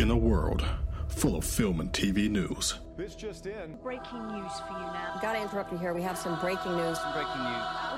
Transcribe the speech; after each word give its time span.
In 0.00 0.10
a 0.10 0.16
world 0.16 0.64
full 1.08 1.36
of 1.36 1.44
film 1.44 1.78
and 1.80 1.92
TV 1.92 2.30
news, 2.30 2.80
This 2.96 3.14
just 3.14 3.44
in. 3.44 3.76
Breaking 3.82 4.26
news 4.28 4.52
for 4.66 4.72
you 4.72 4.86
now. 4.96 5.18
Gotta 5.20 5.42
interrupt 5.42 5.72
you 5.72 5.76
here. 5.76 5.92
We 5.92 6.00
have 6.00 6.16
some 6.16 6.40
breaking 6.40 6.74
news. 6.74 6.96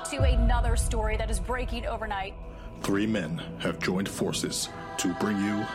To 0.09 0.23
another 0.23 0.75
story 0.75 1.15
that 1.15 1.29
is 1.29 1.39
breaking 1.39 1.85
overnight. 1.85 2.33
three 2.81 3.07
men 3.07 3.41
have 3.59 3.79
joined 3.79 4.09
forces 4.09 4.67
to 4.97 5.13
bring 5.21 5.37
you 5.37 5.65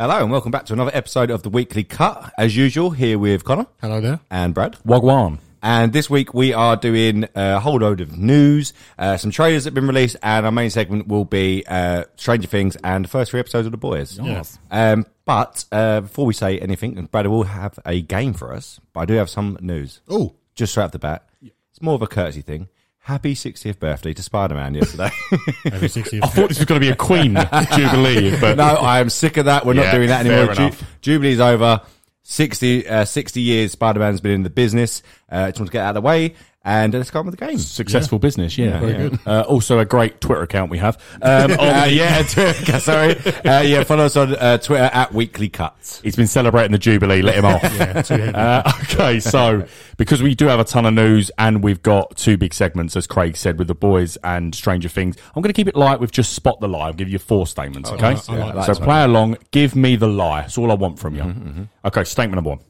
Hello 0.00 0.20
and 0.20 0.32
welcome 0.32 0.50
back 0.50 0.66
to 0.66 0.72
another 0.72 0.90
episode 0.94 1.30
of 1.30 1.44
the 1.44 1.48
Weekly 1.50 1.84
Cut. 1.84 2.32
As 2.36 2.56
usual, 2.56 2.90
here 2.90 3.20
with 3.20 3.44
Connor 3.44 3.66
Hello 3.80 4.00
there. 4.00 4.18
and 4.32 4.52
Brad. 4.52 4.72
Wagwan. 4.84 5.38
And 5.66 5.94
this 5.94 6.10
week 6.10 6.34
we 6.34 6.52
are 6.52 6.76
doing 6.76 7.26
a 7.34 7.58
whole 7.58 7.78
load 7.78 8.02
of 8.02 8.18
news, 8.18 8.74
uh, 8.98 9.16
some 9.16 9.30
trailers 9.30 9.64
that 9.64 9.68
have 9.70 9.74
been 9.74 9.86
released, 9.86 10.14
and 10.22 10.44
our 10.44 10.52
main 10.52 10.68
segment 10.68 11.08
will 11.08 11.24
be 11.24 11.64
uh, 11.66 12.04
Stranger 12.16 12.46
Things 12.46 12.76
and 12.84 13.06
the 13.06 13.08
first 13.08 13.30
three 13.30 13.40
episodes 13.40 13.64
of 13.66 13.70
The 13.72 13.78
Boys. 13.78 14.18
Yes. 14.22 14.58
Um, 14.70 15.06
but 15.24 15.64
uh, 15.72 16.02
before 16.02 16.26
we 16.26 16.34
say 16.34 16.58
anything, 16.58 17.08
Brad 17.10 17.26
will 17.28 17.44
have 17.44 17.78
a 17.86 18.02
game 18.02 18.34
for 18.34 18.52
us, 18.52 18.78
but 18.92 19.00
I 19.00 19.04
do 19.06 19.14
have 19.14 19.30
some 19.30 19.56
news. 19.62 20.02
Oh, 20.06 20.34
Just 20.54 20.72
straight 20.72 20.84
off 20.84 20.92
the 20.92 20.98
bat. 20.98 21.26
It's 21.42 21.80
more 21.80 21.94
of 21.94 22.02
a 22.02 22.06
courtesy 22.06 22.42
thing. 22.42 22.68
Happy 22.98 23.34
60th 23.34 23.78
birthday 23.78 24.12
to 24.12 24.22
Spider 24.22 24.54
Man 24.56 24.74
yesterday. 24.74 25.10
every 25.64 25.88
60 25.88 26.18
I 26.22 26.26
thought 26.26 26.48
this 26.50 26.58
was 26.58 26.66
going 26.66 26.78
to 26.80 26.86
be 26.86 26.92
a 26.92 26.96
Queen 26.96 27.36
Jubilee, 27.74 28.38
but 28.38 28.58
no, 28.58 28.64
I 28.64 29.00
am 29.00 29.08
sick 29.08 29.38
of 29.38 29.46
that. 29.46 29.64
We're 29.64 29.72
not 29.72 29.86
Yeah, 29.86 29.92
doing 29.94 30.08
that 30.08 30.26
fair 30.26 30.36
anymore. 30.40 30.54
Ju- 30.54 30.62
enough. 30.62 30.82
Jubilee's 31.00 31.40
over. 31.40 31.80
60, 32.24 32.88
uh, 32.88 33.04
60 33.04 33.40
years 33.40 33.72
Spider 33.72 34.00
Man's 34.00 34.20
been 34.20 34.32
in 34.32 34.42
the 34.42 34.50
business. 34.50 35.02
Uh, 35.30 35.46
just 35.48 35.60
want 35.60 35.68
to 35.68 35.72
get 35.72 35.84
out 35.84 35.90
of 35.90 36.02
the 36.02 36.06
way 36.06 36.34
and 36.64 36.94
let's 36.94 37.10
go 37.10 37.18
on 37.20 37.26
with 37.26 37.38
the 37.38 37.46
game. 37.46 37.58
successful 37.58 38.18
business. 38.18 38.56
Yeah, 38.56 38.80
Very 38.80 38.92
yeah. 38.92 38.98
good. 39.10 39.18
Uh, 39.26 39.42
also, 39.48 39.78
a 39.78 39.84
great 39.84 40.20
Twitter 40.20 40.42
account 40.42 40.70
we 40.70 40.78
have. 40.78 40.96
Um, 41.20 41.52
on- 41.58 41.58
Uh, 41.58 41.86
yeah, 41.90 42.22
Twitter, 42.28 42.80
sorry. 42.80 43.16
Uh, 43.44 43.60
yeah, 43.60 43.84
follow 43.84 44.04
us 44.06 44.16
on 44.16 44.34
uh, 44.36 44.58
Twitter 44.58 44.84
at 44.92 45.12
Weekly 45.12 45.48
Cuts. 45.48 46.00
He's 46.00 46.16
been 46.16 46.26
celebrating 46.26 46.72
the 46.72 46.78
Jubilee. 46.78 47.22
Let 47.22 47.36
him 47.36 47.44
off. 47.44 47.62
Yeah. 48.14 48.62
Uh, 48.64 48.72
okay, 48.84 49.20
so 49.20 49.66
because 49.96 50.22
we 50.22 50.34
do 50.34 50.46
have 50.46 50.60
a 50.60 50.64
ton 50.64 50.86
of 50.86 50.94
news 50.94 51.30
and 51.38 51.62
we've 51.62 51.82
got 51.82 52.16
two 52.16 52.36
big 52.36 52.54
segments, 52.54 52.96
as 52.96 53.06
Craig 53.06 53.36
said, 53.36 53.58
with 53.58 53.68
the 53.68 53.74
boys 53.74 54.16
and 54.24 54.54
Stranger 54.54 54.88
Things, 54.88 55.16
I'm 55.34 55.42
going 55.42 55.52
to 55.52 55.56
keep 55.56 55.68
it 55.68 55.76
light 55.76 56.00
with 56.00 56.12
just 56.12 56.32
spot 56.32 56.60
the 56.60 56.68
lie. 56.68 56.86
I'll 56.86 56.92
give 56.92 57.08
you 57.08 57.18
four 57.18 57.46
statements, 57.46 57.90
okay? 57.90 58.16
I 58.28 58.36
like 58.36 58.54
that. 58.54 58.64
so 58.66 58.74
play 58.74 59.02
along. 59.04 59.36
Give 59.50 59.74
me 59.76 59.96
the 59.96 60.06
lie. 60.08 60.42
That's 60.42 60.58
all 60.58 60.70
I 60.70 60.74
want 60.74 60.98
from 60.98 61.14
you. 61.16 61.68
Okay, 61.84 62.04
statement 62.04 62.36
number 62.36 62.50
one. 62.50 62.60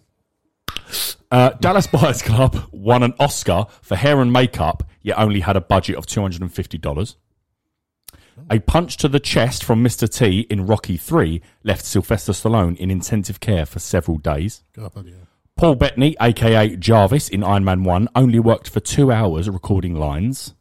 Uh, 1.31 1.51
Dallas 1.61 1.87
Buyers 1.93 2.23
Club 2.23 2.69
won 2.71 3.03
an 3.03 3.15
Oscar 3.19 3.67
for 3.83 3.97
hair 3.97 4.21
and 4.21 4.33
makeup, 4.33 4.85
yet 5.03 5.19
only 5.19 5.41
had 5.41 5.57
a 5.57 5.61
budget 5.61 5.97
of 5.97 6.07
$250. 6.07 7.17
A 8.51 8.59
punch 8.61 8.97
to 8.99 9.09
the 9.09 9.21
chest 9.21 9.65
from 9.65 9.83
Mr. 9.83 10.09
T 10.09 10.41
in 10.51 10.67
Rocky 10.67 10.97
3 10.97 11.41
left 11.63 11.85
Sylvester 11.85 12.33
Stallone 12.33 12.77
in 12.77 12.91
intensive 12.91 13.41
care 13.41 13.67
for 13.67 13.79
several 13.79 14.19
days. 14.19 14.63
God, 14.75 14.93
bloody 14.93 15.11
hell. 15.11 15.29
Paul 15.57 15.77
Bettany, 15.77 16.17
aka 16.21 16.75
Jarvis 16.77 17.29
in 17.29 17.45
Iron 17.45 17.65
Man 17.65 17.85
1, 17.85 18.09
only 18.17 18.41
worked 18.41 18.69
for 18.69 18.81
two 18.81 19.13
hours 19.13 19.49
recording 19.49 19.95
lines. 19.95 20.55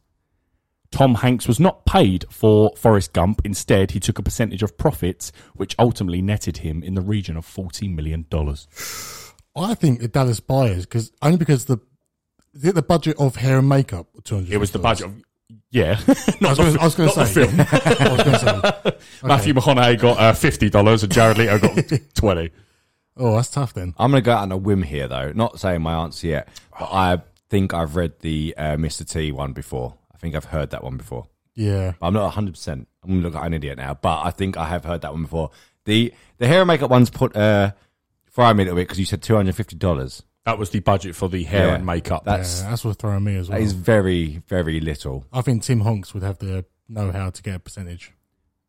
Tom 0.92 1.16
Hanks 1.16 1.48
was 1.48 1.58
not 1.58 1.84
paid 1.84 2.24
for 2.30 2.72
Forrest 2.76 3.12
Gump. 3.12 3.42
Instead, 3.44 3.90
he 3.90 3.98
took 3.98 4.20
a 4.20 4.22
percentage 4.22 4.62
of 4.62 4.78
profits, 4.78 5.32
which 5.54 5.74
ultimately 5.76 6.22
netted 6.22 6.58
him 6.58 6.84
in 6.84 6.94
the 6.94 7.00
region 7.00 7.36
of 7.36 7.44
$40 7.44 7.92
million. 7.92 8.24
I 9.56 9.74
think 9.74 10.00
the 10.00 10.08
Dallas 10.08 10.40
Buyers, 10.40 10.84
because 10.86 11.12
only 11.22 11.36
because 11.36 11.66
the 11.66 11.78
is 12.54 12.64
it 12.64 12.74
the 12.74 12.82
budget 12.82 13.16
of 13.18 13.36
hair 13.36 13.58
and 13.58 13.68
makeup? 13.68 14.06
Two 14.24 14.36
hundred. 14.36 14.52
It 14.52 14.58
was 14.58 14.70
the 14.72 14.78
budget 14.78 15.06
of. 15.06 15.22
Yeah. 15.70 15.98
I 16.08 16.12
was 16.40 16.58
gonna- 16.58 16.80
I 16.80 16.84
was 16.84 16.94
going 16.94 17.10
to 17.10 17.26
say. 17.26 17.46
film. 17.46 17.60
I 17.60 18.08
was 18.12 18.22
going 18.22 18.38
to 18.38 18.82
say. 18.84 18.96
Matthew 19.26 19.54
McConaughey 19.54 19.98
got 20.00 20.18
uh, 20.18 20.32
$50 20.32 21.02
and 21.02 21.12
Jared 21.12 21.36
Leto 21.38 21.58
got 21.58 22.00
20 22.14 22.50
Oh, 23.16 23.34
that's 23.36 23.50
tough 23.50 23.74
then. 23.74 23.92
I'm 23.98 24.10
going 24.12 24.22
to 24.22 24.24
go 24.24 24.32
out 24.32 24.42
on 24.42 24.52
a 24.52 24.56
whim 24.56 24.82
here, 24.82 25.06
though. 25.08 25.32
Not 25.32 25.60
saying 25.60 25.82
my 25.82 25.94
answer 26.02 26.28
yet, 26.28 26.48
but 26.78 26.86
I 26.92 27.18
think 27.50 27.74
I've 27.74 27.94
read 27.96 28.14
the 28.20 28.54
uh, 28.56 28.76
Mr. 28.76 29.08
T 29.08 29.30
one 29.32 29.52
before. 29.52 29.94
I 30.14 30.18
think 30.18 30.34
I've 30.34 30.46
heard 30.46 30.70
that 30.70 30.82
one 30.82 30.96
before. 30.96 31.26
Yeah. 31.54 31.92
I'm 32.00 32.14
not 32.14 32.32
100%. 32.34 32.68
I'm 32.68 32.86
going 33.06 33.20
to 33.20 33.24
look 33.26 33.34
like 33.34 33.44
an 33.46 33.54
idiot 33.54 33.76
now, 33.78 33.94
but 34.00 34.22
I 34.24 34.30
think 34.30 34.56
I 34.56 34.66
have 34.68 34.84
heard 34.84 35.02
that 35.02 35.12
one 35.12 35.22
before. 35.22 35.50
The 35.84 36.12
the 36.38 36.46
hair 36.48 36.60
and 36.62 36.68
makeup 36.68 36.90
ones 36.90 37.10
put 37.10 37.36
uh, 37.36 37.72
fry 38.34 38.52
me 38.52 38.62
a 38.62 38.66
little 38.66 38.76
bit 38.76 38.82
because 38.88 38.98
you 38.98 39.06
said 39.06 39.22
$250. 39.22 40.22
That 40.44 40.58
was 40.58 40.68
the 40.70 40.80
budget 40.80 41.16
for 41.16 41.28
the 41.30 41.42
hair 41.44 41.68
Yeah. 41.68 41.74
and 41.76 41.86
makeup. 41.86 42.24
That's, 42.24 42.60
yeah, 42.62 42.70
that's 42.70 42.84
what's 42.84 42.98
throwing 42.98 43.24
me 43.24 43.36
as 43.36 43.48
well. 43.48 43.58
that 43.58 43.64
is 43.64 43.72
very, 43.72 44.42
very 44.46 44.78
little. 44.80 45.24
I 45.32 45.40
think 45.40 45.62
Tom 45.62 45.80
Hanks 45.80 46.12
would 46.12 46.22
have 46.22 46.38
the 46.38 46.66
know 46.88 47.10
how 47.10 47.30
to 47.30 47.42
get 47.42 47.54
a 47.54 47.58
percentage. 47.58 48.12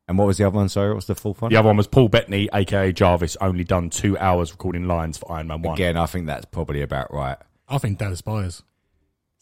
And 0.07 0.17
what 0.17 0.27
was 0.27 0.37
the 0.37 0.45
other 0.45 0.55
one? 0.55 0.69
Sorry, 0.69 0.89
what 0.89 0.97
was 0.97 1.07
the 1.07 1.15
full 1.15 1.33
one? 1.33 1.51
the 1.51 1.57
other 1.57 1.67
one 1.67 1.75
was 1.77 1.87
Paul 1.87 2.07
Bettany, 2.07 2.47
aka 2.53 2.93
Jarvis, 2.93 3.35
only 3.41 3.63
done 3.65 3.89
two 3.89 4.17
hours 4.19 4.51
recording 4.51 4.87
lines 4.87 5.17
for 5.17 5.29
Iron 5.31 5.47
Man 5.47 5.63
1. 5.63 5.73
Again, 5.73 5.97
I 5.97 6.05
think 6.05 6.27
that's 6.27 6.45
probably 6.45 6.81
about 6.81 7.11
right. 7.13 7.37
I 7.67 7.77
think 7.79 7.97
Dallas 7.97 8.21
Buyers. 8.21 8.63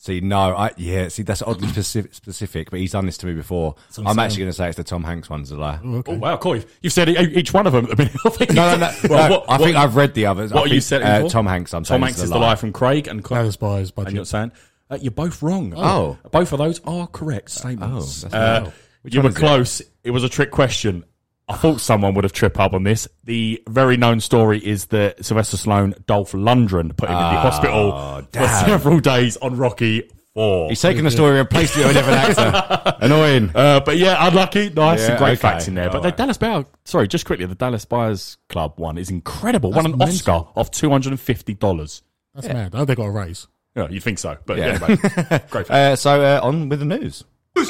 See, 0.03 0.19
no, 0.19 0.53
I 0.53 0.72
yeah, 0.75 1.08
see, 1.08 1.24
that's 1.24 1.41
oddly 1.41 1.68
specific, 1.69 2.14
specific, 2.14 2.69
but 2.69 2.81
he's 2.81 2.91
done 2.91 3.06
this 3.06 3.18
to 3.19 3.25
me 3.25 3.31
before. 3.31 3.75
I'm 3.97 4.06
I'm 4.06 4.19
actually 4.19 4.40
going 4.40 4.50
to 4.50 4.53
say 4.53 4.68
it's 4.68 4.75
the 4.75 4.84
Tom 4.84 5.02
Hanks 5.02 5.30
one's 5.30 5.50
a 5.50 5.56
lie. 5.56 5.80
Oh, 5.81 5.96
okay. 6.00 6.12
Oh, 6.12 6.18
wow, 6.18 6.36
cool. 6.36 6.58
You've- 6.58 6.68
You've 6.81 6.91
said 6.91 7.08
e- 7.08 7.18
each 7.36 7.53
one 7.53 7.66
of 7.68 7.72
them. 7.72 7.88
I 7.90 7.96
mean, 7.96 8.09
I 8.25 8.30
think 8.30 8.52
No, 8.52 8.69
no, 8.75 8.78
no. 8.80 8.91
Well, 9.09 9.30
no, 9.30 9.36
what- 9.38 9.46
I 9.50 9.58
think 9.59 9.75
what- 9.78 9.84
I've 9.86 9.96
read 9.96 10.14
the 10.14 10.25
others. 10.25 10.52
I 10.52 10.56
What 10.56 10.66
are 10.66 10.68
you 10.68 10.81
think, 10.81 11.03
setting 11.03 11.08
uh. 11.08 11.30
Tom 11.30 11.46
Hanks. 11.46 11.74
I'm 11.74 11.84
Tom 11.84 11.86
saying 11.86 12.02
Hanks 12.02 12.18
is 12.18 12.24
is 12.25 12.30
the 12.31 12.34
the 12.36 12.40
lie. 12.41 12.47
lie 12.50 12.56
from 12.56 12.74
Craig 12.74 13.08
and 13.08 13.24
Craig. 13.24 13.40
Dallas 13.40 13.56
Buyers 13.56 13.94
And 13.96 14.12
you're 14.12 14.25
saying 14.25 14.52
uh, 14.90 14.97
you're 15.00 15.12
both 15.12 15.41
wrong. 15.41 15.74
Oh. 15.78 16.18
both 16.31 16.52
of 16.52 16.58
those 16.59 16.81
are 16.85 17.08
correct 17.08 17.50
statements. 17.52 18.25
Oh, 18.25 18.28
that's 18.28 18.34
uh, 18.35 18.72
you 19.06 19.22
were 19.22 19.30
is 19.30 19.35
it? 19.38 19.40
close. 19.40 19.81
It? 20.03 20.12
was 20.12 20.25
a 20.25 20.30
trick 20.30 20.52
question. 20.52 21.06
I 21.49 21.55
thought 21.55 21.81
someone 21.81 22.13
would 22.13 22.23
have 22.23 22.31
tripped 22.33 22.57
up 22.59 22.73
on 22.73 22.83
this. 22.83 23.07
The 23.25 23.61
very 23.67 23.97
known 23.97 24.21
story 24.21 24.59
is 24.65 24.85
that 24.87 25.23
Sylvester 25.25 25.57
Stallone, 25.57 25.93
Dolph 26.05 26.31
Lundgren, 26.31 26.95
put 26.95 27.09
him 27.09 27.15
in 27.17 27.21
the 27.21 27.39
hospital 27.39 28.21
for 28.31 28.47
several 28.65 28.99
days 28.99 29.35
on 29.37 29.57
Rocky 29.57 30.09
Four. 30.33 30.69
He's 30.69 30.81
taken 30.81 31.03
the 31.03 31.11
story 31.11 31.39
and 31.39 31.49
placed 31.49 31.75
it 31.77 31.85
with 31.85 31.91
a 31.91 31.93
different 31.93 32.39
actor. 32.39 32.95
Annoying. 33.01 33.51
Uh, 33.53 33.81
but 33.81 33.97
yeah, 33.97 34.25
unlucky. 34.27 34.69
Nice, 34.71 35.01
Yeah, 35.01 35.07
some 35.09 35.17
great 35.17 35.33
okay. 35.33 35.35
facts 35.41 35.67
in 35.67 35.75
there. 35.75 35.89
But 35.89 35.97
All 35.97 36.01
the. 36.03 36.11
Dallas 36.11 36.37
Buyers, 36.37 36.65
sorry, 36.85 37.07
just 37.07 37.25
quickly, 37.25 37.45
the 37.45 37.53
Dallas 37.55 37.85
Buyers 37.85 38.37
Club 38.49 38.73
one 38.77 38.97
is 38.97 39.09
incredible. 39.11 39.71
Won 39.71 39.85
an 39.85 39.97
That's 39.97 40.15
Oscar 40.27 40.47
of 40.55 40.71
two 40.71 40.89
hundred 40.89 41.09
and 41.11 41.19
fifty 41.19 41.53
dollars. 41.53 42.01
That's 42.33 42.47
mad. 42.47 42.73
I 42.73 42.79
hope 42.79 42.87
they 42.87 42.95
got 42.95 43.03
a 43.05 43.11
raise. 43.11 43.47
Yeah, 43.75 43.89
you 43.89 43.99
think 43.99 44.17
so? 44.17 44.37
But 44.45 44.57
Yeah. 44.57 44.79
yeah, 44.79 44.85
anyway, 44.85 45.41
great. 45.51 45.69
Uh, 45.69 45.95
so 45.97 46.21
uh, 46.21 46.39
on 46.41 46.69
with 46.69 46.79
the 46.79 46.85
news. 46.85 47.25
The 47.55 47.61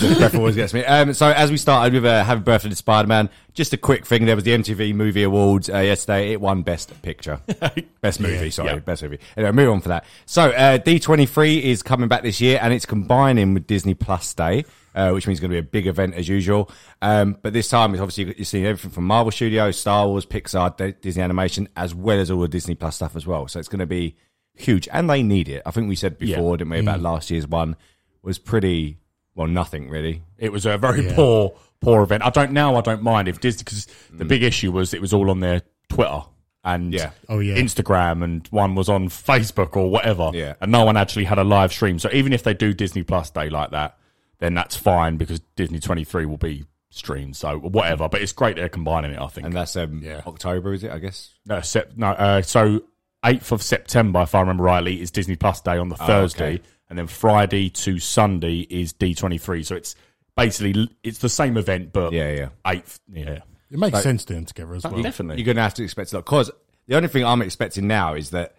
breath 0.00 0.34
always 0.34 0.56
gets 0.56 0.74
me. 0.74 0.84
Um, 0.84 1.12
so 1.14 1.28
as 1.28 1.50
we 1.50 1.56
started 1.56 1.92
with 1.94 2.04
uh, 2.04 2.24
Happy 2.24 2.40
Birthday 2.40 2.68
to 2.68 2.76
Spider-Man, 2.76 3.28
just 3.54 3.72
a 3.72 3.76
quick 3.76 4.06
thing. 4.06 4.24
There 4.24 4.34
was 4.34 4.44
the 4.44 4.52
MTV 4.52 4.94
Movie 4.94 5.22
Awards 5.24 5.68
uh, 5.68 5.78
yesterday. 5.78 6.32
It 6.32 6.40
won 6.40 6.62
Best 6.62 7.00
Picture, 7.02 7.40
Best 8.00 8.20
Movie. 8.20 8.50
sorry, 8.50 8.70
yeah. 8.70 8.78
Best 8.78 9.02
Movie. 9.02 9.18
Anyway, 9.36 9.52
move 9.52 9.70
on 9.70 9.80
for 9.80 9.88
that. 9.90 10.04
So 10.26 10.50
uh, 10.50 10.78
D23 10.78 11.60
is 11.62 11.82
coming 11.82 12.08
back 12.08 12.22
this 12.22 12.40
year, 12.40 12.58
and 12.62 12.72
it's 12.72 12.86
combining 12.86 13.54
with 13.54 13.66
Disney 13.66 13.94
Plus 13.94 14.32
Day, 14.32 14.64
uh, 14.94 15.10
which 15.10 15.26
means 15.26 15.38
it's 15.38 15.40
going 15.40 15.50
to 15.50 15.54
be 15.60 15.66
a 15.66 15.70
big 15.70 15.86
event 15.86 16.14
as 16.14 16.28
usual. 16.28 16.70
Um, 17.02 17.36
but 17.42 17.52
this 17.52 17.68
time, 17.68 17.92
it's 17.94 18.00
obviously 18.00 18.34
you're 18.36 18.44
seeing 18.44 18.64
everything 18.66 18.90
from 18.90 19.04
Marvel 19.04 19.30
Studios, 19.30 19.78
Star 19.78 20.06
Wars, 20.08 20.24
Pixar, 20.24 20.76
D- 20.76 20.94
Disney 21.00 21.22
Animation, 21.22 21.68
as 21.76 21.94
well 21.94 22.18
as 22.18 22.30
all 22.30 22.40
the 22.40 22.48
Disney 22.48 22.74
Plus 22.74 22.96
stuff 22.96 23.16
as 23.16 23.26
well. 23.26 23.48
So 23.48 23.58
it's 23.58 23.68
going 23.68 23.80
to 23.80 23.86
be 23.86 24.16
huge, 24.54 24.88
and 24.92 25.10
they 25.10 25.22
need 25.22 25.48
it. 25.48 25.62
I 25.66 25.70
think 25.72 25.88
we 25.88 25.96
said 25.96 26.18
before, 26.18 26.56
didn't 26.56 26.70
we, 26.70 26.78
about 26.78 27.00
last 27.00 27.30
year's 27.30 27.46
one 27.46 27.76
was 28.22 28.38
pretty 28.38 28.98
well, 29.34 29.46
nothing 29.46 29.88
really. 29.88 30.22
It 30.38 30.52
was 30.52 30.66
a 30.66 30.76
very 30.78 31.10
poor, 31.12 31.54
poor 31.80 32.02
event. 32.02 32.22
I 32.24 32.30
don't 32.30 32.52
now. 32.52 32.76
I 32.76 32.80
don't 32.80 33.02
mind 33.02 33.28
if 33.28 33.40
Disney 33.40 33.64
because 33.64 33.86
the 34.10 34.24
big 34.24 34.42
issue 34.42 34.72
was 34.72 34.92
it 34.94 35.00
was 35.00 35.12
all 35.12 35.30
on 35.30 35.40
their 35.40 35.62
Twitter 35.88 36.22
and 36.64 36.92
Yeah. 36.92 37.10
Oh, 37.28 37.40
yeah. 37.40 37.56
Instagram, 37.56 38.22
and 38.22 38.46
one 38.48 38.74
was 38.74 38.88
on 38.88 39.08
Facebook 39.08 39.76
or 39.76 39.90
whatever. 39.90 40.30
Yeah. 40.32 40.54
and 40.60 40.70
no 40.70 40.84
one 40.84 40.96
actually 40.96 41.24
had 41.24 41.38
a 41.38 41.44
live 41.44 41.72
stream. 41.72 41.98
So 41.98 42.08
even 42.12 42.32
if 42.32 42.42
they 42.42 42.54
do 42.54 42.72
Disney 42.72 43.02
Plus 43.02 43.30
Day 43.30 43.50
like 43.50 43.70
that, 43.72 43.96
then 44.38 44.54
that's 44.54 44.76
fine 44.76 45.16
because 45.16 45.40
Disney 45.56 45.78
Twenty 45.80 46.04
Three 46.04 46.26
will 46.26 46.36
be 46.38 46.64
streamed. 46.90 47.36
So 47.36 47.58
whatever. 47.58 48.08
But 48.08 48.20
it's 48.22 48.32
great 48.32 48.56
they're 48.56 48.68
combining 48.68 49.12
it. 49.12 49.18
I 49.20 49.26
think. 49.28 49.46
And 49.46 49.56
that's 49.56 49.74
um, 49.76 50.00
Yeah. 50.04 50.20
October, 50.26 50.72
is 50.74 50.84
it? 50.84 50.90
I 50.92 50.98
guess. 50.98 51.30
No, 51.46 51.60
sep- 51.62 51.96
no 51.96 52.08
uh, 52.08 52.42
so 52.42 52.82
8th 53.24 53.52
of 53.52 53.62
September, 53.62 54.22
if 54.22 54.34
I 54.34 54.40
remember 54.40 54.64
rightly, 54.64 55.00
is 55.00 55.10
Disney 55.10 55.36
Plus 55.36 55.60
Day 55.60 55.78
on 55.78 55.88
the 55.88 55.96
Thursday. 55.96 56.44
Oh, 56.44 56.54
okay. 56.54 56.62
And 56.92 56.98
then 56.98 57.06
Friday 57.06 57.70
to 57.70 57.98
Sunday 57.98 58.66
is 58.68 58.92
D23. 58.92 59.64
So 59.64 59.76
it's 59.76 59.94
basically, 60.36 60.90
it's 61.02 61.20
the 61.20 61.28
same 61.30 61.56
event, 61.56 61.90
but 61.90 62.12
Yeah, 62.12 62.30
yeah. 62.32 62.48
8th. 62.66 63.00
Yeah. 63.10 63.38
It 63.70 63.78
makes 63.78 64.02
sense 64.02 64.26
to 64.26 64.34
them 64.34 64.44
together 64.44 64.74
as 64.74 64.84
well. 64.84 65.00
Definitely. 65.00 65.38
You're 65.40 65.46
going 65.46 65.56
to 65.56 65.62
have 65.62 65.72
to 65.72 65.82
expect 65.82 66.12
a 66.12 66.16
lot. 66.16 66.26
Because 66.26 66.50
the 66.86 66.94
only 66.96 67.08
thing 67.08 67.24
I'm 67.24 67.40
expecting 67.40 67.86
now 67.86 68.12
is 68.12 68.28
that 68.32 68.54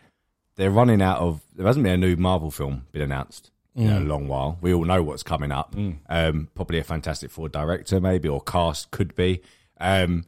they're 0.56 0.72
running 0.72 1.00
out 1.00 1.20
of. 1.20 1.42
There 1.56 1.68
hasn't 1.68 1.84
been 1.84 1.94
a 1.94 1.98
new 1.98 2.16
Marvel 2.16 2.50
film 2.50 2.88
been 2.92 3.04
announced 3.04 3.52
in 3.76 3.92
a 3.92 4.00
long 4.00 4.28
while. 4.28 4.58
We 4.62 4.74
all 4.74 4.84
know 4.84 5.04
what's 5.04 5.22
coming 5.22 5.52
up. 5.52 5.76
Um, 6.10 6.50
probably 6.56 6.80
a 6.80 6.84
Fantastic 6.84 7.30
Four 7.30 7.50
director, 7.50 8.02
maybe, 8.02 8.28
or 8.30 8.42
cast 8.42 8.90
could 8.90 9.14
be. 9.14 9.44
Um, 9.80 10.26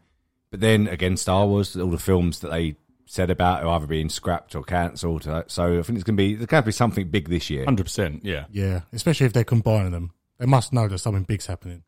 but 0.52 0.60
then 0.60 0.88
again, 0.88 1.18
Star 1.18 1.48
Wars, 1.48 1.76
all 1.76 1.90
the 1.90 1.98
films 1.98 2.42
that 2.42 2.52
they 2.52 2.76
said 3.06 3.30
about 3.30 3.64
it 3.64 3.68
either 3.68 3.88
being 3.88 4.10
scrapped 4.10 4.56
or 4.56 4.64
cancelled. 4.64 5.28
Uh, 5.28 5.44
So 5.48 5.80
I 5.80 5.82
think 5.84 5.98
it's 5.98 6.04
going 6.04 6.18
to 6.18 6.24
be 6.24 6.36
there's 6.36 6.48
going 6.48 6.64
to 6.64 6.66
be 6.66 6.72
something 6.72 7.08
big 7.10 7.30
this 7.30 7.50
year. 7.50 7.66
Hundred 7.66 7.84
percent. 7.84 8.26
Yeah. 8.26 8.46
Yeah, 8.52 8.82
especially 8.94 9.28
if 9.28 9.34
they're 9.34 9.44
combining 9.44 9.92
them. 9.92 10.12
They 10.40 10.46
must 10.46 10.74
know 10.74 10.88
that 10.88 10.98
something 11.00 11.24
big's 11.24 11.46
happening. 11.46 11.84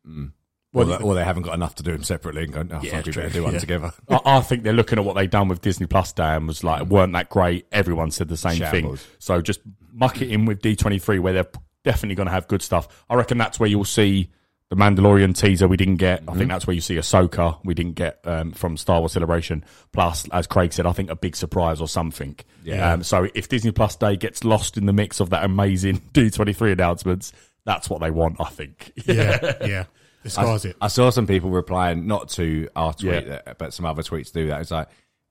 Or, 0.74 0.84
they, 0.84 0.96
or 0.96 1.14
they 1.14 1.24
haven't 1.24 1.42
got 1.44 1.54
enough 1.54 1.74
to 1.76 1.82
do 1.82 1.92
them 1.92 2.02
separately 2.02 2.44
and 2.44 2.52
go, 2.52 2.60
oh, 2.60 2.80
fuck, 2.80 3.06
we 3.06 3.12
better 3.12 3.30
do 3.30 3.42
one 3.42 3.54
Yeah. 3.54 3.58
together. 3.58 3.92
I, 4.08 4.20
I 4.24 4.40
think 4.42 4.62
they're 4.62 4.72
looking 4.74 4.98
at 4.98 5.04
what 5.04 5.16
they've 5.16 5.28
done 5.30 5.48
with 5.48 5.60
Disney 5.62 5.86
Plus 5.86 6.12
Day 6.12 6.34
and 6.36 6.46
was 6.46 6.62
like, 6.62 6.86
weren't 6.86 7.14
that 7.14 7.30
great? 7.30 7.66
Everyone 7.72 8.10
said 8.10 8.28
the 8.28 8.36
same 8.36 8.56
Shambles. 8.56 9.02
thing. 9.02 9.16
So 9.18 9.40
just 9.40 9.60
muck 9.92 10.20
it 10.22 10.30
in 10.30 10.44
with 10.44 10.60
D23 10.60 11.20
where 11.20 11.32
they're 11.32 11.46
definitely 11.84 12.14
going 12.16 12.26
to 12.28 12.32
have 12.32 12.48
good 12.48 12.62
stuff. 12.62 13.04
I 13.08 13.14
reckon 13.14 13.38
that's 13.38 13.58
where 13.58 13.68
you'll 13.68 13.84
see 13.84 14.30
the 14.70 14.76
Mandalorian 14.76 15.34
teaser 15.34 15.66
we 15.66 15.76
didn't 15.78 15.96
get. 15.96 16.22
I 16.28 16.34
think 16.34 16.48
that's 16.50 16.66
where 16.66 16.74
you 16.74 16.80
see 16.82 16.96
Ahsoka 16.96 17.58
we 17.64 17.72
didn't 17.74 17.94
get 17.94 18.20
um, 18.24 18.52
from 18.52 18.76
Star 18.76 19.00
Wars 19.00 19.12
Celebration. 19.12 19.64
Plus, 19.92 20.28
as 20.30 20.46
Craig 20.46 20.72
said, 20.74 20.84
I 20.84 20.92
think 20.92 21.10
a 21.10 21.16
big 21.16 21.36
surprise 21.36 21.80
or 21.80 21.88
something. 21.88 22.36
Yeah. 22.64 22.92
Um, 22.92 23.02
so 23.02 23.28
if 23.34 23.48
Disney 23.48 23.72
Plus 23.72 23.96
Day 23.96 24.16
gets 24.16 24.44
lost 24.44 24.76
in 24.76 24.84
the 24.86 24.92
mix 24.92 25.20
of 25.20 25.30
that 25.30 25.42
amazing 25.44 26.00
D23 26.12 26.72
announcements, 26.72 27.32
that's 27.64 27.88
what 27.88 28.00
they 28.00 28.10
want, 28.10 28.36
I 28.40 28.50
think. 28.50 28.92
Yeah, 29.06 29.54
yeah. 29.66 29.84
Disguise 30.22 30.64
it. 30.66 30.76
I 30.80 30.88
saw 30.88 31.10
some 31.10 31.26
people 31.26 31.48
replying 31.50 32.06
not 32.06 32.28
to 32.30 32.68
our 32.76 32.92
tweet, 32.92 33.26
Yeah. 33.26 33.40
uh, 33.46 33.54
but 33.56 33.72
some 33.72 33.86
other 33.86 34.02
tweets 34.02 34.32
do 34.32 34.48
that. 34.48 34.60
It's 34.60 34.70
like 34.70 34.88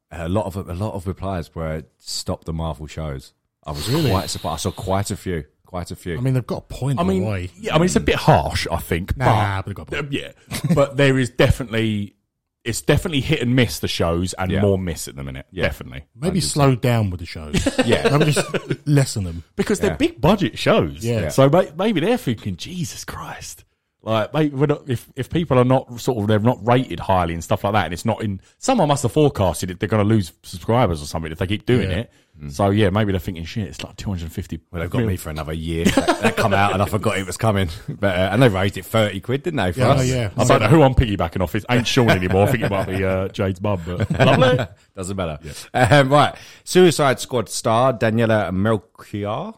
a 0.10 0.30
lot 0.30 0.46
of 0.46 0.56
a 0.56 0.74
lot 0.74 0.94
of 0.94 1.06
replies 1.06 1.54
were 1.54 1.84
stop 2.00 2.46
the 2.46 2.54
Marvel 2.54 2.88
shows. 2.88 3.34
I 3.66 3.72
was 3.72 3.86
quite 3.88 4.30
surprised. 4.30 4.66
I 4.66 4.70
saw 4.70 4.72
quite 4.72 5.12
a 5.12 5.18
few, 5.18 5.44
quite 5.68 5.92
a 5.92 5.96
few. 5.96 6.18
I 6.18 6.22
mean, 6.22 6.34
they've 6.34 6.48
got 6.48 6.58
a 6.58 6.62
point 6.74 7.00
I 7.00 7.04
mean, 7.04 7.24
way. 7.26 7.52
yeah, 7.60 7.76
I 7.76 7.78
mean, 7.78 7.86
it's 7.86 7.96
a 7.96 8.00
bit 8.00 8.16
harsh, 8.16 8.66
I 8.72 8.78
think. 8.78 9.16
Nah, 9.16 9.62
but, 9.62 9.66
but 9.66 9.66
they've 9.66 9.76
got 9.76 10.00
a 10.00 10.04
point. 10.04 10.14
yeah, 10.14 10.74
but 10.74 10.98
there 10.98 11.20
is 11.20 11.30
definitely 11.30 12.16
it's 12.64 12.82
definitely 12.82 13.22
hit 13.22 13.42
and 13.42 13.56
miss 13.56 13.80
the 13.80 13.88
shows, 13.88 14.34
and 14.34 14.52
Yeah. 14.52 14.60
more 14.62 14.78
miss 14.78 15.08
at 15.08 15.16
the 15.16 15.24
minute. 15.24 15.46
Definitely 15.54 16.04
Maybe 16.16 16.42
slow 16.42 16.76
down 16.76 17.10
with 17.12 17.22
the 17.22 17.26
shows. 17.26 17.66
Yeah. 17.86 18.18
Maybe 18.18 18.32
just 18.32 18.86
lessen 18.88 19.24
them. 19.24 19.44
because 19.56 19.80
they're 19.80 19.96
big 19.96 20.20
budget 20.20 20.58
shows. 20.58 21.06
Yeah. 21.06 21.30
so 21.30 21.48
may- 21.50 21.72
maybe 21.78 22.02
they're 22.02 22.18
thinking, 22.18 22.58
Jesus 22.58 23.06
Christ. 23.06 23.64
Like, 24.04 24.34
maybe 24.34 24.56
we're 24.56 24.68
not, 24.68 24.90
if 24.90 25.10
if 25.16 25.30
people 25.30 25.58
are 25.60 25.66
not 25.66 26.00
sort 26.00 26.18
of 26.18 26.28
they're 26.28 26.40
not 26.40 26.66
rated 26.66 27.00
highly 27.00 27.34
and 27.34 27.44
stuff 27.44 27.64
like 27.64 27.74
that, 27.74 27.86
and 27.86 27.94
it's 27.94 28.06
not 28.06 28.22
in 28.22 28.40
someone 28.58 28.88
must 28.90 29.04
have 29.04 29.12
forecasted 29.12 29.72
it, 29.72 29.80
they're 29.80 29.90
going 29.90 30.04
to 30.04 30.08
lose 30.08 30.32
subscribers 30.44 31.02
or 31.02 31.06
something 31.06 31.32
if 31.32 31.40
they 31.40 31.48
keep 31.48 31.66
doing 31.66 31.90
Yeah. 31.90 31.98
it. 32.00 32.12
So 32.50 32.70
yeah, 32.70 32.92
maybe 32.92 33.12
they're 33.12 33.20
thinking, 33.20 33.46
shit, 33.46 33.68
it's 33.68 33.84
like 33.84 33.96
two 33.96 34.10
hundred 34.10 34.26
and 34.26 34.32
fifty. 34.32 34.60
well, 34.72 34.82
they've 34.82 34.90
got 34.92 35.04
me 35.04 35.18
for 35.18 35.30
another 35.32 35.54
year. 35.54 35.86
that, 35.86 36.22
that 36.22 36.36
come 36.38 36.54
out, 36.54 36.74
and 36.74 36.82
I 36.84 36.86
forgot 36.86 37.18
it 37.18 37.26
was 37.26 37.36
coming. 37.38 37.70
But 37.90 38.16
uh, 38.16 38.30
and 38.32 38.44
they 38.44 38.50
raised 38.50 38.78
it 38.78 38.86
thirty 38.86 39.20
quid, 39.20 39.42
didn't 39.44 39.58
they? 39.58 39.72
For 39.72 39.80
Yeah, 39.80 39.90
us? 39.90 40.00
oh, 40.00 40.04
yeah. 40.04 40.30
I 40.38 40.44
don't 40.44 40.62
know 40.62 40.68
who 40.68 40.84
I'm 40.84 40.94
piggybacking 40.94 41.42
off. 41.42 41.56
It 41.56 41.66
ain't 41.70 41.88
Sean 41.88 42.10
anymore. 42.12 42.48
I 42.48 42.52
think 42.52 42.64
it 42.64 42.70
might 42.70 42.88
be 42.88 43.04
uh, 43.04 43.28
Jade's 43.30 43.60
mum, 43.60 43.82
but 43.86 44.12
lovely. 44.20 44.66
Doesn't 44.96 45.16
matter. 45.18 45.40
Um, 45.74 46.10
right. 46.10 46.36
Suicide 46.64 47.20
Squad 47.20 47.50
star 47.50 47.92
Daniela 47.94 48.54
Melchior. 48.54 49.28
uh, 49.28 49.54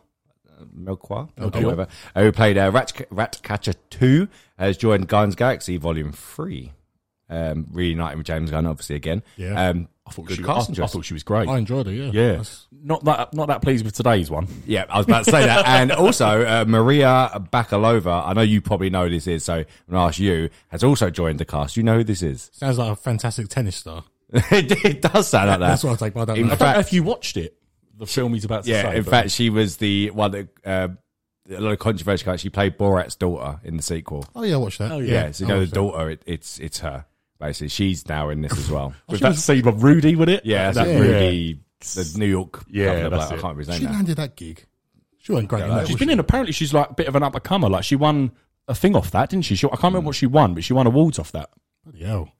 Melchior, 0.73 1.27
or 1.37 1.49
whatever, 1.49 1.87
uh, 2.15 2.21
who 2.21 2.31
played 2.31 2.57
uh, 2.57 2.71
Rat, 2.71 2.93
Ratcatcher 3.09 3.73
2, 3.89 4.27
has 4.57 4.77
joined 4.77 5.07
Guns 5.09 5.35
Galaxy 5.35 5.75
Volume 5.77 6.11
3. 6.13 6.71
Um, 7.31 7.67
reuniting 7.71 8.17
with 8.17 8.27
James 8.27 8.49
Gunn, 8.49 8.65
obviously, 8.65 8.95
again. 8.95 9.21
Yeah. 9.37 9.69
Um, 9.69 9.87
I 10.09 10.11
thought, 10.11 10.25
good 10.25 10.37
she, 10.37 10.43
I, 10.43 10.85
I 10.85 10.87
thought 10.87 11.05
she 11.05 11.13
was 11.13 11.23
great. 11.23 11.47
I 11.47 11.57
enjoyed 11.57 11.87
it, 11.87 11.93
yeah. 11.93 12.11
yeah, 12.11 12.27
That's- 12.31 12.67
not 12.83 13.03
that 13.05 13.33
not 13.33 13.47
that 13.47 13.61
pleased 13.61 13.85
with 13.85 13.93
today's 13.95 14.29
one. 14.31 14.47
Yeah, 14.65 14.85
I 14.89 14.97
was 14.97 15.05
about 15.07 15.25
to 15.25 15.31
say 15.31 15.45
that. 15.45 15.65
And 15.67 15.91
also, 15.91 16.25
uh, 16.45 16.65
Maria 16.67 17.29
Bakalova, 17.53 18.25
I 18.27 18.33
know 18.33 18.41
you 18.41 18.61
probably 18.61 18.89
know 18.89 19.03
who 19.05 19.09
this 19.11 19.27
is, 19.27 19.43
so 19.45 19.53
I'm 19.55 19.65
going 19.89 19.99
to 20.01 20.07
ask 20.07 20.19
you, 20.19 20.49
has 20.69 20.83
also 20.83 21.09
joined 21.09 21.39
the 21.39 21.45
cast. 21.45 21.77
You 21.77 21.83
know 21.83 21.97
who 21.97 22.03
this 22.03 22.21
is? 22.21 22.49
Sounds 22.53 22.77
like 22.77 22.91
a 22.91 22.95
fantastic 22.95 23.47
tennis 23.49 23.75
star. 23.77 24.03
it, 24.33 24.85
it 24.85 25.01
does 25.01 25.27
sound 25.27 25.49
like 25.49 25.59
that. 25.59 25.67
That's 25.69 25.83
what 25.83 25.93
I 26.01 26.05
take, 26.05 26.13
but 26.13 26.21
I 26.21 26.25
don't 26.25 26.37
In 26.37 26.47
know. 26.47 26.53
I 26.53 26.55
don't 26.55 26.59
know 26.67 26.73
fact- 26.75 26.87
if 26.87 26.93
you 26.93 27.03
watched 27.03 27.37
it, 27.37 27.55
the 27.97 28.05
film 28.05 28.33
he's 28.33 28.45
about 28.45 28.63
to 28.63 28.69
Yeah, 28.69 28.83
say. 28.91 28.97
in 28.97 29.03
but- 29.03 29.09
fact, 29.11 29.31
she 29.31 29.49
was 29.49 29.77
the 29.77 30.11
one 30.11 30.31
that 30.31 30.47
uh, 30.65 30.87
a 31.51 31.59
lot 31.59 31.71
of 31.71 31.79
controversy. 31.79 32.23
came. 32.23 32.37
She 32.37 32.49
played 32.49 32.77
Borat's 32.77 33.15
daughter 33.15 33.59
in 33.63 33.75
the 33.77 33.83
sequel. 33.83 34.25
Oh, 34.35 34.43
yeah, 34.43 34.55
watch 34.57 34.77
that. 34.77 34.91
Oh 34.91 34.99
yeah, 34.99 35.25
yeah 35.25 35.31
so 35.31 35.43
you 35.43 35.47
know 35.49 35.59
the 35.61 35.67
daughter. 35.67 36.09
It, 36.11 36.21
it's 36.27 36.59
it's 36.59 36.79
her 36.79 37.05
basically. 37.39 37.69
She's 37.69 38.07
now 38.07 38.29
in 38.29 38.41
this 38.41 38.57
as 38.57 38.69
well. 38.69 38.93
with 39.09 39.19
that 39.21 39.35
scene 39.35 39.67
of 39.67 39.83
Rudy 39.83 40.15
with 40.15 40.29
it. 40.29 40.45
yeah, 40.45 40.71
that's 40.71 40.77
that 40.77 40.85
that 40.93 40.99
really 40.99 41.59
the 41.95 42.13
New 42.17 42.25
York. 42.25 42.63
Yeah, 42.69 42.85
governor 42.85 43.09
that's 43.09 43.21
bloke. 43.25 43.31
I 43.31 43.35
it. 43.35 43.41
can't 43.41 43.43
remember 43.57 43.59
his 43.71 43.75
She 43.77 43.83
name 43.83 43.91
now. 43.91 43.97
landed 43.97 44.17
that 44.17 44.35
gig. 44.35 44.65
She 45.17 45.31
wasn't 45.31 45.49
great 45.49 45.63
in 45.63 45.69
that. 45.69 45.87
She's 45.87 45.95
was 45.95 45.99
been 45.99 46.09
she? 46.09 46.13
in. 46.13 46.19
Apparently, 46.19 46.51
she's 46.53 46.73
like 46.73 46.89
a 46.89 46.93
bit 46.93 47.07
of 47.07 47.15
an 47.15 47.23
up 47.23 47.35
and 47.35 47.43
comer. 47.43 47.69
Like 47.69 47.83
she 47.83 47.95
won 47.95 48.31
a 48.67 48.75
thing 48.75 48.95
off 48.95 49.11
that, 49.11 49.29
didn't 49.29 49.45
she? 49.45 49.55
she 49.55 49.65
I 49.67 49.69
can't 49.71 49.83
remember 49.83 50.07
what 50.07 50.15
she 50.15 50.25
won, 50.27 50.53
but 50.53 50.63
she 50.63 50.73
won 50.73 50.87
awards 50.87 51.19
off 51.19 51.31
that. 51.33 51.49
Bloody 51.83 52.03
hell. 52.05 52.31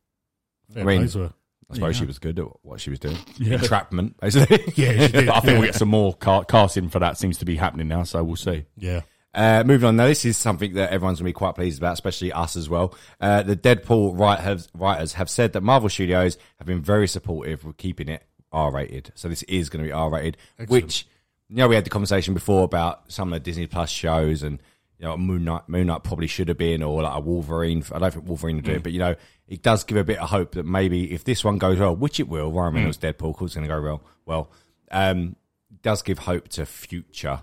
Fair 0.74 0.84
I 0.84 0.86
mean- 0.86 1.00
play 1.07 1.22
to. 1.22 1.34
I 1.72 1.75
suppose 1.75 1.98
she 1.98 2.06
was 2.06 2.18
good 2.18 2.40
at 2.40 2.48
what 2.63 2.81
she 2.81 2.90
was 2.90 2.98
doing. 2.98 3.16
Entrapment, 3.40 4.19
basically. 4.19 4.57
Yeah, 4.75 5.06
she 5.06 5.12
did. 5.12 5.28
But 5.28 5.36
I 5.36 5.40
think 5.42 5.60
we'll 5.60 5.68
get 5.68 5.75
some 5.75 5.90
more 5.90 6.16
ca- 6.16 6.42
casting 6.46 6.90
for 6.90 6.98
that. 6.98 7.19
Seems 7.19 7.38
to 7.38 7.46
be 7.46 7.56
happening 7.57 7.88
now, 7.88 8.01
so 8.06 8.24
we'll 8.24 8.38
see. 8.38 8.66
Yeah. 8.75 9.01
Uh, 9.33 9.63
moving 9.65 9.87
on 9.87 9.95
now, 9.95 10.07
this 10.07 10.25
is 10.25 10.37
something 10.37 10.73
that 10.73 10.91
everyone's 10.91 11.19
going 11.19 11.25
to 11.25 11.29
be 11.29 11.33
quite 11.33 11.53
pleased 11.55 11.79
about, 11.79 11.93
especially 11.93 12.31
us 12.31 12.55
as 12.55 12.67
well. 12.67 12.95
Uh, 13.21 13.43
the 13.43 13.55
Deadpool 13.55 14.17
write- 14.19 14.39
have, 14.39 14.67
writers 14.73 15.13
have 15.13 15.29
said 15.29 15.53
that 15.53 15.61
Marvel 15.61 15.89
Studios 15.89 16.37
have 16.57 16.65
been 16.67 16.81
very 16.81 17.07
supportive 17.07 17.63
with 17.63 17.77
keeping 17.77 18.09
it 18.09 18.23
R 18.51 18.71
rated. 18.71 19.11
So 19.15 19.29
this 19.29 19.43
is 19.43 19.69
going 19.69 19.83
to 19.83 19.87
be 19.87 19.93
R 19.93 20.09
rated, 20.09 20.37
which, 20.67 21.07
you 21.47 21.57
know, 21.57 21.67
we 21.67 21.75
had 21.75 21.85
the 21.85 21.91
conversation 21.91 22.33
before 22.33 22.63
about 22.63 23.11
some 23.11 23.31
of 23.31 23.33
the 23.33 23.39
Disney 23.39 23.67
Plus 23.67 23.91
shows 23.91 24.41
and, 24.41 24.61
you 24.97 25.05
know, 25.05 25.15
Moon 25.15 25.45
Knight, 25.45 25.69
Moon 25.69 25.85
Knight 25.87 26.03
probably 26.03 26.27
should 26.27 26.47
have 26.47 26.57
been, 26.57 26.81
or 26.81 27.03
like 27.03 27.15
a 27.15 27.19
Wolverine. 27.19 27.83
I 27.93 27.99
don't 27.99 28.11
think 28.11 28.27
Wolverine 28.27 28.55
would 28.55 28.65
do 28.65 28.71
it, 28.71 28.83
but, 28.83 28.91
you 28.91 28.99
know, 28.99 29.15
it 29.47 29.61
does 29.61 29.83
give 29.83 29.97
a 29.97 30.03
bit 30.03 30.17
of 30.17 30.29
hope 30.29 30.53
that 30.53 30.65
maybe 30.65 31.13
if 31.13 31.23
this 31.23 31.43
one 31.43 31.59
goes 31.59 31.77
well, 31.77 31.95
which 31.95 32.19
it 32.19 32.27
will, 32.27 32.51
Ryan 32.51 32.73
Reynolds 32.73 32.97
Deadpool, 32.97 33.33
because 33.33 33.45
it's 33.47 33.55
going 33.55 33.67
to 33.67 33.73
go 33.73 33.81
well, 33.81 34.01
well, 34.25 34.51
um, 34.89 35.35
does 35.83 36.01
give 36.01 36.17
hope 36.19 36.47
to 36.49 36.65
future 36.65 37.41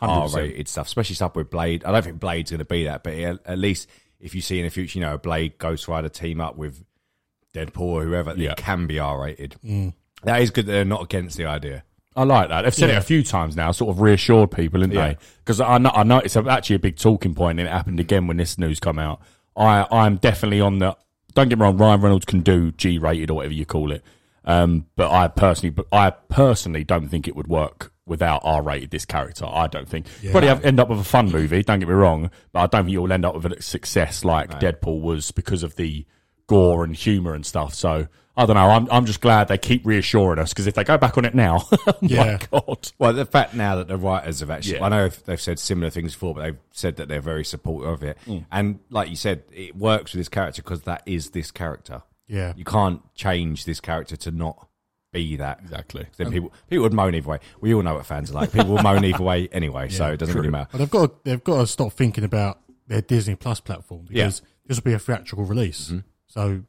100%. 0.00 0.34
R-rated 0.34 0.68
stuff, 0.68 0.86
especially 0.86 1.14
stuff 1.16 1.34
with 1.36 1.50
Blade. 1.50 1.84
I 1.84 1.92
don't 1.92 2.02
think 2.04 2.20
Blade's 2.20 2.50
going 2.50 2.58
to 2.58 2.64
be 2.64 2.84
that, 2.84 3.02
but 3.02 3.14
at, 3.14 3.38
at 3.46 3.58
least 3.58 3.88
if 4.20 4.34
you 4.34 4.40
see 4.40 4.58
in 4.58 4.64
the 4.64 4.70
future, 4.70 4.98
you 4.98 5.04
know, 5.04 5.14
a 5.14 5.18
Blade 5.18 5.58
Ghost 5.58 5.86
Rider 5.88 6.08
team 6.08 6.40
up 6.40 6.56
with 6.56 6.84
Deadpool 7.54 7.80
or 7.80 8.04
whoever, 8.04 8.34
Yeah. 8.36 8.52
it 8.52 8.56
can 8.58 8.86
be 8.86 8.98
R-rated. 8.98 9.56
That 10.24 10.42
is 10.42 10.50
good. 10.50 10.66
that 10.66 10.72
They're 10.72 10.84
not 10.84 11.02
against 11.02 11.36
the 11.36 11.46
idea. 11.46 11.84
I 12.16 12.24
like 12.24 12.48
that. 12.48 12.62
They've 12.62 12.74
said 12.74 12.90
it 12.90 12.96
a 12.96 13.00
few 13.00 13.22
times 13.22 13.54
now, 13.54 13.70
sort 13.70 13.90
of 13.94 14.00
reassured 14.00 14.50
people, 14.50 14.80
haven't 14.80 14.96
Yeah. 14.96 15.08
they? 15.10 15.16
Because 15.38 15.60
I 15.60 15.78
know, 15.78 15.90
I 15.94 16.02
know 16.02 16.18
it's 16.18 16.36
actually 16.36 16.76
a 16.76 16.80
big 16.80 16.96
talking 16.96 17.34
point, 17.34 17.60
and 17.60 17.68
it 17.68 17.72
happened 17.72 18.00
again 18.00 18.26
when 18.26 18.36
this 18.38 18.58
news 18.58 18.80
come 18.80 18.98
out. 18.98 19.20
I 19.56 19.86
I'm 19.90 20.16
definitely 20.16 20.60
on 20.60 20.78
the. 20.80 20.96
Don't 21.34 21.48
get 21.48 21.58
me 21.58 21.62
wrong, 21.64 21.76
Ryan 21.76 22.00
Reynolds 22.00 22.24
can 22.24 22.40
do 22.40 22.72
G 22.72 22.98
rated 22.98 23.30
or 23.30 23.34
whatever 23.34 23.54
you 23.54 23.64
call 23.66 23.92
it, 23.92 24.02
um, 24.44 24.86
but 24.96 25.12
I 25.12 25.28
personally, 25.28 25.70
but 25.70 25.86
I 25.92 26.10
personally 26.10 26.82
don't 26.82 27.08
think 27.08 27.28
it 27.28 27.36
would 27.36 27.46
work 27.46 27.92
without 28.08 28.40
R 28.44 28.62
rated. 28.62 28.90
This 28.90 29.04
character, 29.04 29.44
I 29.46 29.66
don't 29.66 29.88
think. 29.88 30.06
You 30.22 30.30
probably 30.30 30.48
have, 30.48 30.64
end 30.64 30.80
up 30.80 30.88
with 30.88 31.00
a 31.00 31.04
fun 31.04 31.30
movie. 31.30 31.62
Don't 31.62 31.78
get 31.78 31.88
me 31.88 31.94
wrong, 31.94 32.30
but 32.52 32.60
I 32.60 32.66
don't 32.66 32.84
think 32.86 32.92
you'll 32.92 33.12
end 33.12 33.24
up 33.24 33.34
with 33.34 33.52
a 33.52 33.62
success 33.62 34.24
like 34.24 34.50
Deadpool 34.60 35.00
was 35.00 35.30
because 35.30 35.62
of 35.62 35.76
the 35.76 36.06
gore 36.46 36.84
and 36.84 36.94
humor 36.96 37.34
and 37.34 37.44
stuff. 37.46 37.74
So. 37.74 38.08
I 38.36 38.46
don't 38.46 38.54
know. 38.54 38.70
I'm 38.70 38.88
I'm 38.92 39.04
just 39.04 39.20
glad 39.20 39.48
they 39.48 39.58
keep 39.58 39.84
reassuring 39.84 40.38
us 40.38 40.50
because 40.50 40.68
if 40.68 40.74
they 40.74 40.84
go 40.84 40.96
back 40.96 41.18
on 41.18 41.24
it 41.24 41.34
now, 41.34 41.66
oh 41.88 41.92
Yeah. 42.00 42.38
my 42.52 42.60
god, 42.60 42.92
Well, 42.96 43.12
the 43.12 43.26
fact 43.26 43.52
now 43.52 43.74
that 43.74 43.88
the 43.88 43.96
writers 43.96 44.38
have 44.38 44.48
actually, 44.50 44.76
Yeah. 44.76 44.84
I 44.84 44.88
know 44.90 45.08
they've 45.08 45.40
said 45.40 45.58
similar 45.58 45.90
things 45.90 46.12
before, 46.12 46.34
but 46.36 46.42
they've 46.42 46.58
said 46.70 46.98
that 46.98 47.08
they're 47.08 47.20
very 47.20 47.44
supportive 47.44 47.90
of 47.90 48.02
it. 48.04 48.16
Mm. 48.28 48.46
And 48.52 48.78
like 48.90 49.10
you 49.10 49.16
said, 49.16 49.42
it 49.52 49.74
works 49.74 50.12
with 50.12 50.20
this 50.20 50.28
character 50.28 50.62
because 50.62 50.82
that 50.82 51.02
is 51.04 51.30
this 51.30 51.50
character. 51.50 52.02
Yeah. 52.28 52.52
You 52.56 52.64
can't 52.64 53.02
change 53.16 53.64
this 53.64 53.80
character 53.80 54.16
to 54.18 54.30
not 54.30 54.67
be 55.12 55.36
that. 55.36 55.60
Exactly. 55.62 56.06
Then 56.16 56.30
people 56.30 56.52
people 56.68 56.82
would 56.84 56.92
moan 56.92 57.14
either 57.14 57.28
way. 57.28 57.38
We 57.60 57.74
all 57.74 57.82
know 57.82 57.94
what 57.94 58.06
fans 58.06 58.30
are 58.30 58.34
like. 58.34 58.52
People 58.52 58.74
will 58.74 58.82
moan 58.82 59.04
either 59.04 59.22
way 59.22 59.48
anyway, 59.52 59.88
so 59.90 60.06
it 60.12 60.18
doesn't 60.18 60.34
really 60.36 60.50
matter. 60.50 60.68
But 60.72 60.78
they've 60.78 60.90
got 60.90 61.24
they've 61.24 61.44
got 61.44 61.58
to 61.60 61.66
stop 61.66 61.92
thinking 61.92 62.24
about 62.24 62.60
their 62.86 63.00
Disney 63.02 63.34
Plus 63.34 63.60
platform 63.60 64.02
because 64.02 64.16
Yeah. 64.16 64.26
Mm-hmm. 64.26 64.46
this 64.66 64.76
will 64.78 64.84
be 64.84 64.92
a 64.94 64.98
theatrical 64.98 65.44
release, 65.44 65.92
so 66.26 66.62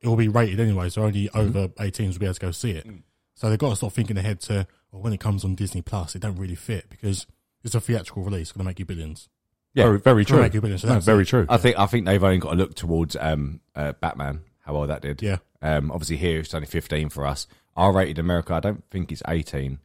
it 0.00 0.08
will 0.08 0.16
be 0.16 0.28
rated 0.28 0.60
anyway. 0.60 0.88
So 0.88 1.02
only 1.02 1.28
over 1.30 1.68
18s 1.68 2.12
will 2.14 2.18
be 2.18 2.26
able 2.26 2.34
to 2.34 2.40
go 2.40 2.50
see 2.50 2.72
it. 2.72 2.86
Mm. 2.86 3.02
So 3.34 3.48
they've 3.50 3.58
got 3.58 3.70
to 3.70 3.76
stop 3.76 3.92
thinking 3.92 4.16
ahead 4.16 4.40
to 4.42 4.66
well, 4.92 5.02
when 5.02 5.12
it 5.12 5.20
comes 5.20 5.44
on 5.44 5.54
Disney 5.54 5.82
Plus, 5.82 6.14
it 6.14 6.20
don't 6.20 6.36
really 6.36 6.54
fit 6.54 6.88
because 6.90 7.26
it's 7.62 7.74
a 7.74 7.80
theatrical 7.80 8.22
release, 8.22 8.52
going 8.52 8.64
to 8.64 8.68
make 8.68 8.78
you 8.78 8.84
billions. 8.84 9.28
Yeah. 9.72 9.84
very, 9.84 9.98
very 9.98 10.24
true. 10.24 10.40
make 10.40 10.54
you 10.54 10.60
billions. 10.60 10.82
So 10.82 10.88
No, 10.88 11.00
very 11.00 11.22
it. 11.22 11.28
true. 11.28 11.46
I 11.48 11.56
think 11.56 11.78
I 11.78 11.86
think 11.86 12.06
they've 12.06 12.22
only 12.22 12.38
got 12.38 12.50
to 12.50 12.56
look 12.56 12.74
towards 12.74 13.16
um, 13.18 13.60
uh, 13.74 13.92
Batman. 14.00 14.42
How 14.64 14.74
well 14.74 14.86
that 14.86 15.02
did. 15.02 15.22
Yeah. 15.22 15.38
Um, 15.62 15.90
obviously 15.90 16.16
here 16.16 16.40
it's 16.40 16.54
only 16.54 16.66
15 16.66 17.10
for 17.10 17.26
us. 17.26 17.46
R-rated 17.76 18.18
America. 18.18 18.54
I 18.54 18.60
don't 18.60 18.84
think 18.90 19.12
it's 19.12 19.22
18. 19.26 19.78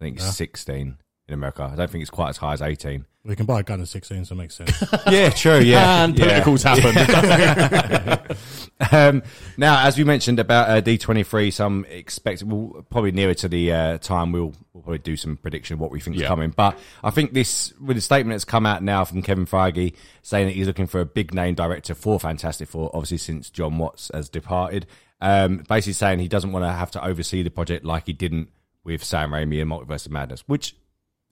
I 0.00 0.04
think 0.04 0.16
it's 0.16 0.36
16. 0.36 0.98
in 1.28 1.34
America. 1.34 1.68
I 1.72 1.76
don't 1.76 1.90
think 1.90 2.02
it's 2.02 2.10
quite 2.10 2.30
as 2.30 2.36
high 2.38 2.52
as 2.52 2.62
18. 2.62 3.06
We 3.26 3.36
can 3.36 3.46
buy 3.46 3.60
a 3.60 3.62
gun 3.62 3.80
at 3.80 3.88
16, 3.88 4.26
so 4.26 4.34
it 4.34 4.38
makes 4.38 4.54
sense. 4.54 4.84
yeah, 5.10 5.30
true. 5.30 5.58
Yeah, 5.60 6.04
and 6.04 6.18
yeah. 6.18 6.42
politicals 6.42 6.62
happen. 6.62 8.36
Um, 8.90 9.22
now, 9.56 9.86
as 9.86 9.96
we 9.96 10.02
mentioned 10.02 10.40
about 10.40 10.68
uh, 10.68 10.82
D23, 10.82 11.52
some 11.52 11.86
expect 11.88 12.42
we'll, 12.42 12.84
probably 12.90 13.12
nearer 13.12 13.34
to 13.34 13.48
the 13.48 13.72
uh, 13.72 13.98
time 13.98 14.32
we'll, 14.32 14.52
we'll 14.72 14.82
probably 14.82 14.98
do 14.98 15.16
some 15.16 15.36
prediction 15.36 15.74
of 15.74 15.80
what 15.80 15.92
we 15.92 16.00
think 16.00 16.16
is 16.16 16.22
Yeah. 16.22 16.28
coming. 16.28 16.50
But 16.50 16.78
I 17.02 17.10
think 17.10 17.32
this 17.32 17.72
with 17.80 17.96
the 17.96 18.00
statement 18.00 18.34
that's 18.34 18.44
come 18.44 18.66
out 18.66 18.82
now 18.82 19.04
from 19.04 19.22
Kevin 19.22 19.46
Feige 19.46 19.94
saying 20.22 20.48
that 20.48 20.54
he's 20.54 20.66
looking 20.66 20.88
for 20.88 21.00
a 21.00 21.06
big 21.06 21.32
name 21.32 21.54
director 21.54 21.94
for 21.94 22.18
Fantastic 22.18 22.68
Four, 22.68 22.90
obviously 22.92 23.18
since 23.18 23.48
Jon 23.48 23.78
Watts 23.78 24.10
has 24.12 24.28
departed. 24.28 24.86
Um, 25.20 25.58
basically 25.68 25.92
saying 25.94 26.18
he 26.18 26.28
doesn't 26.28 26.50
want 26.52 26.64
to 26.64 26.72
have 26.72 26.90
to 26.90 27.04
oversee 27.04 27.44
the 27.44 27.50
project 27.50 27.84
like 27.84 28.06
he 28.06 28.12
didn't 28.12 28.48
with 28.82 29.04
Sam 29.04 29.30
Raimi 29.30 29.62
and 29.62 29.70
Multiverse 29.70 30.04
of 30.06 30.12
Madness, 30.12 30.42
which 30.48 30.74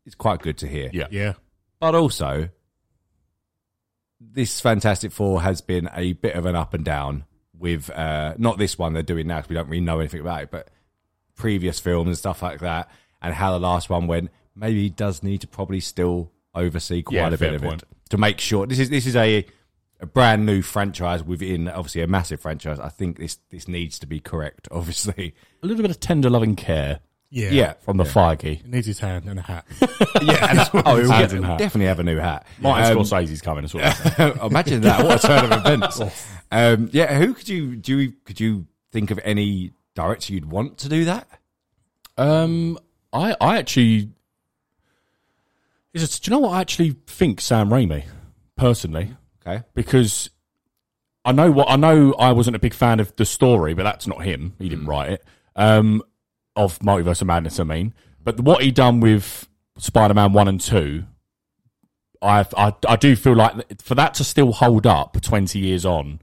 is 0.07 0.15
quite 0.15 0.41
good 0.41 0.59
to 0.59 0.69
hear. 0.69 0.91
yeah. 0.93 1.09
yeah. 1.11 1.33
But 1.83 1.97
also, 1.97 2.49
this 4.21 4.61
Fantastic 4.61 5.11
Four 5.11 5.43
has 5.43 5.61
been 5.61 5.91
a 5.93 6.12
bit 6.12 6.37
of 6.37 6.47
an 6.47 6.55
up 6.55 6.75
and 6.75 6.85
down 6.85 7.25
with 7.59 7.91
uh, 7.91 8.35
not 8.39 8.57
this 8.57 8.79
one 8.79 8.93
they're 8.93 9.03
doing 9.03 9.27
now 9.27 9.39
because 9.39 9.49
we 9.49 9.57
don't 9.57 9.67
really 9.69 9.81
know 9.81 9.99
anything 9.99 10.21
about 10.21 10.43
it, 10.45 10.51
but 10.53 10.69
previous 11.35 11.81
films 11.81 12.07
and 12.07 12.17
stuff 12.17 12.41
like 12.41 12.61
that, 12.61 12.89
and 13.21 13.35
how 13.35 13.51
the 13.51 13.59
last 13.59 13.91
one 13.91 14.07
went. 14.07 14.31
Maybe 14.55 14.81
he 14.83 14.91
does 14.91 15.25
need 15.25 15.41
to 15.41 15.49
probably 15.49 15.81
still 15.81 16.31
oversee 16.55 17.03
quite 17.03 17.17
Yeah, 17.17 17.27
a 17.29 17.37
bit 17.37 17.55
of 17.55 17.62
point. 17.62 17.83
it 17.83 17.89
to 18.11 18.17
make 18.17 18.39
sure 18.39 18.65
this 18.65 18.79
is 18.79 18.89
this 18.89 19.05
is 19.09 19.17
a 19.17 19.45
a 19.99 20.07
brand 20.07 20.47
new 20.47 20.62
franchise 20.62 21.25
within 21.25 21.67
obviously 21.67 22.03
a 22.03 22.07
massive 22.07 22.41
franchise. 22.41 22.79
I 22.79 22.91
think 22.91 23.19
this 23.19 23.41
this 23.51 23.67
needs 23.67 23.99
to 23.99 24.07
be 24.07 24.21
correct. 24.21 24.69
Obviously, 24.71 25.35
A 25.65 25.67
little 25.67 25.83
bit 25.83 25.91
of 25.91 25.99
tender 25.99 26.31
loving 26.31 26.55
care 26.55 27.01
Yeah. 27.35 27.51
yeah, 27.51 27.73
from 27.81 27.97
the 27.97 28.05
Feige. 28.05 28.61
He 28.62 28.69
needs 28.69 28.87
his 28.87 28.99
hand 28.99 29.25
and 29.27 29.39
a 29.39 29.43
hat. 29.43 29.65
yeah. 30.23 30.67
And, 30.75 30.85
oh, 30.87 30.97
he'll 30.99 31.09
get- 31.09 31.33
in 31.33 31.43
hat. 31.43 31.59
definitely 31.59 31.87
have 31.87 31.99
a 31.99 32.03
new 32.03 32.19
hat. 32.19 32.47
Martin 32.61 32.93
Um, 32.93 32.99
Scorsese's 33.03 33.41
coming 33.41 33.65
as 33.65 33.73
well. 33.73 33.91
Imagine 34.47 34.83
that! 34.83 35.03
What 35.05 35.25
a 35.25 35.27
turn 35.27 35.51
of 35.51 35.67
events. 35.67 36.01
Um, 36.51 36.91
yeah, 36.93 37.15
who 37.19 37.33
could 37.33 37.49
you 37.49 37.75
do? 37.77 37.99
You, 38.01 38.12
could 38.25 38.39
you 38.39 38.67
think 38.91 39.11
of 39.11 39.19
any 39.25 39.73
director 39.95 40.35
you'd 40.35 40.51
want 40.51 40.77
to 40.79 40.91
do 40.91 41.07
that? 41.07 41.27
Um, 42.19 42.79
I 43.15 43.35
I 43.41 43.57
actually 43.57 44.11
is 45.95 46.03
it, 46.03 46.21
do 46.23 46.31
you 46.31 46.37
know 46.37 46.41
what 46.47 46.53
I 46.57 46.61
actually 46.61 46.97
think 47.07 47.41
Sam 47.41 47.69
Raimi 47.71 48.05
personally 48.57 49.15
Okay, 49.47 49.62
because 49.75 50.31
I 51.25 51.33
know 51.33 51.51
what 51.51 51.69
I 51.71 51.77
know 51.77 52.12
I 52.15 52.33
wasn't 52.33 52.57
a 52.57 52.61
big 52.61 52.75
fan 52.75 53.01
of 53.01 53.15
the 53.17 53.25
story, 53.25 53.75
but 53.75 53.83
that's 53.85 54.07
not 54.07 54.23
him. 54.23 54.55
He 54.59 54.69
didn't 54.69 54.87
write 54.87 55.12
it. 55.12 55.25
Um, 55.57 56.03
of 56.57 56.79
Multiverse 56.81 57.21
of 57.23 57.27
Madness, 57.29 57.59
I 57.61 57.65
mean, 57.65 57.95
but 58.23 58.41
what 58.41 58.63
he 58.63 58.71
done 58.71 59.01
with 59.01 59.49
Spider 59.79 60.15
Man 60.15 60.33
one 60.33 60.49
and 60.49 60.61
two. 60.61 61.05
I, 62.21 62.47
I 62.57 62.73
I 62.89 62.97
do 62.97 63.17
feel 63.17 63.35
like 63.35 63.81
for 63.83 63.95
that 63.97 64.15
to 64.15 64.25
still 64.25 64.53
hold 64.53 64.87
up 64.87 65.21
twenty 65.23 65.59
years 65.59 65.85
on, 65.85 66.21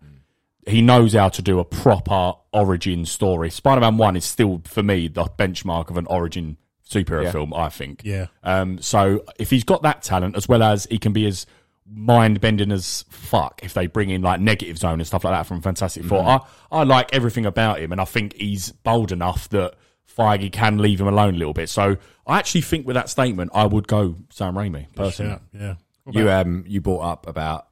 he 0.66 0.82
knows 0.82 1.14
how 1.14 1.28
to 1.30 1.42
do 1.42 1.60
a 1.60 1.66
proper 1.66 2.34
origin 2.54 3.06
story. 3.06 3.50
Spider 3.50 3.82
Man 3.82 3.98
One 3.98 4.16
is 4.16 4.24
still 4.24 4.62
for 4.64 4.82
me 4.82 5.10
the 5.10 5.26
benchmark 5.26 5.90
of 5.90 5.98
an 5.98 6.06
origin 6.08 6.56
superhero 6.90 7.26
Yeah. 7.26 7.32
film. 7.32 7.54
I 7.54 7.68
think. 7.70 8.02
Yeah. 8.06 8.28
Um. 8.44 8.80
So 8.82 9.26
if 9.38 9.50
he's 9.50 9.66
got 9.66 9.82
that 9.82 10.02
talent, 10.02 10.38
as 10.38 10.48
well 10.48 10.64
as 10.64 10.88
he 10.90 11.00
can 11.00 11.12
be 11.12 11.26
as 11.26 11.46
mind 11.86 12.40
bending 12.40 12.72
as 12.72 13.04
fuck, 13.10 13.60
if 13.62 13.74
they 13.74 13.88
bring 13.88 14.10
in 14.10 14.22
like 14.22 14.40
Negative 14.40 14.78
Zone 14.78 15.02
and 15.02 15.08
stuff 15.08 15.26
like 15.26 15.34
that 15.34 15.48
from 15.48 15.62
Fantastic 15.62 16.06
Four, 16.06 16.22
I 16.24 16.40
I 16.72 16.84
like 16.84 17.14
everything 17.14 17.46
about 17.46 17.82
him, 17.82 17.92
and 17.92 18.00
I 18.00 18.06
think 18.06 18.36
he's 18.36 18.72
bold 18.72 19.12
enough 19.12 19.50
that. 19.50 19.74
Feige 20.18 20.52
can 20.52 20.78
leave 20.80 21.00
him 21.02 21.08
alone 21.08 21.36
a 21.36 21.38
little 21.38 21.54
bit, 21.54 21.70
so 21.70 21.98
I 22.28 22.38
actually 22.40 22.62
think 22.62 22.86
with 22.88 22.96
that 22.96 23.10
statement, 23.10 23.52
I 23.54 23.66
would 23.66 23.88
go 23.88 24.16
Sam 24.30 24.56
Raimi 24.56 24.88
personally. 24.96 25.40
Yeah. 25.54 25.60
Yeah. 25.62 26.12
You 26.12 26.30
um 26.32 26.64
you 26.68 26.82
brought 26.82 27.02
up 27.02 27.28
about 27.28 27.68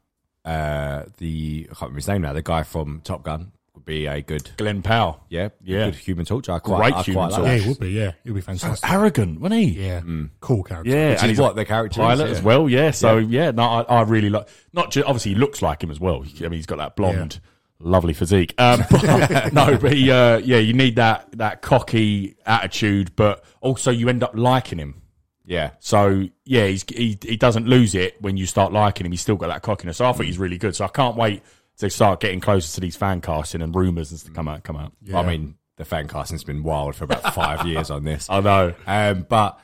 uh 0.45 1.03
the 1.17 1.67
I 1.69 1.73
can't 1.73 1.81
remember 1.81 1.97
his 1.97 2.07
name 2.07 2.21
now. 2.21 2.33
The 2.33 2.41
guy 2.41 2.63
from 2.63 3.01
Top 3.03 3.23
Gun 3.23 3.51
would 3.73 3.83
be 3.85 4.05
a 4.05 4.21
good 4.21 4.49
Glenn 4.57 4.81
Powell, 4.81 5.23
yeah 5.29 5.49
Yeah. 5.63 5.85
good 5.85 5.95
Human 5.95 6.25
Torch. 6.25 6.47
I 6.49 6.59
quite, 6.59 6.77
Great 6.77 6.93
I 6.93 7.01
human 7.03 7.29
quite 7.29 7.39
like 7.41 7.47
yeah, 7.47 7.53
that. 7.57 7.61
he 7.63 7.67
would 7.69 7.79
be. 7.79 7.89
Yeah. 7.89 8.11
He 8.23 8.29
would 8.31 8.35
be 8.37 8.41
fantastic. 8.41 8.89
arrogant, 8.89 9.39
wasn't 9.41 9.61
he? 9.61 9.67
Yeah. 9.87 10.01
Cool 10.39 10.63
character. 10.63 10.89
Yeah, 10.89 11.09
Which 11.11 11.19
and 11.21 11.29
he's 11.29 11.39
what 11.39 11.55
the 11.55 11.65
character 11.65 11.99
pilot 11.99 12.29
is, 12.29 12.37
as 12.37 12.43
well. 12.43 12.69
Yeah, 12.69 12.91
so 12.91 13.17
yeah, 13.17 13.51
no, 13.51 13.63
I, 13.63 13.81
I 13.81 14.01
really 14.03 14.29
like. 14.29 14.47
Not 14.73 14.91
just 14.91 15.05
obviously 15.07 15.33
he 15.33 15.37
looks 15.39 15.61
like 15.61 15.83
him 15.83 15.91
as 15.91 15.99
well. 15.99 16.23
I 16.23 16.41
mean, 16.43 16.53
he's 16.53 16.65
got 16.65 16.77
that 16.77 16.95
blonde, 16.95 17.39
lovely 17.79 18.13
physique. 18.13 18.53
Um, 18.57 18.83
but, 18.91 19.53
no, 19.53 19.77
but 19.77 19.93
he, 19.93 20.11
uh, 20.11 20.37
yeah, 20.37 20.57
you 20.57 20.73
need 20.73 20.95
that 20.95 21.27
that 21.33 21.61
cocky 21.61 22.35
attitude, 22.45 23.15
but 23.15 23.43
also 23.61 23.91
you 23.91 24.09
end 24.09 24.23
up 24.23 24.31
liking 24.35 24.79
him. 24.79 25.01
Yeah, 25.45 25.71
So 25.79 26.27
yeah, 26.43 26.67
he's, 26.67 26.83
he 26.89 27.17
he 27.21 27.37
doesn't 27.37 27.67
lose 27.67 27.95
it 27.95 28.21
when 28.21 28.35
you 28.35 28.45
start 28.45 28.73
liking 28.73 29.05
him. 29.05 29.13
He's 29.13 29.21
still 29.21 29.37
got 29.37 29.47
that 29.47 29.61
cockiness. 29.61 29.95
So 29.97 30.05
I 30.05 30.11
think 30.11 30.25
he's 30.25 30.37
really 30.37 30.57
good. 30.57 30.75
So 30.75 30.83
I 30.83 30.89
can't 30.89 31.15
wait 31.15 31.41
to 31.77 31.89
start 31.89 32.19
getting 32.19 32.41
closer 32.41 32.75
to 32.75 32.81
these 32.81 32.97
fan 32.97 33.21
casting 33.21 33.61
and 33.61 33.73
rumors 33.73 34.11
and 34.11 34.19
stuff 34.19 34.33
come 34.33 34.49
out. 34.49 34.63
Come 34.63 34.75
out. 34.75 34.91
I 35.13 35.23
mean 35.23 35.55
the 35.77 35.85
fan 35.85 36.09
casting's 36.09 36.43
been 36.43 36.63
wild 36.63 36.95
for 36.95 37.05
about 37.05 37.33
five 37.33 37.65
years 37.67 37.89
on 37.89 38.03
this. 38.03 38.29
I 38.29 38.41
know. 38.41 38.73
Um, 38.85 39.25
but 39.29 39.57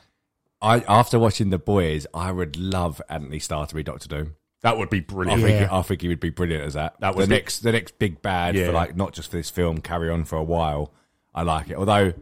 I 0.61 0.79
after 0.87 1.19
watching 1.19 1.49
the 1.49 1.59
boys, 1.59 2.07
I 2.13 2.31
would 2.31 2.55
love 2.55 3.01
Anthony 3.09 3.39
Starr 3.39 3.67
to 3.67 3.75
be 3.75 3.83
Doctor 3.83 4.07
Doom. 4.07 4.35
That 4.63 4.77
would 4.77 4.89
be 4.89 4.97
I 4.97 5.01
brilliant. 5.01 5.41
think 5.43 5.61
Yeah. 5.61 5.77
I 5.77 5.81
think 5.83 6.01
he 6.01 6.07
would 6.07 6.19
be 6.19 6.29
brilliant 6.31 6.63
as 6.65 6.73
that. 6.73 6.99
That 7.01 7.15
was 7.15 7.27
the- 7.27 7.35
next 7.35 7.59
the 7.59 7.71
next 7.71 7.99
big 7.99 8.21
bad 8.21 8.55
Yeah. 8.55 8.65
for 8.67 8.71
like 8.71 8.95
not 8.95 9.13
just 9.13 9.29
for 9.31 9.37
this 9.37 9.49
film, 9.49 9.79
carry 9.81 10.09
on 10.09 10.23
for 10.25 10.37
a 10.37 10.43
while. 10.43 10.91
I 11.35 11.43
like 11.43 11.69
it. 11.69 11.75
Although, 11.77 12.13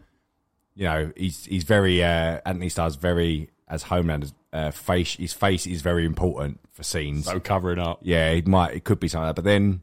you 0.75 0.83
know, 0.85 1.11
he's 1.15 1.45
he's 1.45 1.63
very 1.63 2.03
uh, 2.03 2.41
Anthony 2.45 2.69
Starr's 2.69 2.95
very 2.95 3.49
as 3.67 3.83
Homeland 3.83 4.33
uh, 4.51 4.71
face. 4.71 5.15
His 5.15 5.33
face 5.33 5.65
is 5.67 5.81
very 5.81 6.05
important 6.05 6.59
for 6.71 6.83
scenes. 6.83 7.25
So 7.25 7.39
covering 7.39 7.79
up. 7.79 7.99
yeah, 8.01 8.29
it 8.31 8.47
might 8.47 8.73
it 8.75 8.83
could 8.83 8.99
be 8.99 9.07
something, 9.07 9.27
like 9.27 9.35
that, 9.35 9.41
but 9.43 9.47
then 9.49 9.81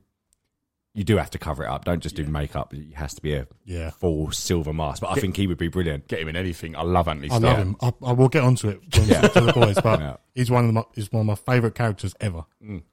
you 0.98 1.04
do 1.04 1.16
have 1.16 1.30
to 1.30 1.38
cover 1.38 1.62
it 1.64 1.68
up. 1.68 1.84
Don't 1.84 2.02
just 2.02 2.16
do 2.16 2.24
makeup. 2.26 2.74
It 2.74 2.94
has 2.94 3.14
to 3.14 3.22
be 3.22 3.34
a 3.34 3.46
Yeah. 3.64 3.90
full 3.90 4.30
silver 4.32 4.72
mask. 4.72 5.00
But 5.02 5.10
I 5.10 5.14
think 5.20 5.36
he 5.36 5.46
would 5.46 5.56
be 5.56 5.68
brilliant. 5.68 6.08
Get 6.08 6.20
him 6.20 6.28
in 6.28 6.36
anything. 6.36 6.74
I 6.76 6.82
love 6.82 7.06
Anthony 7.08 7.30
I 7.30 7.38
Starr. 7.38 7.50
love 7.50 7.58
him. 7.58 7.76
I, 7.80 7.92
I 8.04 8.12
will 8.12 8.28
get 8.28 8.42
onto 8.42 8.68
it 8.68 8.80
when 8.96 9.06
Yeah. 9.08 9.20
to 9.22 9.40
the 9.40 9.52
boys, 9.52 9.78
but 9.80 10.00
Yeah. 10.00 10.16
he's 10.34 10.50
one 10.50 10.64
of 10.68 10.74
my 10.74 10.82
he's 10.94 11.10
one 11.12 11.20
of 11.20 11.26
my 11.26 11.34
favorite 11.54 11.74
characters 11.76 12.14
ever. 12.20 12.44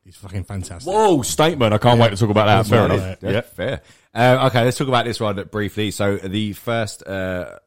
He's 0.03 0.15
fucking 0.17 0.43
fantastic. 0.45 0.91
Whoa, 0.91 1.21
statement! 1.24 1.74
I 1.74 1.77
can't 1.79 2.00
wait 2.00 2.12
to 2.12 2.15
talk 2.15 2.29
about 2.29 2.45
that. 2.45 2.67
Fair 2.67 2.85
enough. 2.85 3.17
Yeah, 3.21 3.29
Yeah. 3.31 3.41
fair. 3.41 3.81
Uh, 4.13 4.47
okay, 4.50 4.63
let's 4.63 4.77
talk 4.77 4.88
about 4.88 5.05
this 5.05 5.19
one 5.19 5.43
briefly. 5.51 5.91
So 5.91 6.17
the 6.17 6.53
first 6.53 7.05
uh, 7.07 7.57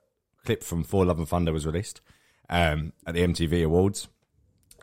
clip 0.45 0.63
from 0.63 0.85
Thor 0.85 1.05
Love 1.05 1.19
and 1.19 1.29
Thunder 1.29 1.53
was 1.53 1.67
released 1.67 2.01
um, 2.49 2.93
at 3.07 3.15
the 3.15 3.21
MTV 3.23 3.65
Awards. 3.65 4.09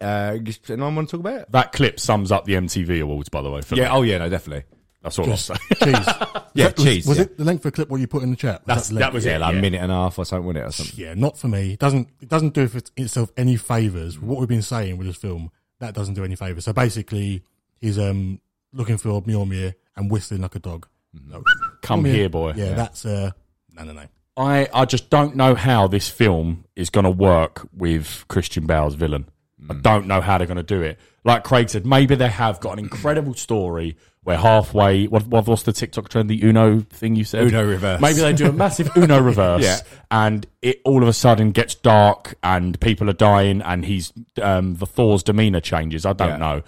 Uh, 0.01 0.37
anyone 0.67 0.93
want 0.95 1.07
to 1.09 1.13
talk 1.17 1.21
about 1.21 1.41
it? 1.43 1.51
That 1.53 1.71
clip 1.71 2.01
sums 2.01 2.29
up 2.31 2.43
the 2.43 2.55
MTV 2.55 3.01
Awards, 3.01 3.29
by 3.29 3.41
the 3.41 3.49
way. 3.49 3.61
For 3.61 3.75
Yeah. 3.75 3.85
me. 3.85 3.89
Oh, 3.91 4.01
yeah. 4.01 4.17
No, 4.17 4.27
definitely. 4.29 4.65
That's 5.05 5.19
all 5.19 5.29
I'll 5.31 5.37
say. 5.37 5.55
Cheese. 5.83 5.95
Yeah, 6.55 6.71
was, 6.77 6.85
cheese. 6.85 7.05
Was 7.05 7.17
yeah. 7.17 7.23
it 7.25 7.37
the 7.37 7.43
length 7.43 7.65
of 7.65 7.71
the 7.73 7.75
clip 7.75 7.89
what 7.89 7.99
you 7.99 8.07
put 8.07 8.23
in 8.23 8.29
the 8.29 8.37
chat? 8.37 8.61
Was 8.61 8.65
That's- 8.67 8.87
the 8.87 8.95
that 8.99 9.11
was 9.11 9.25
Yeah, 9.25 9.35
it, 9.35 9.39
like 9.39 9.51
yeah. 9.53 9.59
a 9.59 9.61
minute 9.61 9.81
and 9.81 9.91
a 9.91 9.95
half 9.95 10.17
or 10.17 10.23
something, 10.23 10.45
wasn't 10.45 10.63
it? 10.63 10.67
Or 10.69 10.71
something. 10.71 10.95
Yeah, 11.05 11.13
not 11.13 11.37
for 11.37 11.49
me. 11.49 11.73
It 11.73 11.79
doesn't 11.79 12.07
it 12.21 12.29
doesn't 12.29 12.53
do 12.53 12.61
it 12.63 12.91
itself 12.95 13.29
any 13.35 13.57
favors. 13.57 14.17
What 14.17 14.39
we've 14.39 14.47
been 14.47 14.61
saying 14.61 14.95
with 14.97 15.07
this 15.07 15.17
film, 15.17 15.51
that 15.79 15.93
doesn't 15.93 16.13
do 16.13 16.23
any 16.23 16.37
favors. 16.37 16.63
So 16.63 16.71
basically, 16.71 17.43
he's 17.81 17.99
um 17.99 18.39
looking 18.71 18.97
for 18.97 19.21
Mjolnir 19.21 19.73
and 19.97 20.09
whistling 20.09 20.41
like 20.43 20.55
a 20.55 20.59
dog. 20.59 20.87
No. 21.13 21.43
Come 21.81 22.05
Mjolnir. 22.05 22.13
here, 22.13 22.29
boy. 22.29 22.53
Yeah, 22.55 22.73
that's 22.73 23.05
uh 23.05 23.31
no 23.73 23.83
no 23.83 23.91
no. 23.91 24.05
I, 24.37 24.69
I 24.73 24.85
just 24.85 25.09
don't 25.09 25.35
know 25.35 25.55
how 25.55 25.87
this 25.87 26.07
film 26.09 26.63
is 26.77 26.89
going 26.89 27.05
to 27.05 27.09
work 27.11 27.67
with 27.73 28.23
Christian 28.29 28.65
Bale's 28.65 28.95
villain. 28.95 29.25
I 29.69 29.73
don't 29.73 30.07
know 30.07 30.21
how 30.21 30.37
they're 30.37 30.47
going 30.47 30.57
to 30.57 30.63
do 30.63 30.81
it. 30.81 30.99
Like 31.23 31.43
Craig 31.43 31.69
said, 31.69 31.85
maybe 31.85 32.15
they 32.15 32.27
have 32.27 32.59
got 32.59 32.73
an 32.73 32.79
incredible 32.79 33.33
story 33.33 33.97
where 34.25 34.37
halfway, 34.37 35.05
what, 35.05 35.25
what 35.27 35.47
what's 35.47 35.63
the 35.63 35.71
TikTok 35.71 36.09
trend? 36.09 36.29
The 36.29 36.43
Uno 36.43 36.81
thing 36.81 37.15
you 37.15 37.23
said? 37.23 37.43
Uno 37.47 37.63
reverse. 37.63 38.01
Maybe 38.01 38.19
they 38.19 38.33
do 38.33 38.49
a 38.49 38.51
massive 38.51 38.89
Uno 38.97 39.19
reverse 39.21 39.61
Yeah. 39.63 39.77
and 40.11 40.45
it 40.63 40.81
all 40.83 41.01
of 41.03 41.07
a 41.07 41.13
sudden 41.13 41.51
gets 41.51 41.75
dark 41.75 42.35
and 42.43 42.77
people 42.81 43.07
are 43.09 43.13
dying 43.13 43.61
and 43.61 43.85
he's, 43.85 44.11
um, 44.41 44.75
the 44.77 44.87
Thor's 44.87 45.21
demeanor 45.23 45.61
changes. 45.61 46.05
I 46.05 46.13
don't 46.13 46.29
Yeah. 46.29 46.37
know. 46.37 46.61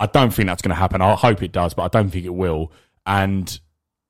I 0.00 0.06
don't 0.06 0.32
think 0.32 0.48
that's 0.48 0.62
going 0.62 0.70
to 0.70 0.74
happen. 0.74 1.00
I 1.02 1.14
hope 1.14 1.42
it 1.42 1.52
does, 1.52 1.74
but 1.74 1.82
I 1.84 1.88
don't 1.88 2.08
think 2.10 2.24
it 2.24 2.34
will. 2.34 2.72
And 3.06 3.60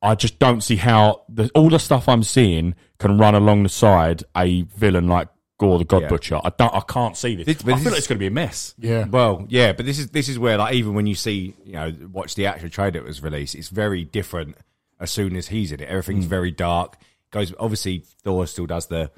I 0.01 0.15
just 0.15 0.39
don't 0.39 0.61
see 0.63 0.77
how 0.77 1.23
the, 1.29 1.51
all 1.57 1.71
the 1.71 1.79
stuff 1.79 2.09
I'm 2.09 2.23
seeing 2.23 2.75
can 2.99 3.19
run 3.19 3.35
alongside 3.35 4.23
a 4.37 4.63
villain 4.63 5.09
like 5.09 5.29
Gore 5.63 5.79
the 5.79 5.85
God 5.85 6.03
Yeah. 6.03 6.09
Butcher. 6.09 6.41
I 6.43 6.51
don't. 6.59 6.75
I 6.75 6.81
can't 6.81 7.17
see 7.17 7.37
this. 7.37 7.47
This- 7.47 7.63
but 7.63 7.73
I 7.73 7.75
this 7.77 7.83
feel 7.85 7.93
like 7.93 7.99
it's 7.99 8.07
going 8.09 8.17
to 8.19 8.21
be 8.23 8.27
a 8.27 8.31
mess. 8.31 8.75
Yeah. 8.79 9.07
Well, 9.07 9.47
yeah, 9.49 9.73
but 9.73 9.87
this 9.87 9.99
is 9.99 10.09
this 10.09 10.29
is 10.29 10.39
where 10.39 10.59
like 10.59 10.75
even 10.75 10.95
when 10.95 11.07
you 11.07 11.15
see 11.15 11.55
you 11.65 11.73
know 11.75 11.93
watch 12.13 12.35
the 12.35 12.47
actual 12.47 12.69
trailer 12.71 12.91
that 12.93 13.05
was 13.05 13.23
released, 13.23 13.55
it's 13.55 13.69
very 13.69 14.05
different 14.05 14.57
as 15.01 15.11
soon 15.11 15.37
as 15.37 15.49
he's 15.49 15.73
in 15.73 15.81
it. 15.81 15.89
Everything's 15.89 16.27
very 16.27 16.51
dark. 16.51 16.97
Goes 17.31 17.53
obviously 17.59 18.05
Thor 18.23 18.47
still 18.47 18.67
does 18.67 18.87
the 18.87 19.11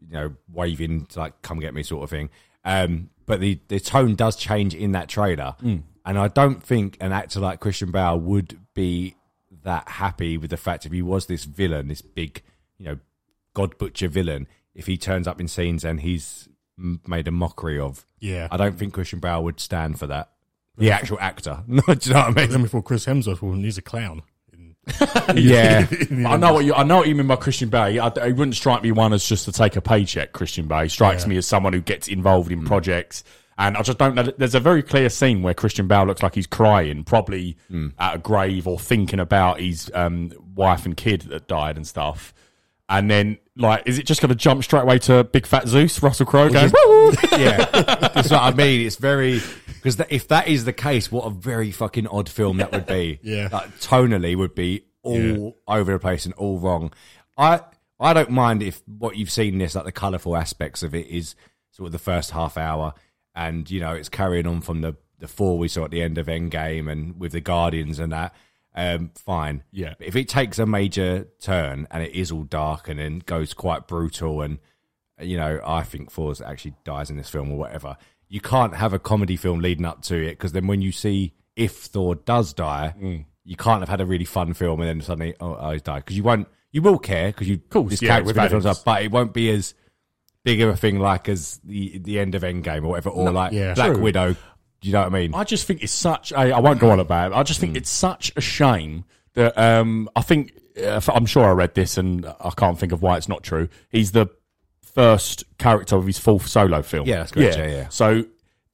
you 0.00 0.12
know 0.14 0.34
waving 0.52 1.06
to 1.06 1.18
like 1.20 1.42
come 1.42 1.60
get 1.60 1.74
me 1.74 1.82
sort 1.82 2.02
of 2.04 2.10
thing. 2.10 2.30
Um, 2.64 3.10
but 3.26 3.40
the 3.40 3.60
the 3.68 3.78
tone 3.80 4.14
does 4.14 4.36
change 4.36 4.74
in 4.74 4.92
that 4.92 5.08
trailer, 5.08 5.54
and 5.60 5.84
I 6.04 6.28
don't 6.28 6.62
think 6.62 6.96
an 7.00 7.12
actor 7.12 7.38
like 7.40 7.60
Christian 7.60 7.90
Bale 7.90 8.18
would 8.18 8.58
be 8.74 9.14
that 9.64 9.88
happy 9.88 10.38
with 10.38 10.50
the 10.50 10.56
fact 10.56 10.86
if 10.86 10.92
he 10.92 11.02
was 11.02 11.26
this 11.26 11.44
villain, 11.44 11.88
this 11.88 12.02
big 12.02 12.42
you 12.78 12.86
know 12.86 12.98
God 13.54 13.78
Butcher 13.78 14.08
villain, 14.08 14.48
if 14.74 14.86
he 14.86 14.96
turns 14.96 15.26
up 15.28 15.40
in 15.40 15.48
scenes 15.48 15.84
and 15.84 16.00
he's 16.00 16.48
made 17.06 17.28
a 17.28 17.30
mockery 17.30 17.78
of. 17.78 18.06
Yeah. 18.18 18.48
I 18.50 18.56
don't 18.56 18.78
think 18.78 18.94
Christian 18.94 19.18
Bale 19.20 19.42
would 19.44 19.60
stand 19.60 19.98
for 19.98 20.06
that. 20.08 20.30
The 20.78 20.90
actual 20.90 21.18
actor. 21.20 21.62
Do 21.68 21.74
you 21.74 22.12
know 22.14 22.20
what 22.20 22.28
I 22.28 22.30
mean? 22.32 22.50
Then 22.50 22.62
before 22.62 22.82
Chris 22.82 23.04
Hemsworth, 23.06 23.42
well, 23.42 23.52
he's 23.54 23.76
a 23.78 23.82
clown. 23.82 24.22
Yeah. 25.34 25.86
I 26.26 26.36
know 26.36 26.54
what 26.54 26.64
you. 26.64 26.74
I 26.74 26.82
know 26.82 26.96
what 26.98 27.08
you 27.08 27.14
mean 27.14 27.26
by 27.26 27.36
Christian 27.36 27.68
Bale. 27.68 28.02
I, 28.02 28.06
it 28.26 28.36
wouldn't 28.36 28.56
strike 28.56 28.82
me 28.82 28.90
one 28.92 29.12
as 29.12 29.24
just 29.24 29.44
to 29.44 29.52
take 29.52 29.76
a 29.76 29.80
paycheck. 29.80 30.32
Christian 30.32 30.66
Bale 30.66 30.82
He 30.84 30.88
strikes 30.88 31.22
Yeah. 31.24 31.28
me 31.28 31.36
as 31.36 31.46
someone 31.46 31.72
who 31.72 31.80
gets 31.80 32.08
involved 32.08 32.50
in 32.50 32.64
projects, 32.64 33.22
and 33.58 33.76
I 33.76 33.82
just 33.82 33.98
don't 33.98 34.14
know. 34.14 34.22
There's 34.24 34.54
a 34.54 34.60
very 34.60 34.82
clear 34.82 35.08
scene 35.08 35.42
where 35.42 35.54
Christian 35.54 35.86
Bale 35.86 36.04
looks 36.06 36.22
like 36.22 36.34
he's 36.34 36.46
crying, 36.46 37.04
probably 37.04 37.56
at 37.98 38.14
a 38.16 38.18
grave 38.18 38.66
or 38.66 38.78
thinking 38.78 39.20
about 39.20 39.60
his 39.60 39.90
um, 39.94 40.32
wife 40.54 40.84
and 40.86 40.96
kid 40.96 41.22
that 41.22 41.46
died 41.48 41.76
and 41.76 41.86
stuff. 41.86 42.34
And 42.92 43.10
then, 43.10 43.38
like, 43.56 43.84
is 43.86 43.98
it 43.98 44.04
just 44.04 44.20
going 44.20 44.28
to 44.28 44.34
jump 44.34 44.62
straight 44.62 44.82
away 44.82 44.98
to 45.00 45.24
Big 45.24 45.46
Fat 45.46 45.66
Zeus, 45.66 46.02
Russell 46.02 46.26
Crowe 46.26 46.50
going? 46.50 46.70
Yeah, 47.32 47.64
that's 47.64 48.30
what 48.30 48.42
I 48.42 48.52
mean. 48.52 48.86
It's 48.86 48.96
very 48.96 49.40
because 49.82 49.98
if 50.10 50.28
that 50.28 50.46
is 50.46 50.66
the 50.66 50.74
case, 50.74 51.10
what 51.10 51.24
a 51.24 51.30
very 51.30 51.70
fucking 51.70 52.06
odd 52.06 52.28
film 52.28 52.58
that 52.58 52.70
would 52.70 52.86
be. 52.86 53.18
Yeah. 53.22 53.48
like, 53.50 53.70
tonally 53.78 54.36
would 54.36 54.54
be 54.54 54.84
all 55.02 55.16
Yeah. 55.18 55.74
over 55.74 55.92
the 55.92 55.98
place 55.98 56.26
and 56.26 56.34
all 56.34 56.58
wrong. 56.58 56.92
I 57.38 57.60
I 57.98 58.12
don't 58.12 58.30
mind 58.30 58.62
if 58.62 58.82
what 58.86 59.16
you've 59.16 59.30
seen 59.30 59.54
in 59.54 59.58
this 59.60 59.74
like 59.74 59.86
the 59.86 59.92
colourful 59.92 60.36
aspects 60.36 60.82
of 60.82 60.94
it 60.94 61.06
is 61.06 61.34
sort 61.70 61.86
of 61.86 61.92
the 61.92 61.98
first 61.98 62.32
half 62.32 62.58
hour, 62.58 62.92
and 63.34 63.70
you 63.70 63.80
know 63.80 63.92
it's 63.94 64.10
carrying 64.10 64.46
on 64.46 64.60
from 64.60 64.82
the 64.82 64.96
the 65.18 65.26
Thor 65.28 65.56
we 65.56 65.68
saw 65.68 65.86
at 65.86 65.90
the 65.92 66.02
end 66.02 66.18
of 66.18 66.26
Endgame 66.26 66.92
and 66.92 67.18
with 67.18 67.32
the 67.32 67.40
Guardians 67.40 67.98
and 67.98 68.12
that. 68.12 68.34
Um, 68.74 69.10
fine, 69.16 69.64
Yeah. 69.70 69.94
But 69.98 70.06
if 70.06 70.16
it 70.16 70.28
takes 70.28 70.58
a 70.58 70.64
major 70.66 71.28
turn 71.40 71.86
and 71.90 72.02
it 72.02 72.12
is 72.12 72.32
all 72.32 72.44
dark 72.44 72.88
and 72.88 72.98
then 72.98 73.18
goes 73.26 73.52
quite 73.54 73.86
brutal 73.86 74.40
and 74.42 74.58
you 75.20 75.36
know, 75.36 75.60
I 75.64 75.82
think 75.82 76.10
Thor 76.10 76.34
actually 76.44 76.74
dies 76.84 77.10
in 77.10 77.16
this 77.16 77.28
film 77.28 77.52
or 77.52 77.58
whatever. 77.58 77.96
You 78.28 78.40
can't 78.40 78.74
have 78.74 78.92
a 78.94 78.98
comedy 78.98 79.36
film 79.36 79.60
leading 79.60 79.84
up 79.84 80.02
to 80.04 80.16
it 80.16 80.30
because 80.30 80.52
then 80.52 80.66
when 80.66 80.80
you 80.80 80.90
see 80.90 81.34
if 81.54 81.72
Thor 81.76 82.14
does 82.14 82.54
die, 82.54 82.94
Mm. 83.00 83.26
you 83.44 83.56
can't 83.56 83.80
have 83.82 83.88
had 83.90 84.00
a 84.00 84.06
really 84.06 84.24
fun 84.24 84.54
film 84.54 84.80
and 84.80 84.88
then 84.88 85.00
suddenly 85.02 85.34
oh, 85.38 85.54
oh 85.60 85.70
he's 85.72 85.82
died 85.82 86.04
because 86.04 86.16
you 86.16 86.22
won't 86.22 86.48
you 86.72 86.80
will 86.80 86.98
care 86.98 87.28
because 87.28 87.46
you 87.48 87.58
course, 87.58 87.90
this 87.90 88.00
yeah, 88.02 88.08
character's 88.08 88.26
we've 88.28 88.34
been 88.36 88.40
in 88.44 88.44
had 88.44 88.50
films 88.52 88.64
it. 88.64 88.70
up, 88.70 88.84
but 88.86 89.02
it 89.02 89.10
won't 89.12 89.34
be 89.34 89.50
as 89.50 89.74
big 90.44 90.60
of 90.62 90.70
a 90.70 90.76
thing 90.76 90.98
like 90.98 91.28
as 91.28 91.60
the 91.62 91.98
the 91.98 92.18
end 92.18 92.34
of 92.34 92.42
Endgame 92.42 92.84
or 92.84 92.88
whatever 92.88 93.10
or 93.10 93.30
like 93.30 93.52
yeah. 93.52 93.74
Black 93.74 93.92
True. 93.92 94.02
Widow. 94.02 94.36
Do 94.82 94.88
you 94.88 94.92
know 94.92 95.02
what 95.02 95.14
I 95.14 95.18
mean? 95.20 95.34
I 95.34 95.44
just 95.44 95.66
think 95.66 95.82
it's 95.82 95.92
such. 95.92 96.32
I, 96.32 96.50
I 96.50 96.58
won't 96.58 96.80
go 96.80 96.90
on 96.90 96.98
about 96.98 97.32
it. 97.32 97.34
I 97.36 97.44
just 97.44 97.60
think 97.60 97.76
it's 97.76 97.88
such 97.88 98.32
a 98.34 98.40
shame 98.40 99.04
that 99.34 99.56
um, 99.56 100.10
I 100.16 100.22
think 100.22 100.52
uh, 100.76 101.00
I'm 101.08 101.24
sure 101.24 101.44
I 101.44 101.52
read 101.52 101.74
this 101.74 101.96
and 101.96 102.26
I 102.26 102.50
can't 102.56 102.78
think 102.78 102.90
of 102.90 103.00
why 103.00 103.16
it's 103.16 103.28
not 103.28 103.44
true. 103.44 103.68
He's 103.90 104.10
the 104.10 104.26
first 104.82 105.44
character 105.58 105.96
of 105.96 106.06
his 106.06 106.18
fourth 106.18 106.48
solo 106.48 106.82
film. 106.82 107.06
Yeah, 107.06 107.18
that's 107.18 107.30
correct. 107.30 107.56
Yeah, 107.56 107.66
yeah. 107.66 107.88
So 107.90 108.24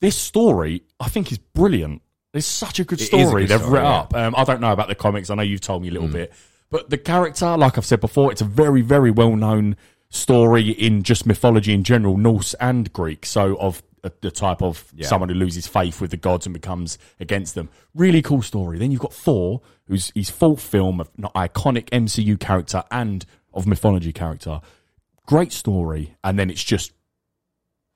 this 0.01 0.17
story, 0.17 0.83
I 0.99 1.11
think, 1.11 1.31
is 1.31 1.39
brilliant. 1.39 2.01
It's 2.33 2.47
such 2.47 2.81
a 2.81 2.85
good 2.85 3.01
is 3.01 3.07
a 3.07 3.09
story 3.09 3.43
good 3.43 3.51
they've 3.51 3.61
story, 3.61 3.73
written 3.73 3.91
yeah. 3.91 3.99
up. 3.99 4.15
Um, 4.15 4.35
I 4.35 4.45
don't 4.45 4.63
know 4.63 4.73
about 4.73 4.89
the 4.89 4.95
comics. 4.95 5.29
I 5.29 5.35
know 5.35 5.43
you've 5.43 5.61
told 5.61 5.83
me 5.83 5.89
a 5.89 5.93
little 5.93 6.09
bit, 6.09 6.33
but 6.71 6.89
the 6.89 6.99
character, 6.99 7.55
like 7.57 7.77
I've 7.77 7.87
said 7.87 8.01
before, 8.01 8.33
it's 8.33 8.41
a 8.41 8.47
very, 8.47 8.81
very 8.81 9.11
well 9.11 9.37
known 9.37 9.77
story 10.11 10.71
in 10.71 11.03
just 11.03 11.27
mythology 11.27 11.75
in 11.75 11.85
general, 11.85 12.17
Norse 12.17 12.55
and 12.55 12.91
Greek. 12.93 13.27
So 13.27 13.59
of 13.59 13.83
uh, 14.05 14.11
the 14.21 14.31
type 14.31 14.63
of 14.63 14.91
Yeah. 14.95 15.07
someone 15.07 15.29
who 15.29 15.35
loses 15.35 15.67
faith 15.67 16.01
with 16.01 16.11
the 16.11 16.17
gods 16.17 16.47
and 16.47 16.53
becomes 16.53 16.99
against 17.21 17.55
them. 17.55 17.69
Really 17.95 18.23
cool 18.23 18.43
story. 18.43 18.79
Then 18.79 18.91
you've 18.91 19.01
got 19.01 19.13
Thor, 19.13 19.61
who's 19.87 20.13
his 20.15 20.31
fourth 20.31 20.61
film 20.61 21.01
of 21.01 21.13
iconic 21.35 21.89
MCU 21.91 22.39
character 22.39 22.85
and 22.91 23.25
of 23.53 23.67
mythology 23.67 24.13
character. 24.13 24.61
Great 25.27 25.53
story, 25.53 26.17
and 26.25 26.39
then 26.39 26.51
it's 26.51 26.65
just 26.65 26.93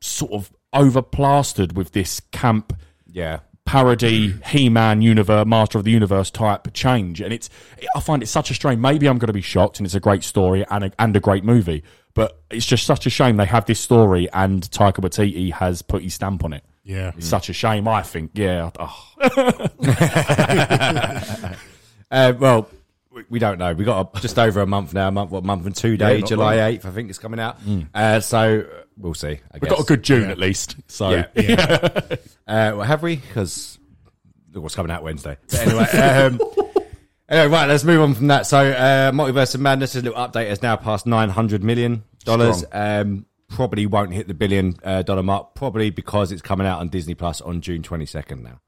sort 0.00 0.32
of 0.32 0.52
overplastered 0.75 1.75
with 1.75 1.92
this 1.92 2.21
camp 2.32 2.73
yeah. 3.06 3.40
parody 3.64 4.35
He-Man 4.47 5.02
universe, 5.02 5.47
Master 5.47 5.78
of 5.78 5.85
the 5.85 5.90
Universe 5.90 6.30
type 6.30 6.73
change, 6.73 7.21
and 7.21 7.32
it's 7.32 7.49
I 7.94 8.00
find 8.00 8.23
it 8.23 8.26
such 8.26 8.50
a 8.50 8.54
strain. 8.54 8.80
Maybe 8.80 9.06
I'm 9.06 9.18
going 9.18 9.28
to 9.28 9.32
be 9.32 9.40
shocked, 9.40 9.78
and 9.78 9.87
it's 9.87 9.94
a 9.94 10.00
great 10.00 10.25
story 10.25 10.64
and 10.71 10.85
a, 10.85 10.92
and 10.99 11.14
a 11.16 11.21
great 11.21 11.44
movie, 11.44 11.82
but 12.14 12.40
it's 12.50 12.66
just 12.66 12.85
such 12.87 13.07
a 13.07 13.11
shame 13.11 13.37
they 13.37 13.47
have 13.47 13.64
this 13.66 13.81
story 13.81 14.28
and 14.33 14.62
Taika 14.71 14.95
Waititi 14.97 15.52
has 15.52 15.83
put 15.83 16.02
his 16.02 16.14
stamp 16.14 16.45
on 16.45 16.52
it. 16.52 16.64
Yeah. 16.85 17.12
It's 17.16 17.26
such 17.28 17.49
a 17.49 17.52
shame. 17.52 17.87
I 17.88 18.02
think, 18.02 18.33
yeah. 18.35 18.71
Oh, 18.78 19.09
Uh, 22.11 22.35
well, 22.38 22.69
we, 23.11 23.25
we 23.31 23.38
don't 23.38 23.59
know. 23.59 23.73
We 23.73 23.85
got 23.85 24.14
a, 24.14 24.21
just 24.21 24.38
over 24.38 24.61
a 24.61 24.66
month 24.66 24.92
now. 24.92 25.09
A 25.09 25.11
month, 25.11 25.31
what 25.31 25.45
month 25.45 25.64
and 25.64 25.75
two 25.75 25.97
days? 25.97 26.21
not 26.21 26.28
July 26.28 26.57
long. 26.57 26.66
eighth, 26.69 26.85
I 26.85 26.90
think 26.90 27.09
it's 27.09 27.19
coming 27.19 27.40
out. 27.40 27.57
Uh, 27.95 28.21
so 28.21 28.66
we'll 28.99 29.14
see. 29.14 29.28
I 29.28 29.38
we've 29.54 29.62
guess. 29.62 29.71
got 29.71 29.81
a 29.81 29.85
good 29.85 30.02
June 30.02 30.28
at 30.31 30.38
least. 30.38 30.76
So 30.88 31.25
Yeah. 31.35 31.35
Uh, 32.45 32.75
well, 32.76 32.83
have 32.83 33.02
we? 33.02 33.16
Because 33.16 33.78
look 34.53 34.64
what's 34.64 34.75
coming 34.75 34.90
out 34.90 35.03
Wednesday. 35.05 35.38
But 35.48 35.61
anyway, 35.61 35.85
um, 35.85 36.40
anyway, 37.33 37.53
right. 37.53 37.66
Let's 37.68 37.83
move 37.85 38.01
on 38.03 38.14
from 38.14 38.29
that. 38.29 38.47
So, 38.47 38.59
uh, 38.71 39.11
Multiverse 39.12 39.55
of 39.57 39.61
Madness, 39.61 39.97
a 39.97 40.03
little 40.03 40.18
update, 40.18 40.49
has 40.49 40.62
now 40.62 40.77
passed 40.77 41.07
nine 41.07 41.31
hundred 41.31 41.64
million 41.64 42.05
dollars. 42.25 42.64
Um, 42.73 43.27
probably 43.49 43.87
won't 43.87 44.12
hit 44.12 44.29
the 44.29 44.35
billion 44.35 44.77
uh, 44.85 45.03
dollar 45.03 45.23
mark. 45.23 45.55
Probably 45.55 45.90
because 45.90 46.31
it's 46.33 46.42
coming 46.42 46.66
out 46.66 46.79
on 46.81 46.88
Disney 46.88 47.14
Plus 47.14 47.40
on 47.40 47.61
June 47.61 47.83
twenty 47.83 48.07
second 48.07 48.42
now. 48.45 48.61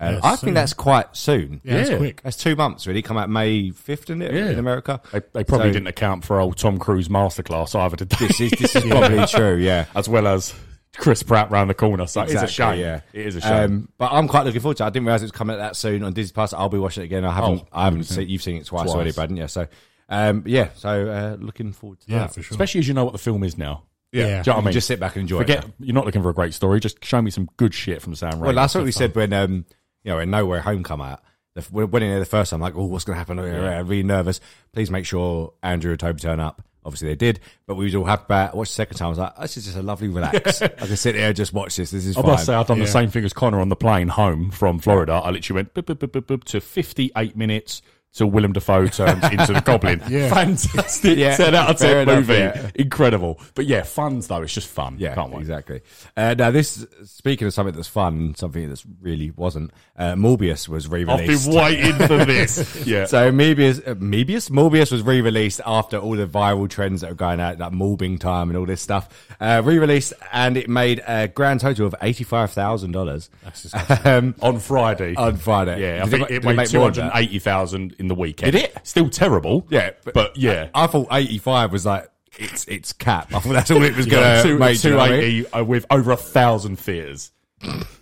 Uh, 0.00 0.10
Yeah, 0.12 0.20
I 0.22 0.30
soon. 0.36 0.46
think 0.46 0.54
that's 0.54 0.72
quite 0.74 1.16
soon. 1.16 1.60
Yeah, 1.64 1.74
it's 1.76 1.90
Yeah. 1.90 1.96
quick. 1.96 2.22
That's 2.22 2.36
two 2.36 2.54
months, 2.54 2.86
really. 2.86 3.02
Come 3.02 3.16
out 3.16 3.28
May 3.30 3.70
fifth, 3.70 4.06
didn't 4.06 4.22
it? 4.22 4.32
Yeah. 4.34 4.50
In 4.50 4.58
America, 4.58 5.00
they, 5.12 5.20
they 5.32 5.44
probably 5.44 5.68
So 5.68 5.72
didn't 5.72 5.88
account 5.88 6.24
for 6.24 6.40
old 6.40 6.56
Tom 6.56 6.78
Cruise 6.78 7.08
masterclass 7.08 7.74
either, 7.74 7.96
did 7.96 8.10
they? 8.10 8.26
This 8.28 8.40
is 8.40 8.50
this 8.52 8.76
is 8.76 8.84
probably 8.88 9.26
true. 9.26 9.56
Yeah. 9.56 9.86
as 9.96 10.08
well 10.08 10.26
as 10.28 10.54
Chris 10.98 11.22
Pratt 11.22 11.50
round 11.50 11.70
the 11.70 11.74
corner. 11.74 12.06
So 12.06 12.22
it's 12.22 12.32
a 12.32 12.42
Exactly, 12.44 12.76
shame. 12.78 12.80
Yeah, 12.80 13.00
It 13.12 13.26
is 13.26 13.36
a 13.36 13.40
shame. 13.40 13.52
Um, 13.64 13.88
but 13.98 14.12
I'm 14.12 14.28
quite 14.28 14.44
looking 14.44 14.60
forward 14.60 14.76
to 14.78 14.84
it. 14.84 14.86
I 14.86 14.90
didn't 14.90 15.06
realize 15.06 15.22
it 15.22 15.26
was 15.26 15.32
coming 15.32 15.54
out 15.54 15.58
that 15.60 15.76
soon 15.76 16.02
on 16.04 16.12
Disney 16.12 16.32
Plus. 16.34 16.52
I'll 16.52 16.68
be 16.68 16.78
watching 16.78 17.02
it 17.02 17.06
again. 17.06 17.24
I 17.24 17.32
haven't. 17.32 17.60
Oh, 17.62 17.68
I 17.72 17.84
haven't 17.84 18.04
seen. 18.04 18.28
You've 18.28 18.42
seen 18.42 18.56
it 18.56 18.66
twice, 18.66 18.84
Twice. 18.84 18.94
already, 18.94 19.12
Brad, 19.12 19.30
haven't 19.30 19.36
you? 19.38 19.48
So, 19.48 19.66
um, 20.08 20.42
yeah. 20.46 20.68
So 20.74 20.88
uh, 21.08 21.36
looking 21.42 21.72
forward 21.72 22.00
to 22.00 22.10
Yeah, 22.10 22.18
that. 22.20 22.34
for 22.34 22.42
sure. 22.42 22.54
Especially 22.54 22.80
as 22.80 22.88
you 22.88 22.94
know 22.94 23.04
what 23.04 23.12
the 23.12 23.18
film 23.18 23.44
is 23.44 23.56
now. 23.56 23.84
yeah. 24.12 24.22
Do 24.22 24.28
you 24.28 24.34
know 24.34 24.56
what 24.56 24.62
I 24.62 24.64
mean? 24.66 24.72
Just 24.72 24.86
sit 24.88 24.98
back 25.00 25.14
and 25.16 25.22
enjoy 25.22 25.38
Forget 25.38 25.64
it. 25.64 25.70
you're 25.80 25.94
not 25.94 26.04
looking 26.06 26.22
for 26.22 26.30
a 26.30 26.34
great 26.34 26.54
story. 26.54 26.80
Just 26.80 27.04
show 27.04 27.20
me 27.22 27.30
some 27.30 27.48
good 27.56 27.74
shit 27.74 28.02
from 28.02 28.14
Sam 28.14 28.32
Raimi. 28.32 28.40
Well, 28.40 28.54
that's 28.54 28.74
what 28.74 28.84
we 28.84 28.92
said 28.92 29.14
when 29.14 29.32
um, 29.32 29.64
you 30.04 30.10
know, 30.10 30.16
when 30.16 30.30
No 30.30 30.46
Way 30.46 30.60
Home 30.60 30.82
come 30.82 31.00
out. 31.00 31.20
The, 31.54 31.62
when 31.70 31.90
when 31.90 32.02
in 32.02 32.10
there 32.10 32.18
the 32.20 32.24
first 32.26 32.50
time, 32.50 32.60
like, 32.60 32.74
oh, 32.76 32.84
what's 32.84 33.04
going 33.04 33.14
to 33.14 33.18
happen? 33.18 33.38
I'm 33.38 33.86
really 33.88 34.02
nervous. 34.02 34.40
Please 34.72 34.90
make 34.90 35.06
sure 35.06 35.54
Andrew 35.62 35.90
and 35.92 36.00
Tobey 36.00 36.20
turn 36.20 36.40
up. 36.40 36.62
Obviously, 36.88 37.08
they 37.08 37.14
did, 37.14 37.38
but 37.66 37.76
we 37.76 37.84
was 37.84 37.94
all 37.94 38.04
happy 38.04 38.24
about. 38.26 38.48
it. 38.54 38.56
Watched 38.56 38.72
the 38.72 38.74
second 38.74 38.96
time. 38.96 39.06
I 39.06 39.08
was 39.10 39.18
like, 39.18 39.36
this 39.36 39.56
is 39.58 39.64
just 39.66 39.76
a 39.76 39.82
lovely 39.82 40.08
relax. 40.08 40.60
I 40.62 40.68
can 40.68 40.96
sit 40.96 41.14
there 41.14 41.28
and 41.28 41.36
just 41.36 41.52
watch 41.52 41.76
this. 41.76 41.92
This 41.92 42.04
is 42.06 42.16
I 42.16 42.22
fine. 42.22 42.30
must 42.32 42.46
say, 42.46 42.54
I've 42.54 42.66
done 42.66 42.78
the 42.80 42.86
Yeah. 42.86 42.90
same 42.90 43.10
thing 43.10 43.24
as 43.24 43.32
Connor 43.32 43.60
on 43.60 43.68
the 43.68 43.76
plane 43.76 44.08
home 44.08 44.50
from 44.50 44.80
Florida. 44.80 45.12
I 45.12 45.30
literally 45.30 45.58
went 45.58 45.74
boop, 45.74 45.84
boop, 45.94 45.98
boop, 46.08 46.20
boop, 46.20 46.26
boop, 46.38 46.44
to 46.44 46.60
58 46.60 47.36
minutes 47.36 47.82
till 48.12 48.28
Willem 48.30 48.52
Dafoe 48.52 48.86
turns 48.88 49.22
into 49.30 49.52
the 49.52 49.62
Goblin. 49.64 50.02
Yeah. 50.08 50.28
Fantastic. 50.32 51.18
Yeah, 51.18 51.36
10 51.36 51.54
out 51.54 51.70
of 51.70 51.78
10 51.78 51.96
enough, 52.08 52.16
movie. 52.26 52.32
yeah. 52.34 52.70
Incredible. 52.74 53.38
But 53.54 53.66
yeah, 53.66 53.82
funds 53.82 54.26
though. 54.26 54.42
It's 54.42 54.52
just 54.54 54.68
fun. 54.68 54.96
Yeah, 54.98 55.14
Can't 55.14 55.30
wait. 55.32 55.40
exactly. 55.40 55.82
Uh, 56.16 56.34
now, 56.36 56.50
this 56.50 56.86
speaking 57.04 57.46
of 57.46 57.54
something 57.54 57.74
that's 57.74 57.88
fun, 57.88 58.34
something 58.34 58.68
that's 58.68 58.84
really 59.00 59.30
wasn't. 59.32 59.70
Uh, 59.96 60.14
Morbius 60.14 60.68
was 60.68 60.88
re-released. 60.88 61.46
I've 61.48 61.52
been 61.54 61.62
waiting 61.62 62.06
for 62.06 62.24
this. 62.24 62.86
Yeah. 62.86 63.04
So 63.04 63.30
Morbius, 63.30 63.86
uh, 63.86 63.94
Morbius, 63.96 64.50
Morbius 64.50 64.90
was 64.90 65.02
re-released 65.02 65.60
after 65.66 65.98
all 65.98 66.16
the 66.16 66.26
viral 66.26 66.68
trends 66.68 67.02
that 67.02 67.10
are 67.10 67.14
going 67.14 67.40
out, 67.40 67.58
like 67.58 67.72
Morbin 67.72 68.18
time 68.18 68.48
and 68.50 68.56
all 68.56 68.66
this 68.66 68.80
stuff. 68.80 69.08
Uh, 69.40 69.62
re-released, 69.64 70.12
and 70.32 70.56
it 70.56 70.68
made 70.68 71.02
a 71.06 71.28
grand 71.28 71.60
total 71.60 71.86
of 71.86 71.94
eighty-five 72.02 72.50
thousand 72.50 72.92
dollars 72.92 73.30
um, 74.04 74.34
on 74.42 74.58
Friday. 74.58 75.14
on 75.14 75.36
Friday. 75.36 75.80
yeah, 75.80 76.04
I 76.04 76.08
think 76.08 76.24
it, 76.30 76.42
did 76.42 76.44
made 76.44 76.56
make 76.56 76.72
more 76.74 76.90
than 76.90 77.06
that? 77.06 77.12
280,000 77.12 77.94
in 77.98 78.08
the 78.08 78.14
weekend. 78.14 78.52
Did 78.52 78.62
it? 78.64 78.76
Still 78.84 79.10
terrible. 79.10 79.66
Yeah, 79.70 79.90
But, 80.14 80.36
yeah. 80.36 80.68
I 80.74 80.86
thought 80.86 81.08
eighty-five 81.12 81.72
was 81.72 81.84
like 81.86 82.08
it's 82.38 82.66
it's 82.68 82.92
cap. 82.92 83.34
I 83.34 83.40
thought 83.40 83.52
that's 83.52 83.70
all 83.70 83.82
it 83.82 83.96
was 83.96 84.06
going 84.06 84.22
Yeah, 84.22 84.42
to 84.42 84.48
two- 84.48 84.58
make. 84.58 84.80
do 84.80 84.88
you 84.88 84.94
know 84.94 85.00
I 85.00 85.08
mean? 85.10 85.20
280 85.44 85.52
uh, 85.52 85.64
with 85.64 85.86
over 85.90 86.12
a 86.12 86.16
thousand 86.16 86.76
theatres. 86.78 87.32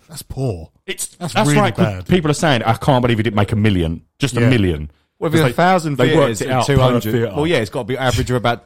That's 0.07 0.21
poor. 0.21 0.71
It's 0.85 1.07
That's 1.15 1.33
that's, 1.33 1.49
really 1.49 1.59
right. 1.61 1.75
'cause 1.75 1.85
bad. 1.85 2.07
People 2.07 2.29
are 2.31 2.35
saying, 2.35 2.61
"I 2.63 2.73
can't 2.75 3.01
believe 3.01 3.17
he 3.17 3.23
didn't 3.23 3.35
make 3.35 3.51
a 3.51 3.55
million, 3.55 4.03
just 4.19 4.37
a 4.37 4.41
million. 4.41 4.91
Well, 5.19 5.29
if 5.29 5.33
it's 5.33 5.41
a 5.43 5.45
They- 5.47 5.51
thousand 5.53 5.97
they 5.97 6.09
theaters, 6.09 6.39
worked 6.39 6.41
it 6.41 6.49
out 6.51 6.65
two 6.67 6.75
per 6.75 6.81
hundred. 6.81 7.01
theatre. 7.03 7.33
Well, 7.35 7.47
yeah, 7.47 7.57
it's 7.57 7.71
got 7.71 7.79
to 7.79 7.85
be 7.85 7.97
average 7.97 8.29
of 8.29 8.35
about 8.37 8.65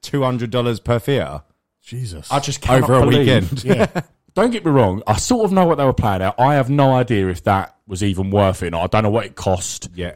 two 0.00 0.22
hundred 0.22 0.50
dollars 0.50 0.80
per 0.80 0.98
theater 0.98 1.42
Jesus. 1.84 2.30
I 2.32 2.38
just 2.40 2.60
cannot 2.62 2.84
over 2.84 2.94
a 2.94 3.00
believe- 3.00 3.18
weekend. 3.52 3.64
yeah. 3.64 4.00
Don't 4.34 4.50
get 4.50 4.64
me 4.64 4.70
wrong. 4.70 5.02
I 5.06 5.16
sort 5.16 5.44
of 5.44 5.52
know 5.52 5.66
what 5.66 5.76
they 5.76 5.84
were 5.84 5.92
playing 5.92 6.22
out. 6.22 6.40
I 6.40 6.54
have 6.54 6.70
no 6.70 6.94
idea 6.94 7.28
if 7.28 7.44
that 7.44 7.76
was 7.86 8.02
even 8.02 8.30
worth 8.30 8.62
it. 8.62 8.68
or 8.68 8.70
not. 8.70 8.82
I 8.84 8.86
don't 8.86 9.02
know 9.02 9.10
what 9.10 9.26
it 9.26 9.34
cost. 9.34 9.90
Yeah. 9.94 10.14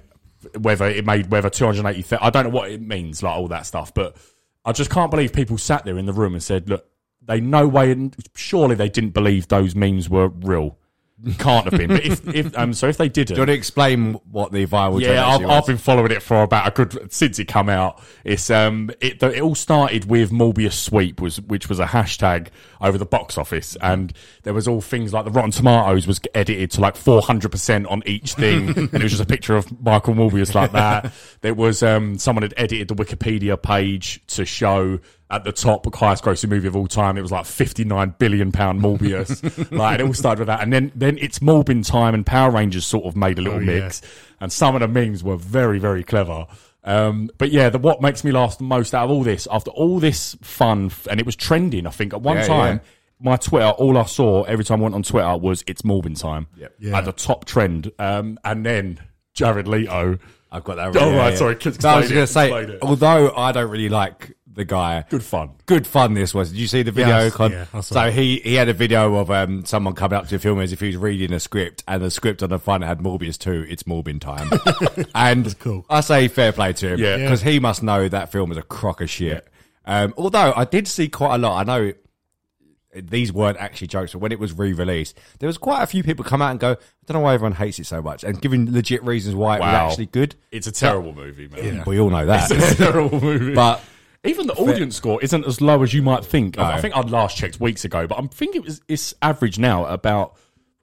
Whether 0.60 0.86
it 0.86 1.04
made 1.04 1.30
whether 1.30 1.50
two 1.50 1.66
hundred 1.66 1.86
eighty. 1.86 2.16
I 2.16 2.30
don't 2.30 2.44
know 2.44 2.50
what 2.50 2.70
it 2.70 2.80
means, 2.80 3.22
like 3.22 3.34
all 3.34 3.48
that 3.48 3.66
stuff. 3.66 3.92
But 3.94 4.16
I 4.64 4.72
just 4.72 4.90
can't 4.90 5.10
believe 5.10 5.32
people 5.32 5.58
sat 5.58 5.84
there 5.84 5.98
in 5.98 6.06
the 6.06 6.12
room 6.12 6.34
and 6.34 6.42
said, 6.42 6.68
"Look, 6.68 6.86
they 7.22 7.40
no 7.40 7.66
way, 7.68 7.92
and 7.92 8.16
surely 8.34 8.74
they 8.74 8.88
didn't 8.88 9.10
believe 9.10 9.48
those 9.48 9.74
memes 9.74 10.08
were 10.08 10.28
real." 10.28 10.78
Can't 11.38 11.64
have 11.64 11.79
been. 11.79 11.88
But 11.88 12.05
if, 12.05 12.29
if 12.35 12.59
um, 12.59 12.74
so, 12.74 12.88
if 12.88 12.98
they 12.98 13.09
didn't, 13.09 13.29
Do 13.29 13.35
you 13.35 13.40
want 13.40 13.48
to 13.48 13.55
explain 13.55 14.14
what 14.31 14.52
the 14.52 14.66
viral 14.66 15.00
yeah, 15.00 15.26
I've? 15.26 15.44
I've 15.46 15.66
been 15.66 15.79
following 15.79 16.12
it 16.12 16.22
for 16.22 16.42
about 16.42 16.68
a 16.68 16.70
good 16.70 17.11
since 17.11 17.38
it 17.38 17.46
come 17.46 17.70
out. 17.70 18.02
It's 18.22 18.50
um, 18.50 18.90
it 19.00 19.22
it 19.22 19.40
all 19.40 19.55
started 19.55 20.05
with 20.05 20.31
Morbius 20.31 20.74
Sweep 20.74 21.22
was 21.22 21.40
which 21.40 21.70
was 21.70 21.81
a 21.81 21.87
hashtag 21.87 22.48
over 22.83 22.98
the 22.98 23.07
box 23.07 23.38
office, 23.38 23.79
and 23.81 24.12
there 24.42 24.52
was 24.52 24.68
all 24.68 24.83
things 24.83 25.14
like 25.14 25.24
the 25.24 25.31
Rotten 25.31 25.52
Tomatoes 25.52 26.07
was 26.07 26.20
edited 26.35 26.70
to 26.72 26.83
like 26.83 26.96
four 26.96 27.22
hundred 27.22 27.50
percent 27.50 27.87
on 27.87 28.02
each 28.05 28.35
thing, 28.35 28.68
and 28.76 28.94
it 28.94 29.02
was 29.02 29.12
just 29.12 29.22
a 29.22 29.26
picture 29.26 29.57
of 29.57 29.83
Michael 29.83 30.12
Morbius 30.12 30.55
like 30.55 30.72
that. 30.72 31.14
There 31.40 31.55
was 31.55 31.83
um, 31.83 32.18
someone 32.18 32.42
had 32.42 32.52
edited 32.59 32.88
the 32.88 32.94
Wikipedia 32.94 33.61
page 33.61 34.22
to 34.29 34.44
show 34.44 35.00
at 35.30 35.42
the 35.44 35.52
top 35.52 35.92
highest 35.94 36.22
grossing 36.24 36.48
movie 36.50 36.68
of 36.68 36.76
all 36.76 36.86
time. 36.86 37.18
It 37.18 37.22
was 37.22 37.32
like 37.32 37.46
fifty 37.46 37.84
nine 37.84 38.14
billion 38.18 38.52
pound 38.52 38.80
Morbius. 38.80 39.42
like 39.76 40.00
it 40.00 40.06
all 40.06 40.14
started 40.14 40.40
with 40.40 40.46
that, 40.48 40.62
and 40.62 40.72
then 40.72 40.92
then 40.94 41.18
it's 41.18 41.40
Morbin 41.40 41.86
time 41.86 42.14
and 42.14 42.24
Power 42.24 42.50
Rangers 42.50 42.86
sort 42.86 43.04
of 43.06 43.16
made 43.16 43.38
a 43.38 43.42
little 43.42 43.58
Oh, 43.58 43.62
yeah. 43.62 43.80
mix, 43.80 44.02
and 44.40 44.52
some 44.52 44.74
of 44.76 44.80
the 44.80 44.88
memes 44.88 45.22
were 45.24 45.36
very 45.36 45.78
very 45.78 46.04
clever. 46.04 46.46
Um, 46.84 47.30
but 47.38 47.50
yeah, 47.50 47.68
the, 47.68 47.78
what 47.78 48.00
makes 48.00 48.22
me 48.22 48.30
laugh 48.30 48.58
the 48.58 48.64
most 48.64 48.94
out 48.94 49.06
of 49.06 49.10
all 49.10 49.24
this, 49.24 49.48
after 49.50 49.72
all 49.72 49.98
this 49.98 50.36
fun, 50.42 50.92
and 51.10 51.18
it 51.18 51.26
was 51.26 51.34
trending, 51.34 51.84
I 51.84 51.90
think 51.90 52.12
at 52.14 52.22
one 52.22 52.36
Yeah, 52.36 52.46
time. 52.46 52.76
yeah. 52.76 52.90
My 53.18 53.36
Twitter, 53.36 53.70
all 53.70 53.98
I 53.98 54.04
saw 54.04 54.44
every 54.44 54.62
time 54.64 54.80
I 54.80 54.82
went 54.84 54.94
on 54.94 55.02
Twitter 55.02 55.36
was 55.38 55.64
"It's 55.66 55.82
Morbin 55.82 56.16
time" 56.20 56.46
Yeah. 56.78 56.96
at 56.96 57.04
the 57.06 57.12
top 57.12 57.46
trend, 57.46 57.90
um, 57.98 58.38
and 58.44 58.64
then 58.64 59.00
Jared 59.34 59.66
Leto. 59.66 60.18
I've 60.52 60.62
got 60.62 60.76
that. 60.76 60.94
Oh, 61.02 61.10
yeah, 61.10 61.16
right, 61.18 61.30
yeah. 61.32 61.36
sorry, 61.36 61.56
So 61.60 61.88
I 61.88 61.96
was 61.98 62.12
going 62.12 62.24
to 62.24 62.32
say, 62.32 62.78
although 62.80 63.34
I 63.34 63.50
don't 63.52 63.68
really 63.70 63.88
like 63.88 64.36
the 64.56 64.64
guy, 64.64 65.04
Good 65.08 65.22
fun. 65.22 65.50
good 65.66 65.86
fun 65.86 66.14
this 66.14 66.34
was. 66.34 66.50
Did 66.50 66.58
you 66.58 66.66
see 66.66 66.82
the 66.82 66.90
video? 66.90 67.14
I 67.14 67.24
s- 67.26 67.34
Con? 67.34 67.52
yeah, 67.52 67.80
so 67.82 68.06
it. 68.06 68.14
he, 68.14 68.38
he 68.40 68.54
had 68.54 68.68
a 68.68 68.72
video 68.72 69.14
of 69.16 69.30
um, 69.30 69.64
someone 69.64 69.94
coming 69.94 70.16
up 70.18 70.24
to 70.28 70.30
the 70.36 70.38
film 70.40 70.58
as 70.60 70.72
if 70.72 70.80
he 70.80 70.88
was 70.88 70.96
reading 70.96 71.32
a 71.32 71.38
script, 71.38 71.84
and 71.86 72.02
the 72.02 72.10
script 72.10 72.42
on 72.42 72.50
the 72.50 72.58
front 72.58 72.82
had 72.82 72.98
Morbius 72.98 73.38
2, 73.38 73.66
it's 73.68 73.84
Morbin 73.84 74.18
time. 74.20 74.50
and 75.14 75.56
cool. 75.60 75.84
I 75.88 76.00
say 76.00 76.26
fair 76.28 76.50
play 76.52 76.72
to 76.72 76.94
him, 76.94 76.98
Yeah. 76.98 77.18
because 77.18 77.42
he 77.42 77.60
must 77.60 77.82
know 77.82 78.08
that 78.08 78.32
film 78.32 78.50
is 78.50 78.56
a 78.58 78.62
crock 78.62 79.00
of 79.00 79.08
shit. 79.10 79.46
Um, 79.84 80.12
although 80.16 80.52
I 80.56 80.64
did 80.64 80.88
see 80.88 81.08
quite 81.08 81.36
a 81.36 81.38
lot. 81.38 81.60
I 81.60 81.70
know 81.72 81.92
these 82.94 83.30
weren't 83.30 83.58
actually 83.58 83.88
jokes, 83.88 84.12
but 84.12 84.20
when 84.20 84.32
it 84.32 84.38
was 84.38 84.54
re-released, 84.54 85.18
there 85.38 85.46
was 85.48 85.58
quite 85.58 85.82
a 85.82 85.86
few 85.86 86.02
people 86.02 86.24
come 86.24 86.40
out 86.40 86.50
and 86.52 86.58
go, 86.58 86.70
I 86.72 86.76
don't 87.06 87.16
know 87.16 87.20
why 87.20 87.34
everyone 87.34 87.52
hates 87.52 87.78
it 87.78 87.84
so 87.84 88.00
much, 88.00 88.24
and 88.24 88.40
giving 88.40 88.72
legit 88.72 89.04
reasons 89.04 89.34
why 89.36 89.56
it 89.56 89.60
was 89.60 89.68
actually 89.68 90.06
good. 90.06 90.34
It's 90.50 90.66
a 90.66 90.72
terrible 90.72 91.12
movie, 91.12 91.46
man. 91.46 91.84
We 91.86 92.00
all 92.00 92.08
know 92.08 92.24
that. 92.24 92.50
It's 92.50 92.72
a 92.72 92.74
terrible 92.76 93.20
movie. 93.20 93.54
but 93.54 93.82
Even 94.26 94.46
the 94.46 94.54
audience 94.54 94.96
score 94.96 95.22
isn't 95.22 95.44
as 95.46 95.60
low 95.60 95.82
as 95.82 95.92
you 95.94 96.02
might 96.02 96.24
think. 96.24 96.58
I 96.58 96.76
No. 96.76 96.80
think 96.82 96.96
I'd 96.96 97.10
last 97.10 97.36
checked 97.36 97.60
weeks 97.60 97.84
ago, 97.84 98.06
but 98.06 98.18
I'm 98.18 98.28
thinking 98.28 98.62
it 98.62 98.64
was 98.66 98.80
it's 98.88 99.14
average 99.22 99.58
now 99.58 99.84
about 99.86 100.34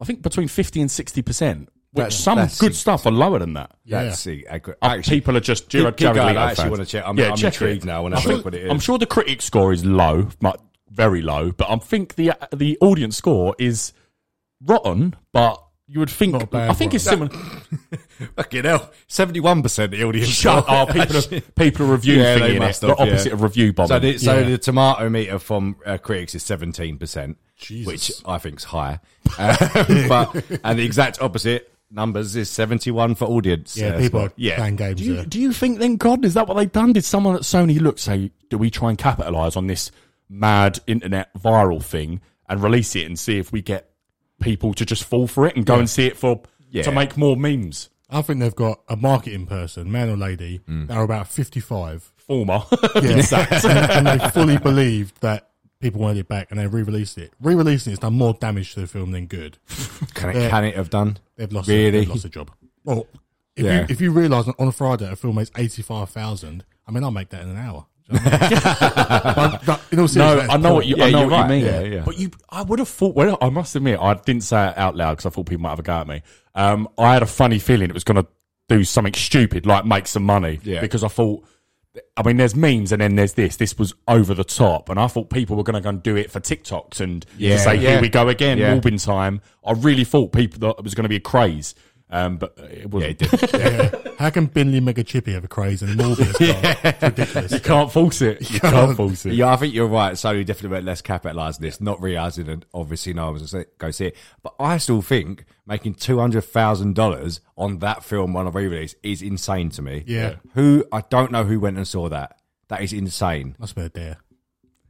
I 0.01 0.06
think 0.06 0.21
between 0.21 0.47
fifty 0.47 0.82
and 0.82 0.89
sixty 0.91 1.21
percent. 1.21 1.69
Which 1.91 2.06
That's- 2.06 2.19
some 2.19 2.38
that's- 2.38 2.58
good 2.60 2.75
stuff 2.75 3.06
are 3.06 3.12
lower 3.12 3.38
than 3.38 3.53
that. 3.53 3.69
Yeah. 3.86 4.06
that's 4.06 4.23
the 4.23 4.47
accurate. 4.47 4.79
Uh, 4.82 4.97
People 5.03 5.38
are 5.38 5.39
just 5.39 5.65
Keep- 5.69 5.82
Jared, 5.82 5.97
keep 5.97 6.06
Jared 6.06 6.15
going. 6.15 6.27
Leto 6.29 6.39
I 6.39 6.43
actually 6.49 6.62
fans. 6.63 6.71
wanna 6.71 6.86
check- 6.86 7.03
I'm- 7.06 7.19
I'm 7.19 7.36
check 7.38 7.53
intrigued 7.53 7.84
it. 7.84 7.88
now 7.88 8.01
when 8.03 8.13
I 8.13 8.17
I'm 8.17 8.23
look 8.23 8.34
sure- 8.38 8.43
what 8.45 8.56
it 8.56 8.63
is. 8.63 8.71
I'm 8.71 8.79
sure 8.79 8.97
the 8.97 9.06
critic 9.06 9.43
score 9.43 9.71
is 9.71 9.86
low, 9.86 10.29
but 10.41 10.60
very 10.89 11.21
low. 11.21 11.51
But 11.51 11.69
I 11.69 11.75
think 11.77 12.15
the 12.15 12.32
the 12.51 12.79
audience 12.82 13.15
score 13.17 13.56
is 13.60 13.93
rotten. 14.65 15.15
But 15.32 15.62
you 15.93 15.99
would 15.99 16.10
think 16.10 16.34
Not 16.34 16.43
a 16.43 16.47
bad 16.47 16.69
I 16.71 16.73
think 16.73 16.89
one. 16.91 16.95
it's 16.95 17.03
similar. 17.06 17.29
Fucking 18.36 18.63
hell, 18.63 18.91
seventy-one 19.08 19.62
percent 19.62 19.91
the 19.91 20.03
audience. 20.03 20.29
Shut 20.29 20.67
up! 20.67 20.89
People 20.89 21.17
are 21.17 21.41
people 21.56 21.86
are 21.86 21.91
review 21.91 22.15
Yeah, 22.15 22.36
they 22.36 22.41
thingy 22.41 22.49
in 22.49 22.56
it. 22.56 22.60
must 22.60 22.82
The 22.82 22.88
have, 22.88 22.97
yeah. 22.99 23.03
opposite 23.13 23.34
of 23.34 23.41
review 23.41 23.73
bombing. 23.73 23.88
So, 23.89 23.99
the, 23.99 24.17
so 24.17 24.38
Yeah. 24.39 24.43
the 24.49 24.58
tomato 24.58 25.10
meter 25.10 25.39
from 25.39 25.75
uh, 25.86 25.97
critics 25.97 26.34
is 26.36 26.43
seventeen 26.43 26.97
percent, 26.97 27.38
Jesus. 27.58 27.86
which 27.88 28.12
I 28.25 28.38
think's 28.39 28.63
high. 28.63 28.99
Um, 29.38 29.56
but 30.10 30.43
and 30.63 30.79
the 30.79 30.84
exact 30.86 31.21
opposite 31.21 31.71
numbers 31.91 32.36
is 32.36 32.49
seventy-one 32.49 33.13
for 33.15 33.25
audience. 33.25 33.77
Yeah, 33.77 33.89
uh, 33.89 33.99
people 33.99 34.19
are 34.21 34.34
yeah. 34.36 34.56
playing 34.56 34.77
games 34.77 34.99
Do 34.99 35.06
you, 35.06 35.13
there. 35.17 35.25
do 35.25 35.39
you 35.39 35.53
think 35.53 35.77
then, 35.79 35.97
God, 35.97 36.25
is 36.25 36.34
that 36.34 36.47
what 36.47 36.56
they've 36.58 36.71
done? 36.71 36.93
Did 36.93 37.06
someone 37.06 37.36
at 37.36 37.41
Sony 37.41 37.79
look 37.79 37.99
say, 37.99 38.32
do 38.49 38.58
we 38.58 38.69
try 38.71 38.89
and 38.89 38.97
capitalise 38.97 39.56
on 39.56 39.67
this 39.67 39.91
mad 40.29 40.79
internet 40.88 41.32
viral 41.36 41.84
thing 41.84 42.19
and 42.49 42.63
release 42.63 42.95
it 42.95 43.06
and 43.06 43.19
see 43.19 43.38
if 43.38 43.51
we 43.51 43.62
get 43.62 43.89
people 44.41 44.74
to 44.74 44.86
just 44.86 45.04
fall 45.04 45.28
for 45.28 45.46
it 45.48 45.56
and 45.56 45.65
go 45.65 45.80
and 45.80 45.89
see 45.89 46.06
it 46.06 46.17
for 46.17 46.41
Yeah. 46.69 46.84
to 46.84 46.91
make 46.91 47.17
more 47.17 47.36
memes? 47.38 47.89
I 48.10 48.22
think 48.22 48.39
they've 48.39 48.54
got 48.56 48.82
a 48.88 48.96
marketing 48.96 49.48
person, 49.48 49.91
man 49.91 50.10
or 50.10 50.17
lady, 50.17 50.60
Mm. 50.69 50.88
that 50.88 50.98
are 50.98 51.04
about 51.04 51.28
55. 51.28 52.12
Former. 52.17 52.62
Yeah. 53.02 53.22
and, 53.65 54.08
and 54.08 54.08
they 54.22 54.30
fully 54.30 54.58
believed 54.58 55.19
that 55.22 55.50
people 55.82 56.00
wanted 56.02 56.19
it 56.19 56.28
back 56.30 56.50
and 56.52 56.60
they 56.60 56.67
re-released 56.67 57.17
it. 57.17 57.34
Re-releasing 57.41 57.91
it's 57.91 58.00
done 58.02 58.13
more 58.13 58.34
damage 58.34 58.74
to 58.76 58.82
the 58.82 58.88
film 58.88 59.12
than 59.12 59.26
good. 59.26 59.58
Can 60.13 60.30
it, 60.30 60.50
can 60.50 60.63
it 60.63 60.76
have 60.76 60.89
done? 60.89 61.17
They've 61.36 61.52
lost, 61.52 61.67
Really? 61.67 61.91
they've 61.91 62.08
lost 62.10 62.24
a 62.26 62.30
job. 62.30 62.52
Well, 62.86 63.08
if 63.56 63.65
Yeah. 63.65 63.80
you 63.82 63.86
if 63.89 64.00
you 64.02 64.12
realise 64.12 64.48
on 64.48 64.67
a 64.67 64.72
Friday 64.72 65.10
a 65.12 65.15
film 65.15 65.36
makes 65.36 65.52
85,000, 65.58 66.63
I 66.88 66.91
mean, 66.91 67.04
I'll 67.04 67.12
make 67.12 67.30
that 67.30 67.41
in 67.43 67.50
an 67.50 67.58
hour. 67.58 67.88
Do 68.13 68.19
you 68.19 68.56
know 68.56 68.62
what 68.62 68.82
I? 68.82 69.34
But- 69.36 69.65
but 69.65 69.82
in 69.91 69.99
all 69.99 70.08
No, 70.15 70.39
I 70.49 70.58
know 70.58 70.73
what 70.73 70.86
you, 70.86 70.95
Yeah, 70.97 71.06
I 71.06 71.12
know 71.12 71.19
you're 71.21 71.30
what 71.30 71.41
right. 71.49 71.56
you 71.58 71.63
mean. 71.63 71.65
Yeah, 71.65 71.82
yeah. 71.97 72.02
But 72.06 72.17
you, 72.19 72.32
I 72.49 72.62
would 72.63 72.80
have 72.80 72.88
thought. 72.89 73.15
Well, 73.15 73.38
I 73.41 73.49
must 73.49 73.76
admit, 73.76 73.99
I 73.99 74.13
didn't 74.15 74.43
say 74.43 74.67
it 74.69 74.78
out 74.78 74.95
loud 74.95 75.13
because 75.17 75.26
I 75.26 75.30
thought 75.30 75.45
people 75.47 75.62
might 75.63 75.69
have 75.71 75.80
a 75.80 75.84
go 75.84 75.93
at 75.93 76.08
me. 76.08 76.21
Um, 76.56 76.88
I 76.97 77.13
had 77.13 77.23
a 77.23 77.28
funny 77.28 77.60
feeling 77.60 77.89
it 77.89 77.93
was 77.93 78.04
going 78.04 78.21
to 78.23 78.28
do 78.69 78.84
something 78.84 79.13
stupid, 79.13 79.65
like 79.65 79.86
make 79.86 80.08
some 80.08 80.23
money. 80.23 80.60
Yeah. 80.63 80.82
Because 80.82 81.04
I 81.04 81.08
thought, 81.10 81.43
I 82.17 82.23
mean, 82.23 82.38
there's 82.38 82.56
memes 82.56 82.91
and 82.91 83.02
then 83.02 83.15
there's 83.15 83.34
this. 83.34 83.58
This 83.58 83.78
was 83.78 83.93
over 84.08 84.34
the 84.34 84.43
top, 84.43 84.89
and 84.89 84.99
I 84.99 85.08
thought 85.08 85.30
people 85.30 85.56
were 85.56 85.63
going 85.63 85.76
to 85.76 85.82
go 85.82 85.89
and 85.89 86.02
do 86.02 86.15
it 86.15 86.32
for 86.32 86.39
TikToks 86.39 86.99
and 86.99 87.26
Yeah. 87.38 87.58
to 87.58 87.60
say, 87.62 87.76
Yeah. 87.76 87.91
"Here 87.91 88.02
we 88.02 88.10
go 88.10 88.30
again, 88.30 88.58
Yeah. 88.58 88.73
Morbin 88.76 89.04
time." 89.04 89.41
I 89.65 89.73
really 89.73 90.04
thought 90.04 90.32
people 90.32 90.60
that 90.62 90.80
it 90.80 90.84
was 90.84 90.95
going 90.95 91.04
to 91.04 91.10
be 91.10 91.17
a 91.17 91.19
craze, 91.21 91.76
um, 92.13 92.38
but 92.38 92.54
it 92.58 92.80
Yeah, 92.80 92.86
wasn't. 92.86 93.21
it 93.21 93.32
did. 93.32 93.54
Yeah. 93.54 94.12
How 94.19 94.30
can 94.30 94.47
Binley 94.47 94.82
Mega 94.82 95.04
Chippy 95.04 95.34
have 95.34 95.43
a 95.43 95.47
craze 95.47 95.82
and 95.82 95.99
Morbius 95.99 96.38
can't? 96.38 97.02
Ridiculous. 97.02 97.52
You 97.52 97.60
can't 97.60 97.91
force 97.91 98.21
it. 98.21 98.49
You 98.52 98.60
can't 98.62 98.95
force 98.95 99.26
it. 99.26 99.34
Yeah, 99.34 99.52
I 99.52 99.56
think 99.58 99.73
you're 99.73 99.88
right. 99.88 100.13
Sony 100.13 100.45
definitely 100.45 100.69
went 100.69 100.86
less 100.86 101.02
capitalised 101.02 101.60
this, 101.60 101.82
not 101.82 102.02
realising 102.02 102.47
and 102.47 102.65
obviously 102.73 103.13
no 103.13 103.26
one 103.26 103.34
was 103.34 103.52
going 103.52 103.65
to 103.65 103.69
go 103.80 103.91
see 103.91 104.06
it. 104.08 104.15
But 104.41 104.54
I 104.60 104.78
still 104.78 105.02
think 105.02 105.43
making 105.65 105.95
two 105.95 106.19
hundred 106.19 106.43
thousand 106.45 106.95
dollars 106.95 107.41
on 107.58 107.80
that 107.80 108.04
film 108.04 108.36
on 108.36 108.47
a 108.47 108.52
re-release 108.52 108.95
is 109.04 109.21
insane 109.21 109.69
to 109.71 109.82
me. 109.82 110.04
Yeah. 110.08 110.36
Who 110.54 110.86
I 110.91 111.02
don't 111.10 111.32
know 111.32 111.43
who 111.43 111.60
went 111.60 111.78
and 111.78 111.88
saw 111.88 112.08
that. 112.10 112.38
That 112.69 112.82
is 112.82 112.93
insane. 112.93 113.56
Must 113.60 113.76
be 113.76 113.82
a 113.82 113.89
dare. 113.89 114.17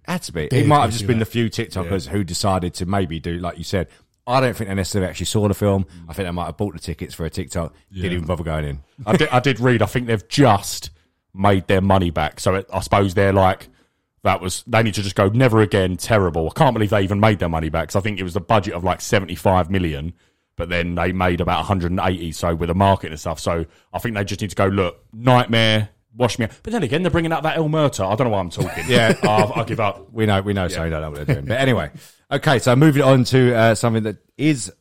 Had 0.05 0.21
to 0.23 0.33
be. 0.33 0.47
Dare 0.49 0.59
It 0.59 0.67
might 0.67 0.81
have 0.81 0.91
just 0.91 1.07
been 1.07 1.19
that. 1.19 1.25
the 1.25 1.31
few 1.31 1.49
TikTokers 1.49 2.07
who 2.09 2.23
decided 2.25 2.73
to 2.75 2.85
maybe 2.85 3.19
do 3.19 3.39
like 3.39 3.57
you 3.57 3.63
said. 3.63 3.87
I 4.25 4.39
don't 4.39 4.55
think 4.55 4.69
they 4.69 4.75
necessarily 4.75 5.09
actually 5.09 5.25
saw 5.25 5.47
the 5.47 5.53
film. 5.53 5.83
Mm. 5.83 6.09
I 6.09 6.13
think 6.13 6.27
they 6.27 6.31
might 6.31 6.45
have 6.45 6.57
bought 6.57 6.73
the 6.73 6.79
tickets 6.79 7.13
for 7.13 7.25
a 7.25 7.29
TikTok. 7.29 7.73
Didn't 7.91 8.11
even 8.13 8.25
bother 8.25 8.43
going 8.43 8.65
in. 8.65 8.79
I 9.05 9.17
did, 9.17 9.29
I 9.29 9.39
did 9.39 9.59
read. 9.59 9.81
I 9.81 9.85
think 9.85 10.07
they've 10.07 10.27
just 10.27 10.91
made 11.33 11.67
their 11.67 11.81
money 11.81 12.09
back. 12.09 12.39
So 12.39 12.55
it, 12.55 12.69
I 12.71 12.79
suppose 12.79 13.13
they're 13.13 13.33
like, 13.33 13.67
that 14.23 14.39
was 14.39 14.63
they 14.65 14.81
need 14.83 14.93
to 14.93 15.03
just 15.03 15.15
go 15.15 15.27
never 15.27 15.61
again. 15.61 15.97
Terrible. 15.97 16.49
I 16.49 16.57
can't 16.57 16.73
believe 16.73 16.91
they 16.91 17.01
even 17.01 17.19
made 17.19 17.39
their 17.39 17.49
money 17.49 17.69
back. 17.69 17.83
Because 17.87 17.97
I 17.97 18.01
think 18.01 18.19
it 18.19 18.23
was 18.23 18.35
a 18.35 18.41
budget 18.41 18.73
of 18.73 18.83
like 18.83 19.01
seventy 19.01 19.35
five 19.35 19.69
million, 19.69 20.13
but 20.55 20.69
then 20.69 20.95
they 20.95 21.11
made 21.11 21.41
about 21.41 21.57
one 21.57 21.65
hundred 21.65 21.91
and 21.91 21.99
eighty. 22.01 22.31
So 22.31 22.55
with 22.55 22.69
the 22.69 22.75
market 22.75 23.11
and 23.11 23.19
stuff. 23.19 23.39
So 23.39 23.65
I 23.91 23.99
think 23.99 24.15
they 24.15 24.23
just 24.23 24.39
need 24.39 24.51
to 24.51 24.55
go 24.55 24.67
look 24.67 25.03
nightmare. 25.11 25.89
Wash 26.15 26.37
me 26.37 26.45
out. 26.45 26.51
But 26.61 26.71
then 26.73 26.83
again, 26.83 27.01
they're 27.01 27.11
bringing 27.11 27.33
out 27.33 27.43
that 27.43 27.57
El 27.57 27.67
Muerto. 27.67 28.07
I 28.07 28.15
don't 28.15 28.27
know 28.27 28.31
why 28.31 28.39
I'm 28.39 28.49
talking. 28.49 28.85
Yeah. 28.87 29.13
I'll, 29.23 29.51
I'll 29.55 29.65
give 29.65 29.79
up. 29.79 30.13
We 30.13 30.27
know, 30.27 30.41
we 30.41 30.53
know, 30.53 30.67
Sony 30.67 30.91
don't 30.91 31.01
know 31.01 31.09
what 31.09 31.25
they're 31.25 31.35
doing. 31.35 31.47
But 31.47 31.59
anyway, 31.59 31.89
okay, 32.33 32.59
so 32.59 32.75
moving 32.75 33.03
on 33.03 33.23
to 33.25 33.55
uh, 33.55 33.75
something 33.75 34.03
that 34.03 34.17
is 34.37 34.71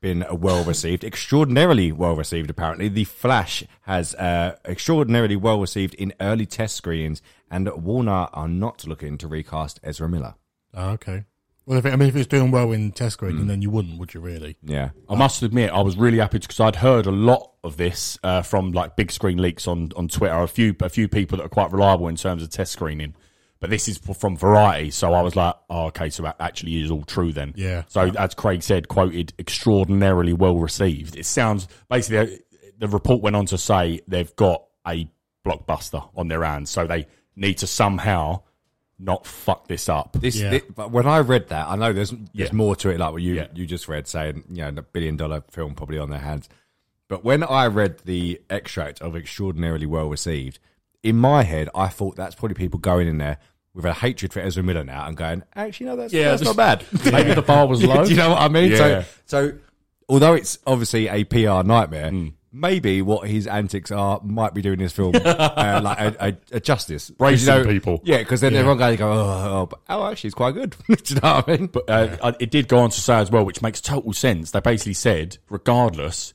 been 0.00 0.24
well 0.30 0.64
received, 0.64 1.02
extraordinarily 1.02 1.90
well 1.92 2.14
received. 2.14 2.50
Apparently, 2.50 2.88
The 2.88 3.04
Flash 3.04 3.64
has 3.82 4.14
uh, 4.14 4.56
extraordinarily 4.64 5.36
well 5.36 5.60
received 5.60 5.94
in 5.94 6.12
early 6.20 6.46
test 6.46 6.76
screenings, 6.76 7.22
and 7.50 7.68
Warner 7.82 8.28
are 8.32 8.48
not 8.48 8.86
looking 8.86 9.18
to 9.18 9.28
recast 9.28 9.80
Ezra 9.82 10.08
Miller. 10.08 10.34
Oh, 10.74 10.90
okay. 10.90 11.24
Well, 11.66 11.78
if 11.78 11.84
it, 11.84 11.92
I 11.92 11.96
mean, 11.96 12.08
if 12.08 12.16
it's 12.16 12.26
doing 12.26 12.50
well 12.50 12.72
in 12.72 12.92
test 12.92 13.14
screening, 13.14 13.46
then 13.46 13.60
you 13.60 13.68
wouldn't, 13.68 13.98
would 13.98 14.14
you 14.14 14.20
really? 14.20 14.56
Yeah, 14.62 14.90
I 15.06 15.16
must 15.16 15.42
admit, 15.42 15.70
I 15.70 15.82
was 15.82 15.98
really 15.98 16.18
happy 16.18 16.38
because 16.38 16.60
I'd 16.60 16.76
heard 16.76 17.04
a 17.04 17.10
lot 17.10 17.52
of 17.62 17.76
this 17.76 18.18
uh, 18.22 18.40
from 18.40 18.72
like 18.72 18.96
big 18.96 19.10
screen 19.10 19.36
leaks 19.36 19.68
on, 19.68 19.90
on 19.94 20.08
Twitter. 20.08 20.34
A 20.34 20.48
few 20.48 20.74
a 20.80 20.88
few 20.88 21.08
people 21.08 21.36
that 21.36 21.44
are 21.44 21.50
quite 21.50 21.70
reliable 21.70 22.08
in 22.08 22.16
terms 22.16 22.42
of 22.42 22.48
test 22.48 22.72
screening, 22.72 23.14
but 23.60 23.70
this 23.70 23.88
is 23.88 23.98
from 23.98 24.36
Variety, 24.36 24.90
so 24.90 25.12
I 25.14 25.22
was 25.22 25.34
like, 25.36 25.54
oh, 25.68 25.86
okay, 25.86 26.10
so 26.10 26.22
that 26.22 26.36
actually 26.40 26.80
is 26.82 26.90
all 26.90 27.02
true 27.04 27.32
then. 27.32 27.52
Yeah. 27.56 27.82
So 27.88 28.02
as 28.18 28.34
Craig 28.34 28.62
said, 28.62 28.88
quoted 28.88 29.32
extraordinarily 29.38 30.32
well 30.32 30.56
received. 30.58 31.16
It 31.16 31.26
sounds 31.26 31.66
basically 31.88 32.40
the 32.78 32.88
report 32.88 33.22
went 33.22 33.36
on 33.36 33.46
to 33.46 33.58
say 33.58 34.00
they've 34.06 34.34
got 34.36 34.64
a 34.86 35.10
blockbuster 35.44 36.08
on 36.16 36.28
their 36.28 36.44
hands, 36.44 36.70
so 36.70 36.86
they 36.86 37.06
need 37.36 37.58
to 37.58 37.66
somehow 37.66 38.42
not 39.00 39.24
fuck 39.26 39.68
this 39.68 39.88
up. 39.88 40.16
This, 40.20 40.36
Yeah. 40.36 40.50
thi- 40.50 40.62
but 40.74 40.90
when 40.90 41.06
I 41.06 41.20
read 41.20 41.48
that, 41.48 41.68
I 41.68 41.76
know 41.76 41.92
there's 41.92 42.10
there's 42.10 42.50
Yeah. 42.50 42.52
more 42.52 42.74
to 42.76 42.90
it, 42.90 42.98
like 42.98 43.12
what 43.12 43.22
you 43.22 43.34
Yeah. 43.34 43.46
you 43.54 43.64
just 43.66 43.88
read, 43.88 44.06
saying 44.08 44.44
you 44.48 44.62
know 44.62 44.70
the 44.72 44.82
billion 44.82 45.16
dollar 45.16 45.42
film 45.50 45.74
probably 45.74 45.98
on 45.98 46.10
their 46.10 46.18
hands. 46.20 46.48
But 47.08 47.24
when 47.24 47.42
I 47.42 47.66
read 47.68 48.00
the 48.04 48.40
extract 48.50 49.00
of 49.00 49.16
extraordinarily 49.16 49.86
well 49.86 50.08
received, 50.08 50.58
in 51.02 51.16
my 51.16 51.42
head, 51.42 51.68
I 51.74 51.88
thought 51.88 52.16
that's 52.16 52.34
probably 52.34 52.54
people 52.54 52.78
going 52.80 53.08
in 53.08 53.18
there 53.18 53.38
with 53.74 53.84
a 53.84 53.92
hatred 53.92 54.32
for 54.32 54.40
Ezra 54.40 54.62
Miller 54.62 54.82
now 54.84 55.06
and 55.06 55.16
going, 55.16 55.42
actually, 55.54 55.86
no, 55.86 55.96
that's 55.96 56.12
Yeah, 56.12 56.30
that's 56.30 56.42
not 56.42 56.56
bad. 56.56 56.84
Maybe 57.12 57.34
the 57.34 57.42
bar 57.42 57.66
was 57.66 57.82
low. 57.84 58.04
Do 58.04 58.10
you 58.10 58.16
know 58.16 58.30
what 58.30 58.40
I 58.40 58.48
mean? 58.48 58.72
Yeah. 58.72 59.04
So, 59.26 59.50
so 59.50 59.58
although 60.08 60.34
it's 60.34 60.58
obviously 60.66 61.06
a 61.08 61.24
PR 61.24 61.66
nightmare, 61.66 62.10
Hmm. 62.10 62.28
maybe 62.50 63.02
what 63.02 63.28
his 63.28 63.46
antics 63.46 63.92
are 63.92 64.20
might 64.24 64.54
be 64.54 64.62
doing 64.62 64.78
this 64.78 64.92
film 64.92 65.14
uh, 65.24 65.80
like 65.84 65.98
a, 66.00 66.16
a, 66.52 66.56
a 66.56 66.60
justice. 66.60 67.10
Bracing 67.10 67.64
people. 67.64 68.00
Yeah, 68.04 68.18
because 68.18 68.40
then 68.40 68.54
everyone 68.54 68.78
goes, 68.78 68.96
go, 68.96 69.12
oh, 69.12 69.16
oh, 69.62 69.66
but- 69.66 69.80
oh, 69.90 70.10
actually, 70.10 70.28
it's 70.28 70.34
quite 70.34 70.54
good. 70.54 70.74
Do 70.88 70.96
you 71.14 71.20
know 71.20 71.34
what 71.34 71.48
I 71.48 71.56
mean? 71.56 71.66
But 71.68 71.88
uh, 71.88 72.32
it 72.40 72.50
did 72.50 72.66
go 72.66 72.78
on 72.78 72.90
to 72.90 73.00
say 73.00 73.14
as 73.16 73.30
well, 73.30 73.44
which 73.44 73.62
makes 73.62 73.80
total 73.80 74.12
sense. 74.12 74.50
They 74.50 74.60
basically 74.60 74.94
said, 74.94 75.36
regardless, 75.50 76.32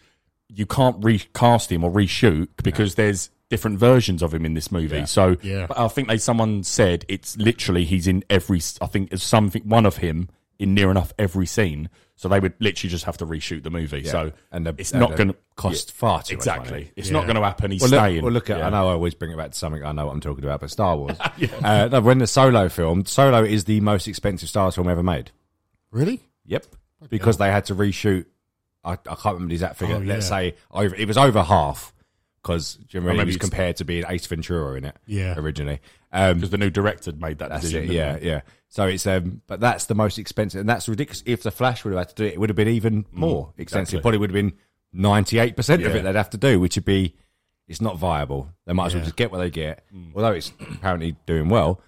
you 0.48 0.66
can't 0.68 1.04
recast 1.04 1.72
him 1.72 1.84
or 1.84 1.92
reshoot 1.92 2.48
because 2.64 2.94
there's 2.96 3.32
different 3.54 3.78
versions 3.78 4.24
of 4.24 4.34
him 4.34 4.48
in 4.48 4.56
this 4.56 4.72
movie. 4.72 5.06
So 5.06 5.38
Yeah. 5.44 5.68
I 5.70 5.88
think 5.88 6.08
they 6.08 6.18
someone 6.18 6.64
said 6.64 7.06
it's 7.08 7.38
literally 7.38 7.86
he's 7.86 8.08
in 8.08 8.24
every. 8.28 8.60
I 8.82 8.88
think 8.88 9.12
there's 9.12 9.22
something 9.22 9.62
one 9.62 9.86
of 9.86 9.98
him 9.98 10.28
in 10.58 10.74
near 10.74 10.90
enough 10.90 11.14
every 11.20 11.46
scene. 11.46 11.88
So 12.16 12.28
they 12.28 12.40
would 12.40 12.54
literally 12.60 12.90
just 12.90 13.06
have 13.06 13.18
to 13.18 13.28
reshoot 13.28 13.62
the 13.62 13.70
movie. 13.70 14.06
So 14.06 14.32
and 14.52 14.66
the, 14.66 14.74
it's 14.76 14.92
and 14.92 15.02
not 15.02 15.16
going 15.16 15.28
to 15.28 15.36
cost 15.56 15.92
far 15.92 16.24
too 16.24 16.34
much 16.34 16.40
exactly. 16.40 16.72
money. 16.72 16.92
It's 16.96 17.12
not 17.12 17.26
going 17.26 17.36
to 17.36 17.44
happen. 17.44 17.70
He's 17.70 17.82
Well 17.82 17.92
look, 17.92 18.00
staying. 18.00 18.24
well, 18.24 18.34
look 18.34 18.50
at. 18.50 18.58
Yeah. 18.58 18.68
I 18.68 18.70
know 18.72 18.90
I 18.90 18.94
always 18.94 19.14
bring 19.14 19.30
it 19.30 19.38
back 19.38 19.52
to 19.52 19.58
something 19.58 19.86
I 19.86 19.92
know 19.92 20.08
what 20.08 20.14
I'm 20.14 20.22
talking 20.22 20.44
about, 20.44 20.62
but 20.62 20.72
Star 20.72 20.98
Wars. 20.98 21.16
uh, 21.64 21.90
no, 21.92 22.02
when 22.02 22.18
the 22.18 22.28
Solo 22.28 22.70
film, 22.70 23.06
Solo 23.06 23.44
is 23.44 23.66
the 23.66 23.82
most 23.82 24.08
expensive 24.08 24.50
Star 24.50 24.64
Wars 24.64 24.76
film 24.76 24.90
ever 24.90 25.04
made. 25.04 25.30
Really? 25.92 26.22
Yep, 26.48 26.66
because 27.08 27.38
they 27.38 27.52
had 27.52 27.66
to 27.66 27.76
reshoot. 27.76 28.26
I, 28.84 28.94
I 28.94 28.96
can't 28.96 29.26
remember 29.26 29.50
the 29.50 29.56
exact 29.56 29.78
figure. 29.78 29.98
Oh, 29.98 30.00
Let's 30.00 30.28
say 30.28 30.56
over, 30.72 30.96
it 30.96 31.08
was 31.08 31.18
over 31.18 31.44
half 31.44 31.94
because 32.44 32.76
do 32.76 32.86
you 32.92 33.00
remember 33.00 33.20
maybe 33.20 33.30
was 33.30 33.38
compared 33.38 33.78
to 33.78 33.86
being 33.86 34.04
Ace 34.08 34.26
Ventura 34.28 34.76
in 34.76 34.86
it. 34.86 34.96
Yeah. 35.08 35.34
originally. 35.38 35.80
Um, 36.12 36.36
because 36.36 36.52
the 36.52 36.58
new 36.58 36.70
director 36.70 37.12
made 37.14 37.40
that 37.40 37.50
decision. 37.52 37.86
it. 37.86 37.90
Yeah, 37.90 38.18
they? 38.18 38.28
yeah. 38.28 38.42
So 38.70 38.86
it's 38.86 39.08
um, 39.08 39.42
but 39.48 39.60
that's 39.60 39.86
the 39.86 39.96
most 39.96 40.20
expensive, 40.20 40.60
and 40.60 40.70
that's 40.70 40.88
ridiculous. 40.88 41.24
If 41.26 41.44
the 41.44 41.52
Flash 41.52 41.84
would 41.84 41.94
have 41.94 42.00
had 42.00 42.10
to 42.10 42.16
do 42.16 42.26
it, 42.26 42.34
it 42.34 42.40
would 42.40 42.50
have 42.50 42.56
been 42.56 42.68
even 42.68 43.06
more 43.12 43.54
expensive. 43.58 43.96
exactly. 43.96 44.02
Probably 44.02 44.18
would 44.20 44.30
have 44.30 44.36
been 44.36 44.54
ninety 44.92 45.40
eight 45.40 45.56
percent 45.56 45.84
of 45.84 45.96
it 45.96 46.04
they'd 46.04 46.16
have 46.16 46.30
to 46.32 46.38
do, 46.38 46.60
which 46.60 46.76
would 46.76 46.86
be 46.86 47.16
it's 47.68 47.82
not 47.82 47.98
viable. 47.98 48.50
They 48.66 48.74
might 48.74 48.88
as 48.88 48.96
well 48.96 49.04
just 49.04 49.16
get 49.16 49.32
what 49.32 49.40
they 49.40 49.50
get, 49.50 49.86
although 50.16 50.34
it's 50.34 50.52
apparently 50.60 51.16
doing 51.26 51.50
well. 51.50 51.82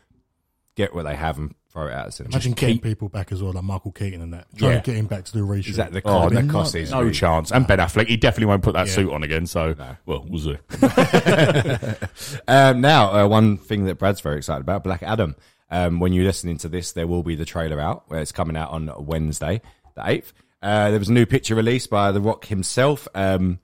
Get 0.76 0.94
what 0.94 1.04
they 1.04 1.16
have 1.16 1.38
and 1.38 1.56
throw 1.72 1.88
it 1.88 1.94
out 1.94 2.08
of 2.08 2.14
cinema. 2.14 2.34
Imagine 2.36 2.52
getting 2.54 2.80
people 2.80 3.08
back 3.10 3.32
as 3.32 3.42
well, 3.42 3.54
like 3.54 3.64
Michael 3.64 3.92
Keaton 3.92 4.22
and 4.22 4.34
that. 4.34 4.48
Trying 4.58 4.72
Yeah. 4.74 4.80
to 4.80 4.86
get 4.92 4.96
him 4.98 5.08
back 5.08 5.24
to 5.26 5.32
do 5.32 5.46
a 5.46 5.48
reshoot. 5.48 5.68
Exactly. 5.68 6.02
The 6.02 6.08
Oh, 6.08 6.12
cost, 6.22 6.34
the 6.36 6.42
the 6.42 6.48
cost 6.52 6.76
is 6.76 6.92
No 6.92 7.02
really- 7.02 7.14
chance. 7.14 7.52
And 7.52 7.66
Ben 7.68 7.80
Affleck, 7.80 8.08
he 8.08 8.18
definitely 8.18 8.48
won't 8.48 8.64
put 8.64 8.74
that 8.74 8.88
Yeah. 8.88 8.94
suit 8.94 9.12
on 9.12 9.24
again. 9.24 9.46
So, 9.48 9.76
well, 10.06 10.26
we'll 10.28 10.40
see. 10.42 10.58
Um, 12.48 12.82
now, 12.82 13.12
uh, 13.24 13.28
one 13.28 13.58
thing 13.58 13.86
that 13.86 13.96
Brad's 14.00 14.22
very 14.22 14.38
excited 14.38 14.62
about, 14.62 14.84
Black 14.84 15.04
Adam. 15.04 15.36
Um, 15.72 16.00
when 16.00 16.14
you're 16.14 16.26
listening 16.26 16.58
to 16.60 16.70
this, 16.70 16.92
there 16.92 17.08
will 17.08 17.24
be 17.24 17.36
the 17.36 17.46
trailer 17.46 17.80
out, 17.80 18.04
where 18.08 18.20
it's 18.22 18.32
coming 18.32 18.56
out 18.56 18.70
on 18.72 18.92
Wednesday, 19.00 19.62
the 19.96 20.02
8th. 20.02 20.32
Uh, 20.62 20.90
there 20.92 21.00
was 21.00 21.10
a 21.10 21.14
new 21.14 21.26
picture 21.26 21.56
released 21.56 21.90
by 21.90 22.12
The 22.12 22.22
Rock 22.22 22.46
himself. 22.46 23.08
Um, 23.16 23.60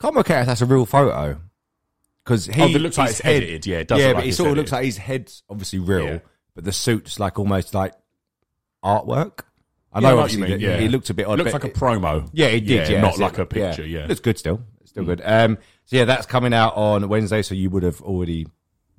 can't 0.00 0.14
work 0.14 0.30
out 0.30 0.40
if 0.42 0.46
that's 0.46 0.62
a 0.62 0.66
real 0.66 0.86
photo. 0.86 1.40
Because 2.24 2.46
he 2.46 2.60
Oh, 2.62 2.66
it 2.66 2.80
looks 2.80 2.98
like 2.98 3.08
his 3.08 3.20
it's 3.20 3.26
edited, 3.26 3.66
yeah, 3.66 3.78
it 3.78 3.88
does 3.88 3.98
yeah, 3.98 4.06
look 4.08 4.14
but 4.16 4.18
like 4.20 4.24
it 4.26 4.28
it's 4.28 4.36
sort 4.36 4.46
of 4.46 4.50
edited. 4.52 4.58
looks 4.64 4.72
like 4.72 4.84
his 4.84 4.96
head's 4.98 5.42
obviously 5.48 5.78
real, 5.78 6.04
Yeah. 6.04 6.18
But 6.54 6.64
the 6.64 6.72
suit's 6.72 7.18
like 7.20 7.38
almost 7.38 7.74
like 7.74 7.94
artwork. 8.84 9.40
I 9.92 10.00
Yeah, 10.00 10.08
know, 10.10 10.16
what 10.16 10.22
obviously, 10.24 10.42
you 10.42 10.48
mean, 10.58 10.60
that- 10.60 10.78
yeah. 10.80 10.84
it 10.86 10.90
looked 10.90 11.10
a 11.10 11.14
bit 11.14 11.26
odd. 11.26 11.38
looks 11.38 11.52
but 11.52 11.62
like 11.64 11.72
a 11.72 11.74
it- 11.74 11.80
promo. 11.80 12.28
yeah, 12.32 12.46
it 12.46 12.60
did. 12.60 12.88
Yeah, 12.88 13.00
not 13.00 13.08
that's 13.08 13.18
like 13.18 13.32
it. 13.34 13.40
a 13.40 13.46
picture. 13.46 13.86
Yeah, 13.86 14.06
Looks 14.06 14.20
good 14.20 14.38
still. 14.38 14.62
It's 14.80 14.90
still 14.90 15.04
good. 15.04 15.20
Um, 15.24 15.58
so 15.86 15.96
yeah, 15.96 16.04
that's 16.04 16.26
coming 16.26 16.54
out 16.54 16.76
on 16.76 17.08
Wednesday. 17.08 17.42
So 17.42 17.54
you 17.54 17.70
would 17.70 17.82
have 17.82 18.00
already 18.00 18.46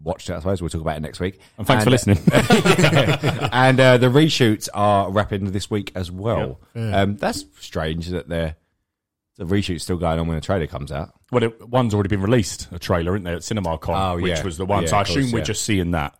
watched 0.03 0.29
it. 0.29 0.33
I 0.33 0.39
suppose 0.39 0.61
we'll 0.61 0.69
talk 0.69 0.81
about 0.81 0.97
it 0.97 1.01
next 1.01 1.19
week. 1.19 1.39
And 1.57 1.65
thanks 1.65 1.83
for 1.85 1.89
listening. 1.91 2.17
and 2.31 3.79
uh, 3.79 3.97
the 3.97 4.07
reshoots 4.07 4.67
are 4.73 5.09
wrapping 5.11 5.45
this 5.51 5.69
week 5.69 5.91
as 5.95 6.11
well. 6.11 6.59
Yeah. 6.73 7.01
Um, 7.01 7.17
that's 7.17 7.45
strange 7.59 8.07
that 8.09 8.27
they're 8.27 8.55
the 9.37 9.45
reshoot's 9.45 9.83
still 9.83 9.97
going 9.97 10.19
on 10.19 10.27
when 10.27 10.35
the 10.35 10.41
trailer 10.41 10.67
comes 10.67 10.91
out. 10.91 11.13
well, 11.31 11.41
it, 11.43 11.67
one's 11.67 11.93
already 11.93 12.09
been 12.09 12.21
released, 12.21 12.67
a 12.71 12.77
trailer, 12.77 13.15
isn't 13.15 13.23
there, 13.23 13.35
at 13.35 13.41
CinemaCon, 13.41 14.11
Oh, 14.17 14.21
which 14.21 14.43
was 14.43 14.57
the 14.57 14.65
one. 14.65 14.83
Yeah, 14.83 14.89
so 14.89 14.97
I 14.97 15.03
course, 15.03 15.17
assume 15.17 15.31
we're 15.31 15.41
just 15.43 15.63
seeing 15.63 15.91
that. 15.91 16.15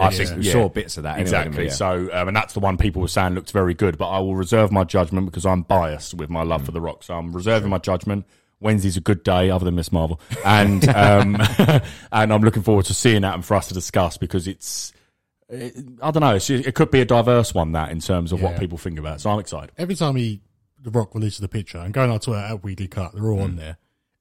I 0.00 0.10
think 0.10 0.36
we 0.38 0.44
yeah. 0.46 0.52
saw 0.52 0.68
bits 0.68 0.96
of 0.96 1.02
that. 1.04 1.14
Anyway, 1.14 1.22
exactly. 1.22 1.58
we? 1.58 1.64
Yeah. 1.66 1.70
So, 1.72 2.08
um, 2.12 2.28
and 2.28 2.36
that's 2.36 2.54
the 2.54 2.60
one 2.60 2.76
people 2.76 3.02
were 3.02 3.08
saying 3.08 3.34
looked 3.34 3.52
very 3.52 3.74
good. 3.74 3.98
But 3.98 4.08
I 4.10 4.18
will 4.18 4.34
reserve 4.36 4.72
my 4.72 4.84
judgment 4.84 5.26
because 5.26 5.44
I'm 5.46 5.62
biased 5.62 6.14
with 6.14 6.30
my 6.30 6.42
Mm. 6.44 6.48
love 6.48 6.64
for 6.64 6.72
The 6.72 6.80
Rock. 6.80 7.02
So 7.02 7.14
I'm 7.14 7.32
reserving 7.32 7.70
my 7.70 7.78
judgment. 7.78 8.24
Wednesday's 8.60 8.96
a 8.96 9.00
good 9.00 9.22
day, 9.22 9.48
other 9.50 9.64
than 9.64 9.74
Miss 9.74 9.90
Marvel, 9.90 10.20
and 10.44 10.86
um, 10.90 11.36
and 12.12 12.32
I'm 12.32 12.42
looking 12.42 12.62
forward 12.62 12.84
to 12.86 12.94
seeing 12.94 13.22
that 13.22 13.34
and 13.34 13.42
for 13.44 13.54
us 13.54 13.68
to 13.68 13.74
discuss 13.74 14.16
because 14.18 14.46
it's. 14.46 14.92
It, 15.48 15.74
I 16.02 16.10
don't 16.10 16.20
know. 16.20 16.34
It's, 16.36 16.48
it 16.50 16.74
could 16.74 16.90
be 16.90 17.00
a 17.00 17.04
diverse 17.06 17.54
one 17.54 17.72
that 17.72 17.90
in 17.90 18.00
terms 18.00 18.32
of 18.32 18.42
what 18.42 18.58
people 18.58 18.76
think 18.78 18.98
about. 18.98 19.16
it. 19.16 19.20
So 19.20 19.30
I'm 19.30 19.40
excited. 19.40 19.72
Every 19.78 19.94
time 19.94 20.14
he, 20.16 20.42
The 20.78 20.90
Rock 20.90 21.14
releases 21.14 21.42
a 21.42 21.48
picture, 21.48 21.78
and 21.78 21.92
going 21.94 22.10
on 22.10 22.20
Twitter 22.20 22.38
at 22.40 22.62
Weekly 22.62 22.86
Cut, 22.86 23.14
they're 23.14 23.30
all 23.30 23.40
on 23.40 23.56
there. 23.56 23.78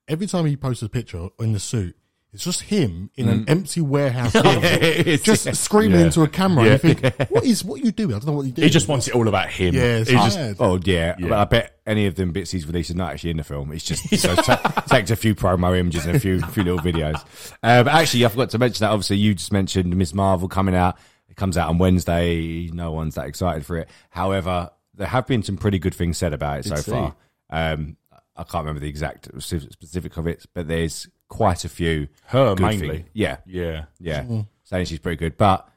Every 0.07 0.25
time 0.25 0.45
he 0.45 0.55
posts 0.55 0.81
a 0.83 0.89
picture 0.89 1.27
in 1.37 1.51
the 1.51 1.59
suit, 1.59 1.95
it's 2.31 2.43
just 2.43 2.61
him 2.61 3.09
in 3.15 3.27
an 3.27 3.45
empty 3.49 3.81
warehouse, 3.81 4.33
just 5.23 5.55
screaming 5.55 5.99
Yeah. 5.99 6.05
into 6.05 6.21
a 6.21 6.27
camera. 6.27 6.63
And 6.65 6.83
you 6.83 6.93
think, 6.93 7.15
what 7.31 7.43
is 7.43 7.63
what 7.63 7.83
you 7.83 7.91
do? 7.91 8.09
I 8.09 8.11
don't 8.13 8.27
know 8.27 8.33
what 8.33 8.45
you 8.45 8.51
do. 8.51 8.61
He 8.61 8.69
just 8.69 8.87
wants 8.87 9.07
it 9.07 9.15
all 9.15 9.27
about 9.27 9.49
him. 9.49 9.73
Yeah, 9.73 9.97
it's 9.97 10.11
just. 10.11 10.37
Oh 10.59 10.79
yeah, 10.83 11.15
Yeah. 11.17 11.27
but 11.29 11.37
I 11.39 11.43
bet 11.45 11.79
any 11.87 12.05
of 12.05 12.15
them 12.15 12.31
bits 12.31 12.51
he's 12.51 12.67
released 12.67 12.91
are 12.91 12.95
not 12.95 13.13
actually 13.13 13.31
in 13.31 13.37
the 13.37 13.43
film. 13.43 13.71
It's 13.71 13.83
just 13.83 14.07
so 14.19 14.35
ta- 14.35 14.83
takes 14.89 15.09
a 15.11 15.15
few 15.15 15.33
promo 15.35 15.77
images 15.77 16.05
and 16.05 16.15
a 16.15 16.19
few 16.19 16.39
few 16.41 16.63
little 16.63 16.79
videos. 16.79 17.19
Uh, 17.63 17.83
but 17.83 17.93
actually, 17.93 18.25
I 18.25 18.29
forgot 18.29 18.51
to 18.51 18.59
mention 18.59 18.83
that. 18.85 18.91
Obviously, 18.91 19.17
you 19.17 19.33
just 19.33 19.51
mentioned 19.51 19.95
Miss 19.95 20.13
Marvel 20.13 20.47
coming 20.47 20.75
out. 20.75 20.97
It 21.29 21.35
comes 21.35 21.57
out 21.57 21.69
on 21.69 21.77
Wednesday. 21.77 22.67
No 22.73 22.91
one's 22.91 23.15
that 23.15 23.27
excited 23.27 23.65
for 23.65 23.77
it. 23.77 23.89
However, 24.09 24.69
there 24.95 25.07
have 25.07 25.25
been 25.25 25.41
some 25.43 25.57
pretty 25.57 25.79
good 25.79 25.95
things 25.95 26.17
said 26.17 26.33
about 26.33 26.59
it 26.59 26.65
so 26.65 26.75
see. 26.75 26.91
far. 26.91 27.15
Um, 27.49 27.97
I 28.35 28.43
can't 28.43 28.63
remember 28.63 28.79
the 28.81 28.87
exact 28.89 29.29
specific 29.41 30.15
of 30.17 30.27
it, 30.27 30.45
but 30.53 30.67
there's 30.67 31.07
quite 31.29 31.63
a 31.63 31.69
few. 31.69 32.07
Her 32.25 32.55
good 32.55 32.61
mainly. 32.65 32.87
things. 32.89 33.09
Yeah, 33.13 33.37
yeah. 33.45 33.85
yeah, 33.99 34.41
saying 34.65 34.85
she's 34.87 34.99
pretty 34.99 35.15
good. 35.17 35.37
But 35.37 35.67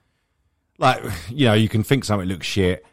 like, 0.78 1.02
you 1.30 1.46
know, 1.46 1.54
you 1.54 1.68
can 1.68 1.82
think 1.84 2.04
something 2.04 2.28
looks 2.28 2.46
shit 2.46 2.84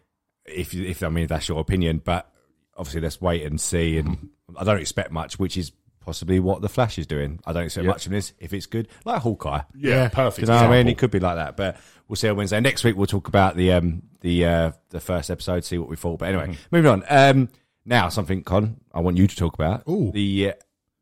if 0.45 0.73
if 0.73 1.01
I 1.03 1.09
mean 1.09 1.27
that's 1.27 1.47
your 1.49 1.59
opinion, 1.59 2.01
but 2.03 2.31
obviously 2.77 3.01
let's 3.01 3.19
wait 3.21 3.43
and 3.45 3.59
see. 3.59 3.97
And 3.97 4.29
I 4.57 4.63
don't 4.63 4.79
expect 4.79 5.11
much, 5.11 5.39
which 5.39 5.57
is 5.57 5.71
possibly 6.01 6.39
what 6.39 6.61
the 6.61 6.69
Flash 6.69 6.97
is 6.97 7.05
doing. 7.07 7.39
I 7.45 7.53
don't 7.53 7.65
expect 7.65 7.85
Yeah. 7.85 7.91
much 7.91 8.03
from 8.05 8.13
this. 8.13 8.33
If 8.39 8.53
it's 8.53 8.65
good, 8.65 8.87
like 9.05 9.21
Hawkeye, 9.21 9.61
Yeah, 9.75 10.09
perfect. 10.09 10.47
you 10.47 10.53
know 10.53 10.61
what 10.61 10.69
I 10.71 10.77
mean? 10.77 10.87
It 10.87 10.97
could 10.97 11.11
be 11.11 11.19
like 11.19 11.35
that, 11.35 11.55
but 11.57 11.77
we'll 12.07 12.15
see 12.15 12.29
on 12.29 12.37
Wednesday. 12.37 12.59
Next 12.59 12.83
week 12.83 12.95
we'll 12.97 13.05
talk 13.07 13.27
about 13.27 13.55
the 13.55 13.71
um 13.73 14.03
the 14.21 14.45
uh 14.45 14.71
the 14.89 14.99
first 14.99 15.29
episode, 15.29 15.63
see 15.65 15.77
what 15.77 15.89
we 15.89 15.95
thought. 15.95 16.19
But 16.19 16.29
anyway, 16.29 16.47
Mm-hmm. 16.47 16.75
moving 16.75 16.91
on. 16.91 17.03
Um, 17.09 17.49
now 17.85 18.09
something, 18.09 18.43
Con, 18.43 18.79
I 18.93 18.99
want 19.01 19.17
you 19.17 19.27
to 19.27 19.35
talk 19.35 19.53
about 19.55 19.87
Ooh. 19.87 20.11
the 20.13 20.49
uh, 20.49 20.53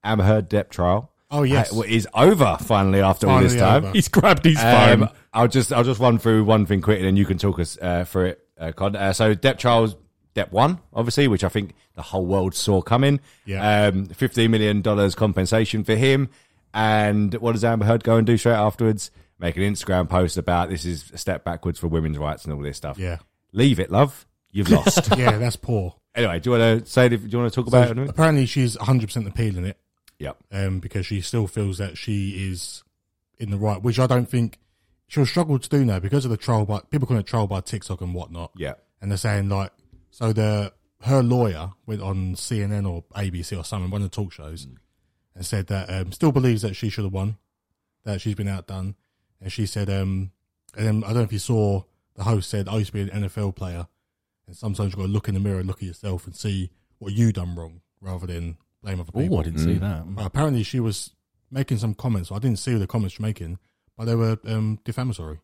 Amber 0.04 0.24
Heard 0.24 0.50
Depp 0.50 0.70
trial. 0.70 1.12
Oh, 1.30 1.44
yes. 1.44 1.76
uh, 1.76 1.82
is 1.82 2.08
over 2.14 2.58
finally 2.62 3.02
after 3.02 3.28
all 3.30 3.42
this 3.42 3.56
time. 3.56 3.84
over. 3.86 3.94
He's 3.94 4.08
grabbed 4.08 4.46
his 4.46 4.60
phone. 4.60 5.04
Um, 5.04 5.10
I'll 5.34 5.48
just 5.48 5.74
I'll 5.74 5.84
just 5.84 6.00
run 6.00 6.18
through 6.20 6.44
one 6.46 6.66
thing 6.66 6.82
quickly, 6.82 7.08
and 7.08 7.18
you 7.18 7.26
can 7.26 7.38
talk 7.38 7.60
us 7.60 7.78
uh, 7.82 8.06
through 8.06 8.26
it. 8.28 8.48
Uh, 8.60 8.72
Con. 8.72 8.96
Uh, 8.96 9.14
so 9.14 9.36
Depp 9.36 9.58
Charles 9.58 9.96
Depp 10.36 10.52
one, 10.52 10.80
obviously, 10.94 11.28
which 11.28 11.44
I 11.44 11.50
think 11.50 11.74
the 11.96 12.02
whole 12.02 12.26
world 12.26 12.56
saw 12.56 12.82
coming. 12.82 13.20
Yeah. 13.46 13.88
Um, 13.88 14.06
fifteen 14.06 14.52
million 14.52 14.82
dollars 14.82 15.16
compensation 15.16 15.84
for 15.84 15.96
him, 15.96 16.30
and 16.74 17.34
what 17.36 17.54
does 17.54 17.64
Amber 17.64 17.86
Heard 17.86 18.04
go 18.04 18.16
and 18.18 18.26
do 18.26 18.38
straight 18.38 18.54
afterwards? 18.54 19.12
Make 19.40 19.58
an 19.58 19.64
Instagram 19.64 20.10
post 20.10 20.38
about 20.38 20.70
this 20.70 20.86
is 20.86 21.12
a 21.12 21.18
step 21.18 21.44
backwards 21.44 21.78
for 21.78 21.88
women's 21.88 22.18
rights 22.18 22.46
and 22.46 22.54
all 22.54 22.62
this 22.62 22.78
stuff. 22.78 22.98
Yeah. 22.98 23.18
leave 23.52 23.80
it, 23.80 23.92
love. 23.92 24.26
You've 24.52 24.70
lost. 24.72 25.10
yeah, 25.18 25.38
that's 25.38 25.56
poor. 25.58 25.96
anyway, 26.16 26.40
do 26.40 26.50
you 26.52 26.58
want 26.60 26.86
to 26.86 26.90
say? 26.92 27.10
Do 27.10 27.18
you 27.18 27.38
want 27.38 27.52
to 27.54 27.56
talk 27.64 27.70
So 27.70 27.78
about 27.78 27.98
it? 27.98 28.10
apparently, 28.10 28.46
she's 28.48 28.78
100 28.78 29.08
percent 29.08 29.28
appealing 29.28 29.66
it 29.66 29.78
Yep. 30.20 30.38
um, 30.52 30.80
because 30.80 31.06
she 31.06 31.22
still 31.22 31.48
feels 31.48 31.78
that 31.78 31.98
she 31.98 32.50
is 32.52 32.84
in 33.38 33.52
the 33.52 33.58
right, 33.58 33.82
which 33.82 34.00
I 34.00 34.08
don't 34.08 34.28
think 34.28 34.58
she'll 35.08 35.26
struggle 35.26 35.60
to 35.60 35.70
do 35.70 35.86
now 35.86 36.00
because 36.00 36.26
of 36.26 36.32
the 36.32 36.38
trial 36.38 36.66
by 36.66 36.82
people 36.90 37.08
calling 37.08 37.22
it 37.22 37.28
trial 37.28 37.48
by 37.48 37.62
TikTok 37.62 38.02
and 38.02 38.14
whatnot. 38.14 38.52
Yeah. 38.56 38.74
and 39.02 39.12
they're 39.12 39.18
saying 39.18 39.50
like, 39.50 39.72
so 40.10 40.34
the 40.34 40.74
her 41.04 41.22
lawyer 41.22 41.74
went 41.86 42.02
on 42.02 42.34
CNN 42.34 42.90
or 42.90 43.04
ABC 43.16 43.58
or 43.58 43.64
something, 43.64 43.92
one 43.92 44.02
of 44.02 44.10
the 44.10 44.16
talk 44.16 44.34
shows, 44.34 44.68
and 45.36 45.46
said 45.46 45.68
that 45.68 45.90
um, 45.90 46.12
still 46.12 46.32
believes 46.32 46.64
that 46.64 46.76
she 46.76 46.90
should 46.90 47.04
have 47.04 47.14
won, 47.14 47.38
that 48.04 48.20
she's 48.22 48.34
been 48.36 48.48
outdone, 48.48 48.96
and 49.40 49.52
she 49.52 49.66
said, 49.68 49.90
um, 49.90 50.32
and 50.76 50.86
then 50.86 51.04
I 51.04 51.08
don't 51.08 51.18
know 51.18 51.22
if 51.22 51.34
you 51.34 51.40
saw 51.40 51.84
the 52.16 52.24
host 52.24 52.50
said, 52.50 52.68
I 52.68 52.78
used 52.78 52.88
to 52.88 52.94
be 52.94 53.02
an 53.12 53.24
NFL 53.24 53.56
player, 53.56 53.88
and 54.48 54.56
sometimes 54.56 54.90
you've 54.90 54.98
got 54.98 55.04
to 55.04 55.12
look 55.12 55.28
in 55.28 55.36
the 55.36 55.40
mirror 55.40 55.60
and 55.60 55.68
look 55.68 55.78
at 55.78 55.88
yourself 55.88 56.26
and 56.26 56.36
see 56.36 56.72
what 56.98 57.14
you 57.14 57.32
done 57.32 57.56
wrong 57.56 57.82
rather 58.02 58.26
than 58.26 58.58
blame 58.84 59.00
other 59.00 59.12
people. 59.12 59.38
Oh, 59.38 59.40
I 59.40 59.44
didn't 59.44 59.60
see 59.60 59.76
that. 59.76 60.04
But 60.16 60.26
apparently 60.26 60.64
she 60.64 60.80
was 60.80 61.12
making 61.52 61.78
some 61.78 61.94
comments. 61.94 62.32
I 62.32 62.40
didn't 62.40 62.60
see 62.60 62.76
the 62.76 62.88
comments 62.88 63.14
she's 63.16 63.20
making, 63.22 63.58
but 63.98 64.06
they 64.06 64.16
were 64.16 64.38
um, 64.46 64.80
defamatory. 64.84 65.40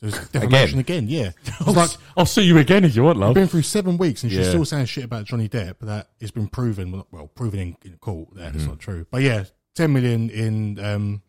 There's 0.00 0.18
defamation 0.30 0.80
again, 0.80 1.08
yeah. 1.08 1.30
It's 1.60 1.66
like 1.76 1.90
I'll 2.16 2.26
see 2.26 2.42
you 2.42 2.58
again 2.58 2.84
if 2.84 2.96
you 2.96 3.04
want, 3.04 3.16
I've 3.18 3.22
love. 3.22 3.34
been 3.34 3.46
through 3.48 3.62
seven 3.62 3.96
weeks 3.96 4.22
and 4.24 4.32
she's 4.32 4.40
Yeah. 4.40 4.48
still 4.50 4.64
saying 4.64 4.86
shit 4.86 5.04
about 5.04 5.24
Johnny 5.24 5.48
Depp 5.48 5.78
that 5.80 6.08
it's 6.20 6.32
been 6.32 6.48
proven, 6.48 6.90
well, 6.92 7.06
well 7.12 7.26
proven 7.28 7.60
in, 7.60 7.76
in 7.84 7.96
court 7.98 8.34
that 8.34 8.54
it's 8.54 8.66
not 8.66 8.80
true. 8.80 9.06
But 9.10 9.22
yeah, 9.22 9.44
10 9.76 9.92
million 9.92 10.30
in, 10.30 10.78
um, 10.84 11.22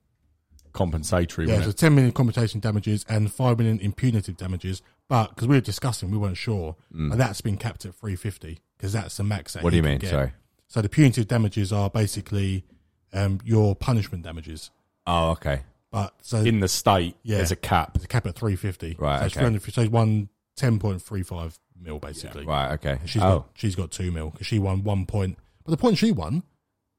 Compensatory, 0.73 1.47
yeah, 1.47 1.53
wasn't 1.57 1.65
so 1.65 1.69
it? 1.69 1.87
10 1.87 1.95
million 1.95 2.11
compensation 2.11 2.59
damages 2.59 3.05
and 3.07 3.31
5 3.31 3.57
million 3.57 3.79
in 3.79 3.93
punitive 3.93 4.35
damages. 4.35 4.81
But 5.07 5.29
because 5.29 5.47
we 5.47 5.55
were 5.55 5.61
discussing, 5.61 6.11
we 6.11 6.17
weren't 6.17 6.35
sure. 6.35 6.75
But 6.91 7.17
that's 7.17 7.39
been 7.39 7.55
capped 7.55 7.85
at 7.85 7.95
350 7.95 8.59
because 8.75 8.91
that's 8.91 9.15
the 9.15 9.23
max. 9.23 9.53
That 9.53 9.63
What 9.63 9.69
do 9.69 9.75
he 9.75 9.77
you 9.77 9.83
can 9.83 9.91
mean? 9.91 9.99
get. 9.99 10.09
Sorry. 10.09 10.33
So 10.67 10.81
the 10.81 10.89
punitive 10.89 11.27
damages 11.27 11.71
are 11.71 11.89
basically 11.89 12.65
um, 13.13 13.39
your 13.45 13.75
punishment 13.75 14.23
damages. 14.23 14.71
Oh, 15.07 15.31
okay. 15.31 15.61
But 15.91 16.13
so 16.21 16.37
In 16.37 16.59
the 16.59 16.67
state, 16.67 17.15
Yeah. 17.23 17.37
there's 17.37 17.51
a 17.51 17.55
cap. 17.55 17.93
there's 17.93 18.03
a 18.05 18.07
cap 18.07 18.25
at 18.27 18.35
three 18.35 18.55
fifty. 18.55 18.95
Right, 18.99 19.19
So 19.19 19.25
it's 19.27 19.35
okay. 19.37 19.45
300 19.45 19.73
so 19.73 19.81
he's 19.81 19.89
won 19.89 20.29
ten 20.57 20.79
point 20.79 21.01
three 21.01 21.23
five 21.23 21.57
mil 21.79 21.99
basically. 21.99 22.45
Right, 22.45 22.73
okay. 22.73 22.97
And 22.99 23.09
she's 23.09 23.21
oh, 23.21 23.39
got 23.39 23.49
she's 23.53 23.75
got 23.75 23.91
two 23.91 24.11
mil 24.11 24.31
because 24.31 24.47
she 24.47 24.59
won 24.59 24.83
one 24.83 25.05
point. 25.05 25.37
But 25.63 25.71
the 25.71 25.77
point 25.77 25.97
she 25.97 26.11
won, 26.11 26.43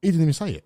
he 0.01 0.09
didn't 0.09 0.23
even 0.23 0.33
say 0.33 0.53
it. 0.53 0.65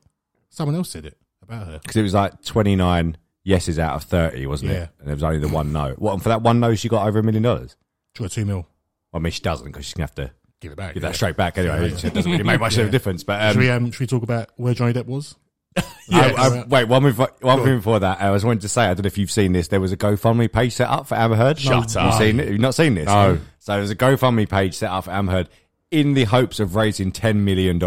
Someone 0.50 0.76
else 0.76 0.90
said 0.90 1.06
it 1.06 1.16
about 1.42 1.66
her. 1.66 1.78
because 1.82 1.96
it 1.96 2.02
was 2.02 2.14
like 2.14 2.42
29 2.42 3.16
yeses 3.44 3.78
out 3.78 3.94
of 3.94 4.02
30, 4.04 4.46
wasn't 4.46 4.72
Yeah. 4.72 4.82
it? 4.84 4.90
And 4.98 5.08
there 5.08 5.14
was 5.16 5.22
only 5.22 5.38
the 5.38 5.48
one 5.48 5.72
no. 5.72 5.94
What, 5.98 6.12
and 6.14 6.22
for 6.22 6.28
that 6.28 6.42
one 6.42 6.60
no, 6.60 6.74
she 6.74 6.88
got 6.88 7.06
over 7.08 7.18
a 7.18 7.22
million 7.22 7.42
dollars? 7.42 7.76
She 8.16 8.22
got 8.22 8.30
two 8.32 8.44
mil. 8.44 8.66
I 9.12 9.18
mean, 9.18 9.32
she 9.32 9.40
doesn't 9.40 9.66
because 9.66 9.86
she's 9.86 9.94
to 9.94 10.02
have 10.02 10.14
to 10.16 10.30
Give 10.61 10.73
it 10.73 10.77
back. 10.77 10.94
give 10.94 11.03
yeah. 11.03 11.09
that 11.09 11.14
straight 11.14 11.37
back 11.37 11.57
anyway. 11.57 11.90
Yeah. 11.90 12.07
It 12.07 12.14
doesn't 12.14 12.31
really 12.31 12.44
make 12.44 12.61
much 12.61 12.77
of 12.77 12.87
a 12.87 12.90
difference. 12.90 13.25
But 13.25 13.53
should, 13.53 13.57
um, 13.57 13.62
we, 13.62 13.70
um, 13.70 13.90
should 13.90 14.01
we 14.01 14.07
talk 14.07 14.23
about 14.23 14.51
where 14.57 14.75
Johnny 14.75 14.92
Depp 14.92 15.07
was? 15.07 15.35
I, 15.77 15.83
Yeah. 16.09 16.35
I, 16.37 16.64
wait, 16.66 16.85
one, 16.85 17.03
before, 17.03 17.31
one 17.40 17.62
thing 17.62 17.77
before 17.77 18.01
that, 18.01 18.20
I 18.20 18.31
was 18.31 18.44
wanting 18.44 18.61
to 18.61 18.68
say, 18.68 18.83
I 18.83 18.94
don't 18.94 19.05
know 19.05 19.07
if 19.07 19.16
you've 19.16 19.31
seen 19.31 19.53
this. 19.53 19.68
There 19.68 19.81
was 19.81 19.92
a 19.92 19.96
GoFundMe 19.96 20.53
page 20.53 20.75
set 20.75 20.88
up 20.88 21.07
for 21.07 21.14
Amber 21.14 21.37
Heard. 21.37 21.59
Shut 21.59 21.96
up. 21.96 22.03
you 22.05 22.11
up. 22.11 22.18
seen 22.18 22.40
it? 22.40 22.49
Have 22.49 22.61
not 22.61 22.75
seen 22.75 22.94
this? 22.94 23.07
No. 23.07 23.38
So 23.59 23.77
there's 23.77 23.90
a 23.90 23.96
GoFundMe 23.96 24.49
page 24.49 24.75
set 24.75 24.90
up 24.90 25.05
for 25.05 25.12
Amber 25.12 25.33
Heard 25.33 25.49
in 25.90 26.14
the 26.14 26.25
hopes 26.25 26.61
of 26.61 26.75
raising 26.75 27.12
$10 27.12 27.37
million 27.37 27.81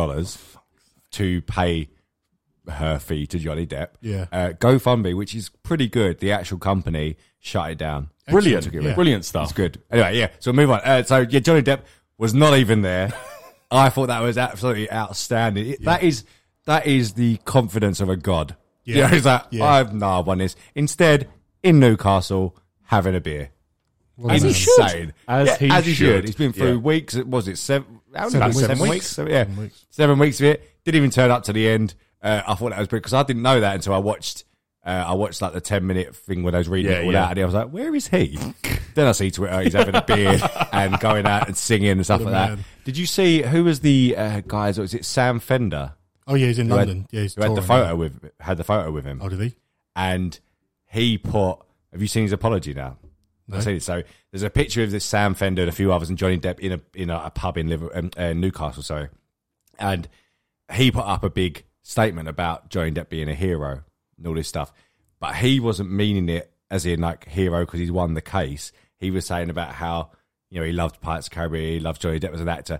to 1.11 1.41
pay 1.43 1.89
her 2.69 2.99
fee 2.99 3.27
to 3.27 3.37
Johnny 3.37 3.67
Depp. 3.67 3.89
Yeah. 4.01 4.25
Uh, 4.31 4.49
GoFundMe, 4.49 5.15
which 5.15 5.35
is 5.35 5.49
pretty 5.49 5.87
good, 5.87 6.19
the 6.19 6.31
actual 6.31 6.57
company 6.57 7.17
shut 7.39 7.71
it 7.71 7.77
down. 7.77 8.09
Brilliant. 8.27 8.63
Took 8.63 8.73
it 8.73 8.77
away. 8.79 8.93
Brilliant 8.93 9.25
stuff. 9.25 9.43
It's 9.43 9.53
good. 9.53 9.81
Anyway, 9.91 10.17
yeah. 10.17 10.29
So 10.39 10.51
we'll 10.51 10.55
move 10.65 10.71
on. 10.71 10.81
Uh, 10.83 11.03
so 11.03 11.19
yeah, 11.19 11.39
Johnny 11.39 11.61
Depp 11.61 11.81
was 12.23 12.33
not 12.33 12.57
even 12.57 12.81
there. 12.81 13.11
I 13.71 13.89
thought 13.89 14.07
that 14.07 14.21
was 14.21 14.37
absolutely 14.37 14.91
outstanding. 14.91 15.67
It- 15.71 15.83
That 15.83 16.03
is 16.03 16.23
that 16.65 16.87
is 16.87 17.13
the 17.13 17.37
confidence 17.43 17.99
of 17.99 18.07
a 18.09 18.15
god. 18.15 18.55
Yeah. 18.85 18.97
Yeah, 18.99 19.07
he's 19.13 19.25
like, 19.25 19.43
Yeah. 19.51 19.65
I've 19.65 19.93
no, 19.93 20.07
I 20.07 20.19
won 20.19 20.37
this. 20.37 20.55
Instead, 20.75 21.27
in 21.61 21.79
Newcastle, 21.79 22.55
having 22.83 23.15
a 23.15 23.19
beer. 23.19 23.49
Well, 24.15 24.33
As 24.35 24.43
he 24.43 24.53
should. 24.53 25.13
As 25.27 25.47
Yeah, 25.47 25.57
he 25.57 25.69
as 25.69 25.85
he 25.85 25.93
should. 25.93 26.05
should. 26.15 26.25
He's 26.25 26.35
been 26.35 26.53
through 26.53 26.73
Yeah. 26.75 26.77
weeks. 26.77 27.15
Was 27.15 27.47
it 27.47 27.57
seven? 27.57 27.99
how 28.15 28.29
Seven 28.29 28.47
weeks. 28.49 28.59
Seven 28.67 28.89
weeks. 28.89 29.07
So, 29.07 29.27
yeah, 29.27 29.39
Seven 29.43 29.57
weeks. 29.57 29.85
seven 29.89 30.19
weeks 30.19 30.39
of 30.39 30.45
it. 30.45 30.69
Didn't 30.85 30.97
even 30.97 31.09
turn 31.09 31.31
up 31.31 31.43
to 31.43 31.53
the 31.53 31.67
end. 31.67 31.95
Uh, 32.21 32.41
I 32.47 32.55
thought 32.55 32.69
that 32.69 32.79
was 32.79 32.87
because 32.87 33.13
I 33.13 33.23
didn't 33.23 33.41
know 33.41 33.59
that 33.59 33.75
until 33.75 33.93
I 33.93 33.97
watched. 33.97 34.45
Uh, 34.85 35.05
I 35.07 35.13
watched 35.13 35.41
like 35.41 35.53
the 35.53 35.61
ten 35.61 35.87
minute 35.87 36.15
thing 36.15 36.43
when 36.43 36.53
I 36.55 36.57
was 36.57 36.67
reading 36.67 36.91
Yeah, 36.91 36.97
it 36.99 37.05
all 37.05 37.13
yeah. 37.13 37.23
out, 37.25 37.31
and 37.31 37.39
I 37.39 37.45
was 37.45 37.53
like, 37.53 37.69
"Where 37.69 37.95
is 37.95 38.07
he?" 38.09 38.37
then 38.95 39.07
I 39.07 39.11
see 39.13 39.31
Twitter, 39.31 39.61
he's 39.61 39.73
having 39.73 39.95
a 39.95 40.01
beer 40.01 40.37
and 40.73 40.99
going 40.99 41.25
out 41.25 41.47
and 41.47 41.55
singing 41.57 41.91
and 41.91 42.03
stuff 42.03 42.21
like 42.21 42.33
that. 42.33 42.59
Did 42.83 42.97
you 42.97 43.05
see 43.05 43.41
who 43.43 43.63
was 43.63 43.79
the 43.79 44.15
uh, 44.17 44.41
guys? 44.45 44.77
Was 44.77 44.93
it 44.93 45.05
Sam 45.05 45.39
Fender 45.39 45.93
Oh 46.27 46.35
yeah, 46.35 46.47
he's 46.47 46.59
in 46.59 46.67
who 46.69 46.75
had- 46.75 46.87
London. 46.89 47.07
yeah, 47.11 47.21
he's 47.21 47.35
had 47.35 47.55
the 47.55 47.61
photo 47.61 47.95
with 47.95 48.29
had 48.41 48.57
the 48.57 48.63
photo 48.63 48.91
with 48.91 49.05
him? 49.05 49.19
Oh, 49.23 49.29
did 49.29 49.39
he? 49.39 49.55
and 49.95 50.39
he 50.91 51.17
put. 51.17 51.57
Have 51.91 52.01
you 52.01 52.07
seen 52.07 52.23
his 52.23 52.31
apology 52.33 52.73
now? 52.73 52.97
No. 53.47 53.57
I've 53.57 53.63
seen 53.63 53.75
it. 53.77 53.83
So 53.83 54.03
there's 54.31 54.43
a 54.43 54.49
picture 54.49 54.83
of 54.83 54.91
this 54.91 55.05
Sam 55.05 55.33
Fender 55.33 55.61
and 55.63 55.69
a 55.69 55.73
few 55.73 55.91
others 55.93 56.09
and 56.09 56.17
Johnny 56.17 56.37
Depp 56.39 56.59
in 56.59 56.71
a 56.73 56.81
in 56.93 57.09
a, 57.09 57.23
a 57.25 57.29
pub 57.31 57.57
in 57.57 57.67
Liver, 57.69 57.89
um, 57.97 58.09
uh, 58.17 58.33
Newcastle. 58.33 58.83
Sorry, 58.83 59.07
and 59.79 60.07
he 60.73 60.91
put 60.91 61.05
up 61.05 61.23
a 61.23 61.29
big 61.29 61.63
statement 61.83 62.27
about 62.27 62.69
Johnny 62.69 62.91
Depp 62.91 63.09
being 63.09 63.29
a 63.29 63.35
hero 63.35 63.83
and 64.23 64.29
all 64.29 64.35
this 64.35 64.47
stuff, 64.47 64.71
but 65.19 65.35
he 65.35 65.59
wasn't 65.59 65.91
meaning 65.91 66.29
it 66.29 66.51
as 66.71 66.85
in 66.85 67.01
like 67.01 67.27
hero 67.27 67.61
because 67.65 67.79
he's 67.79 67.91
won 67.91 68.13
the 68.13 68.21
case. 68.21 68.71
He 68.99 69.11
was 69.11 69.25
saying 69.25 69.49
about 69.49 69.73
how 69.73 70.11
you 70.49 70.59
know 70.59 70.65
he 70.65 70.71
loved 70.71 71.01
Pirates 71.01 71.27
of 71.27 71.31
the 71.31 71.35
Caribbean, 71.35 71.73
he 71.73 71.79
loved 71.79 72.01
Johnny 72.01 72.19
Depp 72.19 72.33
as 72.33 72.41
an 72.41 72.49
actor, 72.49 72.79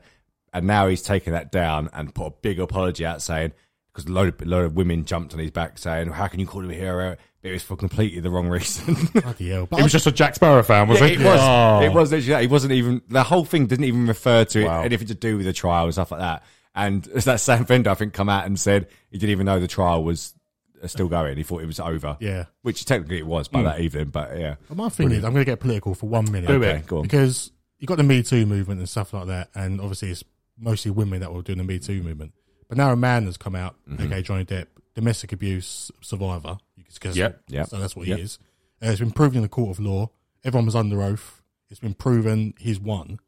and 0.53 0.65
now 0.65 0.87
he's 0.87 1.01
taken 1.01 1.33
that 1.33 1.51
down 1.51 1.89
and 1.93 2.13
put 2.15 2.25
a 2.27 2.31
big 2.41 2.59
apology 2.59 3.05
out 3.05 3.21
saying 3.21 3.51
because 3.93 4.09
a 4.09 4.11
load 4.13 4.41
of, 4.41 4.47
load 4.47 4.65
of 4.65 4.75
women 4.75 5.05
jumped 5.05 5.33
on 5.33 5.39
his 5.39 5.51
back 5.51 5.77
saying 5.77 6.09
how 6.09 6.27
can 6.27 6.39
you 6.39 6.47
call 6.47 6.61
him 6.61 6.71
a 6.71 6.75
hero? 6.75 7.15
But 7.41 7.49
it 7.49 7.53
was 7.53 7.63
for 7.63 7.75
completely 7.75 8.21
the 8.21 8.29
wrong 8.29 8.47
reason. 8.47 8.95
Bloody 9.13 9.49
hell! 9.49 9.65
But 9.65 9.77
He 9.77 9.83
was 9.83 9.91
just 9.91 10.07
a 10.07 10.11
Jack 10.13 10.35
Sparrow 10.35 10.63
fan, 10.63 10.87
was 10.87 11.01
Yeah, 11.01 11.07
he? 11.07 11.13
it 11.15 11.19
was. 11.19 11.39
Oh. 11.41 11.81
It 11.81 11.91
was 11.93 12.09
literally. 12.11 12.33
that. 12.33 12.41
He 12.41 12.47
wasn't 12.47 12.71
even. 12.73 13.01
The 13.09 13.23
whole 13.23 13.43
thing 13.43 13.65
didn't 13.67 13.83
even 13.85 14.07
refer 14.07 14.45
to 14.45 14.63
Wow. 14.65 14.81
it, 14.81 14.85
anything 14.85 15.07
to 15.07 15.13
do 15.13 15.35
with 15.37 15.45
the 15.45 15.51
trial 15.53 15.83
and 15.83 15.93
stuff 15.93 16.11
like 16.11 16.21
that. 16.21 16.43
And 16.73 17.05
as 17.09 17.25
that 17.25 17.41
Sam 17.41 17.65
Fender, 17.65 17.89
I 17.89 17.95
think, 17.95 18.13
come 18.13 18.29
out 18.29 18.45
and 18.45 18.57
said 18.57 18.87
he 19.11 19.17
didn't 19.17 19.31
even 19.31 19.45
know 19.45 19.59
the 19.59 19.67
trial 19.67 20.03
was 20.05 20.33
uh, 20.83 20.87
still 20.87 21.07
going. 21.07 21.37
He 21.37 21.43
thought 21.43 21.61
it 21.63 21.67
was 21.67 21.79
over. 21.79 22.17
Yeah. 22.19 22.45
which 22.61 22.85
technically 22.85 23.19
it 23.19 23.25
was 23.25 23.47
by 23.47 23.63
that 23.63 23.79
evening. 23.79 24.09
But 24.09 24.37
yeah, 24.37 24.55
But 24.67 24.77
my 24.77 24.89
thing 24.89 25.11
is, 25.11 25.23
I'm 25.23 25.33
going 25.33 25.45
to 25.45 25.51
get 25.51 25.59
political 25.59 25.95
for 25.95 26.07
one 26.07 26.31
minute. 26.31 26.47
Do 26.47 26.61
it. 26.61 26.67
Okay, 26.67 26.83
go 26.85 26.97
on. 26.97 27.01
Because 27.03 27.51
you 27.79 27.87
got 27.87 27.97
the 27.97 28.03
Me 28.03 28.23
Too 28.23 28.45
movement 28.45 28.79
and 28.79 28.89
stuff 28.89 29.13
like 29.13 29.27
that, 29.27 29.49
and 29.55 29.79
obviously 29.81 30.11
it's 30.11 30.23
mostly 30.57 30.91
women 30.91 31.19
that 31.21 31.33
were 31.33 31.41
doing 31.41 31.57
the 31.57 31.63
Me 31.63 31.79
Too 31.79 32.03
movement. 32.03 32.33
But 32.69 32.77
now 32.77 32.91
a 32.91 32.95
man 32.95 33.25
has 33.25 33.37
come 33.37 33.55
out, 33.55 33.75
Mm-hmm. 33.89 34.03
okay, 34.05 34.21
Johnny 34.21 34.45
Depp, 34.45 34.67
domestic 34.95 35.31
abuse 35.33 35.91
survivor. 36.01 36.57
You 36.77 36.83
could 36.85 36.99
guess. 37.01 37.15
Yep, 37.15 37.41
yep, 37.47 37.67
So 37.67 37.77
that's 37.79 37.95
what 37.95 38.07
yep. 38.07 38.17
he 38.17 38.23
is. 38.23 38.39
Uh, 38.81 38.89
it's 38.89 38.99
been 38.99 39.11
proven 39.11 39.37
in 39.37 39.41
the 39.43 39.49
court 39.49 39.71
of 39.71 39.79
law. 39.83 40.09
Everyone 40.43 40.65
was 40.65 40.75
under 40.75 41.01
oath. 41.01 41.41
It's 41.69 41.79
been 41.79 41.93
proven 41.93 42.53
he's 42.59 42.79
won. 42.79 43.19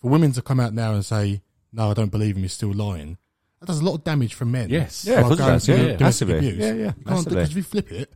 For 0.00 0.08
women 0.10 0.32
to 0.32 0.42
come 0.42 0.60
out 0.60 0.72
now 0.74 0.92
and 0.94 1.04
say, 1.04 1.42
"No, 1.72 1.90
I 1.90 1.94
don't 1.94 2.10
believe 2.10 2.36
him. 2.36 2.42
He's 2.42 2.52
still 2.52 2.72
lying," 2.72 3.18
that 3.66 3.72
does 3.72 3.80
a 3.80 3.84
lot 3.84 3.94
of 3.94 4.04
damage 4.04 4.34
for 4.34 4.44
men. 4.44 4.68
Yes. 4.70 5.04
who 5.04 5.10
Yeah, 5.12 5.16
are 5.16 5.20
of 5.20 5.26
course 5.26 5.38
it 5.40 5.42
does. 5.42 5.68
Yeah, 5.68 5.74
yeah, 5.74 5.80
domestic 5.96 6.00
massively. 6.28 6.36
abuse. 6.38 6.56
Yeah, 6.58 6.66
yeah, 6.66 6.72
You 6.74 6.84
can't 6.92 7.06
massively. 7.06 7.34
because 7.36 7.50
if 7.50 7.56
you 7.56 7.62
flip 7.62 7.92
it, 7.92 8.12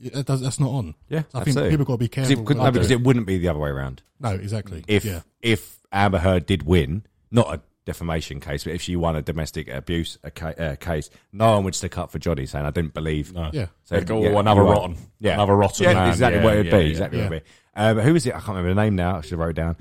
it 0.00 0.12
that 0.12 0.26
does, 0.26 0.40
that's 0.40 0.60
not 0.60 0.70
on. 0.70 0.94
yeah. 1.08 1.20
So 1.20 1.26
I 1.38 1.44
think 1.44 1.48
absolutely. 1.56 1.70
people 1.70 1.84
got 1.86 1.92
to 1.94 1.98
be 1.98 2.08
'Cause 2.08 2.26
careful. 2.28 2.42
it 2.42 2.46
could- 2.46 2.56
no, 2.56 2.64
they 2.64 2.70
because 2.72 2.88
do 2.88 2.94
it 2.94 3.02
wouldn't 3.02 3.26
be 3.26 3.38
the 3.38 3.48
other 3.48 3.58
way 3.58 3.70
around. 3.70 4.02
No, 4.20 4.30
exactly. 4.30 4.84
If 4.88 5.04
yeah, 5.04 5.20
if 5.42 5.80
Amber 5.92 6.18
Heard 6.18 6.46
did 6.46 6.62
win, 6.64 7.04
not 7.30 7.54
a 7.54 7.60
defamation 7.86 8.40
case, 8.40 8.64
but 8.64 8.72
if 8.72 8.80
she 8.82 8.96
won 8.96 9.14
a 9.16 9.22
domestic 9.22 9.68
abuse 9.68 10.18
a 10.24 10.30
ca- 10.30 10.54
uh, 10.58 10.76
case, 10.76 11.10
no 11.32 11.52
one 11.56 11.64
would 11.64 11.74
stick 11.74 11.98
up 11.98 12.10
for 12.10 12.18
Johnny, 12.18 12.46
saying 12.46 12.64
I 12.64 12.70
didn't 12.70 12.94
believe. 12.94 13.32
No. 13.34 13.50
yeah. 13.52 13.66
So, 13.84 13.96
They'd 13.96 14.06
go, 14.06 14.24
"Oh, 14.24 14.38
another 14.38 14.62
you 14.62 14.68
are." 14.68 14.72
rotten. 14.72 14.96
Another 15.22 15.54
rotten 15.56 15.84
Yeah, 15.84 15.94
man. 15.94 16.08
exactly 16.08 16.38
Yeah, 16.38 16.44
what 16.44 16.54
it'd 16.54 16.66
yeah, 16.66 16.78
be. 16.78 16.84
yeah. 16.84 16.90
Exactly 16.90 17.18
Yeah. 17.18 17.24
what 17.24 17.32
it'd 17.34 17.44
be. 17.44 17.50
Um, 17.76 17.98
who 17.98 18.14
is 18.14 18.24
it? 18.26 18.30
I 18.30 18.38
can't 18.38 18.48
remember 18.48 18.68
the 18.74 18.80
name 18.82 18.94
now. 18.96 19.16
I 19.16 19.20
should 19.20 19.30
have 19.32 19.38
wrote 19.40 19.50
it 19.50 19.56
down. 19.56 19.76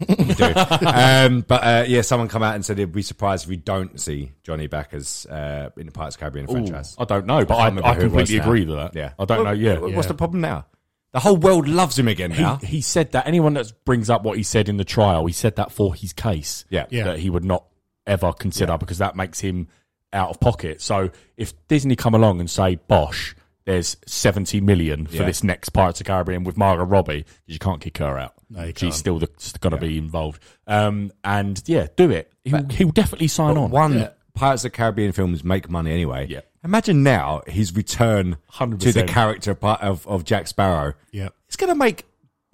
You 0.08 0.34
do. 0.34 0.44
um, 0.86 1.40
but 1.42 1.62
uh, 1.64 1.84
yeah, 1.88 2.02
someone 2.02 2.28
come 2.28 2.42
out 2.42 2.54
and 2.54 2.64
said 2.64 2.76
they'd 2.76 2.90
be 2.92 3.02
surprised 3.02 3.44
if 3.44 3.48
we 3.50 3.56
don't 3.56 4.00
see 4.00 4.32
Johnny 4.42 4.66
back 4.66 4.94
as 4.94 5.26
uh, 5.26 5.70
in 5.76 5.86
the 5.86 5.92
Pirates 5.92 6.16
of 6.16 6.20
the 6.20 6.22
Caribbean 6.24 6.46
Ooh, 6.48 6.52
franchise. 6.52 6.94
I 6.98 7.04
don't 7.04 7.26
know, 7.26 7.44
but 7.44 7.56
can't 7.56 7.84
I, 7.84 7.88
I 7.90 7.94
who 7.94 8.00
it 8.00 8.02
completely 8.04 8.36
now. 8.38 8.42
agree 8.44 8.64
with 8.64 8.76
that. 8.76 8.94
Yeah, 8.94 9.12
I 9.18 9.24
don't 9.24 9.38
know. 9.38 9.44
Well, 9.44 9.56
Yeah, 9.56 9.78
What's 9.78 9.94
Yeah. 9.94 10.02
the 10.02 10.14
problem 10.14 10.40
now? 10.40 10.66
The 11.12 11.20
whole 11.20 11.36
world 11.36 11.66
loves 11.66 11.98
him 11.98 12.06
again 12.06 12.30
he, 12.32 12.42
now. 12.42 12.56
he 12.56 12.80
said 12.80 13.12
that 13.12 13.26
anyone 13.26 13.54
that 13.54 13.72
brings 13.84 14.10
up 14.10 14.22
what 14.24 14.36
he 14.36 14.42
said 14.42 14.68
in 14.68 14.76
the 14.76 14.84
trial, 14.84 15.24
he 15.26 15.32
said 15.32 15.56
that 15.56 15.72
for 15.72 15.94
his 15.94 16.12
case. 16.12 16.64
Yeah. 16.68 16.86
Yeah. 16.90 17.04
that 17.04 17.18
he 17.20 17.30
would 17.30 17.44
not 17.44 17.64
ever 18.06 18.32
consider 18.32 18.76
because 18.78 18.98
that 18.98 19.16
makes 19.16 19.40
him 19.40 19.68
out 20.12 20.30
of 20.30 20.38
pocket. 20.40 20.80
So 20.82 21.10
if 21.36 21.52
Disney 21.66 21.96
come 21.96 22.14
along 22.14 22.40
and 22.40 22.48
say, 22.50 22.76
"Bosh, 22.76 23.34
there's 23.68 23.96
70 24.06 24.60
million 24.62 25.06
for 25.06 25.16
Yeah. 25.16 25.24
this 25.26 25.44
next 25.44 25.68
Pirates 25.70 26.00
of 26.00 26.06
the 26.06 26.10
Caribbean 26.10 26.42
with 26.42 26.56
Margot 26.56 26.84
Robbie," 26.84 27.18
because 27.24 27.52
you 27.54 27.58
can't 27.58 27.80
kick 27.80 27.98
her 27.98 28.18
out. 28.18 28.32
No, 28.50 28.62
you 28.62 28.68
She's 28.68 28.80
can't. 28.80 28.94
still 28.94 29.18
going 29.60 29.70
to 29.72 29.76
be 29.76 29.98
involved. 29.98 30.42
Um, 30.66 31.12
and 31.22 31.62
yeah, 31.66 31.88
do 31.96 32.10
it. 32.10 32.32
He'll, 32.44 32.64
he'll 32.68 32.90
definitely 32.90 33.28
sign 33.28 33.56
on. 33.58 33.70
One, 33.70 33.98
Yeah. 33.98 34.08
Pirates 34.34 34.64
of 34.64 34.72
the 34.72 34.76
Caribbean 34.76 35.12
films 35.12 35.44
make 35.44 35.68
money 35.68 35.90
anyway. 35.92 36.26
Yeah. 36.30 36.40
Imagine 36.64 37.02
now 37.02 37.42
his 37.46 37.74
return 37.74 38.36
100%. 38.54 38.80
to 38.80 38.92
the 38.92 39.04
character 39.04 39.50
of, 39.50 39.62
of, 39.64 40.06
of 40.08 40.24
Jack 40.24 40.46
Sparrow. 40.48 40.94
Yeah. 41.12 41.28
It's 41.46 41.56
going 41.56 41.68
to 41.70 41.74
make 41.74 42.04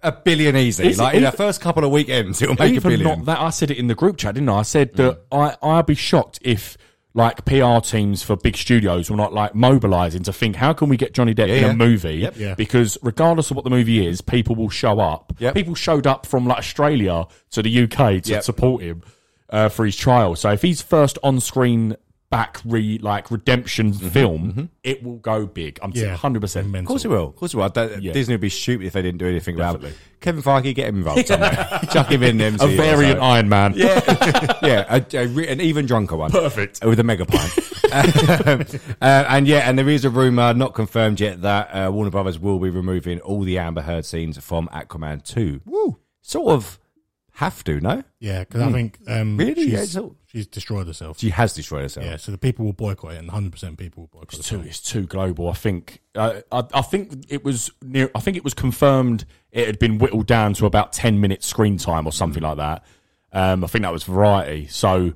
a 0.02 0.10
billion 0.10 0.56
easy. 0.56 0.88
Is 0.88 0.98
it- 0.98 1.02
like 1.02 1.14
in 1.14 1.22
the 1.22 1.30
first 1.32 1.60
couple 1.60 1.84
of 1.84 1.90
weekends, 1.90 2.42
it'll 2.42 2.56
make 2.58 2.76
a 2.76 2.80
billion. 2.80 3.02
not 3.02 3.24
that, 3.26 3.38
I 3.40 3.50
said 3.50 3.70
it 3.70 3.78
in 3.78 3.86
the 3.86 3.94
group 3.94 4.16
chat, 4.16 4.34
didn't 4.34 4.48
I? 4.48 4.58
I 4.58 4.62
said 4.62 4.94
that 4.94 5.20
I 5.30 5.56
I'd 5.62 5.86
be 5.86 5.94
shocked 5.94 6.38
if 6.42 6.76
like 7.16 7.44
PR 7.44 7.78
teams 7.80 8.22
for 8.24 8.34
big 8.36 8.56
studios 8.56 9.08
were 9.08 9.16
not 9.16 9.32
like 9.32 9.54
mobilising 9.54 10.24
to 10.24 10.32
think 10.32 10.56
how 10.56 10.72
can 10.72 10.88
we 10.88 10.96
get 10.96 11.14
Johnny 11.14 11.32
Depp 11.34 11.46
Yeah, 11.48 11.54
in 11.54 11.62
yeah. 11.62 11.70
a 11.70 11.74
movie? 11.74 12.14
Yep. 12.16 12.34
Yeah. 12.36 12.54
Because 12.54 12.98
regardless 13.02 13.50
of 13.50 13.56
what 13.56 13.62
the 13.64 13.70
movie 13.70 14.04
is, 14.04 14.20
people 14.20 14.56
will 14.56 14.68
show 14.68 14.98
up. 14.98 15.32
Yep. 15.38 15.54
People 15.54 15.74
showed 15.76 16.06
up 16.08 16.26
from 16.26 16.46
like 16.46 16.58
Australia 16.58 17.26
to 17.52 17.62
the 17.62 17.82
UK 17.84 18.20
to 18.24 18.30
Yep. 18.32 18.42
support 18.42 18.82
him 18.82 19.02
uh, 19.50 19.68
for 19.68 19.84
his 19.86 19.96
trial. 19.96 20.34
So 20.34 20.50
if 20.50 20.62
he's 20.62 20.82
first 20.82 21.16
on 21.22 21.38
screen 21.38 21.96
back 22.30 22.60
re 22.64 22.98
like 22.98 23.30
redemption 23.30 23.92
Mm-hmm. 23.92 24.08
film, 24.08 24.70
it 24.82 25.02
will 25.04 25.16
go 25.18 25.46
big. 25.46 25.78
I'm 25.82 25.92
Yeah. 25.94 26.16
hundred 26.16 26.40
percent. 26.40 26.74
Of 26.74 26.84
course 26.84 27.04
it 27.04 27.08
will. 27.08 27.28
Of 27.28 27.36
course 27.36 27.54
it 27.54 27.58
will. 27.58 27.68
That- 27.68 28.02
Yeah. 28.02 28.12
Disney 28.12 28.34
would 28.34 28.40
be 28.40 28.48
stupid 28.48 28.86
if 28.86 28.92
they 28.92 29.02
didn't 29.02 29.18
do 29.18 29.26
anything 29.28 29.54
about 29.54 29.84
it. 29.84 29.94
Kevin 30.20 30.42
Feige, 30.42 30.74
get 30.74 30.88
him 30.88 30.96
involved 30.96 31.26
somewhere. 31.26 31.52
Chuck 31.92 32.10
him 32.10 32.22
in 32.22 32.38
them. 32.38 32.56
A 32.60 32.66
variant 32.68 33.20
Iron 33.20 33.48
Man. 33.48 33.74
Yeah, 33.76 34.00
yeah, 34.62 34.84
a, 35.12 35.16
a, 35.18 35.26
re- 35.28 35.48
an 35.48 35.60
even 35.60 35.86
drunker 35.86 36.16
one. 36.16 36.30
Perfect. 36.30 36.84
with 36.84 36.98
a 36.98 37.04
mega 37.04 37.26
pint. 37.26 37.58
um, 37.92 38.64
uh, 39.00 39.24
and 39.28 39.46
yeah, 39.46 39.68
and 39.68 39.78
there 39.78 39.88
is 39.88 40.04
a 40.04 40.10
rumor, 40.10 40.54
not 40.54 40.74
confirmed 40.74 41.20
yet, 41.20 41.42
that 41.42 41.68
uh, 41.68 41.90
Warner 41.92 42.10
Brothers 42.10 42.38
will 42.38 42.58
be 42.58 42.70
removing 42.70 43.20
all 43.20 43.42
the 43.42 43.58
Amber 43.58 43.82
Heard 43.82 44.04
scenes 44.04 44.38
from 44.38 44.68
Aquaman 44.68 45.22
Two. 45.22 45.60
Woo! 45.66 45.98
Sort 46.22 46.52
of 46.52 46.80
have 47.32 47.62
to, 47.64 47.80
no? 47.80 48.02
Yeah, 48.18 48.40
because 48.40 48.62
I 48.62 48.72
think 48.72 48.98
um, 49.06 49.32
Hmm. 49.32 49.36
Really? 49.36 49.64
Yeah, 49.64 49.80
she's, 49.80 49.88
it's 49.88 49.96
all- 49.98 50.16
she's 50.34 50.46
destroyed 50.46 50.86
herself. 50.86 51.18
She 51.20 51.30
has 51.30 51.54
destroyed 51.54 51.82
herself. 51.82 52.04
Yeah, 52.04 52.16
so 52.16 52.32
the 52.32 52.38
people 52.38 52.64
will 52.66 52.72
boycott 52.74 53.12
it, 53.12 53.18
and 53.18 53.28
100 53.28 53.52
percent 53.52 53.78
people 53.78 54.02
will 54.02 54.20
boycott 54.20 54.38
It's 54.40 54.52
it. 54.52 54.56
too, 54.56 54.60
it's 54.66 54.80
too 54.80 55.06
global. 55.06 55.48
I 55.48 55.54
think. 55.54 56.00
Uh, 56.14 56.40
I, 56.52 56.64
I 56.74 56.82
think 56.82 57.24
it 57.28 57.44
was 57.44 57.70
near. 57.82 58.10
I 58.14 58.20
think 58.20 58.36
it 58.36 58.44
was 58.44 58.54
confirmed. 58.54 59.24
It 59.52 59.66
had 59.66 59.78
been 59.78 59.98
whittled 59.98 60.26
down 60.26 60.52
to 60.54 60.66
about 60.66 60.92
ten 60.92 61.20
minutes 61.20 61.46
screen 61.46 61.78
time 61.78 62.06
or 62.06 62.12
something 62.12 62.42
like 62.42 62.56
that. 62.58 62.84
Um, 63.32 63.64
I 63.64 63.66
think 63.68 63.82
that 63.82 63.92
was 63.92 64.04
Variety. 64.04 64.66
So 64.68 65.14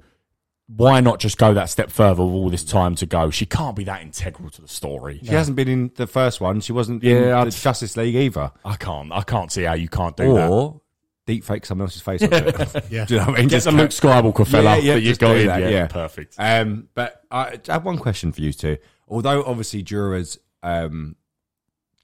why 0.67 1.01
not 1.01 1.19
just 1.19 1.39
go 1.39 1.55
that 1.55 1.71
step 1.71 1.91
further 1.91 2.23
with 2.23 2.35
all 2.35 2.51
this 2.51 2.63
time 2.65 2.95
to 2.97 3.07
go? 3.07 3.31
She 3.31 3.47
can't 3.47 3.75
be 3.75 3.85
that 3.85 4.03
integral 4.03 4.51
to 4.51 4.61
the 4.61 4.69
story. 4.69 5.19
She 5.23 5.29
hasn't 5.33 5.57
been 5.57 5.69
in 5.69 5.91
the 5.95 6.07
first 6.07 6.41
one. 6.43 6.61
She 6.61 6.73
wasn't 6.73 7.03
Yeah, 7.03 7.13
in 7.17 7.23
the 7.23 7.33
I'd- 7.37 7.51
Justice 7.53 7.97
League 7.97 8.15
either. 8.15 8.53
I 8.65 8.75
can't. 8.77 9.11
I 9.13 9.23
can't 9.23 9.51
see 9.51 9.63
how 9.63 9.73
you 9.75 9.89
can't 9.89 10.15
do 10.17 10.35
that. 10.35 10.51
Or 10.51 10.81
deep 11.29 11.45
fake 11.45 11.67
someone 11.67 11.85
else's 11.87 12.01
face 12.03 12.23
onto. 12.23 12.37
Yeah. 12.91 13.05
Do 13.07 13.15
you 13.15 13.21
know 13.21 13.27
what 13.27 13.37
I 13.37 13.41
mean? 13.41 13.49
Get 13.49 13.63
the 13.65 13.71
Luke 13.73 13.91
Skywalker 13.91 14.47
fella 14.47 14.77
Yeah, 14.77 14.83
yeah, 14.83 14.95
that 14.95 15.01
you 15.03 15.09
just 15.11 15.21
got 15.21 15.37
in. 15.37 15.47
that, 15.47 15.61
yeah, 15.61 15.69
yeah. 15.69 15.87
perfect. 15.87 16.35
Um, 16.39 16.89
but 16.95 17.23
I, 17.31 17.61
I 17.69 17.73
have 17.75 17.85
one 17.85 17.99
question 17.99 18.33
for 18.33 18.41
you 18.41 18.53
two. 18.53 18.79
Although 19.07 19.45
obviously 19.45 19.83
jurors 19.83 20.39
um, 20.63 21.17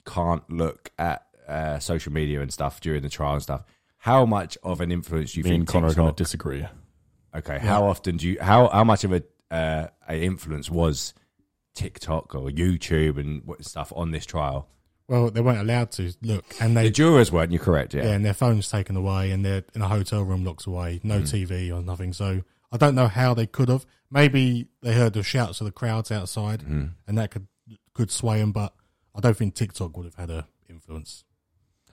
can't 0.05 0.47
look 0.49 0.91
at 0.99 1.25
uh, 1.47 1.79
social 1.79 2.11
media 2.13 2.41
and 2.41 2.53
stuff 2.53 2.79
during 2.81 3.01
the 3.01 3.09
trial 3.09 3.33
and 3.33 3.41
stuff, 3.41 3.63
how 3.97 4.25
much 4.25 4.57
of 4.63 4.79
an 4.81 4.91
influence 4.91 5.33
do 5.33 5.39
you 5.39 5.43
Me 5.43 5.49
think 5.49 5.61
and 5.61 5.67
Connor 5.67 5.87
are 5.87 5.93
going 5.93 6.07
TikTok- 6.09 6.17
to 6.17 6.23
disagree. 6.23 6.67
Okay, 7.35 7.57
how 7.59 7.85
often 7.85 8.17
do 8.17 8.27
you 8.29 8.37
how 8.39 8.67
how 8.69 8.83
much 8.83 9.03
of 9.03 9.11
a 9.11 9.23
uh, 9.51 9.87
a 10.07 10.23
influence 10.23 10.69
was 10.69 11.13
TikTok 11.73 12.33
or 12.35 12.49
YouTube 12.49 13.17
and 13.19 13.41
stuff 13.65 13.91
on 13.95 14.11
this 14.11 14.25
trial? 14.25 14.69
Well, 15.07 15.29
they 15.29 15.41
weren't 15.41 15.59
allowed 15.59 15.91
to 15.93 16.13
look, 16.23 16.43
and 16.59 16.75
The 16.75 16.89
jurors 16.89 17.31
weren't. 17.31 17.51
You're 17.51 17.61
correct. 17.61 17.93
Yeah. 17.93 18.05
yeah, 18.05 18.11
and 18.13 18.25
their 18.25 18.33
phones 18.33 18.69
taken 18.69 18.95
away, 18.95 19.31
and 19.31 19.45
they're 19.45 19.63
in 19.75 19.81
a 19.81 19.87
hotel 19.87 20.23
room 20.23 20.43
locked 20.43 20.65
away, 20.65 20.99
no 21.03 21.21
TV 21.21 21.71
or 21.71 21.81
nothing. 21.83 22.11
So 22.11 22.41
I 22.71 22.77
don't 22.77 22.95
know 22.95 23.07
how 23.07 23.33
they 23.35 23.45
could 23.45 23.69
have. 23.69 23.85
Maybe 24.09 24.67
they 24.81 24.93
heard 24.93 25.13
the 25.13 25.21
shouts 25.23 25.61
of 25.61 25.65
the 25.65 25.71
crowds 25.71 26.11
outside, 26.11 26.63
and 26.63 27.17
that 27.17 27.31
could 27.31 27.47
could 27.93 28.09
sway 28.11 28.39
them. 28.39 28.51
But 28.51 28.73
I 29.13 29.19
don't 29.19 29.37
think 29.37 29.53
TikTok 29.53 29.95
would 29.95 30.05
have 30.05 30.15
had 30.15 30.29
a 30.31 30.47
influence. 30.69 31.23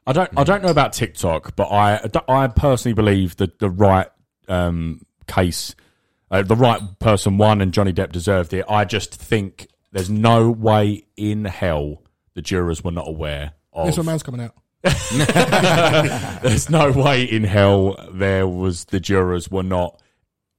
I 0.06 0.12
don't. 0.12 0.30
I 0.36 0.44
don't 0.44 0.62
know 0.62 0.70
about 0.70 0.92
TikTok, 0.94 1.54
but 1.54 1.68
I. 1.70 2.00
I 2.28 2.48
personally 2.48 2.94
believe 2.94 3.36
that 3.36 3.58
the 3.58 3.70
right 3.70 4.08
um, 4.48 5.02
case, 5.26 5.74
uh, 6.30 6.42
the 6.42 6.56
right 6.56 6.80
person 6.98 7.38
won, 7.38 7.60
and 7.60 7.72
Johnny 7.72 7.92
Depp 7.92 8.10
deserved 8.10 8.52
it. 8.52 8.64
I 8.68 8.84
just 8.84 9.14
think 9.14 9.68
there's 9.92 10.10
no 10.10 10.50
way 10.50 11.04
in 11.16 11.44
hell 11.44 12.01
the 12.34 12.42
jurors 12.42 12.82
were 12.84 12.90
not 12.92 13.08
aware 13.08 13.52
of. 13.72 13.86
This 13.86 13.96
one 13.96 14.06
man's 14.06 14.22
coming 14.22 14.40
out. 14.40 14.54
There's 16.42 16.68
no 16.70 16.90
way 16.92 17.24
in 17.24 17.44
hell 17.44 17.96
there 18.12 18.46
was 18.48 18.84
the 18.86 19.00
jurors 19.00 19.50
were 19.50 19.62
not 19.62 20.00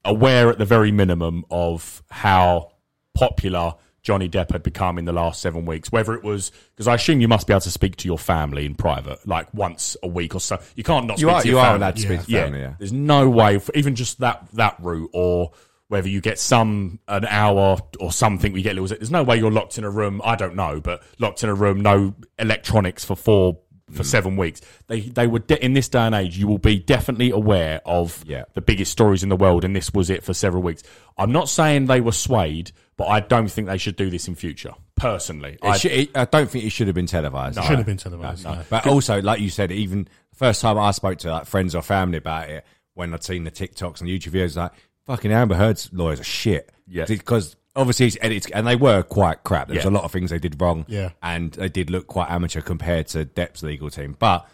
aware 0.05 0.49
at 0.49 0.57
the 0.57 0.65
very 0.65 0.91
minimum 0.91 1.43
of 1.49 2.01
how 2.09 2.71
popular 3.13 3.75
Johnny 4.01 4.27
Depp 4.27 4.51
had 4.51 4.63
become 4.63 4.97
in 4.97 5.05
the 5.05 5.13
last 5.13 5.41
seven 5.41 5.65
weeks. 5.65 5.91
Whether 5.91 6.13
it 6.13 6.23
was 6.23 6.51
because 6.75 6.87
I 6.87 6.95
assume 6.95 7.21
you 7.21 7.27
must 7.27 7.47
be 7.47 7.53
able 7.53 7.61
to 7.61 7.71
speak 7.71 7.95
to 7.97 8.07
your 8.07 8.17
family 8.17 8.65
in 8.65 8.75
private, 8.75 9.25
like 9.27 9.53
once 9.53 9.95
a 10.03 10.07
week 10.07 10.35
or 10.35 10.39
so. 10.41 10.59
You 10.75 10.83
can't 10.83 11.05
not. 11.05 11.19
You 11.19 11.27
speak 11.27 11.35
are 11.35 11.41
to 11.41 11.47
your 11.47 11.55
you 11.55 11.59
are 11.59 11.65
family. 11.65 11.77
allowed 11.77 11.95
to 11.95 12.01
speak 12.01 12.21
to 12.23 12.31
Yeah, 12.31 12.43
family. 12.45 12.59
Yeah. 12.59 12.73
there's 12.79 12.91
no 12.93 13.29
way, 13.29 13.59
for 13.59 13.73
even 13.75 13.95
just 13.95 14.19
that 14.19 14.45
that 14.53 14.75
route, 14.81 15.09
or 15.13 15.51
whether 15.93 16.09
you 16.09 16.19
get 16.21 16.37
some 16.39 16.99
an 17.07 17.25
hour 17.25 17.77
or 17.99 18.11
something, 18.11 18.51
we 18.51 18.61
get 18.61 18.75
little. 18.75 18.87
There's 18.87 19.11
no 19.11 19.23
way 19.23 19.37
you're 19.37 19.51
locked 19.51 19.77
in 19.77 19.83
a 19.83 19.89
room. 19.89 20.21
I 20.25 20.35
don't 20.35 20.55
know, 20.55 20.81
but 20.81 21.01
locked 21.19 21.43
in 21.43 21.49
a 21.49 21.53
room, 21.53 21.79
no 21.81 22.15
electronics 22.39 23.05
for 23.05 23.15
four 23.15 23.59
for 23.91 24.01
Mm. 24.03 24.05
seven 24.05 24.37
weeks. 24.37 24.59
They 24.87 25.01
they 25.01 25.27
were 25.27 25.39
de- 25.39 25.63
in 25.63 25.73
this 25.73 25.87
day 25.87 25.99
and 25.99 26.15
age. 26.15 26.37
You 26.37 26.47
will 26.47 26.57
be 26.57 26.79
definitely 26.79 27.29
aware 27.29 27.79
of 27.85 28.23
Yeah. 28.25 28.43
the 28.55 28.61
biggest 28.61 28.91
stories 28.91 29.21
in 29.23 29.29
the 29.29 29.35
world, 29.35 29.63
and 29.63 29.75
this 29.75 29.93
was 29.93 30.09
it 30.09 30.23
for 30.23 30.33
several 30.33 30.63
weeks. 30.63 30.81
I'm 31.17 31.31
not 31.31 31.47
saying 31.47 31.85
they 31.85 32.01
were 32.01 32.11
swayed, 32.13 32.71
but 32.97 33.05
I 33.05 33.19
don't 33.19 33.49
think 33.49 33.67
they 33.67 33.77
should 33.77 33.95
do 33.95 34.09
this 34.09 34.27
in 34.27 34.33
future. 34.35 34.73
Personally, 34.95 35.53
It 35.61 35.67
I, 35.67 35.77
should- 35.77 35.91
it- 35.91 36.17
I 36.17 36.25
don't 36.25 36.49
think 36.49 36.63
it 36.65 36.71
should 36.71 36.87
have 36.87 36.95
been 36.95 37.05
televised. 37.07 37.57
It 37.59 37.65
should 37.65 37.77
have 37.77 37.85
been 37.85 37.97
televised. 37.97 38.45
no. 38.45 38.57
But 38.69 38.87
also, 38.87 39.21
like 39.21 39.39
you 39.41 39.49
said, 39.49 39.71
even 39.71 40.05
the 40.31 40.35
first 40.37 40.61
time 40.61 40.79
I 40.79 40.89
spoke 40.91 41.19
to 41.19 41.29
like 41.31 41.45
friends 41.45 41.75
or 41.75 41.81
family 41.83 42.17
about 42.17 42.49
it, 42.49 42.65
when 42.95 43.13
I'd 43.13 43.23
seen 43.23 43.43
the 43.43 43.51
TikToks 43.51 44.01
and 44.01 44.09
YouTube 44.09 44.31
videos, 44.33 44.55
like 44.55 44.71
fucking 45.05 45.31
Amber 45.31 45.55
Heard's 45.55 45.89
lawyers 45.93 46.19
are 46.19 46.23
shit. 46.25 46.69
Yeah. 46.87 47.05
because 47.05 47.55
obviously 47.75 48.07
it's 48.07 48.17
edited, 48.21 48.51
and 48.53 48.67
they 48.67 48.75
were 48.75 49.03
quite 49.03 49.43
crap. 49.43 49.67
There 49.67 49.75
was 49.75 49.85
Yeah. 49.85 49.89
a 49.89 49.93
lot 49.93 50.03
of 50.03 50.11
things 50.11 50.29
they 50.31 50.37
did 50.39 50.61
wrong. 50.61 50.85
Yeah. 50.87 51.11
and 51.21 51.51
they 51.53 51.69
did 51.69 51.89
look 51.89 52.07
quite 52.07 52.29
amateur 52.29 52.61
compared 52.61 53.07
to 53.07 53.25
Depp's 53.25 53.63
legal 53.63 53.89
team. 53.89 54.15
But 54.19 54.47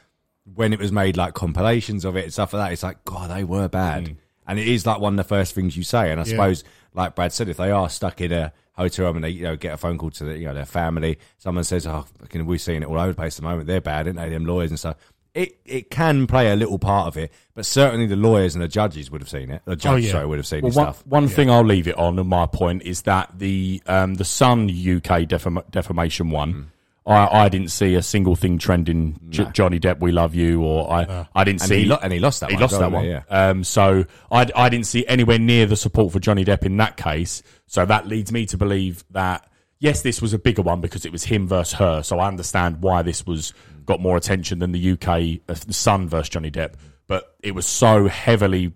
when 0.55 0.71
it 0.73 0.79
was 0.79 0.91
made 0.91 1.17
like 1.17 1.33
compilations 1.33 2.05
of 2.05 2.15
it 2.15 2.23
and 2.25 2.33
stuff 2.33 2.53
like 2.53 2.67
that, 2.67 2.73
it's 2.73 2.83
like 2.83 3.03
God, 3.05 3.29
they 3.31 3.43
were 3.43 3.67
bad. 3.67 4.05
Mm. 4.05 4.15
And 4.47 4.59
it 4.59 4.67
is 4.67 4.85
like 4.85 4.99
one 4.99 5.13
of 5.13 5.17
the 5.17 5.23
first 5.23 5.53
things 5.53 5.75
you 5.77 5.83
say. 5.83 6.11
And 6.11 6.19
I 6.19 6.23
Yeah. 6.23 6.29
suppose, 6.31 6.63
like 6.93 7.13
Brad 7.15 7.33
said, 7.33 7.49
if 7.49 7.57
they 7.57 7.69
are 7.71 7.89
stuck 7.89 8.19
in 8.21 8.31
a 8.31 8.51
hotel 8.73 9.05
room 9.07 9.17
and 9.17 9.23
they 9.25 9.29
you 9.29 9.43
know 9.43 9.55
get 9.55 9.73
a 9.73 9.77
phone 9.77 9.97
call 9.97 10.09
to 10.11 10.23
the, 10.23 10.37
you 10.37 10.45
know 10.45 10.53
their 10.53 10.65
family, 10.65 11.19
someone 11.37 11.63
says, 11.65 11.85
"Oh, 11.85 12.05
fucking, 12.19 12.45
we're 12.45 12.57
seeing 12.57 12.81
it 12.81 12.87
all 12.87 12.97
over 12.97 13.09
the 13.09 13.13
place 13.15 13.35
at 13.37 13.41
the 13.43 13.47
moment. 13.49 13.67
They're 13.67 13.81
bad, 13.81 14.07
aren't 14.07 14.17
they? 14.17 14.29
Them 14.29 14.45
lawyers 14.45 14.69
and 14.71 14.79
stuff." 14.79 14.95
It 15.33 15.59
it 15.65 15.89
can 15.91 16.25
play 16.27 16.51
a 16.51 16.55
little 16.55 16.79
part 16.79 17.07
of 17.07 17.15
it, 17.17 17.31
but 17.53 17.65
certainly 17.65 18.07
the 18.07 18.15
lawyers 18.15 18.55
and 18.55 18.63
the 18.63 18.67
judges 18.67 19.11
would 19.11 19.21
have 19.21 19.29
seen 19.29 19.51
it. 19.51 19.61
The 19.65 19.75
judge, 19.75 20.05
yeah. 20.05 20.11
sorry, 20.13 20.25
would 20.25 20.39
have 20.39 20.47
seen 20.47 20.61
Well, 20.63 20.71
one, 20.71 20.85
stuff. 20.93 21.05
one 21.05 21.27
thing 21.27 21.49
I'll 21.51 21.63
leave 21.63 21.87
it 21.87 21.97
on, 21.97 22.17
and 22.17 22.27
my 22.27 22.45
point 22.47 22.83
is 22.83 23.03
that 23.03 23.37
the 23.37 23.81
um, 23.85 24.15
the 24.15 24.25
Sun 24.25 24.69
UK 24.69 25.27
defam- 25.29 25.69
defamation 25.69 26.31
one, 26.31 26.51
Hmm. 26.51 26.63
I, 27.05 27.45
I 27.45 27.49
didn't 27.49 27.69
see 27.69 27.95
a 27.95 28.01
single 28.01 28.35
thing 28.35 28.57
trending. 28.59 29.19
J- 29.29 29.47
Johnny 29.53 29.79
Depp, 29.79 29.99
we 29.99 30.11
love 30.11 30.33
you, 30.35 30.61
or 30.63 30.91
I 30.91 31.27
I 31.35 31.43
didn't 31.43 31.61
And 31.61 31.69
see 31.69 31.79
he 31.81 31.85
lo- 31.85 31.99
and 32.01 32.11
he 32.11 32.19
lost 32.19 32.39
that 32.41 32.49
He 32.49 32.55
one 32.55 32.61
lost 32.61 32.79
that 32.79 32.91
one. 32.91 33.05
yeah. 33.05 33.21
Um, 33.29 33.63
so 33.63 34.05
I 34.31 34.47
I 34.55 34.69
didn't 34.69 34.87
see 34.87 35.05
anywhere 35.07 35.39
near 35.39 35.65
the 35.67 35.75
support 35.77 36.11
for 36.11 36.19
Johnny 36.19 36.43
Depp 36.43 36.65
in 36.65 36.75
that 36.77 36.97
case. 36.97 37.43
So 37.67 37.85
that 37.85 38.07
leads 38.07 38.31
me 38.31 38.45
to 38.47 38.57
believe 38.57 39.03
that 39.11 39.47
yes, 39.79 40.01
this 40.01 40.21
was 40.21 40.33
a 40.33 40.39
bigger 40.39 40.61
one 40.61 40.81
because 40.81 41.05
it 41.05 41.11
was 41.11 41.23
him 41.23 41.47
versus 41.47 41.73
her. 41.79 42.01
So 42.03 42.19
I 42.19 42.27
understand 42.27 42.81
why 42.81 43.01
this 43.03 43.25
was 43.25 43.53
got 43.89 43.99
more 43.99 44.15
attention 44.15 44.59
than 44.59 44.71
the 44.71 44.91
UK 44.93 45.41
uh, 45.49 45.55
the 45.67 45.73
Sun 45.73 46.07
versus 46.07 46.29
Johnny 46.29 46.51
Depp. 46.51 46.75
But 47.07 47.35
it 47.43 47.53
was 47.55 47.65
so 47.65 48.07
heavily 48.07 48.71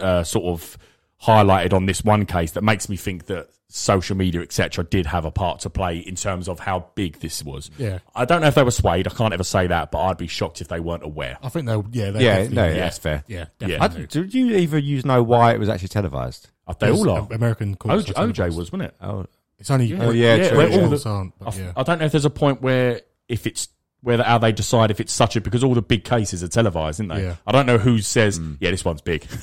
uh, 0.00 0.24
sort 0.24 0.46
of 0.46 0.76
highlighted 1.22 1.72
on 1.72 1.86
this 1.86 2.02
one 2.02 2.24
case 2.26 2.52
that 2.52 2.62
makes 2.64 2.88
me 2.88 2.96
think 2.96 3.26
that 3.26 3.48
social 3.70 4.16
media 4.16 4.40
etc 4.40 4.82
did 4.82 5.04
have 5.04 5.26
a 5.26 5.30
part 5.30 5.60
to 5.60 5.68
play 5.68 5.98
in 5.98 6.14
terms 6.14 6.48
of 6.48 6.58
how 6.58 6.86
big 6.94 7.18
this 7.20 7.44
was 7.44 7.70
Yeah. 7.76 7.98
i 8.14 8.24
don't 8.24 8.40
know 8.40 8.46
if 8.46 8.54
they 8.54 8.62
were 8.62 8.70
swayed 8.70 9.06
i 9.06 9.10
can't 9.10 9.34
ever 9.34 9.44
say 9.44 9.66
that 9.66 9.90
but 9.90 9.98
i'd 10.06 10.16
be 10.16 10.26
shocked 10.26 10.62
if 10.62 10.68
they 10.68 10.80
weren't 10.80 11.02
aware 11.02 11.36
I 11.42 11.50
think 11.50 11.66
they 11.66 11.74
yeah 11.90 12.10
they 12.12 12.24
Yeah, 12.24 12.48
no, 12.48 12.64
yeah, 12.66 12.72
that's 12.74 12.96
fair. 12.96 13.24
yeah 13.26 13.46
Yeah. 13.60 13.76
I, 13.84 13.88
did 13.88 14.32
you 14.32 14.56
either 14.56 14.78
use 14.78 15.04
know 15.04 15.22
why 15.22 15.52
it 15.52 15.58
was 15.60 15.68
actually 15.68 15.88
televised? 15.88 16.48
they 16.80 16.90
all 16.90 17.10
are 17.10 17.28
American 17.30 17.74
courts. 17.74 18.04
OJ, 18.08 18.12
are 18.18 18.26
OJ 18.28 18.46
was 18.56 18.72
wasn't 18.72 18.82
it 18.84 18.94
Oh, 19.02 19.26
It's 19.58 19.70
only 19.70 19.92
Oh, 20.00 20.12
yeah, 20.12 20.36
Yeah, 20.36 20.48
true, 20.48 20.66
yeah. 20.66 20.80
all 20.80 20.88
the- 20.88 21.08
aren't, 21.08 21.34
I, 21.40 21.44
but 21.44 21.56
yeah. 21.58 21.72
I 21.76 21.82
don't 21.82 21.98
know 21.98 22.06
if 22.06 22.12
there's 22.12 22.24
a 22.24 22.30
point 22.30 22.62
where 22.62 23.02
if 23.28 23.46
it's 23.46 23.68
whether 24.02 24.22
how 24.22 24.38
they 24.38 24.52
decide 24.52 24.90
if 24.90 25.00
it's 25.00 25.12
such 25.12 25.36
a 25.36 25.40
because 25.40 25.64
all 25.64 25.74
the 25.74 25.82
big 25.82 26.04
cases 26.04 26.42
are 26.42 26.48
televised, 26.48 26.96
isn't 26.96 27.08
they? 27.08 27.22
Yeah. 27.22 27.36
I 27.46 27.52
don't 27.52 27.66
know 27.66 27.78
who 27.78 27.98
says 27.98 28.38
hmm. 28.38 28.54
yeah 28.60 28.70
this 28.70 28.84
one's 28.84 29.00
big. 29.00 29.26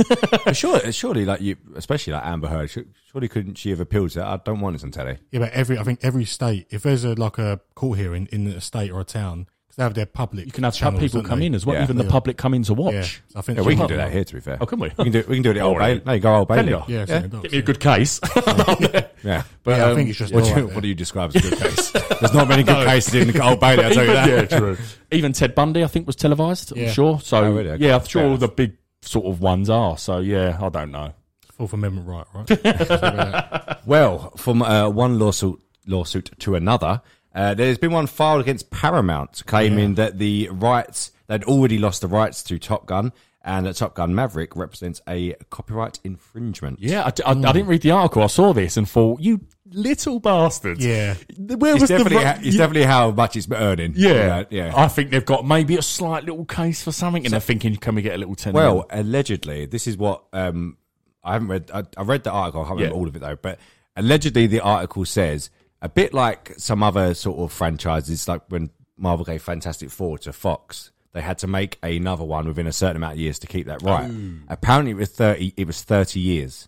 But 0.45 0.56
surely, 0.56 0.84
uh, 0.84 0.91
surely, 0.91 1.26
like 1.26 1.41
you, 1.41 1.58
especially 1.76 2.14
like 2.14 2.24
Amber 2.24 2.47
Heard, 2.47 2.70
surely 2.70 3.28
couldn't 3.28 3.56
she 3.56 3.72
have 3.72 3.80
appealed 3.80 4.12
to? 4.12 4.24
I 4.24 4.38
don't 4.38 4.60
want 4.60 4.76
this 4.76 4.84
on 4.84 4.91
telly. 4.91 5.18
Yeah, 5.32 5.39
but 5.39 5.51
every 5.53 5.80
I 5.80 5.84
think 5.84 5.99
every 6.03 6.26
state, 6.26 6.68
if 6.70 6.84
there's 6.84 7.03
a 7.03 7.14
like 7.16 7.39
a 7.39 7.62
court 7.74 7.97
hearing 7.97 8.28
in 8.32 8.45
a 8.47 8.62
state 8.62 8.91
or 8.91 9.01
a 9.01 9.03
town, 9.03 9.47
because 9.76 9.78
they 9.78 9.84
have 9.84 9.93
their 9.93 10.05
public, 10.05 10.45
you 10.45 10.51
can 10.51 10.63
have 10.63 10.73
channels, 10.73 11.01
people 11.01 11.21
don't 11.21 11.30
come 11.30 11.39
they? 11.39 11.47
in 11.47 11.55
as 11.55 11.65
well. 11.65 11.76
Yeah. 11.76 11.84
Even 11.84 11.97
the 11.97 12.03
Yeah. 12.05 12.09
public 12.09 12.38
come 12.38 12.53
in 12.53 12.63
to 12.63 12.73
watch. 12.73 12.93
Yeah, 12.93 13.05
I 13.39 13.41
think 13.41 13.57
Yeah, 13.57 13.65
we 13.65 13.76
can 13.76 13.88
do 13.88 13.97
that 13.97 14.11
here. 14.11 14.23
To 14.23 14.34
be 14.34 14.39
fair, 14.39 14.57
Oh, 14.61 14.65
can 14.65 14.80
we? 14.80 14.89
We 14.97 15.03
can 15.03 15.11
do. 15.11 15.23
We 15.28 15.36
can 15.36 15.43
do 15.43 15.51
it 15.51 15.57
at 15.57 15.63
Old 15.63 15.73
Alright. 15.73 16.03
Bailey. 16.03 16.05
No, 16.05 16.13
you 16.13 16.19
go 16.19 16.36
Old 16.36 16.47
Bailey. 16.47 16.69
you? 16.69 16.84
Yeah, 16.88 16.99
yeah. 16.99 17.05
same 17.05 17.30
dogs, 17.30 17.41
Get 17.43 17.51
me 17.51 17.57
a 17.57 17.61
yeah. 17.61 17.65
good 17.65 17.80
case. 17.80 18.19
yeah. 18.23 19.43
But, 19.63 19.71
yeah, 19.71 19.86
I 19.86 19.89
um, 19.91 19.95
think 19.95 20.09
it's 20.09 20.17
just 20.19 20.34
What 20.34 20.43
do, 20.45 20.49
all 20.51 20.57
you, 20.59 20.65
right 20.67 20.76
what 20.76 20.82
do 20.82 20.88
you 20.88 20.95
describe 20.95 21.32
as 21.36 21.45
a 21.45 21.49
good 21.49 21.59
case? 21.76 21.91
There's 21.91 22.34
not 22.34 22.47
many 22.47 22.63
good 22.63 22.86
cases 22.88 23.13
in 23.15 23.41
Old 23.41 23.59
Bailey. 23.59 23.84
I 23.84 23.88
will 23.89 23.95
tell 23.95 24.05
you 24.05 24.13
that. 24.13 24.51
yeah, 24.51 24.57
true. 24.59 24.78
Even 25.11 25.34
Ted 25.34 25.55
Bundy, 25.55 25.84
I 25.84 25.88
think, 25.88 26.07
was 26.07 26.15
televised. 26.15 26.71
I'm 26.71 26.78
Yeah. 26.80 26.91
sure. 26.91 27.19
So 27.21 27.38
Oh, 27.43 27.51
really? 27.51 27.71
Okay. 27.71 27.86
yeah, 27.88 27.95
I'm 27.97 28.05
sure 28.05 28.21
Fair 28.21 28.32
all 28.32 28.38
the 28.38 28.47
big 28.47 28.73
sort 29.01 29.26
of 29.26 29.41
ones 29.41 29.69
are. 29.69 29.97
So 29.97 30.19
yeah, 30.19 30.57
I 30.61 30.69
don't 30.69 30.91
know. 30.91 31.13
Fourth 31.51 31.73
Amendment 31.73 32.07
right, 32.07 32.26
right? 32.34 33.78
Well, 33.86 34.32
from 34.38 34.61
uh, 34.61 34.89
one 34.89 35.19
lawsuit 35.19 35.61
lawsuit 35.88 36.32
to 36.39 36.55
another, 36.55 37.01
uh, 37.36 37.54
there's 37.54 37.78
been 37.78 37.92
one 37.92 38.08
filed 38.08 38.42
against 38.42 38.72
Paramount 38.72 39.44
claiming 39.46 39.96
that 39.96 40.18
the 40.18 40.50
rights 40.52 41.12
they'd 41.28 41.44
already 41.44 41.78
lost 41.78 42.02
the 42.02 42.08
rights 42.08 42.42
to 42.44 42.58
Top 42.58 42.86
Gun, 42.88 43.12
and 43.44 43.66
that 43.68 43.76
Top 43.76 43.94
Gun 43.94 44.16
Maverick 44.16 44.56
represents 44.56 45.02
a 45.08 45.34
copyright 45.52 46.00
infringement. 46.04 46.80
Yeah, 46.80 47.02
I, 47.04 47.12
I- 47.30 47.32
I 47.32 47.52
didn't 47.52 47.68
read 47.68 47.82
the 47.82 47.92
article. 47.92 48.24
I 48.24 48.28
saw 48.28 48.54
this 48.54 48.78
and 48.78 48.90
thought, 48.90 49.20
you 49.22 49.42
little 49.72 50.20
bastards. 50.20 50.84
Yeah. 50.86 51.16
Where 51.38 51.74
It's 51.74 51.82
was 51.82 51.90
the 51.90 51.98
definitely, 51.98 52.18
ri- 52.20 52.24
ha- 52.24 52.36
it's 52.38 52.46
you- 52.46 52.58
definitely 52.58 52.84
how 52.86 53.12
much 53.12 53.36
it's 53.36 53.48
earning. 53.52 53.94
yeah, 53.98 54.46
yeah. 54.50 54.72
I 54.76 54.88
think 54.88 55.10
they've 55.12 55.26
got 55.26 55.46
maybe 55.46 55.76
a 55.76 55.82
slight 55.82 56.24
little 56.24 56.46
case 56.46 56.82
for 56.84 56.92
something, 56.92 57.26
and 57.26 57.34
they're 57.34 57.40
thinking, 57.42 57.76
can 57.76 57.96
we 57.96 58.02
get 58.02 58.16
a 58.16 58.18
little 58.18 58.36
ten? 58.36 58.54
Well, 58.54 58.76
mil? 58.76 58.86
allegedly, 58.92 59.66
this 59.66 59.88
is 59.88 59.98
what 59.98 60.24
um, 60.34 60.78
I 61.24 61.34
haven't 61.34 61.50
read. 61.50 61.72
I, 61.74 61.84
I 61.98 62.04
read 62.04 62.24
the 62.24 62.32
article. 62.32 62.62
I 62.62 62.66
can't 62.66 62.78
remember 62.78 62.96
Yeah. 62.96 63.00
all 63.02 63.08
of 63.08 63.16
it 63.16 63.20
though. 63.20 63.36
But 63.36 63.60
allegedly, 63.96 64.48
the 64.48 64.62
article 64.62 65.04
says 65.06 65.50
a 65.82 65.89
bit 65.89 66.13
like 66.13 66.53
some 66.57 66.82
other 66.84 67.13
sort 67.13 67.39
of 67.39 67.51
franchises, 67.51 68.28
like 68.28 68.41
when 68.49 68.69
Marvel 68.97 69.26
gave 69.26 69.41
Fantastic 69.43 69.89
Four 69.91 70.17
to 70.19 70.34
Fox, 70.34 70.91
they 71.13 71.21
had 71.21 71.38
to 71.39 71.47
make 71.47 71.78
another 71.84 72.23
one 72.23 72.47
within 72.47 72.67
a 72.67 72.71
certain 72.71 72.97
amount 72.97 73.13
of 73.13 73.19
years 73.19 73.39
to 73.39 73.47
keep 73.47 73.67
that 73.67 73.82
right. 73.84 74.11
Apparently, 74.49 74.91
it 74.91 74.95
was 74.95 75.09
thirty. 75.09 75.53
It 75.57 75.67
was 75.67 75.82
thirty 75.84 76.19
years 76.19 76.67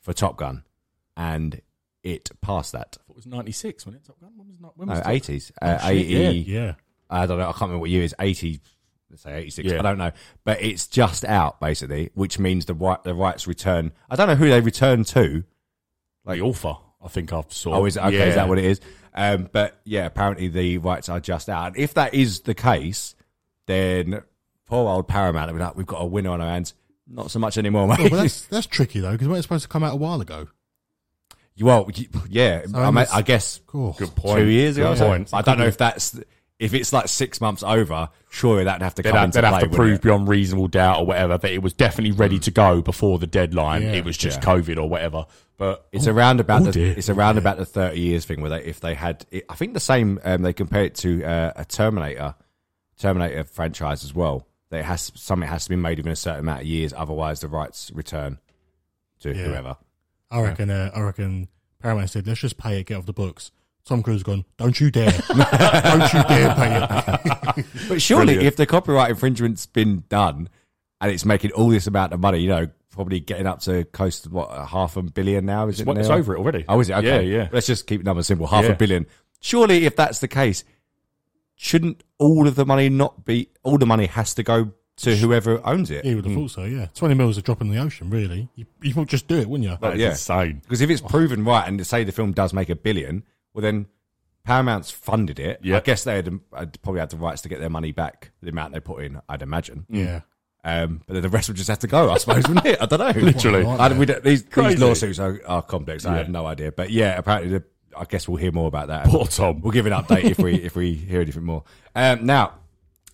for 0.00 0.12
Top 0.12 0.36
Gun, 0.36 0.64
and 1.16 1.60
it 2.02 2.30
passed 2.40 2.72
that. 2.72 2.96
it 3.08 3.14
was 3.16 3.26
ninety 3.26 3.52
six 3.52 3.84
when 3.86 3.94
it 3.94 4.04
Top 4.04 4.20
Gun. 4.20 4.30
When 4.36 4.48
was, 4.48 4.60
not, 4.60 4.76
when 4.78 4.88
No, 4.88 4.94
was 4.94 5.02
Top- 5.02 5.10
eighties, 5.12 5.52
uh, 5.60 5.78
Oh, 5.82 5.88
eighty. 5.88 6.38
yeah. 6.50 6.74
I 7.10 7.26
don't 7.26 7.38
know. 7.38 7.44
I 7.48 7.52
can't 7.52 7.62
remember 7.62 7.80
what 7.80 7.90
year 7.90 8.02
it 8.02 8.06
is. 8.06 8.14
Eighty. 8.18 8.60
let's 9.10 9.22
say 9.22 9.36
86. 9.36 9.68
Yeah. 9.70 9.78
I 9.80 9.82
don't 9.82 9.98
know, 9.98 10.12
but 10.44 10.62
it's 10.62 10.86
just 10.86 11.24
out 11.26 11.60
basically, 11.60 12.10
which 12.14 12.38
means 12.38 12.64
the 12.64 12.72
right, 12.72 13.02
the 13.04 13.12
rights 13.14 13.46
return. 13.46 13.92
I 14.08 14.16
don't 14.16 14.26
know 14.28 14.34
who 14.36 14.48
they 14.48 14.62
return 14.62 15.04
to. 15.04 15.44
Like 16.24 16.38
the 16.38 16.44
author, 16.46 16.76
I 17.04 17.08
think 17.08 17.32
I've 17.32 17.52
saw. 17.52 17.74
Oh, 17.74 17.84
is 17.86 17.96
it, 17.96 18.04
okay? 18.04 18.28
Is 18.28 18.34
that 18.36 18.48
what 18.48 18.58
it 18.58 18.64
is? 18.64 18.80
Um, 19.14 19.48
but 19.52 19.78
yeah, 19.84 20.06
apparently 20.06 20.48
the 20.48 20.78
rights 20.78 21.08
are 21.08 21.20
just 21.20 21.48
out. 21.48 21.68
And 21.68 21.76
if 21.76 21.94
that 21.94 22.14
is 22.14 22.40
the 22.40 22.54
case, 22.54 23.14
then 23.66 24.22
poor 24.66 24.88
old 24.88 25.08
Paramount 25.08 25.50
will 25.50 25.58
be 25.58 25.64
like, 25.64 25.76
we've 25.76 25.86
got 25.86 25.98
a 26.02 26.06
winner 26.06 26.30
on 26.30 26.40
our 26.40 26.48
hands. 26.48 26.74
Not 27.08 27.30
so 27.30 27.38
much 27.38 27.58
anymore, 27.58 27.86
mate. 27.88 28.10
Well, 28.10 28.22
that's 28.22 28.46
that's 28.46 28.66
tricky 28.66 29.00
though 29.00 29.12
because 29.12 29.28
it's 29.28 29.42
supposed 29.42 29.64
to 29.64 29.68
come 29.68 29.82
out 29.84 29.92
a 29.92 29.96
while 29.96 30.20
ago. 30.20 30.48
Well, 31.60 31.84
y- 31.86 32.06
yeah, 32.30 32.64
So 32.66 32.78
I, 32.78 32.90
mean, 32.90 33.04
I 33.12 33.20
guess 33.22 33.60
Cool. 33.66 33.94
Good 33.98 34.14
point. 34.16 34.38
two 34.38 34.46
years 34.48 34.78
ago. 34.78 34.94
Good 34.94 35.06
point. 35.06 35.30
I 35.34 35.42
don't 35.42 35.58
know 35.58 35.66
if 35.66 35.76
that's 35.76 36.18
if 36.62 36.72
it's 36.74 36.92
like 36.92 37.08
six 37.08 37.40
months 37.40 37.62
over. 37.62 38.08
Surely 38.30 38.64
that'd 38.64 38.80
have 38.82 38.94
to 38.94 39.02
They'd, 39.02 39.10
come 39.10 39.18
have, 39.18 39.24
into 39.26 39.40
they'd 39.42 39.46
have 39.48 39.60
to 39.62 39.68
prove 39.68 39.96
it? 39.96 40.02
beyond 40.02 40.26
reasonable 40.28 40.68
doubt 40.68 41.00
or 41.00 41.06
whatever 41.06 41.36
that 41.36 41.50
it 41.52 41.62
was 41.62 41.74
definitely 41.74 42.12
ready 42.12 42.38
to 42.38 42.50
go 42.50 42.80
before 42.80 43.18
the 43.18 43.26
deadline. 43.26 43.82
Yeah. 43.82 43.92
it 43.92 44.04
was 44.06 44.16
just 44.16 44.38
Yeah. 44.42 44.54
COVID 44.54 44.78
or 44.78 44.88
whatever. 44.88 45.26
But 45.58 45.86
It's 45.92 46.06
around 46.06 46.40
about 46.40 46.62
oh 46.62 46.64
the 46.66 46.72
dear. 46.72 46.94
it's 46.96 47.10
around 47.10 47.36
about 47.36 47.58
the 47.58 47.66
thirty 47.66 48.00
years 48.00 48.24
thing 48.24 48.40
where 48.40 48.48
they 48.50 48.64
if 48.64 48.80
they 48.80 48.94
had 48.94 49.26
it, 49.30 49.44
I 49.50 49.54
think 49.54 49.74
the 49.74 49.80
same 49.80 50.18
um, 50.24 50.40
they 50.42 50.52
compare 50.54 50.84
it 50.84 50.94
to 50.96 51.22
uh, 51.24 51.52
a 51.56 51.64
Terminator 51.66 52.34
Terminator 52.98 53.44
franchise 53.44 54.04
as 54.04 54.14
well. 54.14 54.46
That 54.70 54.78
it 54.80 54.84
has 54.86 55.12
something 55.14 55.46
has 55.48 55.64
to 55.64 55.70
be 55.70 55.76
made 55.76 55.98
within 55.98 56.12
a 56.12 56.16
certain 56.16 56.40
amount 56.40 56.60
of 56.62 56.66
years, 56.66 56.94
otherwise 56.96 57.40
the 57.40 57.48
rights 57.48 57.90
return 57.94 58.38
to 59.20 59.28
Yeah. 59.34 59.44
whoever. 59.44 59.76
I 60.30 60.40
reckon. 60.40 60.70
Uh, 60.70 60.90
I 60.94 61.00
reckon 61.00 61.48
Paramount 61.80 62.08
said, 62.08 62.26
"Let's 62.26 62.40
just 62.40 62.56
pay 62.56 62.80
it, 62.80 62.86
get 62.86 62.96
off 62.96 63.04
the 63.06 63.12
books." 63.12 63.50
Tom 63.84 64.02
Cruise 64.02 64.22
gone. 64.22 64.44
Don't 64.58 64.78
you 64.80 64.90
dare! 64.90 65.10
Don't 65.28 66.12
you 66.12 66.22
dare 66.24 66.54
pay 66.54 66.76
it. 66.76 67.66
But 67.88 68.00
surely, 68.00 68.26
Brilliant. 68.26 68.46
if 68.46 68.56
the 68.56 68.64
copyright 68.66 69.10
infringement's 69.10 69.66
been 69.66 70.04
done 70.08 70.48
and 71.00 71.10
it's 71.10 71.24
making 71.24 71.52
all 71.52 71.68
this 71.68 71.86
amount 71.86 72.12
of 72.12 72.20
money, 72.20 72.38
you 72.38 72.48
know, 72.48 72.68
probably 72.90 73.20
getting 73.20 73.46
up 73.46 73.60
to 73.60 73.84
close 73.86 74.20
to 74.20 74.30
what 74.30 74.48
a 74.50 74.64
half 74.64 74.96
a 74.96 75.02
billion 75.02 75.44
now, 75.44 75.66
is 75.68 75.80
it? 75.80 75.86
Well, 75.86 75.98
it's 75.98 76.08
over 76.08 76.34
it 76.34 76.38
already. 76.38 76.64
Oh, 76.68 76.80
is 76.80 76.88
it? 76.88 76.94
Okay. 76.94 77.24
Yeah, 77.24 77.38
yeah. 77.38 77.48
Let's 77.52 77.66
just 77.66 77.86
keep 77.86 78.04
numbers 78.04 78.28
simple. 78.28 78.46
Half 78.46 78.64
Yeah. 78.64 78.70
a 78.70 78.76
billion. 78.76 79.06
Surely, 79.40 79.84
if 79.84 79.96
that's 79.96 80.20
the 80.20 80.28
case, 80.28 80.64
shouldn't 81.56 82.04
all 82.18 82.46
of 82.46 82.54
the 82.54 82.64
money 82.64 82.88
not 82.88 83.24
be? 83.24 83.48
All 83.64 83.78
the 83.78 83.86
money 83.86 84.06
has 84.06 84.34
to 84.34 84.42
go 84.42 84.72
to 84.98 85.16
whoever 85.16 85.66
owns 85.66 85.90
it. 85.90 86.04
You 86.04 86.16
would 86.16 86.24
have 86.24 86.34
hmm. 86.34 86.40
thought 86.42 86.50
so. 86.52 86.64
Yeah, 86.64 86.86
twenty 86.94 87.14
mils 87.14 87.38
a 87.38 87.42
drop 87.42 87.60
in 87.60 87.68
the 87.68 87.78
ocean. 87.78 88.08
Really, 88.08 88.48
you, 88.54 88.66
you 88.82 88.94
would 88.94 89.08
just 89.08 89.26
do 89.26 89.36
it, 89.36 89.48
wouldn't 89.48 89.68
you? 89.68 89.76
That 89.80 89.94
is 89.94 90.00
yeah. 90.00 90.10
insane. 90.10 90.60
Because 90.62 90.80
if 90.80 90.90
it's 90.90 91.02
oh. 91.02 91.08
proven 91.08 91.44
right, 91.44 91.66
and 91.66 91.84
say 91.86 92.04
the 92.04 92.12
film 92.12 92.32
does 92.32 92.52
make 92.52 92.70
a 92.70 92.76
billion, 92.76 93.24
well 93.54 93.62
then 93.62 93.86
Paramount's 94.44 94.90
funded 94.90 95.38
it. 95.38 95.60
Yeah. 95.62 95.76
I 95.76 95.80
guess 95.80 96.04
they 96.04 96.16
had, 96.16 96.40
had 96.56 96.82
probably 96.82 97.00
had 97.00 97.10
the 97.10 97.16
rights 97.16 97.42
to 97.42 97.48
get 97.48 97.60
their 97.60 97.70
money 97.70 97.92
back, 97.92 98.32
the 98.42 98.50
amount 98.50 98.74
they 98.74 98.80
put 98.80 99.04
in. 99.04 99.20
I'd 99.28 99.42
imagine. 99.42 99.86
yeah. 99.88 100.20
Um, 100.64 101.02
but 101.08 101.14
then 101.14 101.22
the 101.24 101.28
rest 101.28 101.48
would 101.48 101.56
just 101.56 101.68
have 101.68 101.80
to 101.80 101.88
go, 101.88 102.10
I 102.12 102.18
suppose, 102.18 102.46
wouldn't 102.46 102.64
it? 102.66 102.80
I 102.80 102.86
don't 102.86 103.00
know. 103.00 103.20
Literally. 103.20 103.64
What 103.64 103.96
we 103.96 104.06
don't, 104.06 104.22
these, 104.22 104.44
these 104.44 104.78
lawsuits 104.78 105.18
are, 105.18 105.40
are 105.44 105.60
complex. 105.60 106.06
I 106.06 106.12
Yeah. 106.12 106.18
have 106.18 106.28
no 106.28 106.46
idea. 106.46 106.70
But 106.70 106.90
yeah, 106.90 107.18
apparently, 107.18 107.58
the, 107.58 107.64
I 107.98 108.04
guess 108.04 108.28
we'll 108.28 108.36
hear 108.36 108.52
more 108.52 108.68
about 108.68 108.86
that. 108.86 109.06
Poor 109.06 109.24
Tom. 109.26 109.60
We'll 109.60 109.72
give 109.72 109.86
an 109.86 109.92
update 109.92 110.22
if 110.24 110.38
we 110.38 110.54
if 110.62 110.76
we 110.76 110.94
hear 110.94 111.20
anything 111.20 111.42
more. 111.44 111.64
Um, 111.96 112.26
now, 112.26 112.54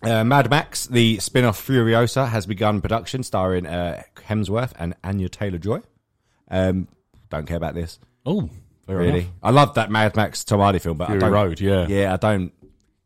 uh, 0.03 0.25
Mad 0.25 0.51
Max, 0.51 0.87
the 0.89 1.19
spin-off 1.21 1.67
Furiosa, 1.67 2.29
has 2.29 2.45
begun 2.45 2.83
production, 2.83 3.23
starring 3.23 3.65
uh, 3.67 4.03
Hemsworth 4.29 4.73
and 4.79 4.95
Anya 5.03 5.31
Taylor 5.31 5.59
Joy. 5.59 5.81
Um, 6.51 6.87
don't 7.31 7.47
care 7.47 7.57
about 7.57 7.75
this 7.75 7.99
Oh, 8.27 8.51
fair 8.89 8.97
really. 8.97 9.21
enough. 9.21 9.33
I 9.43 9.51
love 9.51 9.75
that 9.75 9.91
Mad 9.91 10.17
Max 10.17 10.43
Tom 10.43 10.59
Hardy 10.59 10.81
film, 10.81 10.97
but 10.97 11.07
Fury 11.07 11.19
I 11.19 11.25
don't, 11.27 11.33
Road, 11.33 11.61
yeah. 11.61 11.87
yeah, 11.87 12.13
I 12.15 12.17
don't. 12.17 12.53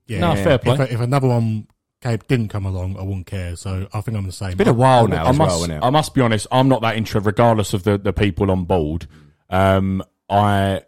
Yeah. 0.06 0.20
No, 0.20 0.34
fair 0.36 0.58
play. 0.58 0.74
If, 0.74 0.92
if 0.92 1.00
another 1.00 1.28
one 1.28 1.66
came, 2.00 2.18
didn't 2.28 2.48
come 2.48 2.66
along, 2.66 2.96
I 2.98 3.02
wouldn't 3.02 3.26
care. 3.26 3.56
So 3.56 3.88
I 3.92 4.00
think 4.00 4.16
I'm 4.16 4.26
the 4.26 4.32
same. 4.32 4.48
It's 4.50 4.56
been 4.56 4.68
a 4.68 4.72
while 4.72 5.06
now 5.08 5.24
I 5.24 5.30
as 5.30 5.38
must, 5.38 5.48
well, 5.50 5.62
isn't 5.64 5.76
it? 5.76 5.84
I 5.84 5.90
must 5.90 6.14
be 6.14 6.20
honest. 6.20 6.46
I'm 6.50 6.68
not 6.68 6.82
that 6.82 6.96
interested, 6.96 7.26
regardless 7.26 7.74
of 7.74 7.82
the, 7.84 7.98
the 7.98 8.12
people 8.12 8.50
on 8.50 8.64
board. 8.64 9.06
Um, 9.50 10.02
I, 10.28 10.82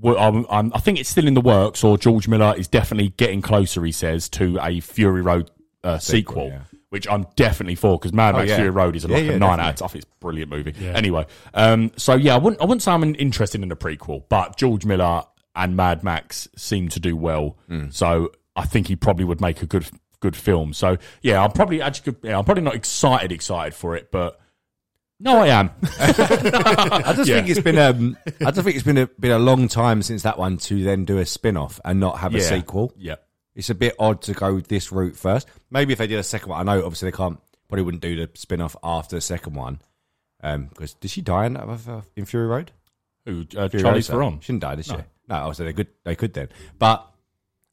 w- 0.00 0.18
I'm, 0.18 0.46
I'm, 0.48 0.72
I 0.74 0.78
think 0.78 0.98
it's 1.00 1.08
still 1.08 1.26
in 1.26 1.34
the 1.34 1.40
works, 1.40 1.82
or 1.84 1.98
George 1.98 2.28
Miller 2.28 2.54
is 2.56 2.68
definitely 2.68 3.10
getting 3.10 3.42
closer. 3.42 3.84
He 3.84 3.92
says 3.92 4.28
to 4.30 4.58
a 4.60 4.80
Fury 4.80 5.22
Road 5.22 5.50
uh, 5.82 5.98
sequel, 5.98 6.48
yeah. 6.48 6.60
Which 6.94 7.08
I'm 7.08 7.26
definitely 7.34 7.74
for 7.74 7.98
because 7.98 8.12
Mad 8.12 8.34
Oh, 8.34 8.38
Max 8.38 8.50
yeah. 8.50 8.56
Fury 8.56 8.70
Road 8.70 8.94
is 8.94 9.04
a, 9.04 9.08
Yeah, 9.08 9.16
yeah, 9.16 9.32
a 9.32 9.38
nine 9.38 9.58
definitely. 9.58 9.64
out. 9.64 9.80
of- 9.80 9.82
I 9.82 9.88
think 9.88 10.04
it's 10.04 10.12
a 10.12 10.20
brilliant 10.20 10.50
movie. 10.50 10.74
Anyway, 10.86 11.26
um, 11.52 11.90
so 11.96 12.14
yeah, 12.14 12.34
I 12.36 12.38
wouldn't, 12.38 12.62
I 12.62 12.64
wouldn't 12.64 12.82
say 12.82 12.92
I'm 12.92 13.14
interested 13.16 13.62
in 13.62 13.72
a 13.72 13.76
prequel, 13.76 14.22
but 14.28 14.56
George 14.56 14.86
Miller 14.86 15.24
and 15.56 15.76
Mad 15.76 16.04
Max 16.04 16.46
seem 16.56 16.88
to 16.90 17.00
do 17.00 17.16
well. 17.16 17.56
Hmm. 17.68 17.86
So 17.90 18.30
I 18.54 18.64
think 18.64 18.86
he 18.86 18.94
probably 18.96 19.24
would 19.24 19.40
make 19.40 19.60
a 19.60 19.66
good 19.66 19.86
good 20.20 20.36
film. 20.36 20.72
So 20.72 20.96
yeah, 21.20 21.42
I'm 21.42 21.50
probably 21.50 21.82
actually 21.82 22.14
yeah, 22.22 22.38
I'm 22.38 22.44
probably 22.44 22.62
not 22.62 22.76
excited 22.76 23.32
excited 23.32 23.74
for 23.74 23.96
it, 23.96 24.10
but 24.12 24.40
no, 25.20 25.38
I 25.38 25.48
am. 25.48 25.70
I 26.00 27.12
just 27.16 27.28
Yeah. 27.28 27.36
think 27.36 27.48
it's 27.48 27.60
been 27.60 27.78
um, 27.78 28.16
I 28.40 28.50
just 28.50 28.62
think 28.62 28.76
it's 28.76 28.84
been 28.84 28.98
a 28.98 29.06
been 29.18 29.30
a 29.32 29.38
long 29.38 29.68
time 29.68 30.02
since 30.02 30.22
that 30.22 30.38
one 30.38 30.56
to 30.58 30.82
then 30.84 31.04
do 31.04 31.18
a 31.18 31.26
spin 31.26 31.56
off 31.56 31.80
and 31.84 31.98
not 32.00 32.18
have 32.18 32.34
a 32.34 32.38
Yeah. 32.38 32.44
sequel. 32.44 32.92
Yeah, 32.96 33.16
It's 33.54 33.70
a 33.70 33.74
bit 33.74 33.94
odd 33.98 34.22
to 34.22 34.32
go 34.32 34.60
this 34.60 34.90
route 34.92 35.16
first. 35.16 35.46
Maybe 35.70 35.92
if 35.92 35.98
they 35.98 36.06
did 36.06 36.18
a 36.18 36.22
second 36.24 36.50
one, 36.50 36.60
I 36.68 36.72
know 36.74 36.84
obviously 36.84 37.10
they 37.10 37.16
can't 37.16 37.38
probably 37.68 37.84
wouldn't 37.84 38.02
do 38.02 38.16
the 38.16 38.30
spin 38.34 38.60
off 38.60 38.74
after 38.82 39.16
the 39.16 39.20
second 39.20 39.54
one. 39.54 39.80
Um, 40.42 40.66
because 40.66 40.94
did 40.94 41.10
she 41.10 41.22
die 41.22 41.46
in, 41.46 41.56
uh, 41.56 42.02
in 42.16 42.24
Fury 42.24 42.46
Road? 42.46 42.72
who 43.24 43.46
uh, 43.56 43.68
Fury 43.68 43.82
Charlize 43.84 43.94
Road, 43.94 44.04
Theron? 44.06 44.40
She 44.40 44.52
didn't 44.52 44.62
die, 44.62 44.74
did 44.74 44.84
she? 44.86 44.92
No, 45.28 45.36
obviously 45.36 45.66
they 45.66 45.72
could 45.72 45.88
they 46.04 46.14
could 46.16 46.34
then, 46.34 46.48
but. 46.78 47.10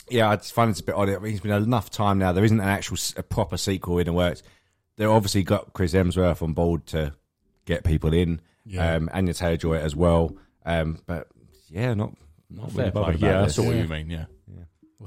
Yeah, 0.10 0.30
I 0.30 0.36
just 0.36 0.52
find 0.52 0.70
it's 0.70 0.82
a 0.82 0.84
bit 0.84 0.96
odd. 0.96 1.08
I 1.10 1.20
mean, 1.20 1.32
it's 1.32 1.40
been 1.42 1.52
enough 1.52 1.90
time 1.90 2.18
now. 2.18 2.34
There 2.34 2.44
isn't 2.44 2.60
an 2.60 2.68
actual 2.68 2.98
a 3.16 3.24
proper 3.24 3.56
sequel 3.56 3.98
in 4.00 4.08
the 4.08 4.12
works. 4.14 4.44
They've 4.98 5.08
obviously 5.10 5.44
got 5.44 5.72
Chris 5.72 5.94
Hemsworth 5.94 6.42
on 6.42 6.52
board 6.52 6.86
to 6.88 7.14
get 7.64 7.86
people 7.86 8.12
in, 8.14 8.42
Yeah. 8.66 8.96
um, 8.96 9.10
Anya 9.14 9.34
Taylor 9.34 9.56
Joy 9.56 9.76
as 9.76 9.96
well. 9.96 10.36
Um, 10.66 11.00
but 11.06 11.28
yeah, 11.70 11.94
not 11.94 12.14
not 12.50 12.72
really 12.74 12.76
Fair 12.76 12.92
play. 12.92 13.02
bothered 13.02 13.16
about 13.16 13.28
Yeah, 13.28 13.42
this. 13.44 13.56
that's 13.56 13.66
what 13.68 13.76
you 13.78 13.88
mean. 13.88 14.10
Yeah. 14.10 14.26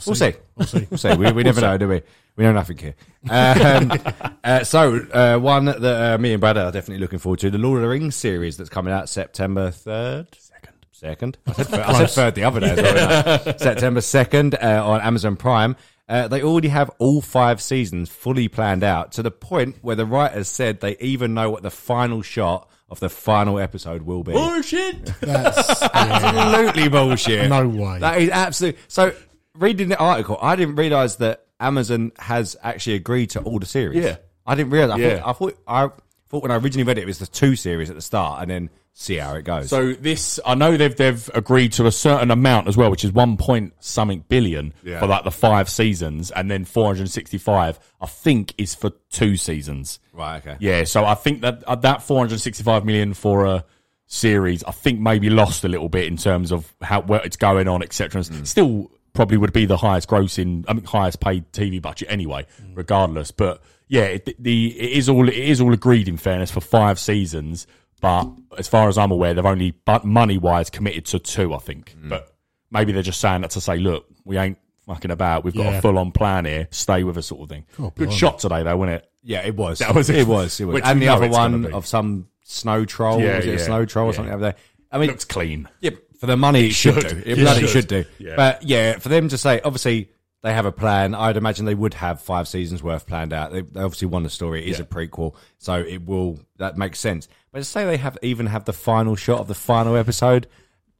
We'll 0.06 0.14
see. 0.14 0.34
We'll 0.56 0.66
see. 0.66 0.86
We'll 0.90 0.98
see. 0.98 1.14
We, 1.14 1.32
we 1.32 1.42
never 1.42 1.60
know, 1.60 1.78
do 1.78 1.88
we? 1.88 2.02
We 2.36 2.44
know 2.44 2.52
nothing 2.52 2.78
here. 2.78 2.94
Um, 3.30 3.92
uh, 4.44 4.64
so, 4.64 4.96
uh, 5.12 5.38
one 5.38 5.66
that 5.66 6.14
uh, 6.14 6.18
me 6.18 6.32
and 6.32 6.40
Brad 6.40 6.56
are 6.58 6.72
definitely 6.72 6.98
looking 7.00 7.18
forward 7.20 7.38
to 7.40 7.50
the 7.50 7.58
Lord 7.58 7.78
of 7.78 7.82
the 7.82 7.88
Rings 7.88 8.16
series 8.16 8.56
that's 8.56 8.70
coming 8.70 8.92
out 8.92 9.08
September 9.08 9.70
3rd. 9.70 10.34
Second. 10.36 10.74
Second. 10.90 11.38
I 11.46 11.52
said, 11.52 11.66
third, 11.66 11.80
I 11.80 11.92
said 11.98 12.10
third 12.10 12.34
the 12.34 12.44
other 12.44 12.60
day. 12.60 12.70
as 12.70 13.44
well. 13.44 13.54
September 13.58 14.00
2nd 14.00 14.62
uh, 14.62 14.86
on 14.86 15.00
Amazon 15.00 15.36
Prime. 15.36 15.76
Uh, 16.08 16.28
they 16.28 16.42
already 16.42 16.68
have 16.68 16.90
all 16.98 17.22
five 17.22 17.62
seasons 17.62 18.10
fully 18.10 18.48
planned 18.48 18.84
out 18.84 19.12
to 19.12 19.22
the 19.22 19.30
point 19.30 19.76
where 19.80 19.96
the 19.96 20.04
writers 20.04 20.48
said 20.48 20.80
they 20.80 20.96
even 20.98 21.32
know 21.34 21.50
what 21.50 21.62
the 21.62 21.70
final 21.70 22.20
shot 22.20 22.68
of 22.90 23.00
the 23.00 23.08
final 23.08 23.58
episode 23.58 24.02
will 24.02 24.22
be. 24.22 24.32
Bullshit. 24.32 25.06
That's 25.20 25.80
yeah, 25.80 25.88
Absolutely 25.94 26.88
bullshit. 26.88 27.48
no 27.48 27.66
way. 27.66 28.00
That 28.00 28.20
is 28.20 28.28
absolute. 28.28 28.76
So, 28.88 29.14
reading 29.56 29.88
the 29.88 29.98
article, 29.98 30.38
I 30.40 30.56
didn't 30.56 30.76
realize 30.76 31.16
that 31.16 31.46
Amazon 31.60 32.12
has 32.18 32.56
actually 32.62 32.94
agreed 32.96 33.30
to 33.30 33.40
all 33.42 33.58
the 33.58 33.66
series. 33.66 34.02
Yeah. 34.04 34.16
I 34.46 34.54
didn't 34.54 34.72
realize. 34.72 34.98
I, 35.00 35.02
Yeah. 35.02 35.18
thought, 35.20 35.28
I 35.28 35.32
thought 35.32 35.58
I 35.66 35.90
thought 36.28 36.42
when 36.42 36.50
I 36.50 36.56
originally 36.56 36.84
read 36.84 36.98
it, 36.98 37.02
it 37.02 37.06
was 37.06 37.18
the 37.18 37.26
two 37.26 37.54
series 37.56 37.88
at 37.90 37.96
the 37.96 38.02
start, 38.02 38.42
and 38.42 38.50
then 38.50 38.70
see 38.92 39.16
how 39.16 39.34
it 39.34 39.44
goes. 39.44 39.70
So 39.70 39.92
this, 39.92 40.38
I 40.44 40.54
know 40.54 40.76
they've 40.76 40.94
they've 40.94 41.30
agreed 41.32 41.72
to 41.74 41.86
a 41.86 41.92
certain 41.92 42.30
amount 42.30 42.68
as 42.68 42.76
well, 42.76 42.90
which 42.90 43.04
is 43.04 43.12
one 43.12 43.36
point 43.36 43.72
something 43.80 44.24
billion 44.28 44.74
Yeah. 44.82 44.98
for 45.00 45.06
like 45.06 45.24
the 45.24 45.30
five 45.30 45.68
seasons, 45.70 46.30
and 46.30 46.50
then 46.50 46.64
four 46.64 46.86
hundred 46.86 47.08
sixty 47.10 47.38
five. 47.38 47.78
I 48.00 48.06
think 48.06 48.52
is 48.58 48.74
for 48.74 48.90
two 49.10 49.36
seasons. 49.36 50.00
right, 50.12 50.38
okay. 50.38 50.56
Yeah, 50.60 50.84
so 50.84 51.04
I 51.04 51.14
think 51.14 51.40
that 51.42 51.62
uh, 51.66 51.76
that 51.76 52.02
465 52.02 52.84
million 52.84 53.14
for 53.14 53.46
a 53.46 53.64
series, 54.06 54.62
I 54.64 54.72
think 54.72 55.00
maybe 55.00 55.30
lost 55.30 55.64
a 55.64 55.68
little 55.68 55.88
bit 55.88 56.06
in 56.06 56.16
terms 56.16 56.52
of 56.52 56.74
how 56.82 57.00
where 57.02 57.22
it's 57.22 57.36
going 57.36 57.68
on, 57.68 57.82
etc. 57.82 58.20
Mm. 58.22 58.46
Still, 58.46 58.90
probably 59.14 59.36
would 59.38 59.52
be 59.52 59.64
the 59.64 59.76
highest 59.78 60.08
grossing, 60.08 60.64
I 60.68 60.74
mean, 60.74 60.84
highest 60.84 61.20
paid 61.20 61.50
TV 61.52 61.80
budget 61.80 62.08
anyway, 62.10 62.46
Mm. 62.62 62.76
regardless. 62.76 63.30
But 63.30 63.62
yeah, 63.88 64.02
it, 64.04 64.42
the 64.42 64.66
it 64.78 64.92
is 64.98 65.08
all 65.08 65.28
it 65.28 65.34
is 65.34 65.60
all 65.60 65.72
agreed 65.72 66.08
in 66.08 66.16
fairness 66.18 66.50
for 66.50 66.60
five 66.60 66.98
seasons. 66.98 67.66
But 68.00 68.28
as 68.58 68.68
far 68.68 68.88
as 68.88 68.98
I'm 68.98 69.10
aware, 69.10 69.32
they've 69.32 69.46
only 69.46 69.70
but 69.86 70.04
money 70.04 70.36
wise 70.36 70.68
committed 70.68 71.06
to 71.06 71.18
two, 71.18 71.54
I 71.54 71.58
think. 71.58 71.96
Mm. 71.98 72.10
But 72.10 72.34
maybe 72.70 72.92
they're 72.92 73.02
just 73.02 73.20
saying 73.20 73.40
that 73.42 73.50
to 73.52 73.60
say, 73.62 73.78
look, 73.78 74.06
we 74.24 74.36
ain't 74.36 74.58
fucking 74.84 75.10
about. 75.10 75.42
We've 75.44 75.54
got 75.54 75.64
Yeah. 75.64 75.78
a 75.78 75.80
full 75.80 75.96
on 75.96 76.12
plan 76.12 76.44
here. 76.44 76.68
Stay 76.70 77.02
with 77.04 77.16
us, 77.16 77.26
sort 77.28 77.42
of 77.42 77.48
thing. 77.48 77.64
Good 77.94 78.12
shot 78.12 78.40
today, 78.40 78.62
though, 78.62 78.76
wasn't 78.76 78.96
it? 78.98 79.08
Yeah, 79.22 79.46
it 79.46 79.56
was. 79.56 79.78
That 79.78 79.94
was- 79.94 80.10
it. 80.10 80.26
was. 80.26 80.60
It 80.60 80.66
was. 80.66 80.82
And 80.84 81.00
the 81.00 81.08
other 81.08 81.28
one 81.28 81.72
of 81.72 81.86
some 81.86 82.28
snow 82.42 82.84
troll. 82.84 83.20
Yeah, 83.22 83.36
was 83.36 83.46
it 83.46 83.48
a 83.48 83.52
yeah, 83.52 83.58
snow 83.64 83.84
troll 83.86 84.08
or 84.08 84.10
yeah. 84.10 84.16
something 84.16 84.34
over 84.34 84.42
there? 84.42 84.56
I 84.92 84.98
mean, 84.98 85.08
Looks 85.08 85.24
clean. 85.24 85.66
Yeah, 85.80 85.90
for 86.24 86.30
the 86.32 86.36
money, 86.36 86.66
it 86.66 86.72
should, 86.72 86.94
should. 86.94 87.08
do. 87.08 87.16
It 87.18 87.38
It 87.38 87.42
bloody 87.42 87.60
should. 87.60 87.70
should, 87.70 87.86
do. 87.88 88.04
Yeah. 88.18 88.36
But 88.36 88.62
yeah, 88.62 88.98
for 88.98 89.08
them 89.08 89.28
to 89.28 89.38
say, 89.38 89.60
obviously, 89.64 90.10
they 90.42 90.52
have 90.52 90.66
a 90.66 90.72
plan. 90.72 91.14
I'd 91.14 91.36
imagine 91.36 91.64
they 91.64 91.74
would 91.74 91.94
have 91.94 92.20
five 92.20 92.46
seasons 92.48 92.82
worth 92.82 93.06
planned 93.06 93.32
out. 93.32 93.52
They, 93.52 93.62
they 93.62 93.80
obviously 93.80 94.08
want 94.08 94.24
the 94.24 94.30
story. 94.30 94.62
It 94.64 94.68
is 94.70 94.78
Yeah. 94.78 94.84
a 94.84 94.86
prequel, 94.86 95.34
so 95.58 95.74
it 95.80 96.04
will. 96.04 96.38
That 96.58 96.76
makes 96.76 97.00
sense. 97.00 97.28
But 97.52 97.60
to 97.60 97.64
say 97.64 97.84
they 97.86 97.96
have 97.96 98.18
even 98.22 98.46
have 98.46 98.64
the 98.64 98.72
final 98.72 99.16
shot 99.16 99.40
of 99.40 99.48
the 99.48 99.54
final 99.54 99.96
episode, 99.96 100.46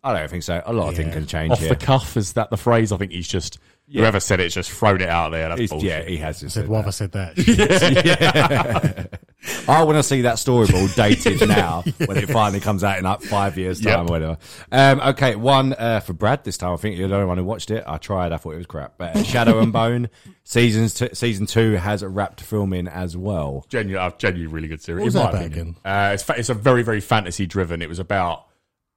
I 0.02 0.12
don't 0.18 0.30
think 0.30 0.44
so. 0.44 0.62
A 0.64 0.72
lot 0.72 0.88
of 0.88 0.96
things 0.96 1.12
can 1.12 1.26
change 1.26 1.52
Off 1.52 1.58
here. 1.60 1.68
the 1.70 1.76
cuff, 1.76 2.16
is 2.16 2.34
that 2.34 2.48
the 2.50 2.56
phrase? 2.56 2.92
I 2.92 2.96
think 2.96 3.12
he's 3.12 3.28
just 3.28 3.58
whoever 3.92 4.18
said 4.20 4.40
it's 4.40 4.54
just 4.54 4.70
thrown 4.70 5.00
it 5.02 5.08
out 5.10 5.30
there. 5.32 5.48
That's 5.50 5.70
bullshit. 5.70 5.88
yeah, 5.88 6.02
he 6.04 6.16
has 6.18 6.40
just 6.40 6.54
Said, 6.54 6.62
said 6.62 6.68
why 6.70 6.78
that. 6.82 6.84
have 6.84 6.88
I 6.88 6.90
said 6.90 7.12
that? 7.12 9.08
I 9.68 9.82
want 9.84 9.96
to 9.98 10.02
see 10.02 10.22
that 10.22 10.36
storyboard 10.36 10.94
dated 10.94 11.46
now 11.48 11.82
when 12.06 12.16
it 12.16 12.28
finally 12.30 12.60
comes 12.60 12.82
out 12.84 12.98
in 12.98 13.04
like 13.04 13.22
five 13.22 13.56
years' 13.58 13.80
time 13.80 14.00
Yep. 14.00 14.00
or 14.00 14.12
whatever. 14.12 14.38
Um, 14.72 15.00
okay, 15.00 15.36
one 15.36 15.72
uh, 15.74 16.00
for 16.00 16.12
Brad 16.12 16.44
this 16.44 16.56
time. 16.56 16.72
I 16.72 16.76
think 16.76 16.96
you're 16.98 17.08
the 17.08 17.14
only 17.14 17.26
one 17.26 17.38
who 17.38 17.44
watched 17.44 17.70
it. 17.70 17.84
I 17.86 17.98
tried. 17.98 18.32
I 18.32 18.36
thought 18.36 18.52
it 18.54 18.58
was 18.58 18.66
crap. 18.66 18.94
But 18.98 19.16
uh, 19.16 19.22
Shadow 19.22 19.60
and 19.60 19.72
Bone 19.72 20.08
seasons 20.44 20.94
t- 20.94 21.08
season 21.14 21.46
two 21.46 21.72
has 21.72 22.04
wrapped 22.04 22.40
filming 22.40 22.88
as 22.88 23.16
well. 23.16 23.64
genuinely, 23.68 23.98
uh, 24.06 24.16
genuinely 24.18 24.52
really 24.52 24.68
good 24.68 24.82
series. 24.82 25.00
What 25.14 25.32
was 25.34 25.44
in 25.44 25.74
that 25.74 25.82
my. 25.84 26.10
Uh, 26.10 26.12
it's, 26.14 26.22
fa- 26.22 26.34
it's 26.38 26.48
a 26.48 26.54
very, 26.54 26.82
very 26.82 27.00
fantasy 27.00 27.46
driven. 27.46 27.82
It 27.82 27.88
was 27.88 27.98
about 27.98 28.46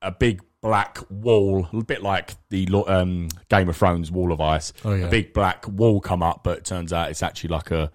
a 0.01 0.11
big 0.11 0.41
black 0.61 0.99
wall, 1.09 1.67
a 1.73 1.83
bit 1.83 2.01
like 2.03 2.35
the 2.49 2.67
um, 2.87 3.29
Game 3.49 3.69
of 3.69 3.77
Thrones 3.77 4.11
wall 4.11 4.31
of 4.31 4.41
ice. 4.41 4.73
Oh, 4.85 4.93
yeah. 4.93 5.05
A 5.05 5.09
big 5.09 5.33
black 5.33 5.67
wall 5.67 5.99
come 6.01 6.23
up, 6.23 6.43
but 6.43 6.59
it 6.59 6.65
turns 6.65 6.91
out 6.93 7.09
it's 7.11 7.23
actually 7.23 7.49
like 7.49 7.71
a 7.71 7.91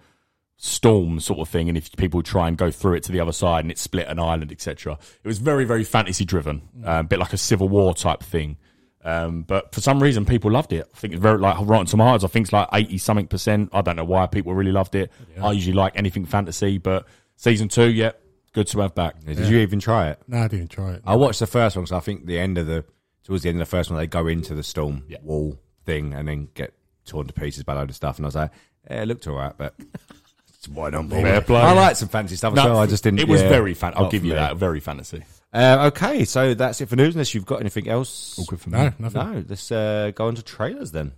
storm 0.57 1.19
sort 1.19 1.39
of 1.39 1.49
thing. 1.49 1.69
And 1.69 1.77
if 1.77 1.91
people 1.95 2.21
try 2.23 2.47
and 2.47 2.57
go 2.57 2.71
through 2.71 2.93
it 2.95 3.03
to 3.03 3.11
the 3.11 3.19
other 3.19 3.31
side, 3.31 3.65
and 3.65 3.71
it 3.71 3.77
split 3.77 4.07
an 4.07 4.19
island, 4.19 4.51
etc. 4.51 4.97
It 5.23 5.27
was 5.27 5.39
very, 5.39 5.65
very 5.65 5.83
fantasy 5.83 6.25
driven, 6.25 6.61
uh, 6.85 6.99
a 6.99 7.03
bit 7.03 7.19
like 7.19 7.33
a 7.33 7.37
civil 7.37 7.69
war 7.69 7.93
type 7.93 8.23
thing. 8.23 8.57
Um, 9.05 9.41
but 9.43 9.73
for 9.75 9.81
some 9.81 10.01
reason, 10.01 10.23
people 10.25 10.49
loved 10.49 10.71
it. 10.71 10.87
I 10.93 10.97
think 10.97 11.13
it's 11.13 11.21
very 11.21 11.37
like 11.37 11.57
Rotten 11.59 11.87
Tomatoes. 11.87 12.23
I 12.23 12.27
think 12.27 12.45
it's 12.45 12.53
like 12.53 12.69
eighty 12.71 12.97
something 12.97 13.27
percent. 13.27 13.69
I 13.73 13.81
don't 13.81 13.97
know 13.97 14.05
why 14.05 14.27
people 14.27 14.53
really 14.53 14.71
loved 14.71 14.95
it. 14.95 15.11
I 15.41 15.51
usually 15.51 15.75
like 15.75 15.97
anything 15.97 16.23
fantasy, 16.25 16.77
but 16.77 17.05
season 17.35 17.67
two, 17.67 17.89
yeah, 17.91 18.11
good 18.53 18.67
to 18.67 18.79
have 18.79 18.95
back. 18.95 19.19
Did 19.25 19.39
you 19.39 19.57
even 19.59 19.81
try 19.81 20.07
it? 20.11 20.21
no, 20.29 20.37
I 20.37 20.47
didn't 20.47 20.69
try 20.69 20.93
it. 20.93 21.01
I 21.05 21.17
watched 21.17 21.41
the 21.41 21.47
first 21.47 21.75
one 21.75 21.83
because 21.83 21.97
I 21.97 21.99
think 21.99 22.27
the 22.27 22.39
end 22.39 22.57
of 22.57 22.65
the 22.67 22.85
towards 23.25 23.43
the 23.43 23.49
end 23.49 23.57
of 23.61 23.67
the 23.67 23.69
first 23.71 23.89
one 23.91 23.99
they 23.99 24.07
go 24.07 24.27
into 24.27 24.53
the 24.55 24.63
storm 24.63 25.03
Yeah. 25.09 25.17
wall 25.21 25.59
thing 25.85 26.13
and 26.13 26.25
then 26.27 26.47
get 26.53 26.73
torn 27.05 27.27
to 27.27 27.33
pieces 27.33 27.63
by 27.63 27.73
a 27.73 27.75
load 27.75 27.89
of 27.89 27.95
stuff. 27.97 28.15
And 28.17 28.25
I 28.25 28.27
was 28.27 28.35
like, 28.35 28.51
yeah, 28.89 29.01
it 29.01 29.07
looked 29.09 29.27
all 29.27 29.35
right, 29.35 29.53
but 29.57 29.73
it's 29.77 30.22
why 30.67 30.89
don't 30.89 31.07
bother. 31.07 31.21
Fair 31.21 31.41
play. 31.41 31.61
I 31.61 31.73
like 31.73 31.95
some 31.95 32.09
fancy 32.09 32.35
stuff 32.35 32.53
as 32.57 32.63
well. 32.63 32.79
I 32.79 32.85
just 32.85 33.03
didn't. 33.03 33.19
It 33.19 33.27
was 33.27 33.41
yeah, 33.41 33.49
very 33.49 33.73
fan. 33.73 33.93
I'll 33.95 34.09
give 34.09 34.23
you 34.23 34.31
me. 34.31 34.35
that. 34.35 34.57
Very 34.57 34.79
fantasy. 34.79 35.23
Uh, 35.53 35.91
okay, 35.93 36.25
so 36.25 36.53
that's 36.53 36.81
it 36.81 36.89
for 36.89 36.95
news. 36.95 37.13
Unless 37.15 37.33
you've 37.35 37.45
got 37.45 37.59
anything 37.59 37.87
else. 37.87 38.37
All 38.39 38.45
good 38.45 38.59
for 38.59 38.69
No, 38.69 38.91
nothing. 38.97 39.33
No, 39.33 39.45
let's 39.47 39.71
uh, 39.71 40.11
go 40.15 40.27
on 40.27 40.35
to 40.35 40.43
trailers 40.43 40.91
then. 40.91 41.13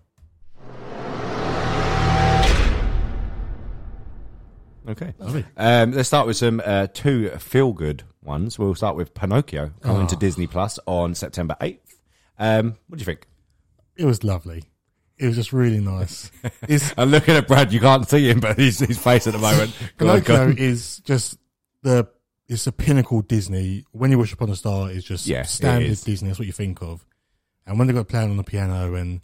Okay. 4.87 5.13
Um, 5.57 5.91
let's 5.93 6.07
start 6.07 6.27
with 6.27 6.37
some 6.37 6.61
uh, 6.63 6.87
two 6.93 7.29
feel 7.31 7.73
good 7.73 8.03
ones. 8.21 8.59
We'll 8.59 8.75
start 8.75 8.95
with 8.95 9.13
Pinocchio 9.13 9.71
coming 9.81 10.07
to 10.07 10.15
Disney 10.15 10.47
Plus 10.47 10.79
on 10.85 11.15
September 11.15 11.55
8th. 11.59 11.79
Um, 12.37 12.75
what 12.87 12.97
do 12.97 13.01
you 13.01 13.05
think? 13.05 13.27
It 13.95 14.05
was 14.05 14.23
lovely. 14.23 14.65
It 15.17 15.27
was 15.27 15.35
just 15.35 15.53
really 15.53 15.79
nice. 15.79 16.31
It's, 16.67 16.93
I'm 16.97 17.09
looking 17.09 17.35
at 17.35 17.47
Brad. 17.47 17.71
You 17.71 17.79
can't 17.79 18.07
see 18.07 18.29
him, 18.29 18.39
but 18.39 18.57
his, 18.57 18.79
his 18.79 18.97
face 18.97 19.27
at 19.27 19.33
the 19.33 19.39
moment. 19.39 19.73
Pinocchio 19.97 20.41
on. 20.49 20.57
is 20.57 20.99
just 20.99 21.37
the 21.83 22.07
it's 22.47 22.67
a 22.67 22.71
pinnacle 22.71 23.21
Disney. 23.21 23.85
When 23.91 24.11
you 24.11 24.17
wish 24.19 24.33
upon 24.33 24.49
a 24.49 24.55
star 24.55 24.91
is 24.91 25.03
just 25.03 25.25
Yeah, 25.27 25.43
standard 25.43 25.89
is. 25.89 26.01
Disney. 26.03 26.29
That's 26.29 26.39
what 26.39 26.45
you 26.47 26.51
think 26.53 26.81
of. 26.81 27.05
And 27.65 27.79
when 27.79 27.87
they 27.87 27.93
got 27.93 28.07
playing 28.07 28.29
on 28.29 28.37
the 28.37 28.43
piano 28.43 28.93
and 28.95 29.21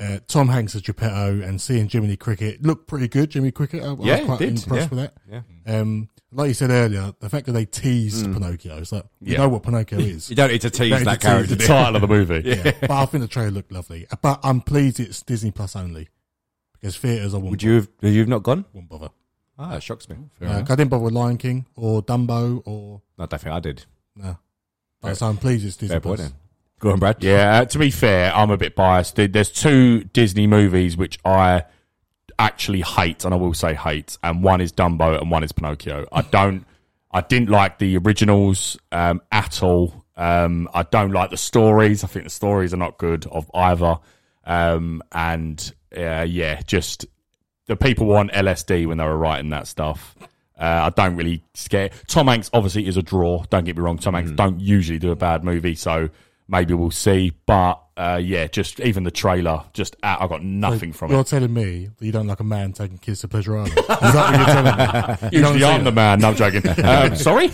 uh, 0.00 0.18
Tom 0.28 0.48
Hanks 0.48 0.74
as 0.74 0.82
Geppetto 0.82 1.40
and 1.42 1.60
seeing 1.60 1.88
Jiminy 1.88 2.16
Cricket 2.16 2.62
looked 2.62 2.86
pretty 2.86 3.08
good. 3.08 3.30
Jimmy 3.30 3.50
Cricket, 3.50 3.82
I, 3.82 3.86
I 3.88 3.92
was 3.92 4.24
quite 4.24 4.40
impressed 4.42 4.68
yeah. 4.68 4.88
with 4.88 4.98
that. 4.98 5.14
Yeah. 5.66 5.80
Um, 5.80 6.08
like 6.30 6.48
you 6.48 6.54
said 6.54 6.70
earlier, 6.70 7.12
the 7.20 7.28
fact 7.30 7.46
that 7.46 7.52
they 7.52 7.64
teased 7.64 8.26
Pinocchio, 8.32 8.76
it's 8.78 8.92
like 8.92 9.04
you 9.20 9.32
Yeah. 9.32 9.38
know 9.38 9.48
what 9.48 9.62
Pinocchio 9.62 9.98
is. 9.98 10.28
You 10.30 10.36
don't 10.36 10.50
need 10.52 10.60
to 10.60 10.70
tease 10.70 10.90
that 10.90 11.04
to 11.04 11.10
tease 11.10 11.18
character. 11.18 11.54
the? 11.54 11.66
Title 11.66 11.96
of 11.96 12.02
the 12.02 12.08
movie. 12.08 12.42
yeah. 12.48 12.72
but 12.80 12.90
I 12.90 13.06
think 13.06 13.22
the 13.22 13.28
trailer 13.28 13.50
looked 13.50 13.72
lovely. 13.72 14.06
But 14.22 14.40
I'm 14.42 14.60
pleased 14.60 15.00
it's 15.00 15.22
Disney 15.22 15.50
Plus 15.50 15.74
only 15.74 16.08
because 16.74 16.96
theaters 16.96 17.34
I 17.34 17.38
won't, 17.38 17.50
Would 17.50 17.62
you 17.62 17.74
have, 17.76 17.88
you 18.02 18.18
have 18.20 18.28
not 18.28 18.42
gone? 18.42 18.66
won't 18.72 18.88
bother. 18.88 19.08
Ah, 19.58 19.74
it 19.76 19.82
shocks 19.82 20.08
me. 20.08 20.16
Uh, 20.40 20.58
I 20.58 20.62
didn't 20.62 20.88
bother 20.88 21.04
with 21.04 21.14
Lion 21.14 21.38
King 21.38 21.66
or 21.74 22.02
Dumbo 22.02 22.62
or 22.64 23.02
I 23.18 23.26
don't 23.26 23.40
think 23.40 23.52
I 23.54 23.60
did. 23.60 23.84
no. 24.14 24.38
But 25.00 25.16
so 25.16 25.26
I'm 25.26 25.36
pleased 25.36 25.64
it's 25.64 25.76
Disney 25.76 25.94
Fair 25.94 26.00
Plus. 26.00 26.20
point. 26.20 26.32
Go 26.78 26.92
on, 26.92 27.00
Brad. 27.00 27.16
Yeah, 27.20 27.58
uh, 27.58 27.64
to 27.64 27.78
be 27.78 27.90
fair, 27.90 28.32
I'm 28.34 28.50
a 28.50 28.56
bit 28.56 28.76
biased. 28.76 29.16
There's 29.16 29.50
two 29.50 30.04
Disney 30.04 30.46
movies 30.46 30.96
which 30.96 31.18
I 31.24 31.64
actually 32.38 32.82
hate, 32.82 33.24
and 33.24 33.34
I 33.34 33.36
will 33.36 33.54
say 33.54 33.74
hate, 33.74 34.16
and 34.22 34.44
one 34.44 34.60
is 34.60 34.72
Dumbo 34.72 35.20
and 35.20 35.30
one 35.30 35.42
is 35.42 35.50
Pinocchio. 35.50 36.06
I 36.12 36.22
don't, 36.22 36.64
I 37.10 37.20
didn't 37.20 37.50
like 37.50 37.78
the 37.78 37.96
originals 37.98 38.78
um, 38.92 39.20
at 39.32 39.62
all. 39.62 40.04
Um, 40.16 40.68
I 40.72 40.84
don't 40.84 41.10
like 41.10 41.30
the 41.30 41.36
stories. 41.36 42.04
I 42.04 42.06
think 42.06 42.24
the 42.24 42.30
stories 42.30 42.72
are 42.72 42.78
not 42.78 42.98
good 42.98 43.26
of 43.26 43.50
either. 43.54 43.98
Um, 44.44 45.02
and 45.12 45.72
uh, 45.96 46.26
yeah, 46.28 46.60
just 46.62 47.06
the 47.66 47.76
people 47.76 48.06
were 48.06 48.18
on 48.18 48.28
LSD 48.30 48.86
when 48.86 48.98
they 48.98 49.04
were 49.04 49.16
writing 49.18 49.50
that 49.50 49.66
stuff. 49.66 50.16
Uh, 50.58 50.86
I 50.86 50.90
don't 50.90 51.16
really 51.16 51.44
scare. 51.54 51.90
Tom 52.08 52.26
Hanks 52.26 52.50
obviously 52.52 52.86
is 52.86 52.96
a 52.96 53.02
draw. 53.02 53.44
Don't 53.50 53.64
get 53.64 53.76
me 53.76 53.82
wrong. 53.82 53.98
Tom 53.98 54.14
Hanks 54.14 54.32
don't 54.32 54.60
usually 54.60 54.98
do 54.98 55.12
a 55.12 55.16
bad 55.16 55.44
movie, 55.44 55.76
so 55.76 56.08
maybe 56.48 56.74
we'll 56.74 56.90
see. 56.90 57.32
But 57.46 57.80
uh, 57.96 58.20
yeah, 58.22 58.46
just 58.46 58.80
even 58.80 59.04
the 59.04 59.10
trailer, 59.10 59.64
just 59.72 59.96
uh, 60.02 60.16
I 60.20 60.26
got 60.28 60.42
nothing 60.42 60.92
from 60.92 61.10
it. 61.10 61.14
You're 61.14 61.24
telling 61.24 61.52
me 61.52 61.90
that 61.96 62.04
you 62.04 62.12
don't 62.12 62.26
like 62.26 62.40
a 62.40 62.44
man 62.44 62.72
taking 62.72 62.98
kids 62.98 63.20
to 63.20 63.28
Pleasure 63.28 63.56
Island? 63.58 63.76
Is 63.76 63.86
that 63.86 64.00
what 64.00 64.36
you're 64.36 64.46
telling 64.46 65.30
me? 65.30 65.38
You 65.38 65.46
Usually 65.46 65.64
I'm 65.64 65.84
the 65.84 65.92
man. 65.92 66.20
No, 66.20 66.28
I'm 66.28 66.36
joking. 66.36 66.62
Um, 66.88 67.14
sorry. 67.16 67.46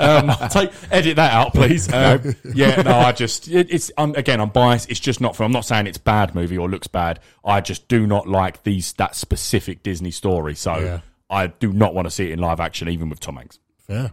um, 0.00 0.32
take 0.48 0.70
edit 0.90 1.16
that 1.16 1.32
out, 1.32 1.52
please. 1.52 1.92
Um, 1.92 2.34
yeah, 2.54 2.82
no, 2.82 2.92
I 2.92 3.12
just 3.12 3.48
it, 3.48 3.68
it's 3.70 3.90
um, 3.98 4.14
again 4.16 4.40
I'm 4.40 4.48
biased. 4.50 4.90
It's 4.90 5.00
just 5.00 5.20
not 5.20 5.36
for. 5.36 5.44
I'm 5.44 5.52
not 5.52 5.64
saying 5.64 5.86
it's 5.86 5.98
bad 5.98 6.34
movie 6.34 6.56
or 6.56 6.68
looks 6.68 6.86
bad. 6.86 7.20
I 7.44 7.60
just 7.60 7.88
do 7.88 8.06
not 8.06 8.26
like 8.28 8.62
these 8.62 8.92
that 8.94 9.14
specific 9.16 9.82
Disney 9.82 10.10
story. 10.10 10.54
So 10.54 10.78
Yeah. 10.78 11.00
I 11.28 11.48
do 11.48 11.72
not 11.72 11.94
want 11.94 12.06
to 12.06 12.10
see 12.10 12.26
it 12.26 12.32
in 12.32 12.38
live 12.38 12.60
action, 12.60 12.88
even 12.88 13.08
with 13.10 13.20
Tom 13.20 13.36
Hanks. 13.36 13.58
Fair. 13.78 14.12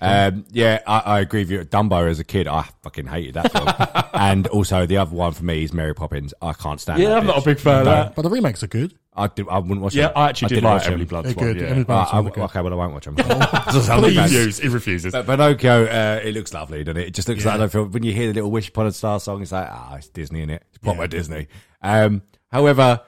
Um, 0.00 0.44
yeah, 0.50 0.80
I, 0.86 0.98
I 1.00 1.20
agree 1.20 1.40
with 1.40 1.50
you. 1.50 1.58
Dumbo 1.64 2.08
as 2.08 2.18
a 2.18 2.24
kid, 2.24 2.48
I 2.48 2.62
fucking 2.82 3.06
hated 3.06 3.34
that 3.34 3.52
film. 3.52 4.06
and 4.14 4.46
also 4.48 4.86
the 4.86 4.96
other 4.96 5.14
one 5.14 5.32
for 5.32 5.44
me 5.44 5.64
is 5.64 5.72
Mary 5.72 5.94
Poppins. 5.94 6.32
I 6.40 6.52
can't 6.54 6.80
stand. 6.80 7.00
Yeah, 7.00 7.10
that 7.10 7.18
I'm 7.18 7.26
not 7.26 7.38
a 7.38 7.42
big 7.44 7.58
fan 7.58 7.80
of 7.80 7.84
that. 7.86 8.14
But 8.14 8.22
the 8.22 8.30
remakes 8.30 8.62
are 8.62 8.68
good. 8.68 8.94
I, 9.14 9.26
do, 9.26 9.46
I 9.50 9.58
wouldn't 9.58 9.82
watch 9.82 9.94
Yeah, 9.94 10.04
them. 10.08 10.12
I 10.16 10.28
actually 10.30 10.48
did 10.48 10.54
didn't 10.56 10.64
like 10.64 10.74
watch 10.76 10.84
them. 10.84 10.92
Emily 10.94 11.04
Blunt's 11.04 11.34
They're 11.34 11.44
one. 11.44 11.52
good. 11.54 11.60
Yeah. 11.62 11.68
Emily 11.68 11.82
Uh, 11.82 11.84
Blunt's 11.84 12.12
I, 12.12 12.16
are 12.16 12.44
okay, 12.44 12.60
well, 12.62 12.72
I 12.72 12.76
won't 12.76 12.92
watch 12.94 13.04
them. 13.04 13.16
Refuse, 14.22 14.58
he 14.58 14.68
refuses. 14.68 15.12
But 15.12 15.26
Pinocchio, 15.26 15.84
uh, 15.84 16.20
it 16.24 16.32
looks 16.34 16.54
lovely, 16.54 16.82
doesn't 16.84 17.00
it? 17.00 17.08
It 17.08 17.14
just 17.14 17.28
looks 17.28 17.44
Yeah. 17.44 17.52
like 17.56 17.60
I 17.60 17.68
feel 17.68 17.84
when 17.84 18.02
you 18.02 18.12
hear 18.14 18.28
the 18.28 18.34
little 18.34 18.50
Wish 18.50 18.68
Upon 18.70 18.86
a 18.86 18.92
Star 18.92 19.20
song, 19.20 19.42
it's 19.42 19.52
like 19.52 19.68
ah, 19.70 19.96
it's 19.96 20.08
Disney 20.08 20.40
in 20.40 20.48
it. 20.50 20.62
It's 20.70 20.78
proper 20.78 21.02
Yeah. 21.02 21.06
Disney. 21.08 21.48
Um, 21.82 22.22
however, 22.50 23.00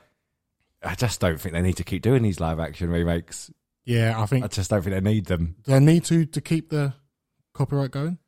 I 0.82 0.94
just 0.94 1.20
don't 1.20 1.40
think 1.40 1.54
they 1.54 1.62
need 1.62 1.78
to 1.78 1.84
keep 1.84 2.02
doing 2.02 2.22
these 2.22 2.38
live 2.40 2.60
action 2.60 2.90
remakes. 2.90 3.50
Yeah, 3.86 4.20
I 4.20 4.26
think 4.26 4.44
I 4.44 4.48
just 4.48 4.70
don't 4.70 4.82
think 4.82 4.94
they 4.94 5.00
need 5.12 5.26
them. 5.26 5.56
they 5.66 5.78
need 5.80 6.04
to 6.06 6.24
to 6.26 6.40
keep 6.40 6.70
the 6.70 6.94
copyright 7.52 7.90
going 7.90 8.18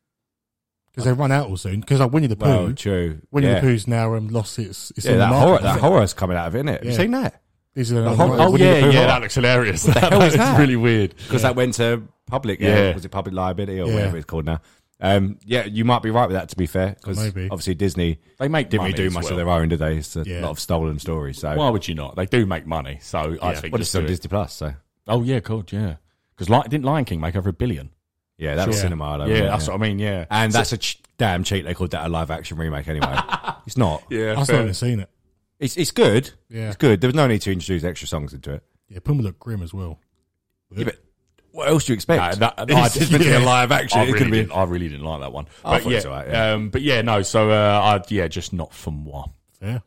because 0.91 1.05
they 1.05 1.13
run 1.13 1.31
out 1.31 1.47
all 1.49 1.57
soon. 1.57 1.79
Because 1.81 1.99
like 1.99 2.11
Winnie 2.11 2.27
the 2.27 2.35
Pooh, 2.35 2.45
Well, 2.45 2.73
true. 2.73 3.21
Winnie 3.31 3.47
yeah. 3.47 3.55
the 3.55 3.61
Pooh's 3.61 3.87
now 3.87 4.15
um, 4.15 4.29
lost 4.29 4.57
its. 4.59 4.91
its 4.91 5.05
Yeah, 5.05 5.13
on 5.13 5.17
the 5.17 5.25
that 5.25 5.29
market. 5.31 5.45
horror, 5.47 5.59
that 5.61 5.79
horror's 5.79 6.13
coming 6.13 6.37
out 6.37 6.47
of 6.47 6.55
it, 6.55 6.59
isn't 6.59 6.69
it? 6.69 6.73
Have 6.73 6.85
you 6.85 6.91
Yeah. 6.91 6.97
seen 6.97 7.11
that? 7.11 7.41
These 7.73 7.91
are 7.91 8.01
the 8.01 8.15
horror- 8.15 8.37
Oh 8.39 8.51
Winnie 8.51 8.65
yeah, 8.65 8.73
yeah, 8.77 8.81
horror. 8.91 8.93
that 9.07 9.21
looks 9.21 9.35
hilarious. 9.35 9.83
the 9.83 9.91
hell 9.99 10.09
that 10.19 10.21
is 10.27 10.33
is 10.33 10.39
that? 10.39 10.59
really 10.59 10.75
weird. 10.75 11.15
Because 11.15 11.41
that 11.43 11.55
went 11.55 11.75
to 11.75 12.07
public. 12.25 12.59
Yeah. 12.59 12.75
Yeah. 12.89 12.93
Was 12.95 13.05
it 13.05 13.09
public 13.09 13.35
liability 13.35 13.79
or 13.79 13.87
Yeah. 13.87 13.93
whatever 13.95 14.17
it's 14.17 14.25
called 14.25 14.45
now? 14.45 14.61
Um, 14.99 15.37
yeah, 15.45 15.65
you 15.65 15.85
might 15.85 16.01
be 16.01 16.09
right 16.09 16.25
with 16.27 16.33
that. 16.35 16.49
To 16.49 16.55
be 16.55 16.65
fair, 16.65 16.95
because 16.99 17.19
obviously 17.19 17.75
Disney 17.75 18.19
They 18.39 18.47
make 18.47 18.69
didn't 18.71 18.85
really 18.85 18.97
do 18.97 19.11
much 19.11 19.25
well. 19.25 19.33
of 19.33 19.37
their 19.37 19.49
own, 19.49 19.69
did 19.69 19.77
they? 19.77 19.97
It's 19.97 20.15
a 20.15 20.23
Yeah. 20.25 20.41
lot 20.41 20.49
of 20.49 20.59
stolen 20.59 20.97
stories. 20.97 21.37
So, 21.39 21.55
Why 21.55 21.69
would 21.69 21.87
you 21.87 21.93
not? 21.93 22.15
They 22.15 22.25
do 22.25 22.47
make 22.47 22.65
money, 22.65 22.97
so 23.01 23.37
I 23.39 23.53
think 23.53 23.73
well, 23.73 23.79
it's 23.81 23.81
just 23.81 23.89
still 23.91 24.01
do. 24.01 24.07
Disney 24.07 24.29
Plus. 24.29 24.53
So, 24.53 24.73
Oh 25.07 25.23
yeah, 25.23 25.39
cool, 25.39 25.63
yeah. 25.71 25.95
Because 26.35 26.49
like, 26.49 26.69
didn't 26.69 26.85
Lion 26.85 27.05
King 27.05 27.19
make 27.21 27.35
over 27.35 27.49
a 27.49 27.53
billion? 27.53 27.89
yeah, 28.37 28.55
that 28.55 28.67
was 28.67 28.75
Sure. 28.75 28.83
cinema. 28.83 29.17
Though, 29.17 29.25
yeah, 29.25 29.29
wasn't 29.31 29.45
it? 29.45 29.49
that's 29.49 29.67
what 29.67 29.73
I 29.73 29.77
mean. 29.77 29.99
Yeah, 29.99 30.25
And 30.29 30.51
that's 30.53 30.71
a 30.73 30.77
ch- 30.77 31.01
damn 31.17 31.43
cheat. 31.43 31.65
They 31.65 31.73
called 31.73 31.91
that 31.91 32.05
a 32.05 32.09
live 32.09 32.29
action 32.29 32.57
remake 32.57 32.87
anyway. 32.87 33.15
it's 33.65 33.77
not. 33.77 34.03
yeah. 34.11 34.35
I 34.37 34.43
still 34.43 34.57
haven't 34.57 34.75
seen 34.75 34.99
it. 34.99 35.09
It's 35.59 35.75
it's 35.77 35.89
good. 35.91 36.31
Yeah. 36.49 36.67
It's 36.67 36.75
good. 36.77 37.01
There 37.01 37.07
was 37.07 37.15
no 37.15 37.25
need 37.25 37.41
to 37.41 37.51
introduce 37.51 37.83
extra 37.83 38.07
songs 38.07 38.33
into 38.33 38.53
it. 38.53 38.63
Yeah, 38.89 38.99
Pumbaa 38.99 39.23
looked 39.23 39.39
grim 39.39 39.63
as 39.63 39.73
well. 39.73 39.99
Yeah, 40.75 40.83
but 40.85 40.97
what 41.51 41.67
else 41.67 41.85
do 41.85 41.93
you 41.93 41.95
expect? 41.95 42.39
No, 42.39 42.51
that- 42.55 42.65
it's 42.69 42.95
I- 42.95 42.99
just 42.99 43.11
meant 43.11 43.23
to 43.23 43.29
be 43.29 43.35
a 43.35 43.39
yeah. 43.39 43.45
live 43.45 43.71
action. 43.71 43.99
I 43.99 44.03
It's 44.03 44.11
really, 44.13 44.19
gonna 44.19 44.31
be. 44.31 44.37
didn't, 44.41 44.51
I 44.55 44.63
really 44.65 44.89
didn't 44.89 45.05
like 45.05 45.21
that 45.21 45.31
one. 45.33 45.47
I 45.65 45.71
But 45.77 45.81
thought 45.83 45.89
yeah, 45.91 45.97
it's 45.97 46.05
alright, 46.05 46.27
yeah. 46.29 46.51
Um, 46.51 46.69
but 46.69 46.81
yeah, 46.83 47.01
no. 47.01 47.23
So 47.23 47.49
uh, 47.49 47.99
I, 47.99 48.05
yeah, 48.09 48.27
just 48.27 48.53
not 48.53 48.71
for 48.71 48.91
moi. 48.91 49.25
Fair. 49.59 49.81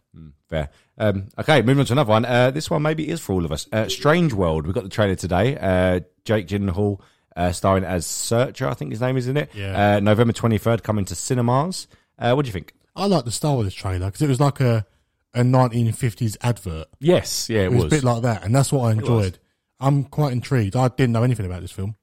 Fair. 0.49 0.71
Um, 1.01 1.29
okay, 1.39 1.63
moving 1.63 1.81
on 1.81 1.87
to 1.87 1.93
another 1.95 2.11
one. 2.11 2.25
Uh, 2.25 2.51
this 2.51 2.69
one 2.71 2.83
maybe 2.83 3.09
is 3.09 3.21
for 3.21 3.33
all 3.33 3.45
of 3.45 3.51
us. 3.53 3.67
Uh, 3.73 3.89
Strange 3.89 4.33
World. 4.35 4.67
We 4.67 4.73
got 4.75 4.83
the 4.85 4.91
trailer 4.91 5.15
today. 5.15 5.57
Uh, 5.57 6.01
Jake 6.25 6.47
Gyllenhaal 6.47 7.01
uh, 7.35 7.53
starring 7.53 7.85
as 7.85 8.05
Searcher, 8.07 8.69
I 8.69 8.75
think 8.75 8.91
his 8.91 9.01
name 9.01 9.17
is 9.17 9.27
in 9.27 9.37
it. 9.39 9.51
Yeah. 9.55 9.97
Uh, 9.97 10.01
November 10.01 10.33
twenty 10.35 10.59
third, 10.59 10.83
coming 10.83 11.05
to 11.07 11.15
cinemas. 11.15 11.89
Uh, 12.19 12.35
what 12.35 12.45
do 12.45 12.49
you 12.49 12.53
think? 12.53 12.75
I 12.95 13.07
like 13.07 13.25
the 13.25 13.31
style 13.33 13.59
of 13.61 13.65
this 13.65 13.73
trailer 13.75 14.07
because 14.07 14.21
it 14.23 14.29
was 14.29 14.41
like 14.41 14.61
a 14.61 14.85
a 15.33 15.43
1950s 15.43 16.37
advert. 16.43 16.89
Yes, 16.99 17.49
yeah, 17.49 17.61
it, 17.61 17.65
It 17.67 17.71
was, 17.73 17.85
was. 17.85 17.93
a 17.93 17.97
bit 17.97 18.05
like 18.05 18.23
that, 18.23 18.45
and 18.45 18.55
that's 18.55 18.73
what 18.73 18.83
I 18.89 18.93
enjoyed. 18.93 19.39
I'm 19.79 20.05
quite 20.05 20.33
intrigued. 20.33 20.75
I 20.77 20.89
didn't 20.89 21.13
know 21.13 21.23
anything 21.23 21.47
about 21.47 21.63
this 21.63 21.71
film. 21.71 21.95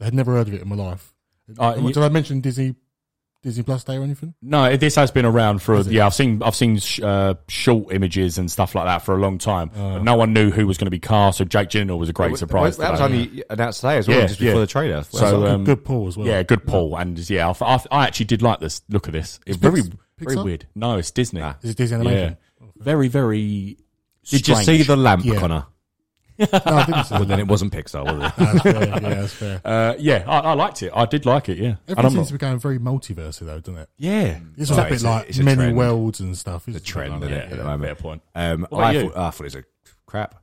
I 0.00 0.04
had 0.04 0.14
never 0.14 0.32
heard 0.32 0.48
of 0.48 0.54
it 0.54 0.62
in 0.62 0.68
my 0.68 0.76
life. 0.76 1.12
Uh, 1.58 1.74
you- 1.78 1.92
Did 1.92 2.02
I 2.02 2.08
mention 2.08 2.40
Disney 2.40 2.76
Disney 3.42 3.62
Plus 3.62 3.84
Day 3.84 3.96
or 3.96 4.02
anything? 4.02 4.34
No, 4.42 4.76
this 4.76 4.96
has 4.96 5.10
been 5.10 5.24
around 5.24 5.62
for 5.62 5.80
yeah. 5.80 6.04
I've 6.06 6.14
seen 6.14 6.42
I've 6.42 6.54
seen 6.54 6.78
sh- 6.78 7.00
uh, 7.00 7.34
short 7.48 7.92
images 7.92 8.36
and 8.36 8.50
stuff 8.50 8.74
like 8.74 8.84
that 8.84 8.98
for 8.98 9.16
a 9.16 9.18
long 9.18 9.38
time. 9.38 9.70
Oh. 9.74 9.94
But 9.94 10.02
no 10.04 10.14
one 10.16 10.32
knew 10.34 10.50
who 10.50 10.66
was 10.66 10.76
going 10.76 10.86
to 10.86 10.90
be 10.90 10.98
cast. 11.00 11.38
So 11.38 11.44
Jake 11.44 11.70
Gyllenhaal 11.70 11.98
was 11.98 12.08
a 12.10 12.12
great 12.12 12.36
surprise. 12.36 12.76
That 12.76 12.90
was 12.90 13.00
today. 13.00 13.14
only 13.22 13.44
announced 13.48 13.80
today 13.80 13.96
as 13.98 14.08
well, 14.08 14.18
Yeah, 14.20 14.26
just 14.26 14.40
before 14.40 14.54
yeah. 14.54 14.60
the 14.60 14.66
trailer. 14.66 15.02
So, 15.04 15.40
Good- 15.40 15.48
um, 15.48 15.64
good 15.64 15.84
pull 15.84 16.06
as 16.08 16.16
well. 16.18 16.26
Yeah, 16.26 16.42
good 16.42 16.66
pull. 16.66 16.96
And 16.96 17.30
yeah, 17.30 17.48
I, 17.60 17.64
I, 17.76 17.80
I 17.90 18.06
actually 18.06 18.26
did 18.26 18.42
like 18.42 18.60
this. 18.60 18.82
Look 18.90 19.06
at 19.06 19.12
this. 19.12 19.40
It's 19.46 19.56
very 19.56 19.82
Pix- 19.82 20.34
very 20.34 20.42
weird. 20.44 20.66
No, 20.74 20.98
it's 20.98 21.10
Disney. 21.10 21.40
Is 21.62 21.70
it 21.70 21.76
Disney 21.78 21.96
yeah, 21.96 22.00
animation? 22.10 22.36
very 22.76 23.08
very. 23.08 23.78
Did 24.28 24.46
you 24.48 24.54
see 24.56 24.82
the 24.82 24.96
lamp, 24.96 25.24
Yeah. 25.24 25.38
Connor? 25.40 25.66
No, 26.40 26.46
I 26.64 26.86
didn't 26.86 27.10
Well, 27.10 27.24
then 27.24 27.38
it 27.40 27.46
wasn't 27.48 27.72
Pixar, 27.72 28.04
was 28.04 28.14
it? 28.14 28.36
That's 28.38 28.62
fair. 28.62 28.88
Yeah, 28.88 28.98
that's 29.00 29.32
fair. 29.34 29.60
Uh, 29.64 29.94
yeah, 29.98 30.24
I, 30.26 30.38
I 30.40 30.52
liked 30.54 30.82
it. 30.82 30.90
I 30.94 31.04
did 31.06 31.26
like 31.26 31.48
it. 31.48 31.58
Yeah, 31.58 31.64
And 31.66 31.78
Everything 31.88 32.04
I'm 32.06 32.10
seems 32.10 32.16
not- 32.16 32.26
to 32.28 32.32
be 32.34 32.38
going 32.38 32.58
very 32.58 32.78
multiversy 32.78 33.40
though, 33.40 33.60
doesn't 33.60 33.78
it? 33.78 33.88
yeah. 33.98 34.38
It's 34.56 34.70
a 34.70 34.74
bit 34.88 35.02
like 35.02 35.28
it's 35.28 35.38
a 35.38 35.42
many 35.44 35.56
trend. 35.56 35.76
worlds 35.76 36.20
and 36.20 36.36
stuff. 36.36 36.66
It's 36.68 36.78
The 36.78 36.84
trend, 36.84 37.22
it, 37.24 37.30
Yeah, 37.30 37.36
at 37.36 37.50
the 37.50 37.56
moment? 37.64 37.82
fair 37.84 37.94
point. 37.94 38.22
Um, 38.34 38.64
about 38.64 38.80
I, 38.80 38.90
you? 38.92 39.02
thought, 39.10 39.16
I 39.16 39.30
thought 39.30 39.40
it 39.40 39.44
was 39.44 39.54
a 39.56 39.64
crap. 40.06 40.34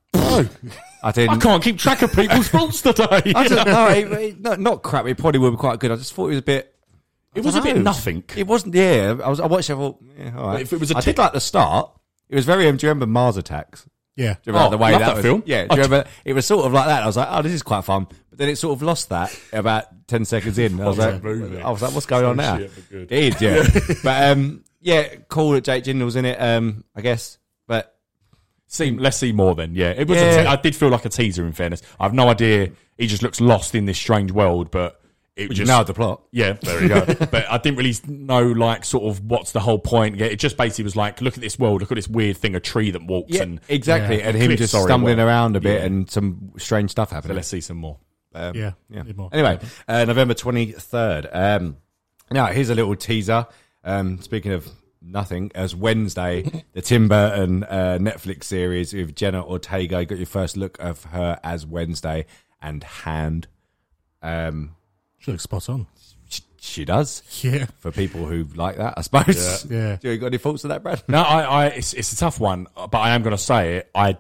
I 1.03 1.11
didn't. 1.11 1.29
I 1.29 1.37
can't 1.37 1.63
keep 1.63 1.77
track 1.77 2.01
of 2.01 2.11
people's 2.13 2.47
faults 2.47 2.81
today. 2.81 3.33
I 3.35 3.47
don't 3.47 3.67
know. 3.67 3.87
It, 3.89 4.11
it- 4.11 4.39
not, 4.41 4.59
not 4.59 4.83
crap. 4.83 5.05
It 5.07 5.17
probably 5.17 5.39
would 5.39 5.51
be 5.51 5.57
quite 5.57 5.79
good. 5.79 5.91
I 5.91 5.95
just 5.95 6.13
thought 6.13 6.25
it 6.27 6.29
was 6.29 6.37
a 6.39 6.41
bit. 6.43 6.73
It 7.35 7.43
was 7.43 7.55
a 7.55 7.61
bit 7.61 7.77
nothing. 7.77 8.23
It 8.35 8.47
wasn't. 8.47 8.73
Yeah, 8.73 9.17
I 9.23 9.29
was. 9.29 9.39
I 9.39 9.45
watched 9.45 9.69
it. 9.69 9.73
I 9.73 9.77
thought, 9.77 9.99
yeah, 10.17 10.37
all 10.37 10.47
right. 10.47 10.61
If 10.61 10.73
it 10.73 10.79
was 10.79 10.89
a 10.91 10.97
I 10.97 11.01
tick- 11.01 11.15
did 11.17 11.21
like 11.21 11.33
the 11.33 11.39
start. 11.39 11.91
It 12.29 12.35
was 12.35 12.45
very. 12.45 12.67
Um, 12.67 12.77
do 12.77 12.85
you 12.87 12.89
remember 12.89 13.05
Mars 13.05 13.37
Attacks? 13.37 13.87
Yeah. 14.17 14.33
Do 14.33 14.39
you 14.43 14.53
remember 14.53 14.67
Oh, 14.67 14.69
the 14.71 14.77
way 14.77 14.91
that, 14.91 14.99
that 14.99 15.15
was, 15.15 15.23
film. 15.23 15.43
Yeah, 15.45 15.67
do 15.67 15.75
you 15.77 15.83
remember? 15.83 16.09
It 16.25 16.33
was 16.33 16.45
sort 16.45 16.65
of 16.65 16.73
like 16.73 16.87
that. 16.87 17.03
I 17.03 17.05
was 17.05 17.15
like, 17.15 17.27
oh, 17.31 17.41
this 17.41 17.53
is 17.53 17.63
quite 17.63 17.85
fun. 17.85 18.07
But 18.29 18.39
then 18.39 18.49
it 18.49 18.57
sort 18.57 18.75
of 18.75 18.81
lost 18.81 19.09
that 19.09 19.33
about 19.53 19.85
ten 20.07 20.25
seconds 20.25 20.57
in. 20.57 20.81
I 20.81 20.87
was 20.87 20.97
like, 20.97 21.23
movie. 21.23 21.61
I 21.61 21.69
was 21.69 21.81
like, 21.81 21.93
what's 21.93 22.05
going 22.05 22.25
on 22.25 22.35
now? 22.35 22.57
shit, 22.57 22.71
but 22.75 22.89
good. 22.89 23.11
It 23.11 23.35
is, 23.35 23.41
yeah. 23.41 23.95
but 24.03 24.31
um, 24.31 24.63
yeah, 24.81 25.07
cool 25.29 25.51
that 25.51 25.63
Jake 25.63 25.85
Gyllenhaal's 25.85 26.17
in 26.17 26.25
it. 26.25 26.35
Um, 26.41 26.83
I 26.93 27.01
guess, 27.01 27.37
but 27.67 27.93
See, 28.69 28.91
let's 28.91 29.15
see 29.15 29.31
more 29.31 29.55
then. 29.55 29.75
Yeah, 29.75 29.91
it 29.91 30.09
was. 30.09 30.17
Yeah. 30.17 30.23
A 30.23 30.43
te- 30.43 30.47
I 30.47 30.55
did 30.57 30.75
feel 30.75 30.89
like 30.89 31.05
a 31.05 31.09
teaser. 31.09 31.45
In 31.45 31.53
fairness, 31.53 31.81
I 31.99 32.03
have 32.03 32.13
no 32.13 32.27
idea. 32.27 32.71
He 32.97 33.07
just 33.07 33.23
looks 33.23 33.39
lost 33.39 33.75
in 33.75 33.85
this 33.85 33.97
strange 33.97 34.31
world, 34.31 34.71
but 34.71 34.96
it 35.37 35.49
you 35.49 35.55
just 35.55 35.69
nailed 35.69 35.87
the 35.87 35.93
plot. 35.93 36.23
Yeah, 36.31 36.53
there 36.53 36.81
you 36.81 36.89
go. 36.89 37.05
but 37.05 37.49
I 37.49 37.57
didn't 37.59 37.77
really 37.77 37.95
know 38.07 38.41
like 38.43 38.83
sort 38.83 39.05
of 39.05 39.23
what's 39.23 39.51
the 39.51 39.59
whole 39.59 39.79
point. 39.79 40.17
Yeah, 40.17 40.25
it 40.27 40.37
just 40.37 40.57
basically 40.57 40.83
was 40.85 40.95
like, 40.95 41.21
look 41.21 41.35
at 41.35 41.41
this 41.41 41.57
world, 41.59 41.81
look 41.81 41.91
at 41.91 41.95
this 41.95 42.07
weird 42.07 42.37
thing, 42.37 42.55
a 42.55 42.59
tree 42.59 42.91
that 42.91 43.03
walks, 43.05 43.31
Yeah, 43.33 43.43
and 43.43 43.61
exactly. 43.69 44.17
Yeah. 44.17 44.29
And 44.29 44.37
him 44.37 44.47
Cliff, 44.47 44.59
just 44.59 44.71
sorry, 44.71 44.85
stumbling 44.85 45.17
well, 45.17 45.27
around 45.27 45.55
a 45.55 45.59
bit 45.61 45.79
yeah. 45.79 45.85
and 45.85 46.09
some 46.09 46.51
strange 46.57 46.91
stuff 46.91 47.09
So 47.09 47.15
happening. 47.15 47.35
let's 47.35 47.47
see 47.47 47.61
some 47.61 47.77
more. 47.77 47.97
Um, 48.33 48.55
Yeah, 48.55 48.71
yeah. 48.89 49.03
more. 49.15 49.29
Anyway, 49.31 49.59
uh, 49.87 50.05
November 50.05 50.33
twenty 50.33 50.71
third. 50.71 51.27
Um, 51.31 51.77
now 52.31 52.47
here's 52.47 52.69
a 52.69 52.75
little 52.75 52.95
teaser. 52.95 53.45
Um, 53.83 54.19
speaking 54.21 54.51
of 54.51 54.67
nothing, 55.01 55.51
as 55.55 55.75
Wednesday, 55.75 56.65
the 56.73 56.81
Tim 56.81 57.07
Burton 57.07 57.63
uh, 57.63 57.97
Netflix 58.01 58.45
series 58.45 58.93
with 58.93 59.15
Jenna 59.15 59.45
Ortega. 59.45 59.99
You 60.01 60.05
got 60.07 60.17
your 60.17 60.25
first 60.27 60.57
look 60.57 60.77
of 60.79 61.05
her 61.05 61.39
as 61.43 61.65
Wednesday 61.65 62.25
and 62.61 62.83
Hand. 62.83 63.47
Um, 64.21 64.75
She 65.27 65.31
looks 65.31 65.43
spot 65.43 65.67
on. 65.69 65.87
she, 66.29 66.41
she 66.59 66.85
does 66.85 67.21
Yeah. 67.41 67.65
for 67.79 67.91
people 67.91 68.25
who 68.25 68.45
like 68.55 68.77
that, 68.77 68.93
I 68.97 69.01
suppose. 69.01 69.65
Yeah. 69.69 69.97
Do 69.97 70.09
you 70.09 70.17
got 70.17 70.27
any 70.27 70.37
thoughts 70.37 70.63
on 70.63 70.69
that, 70.69 70.81
Brad? 70.83 71.03
No, 71.09 71.21
I, 71.21 71.41
I 71.41 71.65
it's, 71.67 71.93
it's 71.93 72.13
a 72.13 72.17
tough 72.17 72.39
one, 72.39 72.67
but 72.75 72.95
I 72.97 73.09
am 73.13 73.23
going 73.23 73.35
to 73.35 73.41
say 73.41 73.75
it. 73.77 73.91
I 73.93 74.17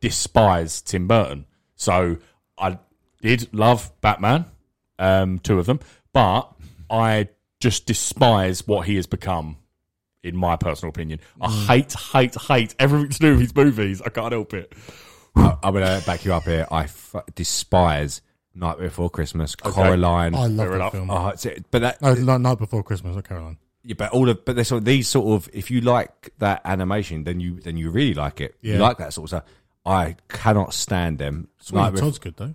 despise 0.00 0.82
Tim 0.82 1.08
Burton, 1.08 1.46
so 1.76 2.18
I 2.58 2.78
did 3.22 3.48
love 3.54 3.90
Batman, 4.02 4.44
um, 4.98 5.38
two 5.38 5.58
of 5.58 5.66
them, 5.66 5.80
but 6.12 6.52
I 6.90 7.28
just 7.60 7.86
despise 7.86 8.66
what 8.66 8.86
he 8.86 8.96
has 8.96 9.06
become. 9.06 9.56
In 10.22 10.36
my 10.36 10.56
personal 10.56 10.90
opinion, 10.90 11.18
I 11.40 11.48
hate, 11.50 11.94
hate, 11.94 12.34
hate 12.34 12.74
everything 12.78 13.08
to 13.08 13.18
do 13.20 13.30
with 13.32 13.40
his 13.40 13.54
movies. 13.56 14.02
I 14.02 14.10
can't 14.10 14.32
help 14.32 14.52
it. 14.52 14.70
I, 15.34 15.56
I'm 15.62 15.72
going 15.72 15.86
to 15.98 16.04
back 16.06 16.26
you 16.26 16.34
up 16.34 16.42
here. 16.44 16.66
I 16.70 16.82
f- 16.84 17.14
despise 17.34 18.20
Night 18.54 18.78
Before 18.78 19.08
Christmas, 19.10 19.54
Coraline. 19.54 20.34
I 20.34 20.46
love 20.46 20.56
Fair 20.56 20.68
that 20.70 20.74
enough. 20.74 20.92
film. 20.92 21.10
Uh, 21.10 21.14
oh, 21.24 21.28
it's, 21.28 21.46
it- 21.46 21.64
but 21.70 21.82
that 21.82 22.02
No, 22.02 22.14
no, 22.14 22.36
night 22.36 22.58
before 22.58 22.82
Christmas, 22.82 23.14
not 23.14 23.28
Caroline. 23.28 23.58
Yeah, 23.82 23.94
but 23.96 24.10
all 24.12 24.28
of 24.28 24.44
but 24.44 24.56
there's 24.56 24.68
sort 24.68 24.80
of 24.80 24.84
these 24.84 25.08
sort 25.08 25.34
of 25.34 25.48
if 25.54 25.70
you 25.70 25.80
like 25.80 26.30
that 26.38 26.60
animation, 26.64 27.24
then 27.24 27.40
you 27.40 27.60
then 27.60 27.76
you 27.78 27.90
really 27.90 28.12
like 28.14 28.40
it. 28.42 28.54
You 28.60 28.74
Yeah. 28.74 28.80
like 28.80 28.98
that 28.98 29.12
sort 29.14 29.24
of 29.24 29.28
stuff. 29.30 29.44
I 29.86 30.16
cannot 30.28 30.74
stand 30.74 31.18
them. 31.18 31.48
Sweet 31.60 31.78
Like 31.78 31.92
with- 31.92 32.02
Todd's 32.02 32.18
good 32.18 32.36
though. 32.36 32.54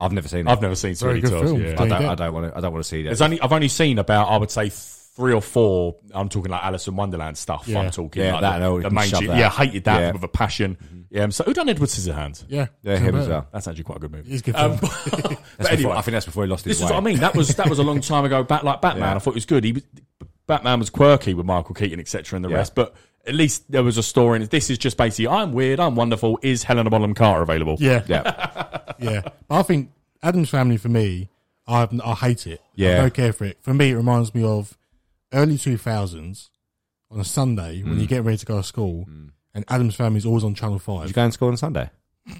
I've 0.00 0.12
never 0.12 0.28
seen 0.28 0.46
it. 0.46 0.50
I've 0.50 0.60
never 0.62 0.74
seen 0.76 0.94
Very 0.94 1.20
Sweeney 1.20 1.20
good 1.22 1.30
Todd. 1.30 1.44
film. 1.44 1.60
Yeah. 1.62 1.82
I 1.82 1.88
don't. 1.88 2.04
I 2.04 2.14
don't 2.14 2.34
want 2.34 2.52
to. 2.52 2.58
I 2.58 2.60
don't 2.60 2.72
want 2.72 2.84
to 2.84 2.88
see 2.88 3.02
that. 3.02 3.08
There's 3.08 3.22
only 3.22 3.40
I've 3.40 3.52
only 3.52 3.68
seen 3.68 3.98
about 3.98 4.28
I 4.28 4.36
would 4.36 4.50
say 4.50 4.68
three 5.14 5.32
or 5.32 5.40
four. 5.42 5.96
I'm 6.12 6.28
talking 6.28 6.50
like 6.50 6.62
Alice 6.64 6.88
in 6.88 6.96
Wonderland 6.96 7.38
stuff. 7.38 7.68
Yeah. 7.68 7.80
I'm 7.80 7.90
talking 7.90 8.22
Yeah, 8.22 8.32
like 8.32 8.40
that 8.42 8.48
the, 8.50 8.54
and 8.56 8.64
all, 8.64 8.76
you 8.78 8.82
the 8.82 8.90
main 8.90 9.08
shove 9.08 9.20
shit. 9.20 9.28
that. 9.28 9.38
Yeah, 9.38 9.50
hated 9.50 9.84
that 9.84 10.00
Yeah. 10.00 10.12
with 10.12 10.22
a 10.24 10.28
passion. 10.28 10.76
Yeah, 11.10 11.28
so 11.28 11.44
who 11.44 11.54
done 11.54 11.68
Edward 11.68 11.88
Scissorhands? 11.88 12.44
Yeah. 12.48 12.66
Yeah, 12.82 12.96
him 12.98 13.14
as 13.14 13.28
well. 13.28 13.46
That's 13.52 13.68
actually 13.68 13.84
quite 13.84 13.98
a 13.98 14.00
good 14.00 14.10
movie. 14.12 14.30
He's 14.30 14.42
good 14.42 14.56
Um, 14.56 14.76
film. 14.78 14.90
but 15.10 15.20
That's 15.22 15.36
before- 15.58 15.70
anyway, 15.70 15.92
I 15.92 16.00
think 16.02 16.12
that's 16.14 16.26
before 16.26 16.44
he 16.44 16.50
lost 16.50 16.64
his 16.64 16.78
this 16.78 16.84
is 16.84 16.90
what 16.90 16.96
I 16.98 17.00
mean. 17.00 17.18
That 17.18 17.36
was 17.36 17.48
that 17.54 17.68
was 17.70 17.78
a 17.78 17.84
long 17.84 18.00
time 18.00 18.24
ago. 18.24 18.42
Bat 18.42 18.64
like 18.64 18.80
Batman, 18.80 19.10
Yeah. 19.10 19.14
I 19.16 19.18
thought 19.20 19.30
it 19.30 19.34
was 19.34 19.46
good. 19.46 19.62
He 19.64 19.72
was, 19.72 19.82
Batman 20.48 20.80
was 20.80 20.90
quirky 20.90 21.32
with 21.34 21.46
Michael 21.46 21.74
Keaton, 21.74 22.00
etc., 22.00 22.36
and 22.36 22.44
the 22.44 22.48
Yeah. 22.50 22.56
rest. 22.56 22.74
But 22.74 22.94
at 23.26 23.34
least 23.34 23.70
there 23.70 23.82
was 23.84 23.96
a 23.96 24.02
story. 24.02 24.40
And 24.40 24.50
this 24.50 24.68
is 24.68 24.76
just 24.78 24.96
basically, 24.96 25.28
I'm 25.28 25.52
weird, 25.52 25.78
I'm 25.80 25.94
wonderful. 25.94 26.38
Is 26.42 26.64
Helena 26.64 26.90
Bonham 26.90 27.14
Carter 27.14 27.42
available? 27.42 27.76
Yeah. 27.78 28.02
Yeah, 28.08 28.22
Yeah. 28.98 29.20
But 29.48 29.54
I 29.60 29.62
think 29.62 29.90
Addams 30.22 30.50
Family 30.50 30.76
for 30.76 30.88
me, 30.88 31.28
I 31.68 31.88
I 32.04 32.14
hate 32.14 32.46
it. 32.48 32.60
Yeah. 32.74 32.98
I 32.98 33.00
don't 33.02 33.14
care 33.14 33.32
for 33.32 33.44
it. 33.44 33.58
For 33.62 33.72
me, 33.72 33.90
it 33.90 33.94
reminds 33.96 34.34
me 34.34 34.42
of 34.42 34.76
early 35.34 35.56
2000s 35.56 36.48
on 37.10 37.20
a 37.20 37.24
Sunday 37.24 37.82
when 37.82 37.94
you 37.94 38.00
hmm. 38.00 38.04
get 38.06 38.24
ready 38.24 38.38
to 38.38 38.46
go 38.46 38.58
to 38.58 38.62
school 38.62 39.04
hmm. 39.04 39.28
and 39.54 39.64
Addams 39.68 39.96
Family 39.96 40.18
is 40.18 40.26
always 40.26 40.44
on 40.44 40.54
Channel 40.54 40.78
5. 40.78 41.02
Did 41.02 41.08
you 41.08 41.14
go 41.14 41.26
to 41.26 41.32
school 41.32 41.48
on 41.48 41.56
Sunday? 41.56 41.90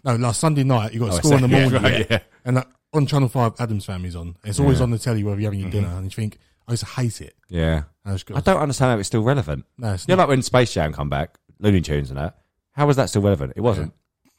No, 0.05 0.17
last 0.17 0.41
Sunday 0.41 0.65
night, 0.65 0.95
you 0.95 1.01
got 1.01 1.11
Oh, 1.11 1.17
I 1.17 1.19
school 1.19 1.33
in 1.35 1.43
the 1.43 1.49
see. 1.49 1.55
Yeah, 1.55 1.69
morning. 1.69 1.83
right, 1.83 2.07
yeah. 2.11 2.19
And 2.45 2.57
like, 2.57 2.69
on 2.93 3.07
Channel 3.07 3.29
5, 3.29 3.55
Addams 3.59 3.85
Family's 3.85 4.17
on. 4.17 4.37
It's 4.45 4.59
always 4.61 4.81
on 4.81 4.91
the 4.91 4.99
telly 4.99 5.23
whether 5.25 5.41
you're 5.41 5.51
having 5.51 5.61
your 5.61 5.69
mm-hmm. 5.69 5.81
dinner 5.81 5.97
and 5.97 6.05
you 6.05 6.11
think, 6.11 6.39
I 6.67 6.73
used 6.73 6.85
to 6.85 6.89
hate 6.89 7.21
it. 7.21 7.35
Yeah, 7.49 7.83
And 8.05 8.13
I, 8.13 8.13
just 8.13 8.27
go, 8.27 8.35
I 8.37 8.41
don't 8.41 8.59
understand 8.59 8.93
how 8.93 8.99
it's 8.99 9.09
still 9.09 9.23
relevant. 9.23 9.67
No, 9.77 9.93
it's 9.93 10.09
You 10.09 10.13
know, 10.13 10.17
not. 10.17 10.23
like 10.23 10.29
when 10.31 10.43
Space 10.43 10.73
Jam 10.73 10.93
come 10.93 11.11
back, 11.11 11.37
Looney 11.59 11.83
Tunes 11.83 12.11
and 12.11 12.19
that. 12.19 12.39
How 12.73 12.87
was 12.87 12.97
that 12.97 13.11
still 13.11 13.23
relevant? 13.23 13.53
It 13.57 13.61
wasn't, 13.61 13.93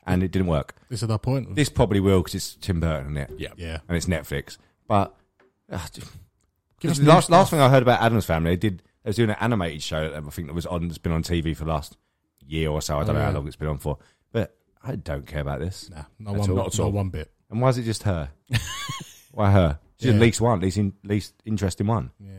and 0.06 0.24
it 0.24 0.32
didn't 0.32 0.48
work. 0.48 0.76
This 0.90 1.04
is 1.04 1.10
our 1.10 1.20
point. 1.20 1.56
This 1.56 1.70
probably 1.70 2.00
will 2.00 2.20
because 2.20 2.36
it's 2.36 2.56
Tim 2.56 2.80
Burton, 2.80 3.16
isn't 3.16 3.18
it? 3.18 3.40
Yeah. 3.40 3.50
yeah. 3.56 3.80
and 3.88 3.96
it's 3.96 4.08
Netflix. 4.08 4.58
But 4.88 5.16
uh, 5.72 5.80
Give 6.88 6.98
the 7.06 7.12
last 7.12 7.30
last 7.30 7.50
thing 7.50 7.60
I 7.60 7.70
heard 7.70 7.84
about 7.84 8.02
Addams 8.02 8.26
Family, 8.26 8.52
they 8.52 8.56
did 8.58 8.84
they 9.04 9.10
was 9.10 9.16
doing 9.16 9.30
an 9.30 9.38
animated 9.40 9.82
show 9.84 10.10
that 10.10 10.24
I 10.24 10.30
think 10.30 10.48
that 10.48 10.54
was 10.54 10.66
on. 10.66 10.86
It's 10.86 10.98
been 10.98 11.12
on 11.12 11.24
TV 11.24 11.56
for 11.56 11.66
the 11.66 11.72
last 11.72 11.98
year 12.48 12.70
or 12.70 12.82
so. 12.82 12.96
I 12.98 13.02
don't 13.02 13.10
Oh, 13.12 13.14
know 13.14 13.20
yeah. 13.20 13.26
how 13.28 13.32
long 13.34 13.48
it's 13.48 13.56
been 13.56 13.68
on 13.68 13.78
for, 13.78 13.98
but 14.32 14.56
I 14.84 14.96
don't 14.96 15.26
care 15.26 15.42
about 15.42 15.60
this. 15.60 15.90
Nah, 15.90 16.04
not 16.20 16.34
At 16.36 16.40
one, 16.42 16.50
all. 16.50 16.56
not, 16.56 16.64
Not 16.66 16.74
at 16.74 16.80
all. 16.80 16.92
one 16.92 17.10
bit. 17.10 17.32
And 17.50 17.62
why 17.62 17.70
is 17.70 17.78
it 17.78 17.84
just 17.84 18.04
her? 18.04 18.30
why 19.32 19.52
her? 19.52 19.80
She's 19.98 20.08
Yeah. 20.10 20.16
at 20.16 20.20
least 20.22 20.42
one, 20.42 20.60
least 20.60 20.78
in, 20.78 20.94
least 21.04 21.34
interesting 21.46 21.88
one. 21.88 22.12
Yeah. 22.20 22.32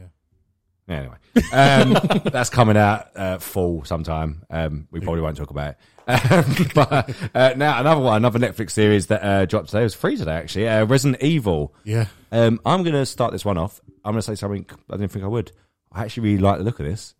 Anyway, 0.88 1.16
um, 1.52 2.20
that's 2.30 2.48
coming 2.50 2.76
out 2.76 3.08
uh, 3.16 3.38
fall 3.38 3.82
sometime. 3.84 4.44
Um, 4.50 4.86
we 4.92 5.00
probably 5.00 5.20
won't 5.20 5.36
talk 5.36 5.50
about 5.50 5.70
it. 5.70 5.76
Um, 6.06 6.44
but 6.74 7.14
uh, 7.34 7.54
now 7.56 7.80
another 7.80 8.00
one, 8.00 8.16
another 8.16 8.38
Netflix 8.38 8.70
series 8.70 9.06
that 9.08 9.22
uh, 9.24 9.44
dropped 9.46 9.68
today 9.68 9.80
it 9.80 9.84
was 9.84 9.94
free 9.94 10.16
today 10.16 10.34
actually. 10.36 10.68
Uh, 10.68 10.84
Resident 10.86 11.22
Evil. 11.22 11.74
Yeah. 11.84 12.06
Um, 12.32 12.60
I'm 12.64 12.82
going 12.82 12.94
to 12.94 13.06
start 13.06 13.32
this 13.32 13.44
one 13.44 13.58
off. 13.58 13.80
I'm 14.04 14.12
going 14.12 14.18
to 14.20 14.22
say 14.22 14.34
something 14.34 14.66
I 14.90 14.96
didn't 14.96 15.10
think 15.12 15.24
I 15.24 15.28
would. 15.28 15.52
I 15.92 16.02
actually 16.02 16.24
really 16.30 16.42
like 16.42 16.58
the 16.58 16.64
look 16.64 16.78
of 16.80 16.86
this. 16.86 17.14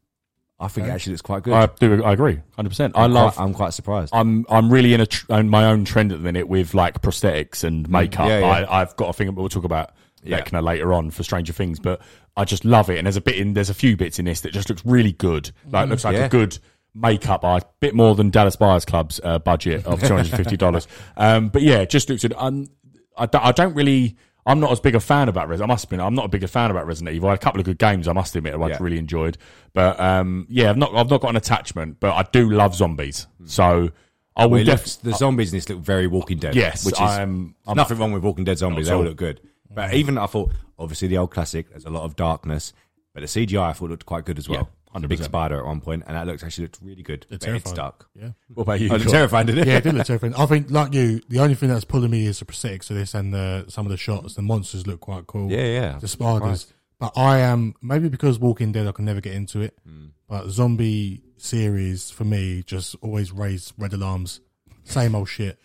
I 0.59 0.69
think 0.69 0.87
it 0.87 0.91
actually 0.91 1.13
looks 1.13 1.23
quite 1.23 1.43
good. 1.43 1.53
I 1.53 1.67
do. 1.67 2.03
I 2.03 2.13
agree, 2.15 2.41
hundred 2.57 2.71
percent. 2.71 2.97
I 2.97 3.05
I'm 3.05 3.13
love. 3.13 3.35
Quite, 3.35 3.45
I'm 3.45 3.53
quite 3.53 3.75
surprised. 3.75 4.15
I'm 4.15 4.47
I'm 4.49 4.73
really 4.73 4.95
in 4.95 5.03
a 5.03 5.07
tr- 5.07 5.31
on 5.31 5.51
my 5.51 5.67
own 5.67 5.85
trend 5.85 6.13
at 6.13 6.19
the 6.19 6.25
minute 6.25 6.49
with 6.49 6.73
like 6.73 7.03
prosthetics 7.03 7.63
and 7.63 7.87
makeup. 7.91 8.27
Mm, 8.27 8.29
yeah, 8.29 8.39
yeah. 8.39 8.47
I, 8.71 8.81
I've 8.81 8.97
got 8.97 9.11
a 9.11 9.13
thing. 9.13 9.35
We'll 9.35 9.51
talk 9.51 9.65
about 9.65 9.93
Yeah. 10.23 10.41
Vecna 10.41 10.63
later 10.63 10.95
on 10.95 11.11
for 11.11 11.23
Stranger 11.25 11.53
Things, 11.53 11.79
but 11.79 12.01
I 12.39 12.47
just 12.47 12.65
love 12.65 12.89
it. 12.89 12.97
And 12.97 13.05
there's 13.07 13.19
a 13.19 13.21
bit 13.21 13.37
in 13.37 13.53
there's 13.53 13.69
a 13.69 13.75
few 13.75 13.99
bits 13.99 14.19
in 14.19 14.25
this 14.25 14.41
that 14.43 14.53
just 14.55 14.71
looks 14.71 14.83
really 14.87 15.13
good. 15.13 15.51
Like 15.71 15.91
looks 15.91 16.05
like 16.07 16.15
Mm, 16.17 16.21
Yeah. 16.21 16.25
a 16.25 16.29
good 16.31 16.59
makeup 16.97 17.45
art, 17.45 17.65
bit 17.81 17.95
more 17.95 18.15
than 18.15 18.31
Dallas 18.31 18.57
Buyers 18.57 18.85
Club's 18.85 19.21
uh, 19.23 19.39
budget 19.39 19.85
of 19.87 20.01
two 20.07 20.15
hundred 20.17 20.37
fifty 20.37 20.57
dollars. 20.57 20.89
um, 21.17 21.49
but 21.49 21.63
yeah, 21.63 21.85
just 21.85 22.09
looks 22.09 22.23
good. 22.23 22.35
Um, 22.37 22.69
I, 23.17 23.27
don't- 23.27 23.45
I 23.45 23.53
don't 23.53 23.75
really. 23.75 24.17
I'm 24.49 24.61
not 24.61 24.71
as 24.71 24.79
big 24.79 24.95
a 24.95 25.01
fan 25.01 25.29
about 25.29 25.49
Resident. 25.49 25.69
I 25.69 25.73
must 25.75 25.85
admit, 25.87 25.99
I'm 26.01 26.15
not 26.15 26.27
a 26.27 26.29
big 26.29 26.45
a 26.45 26.49
fan 26.49 26.71
about 26.71 26.87
Resident 26.87 27.17
Evil. 27.17 27.29
I 27.29 27.33
had 27.33 27.41
a 27.41 27.43
couple 27.43 27.59
of 27.59 27.67
good 27.67 27.79
games. 27.79 28.07
I 28.07 28.13
must 28.13 28.37
admit, 28.37 28.55
I 28.55 28.69
Yeah. 28.69 28.77
really 28.81 28.99
enjoyed. 28.99 29.37
But 29.73 29.99
um, 29.99 30.47
yeah, 30.49 30.71
I've 30.71 30.77
not 30.77 30.95
I've 30.95 31.11
not 31.11 31.21
got 31.21 31.31
an 31.31 31.37
attachment, 31.37 31.99
but 31.99 32.13
I 32.15 32.23
do 32.31 32.49
love 32.51 32.75
zombies. 32.77 33.27
So 33.47 33.91
I 34.37 34.45
will 34.47 34.53
Well, 34.53 34.65
def- 34.65 34.81
looks, 34.83 34.97
the 34.97 35.15
zombies 35.15 35.53
in 35.53 35.57
this 35.57 35.69
look 35.69 35.81
very 35.81 36.07
Walking 36.07 36.39
Dead. 36.39 36.55
Yes, 36.55 36.85
which 36.87 36.95
is 36.95 37.01
I'm- 37.01 37.57
I'm- 37.67 37.77
nothing 37.77 37.99
wrong 37.99 38.13
with 38.13 38.23
Walking 38.23 38.45
Dead 38.45 38.59
zombies. 38.59 38.87
They 38.87 38.93
all 38.93 39.01
all. 39.01 39.05
look 39.07 39.17
good. 39.17 39.41
But 39.69 39.95
even 39.95 40.17
I 40.17 40.27
thought, 40.27 40.53
obviously 40.79 41.09
the 41.09 41.19
old 41.19 41.33
classic. 41.33 41.71
There's 41.71 41.85
a 41.85 41.91
lot 41.91 42.05
of 42.05 42.15
darkness, 42.15 42.73
but 43.15 43.23
the 43.23 43.27
CGI 43.27 43.71
I 43.71 43.73
thought 43.73 43.91
looked 43.91 44.07
quite 44.07 44.25
good 44.25 44.39
as 44.39 44.49
well. 44.49 44.61
Yeah, 44.61 44.86
The 45.03 45.09
big 45.09 45.21
100%. 45.21 45.25
spider 45.25 45.59
at 45.59 45.67
one 45.67 45.81
point, 45.81 46.05
and 46.07 46.17
that 46.17 46.27
looks 46.27 46.43
actually 46.43 46.65
looked 46.65 46.79
really 46.83 47.03
good. 47.03 47.27
It's 47.31 47.45
but 47.45 47.55
it's 47.55 47.71
terrifying. 47.71 47.77
dark. 47.77 48.09
Yeah. 48.15 48.31
What 48.55 48.63
about 48.65 48.81
you? 48.81 48.89
Oh, 48.91 48.95
it's 48.97 49.05
Cor? 49.05 49.13
terrifying, 49.13 49.47
didn't 49.47 49.63
it? 49.63 49.69
Yeah, 49.69 49.77
it 49.79 49.85
did 49.85 49.95
look 49.95 50.07
terrifying. 50.07 50.35
I 50.35 50.47
think, 50.47 50.71
like 50.71 50.93
you, 50.95 51.21
the 51.29 51.41
only 51.41 51.55
thing 51.55 51.69
that's 51.69 51.85
pulling 51.85 52.11
me 52.11 52.27
is 52.27 52.39
the 52.39 52.45
prosthetics 52.45 52.91
of 52.91 52.97
this 52.97 53.15
and 53.15 53.33
the, 53.35 53.65
some 53.69 53.87
of 53.87 53.91
the 53.91 53.97
shots. 53.97 54.35
The 54.35 54.43
monsters 54.43 54.87
look 54.87 55.01
quite 55.01 55.27
cool. 55.27 55.51
Yeah, 55.51 55.65
yeah. 55.65 55.99
The 55.99 56.09
spiders. 56.09 56.73
But 56.99 57.13
I 57.17 57.39
am 57.41 57.75
maybe 57.83 58.09
because 58.09 58.39
Walking 58.39 58.73
Dead, 58.73 58.87
I 58.87 58.93
can 58.93 59.05
never 59.05 59.21
get 59.21 59.35
into 59.35 59.61
it. 59.61 59.77
Hmm. 59.87 60.07
But 60.29 60.49
zombie 60.49 61.23
series 61.37 62.11
for 62.11 62.25
me 62.25 62.63
just 62.63 62.97
always 63.03 63.33
raise 63.33 63.73
red 63.79 63.93
alarms. 63.93 64.41
Same 64.85 65.15
old 65.15 65.29
shit. 65.29 65.59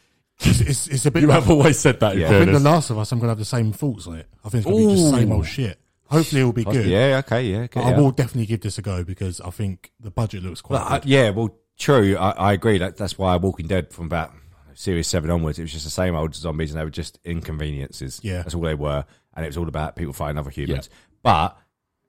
It's, 0.43 0.59
it's, 0.61 0.87
it's 0.87 1.05
a 1.05 1.11
bit. 1.11 1.21
You 1.21 1.27
like, 1.27 1.41
have 1.41 1.51
always 1.51 1.79
said 1.79 1.99
that. 1.99 2.13
In 2.13 2.21
Yeah. 2.21 2.27
I 2.27 2.31
think 2.31 2.51
The. 2.51 2.59
Last 2.59 2.89
of 2.89 2.97
Us, 2.97 3.11
I'm 3.11 3.19
gonna 3.19 3.29
have 3.31 3.37
the 3.37 3.45
same 3.45 3.71
thoughts 3.71 4.07
on 4.07 4.15
it. 4.15 4.27
I 4.43 4.49
think 4.49 4.65
it's 4.65 4.71
gonna 4.71 4.87
be 4.87 4.95
just 4.95 5.09
same 5.11 5.31
old 5.31 5.45
shit. 5.47 5.79
Hopefully, 6.11 6.41
it'll 6.41 6.53
be 6.53 6.63
good. 6.65 6.85
Yeah, 6.85 7.21
okay, 7.25 7.43
yeah. 7.43 7.57
Okay, 7.61 7.79
But 7.79 7.85
I 7.85 7.91
yeah. 7.91 7.97
will 7.99 8.11
definitely 8.11 8.45
give 8.45 8.61
this 8.61 8.77
a 8.77 8.81
go 8.81 9.03
because 9.03 9.39
I 9.41 9.49
think 9.49 9.91
the 9.99 10.11
budget 10.11 10.43
looks 10.43 10.61
quite. 10.61 11.01
Good. 11.01 11.09
yeah, 11.09 11.29
well, 11.29 11.57
true. 11.77 12.17
I, 12.17 12.31
I 12.31 12.53
agree. 12.53 12.77
That, 12.79 12.97
that's 12.97 13.17
why 13.17 13.35
Walking 13.37 13.67
Dead 13.67 13.91
from 13.93 14.05
about 14.07 14.33
series 14.73 15.07
seven 15.07 15.29
onwards, 15.29 15.57
it 15.59 15.63
was 15.63 15.71
just 15.71 15.85
the 15.85 15.91
same 15.91 16.15
old 16.15 16.35
zombies, 16.35 16.71
and 16.71 16.79
they 16.79 16.83
were 16.83 16.89
just 16.89 17.19
inconveniences. 17.23 18.19
Yeah. 18.23 18.37
that's 18.43 18.53
all 18.55 18.61
they 18.61 18.75
were, 18.75 19.05
and 19.35 19.45
it 19.45 19.49
was 19.49 19.57
all 19.57 19.67
about 19.67 19.95
people 19.95 20.13
fighting 20.13 20.37
other 20.37 20.49
humans. 20.49 20.89
But 21.23 21.57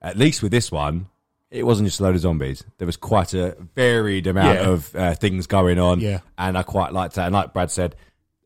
at 0.00 0.16
least 0.16 0.42
with 0.42 0.52
this 0.52 0.72
one, 0.72 1.06
it 1.50 1.64
wasn't 1.66 1.86
just 1.86 2.00
a 2.00 2.02
load 2.02 2.14
of 2.14 2.20
zombies. 2.22 2.64
There 2.78 2.86
was 2.86 2.96
quite 2.96 3.34
a 3.34 3.56
varied 3.74 4.26
amount 4.26 4.58
Yeah. 4.60 4.68
of 4.68 4.96
uh, 4.96 5.14
things 5.14 5.46
going 5.46 5.78
on. 5.78 6.00
Yeah. 6.00 6.20
and 6.38 6.56
I 6.56 6.62
quite 6.62 6.92
liked 6.92 7.14
that. 7.16 7.26
And 7.26 7.34
like 7.34 7.52
Brad 7.52 7.70
said, 7.70 7.94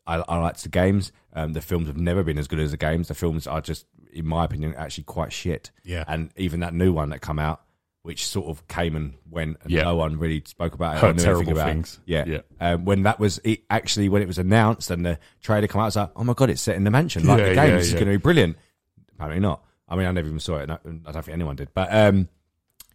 I, 0.05 0.17
I 0.27 0.37
liked 0.39 0.61
the 0.63 0.69
games. 0.69 1.11
Um, 1.33 1.53
the 1.53 1.61
films 1.61 1.87
have 1.87 1.97
never 1.97 2.23
been 2.23 2.37
as 2.37 2.47
good 2.47 2.59
as 2.59 2.71
the 2.71 2.77
games. 2.77 3.07
The 3.07 3.13
films 3.13 3.47
are 3.47 3.61
just, 3.61 3.85
in 4.17 4.27
my 4.27 4.45
opinion, 4.45 4.73
actually 4.75 5.05
quite 5.05 5.31
shit. 5.31 5.71
Yeah. 5.83 6.03
and 6.07 6.31
even 6.37 6.59
that 6.61 6.73
new 6.73 6.91
one 6.93 7.09
that 7.09 7.21
come 7.21 7.39
out. 7.39 7.61
Which 8.03 8.25
sort 8.25 8.47
of 8.47 8.65
came 8.69 8.95
and 8.95 9.15
went, 9.29 9.57
and 9.63 9.69
Yeah. 9.71 9.81
no 9.83 9.97
one 9.97 10.17
really 10.17 10.41
spoke 10.45 10.73
about 10.73 10.95
it. 10.95 10.99
Heard 11.01 11.09
or 11.09 11.13
knew 11.15 11.23
terrible 11.23 11.59
anything 11.59 11.79
about 11.79 11.87
it. 11.89 11.99
Yeah, 12.05 12.23
Yeah. 12.25 12.39
Um, 12.61 12.85
when 12.85 13.03
that 13.03 13.19
was 13.19 13.41
it, 13.43 13.63
actually 13.69 14.07
when 14.07 14.21
it 14.21 14.27
was 14.29 14.37
announced 14.37 14.89
and 14.91 15.05
the 15.05 15.19
trailer 15.41 15.67
come 15.67 15.79
out, 15.81 15.83
I 15.83 15.87
was 15.87 15.95
like, 15.97 16.11
"Oh 16.15 16.23
my 16.23 16.31
god, 16.33 16.49
it's 16.49 16.61
set 16.61 16.77
in 16.77 16.85
the 16.85 16.91
mansion 16.91 17.25
like 17.27 17.39
Yeah, 17.39 17.49
the 17.49 17.55
game. 17.55 17.69
yeah, 17.71 17.75
this 17.75 17.87
is 17.87 17.93
going 17.95 18.05
to 18.05 18.11
be 18.11 18.15
brilliant." 18.17 18.55
Apparently 19.15 19.41
not. 19.41 19.61
I 19.89 19.97
mean, 19.97 20.05
I 20.05 20.11
never 20.11 20.27
even 20.27 20.39
saw 20.39 20.55
it. 20.59 20.69
and 20.69 21.01
I 21.05 21.11
don't 21.11 21.23
think 21.25 21.33
anyone 21.33 21.57
did. 21.57 21.73
But 21.73 21.93
um, 21.93 22.29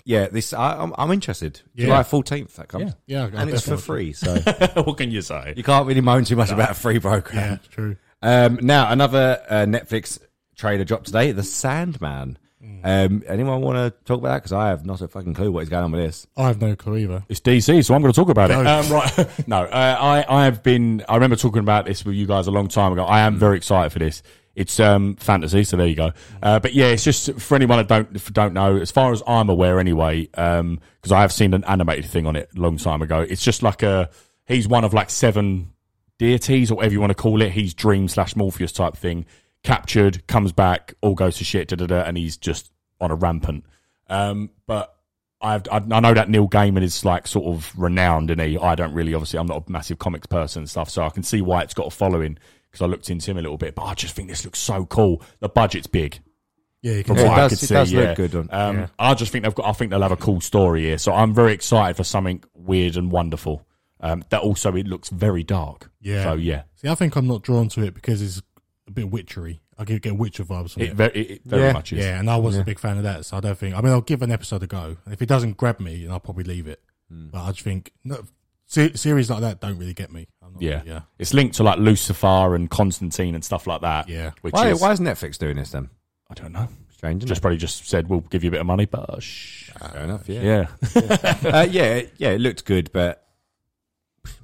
yeah, 0.06 0.28
this 0.28 0.54
I, 0.54 0.78
I'm, 0.80 0.94
I'm 0.96 1.10
interested. 1.12 1.60
Yeah. 1.74 1.86
July 1.86 2.02
14th 2.04 2.54
that 2.54 2.68
comes. 2.68 2.94
Yeah, 3.04 3.24
I'll 3.24 3.36
and 3.36 3.50
it's 3.50 3.68
for 3.68 3.76
free, 3.76 4.14
so 4.14 4.34
what 4.76 4.96
can 4.96 5.10
you 5.10 5.20
say? 5.20 5.52
you 5.58 5.62
can't 5.62 5.86
really 5.86 6.00
moan 6.00 6.24
too 6.24 6.36
much 6.36 6.50
about 6.50 6.70
a 6.70 6.74
free 6.74 6.98
program. 7.00 7.36
yeah, 7.62 7.68
true. 7.70 7.96
Um, 8.22 8.60
now 8.62 8.90
another 8.90 9.42
uh, 9.50 9.54
Netflix 9.66 10.20
trailer 10.62 10.84
dropped 10.84 11.06
today, 11.06 11.32
The 11.32 11.42
Sandman. 11.42 12.38
Mm. 12.64 12.80
Um, 12.84 13.22
anyone 13.26 13.62
want 13.62 13.78
to 13.78 13.90
talk 14.04 14.20
about 14.20 14.28
that? 14.28 14.38
Because 14.38 14.52
I 14.52 14.68
have 14.68 14.86
not 14.86 15.00
a 15.00 15.08
fucking 15.08 15.34
clue 15.34 15.50
what 15.50 15.64
is 15.64 15.68
going 15.68 15.82
on 15.82 15.90
with 15.90 16.02
this. 16.02 16.24
I 16.36 16.46
have 16.46 16.60
no 16.60 16.76
clue 16.76 16.98
either. 16.98 17.24
It's 17.28 17.40
DC, 17.40 17.84
so 17.84 17.94
I'm 17.94 18.00
going 18.00 18.12
to 18.12 18.16
talk 18.16 18.28
about 18.28 18.52
it. 18.52 18.62
No. 18.62 18.78
Um, 18.78 18.88
right? 18.88 19.28
no, 19.48 19.64
uh, 19.64 19.96
I 20.00 20.24
I 20.28 20.44
have 20.44 20.62
been. 20.62 21.04
I 21.08 21.14
remember 21.14 21.34
talking 21.34 21.58
about 21.58 21.86
this 21.86 22.04
with 22.04 22.14
you 22.14 22.26
guys 22.26 22.46
a 22.46 22.52
long 22.52 22.68
time 22.68 22.92
ago. 22.92 23.04
I 23.04 23.22
am 23.22 23.36
very 23.38 23.56
excited 23.56 23.90
for 23.90 23.98
this. 23.98 24.22
It's 24.54 24.78
um, 24.78 25.16
fantasy, 25.16 25.64
so 25.64 25.76
there 25.76 25.88
you 25.88 25.96
go. 25.96 26.12
Uh, 26.40 26.60
but 26.60 26.74
yeah, 26.74 26.86
it's 26.86 27.02
just 27.02 27.40
for 27.40 27.56
anyone 27.56 27.78
that 27.78 27.88
don't 27.88 28.14
if 28.14 28.32
don't 28.32 28.54
know. 28.54 28.76
As 28.76 28.92
far 28.92 29.10
as 29.10 29.20
I'm 29.26 29.48
aware, 29.48 29.80
anyway, 29.80 30.26
because 30.26 31.10
I 31.10 31.22
have 31.22 31.32
seen 31.32 31.54
an 31.54 31.64
animated 31.64 32.04
thing 32.04 32.28
on 32.28 32.36
it 32.36 32.50
a 32.56 32.60
long 32.60 32.76
time 32.76 33.02
ago. 33.02 33.26
It's 33.28 33.42
just 33.42 33.64
like 33.64 33.82
a. 33.82 34.10
He's 34.46 34.68
one 34.68 34.84
of 34.84 34.94
like 34.94 35.10
seven 35.10 35.72
deities 36.18 36.70
or 36.70 36.76
whatever 36.76 36.92
you 36.92 37.00
want 37.00 37.10
to 37.10 37.20
call 37.20 37.42
it. 37.42 37.50
He's 37.50 37.74
Dream 37.74 38.06
slash 38.06 38.36
Morpheus 38.36 38.70
type 38.70 38.96
thing. 38.96 39.26
Captured, 39.64 40.26
comes 40.26 40.52
back, 40.52 40.94
all 41.02 41.14
goes 41.14 41.36
to 41.36 41.44
shit, 41.44 41.68
da 41.68 41.76
da 41.76 41.86
da, 41.86 42.00
and 42.02 42.16
he's 42.16 42.36
just 42.36 42.72
on 43.00 43.10
a 43.10 43.14
rampant. 43.14 43.64
Um, 44.08 44.50
but 44.66 44.94
I've, 45.40 45.62
I, 45.70 45.76
I 45.76 46.00
know 46.00 46.14
that 46.14 46.28
Neil 46.28 46.48
Gaiman 46.48 46.82
is 46.82 47.04
like 47.04 47.26
sort 47.26 47.46
of 47.46 47.72
renowned, 47.76 48.30
and 48.30 48.40
he. 48.40 48.58
I 48.58 48.74
don't 48.74 48.92
really, 48.92 49.14
obviously, 49.14 49.38
I'm 49.38 49.46
not 49.46 49.64
a 49.68 49.70
massive 49.70 49.98
comics 49.98 50.26
person 50.26 50.62
and 50.62 50.70
stuff, 50.70 50.90
so 50.90 51.04
I 51.04 51.10
can 51.10 51.22
see 51.22 51.42
why 51.42 51.62
it's 51.62 51.74
got 51.74 51.86
a 51.86 51.90
following 51.90 52.38
because 52.70 52.84
I 52.84 52.86
looked 52.86 53.10
into 53.10 53.30
him 53.30 53.38
a 53.38 53.42
little 53.42 53.58
bit. 53.58 53.74
But 53.74 53.82
I 53.84 53.94
just 53.94 54.14
think 54.14 54.28
this 54.28 54.44
looks 54.44 54.58
so 54.58 54.84
cool. 54.86 55.22
The 55.40 55.48
budget's 55.48 55.86
big. 55.86 56.20
Yeah, 56.80 56.94
you 56.94 57.04
can 57.04 57.14
From 57.14 57.26
what 57.28 57.36
that. 57.36 57.44
I 57.44 57.48
could 57.48 57.58
see, 57.58 57.74
does 57.74 57.92
yeah. 57.92 58.14
good 58.14 58.34
on- 58.34 58.48
um, 58.50 58.76
yeah. 58.78 58.86
I 58.98 59.14
just 59.14 59.30
think 59.30 59.44
they've 59.44 59.54
got. 59.54 59.66
I 59.66 59.72
think 59.72 59.90
they'll 59.90 60.02
have 60.02 60.10
a 60.10 60.16
cool 60.16 60.40
story 60.40 60.82
here. 60.82 60.98
So 60.98 61.12
I'm 61.12 61.32
very 61.32 61.52
excited 61.52 61.96
for 61.96 62.02
something 62.04 62.42
weird 62.54 62.96
and 62.96 63.12
wonderful. 63.12 63.64
Um, 64.00 64.24
that 64.30 64.40
also 64.40 64.74
it 64.74 64.88
looks 64.88 65.08
very 65.08 65.44
dark. 65.44 65.90
Yeah. 66.00 66.24
So 66.24 66.32
yeah, 66.34 66.62
See, 66.74 66.88
I 66.88 66.96
think 66.96 67.14
I'm 67.14 67.28
not 67.28 67.42
drawn 67.42 67.68
to 67.70 67.82
it 67.84 67.94
because 67.94 68.20
it's 68.20 68.42
a 68.88 68.90
bit 68.90 69.10
witchery. 69.10 69.60
I 69.78 69.84
get, 69.84 70.02
get 70.02 70.16
Witcher 70.16 70.44
vibes 70.44 70.72
from 70.74 70.82
it 70.82 70.90
it. 70.90 70.94
very, 70.94 71.12
it, 71.12 71.30
it 71.30 71.42
very 71.44 71.62
Yeah. 71.62 71.72
much 71.72 71.92
is. 71.92 71.98
Yeah, 71.98 72.18
and 72.20 72.28
I 72.30 72.36
wasn't 72.36 72.62
a 72.62 72.66
big 72.66 72.78
fan 72.78 72.98
of 72.98 73.02
that, 73.04 73.24
so 73.24 73.36
I 73.36 73.40
don't 73.40 73.56
think. 73.58 73.74
I 73.74 73.80
mean, 73.80 73.92
I'll 73.92 74.00
give 74.02 74.22
an 74.22 74.30
episode 74.30 74.62
a 74.62 74.66
go. 74.66 74.96
If 75.10 75.22
it 75.22 75.26
doesn't 75.26 75.56
grab 75.56 75.80
me, 75.80 76.02
then 76.02 76.12
I'll 76.12 76.20
probably 76.20 76.44
leave 76.44 76.66
it. 76.68 76.80
Hmm. 77.10 77.28
But 77.30 77.42
I 77.42 77.50
just 77.52 77.62
think 77.62 77.90
no, 78.04 78.22
se- 78.66 78.94
series 78.94 79.30
like 79.30 79.40
that 79.40 79.60
don't 79.60 79.78
really 79.78 79.94
get 79.94 80.12
me. 80.12 80.28
I'm 80.42 80.52
not, 80.52 80.62
Yeah. 80.62 80.82
yeah. 80.84 81.00
It's 81.18 81.32
linked 81.34 81.56
to 81.56 81.62
like 81.62 81.78
Lucifer 81.78 82.54
and 82.54 82.70
Constantine 82.70 83.34
and 83.34 83.44
stuff 83.44 83.66
like 83.66 83.80
that. 83.80 84.08
Yeah. 84.08 84.32
Which 84.42 84.52
Why, 84.52 84.70
is, 84.70 84.80
why 84.80 84.92
is 84.92 85.00
Netflix 85.00 85.38
doing 85.38 85.56
this 85.56 85.70
then? 85.70 85.88
I 86.30 86.34
don't 86.34 86.52
know. 86.52 86.68
Strange, 86.90 87.22
isn't 87.22 87.28
Just 87.28 87.38
it? 87.38 87.42
probably 87.42 87.56
just 87.58 87.88
said 87.88 88.08
we'll 88.08 88.20
give 88.20 88.44
you 88.44 88.48
a 88.48 88.52
bit 88.52 88.60
of 88.60 88.66
money, 88.66 88.84
but 88.86 89.08
uh, 89.10 89.18
shh. 89.20 89.70
Fair 89.70 90.04
enough. 90.04 90.28
Yeah, 90.28 90.66
Yeah. 90.94 91.28
uh, 91.44 91.66
yeah, 91.68 92.02
yeah. 92.18 92.30
It 92.30 92.40
looked 92.40 92.64
good, 92.64 92.90
but 92.92 93.21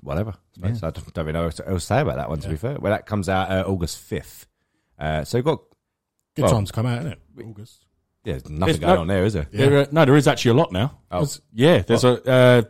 whatever. 0.00 0.30
I 0.30 0.34
suppose. 0.54 0.82
I 0.82 0.90
don't, 0.90 1.14
don't 1.14 1.24
really 1.26 1.32
know 1.38 1.44
what 1.44 1.60
else 1.68 1.82
to 1.82 1.86
say 1.86 2.00
about 2.00 2.16
that 2.16 2.28
one. 2.28 2.40
To 2.40 2.48
be 2.48 2.56
fair, 2.56 2.76
well, 2.78 2.92
that 2.92 3.06
comes 3.06 3.28
out 3.28 3.50
uh, 3.50 3.64
August 3.66 3.98
fifth. 3.98 4.46
Uh, 4.98 5.24
so 5.24 5.38
we've 5.38 5.44
got 5.44 5.60
Good 6.36 6.42
Well- 6.42 6.52
time 6.52 6.64
to 6.64 6.72
come 6.72 6.86
out, 6.86 6.98
isn't 7.00 7.12
it? 7.12 7.20
August. 7.44 7.84
yeah, 8.24 8.32
there's 8.34 8.44
nothing 8.48 8.58
There's 8.66 8.78
going 8.80 8.94
no- 8.94 9.00
on 9.00 9.06
there, 9.06 9.24
is 9.24 9.32
there? 9.32 9.46
Yeah. 9.52 9.68
There, 9.68 9.78
uh, 9.80 9.86
no, 9.92 10.04
there 10.04 10.16
is 10.16 10.28
actually 10.28 10.52
a 10.52 10.54
lot 10.54 10.72
now. 10.72 10.98
Oh. 11.10 11.26
Yeah, 11.52 11.78
there's 11.80 12.04
a 12.04 12.30
uh, 12.30 12.62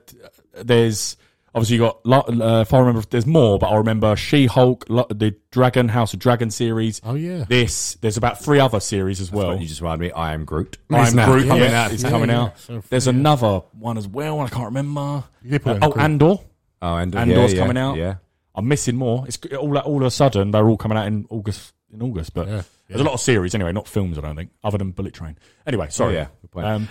there's 0.62 1.16
obviously 1.54 1.76
you 1.76 1.82
got 1.82 2.04
lot, 2.06 2.28
uh, 2.28 2.60
if 2.60 2.72
I 2.72 2.78
remember 2.78 3.02
there's 3.10 3.26
more, 3.26 3.58
but 3.58 3.66
I 3.68 3.76
remember 3.76 4.14
She 4.16 4.46
Hulk, 4.46 4.86
the 4.86 5.34
Dragon 5.50 5.88
House 5.88 6.12
of 6.14 6.20
Dragon 6.20 6.50
series. 6.50 7.00
Oh 7.04 7.14
yeah. 7.14 7.44
This 7.48 7.94
there's 8.00 8.16
about 8.16 8.40
three 8.40 8.60
other 8.60 8.80
series 8.80 9.20
as 9.20 9.32
well. 9.32 9.48
Well, 9.48 9.58
you 9.60 9.66
just 9.66 9.80
reminded 9.80 10.06
me. 10.08 10.12
I 10.12 10.34
am 10.34 10.44
Groot. 10.44 10.78
I'm 10.90 11.04
It's 11.04 11.14
now 11.14 11.26
Groot 11.26 11.46
coming 11.48 11.64
yeah, 11.64 11.84
out. 11.84 11.92
It's 11.92 12.02
Yeah, 12.02 12.10
coming 12.10 12.28
yeah. 12.30 12.42
out. 12.42 12.58
So, 12.58 12.82
There's 12.88 13.06
yeah. 13.06 13.12
another 13.14 13.62
one 13.72 13.98
as 13.98 14.06
well. 14.06 14.40
I 14.40 14.48
can't 14.48 14.66
remember. 14.66 15.24
You 15.42 15.50
did 15.52 15.62
put 15.62 15.70
it 15.72 15.76
in 15.76 15.84
oh, 15.84 15.88
the 15.88 15.92
group. 15.94 16.04
Andor. 16.04 16.36
Oh, 16.80 16.96
and 16.96 17.14
Andor's 17.14 17.52
yeah, 17.52 17.58
yeah, 17.58 17.62
coming 17.62 17.78
out. 17.78 17.96
Yeah, 17.96 18.14
I'm 18.54 18.68
missing 18.68 18.96
more. 18.96 19.24
It's 19.26 19.38
all 19.58 19.76
all 19.78 19.98
of 19.98 20.06
a 20.06 20.10
sudden 20.10 20.50
they're 20.50 20.68
all 20.68 20.76
coming 20.76 20.98
out 20.98 21.06
in 21.06 21.26
August. 21.30 21.72
In 21.90 22.02
August, 22.02 22.34
but 22.34 22.46
Yeah, 22.46 22.62
there's 22.88 23.00
a 23.00 23.04
lot 23.04 23.14
of 23.14 23.20
series 23.20 23.54
anyway, 23.54 23.72
not 23.72 23.88
films. 23.88 24.18
I 24.18 24.20
don't 24.20 24.36
think, 24.36 24.50
other 24.62 24.76
than 24.76 24.90
Bullet 24.90 25.14
Train. 25.14 25.38
Anyway, 25.66 25.88
sorry. 25.88 26.14
yeah, 26.14 26.26
good 26.42 26.50
point. 26.50 26.66
Um, 26.66 26.88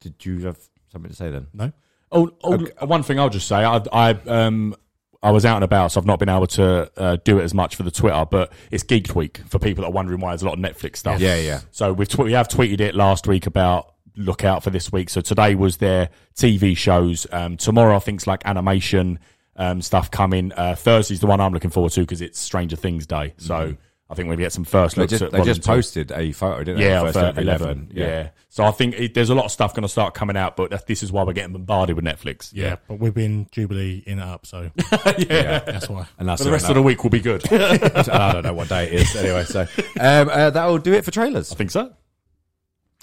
Did 0.00 0.24
you 0.24 0.46
have 0.46 0.58
something 0.90 1.10
to 1.10 1.16
say 1.16 1.30
then? 1.30 1.48
No. 1.52 1.72
Oh, 2.10 2.30
oh 2.42 2.66
one 2.86 3.02
thing 3.02 3.18
I'll 3.18 3.28
just 3.28 3.48
say, 3.48 3.56
I, 3.56 3.82
I, 3.92 4.10
um, 4.26 4.74
I 5.22 5.30
was 5.30 5.44
out 5.44 5.56
and 5.56 5.64
about, 5.64 5.92
so 5.92 6.00
I've 6.00 6.06
not 6.06 6.18
been 6.18 6.28
able 6.28 6.46
to 6.46 6.90
uh, 6.96 7.16
do 7.24 7.38
it 7.38 7.42
as 7.42 7.52
much 7.52 7.76
for 7.76 7.82
the 7.82 7.90
Twitter. 7.90 8.24
But 8.30 8.52
it's 8.70 8.84
Geeked 8.84 9.14
Week 9.14 9.38
for 9.46 9.58
people 9.58 9.82
that 9.82 9.88
are 9.88 9.92
wondering 9.92 10.20
why 10.20 10.30
there's 10.30 10.42
a 10.42 10.46
lot 10.46 10.58
of 10.58 10.64
Netflix 10.64 10.96
stuff. 10.96 11.20
Yeah, 11.20 11.36
yeah. 11.36 11.60
So 11.70 11.92
we've 11.92 12.08
tw- 12.08 12.20
we 12.20 12.32
have 12.32 12.48
tweeted 12.48 12.80
it 12.80 12.94
last 12.94 13.26
week 13.26 13.46
about 13.46 13.94
look 14.18 14.44
out 14.44 14.62
for 14.62 14.70
this 14.70 14.92
week. 14.92 15.08
So 15.10 15.20
today 15.20 15.54
was 15.54 15.78
their 15.78 16.10
TV 16.34 16.76
shows. 16.76 17.26
Um, 17.32 17.56
tomorrow 17.56 17.96
I 17.96 18.00
think's 18.00 18.26
like 18.26 18.42
animation 18.44 19.18
um, 19.56 19.80
stuff 19.82 20.10
coming. 20.10 20.52
Uh, 20.52 20.74
Thursday's 20.74 21.20
the 21.20 21.26
one 21.26 21.40
I'm 21.40 21.52
looking 21.52 21.70
forward 21.70 21.92
to 21.92 22.00
because 22.00 22.20
it's 22.20 22.38
Stranger 22.38 22.76
Things 22.76 23.06
Day. 23.06 23.34
So 23.38 23.76
I 24.10 24.14
think 24.14 24.28
we 24.30 24.36
get 24.36 24.52
some 24.52 24.64
first 24.64 24.96
They 24.96 25.02
looks 25.02 25.10
just, 25.10 25.22
at 25.22 25.32
they 25.32 25.38
just 25.42 25.62
volume 25.62 25.82
two. 25.82 25.82
posted 25.82 26.12
a 26.12 26.32
photo, 26.32 26.58
didn't 26.64 26.78
they? 26.78 26.88
Yeah, 26.88 27.00
The 27.02 27.12
first 27.12 27.16
uh, 27.16 27.28
of 27.28 27.38
11. 27.38 27.92
Yeah. 27.94 28.30
So 28.48 28.64
I 28.64 28.70
think 28.70 28.94
it, 28.98 29.14
there's 29.14 29.28
a 29.28 29.34
lot 29.34 29.44
of 29.44 29.50
stuff 29.50 29.74
going 29.74 29.82
to 29.82 29.88
start 29.88 30.14
coming 30.14 30.36
out, 30.36 30.56
but 30.56 30.86
this 30.86 31.02
is 31.02 31.12
why 31.12 31.24
we're 31.24 31.34
getting 31.34 31.52
bombarded 31.52 31.94
with 31.96 32.04
Netflix. 32.04 32.50
Yeah, 32.54 32.76
but 32.88 32.98
we've 32.98 33.12
been 33.12 33.46
Jubilee 33.52 34.02
in 34.06 34.18
it 34.18 34.22
up, 34.22 34.46
so 34.46 34.70
yeah. 35.18 35.58
that's 35.58 35.88
why. 35.88 36.06
And 36.18 36.26
that's 36.26 36.42
the 36.42 36.50
rest 36.50 36.68
of 36.68 36.74
the 36.74 36.82
week 36.82 37.02
will 37.02 37.10
be 37.10 37.20
good. 37.20 37.42
I 37.52 38.32
don't 38.32 38.44
know 38.44 38.54
what 38.54 38.68
day 38.70 38.86
it 38.86 38.92
is 38.94 39.16
anyway. 39.16 39.44
So 39.44 39.60
um, 40.00 40.30
uh, 40.30 40.50
that 40.50 40.64
will 40.66 40.78
do 40.78 40.94
it 40.94 41.04
for 41.04 41.10
trailers. 41.10 41.52
I 41.52 41.56
think 41.56 41.70
so. 41.70 41.92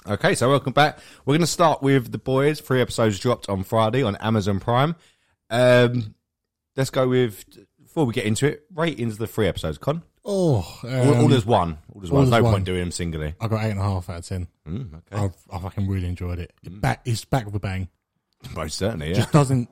Okay, 0.08 0.36
so 0.36 0.48
welcome 0.48 0.72
back. 0.72 0.98
We're 1.24 1.32
going 1.32 1.40
to 1.40 1.46
start 1.48 1.82
with 1.82 2.12
the 2.12 2.18
boys. 2.18 2.60
Three 2.60 2.80
episodes 2.80 3.18
dropped 3.18 3.48
on 3.48 3.64
Friday 3.64 4.04
on 4.04 4.14
Amazon 4.16 4.60
Prime. 4.60 4.94
Um, 5.50 6.14
let's 6.76 6.90
go 6.90 7.08
with 7.08 7.44
before 7.82 8.04
we 8.04 8.12
get 8.12 8.24
into 8.24 8.46
it. 8.46 8.66
Ratings 8.72 9.14
of 9.14 9.18
the 9.18 9.26
three 9.26 9.48
episodes. 9.48 9.78
Con 9.78 10.02
Oh, 10.24 10.58
um, 10.84 10.90
all, 10.90 11.14
all 11.22 11.28
there's 11.28 11.46
one. 11.46 11.78
All 11.92 12.00
there's 12.00 12.10
all 12.10 12.18
one. 12.18 12.30
There's 12.30 12.40
no 12.40 12.44
one. 12.44 12.52
point 12.54 12.64
doing 12.64 12.80
them 12.80 12.90
singly. 12.92 13.34
I 13.40 13.48
got 13.48 13.64
eight 13.64 13.70
and 13.70 13.80
a 13.80 13.82
half 13.82 14.08
out 14.10 14.18
of 14.18 14.26
ten. 14.26 14.48
Mm, 14.68 14.94
okay, 14.94 15.24
I've, 15.24 15.36
I 15.52 15.58
fucking 15.58 15.88
really 15.88 16.08
enjoyed 16.08 16.38
it. 16.38 16.52
Mm. 16.64 16.80
Back, 16.80 17.00
it's 17.04 17.24
back 17.24 17.44
with 17.46 17.54
a 17.54 17.60
bang. 17.60 17.88
most 18.54 18.76
certainly. 18.78 19.08
Yeah. 19.08 19.14
Just 19.14 19.32
doesn't. 19.32 19.68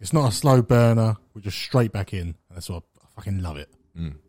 It's 0.00 0.12
not 0.12 0.28
a 0.28 0.32
slow 0.32 0.62
burner. 0.62 1.16
We're 1.34 1.40
just 1.42 1.58
straight 1.58 1.92
back 1.92 2.12
in. 2.12 2.20
And 2.20 2.36
that's 2.50 2.68
what 2.68 2.84
I 3.02 3.06
fucking 3.16 3.42
love 3.42 3.56
it. 3.56 3.70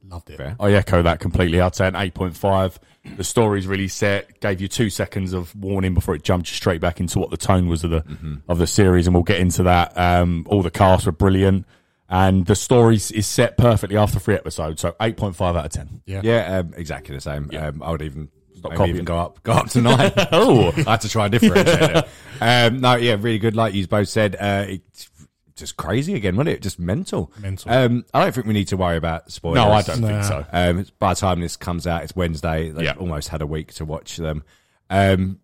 Loved 0.08 0.30
it. 0.30 0.34
Mm. 0.34 0.38
Fair. 0.38 0.56
I 0.60 0.72
echo 0.74 1.02
that 1.02 1.20
completely. 1.20 1.60
I'd 1.62 1.76
say 1.76 1.88
an 1.88 1.94
8.5. 1.96 2.78
The 3.18 3.24
story's 3.24 3.68
really 3.68 3.88
set. 3.88 4.40
Gave 4.40 4.62
you 4.62 4.68
two 4.68 4.90
seconds 4.90 5.34
of 5.34 5.56
warning 5.56 5.94
before 5.94 6.16
it 6.16 6.24
jumped 6.24 6.50
you 6.50 6.56
straight 6.56 6.82
back 6.82 7.00
into 7.00 7.20
what 7.20 7.30
the 7.32 7.38
tone 7.38 7.68
was 7.68 7.84
of 7.84 7.90
the 7.92 8.02
Mm-hmm. 8.02 8.36
of 8.48 8.58
the 8.60 8.68
series, 8.68 9.08
and 9.08 9.14
we'll 9.16 9.24
get 9.24 9.40
into 9.40 9.64
that. 9.64 9.98
Um, 9.98 10.46
all 10.50 10.62
the 10.62 10.72
cast 10.72 11.06
were 11.06 11.12
brilliant, 11.12 11.66
and 12.10 12.46
the 12.46 12.56
story 12.56 12.96
is 12.96 13.26
set 13.28 13.58
perfectly 13.58 13.98
after 13.98 14.20
three 14.20 14.36
episodes. 14.36 14.82
So 14.82 14.92
8.5 15.00 15.42
out 15.58 15.66
of 15.66 15.72
10. 15.72 16.02
Yeah. 16.06 16.22
Yeah, 16.24 16.60
um, 16.60 16.74
exactly 16.76 17.16
the 17.16 17.22
same. 17.22 17.50
Um, 17.58 17.82
I 17.84 17.92
would 17.92 18.02
even 18.04 18.30
maybe 18.64 18.76
copying. 18.78 18.90
even 18.96 19.06
go 19.06 19.18
up, 19.18 19.42
go 19.44 19.54
up 19.54 19.70
to 19.70 19.82
nine. 19.82 20.12
Oh. 20.32 20.72
I 20.86 20.92
had 20.92 21.02
to 21.02 21.10
try 21.10 21.26
and 21.26 21.32
differentiate 21.32 21.68
it. 21.98 22.08
Um, 22.42 22.80
no, 22.82 22.96
yeah, 22.96 23.16
really 23.20 23.40
good. 23.40 23.56
Like 23.56 23.74
you 23.76 23.86
both 23.88 24.08
said, 24.10 24.36
uh, 24.36 24.66
it's 24.68 25.10
just 25.56 25.78
crazy 25.78 26.16
again, 26.16 26.36
wasn't 26.36 26.56
it? 26.56 26.62
Just 26.62 26.80
mental. 26.80 27.32
Mental. 27.40 27.72
Um, 27.72 28.06
I 28.14 28.22
don't 28.24 28.34
think 28.36 28.48
we 28.48 28.54
need 28.54 28.68
to 28.70 28.78
worry 28.78 28.98
about 28.98 29.32
spoilers. 29.32 29.56
No, 29.58 29.72
I 29.72 29.82
don't 29.82 30.02
Nah. 30.02 30.08
think 30.08 30.24
so. 30.24 30.46
Um, 30.52 30.86
by 31.00 31.14
the 31.14 31.20
time 31.20 31.40
this 31.40 31.56
comes 31.58 31.88
out, 31.88 32.04
it's 32.04 32.16
Wednesday. 32.16 32.70
They've 32.72 32.86
Yeah. 32.86 32.94
almost 33.00 33.30
had 33.30 33.42
a 33.42 33.48
week 33.48 33.74
to 33.76 33.86
watch 33.86 34.18
them. 34.18 34.44
Um, 34.90 35.40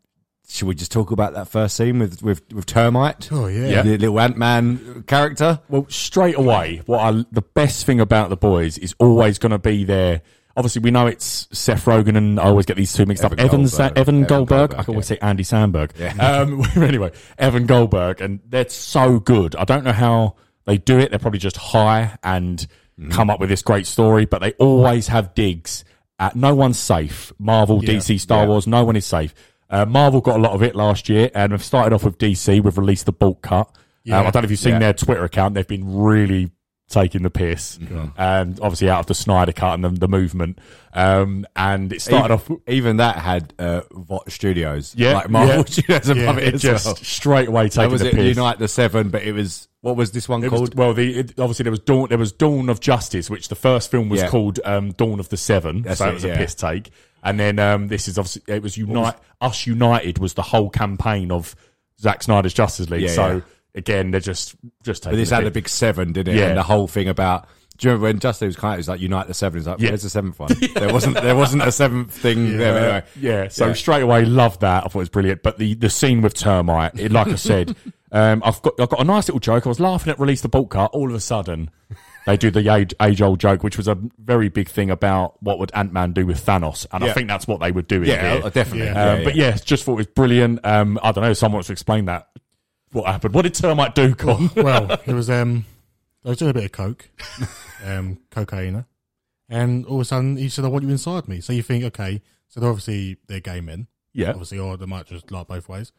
should 0.49 0.67
we 0.67 0.75
just 0.75 0.91
talk 0.91 1.11
about 1.11 1.33
that 1.35 1.47
first 1.47 1.77
scene 1.77 1.99
with 1.99 2.21
with, 2.21 2.41
with 2.53 2.65
Termite? 2.65 3.29
Oh, 3.31 3.47
yeah. 3.47 3.67
Yeah. 3.67 3.81
the 3.83 3.97
little 3.97 4.19
Ant 4.19 4.37
Man 4.37 5.03
character. 5.07 5.61
Well, 5.69 5.85
straight 5.89 6.35
away, 6.35 6.81
what 6.85 6.99
I, 6.99 7.25
the 7.31 7.41
best 7.41 7.85
thing 7.85 8.01
about 8.01 8.29
the 8.29 8.35
boys 8.37 8.77
is 8.77 8.93
always 8.99 9.39
going 9.39 9.51
to 9.53 9.59
be 9.59 9.85
there. 9.85 10.21
Obviously, 10.57 10.81
we 10.81 10.91
know 10.91 11.07
it's 11.07 11.47
Seth 11.51 11.85
Rogen, 11.85 12.17
and 12.17 12.39
I 12.39 12.43
always 12.43 12.65
get 12.65 12.77
these 12.77 12.91
two 12.93 13.05
mixed 13.05 13.23
Evan 13.23 13.39
up. 13.39 13.45
Evan, 13.45 13.61
Goldberg. 13.61 13.71
Sa- 13.71 13.83
Evan, 13.85 13.97
Evan 13.97 14.23
Goldberg. 14.23 14.47
Goldberg, 14.71 14.79
I 14.79 14.83
can 14.83 14.93
always 14.93 15.09
yeah. 15.09 15.15
say 15.15 15.19
Andy 15.21 15.43
Samberg. 15.43 15.91
Um, 16.19 16.63
anyway, 16.83 17.11
Evan 17.37 17.65
Goldberg, 17.65 18.21
and 18.21 18.39
they're 18.47 18.67
so 18.69 19.19
good. 19.19 19.55
I 19.55 19.63
don't 19.63 19.83
know 19.83 19.91
how 19.93 20.35
they 20.65 20.77
do 20.77 20.99
it. 20.99 21.09
They're 21.09 21.19
probably 21.19 21.39
just 21.39 21.57
high 21.57 22.17
and 22.23 22.65
Mm-hmm. 22.99 23.11
come 23.11 23.29
up 23.31 23.39
with 23.39 23.49
this 23.49 23.61
great 23.63 23.87
story, 23.87 24.25
but 24.25 24.39
they 24.41 24.51
always 24.59 25.07
have 25.07 25.33
digs 25.33 25.85
at 26.19 26.35
no 26.35 26.53
one's 26.53 26.77
safe. 26.77 27.31
Marvel, 27.39 27.81
DC, 27.81 28.19
Star 28.19 28.43
Yeah. 28.43 28.49
Wars, 28.49 28.67
no 28.67 28.83
one 28.83 28.95
is 28.97 29.05
safe. 29.05 29.33
Uh, 29.71 29.85
Marvel 29.85 30.19
got 30.21 30.35
a 30.35 30.41
lot 30.43 30.51
of 30.51 30.61
it 30.61 30.75
last 30.75 31.07
year, 31.09 31.31
and 31.33 31.51
we've 31.53 31.63
started 31.63 31.93
off 31.95 32.03
with 32.03 32.17
DC. 32.19 32.61
We've 32.61 32.77
released 32.77 33.05
the 33.07 33.13
bulk 33.13 33.41
cut. 33.41 33.69
Um, 34.07 34.13
I 34.13 34.23
don't 34.29 34.35
know 34.35 34.41
if 34.43 34.51
you've 34.51 34.59
seen 34.59 34.73
Yeah. 34.73 34.79
their 34.79 34.93
Twitter 34.93 35.23
account. 35.23 35.55
They've 35.55 35.65
been 35.65 35.97
really 35.99 36.51
taking 36.91 37.23
the 37.23 37.29
piss, 37.29 37.79
and 38.17 38.59
obviously 38.59 38.89
out 38.89 38.99
of 39.01 39.05
the 39.07 39.13
Snyder 39.15 39.51
cut 39.51 39.73
and 39.75 39.83
the, 39.83 39.89
the 39.89 40.07
movement. 40.07 40.59
Um, 40.93 41.45
and 41.55 41.93
it 41.93 42.01
started 42.01 42.33
even, 42.33 42.55
off. 42.55 42.61
even 42.67 42.97
that 42.97 43.15
had 43.15 43.53
uh, 43.57 43.81
Vought 43.91 44.29
Studios, 44.31 44.93
Yeah, 44.97 45.13
like 45.13 45.29
Marvel 45.29 45.55
yeah. 45.57 45.63
Studios 45.67 46.09
above 46.09 46.37
Yeah, 46.37 46.43
it 46.43 46.57
Just 46.57 46.85
well. 46.85 46.95
straight 46.97 47.47
away 47.47 47.63
That 47.63 47.71
taking 47.73 47.91
was 47.93 48.01
the 48.01 48.09
it. 48.09 48.13
piss. 48.15 48.35
Unite 48.35 48.59
the 48.59 48.67
Seven, 48.67 49.09
but 49.09 49.23
it 49.23 49.31
was 49.31 49.69
what 49.79 49.95
was 49.95 50.11
this 50.11 50.27
one 50.29 50.43
It 50.43 50.51
was, 50.51 50.59
called? 50.59 50.75
well, 50.75 50.93
the 50.93 51.19
it, 51.19 51.39
obviously 51.39 51.63
there 51.63 51.71
was 51.71 51.79
Dawn. 51.79 52.09
There 52.09 52.17
was 52.17 52.33
Dawn 52.33 52.69
of 52.69 52.79
Justice, 52.81 53.29
which 53.29 53.47
the 53.47 53.55
first 53.55 53.89
film 53.89 54.09
was 54.09 54.19
Yeah. 54.21 54.27
called 54.27 54.59
um, 54.65 54.91
Dawn 54.91 55.19
of 55.19 55.29
the 55.29 55.37
Seven. 55.37 55.81
That's 55.83 55.99
so 55.99 56.09
it, 56.09 56.13
was 56.13 56.23
a 56.25 56.35
piss 56.35 56.53
take. 56.55 56.91
And 57.23 57.39
then 57.39 57.57
um, 57.57 57.87
this 57.87 58.07
is 58.07 58.17
obviously 58.17 58.41
it 58.53 58.61
was 58.61 58.77
Unite 58.77 59.15
Us 59.39 59.65
United 59.65 60.17
was 60.17 60.33
the 60.33 60.41
whole 60.41 60.69
campaign 60.69 61.31
of 61.31 61.55
Zack 61.99 62.21
Snyder's 62.23 62.53
Justice 62.53 62.89
League. 62.89 63.09
So 63.09 63.27
yeah. 63.35 63.41
Again, 63.75 64.11
they're 64.11 64.19
just 64.21 64.55
just 64.83 65.03
taking. 65.03 65.13
But 65.15 65.21
this 65.21 65.29
had 65.29 65.45
a 65.45 65.51
big 65.51 65.69
seven, 65.69 66.13
didn't 66.13 66.35
it? 66.35 66.39
Yeah. 66.39 66.47
And 66.49 66.57
the 66.57 66.63
whole 66.63 66.87
thing 66.87 67.07
about. 67.07 67.47
Do 67.77 67.87
you 67.87 67.93
remember 67.93 68.07
when 68.09 68.19
Justice 68.19 68.45
was 68.45 68.55
kind 68.57 68.75
of 68.75 68.77
was 68.79 68.87
like 68.89 68.99
Unite 68.99 69.25
the 69.27 69.33
Seven? 69.33 69.57
It's 69.57 69.65
like, 69.67 69.79
Yeah. 69.79 69.89
where's 69.89 70.03
the 70.03 70.09
seventh 70.11 70.37
one? 70.37 70.51
There 70.75 70.93
wasn't. 70.93 71.15
There 71.15 71.35
wasn't 71.35 71.63
a 71.63 71.71
seventh 71.71 72.11
thing 72.11 72.57
there. 72.57 72.77
Anyway. 72.77 73.03
Yeah, 73.19 73.47
so 73.47 73.67
Yeah. 73.67 73.73
straight 73.73 74.03
away, 74.03 74.23
loved 74.23 74.61
that. 74.61 74.83
I 74.85 74.87
thought 74.87 74.95
it 74.99 75.01
was 75.01 75.09
brilliant. 75.09 75.41
But 75.41 75.57
the, 75.57 75.73
the 75.73 75.89
scene 75.89 76.21
with 76.21 76.35
termite, 76.35 76.99
it, 76.99 77.11
like 77.11 77.27
I 77.29 77.35
said, 77.35 77.75
um, 78.11 78.43
I've 78.45 78.61
got 78.61 78.79
I've 78.79 78.89
got 78.89 78.99
a 78.99 79.03
nice 79.03 79.27
little 79.29 79.39
joke. 79.39 79.65
I 79.65 79.69
was 79.69 79.79
laughing 79.79 80.11
at 80.11 80.19
release 80.19 80.41
the 80.41 80.49
bolt 80.49 80.69
cut. 80.69 80.91
All 80.93 81.09
of 81.09 81.15
a 81.15 81.19
sudden, 81.19 81.71
they 82.27 82.37
do 82.37 82.51
the 82.51 82.71
age, 82.71 82.93
age 83.01 83.19
old 83.19 83.39
joke, 83.39 83.63
which 83.63 83.77
was 83.77 83.87
a 83.87 83.97
very 84.19 84.49
big 84.49 84.69
thing 84.69 84.91
about 84.91 85.41
what 85.41 85.57
would 85.57 85.71
Ant 85.73 85.91
Man 85.91 86.11
do 86.13 86.27
with 86.27 86.45
Thanos, 86.45 86.85
and 86.91 87.03
I 87.03 87.13
think 87.13 87.29
that's 87.29 87.47
what 87.47 87.61
they 87.61 87.71
would 87.71 87.87
do. 87.87 88.03
Yeah, 88.03 88.41
here. 88.41 88.49
definitely. 88.51 88.85
Yeah. 88.85 88.93
Yeah, 88.93 89.11
Um, 89.13 89.17
yeah. 89.19 89.23
But 89.23 89.35
yeah, 89.35 89.51
just 89.57 89.85
thought 89.85 89.93
it 89.93 89.97
was 89.97 90.07
brilliant. 90.07 90.59
Um, 90.63 90.99
I 91.01 91.11
don't 91.13 91.23
know. 91.23 91.33
Someone 91.33 91.55
wants 91.55 91.67
to 91.67 91.73
explain 91.73 92.05
that. 92.05 92.27
What 92.91 93.05
happened? 93.05 93.33
What 93.33 93.43
did 93.43 93.53
termite 93.53 93.95
do, 93.95 94.15
Con? 94.15 94.49
well, 94.55 94.91
it 95.05 95.13
was 95.13 95.29
um, 95.29 95.65
I 96.25 96.29
was 96.29 96.37
doing 96.37 96.51
a 96.51 96.53
bit 96.53 96.65
of 96.65 96.71
coke, 96.71 97.09
um, 97.85 98.19
cocaine, 98.29 98.85
and 99.49 99.85
all 99.85 99.95
of 99.95 100.01
a 100.01 100.05
sudden 100.05 100.37
he 100.37 100.49
said, 100.49 100.65
"I 100.65 100.67
want 100.67 100.83
you 100.83 100.89
inside 100.91 101.27
me." 101.27 101.39
So 101.41 101.53
you 101.53 101.63
think, 101.63 101.83
okay, 101.85 102.21
so 102.49 102.59
they're 102.59 102.69
obviously 102.69 103.17
they're 103.27 103.39
gay 103.39 103.61
men, 103.61 103.87
yeah, 104.13 104.31
obviously, 104.31 104.59
or 104.59 104.77
they 104.77 104.85
might 104.85 105.05
just 105.07 105.31
like 105.31 105.47
both 105.47 105.69
ways. 105.69 105.91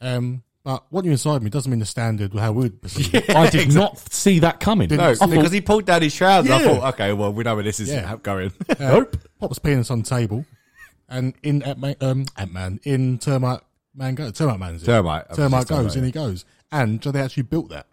Um, 0.00 0.42
but 0.64 0.84
what 0.90 1.04
you 1.04 1.10
inside 1.12 1.42
me 1.42 1.50
doesn't 1.50 1.70
mean 1.70 1.78
the 1.80 1.86
standard 1.86 2.32
how 2.34 2.52
we'd 2.52 2.80
perceive 2.82 3.14
it. 3.14 3.30
I 3.30 3.48
did 3.50 3.74
not 3.74 3.98
see 4.12 4.38
that 4.40 4.58
coming. 4.60 4.88
No, 4.90 5.10
I 5.10 5.14
thought- 5.14 5.30
because 5.30 5.52
he 5.52 5.60
pulled 5.60 5.86
down 5.86 6.02
his 6.02 6.14
trousers. 6.14 6.50
I 6.50 6.60
Yeah. 6.60 6.64
thought, 6.74 6.94
okay, 6.94 7.12
well, 7.12 7.32
we 7.32 7.44
know 7.44 7.54
where 7.54 7.64
this 7.64 7.80
is 7.80 7.88
Yeah. 7.88 8.16
going. 8.22 8.52
nope. 8.80 9.16
Pops 9.38 9.58
penis 9.58 9.90
on 9.90 10.00
the 10.02 10.04
table, 10.08 10.44
and 11.08 11.34
in 11.42 11.62
Ant 11.62 11.78
Man, 11.78 11.96
um, 12.00 12.24
Ant 12.36 12.52
Man 12.52 12.80
in 12.84 13.18
Termite 13.18 13.60
Man 13.98 14.14
goes. 14.14 14.32
Termite 14.32 14.58
Man's 14.60 14.82
in. 14.82 14.86
Termite. 14.86 15.34
Termite 15.34 15.66
goes, 15.68 15.78
about 15.86 15.96
and 15.96 16.04
he 16.06 16.12
goes. 16.12 16.44
And 16.72 17.02
so 17.02 17.10
they 17.12 17.20
actually 17.20 17.42
built 17.44 17.70
that. 17.70 17.86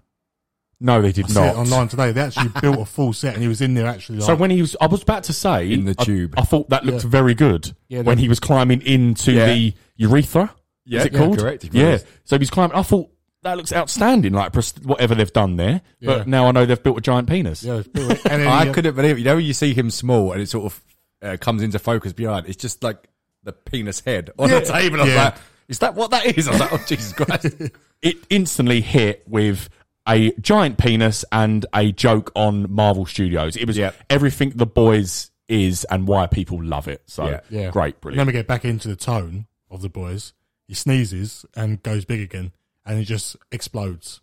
no, 0.79 1.01
they 1.01 1.11
did 1.11 1.25
I 1.25 1.27
see 1.29 1.39
it 1.39 1.45
not. 1.45 1.55
online 1.55 1.87
today. 1.87 2.11
They 2.11 2.21
actually 2.21 2.49
built 2.61 2.79
a 2.79 2.85
full 2.85 3.13
set, 3.13 3.33
and 3.33 3.41
he 3.41 3.47
was 3.47 3.61
in 3.61 3.73
there 3.73 3.87
actually. 3.87 4.19
Like, 4.19 4.27
So 4.27 4.35
when 4.35 4.51
he 4.51 4.61
was, 4.61 4.75
I 4.79 4.87
was 4.87 5.01
about 5.01 5.23
to 5.25 5.33
say 5.33 5.71
In 5.71 5.85
the 5.85 5.95
I- 5.97 6.03
tube. 6.03 6.33
I, 6.37 6.41
thought 6.43 6.69
that 6.69 6.85
looked 6.85 7.03
Yeah. 7.03 7.09
very 7.09 7.33
good 7.33 7.75
Yeah, 7.87 8.01
when 8.01 8.17
he 8.17 8.27
was 8.29 8.39
climbing 8.39 8.81
into 8.81 9.31
Yeah. 9.31 9.45
the 9.47 9.73
urethra. 9.97 10.53
Yeah, 10.85 10.99
is 10.99 11.05
it 11.07 11.13
yeah, 11.13 11.19
called? 11.19 11.39
correct, 11.39 11.63
Yeah. 11.71 11.97
So 12.25 12.37
he's 12.37 12.49
climbing. 12.51 12.75
I 12.75 12.83
thought 12.83 13.09
that 13.43 13.57
looks 13.57 13.71
outstanding, 13.73 14.33
like 14.33 14.53
whatever 14.83 15.15
they've 15.15 15.31
done 15.33 15.55
there. 15.55 15.81
Yeah. 15.99 16.17
But 16.17 16.27
now 16.27 16.47
I 16.47 16.51
know 16.51 16.65
they've 16.65 16.81
built 16.81 16.97
a 16.97 17.01
giant 17.01 17.27
penis. 17.29 17.63
yeah, 17.63 17.81
built 17.91 18.11
and 18.25 18.41
then 18.41 18.47
I 18.61 18.65
he- 18.65 18.73
couldn't 18.73 18.95
believe 18.95 19.15
it. 19.17 19.19
You 19.19 19.25
know, 19.25 19.37
you 19.37 19.53
see 19.53 19.73
him 19.73 19.89
small 19.89 20.31
and 20.33 20.41
it 20.41 20.49
sort 20.49 20.65
of 20.65 20.83
uh, 21.21 21.37
comes 21.39 21.63
into 21.63 21.79
focus 21.79 22.11
behind, 22.13 22.47
it's 22.47 22.57
just 22.57 22.83
like 22.83 23.07
the 23.43 23.53
penis 23.53 24.01
head 24.01 24.31
on 24.37 24.49
the 24.49 24.61
table. 24.61 24.99
I 24.99 25.03
was 25.03 25.13
Yeah. 25.13 25.23
like, 25.25 25.35
is 25.68 25.80
that 25.80 25.95
what 25.95 26.11
that 26.11 26.26
is? 26.38 26.47
I 26.47 26.51
was 26.51 26.59
like, 26.59 26.74
oh, 26.74 26.84
Jesus 26.88 27.13
Christ. 27.13 27.55
It 28.01 28.18
instantly 28.30 28.82
hit 28.82 29.24
with 29.28 29.68
a 30.07 30.32
giant 30.34 30.78
penis 30.78 31.26
and 31.32 31.66
a 31.74 31.91
joke 31.91 32.32
on 32.36 32.72
Marvel 32.72 33.05
Studios. 33.07 33.55
It 33.55 33.66
was 33.66 33.78
Yeah. 33.78 33.91
everything 34.11 34.51
the 34.53 34.68
boys 34.68 35.32
is 35.47 35.86
and 35.86 36.07
why 36.07 36.28
people 36.28 36.63
love 36.63 36.88
it. 36.88 37.01
So 37.07 37.26
Yeah. 37.28 37.39
Yeah. 37.49 37.72
great, 37.72 37.86
And 37.86 37.93
then 37.93 37.99
brilliant. 38.01 38.28
we 38.28 38.34
get 38.34 38.45
back 38.47 38.63
into 38.66 38.88
the 38.89 38.95
tone 38.95 39.47
of 39.72 39.82
the 39.82 39.89
boys. 39.89 40.34
He 40.68 40.76
sneezes 40.76 41.45
and 41.55 41.82
goes 41.82 42.05
big 42.05 42.22
again, 42.22 42.51
and 42.86 42.99
it 42.99 43.05
just 43.05 43.38
explodes. 43.51 44.22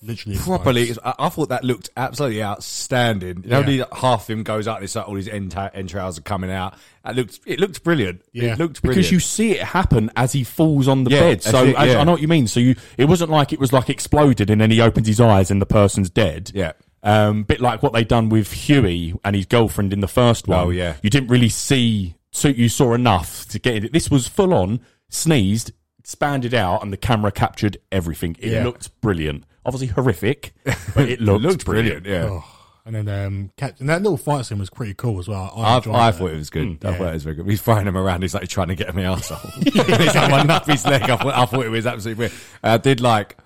It 0.00 0.06
Literally 0.06 0.38
properly. 0.38 0.92
I, 1.04 1.14
I 1.18 1.28
thought 1.28 1.48
that 1.48 1.64
looked 1.64 1.90
absolutely 1.96 2.42
outstanding. 2.42 3.42
You 3.42 3.50
know, 3.50 3.60
Yeah. 3.60 3.84
half 3.92 4.22
of 4.22 4.30
him 4.30 4.42
goes 4.44 4.68
out, 4.68 4.76
and 4.76 4.84
it's 4.84 4.94
like 4.94 5.08
all 5.08 5.16
his 5.16 5.28
entra- 5.28 5.70
entrails 5.74 6.18
are 6.18 6.22
coming 6.22 6.50
out. 6.50 6.74
It 7.04 7.16
looked, 7.16 7.40
it 7.46 7.58
looked 7.58 7.82
brilliant. 7.82 8.22
Yeah. 8.32 8.52
It 8.52 8.58
looked 8.58 8.80
brilliant. 8.82 8.98
because 8.98 9.10
you 9.10 9.18
see 9.20 9.52
it 9.52 9.62
happen 9.62 10.10
as 10.16 10.32
he 10.32 10.44
falls 10.44 10.86
on 10.88 11.04
the 11.04 11.10
Yeah, 11.10 11.20
bed. 11.20 11.42
So 11.42 11.64
it, 11.64 11.76
as- 11.76 11.96
I 11.96 12.04
know 12.04 12.12
what 12.12 12.20
you 12.22 12.28
mean. 12.28 12.46
So 12.46 12.60
you, 12.60 12.76
it 12.96 13.06
wasn't 13.06 13.30
like 13.30 13.52
it 13.52 13.58
was 13.58 13.72
like 13.72 13.88
exploded 13.90 14.50
and 14.50 14.60
then 14.60 14.70
he 14.70 14.80
opens 14.80 15.06
his 15.08 15.20
eyes 15.20 15.50
and 15.50 15.60
the 15.60 15.66
person's 15.66 16.10
dead. 16.10 16.52
Yeah. 16.54 16.72
Um, 17.02 17.44
bit 17.44 17.60
like 17.60 17.82
what 17.82 17.92
they 17.92 18.04
done 18.04 18.28
with 18.28 18.52
Hughie 18.52 19.14
and 19.24 19.34
his 19.34 19.46
girlfriend 19.46 19.92
in 19.92 20.00
the 20.00 20.08
first 20.08 20.46
one. 20.48 20.58
Oh, 20.66 20.70
yeah. 20.70 20.94
You 21.02 21.10
didn't 21.10 21.28
really 21.28 21.48
see, 21.48 22.14
so 22.32 22.48
you 22.48 22.68
saw 22.68 22.94
enough 22.94 23.46
to 23.48 23.58
get 23.58 23.84
it. 23.84 23.92
This 23.92 24.10
was 24.10 24.26
full 24.28 24.52
on, 24.52 24.80
sneezed, 25.08 25.70
expanded 25.98 26.54
out, 26.54 26.82
and 26.82 26.92
the 26.92 26.96
camera 26.96 27.30
captured 27.30 27.78
everything. 27.92 28.36
It 28.40 28.52
Yeah. 28.52 28.64
looked 28.64 29.00
brilliant. 29.00 29.44
Obviously 29.68 29.88
horrific, 29.88 30.54
but 30.64 31.08
it 31.08 31.20
looked, 31.20 31.44
looked 31.44 31.64
brilliant. 31.64 32.04
brilliant. 32.04 32.30
Yeah. 32.30 32.40
Oh, 32.40 32.58
and 32.86 32.94
then 32.94 33.08
um, 33.26 33.50
catch, 33.58 33.80
and 33.80 33.88
that 33.90 34.00
little 34.00 34.16
fight 34.16 34.46
scene 34.46 34.58
was 34.58 34.70
pretty 34.70 34.94
cool 34.94 35.18
as 35.18 35.28
well. 35.28 35.52
I, 35.54 35.76
I, 35.76 36.08
I 36.08 36.10
thought 36.10 36.30
it 36.30 36.36
was 36.36 36.48
good. 36.48 36.78
I 36.82 36.90
yeah. 36.90 36.96
thought 36.96 37.08
it 37.08 37.12
was 37.12 37.24
very 37.24 37.36
good. 37.36 37.46
He's 37.46 37.60
throwing 37.60 37.86
him 37.86 37.98
around. 37.98 38.22
He's 38.22 38.32
like 38.32 38.48
trying 38.48 38.68
to 38.68 38.74
get 38.74 38.88
him 38.88 38.96
the 38.96 39.02
arsehole. 39.02 39.62
he's 40.02 40.14
like 40.14 40.32
one 40.32 40.48
up 40.48 40.64
his 40.64 40.86
leg. 40.86 41.02
I 41.02 41.16
thought, 41.16 41.34
I 41.34 41.44
thought 41.44 41.66
it 41.66 41.68
was 41.68 41.86
absolutely 41.86 42.22
weird. 42.22 42.32
I 42.62 42.78
did 42.78 43.02
like 43.02 43.36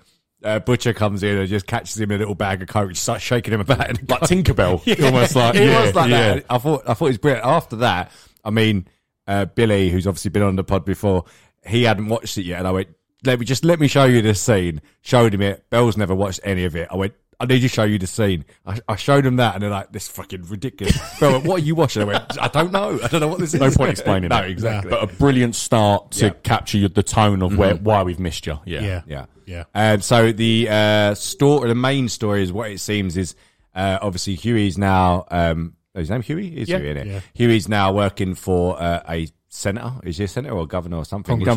uh, 0.45 0.59
Butcher 0.59 0.93
comes 0.93 1.23
in 1.23 1.37
and 1.37 1.49
just 1.49 1.67
catches 1.67 1.99
him 1.99 2.11
in 2.11 2.15
a 2.15 2.19
little 2.19 2.35
bag 2.35 2.61
of 2.61 2.69
coke, 2.69 2.91
just 2.91 3.03
starts 3.03 3.23
shaking 3.23 3.53
him 3.53 3.59
about. 3.59 3.89
And 3.89 4.09
Like 4.09 4.21
Tinkerbell, 4.21 5.03
almost 5.03 5.35
like 5.35 5.55
it 5.55 5.67
yeah, 5.67 5.81
was 5.81 5.93
like 5.95 6.09
yeah. 6.09 6.35
that. 6.35 6.45
I 6.49 6.57
thought 6.57 6.83
I 6.87 6.93
thought 6.93 7.05
it 7.05 7.09
was 7.09 7.17
brilliant. 7.17 7.45
After 7.45 7.75
that, 7.77 8.11
I 8.45 8.49
mean, 8.49 8.87
uh, 9.27 9.45
Billy, 9.45 9.89
who's 9.89 10.07
obviously 10.07 10.31
been 10.31 10.43
on 10.43 10.55
the 10.55 10.63
pod 10.63 10.85
before, 10.85 11.25
he 11.65 11.83
hadn't 11.83 12.07
watched 12.07 12.37
it 12.37 12.43
yet, 12.43 12.59
and 12.59 12.67
I 12.67 12.71
went, 12.71 12.89
"Let 13.23 13.39
me 13.39 13.45
just 13.45 13.63
let 13.65 13.79
me 13.79 13.87
show 13.87 14.05
you 14.05 14.21
this 14.21 14.41
scene." 14.41 14.81
Showed 15.01 15.33
him 15.33 15.41
it. 15.41 15.69
Bell's 15.69 15.97
never 15.97 16.13
watched 16.15 16.39
any 16.43 16.65
of 16.65 16.75
it. 16.75 16.87
I 16.91 16.95
went. 16.95 17.13
I 17.39 17.45
need 17.45 17.59
to 17.61 17.67
show 17.67 17.83
you 17.83 17.97
the 17.99 18.07
scene. 18.07 18.45
I, 18.65 18.79
I 18.87 18.95
showed 18.95 19.25
him 19.25 19.35
that, 19.37 19.55
and 19.55 19.63
they're 19.63 19.69
like, 19.69 19.91
"This 19.91 20.03
is 20.03 20.09
fucking 20.09 20.43
ridiculous." 20.43 20.97
Bell 21.19 21.33
went, 21.33 21.45
"What 21.45 21.61
are 21.61 21.65
you 21.65 21.75
watching?" 21.75 22.01
I 22.03 22.05
went, 22.05 22.39
"I 22.41 22.47
don't 22.47 22.71
know. 22.71 22.99
I 23.03 23.07
don't 23.07 23.19
know 23.21 23.27
what 23.27 23.39
this 23.39 23.53
is." 23.55 23.59
No 23.59 23.71
point 23.71 23.91
explaining 23.91 24.29
no, 24.29 24.37
it. 24.37 24.51
exactly. 24.51 24.91
But 24.91 25.03
a 25.03 25.07
brilliant 25.07 25.55
start 25.55 26.11
to 26.11 26.25
Yeah. 26.27 26.33
capture 26.43 26.87
the 26.87 27.03
tone 27.03 27.41
of 27.41 27.57
where 27.57 27.75
why 27.75 28.03
we've 28.03 28.19
missed 28.19 28.45
you. 28.45 28.59
Yeah. 28.65 28.81
Yeah, 28.81 29.01
Yeah. 29.07 29.25
yeah. 29.45 29.63
Um, 29.93 30.01
so 30.01 30.31
the 30.31 30.67
uh, 30.69 31.15
story, 31.15 31.67
the 31.69 31.75
main 31.75 32.07
story 32.07 32.43
is 32.43 32.53
what 32.53 32.71
it 32.71 32.79
seems 32.79 33.17
is 33.17 33.35
uh, 33.75 33.97
obviously 34.01 34.35
Hughie's 34.35 34.77
now. 34.77 35.25
Um, 35.31 35.73
oh, 35.95 35.99
his 35.99 36.09
name 36.11 36.21
Hughie 36.21 36.55
is 36.55 36.69
Yeah. 36.69 36.77
Hughie, 36.77 36.89
isn't 36.91 37.07
it? 37.07 37.11
Yeah. 37.11 37.19
Hughie's 37.33 37.67
now 37.67 37.91
working 37.91 38.35
for 38.35 38.79
uh, 38.81 39.01
a 39.09 39.27
senator. 39.53 39.93
Is 40.03 40.17
he 40.17 40.23
a 40.23 40.27
senator 40.27 40.55
or 40.55 40.67
governor 40.67 40.97
or 40.97 41.05
something? 41.05 41.39
He? 41.39 41.45
But 41.45 41.55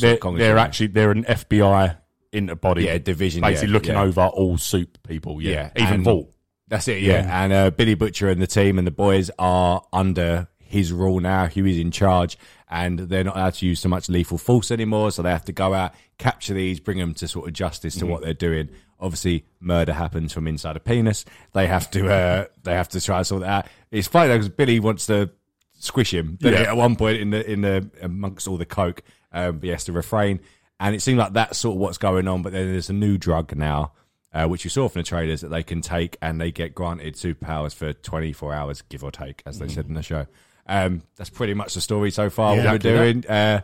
they're, 0.00 0.16
Congress- 0.16 0.40
they're, 0.40 0.58
actually 0.58 0.88
they're 0.88 1.10
an 1.12 1.24
FBI 1.24 1.96
interbody 2.32 2.84
Yeah, 2.84 2.98
division, 2.98 3.42
basically 3.42 3.68
yeah, 3.68 3.72
looking 3.74 3.92
yeah. 3.94 4.02
over 4.02 4.22
all 4.26 4.58
soup 4.58 4.98
people. 5.06 5.40
Yeah, 5.40 5.70
even 5.76 5.94
and- 5.94 6.04
Vought. 6.04 6.34
That's 6.70 6.86
it, 6.88 7.00
yeah. 7.02 7.44
And 7.44 7.50
uh, 7.50 7.70
Billy 7.70 7.94
Butcher 7.94 8.28
and 8.28 8.42
the 8.42 8.46
team 8.46 8.76
and 8.76 8.86
the 8.86 8.90
boys 8.90 9.30
are 9.38 9.82
under 9.90 10.48
his 10.58 10.92
rule 10.92 11.18
now. 11.18 11.46
Hughie's 11.46 11.78
in 11.78 11.90
charge, 11.90 12.36
and 12.68 12.98
they're 12.98 13.24
not 13.24 13.36
allowed 13.36 13.54
to 13.54 13.66
use 13.66 13.80
so 13.80 13.88
much 13.88 14.10
lethal 14.10 14.36
force 14.36 14.70
anymore. 14.70 15.10
So 15.10 15.22
they 15.22 15.30
have 15.30 15.46
to 15.46 15.52
go 15.52 15.72
out, 15.72 15.94
capture 16.18 16.52
these, 16.52 16.78
bring 16.78 16.98
them 16.98 17.14
to 17.14 17.26
sort 17.26 17.46
of 17.48 17.54
justice 17.54 17.96
to 17.96 18.04
what 18.06 18.20
they're 18.22 18.34
doing. 18.34 18.68
Obviously, 19.00 19.46
murder 19.60 19.94
happens 19.94 20.34
from 20.34 20.46
inside 20.46 20.76
a 20.76 20.80
penis. 20.80 21.24
They 21.54 21.66
have 21.68 21.90
to, 21.92 22.12
uh, 22.12 22.44
they 22.64 22.74
have 22.74 22.90
to 22.90 23.00
try 23.00 23.16
and 23.16 23.26
sort 23.26 23.40
that 23.44 23.48
out. 23.64 23.66
It's 23.90 24.08
funny 24.08 24.30
because 24.34 24.50
Billy 24.50 24.78
wants 24.78 25.06
to 25.06 25.30
squish 25.78 26.12
him 26.12 26.38
Yeah. 26.40 26.50
at 26.52 26.76
one 26.76 26.96
point 26.96 27.18
in 27.18 27.30
the 27.30 27.50
in 27.50 27.60
the 27.62 27.88
amongst 28.02 28.46
all 28.48 28.56
the 28.56 28.66
coke. 28.66 29.02
Um, 29.32 29.60
he 29.60 29.68
has 29.68 29.84
to 29.84 29.92
refrain, 29.92 30.40
and 30.80 30.94
it 30.94 31.02
seemed 31.02 31.18
like 31.18 31.32
that's 31.34 31.58
sort 31.58 31.74
of 31.76 31.80
what's 31.80 31.98
going 31.98 32.26
on. 32.28 32.42
But 32.42 32.52
then 32.52 32.70
there's 32.72 32.90
a 32.90 32.94
new 32.94 33.18
drug 33.18 33.54
now 33.56 33.92
uh, 34.32 34.46
which 34.46 34.64
you 34.64 34.70
saw 34.70 34.88
from 34.88 35.00
the 35.00 35.06
trailers 35.06 35.40
that 35.40 35.48
they 35.48 35.62
can 35.62 35.80
take 35.80 36.16
and 36.20 36.40
they 36.40 36.50
get 36.50 36.74
granted 36.74 37.14
superpowers 37.14 37.74
for 37.74 37.92
24 37.92 38.52
hours, 38.54 38.82
give 38.82 39.02
or 39.02 39.10
take, 39.10 39.42
as 39.46 39.58
they 39.58 39.68
said 39.68 39.86
in 39.86 39.94
the 39.94 40.02
show. 40.02 40.26
Um, 40.66 41.02
that's 41.16 41.30
pretty 41.30 41.54
much 41.54 41.72
the 41.74 41.80
story 41.80 42.10
so 42.10 42.28
far. 42.28 42.54
Yeah, 42.56 42.64
what 42.64 42.72
we're 42.72 42.78
doing. 43.12 43.26
Uh, 43.26 43.60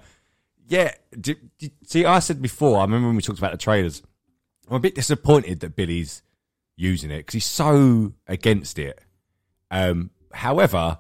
Yeah. 0.67 0.93
d 1.21 1.37
d 1.59 1.71
see, 1.85 2.05
I 2.07 2.19
said 2.21 2.41
before, 2.41 2.79
I 2.79 2.83
remember 2.83 3.09
when 3.09 3.17
we 3.17 3.23
talked 3.23 3.39
about 3.39 3.53
the 3.53 3.59
trailers, 3.59 4.03
I'm 4.71 4.77
a 4.77 4.81
bit 4.81 4.95
disappointed 4.95 5.61
that 5.61 5.77
Billy's 5.77 6.23
using 6.77 7.11
it 7.11 7.19
because 7.19 7.35
he's 7.35 7.45
so 7.45 8.15
against 8.27 8.79
it. 8.79 8.99
Um, 9.71 10.11
however, 10.33 10.99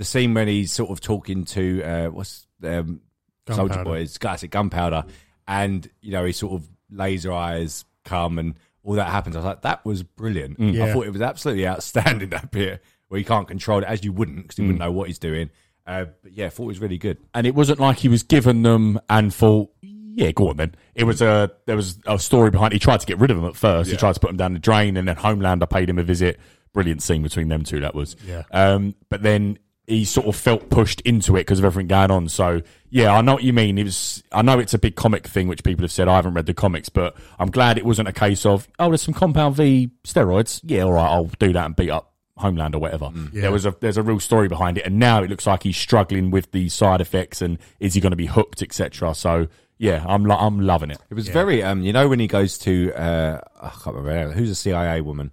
the 0.00 0.04
scene 0.04 0.32
when 0.32 0.48
he's 0.48 0.72
sort 0.72 0.88
of 0.90 0.98
talking 1.02 1.44
to, 1.44 1.82
uh, 1.82 2.06
what's, 2.08 2.46
um, 2.64 3.00
Soldier 3.46 3.74
Gunpowder. 3.74 3.84
Boy's, 3.84 4.16
guys 4.16 4.42
at 4.42 4.48
Gunpowder, 4.50 5.04
and, 5.46 5.86
you 6.00 6.12
know, 6.12 6.24
he 6.24 6.32
sort 6.32 6.54
of 6.54 6.66
laser 6.90 7.30
eyes 7.32 7.84
come 8.06 8.38
and 8.38 8.54
all 8.82 8.94
that 8.94 9.08
happens. 9.10 9.36
I 9.36 9.40
was 9.40 9.44
like, 9.46 9.62
that 9.62 9.84
was 9.84 10.02
brilliant. 10.02 10.58
I 10.58 10.64
Yeah. 10.64 10.92
thought 10.94 11.06
it 11.06 11.12
was 11.12 11.20
absolutely 11.20 11.68
outstanding, 11.68 12.30
that 12.30 12.50
bit 12.50 12.82
where 13.08 13.18
he 13.18 13.24
can't 13.24 13.46
control 13.46 13.80
it 13.80 13.84
as 13.84 14.02
you 14.04 14.12
wouldn't 14.12 14.38
because 14.44 14.56
he 14.56 14.62
wouldn't 14.62 14.78
know 14.78 14.90
what 14.92 15.08
he's 15.08 15.18
doing. 15.18 15.50
Uh, 15.86 16.06
but 16.22 16.32
yeah, 16.32 16.46
I 16.46 16.48
thought 16.48 16.64
it 16.64 16.68
was 16.68 16.78
really 16.80 16.96
good. 16.98 17.18
and 17.34 17.46
it 17.46 17.54
wasn't 17.54 17.78
like 17.80 17.98
he 17.98 18.08
was 18.08 18.22
given 18.22 18.62
them 18.62 18.98
and 19.10 19.34
thought, 19.34 19.70
yeah, 19.82 20.30
go 20.30 20.48
on 20.48 20.56
then. 20.56 20.74
It 20.94 21.04
was 21.04 21.20
a 21.20 21.50
there 21.66 21.76
was 21.76 21.98
a 22.06 22.18
story 22.18 22.50
behind. 22.50 22.72
He 22.72 22.78
tried 22.78 23.00
to 23.00 23.06
get 23.06 23.18
rid 23.18 23.30
of 23.30 23.36
them 23.36 23.46
at 23.46 23.56
first. 23.56 23.90
He 23.90 23.96
tried 23.96 24.14
to 24.14 24.20
put 24.20 24.28
them 24.28 24.36
down 24.36 24.52
the 24.52 24.58
drain, 24.58 24.96
and 24.96 25.06
then 25.08 25.16
Homelander 25.16 25.68
paid 25.70 25.88
him 25.88 25.98
a 25.98 26.02
visit. 26.02 26.38
Brilliant 26.72 27.02
scene 27.02 27.22
between 27.22 27.48
them 27.48 27.64
two. 27.64 27.80
That 27.80 27.94
was. 27.94 28.16
Yeah. 28.26 28.42
Um, 28.52 28.94
but 29.08 29.22
then 29.22 29.58
he 29.86 30.04
sort 30.04 30.26
of 30.26 30.36
felt 30.36 30.70
pushed 30.70 31.00
into 31.02 31.36
it 31.36 31.40
because 31.40 31.58
of 31.58 31.64
everything 31.64 31.88
going 31.88 32.10
on. 32.10 32.28
So 32.28 32.62
yeah, 32.90 33.12
I 33.12 33.20
know 33.20 33.34
what 33.34 33.42
you 33.42 33.52
mean. 33.52 33.78
It 33.78 33.84
was. 33.84 34.22
I 34.32 34.42
know 34.42 34.58
it's 34.58 34.74
a 34.74 34.78
big 34.78 34.96
comic 34.96 35.26
thing, 35.26 35.48
which 35.48 35.64
people 35.64 35.82
have 35.82 35.92
said. 35.92 36.08
I 36.08 36.16
haven't 36.16 36.34
read 36.34 36.46
the 36.46 36.54
comics, 36.54 36.88
but 36.88 37.16
I'm 37.38 37.50
glad 37.50 37.78
it 37.78 37.84
wasn't 37.84 38.08
a 38.08 38.12
case 38.12 38.46
of 38.46 38.68
oh, 38.78 38.88
there's 38.88 39.02
some 39.02 39.14
Compound 39.14 39.56
V 39.56 39.90
steroids. 40.04 40.60
Yeah, 40.64 40.82
all 40.82 40.92
right, 40.92 41.08
I'll 41.10 41.24
do 41.38 41.52
that 41.52 41.66
and 41.66 41.76
beat 41.76 41.90
up. 41.90 42.06
Homeland 42.36 42.74
or 42.74 42.78
whatever. 42.78 43.10
There 43.34 43.52
was 43.52 43.66
a 43.66 43.76
there's 43.80 43.98
a 43.98 44.02
real 44.02 44.18
story 44.18 44.48
behind 44.48 44.78
it, 44.78 44.86
and 44.86 44.98
now 44.98 45.22
it 45.22 45.28
looks 45.28 45.46
like 45.46 45.62
he's 45.62 45.76
struggling 45.76 46.30
with 46.30 46.50
the 46.52 46.70
side 46.70 47.02
effects 47.02 47.42
and 47.42 47.58
is 47.80 47.92
he 47.92 48.00
going 48.00 48.12
to 48.12 48.16
be 48.16 48.26
hooked, 48.26 48.62
etc. 48.62 49.14
So 49.14 49.48
yeah, 49.76 50.02
I'm 50.08 50.24
lo- 50.24 50.36
I'm 50.38 50.60
loving 50.60 50.90
it. 50.90 50.98
It 51.10 51.14
was 51.14 51.28
very, 51.28 51.62
um, 51.62 51.82
you 51.82 51.92
know, 51.92 52.08
when 52.08 52.18
he 52.18 52.26
goes 52.26 52.56
to, 52.58 52.92
uh, 52.94 53.40
I 53.60 53.68
can't 53.68 53.94
remember 53.96 54.32
who's 54.32 54.48
a 54.50 54.54
CIA 54.54 55.02
woman 55.02 55.32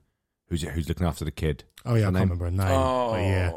who's 0.50 0.64
who's 0.64 0.90
looking 0.90 1.08
after 1.08 1.24
the 1.24 1.32
kid. 1.32 1.64
Oh 1.86 1.96
yeah, 1.96 2.04
I 2.04 2.06
Her 2.08 2.12
can't 2.12 2.32
remember 2.32 2.46
her 2.46 2.52
name. 2.52 2.58
But 2.58 3.18
yeah, 3.22 3.52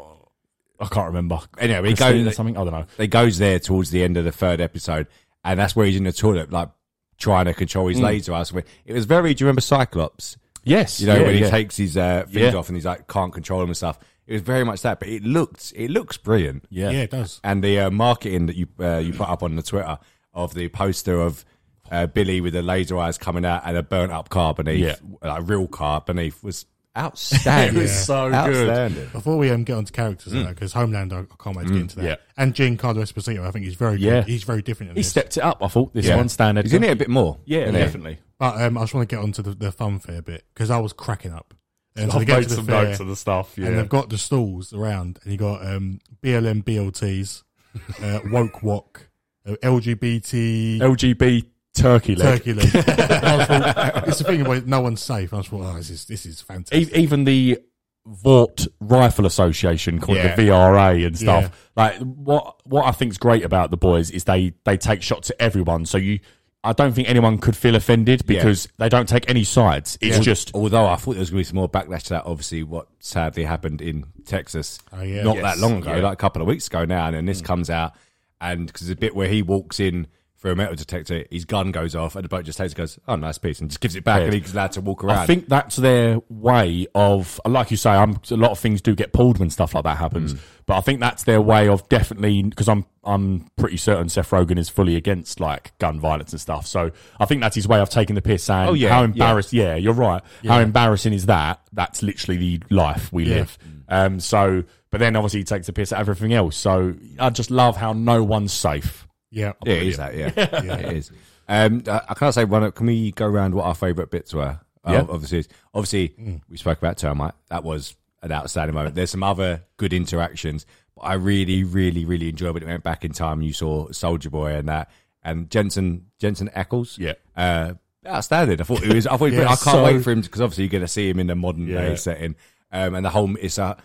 I 0.81 0.87
can't 0.87 1.07
remember. 1.07 1.39
Anyway, 1.59 1.89
he 1.89 1.95
Christine 1.95 2.21
or 2.21 2.23
goes, 2.25 2.35
something. 2.35 2.57
I 2.57 2.63
don't 2.63 2.73
know. 2.73 2.85
they 2.97 3.07
goes 3.07 3.37
there 3.37 3.59
towards 3.59 3.91
the 3.91 4.03
end 4.03 4.17
of 4.17 4.25
the 4.25 4.31
third 4.31 4.59
episode, 4.59 5.07
and 5.43 5.59
that's 5.59 5.75
where 5.75 5.85
he's 5.85 5.95
in 5.97 6.03
the 6.05 6.11
toilet, 6.11 6.51
like 6.51 6.69
trying 7.17 7.45
to 7.45 7.53
control 7.53 7.87
his 7.87 7.99
laser 7.99 8.33
eyes. 8.33 8.51
It 8.85 8.93
was 8.93 9.05
very. 9.05 9.33
Do 9.33 9.43
you 9.43 9.47
remember 9.47 9.61
Cyclops? 9.61 10.37
Yes, 10.63 10.99
You 10.99 11.07
know 11.07 11.15
yeah, 11.15 11.21
when 11.23 11.33
he 11.35 11.41
yeah. 11.41 11.49
takes 11.49 11.77
his 11.77 11.97
uh, 11.97 12.23
things 12.27 12.35
Yeah. 12.53 12.53
off 12.55 12.67
and 12.69 12.75
he's 12.77 12.85
like 12.85 13.07
can't 13.07 13.33
control 13.33 13.59
them 13.61 13.69
and 13.69 13.77
stuff. 13.77 13.97
It 14.27 14.33
was 14.33 14.41
very 14.43 14.63
much 14.63 14.81
that, 14.83 14.99
but 14.99 15.07
it 15.09 15.23
looked 15.23 15.73
it 15.75 15.89
looks 15.89 16.17
brilliant. 16.17 16.65
yeah. 16.69 16.91
yeah, 16.91 17.01
it 17.01 17.09
does. 17.11 17.39
and 17.43 17.63
the 17.63 17.79
uh, 17.79 17.89
marketing 17.89 18.45
that 18.45 18.55
you 18.55 18.67
uh, 18.79 18.97
you 18.99 19.11
put 19.13 19.27
up 19.27 19.41
on 19.43 19.55
the 19.55 19.63
Twitter 19.63 19.97
of 20.33 20.53
the 20.53 20.67
poster 20.69 21.19
of 21.19 21.43
uh, 21.91 22.05
Billy 22.07 22.41
with 22.41 22.53
the 22.53 22.61
laser 22.61 22.97
eyes 22.97 23.17
coming 23.17 23.43
out 23.43 23.63
and 23.65 23.75
a 23.75 23.81
burnt 23.83 24.11
up 24.11 24.29
car 24.29 24.53
beneath, 24.53 24.79
Yeah. 24.79 24.95
like 25.23 25.49
real 25.49 25.67
car 25.67 25.99
beneath, 26.05 26.43
was 26.43 26.65
outstanding. 26.97 27.75
It 27.79 27.81
was 27.83 28.05
so 28.05 28.25
good. 28.29 28.35
outstanding. 28.35 29.09
Before 29.11 29.37
we 29.37 29.49
um, 29.49 29.63
get 29.63 29.77
on 29.77 29.85
to 29.85 29.91
characters, 29.93 30.33
because 30.33 30.73
Homeland, 30.73 31.13
I 31.13 31.23
can't 31.41 31.55
wait 31.55 31.67
to 31.67 31.73
get 31.73 31.81
into 31.81 31.95
that. 31.97 32.03
yeah. 32.05 32.15
And 32.37 32.53
Giancarlo 32.53 32.97
Esposito, 33.01 33.45
I 33.47 33.51
think 33.51 33.65
he's 33.65 33.75
very 33.75 33.97
Yeah. 33.99 34.21
good. 34.21 34.25
He's 34.25 34.43
very 34.43 34.61
different 34.61 34.91
in 34.91 34.95
He 34.95 35.01
this. 35.01 35.09
stepped 35.09 35.37
it 35.37 35.43
up. 35.43 35.63
I 35.63 35.67
thought 35.67 35.93
this 35.93 36.05
Yeah. 36.05 36.17
one 36.17 36.29
standard. 36.29 36.65
He's 36.65 36.73
in 36.73 36.83
it 36.83 36.91
a 36.91 36.95
bit 36.95 37.09
more. 37.09 37.37
Yeah, 37.45 37.61
isn't 37.61 37.73
definitely. 37.75 38.19
But 38.39 38.61
um, 38.61 38.77
I 38.77 38.81
just 38.81 38.93
want 38.93 39.07
to 39.09 39.15
get 39.15 39.21
on 39.23 39.31
to 39.33 39.41
the, 39.41 39.51
the 39.53 39.71
fun 39.71 39.99
fair 39.99 40.21
bit 40.21 40.43
because 40.53 40.69
I 40.69 40.79
was 40.79 40.93
cracking 40.93 41.31
up. 41.33 41.53
And 41.95 42.09
so 42.11 42.17
I've 42.17 42.21
they 42.21 42.25
get 42.25 42.35
made 42.37 42.43
to 42.43 42.49
the 42.49 42.55
some 42.55 42.65
fair, 42.65 42.83
notes 42.85 42.99
of 43.01 43.07
the 43.07 43.15
stuff. 43.15 43.53
Yeah, 43.57 43.67
and 43.67 43.77
they've 43.77 43.89
got 43.89 44.09
the 44.09 44.17
stalls 44.17 44.71
around, 44.73 45.19
and 45.23 45.31
you 45.31 45.37
got 45.37 45.65
um, 45.65 45.99
BLM 46.23 46.63
BLTs, 46.63 47.43
uh, 48.01 48.19
woke 48.31 48.63
Walk, 48.63 49.09
uh, 49.45 49.55
LGBT 49.61 50.79
LGB 50.79 51.45
turkey 51.73 52.15
leg. 52.15 52.39
turkey 52.43 52.53
leg. 52.53 52.67
Thought, 52.71 54.07
it's 54.07 54.19
the 54.19 54.23
thing 54.25 54.43
where 54.45 54.61
no 54.61 54.81
one's 54.81 55.01
safe. 55.01 55.33
I 55.33 55.37
was 55.37 55.47
thought, 55.47 55.61
oh, 55.63 55.75
this 55.77 55.89
is 55.89 56.05
this 56.05 56.25
is 56.25 56.41
fantastic. 56.41 56.95
E- 56.95 56.99
even 57.01 57.23
the 57.23 57.59
Vought 58.05 58.67
Rifle 58.79 59.25
Association 59.25 59.99
called 59.99 60.17
Yeah. 60.17 60.35
the 60.35 60.43
VRA 60.43 61.05
and 61.05 61.17
stuff. 61.17 61.43
Yeah. 61.77 61.83
Like 61.83 61.97
what 61.99 62.55
what 62.65 62.85
I 62.85 62.91
think's 62.91 63.17
great 63.17 63.43
about 63.43 63.71
the 63.71 63.77
boys 63.77 64.09
is 64.11 64.23
they 64.23 64.53
they 64.65 64.77
take 64.77 65.01
shots 65.01 65.29
at 65.29 65.35
everyone. 65.39 65.85
So 65.85 65.97
you, 65.97 66.19
I 66.63 66.73
don't 66.73 66.93
think 66.93 67.09
anyone 67.09 67.37
could 67.37 67.55
feel 67.55 67.75
offended 67.75 68.25
because 68.25 68.67
they 68.77 68.89
don't 68.89 69.07
take 69.07 69.29
any 69.29 69.43
sides. 69.43 69.97
It's 70.01 70.19
just 70.19 70.51
Although 70.55 70.87
I 70.87 70.95
thought 70.95 71.11
there 71.13 71.19
was 71.19 71.29
going 71.29 71.43
to 71.43 71.47
be 71.47 71.49
some 71.49 71.55
more 71.57 71.69
backlash 71.69 72.03
to 72.03 72.09
that, 72.09 72.25
obviously, 72.25 72.63
what 72.63 72.87
sadly 72.99 73.43
happened 73.43 73.81
in 73.81 74.05
Texas 74.25 74.79
Oh, 74.91 75.01
yeah. 75.01 75.23
not 75.23 75.37
Yes, 75.37 75.43
that 75.43 75.57
long 75.59 75.77
ago, 75.79 75.95
yeah. 75.95 76.01
like 76.03 76.13
a 76.13 76.17
couple 76.17 76.41
of 76.41 76.47
weeks 76.47 76.67
ago 76.67 76.85
now. 76.85 77.05
And 77.07 77.15
then 77.15 77.25
this 77.25 77.41
mm. 77.41 77.45
comes 77.45 77.69
out, 77.69 77.93
and 78.39 78.67
because 78.67 78.81
there's 78.87 78.97
a 78.97 78.99
bit 78.99 79.15
where 79.15 79.27
he 79.27 79.41
walks 79.41 79.79
in 79.79 80.07
for 80.41 80.49
a 80.49 80.55
metal 80.55 80.73
detector, 80.73 81.23
his 81.29 81.45
gun 81.45 81.71
goes 81.71 81.95
off, 81.95 82.15
and 82.15 82.25
the 82.25 82.27
boat 82.27 82.43
just 82.45 82.57
takes 82.57 82.73
it, 82.73 82.75
goes, 82.75 82.97
Oh, 83.07 83.15
nice 83.15 83.37
piece, 83.37 83.59
and 83.61 83.69
just 83.69 83.79
gives 83.79 83.95
it 83.95 84.03
back, 84.03 84.21
Yeah. 84.21 84.25
and 84.25 84.33
he's 84.33 84.53
allowed 84.53 84.71
to 84.71 84.81
walk 84.81 85.03
around. 85.03 85.19
I 85.19 85.25
think 85.27 85.47
that's 85.47 85.75
their 85.75 86.19
way 86.29 86.87
of, 86.95 87.39
like 87.45 87.69
you 87.69 87.77
say, 87.77 87.91
I'm, 87.91 88.19
a 88.31 88.35
lot 88.35 88.49
of 88.49 88.57
things 88.57 88.81
do 88.81 88.95
get 88.95 89.13
pulled 89.13 89.37
when 89.37 89.51
stuff 89.51 89.75
like 89.75 89.83
that 89.83 89.97
Mm. 89.97 89.99
happens. 89.99 90.35
But 90.65 90.77
I 90.77 90.81
think 90.81 90.99
that's 90.99 91.25
their 91.25 91.39
way 91.41 91.67
of 91.67 91.87
definitely, 91.89 92.41
because 92.41 92.67
I'm, 92.67 92.85
I'm 93.03 93.45
pretty 93.55 93.77
certain 93.77 94.09
Seth 94.09 94.31
Rogen 94.31 94.57
is 94.57 94.67
fully 94.67 94.95
against 94.95 95.39
like 95.39 95.77
gun 95.77 95.99
violence 95.99 96.31
and 96.31 96.41
stuff. 96.41 96.65
So 96.65 96.89
I 97.19 97.25
think 97.25 97.41
that's 97.41 97.55
his 97.55 97.67
way 97.67 97.79
of 97.79 97.89
taking 97.89 98.15
the 98.15 98.21
piss. 98.23 98.43
Saying, 98.45 98.69
Oh, 98.69 98.73
yeah, 98.73 98.89
how 98.89 99.01
yeah. 99.01 99.05
embarrassed? 99.05 99.53
Yeah, 99.53 99.75
you're 99.75 99.93
right. 99.93 100.23
How 100.47 100.59
embarrassing 100.59 101.13
is 101.13 101.27
that? 101.27 101.59
That's 101.71 102.01
literally 102.01 102.37
the 102.57 102.61
life 102.71 103.13
we 103.13 103.25
Yeah. 103.25 103.35
live. 103.35 103.57
Um, 103.89 104.19
so, 104.19 104.63
but 104.89 104.99
then 104.99 105.15
obviously 105.15 105.41
he 105.41 105.43
takes 105.43 105.67
the 105.67 105.73
piss 105.73 105.91
at 105.91 105.99
everything 105.99 106.33
else. 106.33 106.55
So 106.55 106.95
I 107.19 107.29
just 107.29 107.51
love 107.51 107.77
how 107.77 107.93
no 107.93 108.23
one's 108.23 108.53
safe. 108.53 109.07
Yeah, 109.31 109.53
Yeah, 109.65 109.73
it 109.73 109.87
is 109.87 109.97
that. 109.97 110.15
Yeah, 110.15 110.31
yeah. 110.37 110.75
it 110.77 110.97
is. 110.97 111.11
Um, 111.47 111.83
I, 111.87 112.01
I 112.09 112.13
can't 112.13 112.33
say 112.33 112.45
one. 112.45 112.71
Can 112.71 112.85
we 112.85 113.11
go 113.11 113.25
around 113.25 113.55
what 113.55 113.65
our 113.65 113.75
favourite 113.75 114.11
bits 114.11 114.33
were? 114.33 114.59
Uh, 114.85 114.91
Yeah. 114.91 115.05
obviously, 115.09 115.45
obviously, 115.73 116.41
we 116.49 116.57
spoke 116.57 116.77
about 116.77 116.97
termite. 116.97 117.33
That 117.49 117.63
was 117.63 117.95
an 118.21 118.31
outstanding 118.31 118.75
moment. 118.75 118.95
There's 118.95 119.11
some 119.11 119.23
other 119.23 119.63
good 119.77 119.93
interactions, 119.93 120.65
but 120.95 121.01
I 121.01 121.13
really, 121.13 121.63
really, 121.63 122.05
really 122.05 122.29
enjoyed 122.29 122.53
when 122.53 122.63
it 122.63 122.67
went 122.67 122.83
back 122.83 123.03
in 123.05 123.11
time. 123.13 123.39
and 123.39 123.45
You 123.47 123.53
saw 123.53 123.91
Soldier 123.91 124.29
Boy 124.29 124.53
and 124.55 124.67
that, 124.69 124.89
and 125.23 125.49
Jensen 125.49 126.07
Jensen 126.19 126.49
Ackles. 126.55 126.97
Yeah. 126.97 127.13
uh, 127.35 127.73
outstanding. 128.07 128.59
I 128.59 128.63
thought 128.63 128.83
it 128.83 128.93
was. 128.93 129.07
I 129.07 129.17
thought. 129.17 129.31
Yeah, 129.31 129.43
I 129.43 129.47
can't 129.47 129.59
so- 129.59 129.83
wait 129.83 130.03
for 130.03 130.11
him 130.11 130.21
because 130.21 130.41
obviously 130.41 130.63
you're 130.65 130.71
going 130.71 130.81
to 130.81 130.87
see 130.87 131.09
him 131.09 131.19
in 131.19 131.27
the 131.27 131.35
modern 131.35 131.67
Yeah. 131.67 131.81
day 131.89 131.95
setting, 131.95 132.35
um, 132.71 132.95
and 132.95 133.05
the 133.05 133.09
whole 133.11 133.35
it's 133.37 133.59
uh, 133.59 133.75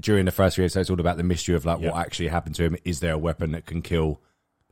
during 0.00 0.24
the 0.26 0.30
first 0.32 0.56
three 0.56 0.64
episodes, 0.64 0.84
it's 0.84 0.90
all 0.90 1.00
about 1.00 1.16
the 1.16 1.22
mystery 1.22 1.54
of 1.54 1.64
like 1.64 1.80
Yeah. 1.80 1.90
what 1.90 2.06
actually 2.06 2.28
happened 2.28 2.54
to 2.56 2.64
him. 2.64 2.76
Is 2.84 3.00
there 3.00 3.12
a 3.12 3.18
weapon 3.18 3.52
that 3.52 3.66
can 3.66 3.82
kill 3.82 4.20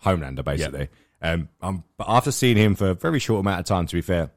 Homelander, 0.05 0.45
basically? 0.45 0.89
Um, 1.21 1.49
um, 1.61 1.85
but 1.97 2.07
after 2.09 2.31
seeing 2.31 2.57
him 2.57 2.75
for 2.75 2.91
a 2.91 2.95
very 2.95 3.19
short 3.19 3.41
amount 3.41 3.61
of 3.61 3.67
time, 3.67 3.87
to 3.87 3.95
be 3.95 4.01
fair, 4.03 4.31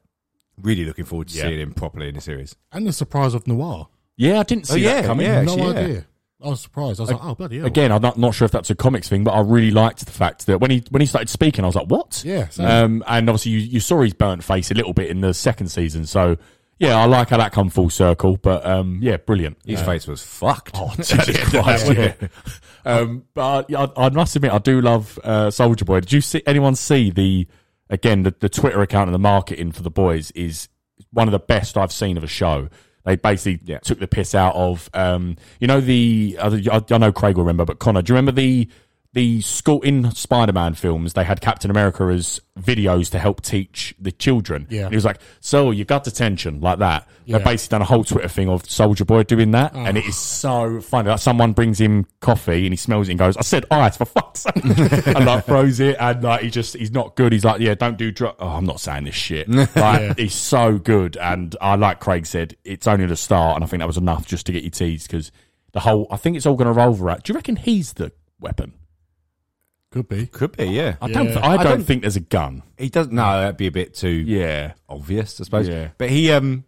really 0.57 0.86
looking 0.86 1.05
forward 1.05 1.28
to 1.30 1.38
Yeah. 1.38 1.43
seeing 1.43 1.59
him 1.59 1.74
properly 1.74 2.07
in 2.09 2.16
the 2.16 2.22
series. 2.22 2.55
and 2.72 2.86
the 2.88 2.93
surprise 2.93 3.34
of 3.34 3.45
Noir. 3.47 3.88
Yeah, 4.18 4.39
I 4.39 4.43
didn't 4.43 4.68
see 4.68 4.86
Oh, 4.86 4.89
that 4.89 5.01
yeah, 5.01 5.07
coming. 5.07 5.26
yeah. 5.26 5.41
no 5.41 5.53
actually, 5.53 5.78
idea. 5.78 6.05
I 6.43 6.47
was 6.49 6.62
surprised. 6.62 6.99
I 6.99 7.03
was 7.03 7.12
like, 7.12 7.24
oh 7.24 7.36
bloody 7.36 7.57
hell. 7.59 7.68
Again, 7.68 7.91
I'm 7.91 8.01
not, 8.01 8.18
not 8.18 8.34
sure 8.34 8.45
if 8.45 8.51
that's 8.51 8.70
a 8.72 8.76
comics 8.76 9.07
thing, 9.07 9.24
but 9.24 9.32
I 9.32 9.41
really 9.41 9.70
liked 9.72 10.03
the 10.05 10.12
fact 10.12 10.47
that 10.47 10.59
when 10.59 10.72
he 10.72 10.84
when 10.89 10.99
he 11.01 11.05
started 11.05 11.30
speaking, 11.30 11.64
I 11.64 11.68
was 11.68 11.76
like, 11.76 11.86
"What?" 11.86 12.24
Yeah, 12.26 12.49
same. 12.49 12.66
Um, 12.66 13.03
and 13.07 13.30
obviously, 13.30 13.51
you, 13.51 13.59
you 13.59 13.80
saw 13.80 14.01
his 14.01 14.14
burnt 14.14 14.43
face 14.43 14.72
a 14.72 14.74
little 14.74 14.93
bit 14.93 15.12
in 15.12 15.22
the 15.22 15.36
second 15.36 15.68
season, 15.68 16.07
so 16.07 16.38
yeah, 16.82 16.98
I 16.98 17.06
like 17.06 17.30
how 17.30 17.38
that 17.38 17.52
come 17.52 17.70
full 17.70 17.92
circle. 17.92 18.38
But 18.38 18.66
um, 18.66 18.98
yeah, 19.04 19.18
brilliant. 19.18 19.58
His 19.64 19.82
face 19.84 20.08
was 20.08 20.24
fucked. 20.24 20.72
Oh, 20.74 20.92
Jesus 20.98 21.38
Christ, 21.52 21.94
yeah. 21.94 22.14
Um, 22.84 23.26
but 23.36 23.72
I, 23.72 23.84
I, 23.84 24.06
I 24.08 24.10
must 24.10 24.36
admit, 24.36 24.52
I 24.52 24.58
do 24.58 24.82
love 24.82 25.20
uh, 25.24 25.52
Soldier 25.52 25.86
Boy. 25.86 26.00
Did 26.00 26.12
you 26.12 26.22
see 26.22 26.42
anyone 26.48 26.74
see 26.76 27.12
the 27.12 27.48
again 27.90 28.24
the, 28.24 28.34
the 28.40 28.50
Twitter 28.50 28.82
account 28.82 29.10
and 29.10 29.14
the 29.14 29.20
marketing 29.20 29.72
for 29.72 29.84
the 29.84 29.92
boys 29.92 30.32
is 30.32 30.68
one 31.12 31.28
of 31.28 31.32
the 31.34 31.40
best 31.40 31.78
I've 31.78 31.92
seen 31.92 32.18
of 32.18 32.24
a 32.24 32.28
show. 32.28 32.70
They 33.06 33.16
basically 33.16 33.60
Yeah. 33.66 33.80
took 33.80 34.00
the 34.00 34.08
piss 34.08 34.34
out 34.34 34.56
of 34.56 34.90
um, 34.96 35.36
you 35.60 35.68
know 35.68 35.82
the 35.82 36.38
I, 36.42 36.82
I 36.90 36.98
know 36.98 37.12
Craig 37.12 37.38
will 37.38 37.44
remember, 37.44 37.66
but 37.66 37.78
Connor, 37.78 38.02
do 38.02 38.12
you 38.14 38.16
remember 38.16 38.32
the 38.32 38.68
the 39.14 39.41
school 39.41 39.82
in 39.82 40.12
Spider-Man 40.12 40.74
films? 40.76 41.14
They 41.14 41.24
had 41.24 41.41
Captain 41.41 41.70
America 41.70 42.03
as 42.05 42.39
videos 42.59 43.11
to 43.11 43.19
help 43.19 43.41
teach 43.41 43.94
the 43.99 44.11
children. 44.11 44.68
Yeah. 44.69 44.84
And 44.84 44.91
he 44.91 44.95
was 44.95 45.06
like, 45.06 45.19
"So 45.40 45.72
you 45.72 45.84
got 45.86 46.03
detention 46.03 46.61
like 46.61 46.80
that." 46.80 47.07
Yeah. 47.26 47.38
They've 47.38 47.45
basically 47.45 47.76
done 47.76 47.81
a 47.81 47.86
whole 47.86 48.03
Twitter 48.03 48.27
thing 48.27 48.49
of 48.49 48.69
Soldier 48.69 49.06
Boy 49.06 49.23
doing 49.23 49.52
that, 49.52 49.73
and 49.73 49.98
it 49.98 50.06
ah. 50.06 50.10
is 50.10 50.18
so 50.18 50.81
funny. 50.81 51.10
Like 51.10 51.19
someone 51.19 51.53
brings 51.53 51.80
him 51.80 52.06
coffee 52.19 52.65
and 52.65 52.73
he 52.73 52.77
smells 52.77 53.10
it 53.10 53.14
and 53.14 53.19
goes, 53.19 53.38
"I 53.38 53.41
said 53.41 53.65
ice 53.69 53.98
for 53.98 54.06
fuck's 54.06 54.41
sake," 54.41 54.56
and 54.65 55.26
like 55.26 55.45
throws 55.45 55.80
it, 55.80 55.98
and 55.99 56.23
like 56.23 56.41
he 56.41 56.49
just 56.49 56.76
he's 56.76 56.91
not 56.91 57.15
good. 57.15 57.34
He's 57.34 57.45
like, 57.45 57.60
"Yeah, 57.60 57.76
don't 57.76 57.98
do 57.98 58.11
drugs." 58.11 58.38
Oh, 58.40 58.48
I'm 58.48 58.65
not 58.65 58.80
saying 58.80 59.06
this 59.06 59.15
shit. 59.15 59.48
Like 59.81 60.18
he's 60.19 60.36
so 60.36 60.77
good, 60.77 61.18
and 61.18 61.56
I 61.61 61.76
like 61.76 61.99
Craig 61.99 62.26
said, 62.26 62.56
it's 62.64 62.88
only 62.88 63.06
the 63.06 63.15
start, 63.15 63.56
and 63.56 63.64
I 63.64 63.68
think 63.68 63.80
that 63.80 63.88
was 63.88 63.98
enough 63.98 64.27
just 64.27 64.45
to 64.48 64.52
get 64.52 64.64
you 64.64 64.69
teased 64.69 65.07
because 65.07 65.31
the 65.72 65.80
whole. 65.80 66.07
I 66.11 66.18
think 66.18 66.36
it's 66.36 66.45
all 66.45 66.56
going 66.56 66.68
to 66.68 66.73
roll 66.73 66.95
around. 67.02 67.23
Do 67.23 67.31
you 67.31 67.36
reckon 67.36 67.56
he's 67.56 67.94
the 67.94 68.11
weapon? 68.40 68.73
Could 69.91 70.07
be. 70.07 70.26
Could 70.27 70.55
be, 70.55 70.65
yeah. 70.68 70.95
I 71.01 71.11
don't. 71.11 71.26
Yeah. 71.27 71.34
th- 71.34 71.45
I, 71.45 71.53
I 71.53 71.57
don't 71.57 71.65
don't- 71.65 71.84
think 71.84 72.01
there's 72.01 72.15
a 72.15 72.22
gun. 72.22 72.63
He 72.77 72.89
doesn't. 72.89 73.13
No, 73.13 73.23
that'd 73.23 73.57
be 73.57 73.68
a 73.68 73.72
bit 73.72 73.93
too 73.93 74.07
Yeah. 74.09 74.73
obvious, 74.88 75.39
I 75.39 75.43
suppose. 75.43 75.68
Yeah. 75.68 75.89
But 75.97 76.09
he, 76.09 76.31
um, 76.31 76.63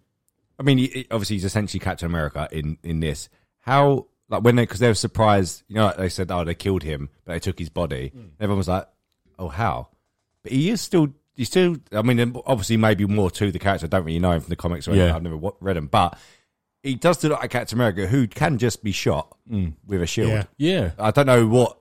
I 0.59 0.63
mean, 0.63 0.77
he, 0.77 1.07
obviously 1.09 1.37
he's 1.37 1.45
essentially 1.45 1.79
Captain 1.79 2.05
America 2.05 2.47
in 2.51 2.77
in 2.83 2.99
this. 2.99 3.29
How 3.61 4.07
like 4.29 4.43
when 4.43 4.55
they 4.57 4.63
because 4.63 4.79
they 4.79 4.89
were 4.89 4.93
surprised, 4.93 5.63
you 5.69 5.75
know, 5.75 5.85
like 5.85 5.97
they 5.97 6.09
said, 6.09 6.31
oh, 6.31 6.43
they 6.43 6.53
killed 6.55 6.83
him, 6.83 7.09
but 7.23 7.33
they 7.33 7.39
took 7.39 7.57
his 7.59 7.69
body. 7.69 8.09
Hmm. 8.09 8.21
Everyone 8.41 8.57
was 8.57 8.67
like, 8.67 8.87
oh, 9.39 9.47
how? 9.47 9.87
But 10.43 10.51
he 10.51 10.69
is 10.69 10.81
still, 10.81 11.07
he's 11.33 11.47
still, 11.47 11.77
I 11.93 12.01
mean, 12.01 12.35
obviously, 12.45 12.75
maybe 12.75 13.05
more 13.05 13.31
to 13.31 13.51
the 13.51 13.59
character. 13.59 13.85
I 13.85 13.89
don't 13.89 14.03
really 14.03 14.19
know 14.19 14.31
him 14.31 14.41
from 14.41 14.49
the 14.49 14.57
comics 14.57 14.85
or 14.87 14.91
anything. 14.91 15.07
Yeah. 15.07 15.15
I've 15.15 15.23
never 15.23 15.37
wa- 15.37 15.53
read 15.61 15.77
him, 15.77 15.87
but 15.87 16.17
he 16.81 16.95
does 16.95 17.17
do 17.19 17.29
like 17.29 17.49
Captain 17.51 17.77
America, 17.77 18.05
who 18.07 18.27
can 18.27 18.57
just 18.57 18.83
be 18.83 18.91
shot 18.91 19.33
with 19.87 20.01
a 20.01 20.05
shield. 20.05 20.29
Yeah. 20.29 20.43
Yeah. 20.57 20.91
I 20.99 21.11
don't 21.11 21.25
know 21.27 21.47
what. 21.47 21.77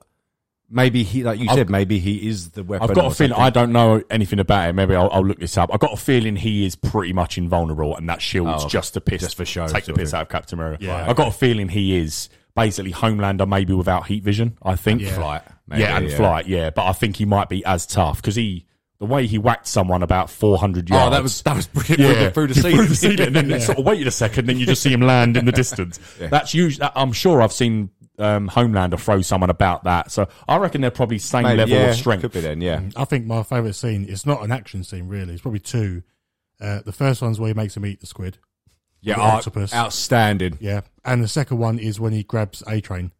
Maybe 0.73 1.03
he, 1.03 1.23
like 1.23 1.39
you 1.39 1.47
I've- 1.49 1.55
said, 1.59 1.69
maybe 1.69 1.99
he 1.99 2.27
is 2.27 2.49
the 2.51 2.63
weapon. 2.63 2.89
I've 2.89 2.95
got 2.95 3.05
a 3.11 3.15
feeling 3.15 3.31
something. 3.31 3.45
I 3.45 3.49
don't 3.51 3.71
know 3.71 4.01
anything 4.09 4.39
about 4.39 4.69
it. 4.69 4.73
Maybe 4.73 4.95
I'll, 4.95 5.09
I'll 5.11 5.23
look 5.25 5.39
this 5.39 5.57
up. 5.57 5.69
I've 5.71 5.79
got 5.79 5.93
a 5.93 5.97
feeling 5.97 6.35
he 6.35 6.65
is 6.65 6.75
pretty 6.75 7.13
much 7.13 7.37
invulnerable, 7.37 7.95
and 7.95 8.09
that 8.09 8.21
shield's 8.21 8.65
Oh, 8.65 8.67
just 8.67 8.93
to 8.95 9.01
piss 9.01 9.21
just 9.21 9.37
for 9.37 9.45
show, 9.45 9.67
take 9.67 9.85
the 9.85 9.93
piss 9.93 10.13
out 10.13 10.23
of 10.23 10.29
Captain 10.29 10.57
America. 10.59 10.83
Yeah. 10.83 11.07
I've 11.09 11.15
got 11.15 11.27
a 11.27 11.31
feeling 11.31 11.69
he 11.69 11.95
is 11.97 12.27
basically 12.55 12.91
Homelander, 12.91 13.47
maybe 13.47 13.73
without 13.73 14.07
heat 14.07 14.23
vision. 14.23 14.57
I 14.63 14.75
think 14.75 15.01
Yeah. 15.01 15.13
flight. 15.15 15.41
Maybe, 15.67 15.81
yeah, 15.83 15.97
and 15.97 16.11
flight. 16.11 16.47
Yeah, 16.47 16.71
but 16.71 16.85
I 16.87 16.91
think 16.93 17.15
he 17.17 17.25
might 17.25 17.47
be 17.49 17.63
as 17.65 17.85
tough 17.85 18.17
because 18.21 18.35
he 18.35 18.65
the 18.99 19.05
way 19.05 19.27
he 19.27 19.37
whacked 19.37 19.67
someone 19.67 20.01
about 20.03 20.29
four 20.29 20.57
hundred 20.57 20.89
yards. 20.89 21.07
Oh, 21.07 21.09
that 21.11 21.23
was 21.23 21.41
that 21.43 21.55
was 21.55 21.67
brilliant. 21.67 21.99
Yeah, 22.19 22.29
through 22.31 22.47
the 22.47 22.55
ceiling. 22.55 22.75
through 22.77 22.85
the 22.87 22.95
ceiling, 22.95 23.35
and 23.37 23.51
then 23.51 23.61
sort 23.61 23.77
of 23.79 23.85
waited 23.85 24.07
a 24.07 24.11
second, 24.11 24.47
then 24.47 24.57
you 24.57 24.65
just 24.65 24.81
see 24.81 24.91
him 24.91 25.01
land 25.01 25.37
in 25.37 25.45
the 25.45 25.51
distance. 25.51 25.99
That's 26.19 26.53
usually. 26.53 26.87
I'm 26.95 27.11
sure 27.13 27.41
I've 27.41 27.53
seen 27.53 27.89
um, 28.19 28.49
Homelander 28.49 28.99
throw 28.99 29.21
someone 29.21 29.49
about 29.49 29.83
that, 29.85 30.11
so 30.11 30.27
I 30.47 30.57
reckon 30.57 30.81
they're 30.81 30.91
probably 30.91 31.17
same 31.19 31.43
Maybe, 31.43 31.57
level 31.57 31.75
yeah, 31.77 31.89
of 31.89 31.95
strength. 31.95 32.21
Could 32.21 32.31
be 32.33 32.41
then, 32.41 32.61
yeah. 32.61 32.81
I 32.95 33.05
think 33.05 33.25
my 33.25 33.43
favourite 33.43 33.75
scene, 33.75 34.05
it's 34.07 34.25
not 34.25 34.43
an 34.43 34.51
action 34.51 34.83
scene 34.83 35.07
really, 35.07 35.33
it's 35.33 35.41
probably 35.41 35.59
two. 35.59 36.03
Uh, 36.61 36.81
the 36.85 36.91
first 36.91 37.21
one's 37.21 37.39
where 37.39 37.47
he 37.49 37.53
makes 37.53 37.75
him 37.75 37.85
eat 37.85 37.99
the 37.99 38.05
squid. 38.07 38.37
Yeah, 39.01 39.15
The 39.15 39.21
art- 39.21 39.33
octopus. 39.39 39.73
outstanding. 39.73 40.57
Yeah. 40.61 40.81
And 41.03 41.21
the 41.21 41.27
second 41.27 41.57
one 41.57 41.77
is 41.77 41.99
when 41.99 42.13
he 42.13 42.23
grabs 42.23 42.63
A 42.67 42.79
Train 42.79 43.11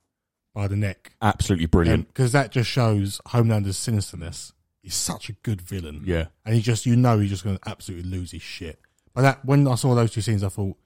by 0.53 0.67
the 0.69 0.77
neck. 0.77 1.11
Absolutely 1.21 1.65
brilliant. 1.65 2.07
Because 2.07 2.31
that 2.31 2.51
just 2.51 2.69
shows 2.69 3.19
Homelander's 3.27 3.75
sinisterness. 3.77 4.53
He's 4.81 4.95
such 4.95 5.27
a 5.27 5.33
good 5.33 5.61
villain. 5.61 6.03
Yeah. 6.05 6.27
And 6.45 6.55
he 6.55 6.61
just, 6.61 6.85
you 6.85 6.95
know, 6.95 7.19
he's 7.19 7.31
just 7.31 7.43
going 7.43 7.57
to 7.57 7.69
absolutely 7.69 8.09
lose 8.09 8.31
his 8.31 8.41
shit. 8.41 8.79
But 9.13 9.23
that, 9.23 9.43
when 9.45 9.67
I 9.67 9.75
saw 9.75 9.93
those 9.93 10.11
two 10.11 10.21
scenes, 10.21 10.41
I 10.43 10.47
thought, 10.49 10.77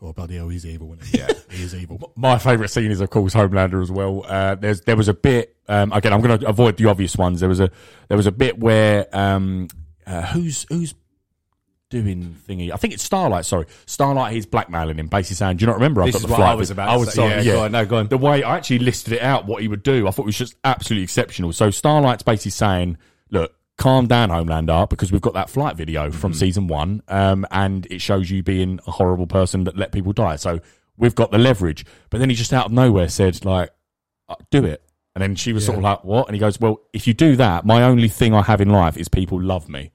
God, 0.00 0.14
bloody 0.14 0.36
hell, 0.36 0.48
he's 0.48 0.64
evil. 0.64 0.94
Isn't 0.94 1.06
he? 1.06 1.18
Yeah. 1.18 1.28
he 1.50 1.62
is 1.62 1.74
evil. 1.74 2.12
My 2.16 2.38
favourite 2.38 2.70
scene 2.70 2.90
is, 2.90 3.00
of 3.02 3.10
course, 3.10 3.34
Homelander 3.34 3.82
as 3.82 3.90
well. 3.90 4.24
Uh, 4.26 4.54
there's 4.54 4.80
there 4.82 4.96
was 4.96 5.08
a 5.08 5.14
bit. 5.14 5.56
Um, 5.68 5.92
again, 5.92 6.12
I'm 6.14 6.22
going 6.22 6.38
to 6.40 6.48
avoid 6.48 6.78
the 6.78 6.86
obvious 6.86 7.16
ones. 7.16 7.40
There 7.40 7.48
was 7.50 7.60
a 7.60 7.70
there 8.08 8.16
was 8.16 8.26
a 8.26 8.32
bit 8.32 8.58
where 8.58 9.06
um, 9.16 9.68
uh, 10.06 10.22
who's 10.22 10.64
who's 10.70 10.94
doing 11.90 12.36
thingy? 12.48 12.72
I 12.72 12.76
think 12.76 12.94
it's 12.94 13.02
Starlight. 13.02 13.44
Sorry, 13.44 13.66
Starlight. 13.84 14.32
He's 14.32 14.46
blackmailing 14.46 14.98
him, 14.98 15.08
basically 15.08 15.36
saying, 15.36 15.58
"Do 15.58 15.64
you 15.64 15.66
not 15.66 15.74
remember? 15.74 16.00
I've 16.02 16.06
This 16.06 16.14
got 16.14 16.18
is 16.20 16.26
the 16.26 16.30
what 16.30 16.36
flight." 16.38 16.50
I 16.50 16.54
was 16.54 16.68
with-" 16.70 16.76
about 16.78 16.88
I 16.88 16.96
was 16.96 17.08
say. 17.10 17.14
sorry. 17.16 17.30
Yeah, 17.30 17.40
Yeah, 17.42 17.52
go 17.52 17.62
on, 17.64 17.72
no, 17.72 17.84
go 17.84 17.96
on. 17.98 18.08
The 18.08 18.18
way 18.18 18.42
I 18.42 18.56
actually 18.56 18.78
listed 18.78 19.12
it 19.12 19.20
out, 19.22 19.44
what 19.46 19.60
he 19.60 19.68
would 19.68 19.82
do, 19.82 20.08
I 20.08 20.12
thought 20.12 20.22
it 20.22 20.26
was 20.26 20.38
just 20.38 20.54
absolutely 20.64 21.04
exceptional. 21.04 21.52
So 21.52 21.70
Starlight's 21.70 22.22
basically 22.22 22.52
saying, 22.52 22.96
"Look." 23.30 23.52
Calm 23.80 24.06
down, 24.06 24.28
Homelander, 24.28 24.88
because 24.90 25.10
we've 25.10 25.22
got 25.22 25.32
that 25.32 25.48
flight 25.48 25.74
video 25.74 26.10
from 26.10 26.32
Mm-hmm. 26.32 26.38
season 26.38 26.66
one, 26.68 27.02
um, 27.08 27.46
and 27.50 27.86
it 27.90 28.00
shows 28.02 28.30
you 28.30 28.42
being 28.42 28.78
a 28.86 28.90
horrible 28.90 29.26
person 29.26 29.64
that 29.64 29.74
let 29.76 29.90
people 29.90 30.12
die. 30.12 30.36
So 30.36 30.60
we've 30.98 31.14
got 31.14 31.30
the 31.30 31.38
leverage. 31.38 31.86
But 32.10 32.18
then 32.20 32.28
he 32.28 32.36
just 32.36 32.52
out 32.52 32.66
of 32.66 32.72
nowhere 32.72 33.08
said, 33.08 33.42
like, 33.44 33.70
uh, 34.28 34.34
do 34.50 34.66
it. 34.66 34.82
And 35.14 35.22
then 35.22 35.34
she 35.34 35.54
was 35.54 35.64
sort 35.64 35.78
of 35.78 35.82
like, 35.82 36.04
what? 36.04 36.28
And 36.28 36.34
he 36.36 36.40
goes, 36.40 36.60
well, 36.60 36.82
if 36.92 37.06
you 37.06 37.14
do 37.14 37.36
that, 37.36 37.64
my 37.64 37.82
only 37.82 38.08
thing 38.08 38.34
I 38.34 38.42
have 38.42 38.60
in 38.60 38.68
life 38.68 38.98
is 38.98 39.08
people 39.08 39.40
love 39.40 39.68
me. 39.68 39.90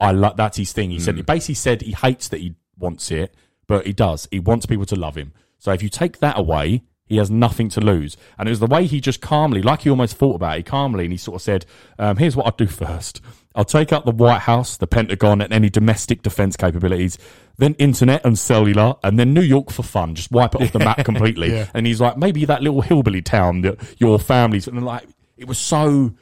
I 0.00 0.10
lo- 0.10 0.34
that's 0.36 0.56
his 0.56 0.72
thing. 0.72 0.90
He 0.90 0.98
said, 0.98 1.14
he 1.16 1.22
basically 1.22 1.54
said 1.54 1.82
he 1.82 1.92
hates 1.92 2.26
that 2.28 2.40
he 2.40 2.56
wants 2.78 3.12
it, 3.12 3.32
but 3.68 3.86
he 3.86 3.92
does. 3.92 4.26
He 4.32 4.40
wants 4.40 4.66
people 4.66 4.86
to 4.86 4.96
love 4.96 5.14
him. 5.16 5.32
So 5.58 5.70
if 5.72 5.82
you 5.84 5.88
take 5.88 6.18
that 6.18 6.36
away, 6.36 6.82
he 7.10 7.16
has 7.16 7.30
nothing 7.30 7.68
to 7.68 7.80
lose. 7.80 8.16
And 8.38 8.48
it 8.48 8.52
was 8.52 8.60
the 8.60 8.66
way 8.66 8.86
he 8.86 9.00
just 9.00 9.20
calmly, 9.20 9.62
like 9.62 9.82
he 9.82 9.90
almost 9.90 10.16
thought 10.16 10.36
about 10.36 10.58
it, 10.58 10.64
calmly, 10.64 11.04
and 11.04 11.12
he 11.12 11.18
sort 11.18 11.34
of 11.34 11.42
said, 11.42 11.66
um, 11.98 12.16
here's 12.16 12.36
what 12.36 12.46
I'll 12.46 12.52
do 12.52 12.68
first. 12.68 13.20
I'll 13.56 13.64
take 13.64 13.92
out 13.92 14.04
the 14.04 14.12
White 14.12 14.42
House, 14.42 14.76
the 14.76 14.86
Pentagon, 14.86 15.40
and 15.40 15.52
any 15.52 15.68
domestic 15.68 16.22
defense 16.22 16.56
capabilities, 16.56 17.18
then 17.58 17.74
internet 17.74 18.24
and 18.24 18.38
cellular, 18.38 18.94
and 19.02 19.18
then 19.18 19.34
New 19.34 19.42
York 19.42 19.72
for 19.72 19.82
fun. 19.82 20.14
Just 20.14 20.30
wipe 20.30 20.54
it 20.54 20.62
off 20.62 20.72
the 20.72 20.78
map 20.78 20.98
completely. 21.04 21.50
Yeah. 21.52 21.68
And 21.74 21.84
he's 21.84 22.00
like, 22.00 22.16
maybe 22.16 22.44
that 22.44 22.62
little 22.62 22.80
hillbilly 22.80 23.22
town 23.22 23.62
that 23.62 23.80
your 23.98 24.20
family's, 24.20 24.68
and 24.68 24.84
like, 24.84 25.04
it 25.36 25.48
was 25.48 25.58
so 25.58 26.14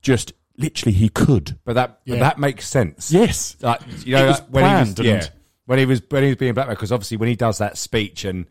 just 0.00 0.32
literally 0.56 0.94
he 0.94 1.10
could. 1.10 1.58
But 1.64 1.74
that 1.74 2.00
but 2.06 2.18
that 2.20 2.38
makes 2.38 2.66
sense. 2.66 3.12
Yes. 3.12 3.56
Like 3.60 3.82
you 4.06 4.16
know 4.16 4.24
It 4.24 4.28
was 4.28 4.40
like, 4.40 4.48
when 4.48 4.64
he 4.64 4.90
was 4.90 5.06
yeah, 5.06 5.28
when 5.66 5.78
he 5.78 5.84
was 5.84 6.02
when 6.08 6.22
he 6.22 6.30
was 6.30 6.36
being 6.36 6.54
blackmailed 6.54 6.78
because 6.78 6.92
obviously 6.92 7.18
when 7.18 7.28
he 7.28 7.36
does 7.36 7.58
that 7.58 7.76
speech 7.76 8.24
and 8.24 8.46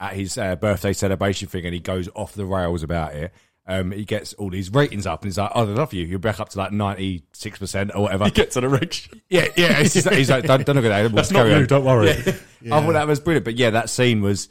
at 0.00 0.14
his 0.14 0.36
uh, 0.38 0.56
birthday 0.56 0.92
celebration 0.94 1.46
thing 1.46 1.64
and 1.66 1.74
he 1.74 1.80
goes 1.80 2.08
off 2.14 2.32
the 2.32 2.46
rails 2.46 2.82
about 2.82 3.14
it. 3.14 3.32
Um, 3.66 3.92
he 3.92 4.04
gets 4.04 4.32
all 4.32 4.50
these 4.50 4.72
ratings 4.72 5.06
up 5.06 5.22
and 5.22 5.28
he's 5.28 5.38
like, 5.38 5.52
"Oh, 5.54 5.64
they 5.64 5.74
love 5.74 5.92
you. 5.92 6.04
You're 6.04 6.18
back 6.18 6.40
up 6.40 6.48
to 6.48 6.58
like 6.58 6.72
ninety 6.72 7.22
six 7.32 7.58
percent 7.58 7.92
or 7.94 8.02
whatever." 8.02 8.24
He 8.24 8.30
gets 8.32 8.56
an 8.56 8.64
erection. 8.64 9.20
Yeah, 9.28 9.46
yeah. 9.56 9.80
Just, 9.84 10.08
he's 10.10 10.28
like, 10.28 10.44
don't, 10.44 10.66
don't 10.66 10.74
look 10.74 10.84
at 10.86 10.88
that. 10.88 11.02
We'll 11.02 11.10
That's 11.10 11.30
not 11.30 11.46
you, 11.46 11.66
don't 11.66 11.84
worry. 11.84 12.08
Yeah. 12.62 12.76
I 12.76 12.82
thought 12.82 12.92
that 12.92 13.06
was 13.06 13.20
brilliant. 13.20 13.44
But 13.44 13.54
yeah, 13.54 13.70
that 13.70 13.88
scene 13.88 14.20
was 14.20 14.48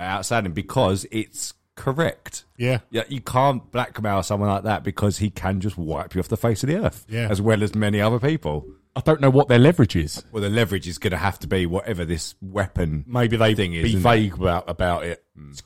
outstanding 0.00 0.52
because 0.52 1.06
it's 1.10 1.54
correct. 1.76 2.44
Yeah. 2.56 2.80
Yeah, 2.90 3.04
you 3.08 3.20
can't 3.20 3.70
blackmail 3.70 4.22
someone 4.24 4.48
like 4.48 4.64
that 4.64 4.82
because 4.82 5.18
he 5.18 5.30
can 5.30 5.60
just 5.60 5.78
wipe 5.78 6.14
you 6.14 6.18
off 6.18 6.28
the 6.28 6.36
face 6.36 6.62
of 6.64 6.68
the 6.68 6.76
earth. 6.76 7.06
Yeah. 7.08 7.28
As 7.30 7.40
well 7.40 7.62
as 7.62 7.74
many 7.74 8.00
other 8.00 8.18
people. 8.18 8.66
I 8.96 9.00
don't 9.00 9.20
know 9.20 9.28
what 9.28 9.48
their 9.48 9.58
leverage 9.58 9.94
is. 9.94 10.24
Well, 10.32 10.42
the 10.42 10.48
leverage 10.48 10.88
is 10.88 10.96
going 10.96 11.10
to 11.10 11.18
have 11.18 11.38
to 11.40 11.46
be 11.46 11.66
whatever 11.66 12.06
this 12.06 12.34
weapon. 12.40 13.04
Maybe 13.06 13.36
they 13.36 13.54
Thing 13.54 13.74
is, 13.74 13.82
be 13.82 13.88
isn't 13.90 14.00
it? 14.00 14.02
vague 14.02 14.34
about 14.34 14.70
about 14.70 15.04
it 15.04 15.22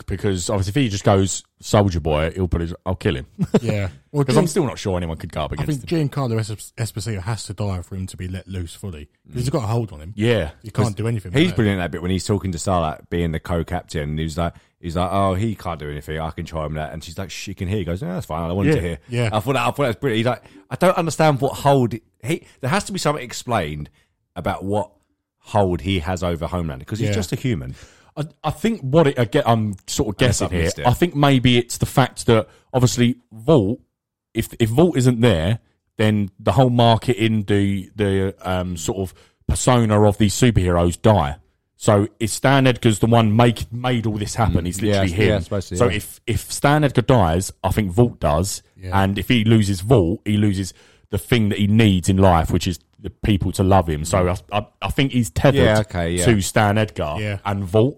because 0.06 0.50
obviously 0.50 0.70
if 0.70 0.74
he 0.84 0.88
just 0.88 1.04
goes 1.04 1.44
soldier 1.60 2.00
boy, 2.00 2.30
he'll 2.32 2.48
put 2.48 2.60
his. 2.60 2.74
I'll 2.84 2.94
kill 2.96 3.16
him 3.16 3.26
Yeah. 3.60 3.88
Well, 4.12 4.24
because 4.24 4.34
Gian- 4.34 4.42
I'm 4.42 4.48
still 4.48 4.64
not 4.66 4.76
sure 4.78 4.96
anyone 4.96 5.16
could 5.18 5.30
go 5.30 5.42
up 5.42 5.52
I 5.52 5.62
against 5.62 5.82
think 5.82 5.90
him. 5.90 6.08
Giancarlo 6.08 6.40
Es- 6.40 6.72
Esposito 6.76 7.20
has 7.20 7.44
to 7.44 7.54
die 7.54 7.80
for 7.82 7.94
him 7.94 8.08
to 8.08 8.16
be 8.16 8.26
let 8.26 8.48
loose 8.48 8.74
fully. 8.74 9.06
'Cause 9.26 9.34
He's 9.42 9.48
mm. 9.48 9.52
got 9.52 9.62
a 9.64 9.66
hold 9.68 9.92
on 9.92 10.00
him. 10.00 10.12
Yeah, 10.16 10.50
He 10.64 10.70
can't 10.72 10.96
do 10.96 11.06
anything. 11.06 11.30
He's 11.32 11.48
with 11.48 11.56
brilliant 11.56 11.80
at 11.80 11.84
that 11.84 11.90
bit 11.92 12.02
when 12.02 12.10
he's 12.10 12.24
talking 12.26 12.50
to 12.50 12.58
Starlight, 12.58 13.08
being 13.08 13.30
the 13.30 13.38
co-captain. 13.38 14.10
And 14.10 14.18
he's 14.18 14.36
like, 14.36 14.54
he's 14.80 14.96
like, 14.96 15.10
oh, 15.12 15.34
he 15.34 15.54
can't 15.54 15.78
do 15.78 15.88
anything. 15.88 16.18
I 16.18 16.30
can 16.32 16.44
try 16.44 16.66
him 16.66 16.74
that. 16.74 16.92
And 16.92 17.04
she's 17.04 17.16
like, 17.18 17.30
she 17.30 17.54
can 17.54 17.68
hear. 17.68 17.78
He 17.78 17.84
goes, 17.84 18.02
no, 18.02 18.12
that's 18.14 18.26
fine. 18.26 18.50
I 18.50 18.52
wanted 18.52 18.74
to 18.74 18.80
hear. 18.80 18.98
yeah. 19.08 19.28
I 19.32 19.38
thought 19.38 19.52
that, 19.52 19.62
I 19.62 19.66
thought 19.70 19.76
that 19.78 19.86
was 19.86 19.96
brilliant. 19.96 20.16
He's 20.18 20.26
like, 20.26 20.42
I 20.70 20.74
don't 20.74 20.96
understand 20.98 21.40
what 21.40 21.52
hold 21.58 21.92
he. 22.24 22.46
There 22.60 22.70
has 22.70 22.82
to 22.86 22.92
be 22.92 22.98
something 22.98 23.22
explained 23.24 23.90
about 24.34 24.64
what 24.64 24.90
hold 25.38 25.82
he 25.82 26.00
has 26.00 26.24
over 26.24 26.48
Homeland 26.48 26.80
because 26.80 26.98
he's 26.98 27.10
Yeah. 27.10 27.14
just 27.14 27.32
a 27.32 27.36
human. 27.36 27.76
I, 28.20 28.48
I 28.48 28.50
think 28.50 28.80
what 28.82 29.06
it. 29.06 29.18
I 29.18 29.24
get, 29.24 29.48
I'm 29.48 29.74
sort 29.86 30.08
of 30.10 30.18
guessing 30.18 30.50
here. 30.50 30.66
it. 30.66 30.86
I 30.86 30.92
think 30.92 31.14
maybe 31.14 31.58
it's 31.58 31.78
the 31.78 31.86
fact 31.86 32.26
that 32.26 32.48
obviously 32.72 33.16
Vought. 33.32 33.80
If 34.34 34.50
if 34.60 34.68
Vought 34.70 34.96
isn't 34.96 35.20
there, 35.20 35.58
then 35.96 36.30
the 36.38 36.52
whole 36.52 36.70
marketing, 36.70 37.44
the 37.44 37.90
the 37.96 38.34
um, 38.48 38.76
sort 38.76 38.98
of 38.98 39.14
persona 39.48 40.02
of 40.02 40.18
these 40.18 40.34
superheroes 40.34 41.00
die. 41.00 41.36
So 41.76 42.08
if 42.20 42.28
Stan 42.30 42.66
Edgar's 42.66 42.98
the 42.98 43.06
one 43.06 43.34
make 43.34 43.72
made 43.72 44.06
all 44.06 44.18
this 44.18 44.34
happen, 44.34 44.66
he's 44.66 44.78
Mm. 44.80 44.82
Yeah, 44.88 45.00
literally 45.02 45.26
yeah, 45.28 45.36
him. 45.36 45.42
suppose 45.42 45.64
so, 45.66 45.76
so 45.76 45.88
yeah. 45.88 45.96
if 45.96 46.20
if 46.26 46.52
Stan 46.52 46.84
Edgar 46.84 47.02
dies, 47.02 47.52
I 47.64 47.70
think 47.72 47.90
Vought 47.90 48.20
does, 48.20 48.62
Yeah. 48.76 49.02
and 49.02 49.18
if 49.18 49.28
he 49.28 49.44
loses 49.44 49.80
Vought, 49.80 50.20
he 50.26 50.36
loses 50.36 50.74
the 51.08 51.18
thing 51.18 51.48
that 51.48 51.58
he 51.58 51.66
needs 51.66 52.08
in 52.08 52.18
life, 52.18 52.50
which 52.52 52.66
is 52.68 52.78
the 53.00 53.10
people 53.10 53.50
to 53.52 53.64
love 53.64 53.88
him. 53.88 54.04
So 54.04 54.28
I, 54.28 54.58
I, 54.58 54.66
I 54.82 54.90
think 54.90 55.10
he's 55.12 55.30
tethered 55.30 55.54
Yeah, 55.64 55.80
okay, 55.80 56.12
yeah. 56.12 56.24
to 56.26 56.40
Stan 56.42 56.76
Edgar 56.78 57.16
Yeah. 57.18 57.38
and 57.46 57.64
Vought. 57.64 57.96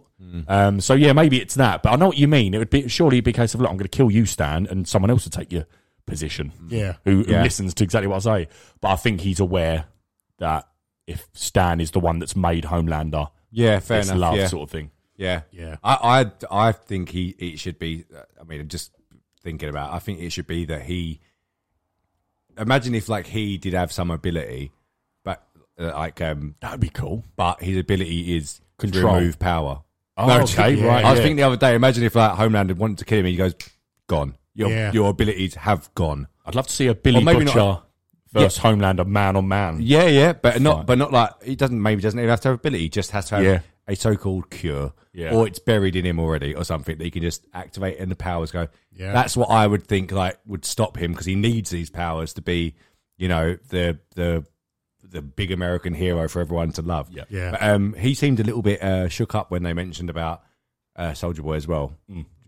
Um, 0.49 0.81
so 0.81 0.94
yeah, 0.94 1.12
maybe 1.12 1.40
it's 1.40 1.55
that, 1.57 1.82
but 1.82 1.93
I 1.93 1.97
know 1.97 2.07
what 2.09 2.16
you 2.16 2.28
mean. 2.28 2.55
It 2.55 2.59
would 2.59 2.70
be 2.70 2.89
surely 2.89 3.20
be 3.20 3.31
a 3.32 3.35
case 3.35 3.55
of 3.55 3.61
look, 3.61 3.70
I'm 3.70 3.77
going 3.77 3.85
to 3.89 3.97
kill 3.97 4.11
you, 4.11 4.24
Stan, 4.24 4.66
and 4.66 4.86
someone 4.89 5.11
else 5.11 5.24
will 5.24 5.31
take 5.31 5.53
your 5.53 5.66
position. 6.07 6.53
Yeah. 6.69 6.94
who, 7.05 7.23
who 7.24 7.32
Yeah. 7.32 7.43
listens 7.43 7.74
to 7.74 7.85
exactly 7.85 8.07
what 8.07 8.24
I 8.27 8.44
say. 8.44 8.49
But 8.81 8.89
I 8.93 8.97
think 8.97 9.20
he's 9.20 9.40
aware 9.40 9.85
that 10.39 10.69
if 11.07 11.27
Stan 11.35 11.81
is 11.81 11.90
the 11.90 12.01
one 12.01 12.19
that's 12.19 12.35
made 12.36 12.65
Homelander, 12.65 13.31
Yeah, 13.51 13.81
fair 13.81 13.99
it's 14.01 14.09
enough. 14.09 14.20
love 14.20 14.36
yeah. 14.36 14.47
sort 14.47 14.62
of 14.62 14.70
thing. 14.70 14.90
Yeah, 15.16 15.43
Yeah. 15.51 15.77
I, 15.85 16.31
I, 16.51 16.69
I 16.69 16.73
think 16.73 17.11
he 17.11 17.35
it 17.39 17.59
should 17.59 17.78
be. 17.78 18.05
I 18.40 18.44
mean, 18.44 18.61
I'm 18.61 18.69
just 18.69 18.90
thinking 19.43 19.69
about. 19.69 19.93
I 19.93 19.99
think 19.99 20.20
it 20.20 20.31
should 20.31 20.47
be 20.47 20.65
that 20.66 20.82
he. 20.82 21.20
Imagine 22.59 22.94
if 22.94 23.09
like 23.09 23.27
he 23.27 23.57
did 23.59 23.73
have 23.74 23.93
some 23.93 24.11
ability, 24.11 24.73
but 25.24 25.43
uh, 25.78 25.86
like 25.94 26.20
um, 26.20 26.55
That'd 26.61 26.81
be 26.81 26.90
cool. 26.90 27.24
but 27.36 27.62
his 27.62 27.77
ability 27.78 28.36
is 28.36 28.61
Control. 28.78 29.12
to 29.15 29.19
remove 29.20 29.39
power. 29.39 29.82
Oh, 30.16 30.43
okay, 30.43 30.74
yeah. 30.74 30.86
right. 30.86 31.05
I 31.05 31.10
was 31.10 31.18
yeah. 31.18 31.22
thinking 31.22 31.36
the 31.36 31.43
other 31.44 31.56
day. 31.56 31.74
Imagine 31.74 32.05
if 32.05 32.14
like 32.14 32.32
Homelander 32.39 32.76
wanted 32.76 32.98
to 32.98 33.05
kill 33.05 33.18
him, 33.20 33.26
and 33.26 33.30
he 33.32 33.36
goes, 33.39 33.55
"Gone. 34.09 34.36
Your 34.55 34.70
Yeah. 34.70 34.93
your 34.93 35.10
abilities 35.10 35.55
have 35.55 35.93
gone." 35.94 36.28
I'd 36.44 36.55
love 36.55 36.66
to 36.66 36.72
see 36.72 36.86
a 36.89 36.94
Billy 36.94 37.20
Or 37.20 37.24
maybe 37.24 37.44
not- 37.44 37.55
Butcher 37.55 37.82
versus 38.32 38.59
Homelander 38.62 39.06
man 39.06 39.36
on 39.36 39.48
man. 39.48 39.78
Yeah, 39.80 40.06
yeah, 40.06 40.32
but 40.34 40.55
Fine. 40.55 40.62
not, 40.62 40.86
but 40.86 40.98
not 40.98 41.12
like 41.12 41.30
he 41.43 41.56
doesn't. 41.56 41.80
Maybe 41.80 42.02
doesn't 42.02 42.18
even 42.18 42.28
have 42.30 42.40
to 42.43 42.48
have 42.48 42.59
ability. 42.59 42.82
He 42.84 42.89
just 42.89 43.10
has 43.12 43.26
to 43.28 43.36
have 43.36 43.44
Yeah. 43.44 43.60
a 43.89 43.97
so-called 43.97 44.51
cure, 44.51 44.93
Yeah. 45.14 45.32
or 45.34 45.47
it's 45.47 45.59
buried 45.59 45.97
in 45.97 46.05
him 46.05 46.18
already, 46.18 46.55
or 46.55 46.64
something 46.64 46.98
that 46.98 47.05
he 47.05 47.10
can 47.10 47.22
just 47.22 47.47
activate, 47.55 47.98
and 47.98 48.10
the 48.10 48.16
powers 48.16 48.51
go. 48.51 48.68
Yeah. 48.94 49.12
that's 49.12 49.34
what 49.36 49.48
I 49.51 49.66
would 49.66 49.86
think 49.86 50.12
like 50.12 50.39
would 50.47 50.66
stop 50.66 50.98
him 50.98 51.12
because 51.12 51.24
he 51.26 51.34
needs 51.34 51.70
these 51.70 51.89
powers 51.89 52.34
to 52.34 52.43
be, 52.43 52.74
you 53.16 53.28
know, 53.28 53.56
the 53.70 53.98
the 54.14 54.44
the 55.12 55.22
big 55.22 55.52
American 55.52 55.94
hero 55.94 56.28
for 56.28 56.40
everyone 56.40 56.72
to 56.72 56.82
love. 56.82 57.09
Yeah. 57.10 57.24
Yeah. 57.30 57.51
But, 57.52 57.62
um, 57.62 57.94
he 57.94 58.14
seemed 58.14 58.40
a 58.40 58.44
little 58.44 58.62
bit 58.62 58.82
uh, 58.82 59.09
shook 59.09 59.34
up 59.34 59.51
when 59.51 59.62
they 59.62 59.72
mentioned 59.72 60.10
about 60.10 60.43
uh, 60.97 61.14
Soldier 61.14 61.43
Boy 61.43 61.55
as 61.55 61.68
well. 61.68 61.97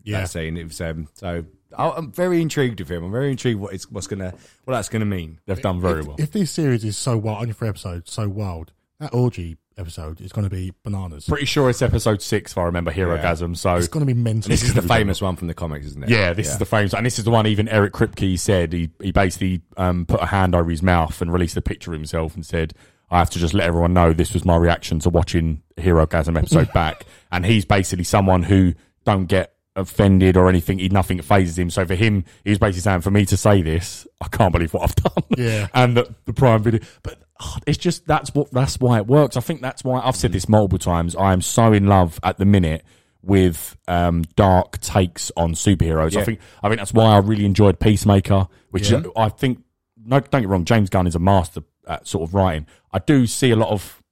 Yeah. 0.02 0.20
that 0.20 0.30
scene. 0.30 0.56
It 0.56 0.64
was 0.64 0.80
um, 0.80 1.08
so 1.14 1.44
I- 1.76 1.90
I'm 1.90 2.12
very 2.12 2.42
intrigued 2.42 2.80
with 2.80 2.90
him. 2.90 3.04
I'm 3.04 3.12
very 3.12 3.30
intrigued 3.30 3.60
what 3.60 3.72
it's 3.72 3.90
what's 3.90 4.06
gonna 4.06 4.34
what 4.64 4.74
that's 4.74 4.88
gonna 4.88 5.04
mean. 5.06 5.40
They've 5.46 5.60
done 5.62 5.80
very 5.80 6.00
if, 6.00 6.06
well. 6.06 6.16
If 6.18 6.32
this 6.32 6.50
series 6.50 6.84
is 6.84 6.96
so 6.96 7.16
wild, 7.16 7.42
only 7.42 7.52
three 7.54 7.68
episodes, 7.68 8.12
so 8.12 8.28
wild, 8.28 8.72
that 9.00 9.14
orgy 9.14 9.56
episode 9.76 10.20
is 10.20 10.32
going 10.32 10.44
to 10.44 10.50
be 10.50 10.72
bananas. 10.82 11.26
Pretty 11.26 11.46
sure 11.46 11.70
it's 11.70 11.82
episode 11.82 12.22
six, 12.22 12.52
if 12.52 12.58
I 12.58 12.62
remember, 12.64 12.92
Herogasm. 12.92 13.56
So 13.56 13.74
It's 13.76 13.88
going 13.88 14.06
to 14.06 14.14
be 14.14 14.18
mental. 14.18 14.48
This 14.50 14.62
is 14.62 14.74
the 14.74 14.82
famous 14.82 15.20
one 15.20 15.36
from 15.36 15.48
the 15.48 15.54
comics, 15.54 15.86
isn't 15.86 16.04
it? 16.04 16.10
Yeah, 16.10 16.32
this 16.32 16.48
is 16.50 16.58
the 16.58 16.64
famous, 16.64 16.94
and 16.94 17.04
this 17.04 17.18
is 17.18 17.24
the 17.24 17.30
one 17.30 17.46
even 17.46 17.68
Eric 17.68 17.92
Kripke 17.92 18.38
said. 18.38 18.72
He 18.72 18.90
he 19.00 19.12
basically 19.12 19.62
um, 19.76 20.06
put 20.06 20.20
a 20.22 20.26
hand 20.26 20.54
over 20.54 20.70
his 20.70 20.82
mouth 20.82 21.20
and 21.20 21.32
released 21.32 21.56
a 21.56 21.62
picture 21.62 21.92
of 21.92 21.98
himself 21.98 22.34
and 22.34 22.44
said, 22.44 22.74
"I 23.10 23.18
have 23.18 23.30
to 23.30 23.38
just 23.38 23.54
let 23.54 23.66
everyone 23.66 23.94
know 23.94 24.12
this 24.12 24.32
was 24.32 24.44
my 24.44 24.56
reaction 24.56 24.98
to 25.00 25.10
watching 25.10 25.62
Herogasm 25.78 26.36
episode 26.38 26.72
back." 26.74 27.04
And 27.32 27.44
he's 27.46 27.64
basically 27.64 28.04
someone 28.04 28.44
who 28.44 28.74
don't 29.04 29.26
get 29.26 29.53
offended 29.76 30.36
or 30.36 30.48
anything. 30.48 30.78
He 30.78 30.88
nothing 30.88 31.20
phases 31.22 31.58
him. 31.58 31.70
So 31.70 31.84
for 31.86 31.94
him, 31.94 32.24
he's 32.44 32.58
basically 32.58 32.82
saying, 32.82 33.00
"For 33.02 33.10
me 33.10 33.24
to 33.26 33.36
say 33.36 33.62
this, 33.62 34.06
I 34.20 34.28
can't 34.28 34.52
believe 34.52 34.72
what 34.74 34.84
I've 34.84 34.94
done." 34.96 35.24
Yeah. 35.36 35.68
and 35.74 35.96
the, 35.96 36.14
the 36.24 36.32
Prime 36.32 36.62
Video, 36.62 36.80
but. 37.02 37.18
oh, 37.40 37.56
It's 37.66 37.78
just 37.78 38.06
that's 38.06 38.32
what 38.34 38.50
that's 38.52 38.78
why 38.78 38.98
it 38.98 39.06
works. 39.06 39.36
I 39.36 39.40
think 39.40 39.60
that's 39.60 39.82
why 39.82 40.00
I've 40.00 40.16
said 40.16 40.32
this 40.32 40.48
multiple 40.48 40.78
times. 40.78 41.16
I 41.16 41.32
am 41.32 41.40
so 41.42 41.72
in 41.72 41.86
love 41.86 42.18
at 42.22 42.38
the 42.38 42.44
minute 42.44 42.84
with 43.22 43.76
um, 43.88 44.22
dark 44.36 44.78
takes 44.80 45.32
on 45.36 45.54
superheroes. 45.54 46.14
I 46.16 46.24
think 46.24 46.40
I 46.62 46.68
think 46.68 46.78
that's 46.78 46.92
why 46.92 47.06
I 47.06 47.18
really 47.18 47.44
enjoyed 47.46 47.80
Peacemaker, 47.80 48.46
which 48.70 48.90
Yeah. 48.90 48.98
is, 48.98 49.06
I 49.16 49.30
think 49.30 49.62
no, 50.06 50.20
don't 50.20 50.42
get 50.42 50.48
wrong, 50.50 50.64
James 50.66 50.90
Gunn 50.90 51.06
is 51.06 51.14
a 51.14 51.18
master 51.18 51.62
at 51.88 52.06
sort 52.06 52.28
of 52.28 52.34
writing. 52.34 52.66
I 52.92 52.98
do 52.98 53.26
see 53.26 53.50
a 53.50 53.56
lot 53.56 53.70
of 53.70 54.02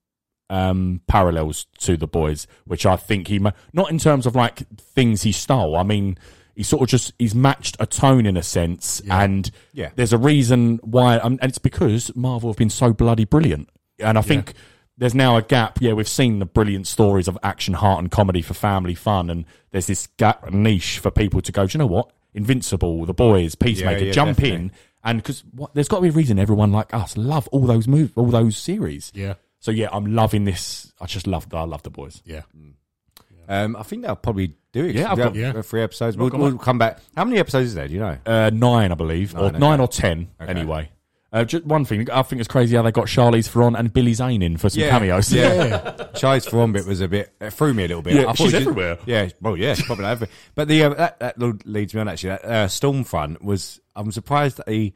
um, 0.53 1.01
parallels 1.07 1.65
to 1.79 1.97
the 1.97 2.07
boys, 2.07 2.47
which 2.66 2.85
I 2.87 2.97
think 2.97 3.29
he 3.29 3.39
not 3.73 3.91
in 3.91 3.99
terms 3.99 4.27
of 4.27 4.37
like 4.37 4.59
things 4.79 5.23
he 5.23 5.33
stole. 5.33 5.77
I 5.77 5.83
mean, 5.83 6.19
he 6.55 6.62
sort 6.62 6.83
of 6.83 6.89
just 6.89 7.12
he's 7.19 7.35
matched 7.35 7.77
a 7.81 7.87
tone 7.87 8.27
in 8.27 8.37
a 8.37 8.43
sense, 8.43 9.01
and 9.11 9.51
Yeah. 9.73 9.91
there's 9.97 10.12
a 10.12 10.19
reason 10.19 10.79
why, 10.83 11.16
um, 11.16 11.39
and 11.41 11.49
it's 11.49 11.59
because 11.59 12.15
Marvel 12.15 12.51
have 12.51 12.59
been 12.59 12.70
so 12.70 12.93
bloody 12.93 13.24
brilliant, 13.24 13.69
and 13.99 14.19
I 14.19 14.23
think. 14.23 14.55
There's 14.99 15.15
now 15.15 15.37
a 15.39 15.43
gap. 15.43 15.79
Yeah, 15.81 15.95
we've 15.95 16.07
seen 16.07 16.39
the 16.39 16.45
brilliant 16.45 16.87
stories 16.87 17.27
of 17.27 17.37
action, 17.43 17.74
heart, 17.74 17.99
and 18.01 18.11
comedy 18.11 18.43
for 18.43 18.53
family 18.55 18.95
fun, 18.95 19.31
and 19.31 19.47
there's 19.70 19.87
this 19.87 20.07
gap 20.19 20.53
niche 20.53 20.99
for 20.99 21.11
people 21.11 21.41
to 21.41 21.51
go. 21.51 21.66
Do 21.66 21.73
you 21.77 21.79
know 21.79 21.87
what? 21.87 22.12
Invincible, 22.35 23.07
The 23.07 23.15
Boys, 23.15 23.55
Peacemaker, 23.55 24.05
yeah, 24.05 24.12
jump 24.12 24.37
definitely. 24.37 24.57
in, 24.66 24.73
and 25.03 25.19
because 25.19 25.43
there's 25.73 25.89
got 25.89 25.97
to 25.97 26.03
be 26.03 26.09
a 26.11 26.12
reason 26.12 26.39
everyone 26.39 26.73
like 26.73 26.93
us 26.93 27.16
love 27.16 27.49
all 27.49 27.66
those 27.66 27.89
movies, 27.89 28.12
all 28.16 28.27
those 28.27 28.57
series. 28.57 29.11
Yeah. 29.15 29.35
So 29.63 29.71
yeah, 29.71 29.89
I'm 29.93 30.07
loving 30.15 30.43
this. 30.45 30.93
I 31.01 31.07
just 31.07 31.29
love. 31.29 31.47
I 31.55 31.63
love 31.63 31.85
the 31.85 31.91
boys. 31.91 32.21
Yeah. 32.25 32.43
Um, 33.49 33.77
I 33.77 33.85
think 33.85 34.03
they'll 34.03 34.17
probably 34.17 34.55
do 34.73 34.85
it. 34.87 34.97
Yeah, 34.97 35.13
I've 35.13 35.17
got- 35.17 35.35
got 35.35 35.37
yeah. 35.37 35.63
three 35.63 35.83
episodes. 35.83 36.17
We'll, 36.17 36.31
got 36.31 36.41
we'll 36.41 36.59
come 36.59 36.79
back. 36.79 36.99
How 37.17 37.25
many 37.25 37.39
episodes 37.39 37.69
is 37.69 37.75
there? 37.75 37.87
Do 37.87 37.95
you 37.95 38.01
know? 38.01 38.19
Uh, 38.27 38.51
nine, 38.53 38.91
I 38.91 38.97
believe, 38.97 39.37
or 39.37 39.53
Nine, 39.53 39.61
nine 39.61 39.81
okay. 39.81 39.83
or 39.85 39.89
ten. 39.89 40.29
Anyway, 40.41 40.91
uh, 41.33 41.45
just 41.45 41.65
one 41.65 41.85
thing. 41.85 42.11
I 42.11 42.23
think 42.23 42.41
it's 42.41 42.49
crazy 42.49 42.75
how 42.75 42.83
they 42.83 42.91
got 42.91 43.07
Charlize 43.07 43.49
Theron 43.49 43.77
and 43.77 43.93
Billy 43.93 44.15
Zane 44.15 44.43
in 44.43 44.57
for 44.57 44.69
some 44.69 44.83
cameos. 44.83 45.33
Yeah, 45.33 45.79
Charlize 46.15 46.51
Theron 46.51 46.73
bit 46.73 46.85
was 46.85 47.01
a 47.01 47.07
bit 47.07 47.33
it 47.41 47.53
threw 47.53 47.73
me 47.73 47.85
a 47.85 47.89
little 47.89 48.03
bit. 48.03 48.15
Yeah, 48.15 48.31
I 48.31 48.35
she's 48.35 48.51
she- 48.51 48.57
everywhere. 48.57 48.99
Yeah, 49.07 49.29
well, 49.41 49.57
yeah, 49.57 49.75
she's 49.75 49.87
probably 49.87 50.07
everywhere. 50.07 50.35
But 50.57 50.67
the 50.67 50.83
uh, 50.83 50.89
that, 50.95 51.19
that 51.39 51.67
leads 51.67 51.95
me 51.95 52.01
on 52.01 52.09
actually. 52.09 52.31
That 52.31 52.45
uh, 52.45 52.67
Stormfront 52.67 53.43
was. 53.43 53.81
I'm 53.95 54.11
surprised 54.11 54.57
that 54.57 54.69
he. 54.69 54.95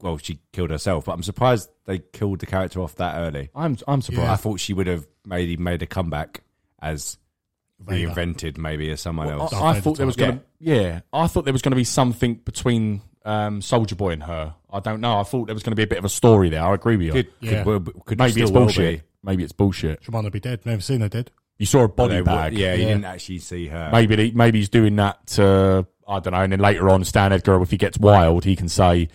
Well, 0.00 0.18
she 0.18 0.38
killed 0.52 0.70
herself, 0.70 1.06
but 1.06 1.12
I'm 1.12 1.22
surprised 1.22 1.68
they 1.86 1.98
killed 1.98 2.40
the 2.40 2.46
character 2.46 2.80
off 2.80 2.94
that 2.96 3.16
early. 3.18 3.50
I'm 3.54 3.76
I'm 3.86 4.00
surprised. 4.02 4.28
I 4.30 4.36
thought 4.36 4.60
she 4.60 4.72
would 4.72 4.86
have 4.86 5.06
maybe 5.26 5.56
made 5.56 5.82
a 5.82 5.86
comeback 5.86 6.42
as 6.80 7.18
Vader. 7.80 8.08
reinvented, 8.10 8.58
maybe 8.58 8.90
as 8.90 9.00
someone 9.00 9.28
else. 9.28 9.52
I, 9.52 9.60
I 9.60 9.72
Vader 9.72 9.82
thought 9.82 9.96
there 9.98 10.06
was 10.06 10.16
type. 10.16 10.26
going 10.26 10.38
to 10.38 10.44
yeah. 10.60 11.00
I 11.12 11.26
thought 11.26 11.44
there 11.44 11.52
was 11.52 11.62
going 11.62 11.72
to 11.72 11.76
be 11.76 11.84
something 11.84 12.34
between 12.36 13.02
um, 13.24 13.60
Soldier 13.62 13.94
Boy 13.96 14.10
and 14.10 14.22
her. 14.24 14.54
I 14.70 14.80
don't 14.80 15.00
know. 15.00 15.18
I 15.18 15.22
thought 15.22 15.46
there 15.46 15.54
was 15.54 15.62
going 15.62 15.72
to 15.72 15.76
be 15.76 15.82
a 15.82 15.86
bit 15.86 15.98
of 15.98 16.04
a 16.04 16.08
story 16.10 16.48
there. 16.50 16.62
I 16.62 16.74
agree 16.74 16.96
with 16.96 17.06
you. 17.06 17.12
Could, 17.12 17.28
Yeah. 17.40 17.64
could, 17.64 17.84
could, 17.86 18.04
could 18.04 18.18
Maybe 18.18 18.42
it's 18.42 18.50
bullshit. 18.50 19.02
Maybe 19.22 19.42
it's 19.42 19.52
bullshit. 19.52 20.02
She 20.04 20.10
might 20.12 20.22
not 20.22 20.32
be 20.32 20.40
dead. 20.40 20.64
Never 20.64 20.80
seen 20.80 21.00
her 21.00 21.08
dead. 21.08 21.30
You 21.58 21.66
saw 21.66 21.82
a 21.84 21.88
body 21.88 22.16
They- 22.16 22.22
bag. 22.22 22.52
Yeah, 22.52 22.74
you 22.74 22.82
Yeah. 22.82 22.88
didn't 22.88 23.04
actually 23.04 23.38
see 23.40 23.66
her. 23.66 23.90
Maybe 23.92 24.16
he, 24.16 24.30
maybe 24.32 24.58
he's 24.58 24.68
doing 24.68 24.94
that. 24.96 25.26
To, 25.28 25.86
I 26.06 26.20
don't 26.20 26.32
know. 26.32 26.40
And 26.40 26.52
then 26.52 26.60
later 26.60 26.88
on, 26.88 27.02
Stan 27.04 27.32
Edgar, 27.32 27.60
if 27.62 27.70
he 27.70 27.76
gets 27.76 27.98
wild, 27.98 28.44
he 28.44 28.54
can 28.56 28.68
say 28.68 29.08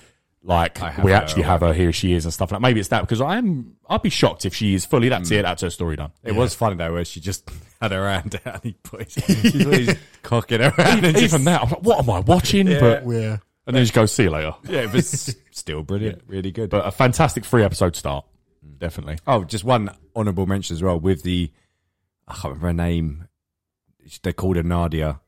like 0.45 0.77
we 1.01 1.13
actually 1.13 1.43
or 1.43 1.47
have 1.47 1.61
her. 1.61 1.73
Here 1.73 1.93
she 1.93 2.13
is, 2.13 2.25
and 2.25 2.33
stuff 2.33 2.51
like. 2.51 2.61
Maybe 2.61 2.79
it's 2.79 2.89
that 2.89 3.01
because 3.01 3.21
I 3.21 3.37
am. 3.37 3.77
I'd 3.89 4.01
be 4.01 4.09
shocked 4.09 4.45
if 4.45 4.53
she 4.53 4.73
is 4.73 4.85
fully. 4.85 5.09
That's 5.09 5.29
hmm. 5.29 5.35
it. 5.35 5.41
That's 5.43 5.61
her 5.61 5.69
story 5.69 5.95
done. 5.95 6.11
It 6.23 6.33
was 6.33 6.53
funny 6.53 6.75
though, 6.75 6.93
where 6.93 7.05
she 7.05 7.19
just 7.21 7.49
had 7.81 7.91
her 7.91 8.09
hand 8.09 8.39
out 8.45 8.55
and 8.55 8.63
he 8.63 8.73
put 8.83 9.11
his, 9.11 9.13
she 9.13 9.63
put 9.63 9.73
his 9.73 9.97
cock 10.21 10.51
in 10.51 10.61
her 10.69 10.69
hand. 10.71 11.05
and 11.05 11.17
Even 11.17 11.29
just- 11.29 11.45
that, 11.45 11.61
I'm 11.61 11.69
like, 11.69 11.83
what 11.83 11.99
am 11.99 12.09
I 12.09 12.19
watching? 12.19 12.65
But 12.67 13.07
Yeah. 13.07 13.37
and 13.65 13.75
then 13.75 13.83
just 13.83 13.93
go 13.93 14.05
see 14.05 14.23
you 14.23 14.29
later. 14.31 14.53
yeah, 14.65 14.81
it 14.81 14.91
was 14.91 15.35
still 15.51 15.81
brilliant, 15.83 16.21
really 16.27 16.51
good. 16.51 16.69
But 16.69 16.85
a 16.85 16.91
fantastic 16.91 17.45
three 17.45 17.63
episode 17.63 17.95
start, 17.95 18.25
hmm. 18.61 18.73
definitely. 18.77 19.17
oh, 19.25 19.45
just 19.45 19.63
one 19.63 19.95
honourable 20.15 20.45
mention 20.45 20.75
as 20.75 20.83
well 20.83 20.99
with 20.99 21.23
the 21.23 21.51
I 22.27 22.33
can't 22.33 22.55
remember 22.55 22.67
her 22.67 22.73
name. 22.73 23.27
They 24.23 24.33
called 24.33 24.57
her 24.57 24.63
Nadia, 24.63 25.21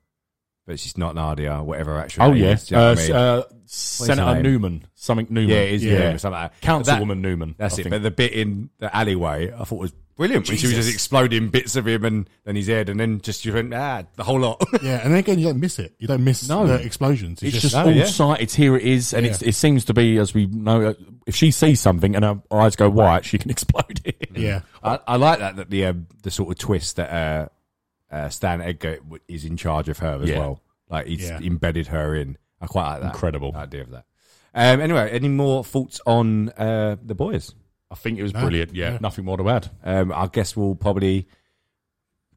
but 0.65 0.79
she's 0.79 0.97
not 0.97 1.15
Nadia. 1.15 1.61
Whatever 1.63 1.93
her 1.95 1.99
actual 2.01 2.23
Oh 2.23 2.31
name 2.33 2.43
yeah, 2.43 2.51
is, 2.53 2.71
you 2.71 2.77
know 2.77 2.87
uh, 2.89 2.91
I 2.91 2.95
mean? 2.95 3.11
uh, 3.11 3.43
Senator 3.67 4.41
name? 4.43 4.61
Neuman, 4.61 4.81
something 4.95 5.27
Neuman. 5.27 5.47
yeah, 5.49 5.55
it 5.57 5.73
is 5.73 5.83
yeah. 5.83 5.91
yeah, 5.93 6.17
something 6.17 6.39
like 6.39 6.51
that. 6.61 6.61
But 6.61 6.85
that- 6.85 7.01
Councilwoman 7.01 7.21
Neuman. 7.21 7.55
That's 7.57 7.75
I 7.75 7.81
it. 7.81 7.83
think. 7.83 7.91
But 7.91 8.03
the 8.03 8.11
bit 8.11 8.33
in 8.33 8.69
the 8.79 8.95
alleyway, 8.95 9.51
I 9.51 9.63
thought 9.63 9.79
was 9.79 9.91
brilliant 10.15 10.47
when 10.47 10.55
she 10.57 10.67
was 10.67 10.75
just 10.75 10.93
exploding 10.93 11.49
bits 11.49 11.75
of 11.75 11.85
him 11.85 12.05
and 12.05 12.29
then 12.45 12.55
his 12.55 12.67
head, 12.67 12.87
and 12.89 12.99
then 12.99 13.19
just 13.21 13.43
you 13.43 13.53
went 13.53 13.73
ah 13.73 14.03
the 14.15 14.23
whole 14.23 14.39
lot. 14.39 14.63
Yeah. 14.83 15.01
And 15.03 15.11
then 15.11 15.19
again, 15.19 15.39
you 15.39 15.45
don't 15.47 15.59
miss 15.59 15.79
it. 15.79 15.95
You 15.99 16.07
don't 16.07 16.23
miss 16.23 16.47
No. 16.47 16.67
the 16.67 16.75
explosions. 16.75 17.41
It's 17.43 17.59
just, 17.59 17.75
Oh, 17.75 17.81
all 17.85 17.91
yeah. 17.91 18.05
sight. 18.05 18.41
It's 18.41 18.53
here. 18.53 18.75
It 18.77 18.83
is, 18.83 19.13
and 19.13 19.25
Yeah. 19.25 19.31
it's, 19.33 19.41
it 19.41 19.55
seems 19.55 19.85
to 19.85 19.93
be 19.93 20.17
as 20.19 20.33
we 20.33 20.45
know. 20.45 20.89
uh, 20.89 20.93
If 21.25 21.35
she 21.35 21.49
sees 21.51 21.81
something 21.81 22.15
and 22.15 22.23
her 22.23 22.39
eyes 22.51 22.75
go 22.75 22.89
white, 22.89 23.25
she 23.25 23.37
can 23.39 23.49
explode 23.55 23.99
it. 24.05 24.29
yeah. 24.35 24.61
I, 24.83 24.99
I 25.07 25.15
like 25.17 25.39
that 25.39 25.55
that 25.55 25.69
the 25.71 25.85
um, 25.87 26.07
the 26.21 26.29
sort 26.31 26.49
of 26.51 26.57
twist 26.59 26.97
that 26.97 27.51
uh, 28.15 28.29
Stan 28.29 28.61
Edgar 28.61 28.99
is 29.27 29.43
in 29.45 29.57
charge 29.57 29.89
of 29.89 29.99
her 29.99 30.19
as 30.23 30.29
Yeah. 30.29 30.39
well. 30.39 30.61
Like 30.89 31.07
he's 31.07 31.27
Yeah. 31.29 31.39
embedded 31.39 31.87
her 31.87 32.15
in. 32.15 32.37
I 32.61 32.67
quite 32.67 32.89
like 32.93 33.01
that. 33.01 33.13
Incredible. 33.13 33.51
the 33.51 33.57
idea 33.59 33.81
of 33.81 33.91
that. 33.91 34.05
Um, 34.53 34.79
anyway, 34.79 35.09
any 35.11 35.27
more 35.27 35.63
thoughts 35.63 35.99
on 36.05 36.49
uh, 36.49 36.95
the 37.03 37.13
boys? 37.15 37.53
I 37.91 37.95
think 37.95 38.17
it 38.17 38.23
was 38.23 38.33
No. 38.33 38.41
brilliant. 38.41 38.73
Yeah, 38.73 38.93
Yeah. 38.93 38.97
nothing 39.01 39.25
more 39.25 39.37
to 39.37 39.49
add. 39.49 39.69
Um, 39.83 40.11
I 40.13 40.27
guess 40.27 40.55
we'll 40.55 40.75
probably. 40.75 41.27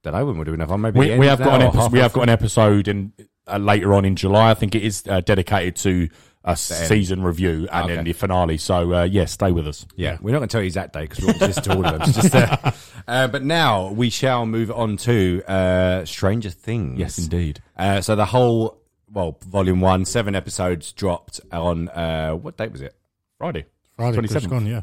Don't 0.02 0.14
know 0.14 0.26
when 0.26 0.36
we'll 0.36 0.44
do 0.44 0.54
another 0.54 0.72
one. 0.72 0.80
Maybe 0.82 0.98
We, 1.00 1.18
we 1.18 1.26
have 1.26 1.38
got 1.38 1.60
an 1.60 1.66
episode. 1.68 1.92
We 1.92 1.98
have 1.98 2.12
got 2.12 2.22
an 2.22 2.28
episode 2.28 2.88
in 2.88 3.12
uh, 3.46 3.58
later 3.58 3.94
on 3.94 4.04
in 4.04 4.16
July. 4.16 4.50
I 4.50 4.54
think 4.54 4.74
it 4.74 4.82
is 4.84 5.02
uh, 5.08 5.20
dedicated 5.20 5.76
to 5.76 6.08
a 6.52 6.56
season 6.56 7.22
review 7.22 7.68
and 7.70 7.88
then 7.90 8.04
the 8.04 8.12
finale. 8.12 8.56
So 8.58 8.94
uh, 8.94 9.02
yeah, 9.04 9.26
stay 9.26 9.52
with 9.52 9.66
us. 9.68 9.86
Yeah, 9.96 10.18
we're 10.20 10.32
not 10.32 10.38
going 10.38 10.48
to 10.48 10.52
tell 10.52 10.60
you 10.62 10.66
exact 10.66 10.92
day 10.94 11.02
because 11.02 11.24
we'll 11.24 11.36
listen 11.36 11.62
to 11.64 11.74
all 11.76 11.86
of 11.86 11.98
them. 11.98 12.12
Just, 12.12 12.34
uh, 12.34 12.72
uh, 13.08 13.28
but 13.28 13.42
now 13.44 13.90
we 13.92 14.10
shall 14.10 14.46
move 14.46 14.70
on 14.70 14.96
to 14.98 15.42
uh, 15.46 16.04
Stranger 16.04 16.50
Things. 16.50 16.98
Yes, 16.98 17.18
indeed. 17.18 17.60
Uh, 17.76 18.00
so 18.00 18.16
the 18.16 18.24
whole, 18.26 18.80
well, 19.12 19.38
volume 19.46 19.80
one, 19.80 20.04
seven 20.04 20.34
episodes 20.34 20.92
dropped 20.92 21.40
on 21.52 21.88
uh, 21.90 22.32
what 22.32 22.56
date 22.56 22.72
was 22.72 22.80
it? 22.80 22.94
Friday, 23.38 23.66
Friday. 23.96 24.14
twenty 24.14 24.28
Just 24.28 24.42
seventh. 24.44 24.50
gone. 24.50 24.66
Yeah. 24.66 24.82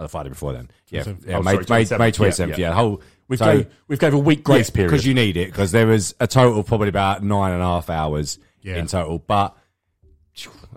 Oh, 0.00 0.04
the 0.04 0.08
Friday 0.08 0.28
before 0.28 0.52
then. 0.52 0.70
Yeah, 0.90 1.02
27th. 1.02 1.26
yeah 1.26 1.36
Oh, 1.38 1.42
May, 1.42 1.52
sorry, 1.54 1.64
May, 1.68 1.84
27th. 1.84 1.98
May 1.98 2.12
27th. 2.12 2.38
Yeah, 2.38 2.46
Yeah, 2.46 2.56
yeah. 2.58 2.68
the 2.70 2.74
whole. 2.76 3.02
We've 3.26 3.38
so, 3.40 3.56
gave 3.56 3.66
we've 3.88 3.98
gave 3.98 4.14
a 4.14 4.18
week 4.18 4.44
grace 4.44 4.70
period 4.70 4.90
because 4.90 5.04
you 5.04 5.12
need 5.12 5.36
it 5.36 5.46
because 5.46 5.72
there 5.72 5.86
was 5.88 6.14
a 6.20 6.26
total 6.28 6.60
of 6.60 6.66
probably 6.66 6.88
about 6.88 7.22
nine 7.22 7.52
and 7.52 7.60
a 7.60 7.64
half 7.64 7.90
hours 7.90 8.38
Yeah. 8.62 8.76
in 8.76 8.86
total. 8.86 9.18
But 9.18 9.56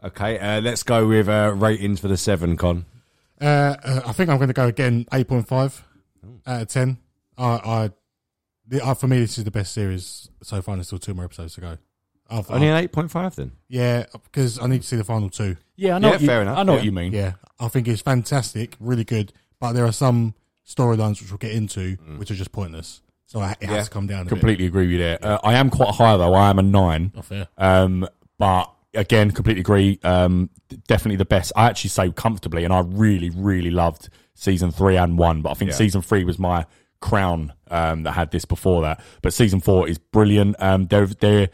okay, 0.03 0.39
uh, 0.39 0.61
let's 0.61 0.83
go 0.83 1.07
with 1.07 1.27
uh, 1.29 1.53
ratings 1.55 1.99
for 1.99 2.07
the 2.07 2.17
seven. 2.17 2.57
Con. 2.57 2.85
Uh, 3.39 3.75
uh, 3.83 4.01
I 4.05 4.13
think 4.13 4.29
I'm 4.29 4.37
going 4.37 4.47
to 4.49 4.53
go 4.53 4.67
again. 4.67 5.05
Eight 5.13 5.27
point 5.27 5.47
five 5.47 5.83
out 6.45 6.61
of 6.63 6.67
ten. 6.67 6.97
I, 7.37 7.45
I, 7.45 7.89
the, 8.67 8.85
uh, 8.85 8.93
for 8.93 9.07
me, 9.07 9.19
this 9.19 9.37
is 9.37 9.43
the 9.43 9.51
best 9.51 9.73
series 9.73 10.29
so 10.43 10.61
far. 10.61 10.73
and 10.73 10.79
There's 10.79 10.87
still 10.87 10.99
two 10.99 11.13
more 11.13 11.25
episodes 11.25 11.55
to 11.55 11.61
go. 11.61 11.77
I've, 12.29 12.49
Only 12.49 12.67
I- 12.69 12.77
an 12.77 12.83
eight 12.83 12.91
point 12.91 13.11
five 13.11 13.35
then. 13.35 13.51
yeah, 13.67 14.05
because 14.23 14.59
I 14.59 14.67
need 14.67 14.81
to 14.83 14.87
see 14.87 14.95
the 14.95 15.03
final 15.03 15.29
two. 15.29 15.57
Yeah, 15.75 15.95
I 15.95 15.99
know. 15.99 16.07
Yeah, 16.07 16.11
what 16.13 16.21
you, 16.21 16.27
fair 16.27 16.41
enough, 16.43 16.57
I 16.57 16.63
know 16.63 16.73
yeah. 16.73 16.77
what 16.77 16.85
you 16.85 16.91
mean. 16.91 17.13
Yeah, 17.13 17.33
I 17.59 17.67
think 17.67 17.87
it's 17.87 18.01
fantastic, 18.01 18.75
really 18.79 19.03
good. 19.03 19.33
But 19.59 19.73
there 19.73 19.85
are 19.85 19.91
some 19.91 20.35
storylines 20.67 21.19
which 21.21 21.29
we'll 21.31 21.37
get 21.39 21.51
into 21.51 21.95
which 22.17 22.31
are 22.31 22.35
just 22.35 22.51
pointless. 22.51 23.01
So 23.25 23.39
I, 23.39 23.51
it 23.59 23.67
has 23.69 23.75
Yeah. 23.77 23.83
to 23.83 23.89
come 23.89 24.07
down. 24.07 24.25
A 24.27 24.29
Completely 24.29 24.65
agree 24.65 24.83
with 24.83 24.91
you 24.91 24.97
there. 24.99 25.17
Uh, 25.21 25.39
I 25.43 25.53
am 25.55 25.69
quite 25.69 25.95
high 25.95 26.15
though. 26.17 26.33
I 26.33 26.49
am 26.49 26.59
a 26.59 26.63
nine. 26.63 27.07
Bit. 27.07 27.15
Not 27.15 27.25
fair. 27.25 27.47
Um, 27.57 28.07
but 28.37 28.71
again, 28.93 29.31
completely 29.31 29.61
agree. 29.61 29.99
Um, 30.03 30.49
definitely 30.87 31.17
the 31.17 31.25
best. 31.25 31.51
I 31.55 31.65
actually 31.65 31.89
say 31.89 32.11
comfortably, 32.11 32.63
and 32.63 32.73
I 32.73 32.81
really, 32.85 33.29
really 33.29 33.71
loved 33.71 34.09
season 34.33 34.71
three 34.71 34.97
and 34.97 35.17
one. 35.17 35.41
But 35.41 35.51
I 35.51 35.53
think 35.55 35.71
Yeah. 35.71 35.77
season 35.77 36.01
three 36.01 36.23
was 36.23 36.39
my 36.39 36.65
crown 36.99 37.53
um, 37.69 38.03
that 38.03 38.11
had 38.11 38.31
this 38.31 38.45
before 38.45 38.81
that. 38.83 39.03
But 39.21 39.33
season 39.33 39.59
four 39.59 39.87
is 39.87 39.97
brilliant. 39.97 40.55
Um, 40.59 40.87
they're 40.87 41.07
they're 41.07 41.49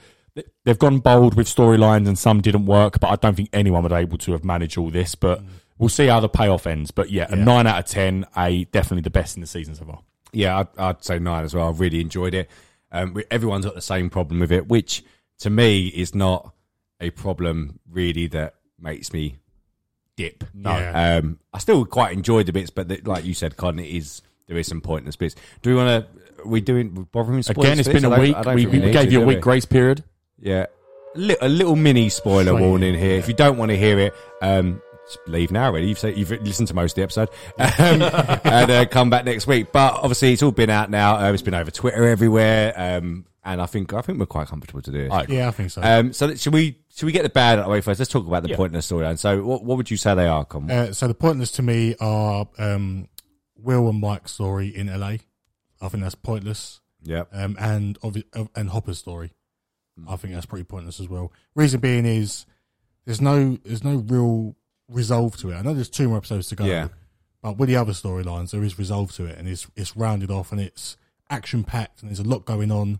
they've 0.65 0.79
gone 0.79 0.99
bold 0.99 1.35
with 1.35 1.47
storylines, 1.47 2.07
and 2.07 2.17
some 2.17 2.41
didn't 2.41 2.65
work. 2.65 2.99
But 2.99 3.07
I 3.09 3.15
don't 3.15 3.35
think 3.35 3.49
anyone 3.53 3.83
was 3.83 3.91
able 3.93 4.17
to 4.19 4.31
have 4.33 4.43
managed 4.43 4.77
all 4.77 4.89
this. 4.89 5.15
But 5.15 5.41
we'll 5.77 5.89
see 5.89 6.07
how 6.07 6.19
the 6.19 6.29
payoff 6.29 6.67
ends. 6.67 6.91
But 6.91 7.09
yeah, 7.11 7.27
a 7.29 7.35
nine 7.35 7.67
out 7.67 7.79
of 7.79 7.85
ten. 7.85 8.25
A 8.35 8.65
definitely 8.65 9.01
the 9.03 9.09
best 9.09 9.35
in 9.37 9.41
the 9.41 9.47
season 9.47 9.75
so 9.75 9.85
far. 9.85 9.99
Yeah, 10.33 10.59
I'd, 10.59 10.67
I'd 10.77 11.03
say 11.03 11.19
nine 11.19 11.45
as 11.45 11.55
well. 11.55 11.67
I 11.67 11.71
really 11.71 12.01
enjoyed 12.01 12.33
it. 12.33 12.49
Um, 12.91 13.17
everyone's 13.31 13.65
got 13.65 13.75
the 13.75 13.81
same 13.81 14.09
problem 14.09 14.39
with 14.39 14.51
it, 14.51 14.67
which 14.67 15.03
to 15.39 15.49
me 15.49 15.87
is 15.87 16.13
not 16.15 16.53
a 16.99 17.09
problem 17.11 17.79
really 17.89 18.27
that 18.27 18.55
makes 18.79 19.13
me 19.13 19.37
dip. 20.15 20.43
No. 20.53 20.71
Yeah. 20.71 21.17
Um, 21.17 21.39
I 21.53 21.59
still 21.59 21.85
quite 21.85 22.13
enjoy 22.13 22.43
the 22.43 22.53
bits, 22.53 22.69
but 22.69 22.87
the, 22.87 23.01
like 23.05 23.23
you 23.25 23.33
said, 23.33 23.57
Con, 23.57 23.79
it 23.79 23.87
is 23.89 24.21
there 24.47 24.57
is 24.57 24.67
some 24.67 24.81
pointless 24.81 25.15
bits. 25.15 25.35
Do 25.61 25.69
we 25.71 25.75
want 25.75 26.05
to? 26.05 26.41
Are 26.43 26.47
we 26.47 26.61
doing 26.61 27.07
bothering 27.11 27.41
spoilers 27.43 27.65
Again, 27.67 27.79
It's 27.79 27.87
been 27.87 27.95
this? 27.95 28.03
a 28.03 28.07
I 28.07 28.09
don't- 28.15 28.19
week. 28.21 28.35
I 28.35 28.41
don't 28.43 28.55
We, 28.55 28.65
we 28.67 28.79
gave 28.91 29.07
to, 29.07 29.11
you 29.11 29.21
a 29.23 29.25
week 29.25 29.41
grace 29.41 29.65
period. 29.65 30.03
Yeah, 30.39 30.67
a, 31.15 31.19
li- 31.19 31.37
a 31.41 31.49
little 31.49 31.75
mini 31.75 32.09
spoiler 32.09 32.51
Sure, 32.51 32.59
warning 32.59 32.93
yeah. 32.93 32.99
here. 32.99 33.17
If 33.17 33.27
you 33.27 33.33
don't 33.33 33.57
want 33.57 33.69
to 33.71 33.77
hear 33.77 33.97
it, 33.99 34.13
um, 34.41 34.81
leave 35.25 35.49
now. 35.51 35.71
Really, 35.71 35.87
you've 35.87 35.97
said, 35.99 36.15
you've 36.15 36.29
listened 36.29 36.67
to 36.67 36.73
most 36.75 36.91
of 36.91 36.95
the 36.97 37.01
episode, 37.03 37.29
um, 37.59 38.41
and 38.53 38.69
uh, 38.71 38.85
come 38.85 39.09
back 39.09 39.25
next 39.25 39.47
week. 39.47 39.71
But 39.71 39.95
obviously, 39.95 40.33
it's 40.33 40.43
all 40.43 40.51
been 40.51 40.69
out 40.69 40.89
now. 40.91 41.15
Um, 41.17 41.33
it's 41.33 41.41
been 41.43 41.55
over 41.55 41.71
Twitter 41.71 42.07
everywhere, 42.07 42.73
um, 42.77 43.25
and 43.47 43.61
I 43.61 43.65
think 43.65 43.93
I 43.93 44.01
think 44.01 44.19
we're 44.19 44.25
quite 44.27 44.47
comfortable 44.47 44.81
to 44.83 44.91
do 44.91 44.99
it. 45.05 45.11
I. 45.11 45.25
Yeah, 45.27 45.47
I 45.47 45.51
think 45.51 45.71
so. 45.71 45.81
Um, 45.81 46.13
so 46.13 46.35
should 46.35 46.53
we 46.53 46.77
should 46.93 47.05
we 47.07 47.11
get 47.11 47.23
the 47.23 47.29
bad 47.29 47.53
out 47.57 47.59
of 47.59 47.65
the 47.65 47.71
way 47.71 47.81
first? 47.81 47.99
Let's 47.99 48.11
talk 48.11 48.27
about 48.27 48.43
the 48.43 48.49
Yeah. 48.49 48.55
pointless 48.57 48.89
storyline. 48.91 49.17
So, 49.17 49.43
what, 49.43 49.63
what 49.63 49.77
would 49.77 49.89
you 49.89 49.97
say 49.97 50.13
they 50.15 50.27
are? 50.27 50.45
Con? 50.45 50.69
Uh, 50.69 50.93
so 50.93 51.07
the 51.07 51.13
pointless 51.13 51.51
to 51.53 51.61
me 51.61 51.95
are 51.99 52.47
um, 52.59 53.07
Will 53.57 53.89
and 53.89 53.99
Mike's 53.99 54.33
story 54.33 54.67
in 54.67 54.87
LA. 54.87 55.17
I 55.81 55.89
think 55.89 56.03
that's 56.03 56.15
pointless. 56.15 56.81
yeah, 57.03 57.23
Um, 57.31 57.55
and 57.59 57.99
obvi- 58.01 58.25
uh, 58.35 58.45
and 58.55 58.69
Hopper's 58.69 58.97
story. 58.99 59.31
I 60.07 60.15
think 60.15 60.33
that's 60.33 60.45
pretty 60.45 60.63
pointless 60.65 60.99
as 60.99 61.07
well. 61.09 61.31
Reason 61.55 61.79
being 61.79 62.05
is 62.05 62.45
there's 63.05 63.21
no 63.21 63.57
there's 63.65 63.83
no 63.83 63.95
real 63.97 64.55
resolve 64.89 65.37
to 65.37 65.51
it. 65.51 65.55
I 65.55 65.61
know 65.61 65.73
there's 65.73 65.89
two 65.89 66.07
more 66.09 66.17
episodes 66.17 66.47
to 66.49 66.55
go. 66.55 66.65
Yeah. 66.65 66.87
But 67.41 67.57
with 67.57 67.69
the 67.69 67.75
other 67.77 67.93
storylines, 67.93 68.51
there 68.51 68.63
is 68.63 68.77
resolve 68.79 69.11
to 69.13 69.25
it, 69.25 69.37
and 69.37 69.47
it's 69.47 69.67
it's 69.75 69.95
rounded 69.95 70.31
off, 70.31 70.51
and 70.51 70.59
it's 70.59 70.97
action 71.29 71.63
packed, 71.63 72.01
and 72.01 72.09
there's 72.09 72.19
a 72.19 72.23
lot 72.23 72.45
going 72.45 72.71
on. 72.71 72.99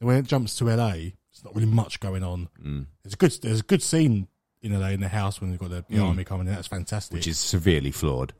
When 0.00 0.16
it 0.16 0.26
jumps 0.26 0.56
to 0.58 0.64
LA, 0.66 0.92
it's 1.32 1.44
not 1.44 1.54
really 1.54 1.66
much 1.68 2.00
going 2.00 2.22
on. 2.24 2.48
Mm. 2.64 2.86
There's 3.02 3.14
a 3.14 3.16
good 3.16 3.32
there's 3.42 3.60
a 3.60 3.64
good 3.64 3.82
scene 3.82 4.28
in 4.62 4.78
LA 4.78 4.88
in 4.88 5.00
the 5.00 5.08
house 5.08 5.40
when 5.40 5.50
they've 5.50 5.58
got 5.58 5.70
the, 5.70 5.84
the 5.88 5.98
army 6.00 6.24
coming 6.24 6.46
in. 6.46 6.54
That's 6.54 6.66
fantastic. 6.68 7.14
which 7.14 7.26
is 7.28 7.38
severely 7.38 7.90
flawed. 7.90 8.32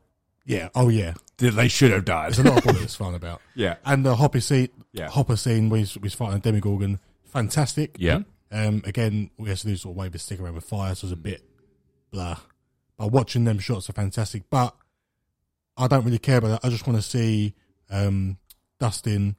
yeah, 0.45 0.69
oh 0.75 0.89
yeah. 0.89 1.13
They 1.37 1.67
should 1.69 1.91
have 1.91 2.03
died. 2.05 2.33
There's 2.33 2.39
a 2.39 2.49
lot 2.49 2.57
of 2.57 2.63
bullets 2.65 2.95
flying 2.95 3.15
about. 3.15 3.41
Yeah. 3.55 3.75
and 3.85 4.05
the 4.05 4.15
Hopper 4.15 4.41
scene, 4.41 4.69
Yeah. 4.91 5.09
Hopper 5.09 5.35
scene 5.37 5.69
where 5.69 5.79
he's, 5.79 5.93
he's 6.01 6.13
fighting 6.13 6.37
a 6.37 6.39
Demogorgon, 6.39 6.99
fantastic. 7.25 7.95
Yeah. 7.99 8.21
Um, 8.51 8.81
again, 8.85 9.29
we 9.37 9.47
have 9.49 9.59
to 9.59 9.67
do 9.67 9.75
sort 9.77 9.93
of 9.93 9.97
wave 9.97 10.19
stick 10.21 10.39
around 10.41 10.55
with 10.55 10.63
fire, 10.65 10.95
so 10.95 11.05
it's 11.07 11.13
a 11.13 11.17
bit 11.17 11.43
blah. 12.11 12.37
But 12.97 13.11
watching 13.11 13.43
them 13.45 13.59
shots 13.59 13.89
are 13.89 13.93
fantastic. 13.93 14.43
But 14.49 14.75
I 15.77 15.87
don't 15.87 16.03
really 16.03 16.19
care 16.19 16.39
about 16.39 16.61
that. 16.61 16.67
I 16.67 16.69
just 16.69 16.85
want 16.87 16.97
to 17.01 17.07
see 17.07 17.53
um, 17.89 18.37
Dustin 18.79 19.35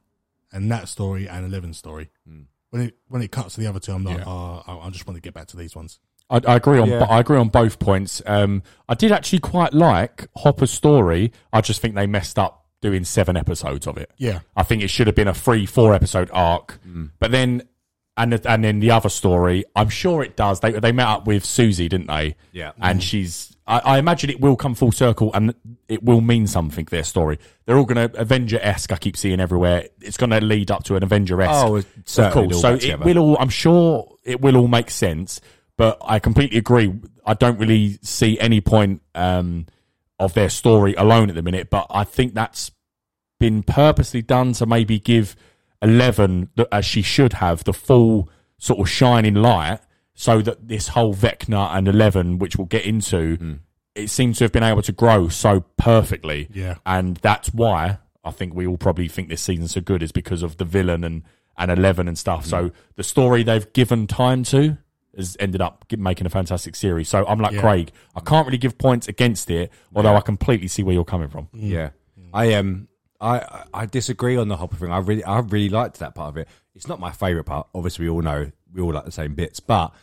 and 0.51 0.71
that 0.71 0.87
story 0.87 1.27
and 1.27 1.45
Eleven's 1.45 1.77
story. 1.77 2.09
Hmm. 2.27 2.41
When 2.71 2.83
it 2.83 2.95
when 3.07 3.21
it 3.21 3.31
cuts 3.31 3.55
to 3.55 3.61
the 3.61 3.67
other 3.67 3.79
two, 3.79 3.91
I'm 3.91 4.03
like, 4.03 4.19
Yeah. 4.19 4.23
oh, 4.27 4.63
I 4.65 4.87
I 4.87 4.89
just 4.89 5.05
want 5.05 5.17
to 5.17 5.21
get 5.21 5.33
back 5.33 5.47
to 5.47 5.57
these 5.57 5.75
ones. 5.75 5.99
I, 6.29 6.39
I 6.47 6.55
agree 6.55 6.79
on. 6.79 6.87
Yeah. 6.89 7.03
I 7.09 7.19
agree 7.19 7.37
on 7.37 7.49
both 7.49 7.79
points. 7.79 8.21
Um, 8.25 8.63
I 8.87 8.93
did 8.93 9.11
actually 9.11 9.39
quite 9.39 9.73
like 9.73 10.27
Hopper's 10.37 10.71
story. 10.71 11.33
I 11.51 11.59
just 11.61 11.81
think 11.81 11.95
they 11.95 12.07
messed 12.07 12.39
up 12.39 12.65
doing 12.81 13.03
seven 13.03 13.35
episodes 13.35 13.85
of 13.87 13.97
it. 13.97 14.09
Yeah, 14.17 14.39
I 14.55 14.63
think 14.63 14.81
it 14.81 14.87
should 14.89 15.07
have 15.07 15.15
been 15.15 15.27
a 15.27 15.33
three, 15.33 15.65
four 15.65 15.93
episode 15.93 16.29
arc. 16.33 16.79
Hmm. 16.83 17.07
But 17.19 17.31
then, 17.31 17.63
and 18.17 18.45
and 18.45 18.63
then 18.63 18.79
the 18.79 18.91
other 18.91 19.09
story, 19.09 19.63
I'm 19.75 19.89
sure 19.89 20.23
it 20.23 20.35
does. 20.35 20.59
They 20.59 20.71
they 20.71 20.91
met 20.91 21.07
up 21.07 21.27
with 21.27 21.45
Susie, 21.45 21.87
didn't 21.87 22.07
they? 22.07 22.35
Yeah. 22.51 22.71
And 22.81 23.01
she's. 23.01 23.55
I, 23.65 23.79
I 23.79 23.97
imagine 23.99 24.29
it 24.29 24.41
will 24.41 24.55
come 24.55 24.75
full 24.75 24.91
circle, 24.91 25.31
and 25.33 25.53
it 25.87 26.03
will 26.03 26.19
mean 26.19 26.47
something. 26.47 26.85
Their 26.85 27.03
story. 27.03 27.39
They're 27.65 27.77
all 27.77 27.85
going 27.85 28.09
to 28.09 28.19
Avenger 28.19 28.59
esque. 28.61 28.91
I 28.91 28.97
keep 28.97 29.15
seeing 29.15 29.39
everywhere. 29.39 29.87
It's 30.01 30.17
going 30.17 30.31
to 30.31 30.41
lead 30.41 30.71
up 30.71 30.83
to 30.85 30.95
an 30.95 31.03
Avenger 31.03 31.41
esque. 31.41 31.65
Oh, 31.65 31.77
of 31.77 31.87
certainly 32.05 32.49
course. 32.49 32.61
So 32.61 32.73
it 32.73 32.81
together. 32.81 33.05
will 33.05 33.17
all. 33.19 33.37
I'm 33.39 33.49
sure 33.49 34.17
it 34.23 34.41
will 34.41 34.57
all 34.57 34.67
make 34.67 34.89
sense. 34.89 35.39
But 35.77 35.97
I 36.03 36.19
completely 36.19 36.57
agree. 36.57 36.93
I 37.25 37.33
don't 37.33 37.57
really 37.57 37.97
see 38.01 38.39
any 38.39 38.61
point 38.61 39.01
um, 39.15 39.67
of 40.19 40.33
their 40.33 40.49
story 40.49 40.93
alone 40.95 41.29
at 41.29 41.35
the 41.35 41.41
minute. 41.41 41.69
But 41.69 41.87
I 41.89 42.03
think 42.03 42.33
that's 42.33 42.71
been 43.39 43.63
purposely 43.63 44.21
done 44.21 44.53
to 44.53 44.65
maybe 44.65 44.99
give 44.99 45.35
Eleven, 45.81 46.49
the- 46.55 46.67
as 46.73 46.85
she 46.85 47.01
should 47.01 47.33
have, 47.33 47.63
the 47.63 47.73
full 47.73 48.29
sort 48.57 48.79
of 48.79 48.89
shining 48.89 49.33
light, 49.35 49.79
so 50.13 50.41
that 50.41 50.67
this 50.67 50.89
whole 50.89 51.13
Vecna 51.15 51.75
and 51.75 51.87
Eleven, 51.87 52.37
which 52.37 52.55
we'll 52.55 52.67
get 52.67 52.85
into, 52.85 53.35
Hmm. 53.37 53.53
it 53.95 54.09
seems 54.09 54.37
to 54.37 54.43
have 54.45 54.51
been 54.51 54.63
able 54.63 54.81
to 54.83 54.91
grow 54.91 55.27
so 55.29 55.61
perfectly. 55.77 56.47
Yeah. 56.53 56.75
and 56.85 57.17
that's 57.17 57.53
why 57.53 57.97
I 58.23 58.29
think 58.31 58.53
we 58.53 58.67
all 58.67 58.77
probably 58.77 59.07
think 59.07 59.29
this 59.29 59.41
season's 59.41 59.71
so 59.71 59.81
good 59.81 60.03
is 60.03 60.11
because 60.11 60.43
of 60.43 60.57
the 60.57 60.65
villain 60.65 61.03
and 61.03 61.23
and 61.57 61.69
Eleven 61.69 62.07
and 62.07 62.17
stuff. 62.17 62.45
So 62.45 62.71
the 62.95 63.03
story 63.03 63.43
they've 63.43 63.71
given 63.73 64.07
time 64.07 64.43
to 64.45 64.77
has 65.17 65.35
ended 65.39 65.59
up 65.61 65.85
making 65.95 66.25
a 66.25 66.29
fantastic 66.29 66.75
series. 66.75 67.09
So 67.09 67.25
I'm 67.27 67.39
like 67.39 67.51
Yeah. 67.53 67.59
Craig, 67.61 67.91
I 68.15 68.21
can't 68.21 68.47
really 68.47 68.57
give 68.57 68.77
points 68.77 69.07
against 69.09 69.49
it, 69.51 69.69
although 69.93 70.15
I 70.15 70.21
completely 70.21 70.67
see 70.69 70.81
where 70.83 70.93
you're 70.93 71.03
coming 71.03 71.27
from. 71.27 71.49
Yeah, 71.53 71.89
I 72.33 72.53
um, 72.53 72.87
I 73.21 73.63
I- 73.73 73.85
disagree 73.85 74.35
on 74.37 74.47
the 74.47 74.57
Hopper 74.57 74.75
thing. 74.75 74.91
I 74.91 74.97
really 74.97 75.23
I 75.23 75.39
really 75.39 75.69
liked 75.69 75.99
that 75.99 76.15
part 76.15 76.29
of 76.29 76.37
it. 76.37 76.47
It's 76.75 76.87
not 76.87 76.99
my 76.99 77.11
favorite 77.11 77.43
part. 77.45 77.67
Obviously, 77.75 78.05
we 78.05 78.09
all 78.09 78.21
know 78.21 78.51
we 78.73 78.81
all 78.81 78.93
like 78.93 79.05
the 79.05 79.11
same 79.11 79.35
bits, 79.35 79.59
but 79.59 79.93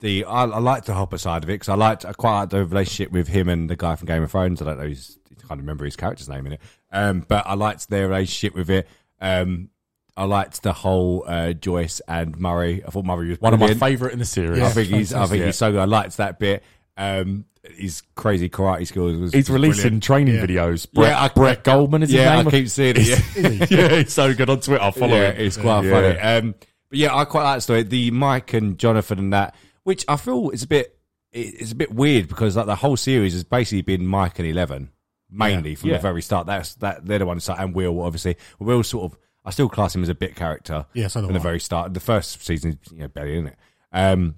the 0.00 0.24
I, 0.24 0.44
I 0.44 0.58
liked 0.58 0.86
the 0.86 0.94
Hopper 0.94 1.18
side 1.18 1.44
of 1.44 1.50
it 1.50 1.54
because 1.54 1.68
I 1.68 1.74
liked 1.74 2.04
I 2.04 2.12
quite 2.12 2.38
liked 2.40 2.50
the 2.50 2.64
relationship 2.64 3.12
with 3.12 3.28
him 3.28 3.48
and 3.48 3.70
the 3.70 3.76
guy 3.76 3.96
from 3.96 4.06
Game 4.06 4.22
of 4.22 4.30
Thrones. 4.30 4.60
I 4.60 4.64
don't 4.66 4.78
know, 4.78 4.88
his, 4.88 5.18
I 5.30 5.46
can't 5.46 5.60
remember 5.60 5.84
his 5.84 5.96
character's 5.96 6.28
name 6.28 6.46
in 6.46 6.54
it. 6.54 6.60
Um, 6.92 7.24
but 7.26 7.46
I 7.46 7.54
liked 7.54 7.88
their 7.88 8.08
relationship 8.08 8.54
with 8.54 8.70
it. 8.70 8.88
Um, 9.20 9.70
I 10.16 10.24
liked 10.24 10.62
the 10.62 10.72
whole 10.72 11.24
uh, 11.26 11.52
Joyce 11.52 12.00
and 12.08 12.38
Murray. 12.38 12.82
I 12.84 12.90
thought 12.90 13.04
Murray 13.04 13.28
was 13.28 13.40
One 13.40 13.52
of 13.52 13.60
my 13.60 13.74
favourite 13.74 14.12
in 14.14 14.18
the 14.18 14.24
series. 14.24 14.62
I 14.62 14.70
think 14.70 14.88
he's 14.88 15.12
I 15.12 15.26
think 15.26 15.44
he's 15.44 15.56
so 15.56 15.70
good. 15.72 15.80
I 15.80 15.84
liked 15.84 16.16
that 16.16 16.38
bit. 16.38 16.62
Um, 16.96 17.44
his 17.76 18.02
crazy 18.14 18.48
karate 18.48 18.86
skills 18.86 19.16
was 19.16 19.32
He's 19.32 19.50
releasing 19.50 19.82
brilliant. 19.82 20.02
training 20.02 20.34
Yeah. 20.36 20.46
videos. 20.46 20.90
Brett, 20.92 21.10
Yeah, 21.10 21.22
I- 21.22 21.28
Brett 21.28 21.64
Gelman 21.64 22.02
is 22.02 22.10
his 22.10 22.20
Yeah, 22.20 22.36
name. 22.36 22.48
I 22.48 22.50
keep 22.50 22.68
seeing 22.68 22.94
it. 22.96 23.06
Yeah. 23.36 23.66
yeah, 23.70 23.96
he's 23.98 24.12
so 24.12 24.34
good 24.34 24.48
on 24.50 24.60
Twitter. 24.60 24.82
I 24.82 24.90
follow 24.90 25.16
yeah, 25.16 25.32
him. 25.32 25.46
it's 25.46 25.56
quite 25.56 25.84
Yeah. 25.84 25.90
funny. 25.90 26.18
Um, 26.48 26.54
but 26.88 26.98
yeah, 26.98 27.14
I 27.16 27.24
quite 27.24 27.42
like 27.44 27.56
the 27.58 27.60
story. 27.62 27.82
The 27.82 28.10
Mike 28.12 28.52
and 28.54 28.78
Jonathan 28.78 29.18
and 29.18 29.32
that, 29.32 29.54
which 29.84 30.04
I 30.08 30.16
feel 30.16 30.50
is 30.50 30.62
a 30.62 30.66
bit, 30.68 30.98
it's 31.32 31.72
a 31.72 31.76
bit 31.76 31.92
weird 31.94 32.28
because 32.28 32.56
like 32.56 32.66
the 32.66 32.76
whole 32.76 32.96
series 32.96 33.32
has 33.34 33.44
basically 33.44 33.82
been 33.82 34.06
Mike 34.06 34.38
and 34.38 34.48
Eleven 34.48 34.90
mainly 35.30 35.74
from 35.74 35.90
the 35.90 35.98
very 35.98 36.22
start. 36.22 36.46
That's 36.46 36.74
that 36.76 37.04
they're 37.04 37.18
the 37.18 37.26
ones 37.26 37.48
and 37.48 37.74
Will 37.74 38.00
obviously. 38.02 38.36
Will 38.58 38.82
sort 38.82 39.12
of, 39.12 39.18
I 39.44 39.50
still 39.50 39.68
class 39.68 39.94
him 39.94 40.02
as 40.02 40.08
a 40.08 40.14
bit 40.14 40.34
character. 40.36 40.86
Yeah, 40.94 41.08
so 41.08 41.20
do 41.20 41.26
from 41.26 41.34
the 41.34 41.40
very 41.40 41.60
start. 41.60 41.92
The 41.94 42.00
first 42.00 42.44
season, 42.44 42.78
you 42.92 42.98
know, 43.00 43.08
barely 43.08 43.36
in 43.38 43.46
it. 43.48 43.56
Um, 43.92 44.36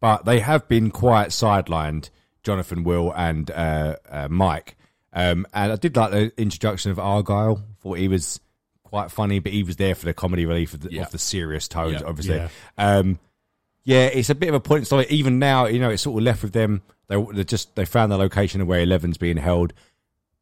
but 0.00 0.24
they 0.24 0.40
have 0.40 0.68
been 0.68 0.90
quite 0.90 1.28
sidelined. 1.30 2.10
Jonathan, 2.42 2.84
Will, 2.84 3.12
and 3.14 3.50
uh, 3.50 3.96
uh, 4.08 4.28
Mike. 4.30 4.76
Um, 5.12 5.46
and 5.52 5.72
I 5.72 5.76
did 5.76 5.96
like 5.96 6.10
the 6.12 6.32
introduction 6.40 6.90
of 6.90 6.98
Argyle. 6.98 7.62
Thought 7.82 7.98
he 7.98 8.08
was 8.08 8.40
quite 8.84 9.10
funny, 9.10 9.38
but 9.38 9.52
he 9.52 9.62
was 9.62 9.76
there 9.76 9.94
for 9.94 10.04
the 10.06 10.14
comedy 10.14 10.46
relief 10.46 10.74
of 10.74 10.80
the, 10.80 10.92
Yeah. 10.92 11.02
of 11.02 11.10
the 11.10 11.18
serious 11.18 11.68
tones, 11.68 12.00
Yeah. 12.00 12.06
obviously. 12.06 12.36
Yeah. 12.36 12.48
Um, 12.78 13.18
yeah, 13.84 14.06
it's 14.06 14.30
a 14.30 14.34
bit 14.34 14.48
of 14.50 14.54
a 14.54 14.60
point 14.60 14.86
story. 14.86 15.06
Even 15.08 15.38
now, 15.38 15.66
you 15.66 15.78
know, 15.78 15.90
it's 15.90 16.02
sort 16.02 16.18
of 16.20 16.24
left 16.24 16.42
with 16.42 16.52
them. 16.52 16.82
They 17.08 17.20
they 17.32 17.44
just 17.44 17.74
they 17.76 17.84
found 17.84 18.12
the 18.12 18.18
location 18.18 18.60
of 18.60 18.66
where 18.68 18.80
Eleven's 18.80 19.16
being 19.18 19.36
held. 19.38 19.72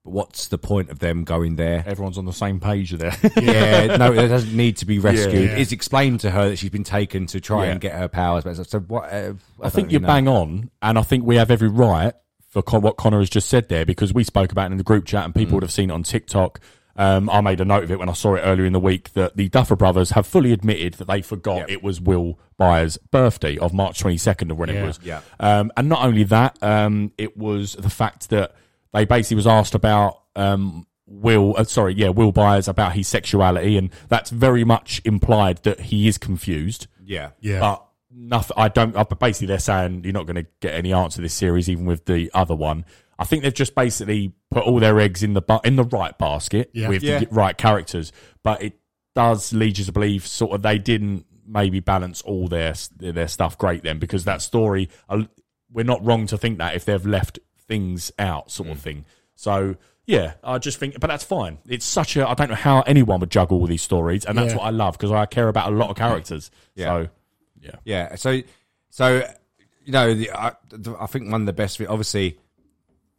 But 0.04 0.12
what's 0.12 0.48
the 0.48 0.58
point 0.58 0.90
of 0.90 1.00
them 1.00 1.24
going 1.24 1.56
there? 1.56 1.82
Everyone's 1.86 2.18
on 2.18 2.24
the 2.24 2.32
same 2.32 2.60
page 2.60 2.92
there. 2.92 3.14
yeah, 3.36 3.96
no, 3.96 4.12
it 4.12 4.28
doesn't 4.28 4.56
need 4.56 4.76
to 4.78 4.86
be 4.86 4.98
rescued. 4.98 5.50
Yeah. 5.50 5.56
It's 5.56 5.72
explained 5.72 6.20
to 6.20 6.30
her 6.30 6.50
that 6.50 6.56
she's 6.56 6.70
been 6.70 6.84
taken 6.84 7.26
to 7.26 7.40
try 7.40 7.66
Yeah. 7.66 7.72
and 7.72 7.80
get 7.80 7.94
her 7.94 8.08
powers 8.08 8.44
back. 8.44 8.54
So 8.66 8.78
what? 8.80 9.12
Uh, 9.12 9.34
I 9.62 9.70
think 9.70 9.90
you're 9.90 10.00
bang 10.00 10.28
on, 10.28 10.70
and 10.82 10.98
I 10.98 11.02
think 11.02 11.24
we 11.24 11.36
have 11.36 11.50
every 11.50 11.68
right 11.68 12.14
for 12.48 12.62
Con- 12.62 12.80
what 12.82 12.96
Connor 12.96 13.18
has 13.18 13.28
just 13.28 13.48
said 13.48 13.68
there 13.68 13.84
because 13.84 14.14
we 14.14 14.24
spoke 14.24 14.52
about 14.52 14.68
it 14.68 14.72
in 14.72 14.78
the 14.78 14.84
group 14.84 15.04
chat 15.04 15.24
and 15.24 15.34
people 15.34 15.54
would 15.54 15.62
have 15.62 15.72
seen 15.72 15.90
it 15.90 15.92
on 15.92 16.02
TikTok. 16.02 16.60
Um, 16.96 17.28
I 17.30 17.40
made 17.42 17.60
a 17.60 17.64
note 17.64 17.84
of 17.84 17.92
it 17.92 17.98
when 18.00 18.08
I 18.08 18.12
saw 18.14 18.34
it 18.34 18.40
earlier 18.40 18.64
in 18.66 18.72
the 18.72 18.80
week 18.80 19.12
that 19.12 19.36
the 19.36 19.48
Duffer 19.50 19.76
Brothers 19.76 20.10
have 20.12 20.26
fully 20.26 20.52
admitted 20.52 20.94
that 20.94 21.06
they 21.06 21.22
forgot 21.22 21.68
Yeah. 21.68 21.74
it 21.74 21.82
was 21.82 22.00
Will 22.00 22.40
Byers' 22.56 22.96
birthday 23.12 23.56
of 23.58 23.72
March 23.72 24.02
22nd 24.02 24.50
or 24.50 24.54
when 24.54 24.68
it 24.70 24.82
was. 24.84 24.98
Yeah. 25.04 25.20
Um, 25.38 25.70
and 25.76 25.88
not 25.88 26.04
only 26.04 26.24
that, 26.24 26.58
um, 26.60 27.12
it 27.16 27.36
was 27.36 27.74
the 27.74 27.90
fact 27.90 28.30
that 28.30 28.54
they 28.92 29.04
basically 29.04 29.36
was 29.36 29.46
asked 29.46 29.74
about 29.74 30.22
um, 30.36 30.86
Will, 31.06 31.54
uh, 31.56 31.64
sorry, 31.64 31.94
yeah, 31.94 32.08
Will 32.10 32.32
Byers 32.32 32.68
about 32.68 32.92
his 32.92 33.08
sexuality, 33.08 33.76
and 33.76 33.90
that's 34.08 34.30
very 34.30 34.64
much 34.64 35.00
implied 35.04 35.62
that 35.64 35.80
he 35.80 36.06
is 36.08 36.18
confused. 36.18 36.86
Yeah, 37.04 37.30
Yeah. 37.40 37.60
But 37.60 37.84
nothing. 38.10 38.54
I 38.58 38.68
don't. 38.68 38.94
uh, 38.96 39.04
But 39.04 39.18
basically, 39.18 39.46
they're 39.48 39.58
saying 39.58 40.02
you're 40.04 40.12
not 40.12 40.26
going 40.26 40.36
to 40.44 40.46
get 40.60 40.74
any 40.74 40.92
answer 40.92 41.16
to 41.16 41.22
this 41.22 41.34
series, 41.34 41.68
even 41.70 41.86
with 41.86 42.04
the 42.04 42.30
other 42.34 42.54
one. 42.54 42.84
I 43.18 43.24
think 43.24 43.42
they've 43.42 43.52
just 43.54 43.74
basically 43.74 44.32
put 44.50 44.64
all 44.64 44.78
their 44.78 45.00
eggs 45.00 45.22
in 45.22 45.32
the 45.32 45.40
ba- 45.42 45.60
in 45.64 45.76
the 45.76 45.84
right 45.84 46.16
basket 46.18 46.70
Yeah. 46.74 46.88
with 46.88 47.02
Yeah. 47.02 47.20
the 47.20 47.28
right 47.30 47.56
characters. 47.56 48.12
But 48.44 48.62
it 48.62 48.74
does 49.14 49.52
lead 49.52 49.78
you 49.78 49.84
to 49.86 49.92
believe 49.92 50.26
sort 50.26 50.52
of 50.52 50.62
they 50.62 50.78
didn't 50.78 51.24
maybe 51.46 51.80
balance 51.80 52.20
all 52.22 52.46
their 52.48 52.74
their 52.98 53.26
stuff 53.28 53.56
great 53.58 53.82
then 53.82 53.98
because 53.98 54.24
that 54.24 54.42
story. 54.42 54.88
uh, 55.08 55.24
We're 55.72 55.84
not 55.84 56.04
wrong 56.04 56.26
to 56.28 56.38
think 56.38 56.58
that 56.58 56.76
if 56.76 56.84
they've 56.84 57.04
left 57.06 57.38
things 57.68 58.10
out, 58.18 58.50
sort 58.50 58.68
Mm. 58.68 58.72
of 58.72 58.80
thing. 58.80 59.04
So. 59.36 59.76
Yeah, 60.10 60.32
I 60.42 60.56
just 60.56 60.78
think, 60.78 60.98
but 61.00 61.08
that's 61.08 61.22
fine. 61.22 61.58
It's 61.68 61.84
such 61.84 62.16
a, 62.16 62.26
I 62.26 62.32
don't 62.32 62.48
know 62.48 62.54
how 62.54 62.80
anyone 62.80 63.20
would 63.20 63.30
juggle 63.30 63.58
all 63.60 63.66
these 63.66 63.82
stories, 63.82 64.24
and 64.24 64.38
that's 64.38 64.52
Yeah. 64.52 64.56
what 64.56 64.64
I 64.64 64.70
love 64.70 64.96
because 64.96 65.12
I 65.12 65.26
care 65.26 65.48
about 65.48 65.70
a 65.70 65.76
lot 65.76 65.90
of 65.90 65.96
characters. 65.98 66.50
Yeah. 66.74 66.86
So, 66.86 67.08
yeah. 67.60 67.70
Yeah. 67.84 68.14
So, 68.14 68.40
so 68.88 69.22
you 69.84 69.92
know, 69.92 70.14
the, 70.14 70.30
I, 70.30 70.52
the, 70.70 70.96
I 70.98 71.04
think 71.04 71.30
one 71.30 71.42
of 71.42 71.46
the 71.46 71.52
best. 71.52 71.78
Obviously, 71.82 72.38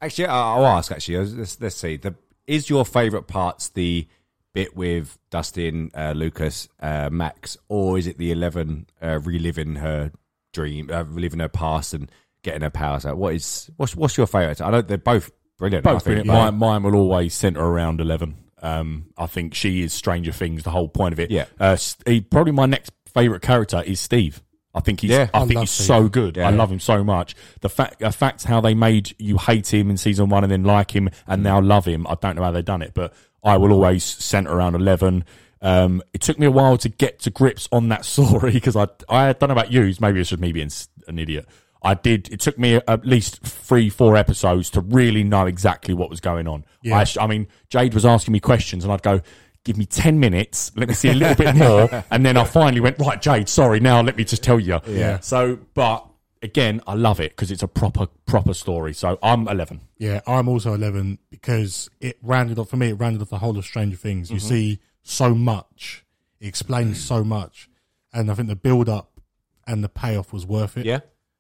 actually, 0.02 0.26
I'll, 0.26 0.64
I'll 0.66 0.78
ask. 0.78 0.92
Actually, 0.92 1.28
let's, 1.28 1.62
let's 1.62 1.76
see. 1.76 1.98
The 1.98 2.16
is 2.48 2.72
your 2.72 2.86
favourite 2.86 3.28
parts 3.28 3.70
the 3.70 4.08
bit 4.56 4.76
with 4.76 5.20
Dustin, 5.30 5.92
uh, 5.94 6.14
Lucas, 6.16 6.70
uh, 6.80 7.10
Max, 7.12 7.56
or 7.68 8.00
is 8.00 8.08
it 8.08 8.18
the 8.18 8.32
Eleven 8.32 8.88
uh, 9.00 9.20
reliving 9.20 9.76
her 9.76 10.12
dream, 10.54 10.90
uh, 10.92 11.04
reliving 11.04 11.40
her 11.40 11.50
past, 11.50 11.94
and 11.94 12.10
getting 12.50 12.62
her 12.64 12.70
powers 12.70 13.06
out? 13.06 13.18
What 13.18 13.34
is 13.36 13.70
what's 13.78 13.96
what's 13.96 14.18
your 14.18 14.28
favourite? 14.28 14.62
I 14.62 14.70
know 14.72 14.82
they're 14.82 14.98
both 14.98 15.32
brilliant. 15.58 15.86
I 15.88 15.94
Both 15.94 16.04
brilliant. 16.06 16.28
but- 16.28 16.34
Mine, 16.52 16.56
mine 16.58 16.84
will 16.84 16.96
always 16.96 17.34
centre 17.34 17.62
around 17.64 18.02
Eleven. 18.02 18.36
Um, 18.62 19.06
I 19.18 19.26
think 19.28 19.54
she 19.56 19.82
is 19.84 19.94
Stranger 19.94 20.32
Things. 20.34 20.64
The 20.64 20.72
whole 20.72 20.90
point 20.90 21.14
of 21.14 21.20
it. 21.20 21.32
Yeah. 21.32 21.46
Uh, 21.60 21.76
Steve, 21.78 22.30
probably 22.30 22.52
my 22.52 22.66
next 22.66 22.92
favourite 23.14 23.42
character 23.42 23.82
is 23.86 24.00
Steve. 24.02 24.42
I 24.76 24.82
think 24.82 25.00
he's. 25.02 25.12
Yeah. 25.12 25.30
I 25.34 25.40
I 25.40 25.46
think 25.46 25.56
love 25.56 25.64
he's 25.64 25.72
Steve. 25.72 25.88
so 25.88 26.10
good. 26.10 26.38
Yeah. 26.38 26.48
I 26.48 26.52
love 26.52 26.72
him 26.72 26.80
so 26.80 27.04
much. 27.04 27.36
The 27.62 27.70
fact, 27.70 28.00
the 28.00 28.12
fact 28.12 28.44
how 28.44 28.60
they 28.62 28.74
made 28.74 29.16
you 29.18 29.38
hate 29.38 29.74
him 29.74 29.90
in 29.90 29.98
season 29.98 30.30
one 30.30 30.44
and 30.44 30.52
then 30.52 30.64
like 30.64 30.94
him 30.96 31.10
and 31.26 31.42
now 31.42 31.60
love 31.62 31.86
him. 31.86 32.06
I 32.08 32.16
don't 32.22 32.36
know 32.36 32.44
how 32.44 32.52
they've 32.52 32.64
done 32.66 32.82
it, 32.82 32.94
but 32.94 33.14
I 33.44 33.58
will 33.58 33.72
always 33.72 34.04
centre 34.04 34.52
around 34.52 34.76
Eleven. 34.76 35.24
Um, 35.62 36.02
it 36.14 36.22
took 36.22 36.38
me 36.40 36.46
a 36.46 36.52
while 36.52 36.78
to 36.78 36.88
get 36.90 37.20
to 37.22 37.30
grips 37.32 37.68
on 37.72 37.90
that 37.90 38.06
story 38.14 38.52
because 38.52 38.76
I, 38.76 38.88
I 39.10 39.34
don't 39.34 39.48
know 39.50 39.54
about 39.54 39.72
you. 39.72 39.94
Maybe 40.00 40.20
it's 40.22 40.30
just 40.30 40.42
me 40.42 40.52
being 40.52 40.70
an 41.08 41.18
idiot. 41.20 41.48
I 41.82 41.94
did. 41.94 42.32
It 42.32 42.40
took 42.42 42.58
me 42.60 42.76
at 42.76 43.06
least 43.06 43.42
three, 43.42 43.90
four 43.90 44.16
episodes 44.18 44.70
to 44.72 44.82
really 44.82 45.24
know 45.24 45.46
exactly 45.46 45.94
what 45.94 46.10
was 46.10 46.20
going 46.20 46.48
on. 46.48 46.66
Yeah. 46.84 46.98
I, 47.00 47.24
I 47.24 47.28
mean, 47.28 47.48
Jade 47.70 47.94
was 47.94 48.06
asking 48.06 48.34
me 48.34 48.40
questions, 48.40 48.84
and 48.84 48.92
I'd 48.92 49.02
go, 49.02 49.22
"Give 49.64 49.78
me 49.78 49.86
ten 49.86 50.20
minutes. 50.20 50.72
Let 50.76 50.90
me 50.90 50.94
see 50.94 51.10
a 51.10 51.14
little 51.14 51.36
bit 51.36 51.56
more." 51.56 52.04
And 52.12 52.26
then 52.26 52.36
I 52.38 52.44
finally 52.44 52.82
went, 52.82 53.00
"Right, 53.00 53.22
Jade. 53.22 53.48
Sorry. 53.48 53.80
Now 53.80 54.02
let 54.02 54.18
me 54.18 54.24
just 54.26 54.44
tell 54.44 54.60
you." 54.60 54.80
Yeah. 54.88 55.20
So, 55.22 55.58
but 55.74 56.06
again, 56.42 56.82
I 56.88 56.96
love 56.96 57.20
it 57.20 57.32
because 57.32 57.50
it's 57.52 57.64
a 57.64 57.68
proper, 57.68 58.08
proper 58.26 58.54
story. 58.54 58.94
So 58.94 59.18
I'm 59.24 59.48
eleven. 59.48 59.82
Yeah, 59.98 60.22
I'm 60.28 60.48
also 60.48 60.74
11 60.74 61.20
because 61.30 61.90
it 62.00 62.18
rounded 62.22 62.58
off, 62.58 62.70
for 62.70 62.78
me, 62.78 62.88
it 62.90 62.94
rounded 62.94 63.22
off 63.22 63.30
the 63.30 63.40
whole 63.40 63.58
of 63.58 63.66
Stranger 63.66 63.98
Things. 63.98 64.32
You 64.32 64.38
Mm-hmm. 64.38 64.48
see 64.48 64.80
so 65.04 65.36
much, 65.36 66.06
it 66.40 66.48
explains 66.48 67.04
so 67.04 67.24
much. 67.26 67.70
And 68.14 68.32
I 68.32 68.34
think 68.36 68.48
the 68.48 68.56
build 68.56 68.88
up 68.88 69.20
and 69.68 69.84
the 69.84 69.90
payoff 69.90 70.32
was 70.32 70.46
worth 70.46 70.78
it. 70.78 70.86
yeah. 70.86 71.00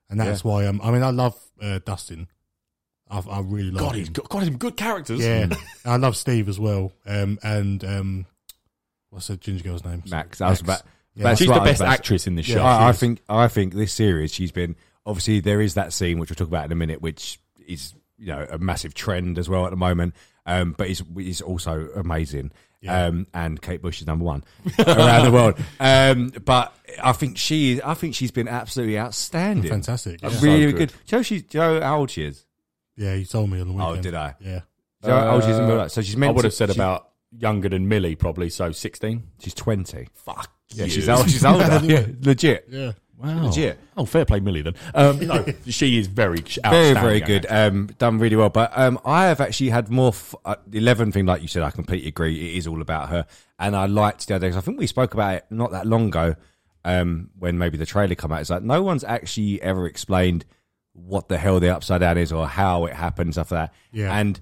And 0.10 0.20
that's 0.20 0.44
why, 0.44 0.66
um, 0.66 0.82
I 0.84 0.92
mean, 0.92 1.04
I 1.04 1.12
love 1.12 1.38
uh, 1.62 1.80
Dustin. 1.86 2.28
I, 3.10 3.20
I 3.20 3.40
really 3.42 3.72
love 3.72 3.80
God, 3.84 3.92
him. 3.94 4.00
he's 4.00 4.10
got, 4.10 4.30
got 4.30 4.44
him 4.44 4.58
good 4.58 4.76
characters. 4.78 5.20
Yeah. 5.20 5.50
I 5.86 5.98
love 5.98 6.16
Steve 6.18 6.50
as 6.50 6.60
well. 6.60 6.92
Um, 7.06 7.38
and, 7.44 7.84
um, 7.84 8.26
what's 9.10 9.28
the 9.28 9.38
ginger 9.38 9.64
girl's 9.64 9.84
name? 9.86 10.04
Max. 10.10 10.42
I 10.42 10.50
was 10.50 10.62
about. 10.62 10.82
Yeah. 11.16 11.24
that's 11.24 11.40
she's 11.40 11.48
the 11.48 11.56
I 11.56 11.64
best 11.64 11.82
about 11.82 11.94
actress 11.94 12.28
in 12.28 12.36
this 12.36 12.48
Yeah. 12.48 12.56
show. 12.56 12.64
I, 12.64 12.88
I 12.88 12.90
is. 12.92 13.00
think 13.00 13.22
I 13.28 13.48
think 13.48 13.74
this 13.74 13.92
series 13.92 14.32
she's 14.34 14.52
been 14.52 14.76
obviously 15.06 15.40
there 15.40 15.60
is 15.60 15.74
that 15.74 15.92
scene 15.92 16.20
which 16.20 16.30
we'll 16.30 16.36
talk 16.36 16.48
about 16.48 16.66
in 16.66 16.72
a 16.72 16.76
minute, 16.76 17.02
which 17.02 17.40
is 17.68 17.94
you 18.18 18.28
know 18.28 18.46
a 18.50 18.58
massive 18.58 18.94
trend 18.94 19.38
as 19.38 19.50
well 19.50 19.66
at 19.66 19.72
the 19.72 19.78
moment. 19.78 20.16
Um, 20.46 20.74
but 20.78 20.88
it's, 20.90 21.04
it's 21.18 21.42
also 21.42 21.90
amazing. 21.96 22.52
Um, 22.88 23.28
and 23.34 23.62
Kate 23.62 23.82
Bush 23.82 24.00
is 24.02 24.08
number 24.08 24.24
one 24.24 24.44
around 24.80 25.26
the 25.26 25.32
world. 25.32 25.56
Um, 25.80 26.32
but 26.46 26.74
I 27.04 27.12
think 27.12 27.38
she 27.38 27.82
I 27.84 27.94
think 27.94 28.16
she's 28.16 28.32
been 28.32 28.48
absolutely 28.48 28.98
outstanding. 28.98 29.70
Fantastic. 29.70 30.22
Yeah. 30.22 30.30
Uh, 30.30 30.40
really 30.42 30.72
good. 30.72 30.78
good. 30.78 30.94
Do 31.08 31.16
you 31.16 31.18
know? 31.18 31.24
Do 31.24 31.36
you 31.36 31.60
know 31.60 31.82
how 31.82 31.98
old 32.00 32.12
she 32.12 32.24
is? 32.24 32.46
yeah, 32.96 33.14
you 33.16 33.26
told 33.26 33.50
me 33.50 33.60
on 33.62 33.68
the 33.68 33.74
weekend. 33.74 33.98
Oh, 33.98 34.02
did 34.02 34.14
I? 34.16 34.36
Yeah. 34.40 34.60
Do 35.02 35.08
you 35.10 35.14
how 35.14 35.30
old 35.36 35.44
she 35.44 35.50
is 35.52 35.58
in 35.60 35.68
real 35.68 35.78
life? 35.78 35.92
So 35.92 36.02
she's 36.02 36.16
I 36.22 36.28
would 36.30 36.42
to- 36.42 36.48
have 36.48 36.54
said 36.54 36.70
she- 36.70 36.76
about 36.76 37.10
younger 37.32 37.70
than 37.70 37.88
Millie, 37.88 38.16
probably. 38.16 38.50
So 38.50 38.72
sixteen. 38.72 39.24
she's 39.40 39.54
twenty. 39.54 40.08
Fuck. 40.14 40.52
Yeah, 40.70 40.86
you. 40.86 40.92
she's 40.92 41.10
old. 41.10 41.30
She's 41.30 41.44
older. 41.46 41.80
yeah, 41.84 42.06
legit. 42.22 42.66
Yeah. 42.70 42.92
Wow. 43.22 43.44
Legit. 43.44 43.78
Oh, 43.98 44.06
fair 44.06 44.24
play, 44.24 44.40
Millie. 44.40 44.62
Then. 44.62 44.76
Um, 44.94 45.20
no, 45.20 45.46
she 45.68 45.98
is 45.98 46.08
very 46.08 46.40
very 46.64 46.94
very 46.94 47.20
good 47.20 47.46
um 47.50 47.88
done 47.98 48.18
really 48.18 48.36
well 48.38 48.50
but 48.50 48.72
um 48.76 48.98
i 49.04 49.26
have 49.26 49.42
actually 49.42 49.70
had 49.70 49.90
more 49.90 50.10
f- 50.10 50.34
uh, 50.46 50.56
the 50.68 50.78
11 50.78 51.12
thing 51.12 51.26
like 51.26 51.42
you 51.42 51.48
said 51.50 51.62
i 51.64 51.70
completely 51.70 52.08
agree 52.08 52.50
it 52.54 52.58
is 52.58 52.66
all 52.66 52.82
about 52.82 53.10
her 53.10 53.26
and 53.60 53.76
i 53.76 53.86
liked 53.86 54.26
the 54.28 54.36
other 54.36 54.48
days 54.48 54.56
i 54.56 54.62
think 54.62 54.80
we 54.80 54.88
spoke 54.88 55.14
about 55.14 55.36
it 55.36 55.46
not 55.50 55.72
that 55.72 55.86
long 55.86 56.08
ago 56.08 56.34
um 56.86 57.30
when 57.38 57.58
maybe 57.58 57.78
the 57.78 57.86
trailer 57.86 58.16
come 58.16 58.32
out 58.32 58.40
it's 58.42 58.50
like 58.50 58.64
no 58.64 58.82
one's 58.82 59.04
actually 59.04 59.62
ever 59.62 59.86
explained 59.86 60.46
what 60.94 61.28
the 61.28 61.38
hell 61.38 61.60
the 61.60 61.70
upside 61.76 62.00
down 62.02 62.18
is 62.18 62.32
or 62.32 62.48
how 62.48 62.86
it 62.86 62.94
happens 62.94 63.36
stuff 63.36 63.52
like 63.52 63.70
that 63.70 63.74
Yeah. 63.92 64.18
and 64.18 64.40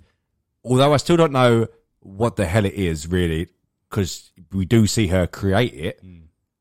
although 0.64 0.94
i 0.94 0.98
still 0.98 1.18
don't 1.18 1.32
know 1.34 1.68
what 2.02 2.36
the 2.36 2.45
hell 2.45 2.66
it 2.66 2.74
is 2.76 3.08
really 3.08 3.48
because 3.90 4.32
we 4.52 4.66
do 4.66 4.86
see 4.88 5.08
her 5.08 5.26
create 5.26 5.74
it 5.74 6.04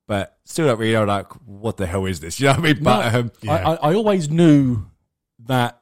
but 0.07 0.39
still 0.45 0.67
don't 0.67 0.79
really 0.79 0.93
know 0.93 1.05
like 1.05 1.33
what 1.47 1.77
the 1.77 1.87
hell 1.87 2.07
is 2.07 2.21
this 2.21 2.39
you 2.41 2.47
know 2.47 2.53
what 2.53 2.59
i 2.61 2.63
mean 2.63 2.83
but 2.83 3.13
No, 3.13 3.19
um 3.21 3.33
Yeah. 3.43 3.53
I, 3.53 3.73
I, 3.73 3.75
I 3.91 3.95
always 3.95 4.29
knew 4.31 4.87
that 5.47 5.81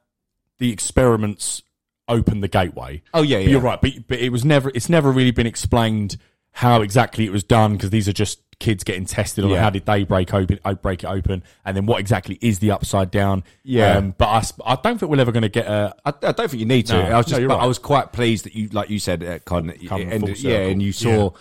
the 0.58 0.72
experiments 0.72 1.62
opened 2.08 2.42
the 2.42 2.48
gateway. 2.48 3.02
Oh, 3.14 3.22
yeah, 3.22 3.38
yeah. 3.38 3.48
You're 3.50 3.60
right, 3.60 3.80
but 3.80 3.92
but 4.08 4.18
it 4.18 4.30
was 4.30 4.44
never. 4.44 4.70
It's 4.74 4.88
never 4.88 5.10
really 5.10 5.30
been 5.30 5.46
explained 5.46 6.16
how 6.52 6.82
exactly 6.82 7.24
it 7.24 7.32
was 7.32 7.42
done 7.42 7.72
because 7.72 7.90
these 7.90 8.08
are 8.08 8.12
just 8.12 8.40
kids 8.60 8.84
getting 8.84 9.04
tested 9.06 9.42
on 9.42 9.50
Yeah. 9.50 9.60
how 9.60 9.70
did 9.70 9.84
they 9.86 10.04
break 10.04 10.32
open, 10.32 10.60
oh, 10.64 10.74
break 10.76 11.02
it 11.02 11.08
open, 11.08 11.42
and 11.64 11.76
then 11.76 11.86
what 11.86 11.98
exactly 12.00 12.38
is 12.40 12.60
the 12.60 12.70
upside 12.70 13.10
down. 13.10 13.42
Yeah. 13.64 13.96
Um, 13.96 14.14
but 14.16 14.52
i 14.64 14.76
don't 14.76 14.98
think 14.98 15.10
we're 15.10 15.18
ever 15.20 15.32
going 15.32 15.42
to 15.42 15.48
get 15.48 15.66
a. 15.66 15.94
I, 16.04 16.10
I 16.10 16.32
don't 16.32 16.48
think 16.50 16.60
you 16.60 16.66
need 16.66 16.86
to. 16.86 16.92
No, 16.94 17.00
I 17.02 17.16
was 17.16 17.26
just, 17.26 17.40
but 17.40 17.48
right. 17.48 17.62
I 17.62 17.66
was 17.66 17.78
quite 17.78 18.12
pleased 18.12 18.44
that 18.44 18.54
you, 18.54 18.68
like 18.68 18.90
you 18.90 18.98
said, 18.98 19.24
uh, 19.24 19.38
Con, 19.40 19.70
ended- 19.70 20.40
yeah, 20.40 20.58
and 20.58 20.80
you 20.82 20.92
saw 20.92 21.30
Yeah. 21.32 21.38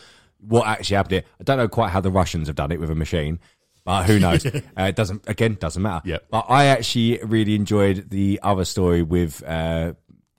What 0.48 0.68
actually 0.68 0.96
happened. 0.96 1.12
Here. 1.14 1.24
I 1.40 1.44
don't 1.44 1.58
know 1.58 1.68
quite 1.68 1.90
how 1.90 2.02
the 2.02 2.12
Russians 2.12 2.48
have 2.48 2.56
done 2.56 2.72
it 2.72 2.80
with 2.80 2.90
a 2.90 2.96
machine, 2.96 3.40
but 3.84 4.06
who 4.06 4.20
knows? 4.20 4.46
uh, 4.46 4.60
it 4.78 4.96
doesn't. 4.96 5.28
Again, 5.28 5.58
doesn't 5.60 5.82
matter. 5.82 6.08
Yeah. 6.08 6.18
But 6.30 6.46
I 6.50 6.66
actually 6.66 7.20
really 7.24 7.56
enjoyed 7.56 8.10
the 8.10 8.40
other 8.44 8.66
story 8.66 9.02
with. 9.02 9.44
Uh, 9.44 9.94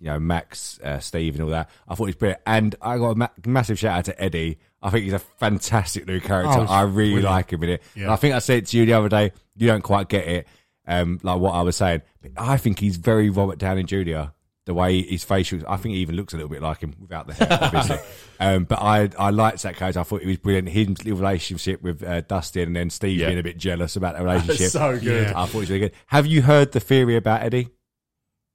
you 0.05 0.11
know 0.11 0.19
Max, 0.19 0.79
uh, 0.81 0.99
Steve, 0.99 1.35
and 1.35 1.45
all 1.45 1.51
that. 1.51 1.71
I 1.89 1.95
thought 1.95 2.05
it 2.05 2.09
was 2.09 2.15
brilliant, 2.17 2.43
and 2.47 2.75
I 2.83 2.99
got 2.99 3.11
a 3.11 3.15
ma- 3.15 3.29
massive 3.47 3.79
shout 3.79 3.99
out 3.99 4.05
to 4.05 4.23
Eddie. 4.23 4.59
I 4.83 4.91
think 4.91 5.05
he's 5.05 5.15
a 5.15 5.19
fantastic 5.19 6.07
new 6.07 6.21
character. 6.21 6.59
Oh, 6.61 6.67
I 6.69 6.83
really 6.83 7.13
brilliant. 7.13 7.25
like 7.25 7.51
him 7.51 7.63
in 7.63 7.71
it. 7.71 7.83
Yeah. 7.95 8.03
And 8.03 8.13
I 8.13 8.17
think 8.17 8.35
I 8.35 8.41
said 8.41 8.67
to 8.67 8.77
you 8.77 8.85
the 8.85 8.93
other 8.93 9.09
day, 9.09 9.33
you 9.57 9.67
don't 9.67 9.81
quite 9.81 10.11
get 10.11 10.29
it, 10.29 10.47
um, 10.87 11.21
like 11.23 11.41
what 11.41 11.53
I 11.53 11.63
was 11.63 11.77
saying. 11.77 12.03
But 12.21 12.33
I 12.37 12.59
think 12.59 12.81
he's 12.81 12.99
very 12.99 13.31
Robert 13.31 13.59
Downey 13.59 13.85
Jr. 13.85 14.25
The 14.67 14.73
way 14.73 15.03
his 15.03 15.25
facial, 15.25 15.61
I 15.69 15.77
think 15.77 15.95
he 15.95 16.01
even 16.01 16.17
looks 16.17 16.33
a 16.33 16.37
little 16.37 16.49
bit 16.49 16.63
like 16.63 16.81
him 16.81 16.95
without 16.99 17.27
the 17.27 17.35
hair, 17.35 17.59
obviously. 17.61 17.99
um, 18.41 18.65
but 18.65 18.81
I, 18.81 19.11
I 19.19 19.29
liked 19.29 19.63
that 19.65 19.77
character. 19.77 20.01
I 20.01 20.05
thought 20.05 20.23
it 20.23 20.27
was 20.27 20.39
brilliant. 20.39 20.71
His 20.71 20.89
little 20.89 21.19
relationship 21.19 21.83
with 21.83 22.03
uh, 22.03 22.23
Dustin, 22.23 22.69
and 22.69 22.77
then 22.77 22.89
Steve 22.89 23.19
Yeah. 23.21 23.27
being 23.27 23.39
a 23.41 23.43
bit 23.43 23.59
jealous 23.59 23.97
about 23.97 24.17
the 24.17 24.25
relationship. 24.25 24.71
so 24.71 24.99
good. 24.99 25.29
Yeah. 25.29 25.33
I 25.39 25.45
thought 25.45 25.55
it 25.59 25.61
was 25.61 25.69
really 25.71 25.81
good. 25.81 25.93
Have 26.07 26.25
you 26.27 26.41
heard 26.41 26.73
the 26.73 26.81
theory 26.81 27.17
about 27.17 27.43
Eddie? 27.43 27.69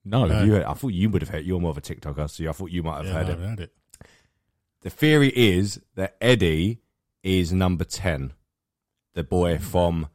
No, 0.04 0.28
Have 0.28 0.48
you 0.48 0.54
heard? 0.54 0.64
I 0.64 0.74
thought 0.74 0.94
you 0.94 1.10
would 1.12 1.22
have 1.22 1.30
heard. 1.30 1.46
You're 1.46 1.60
more 1.60 1.70
of 1.72 1.78
a 1.78 1.82
TikToker, 1.82 2.28
so 2.28 2.50
I 2.50 2.54
thought 2.54 2.72
you 2.72 2.82
might 2.82 2.98
have 2.98 3.06
Yeah, 3.06 3.14
heard 3.14 3.28
no, 3.28 3.34
it. 3.34 3.38
I 3.38 3.50
heard 3.50 3.60
it. 3.60 3.72
The 4.82 4.90
theory 4.90 5.32
is 5.36 5.80
that 5.96 6.16
Eddie 6.22 6.80
is 7.22 7.52
number 7.54 7.84
ten, 7.84 8.34
the 9.14 9.24
boy 9.24 9.60
from 9.60 10.08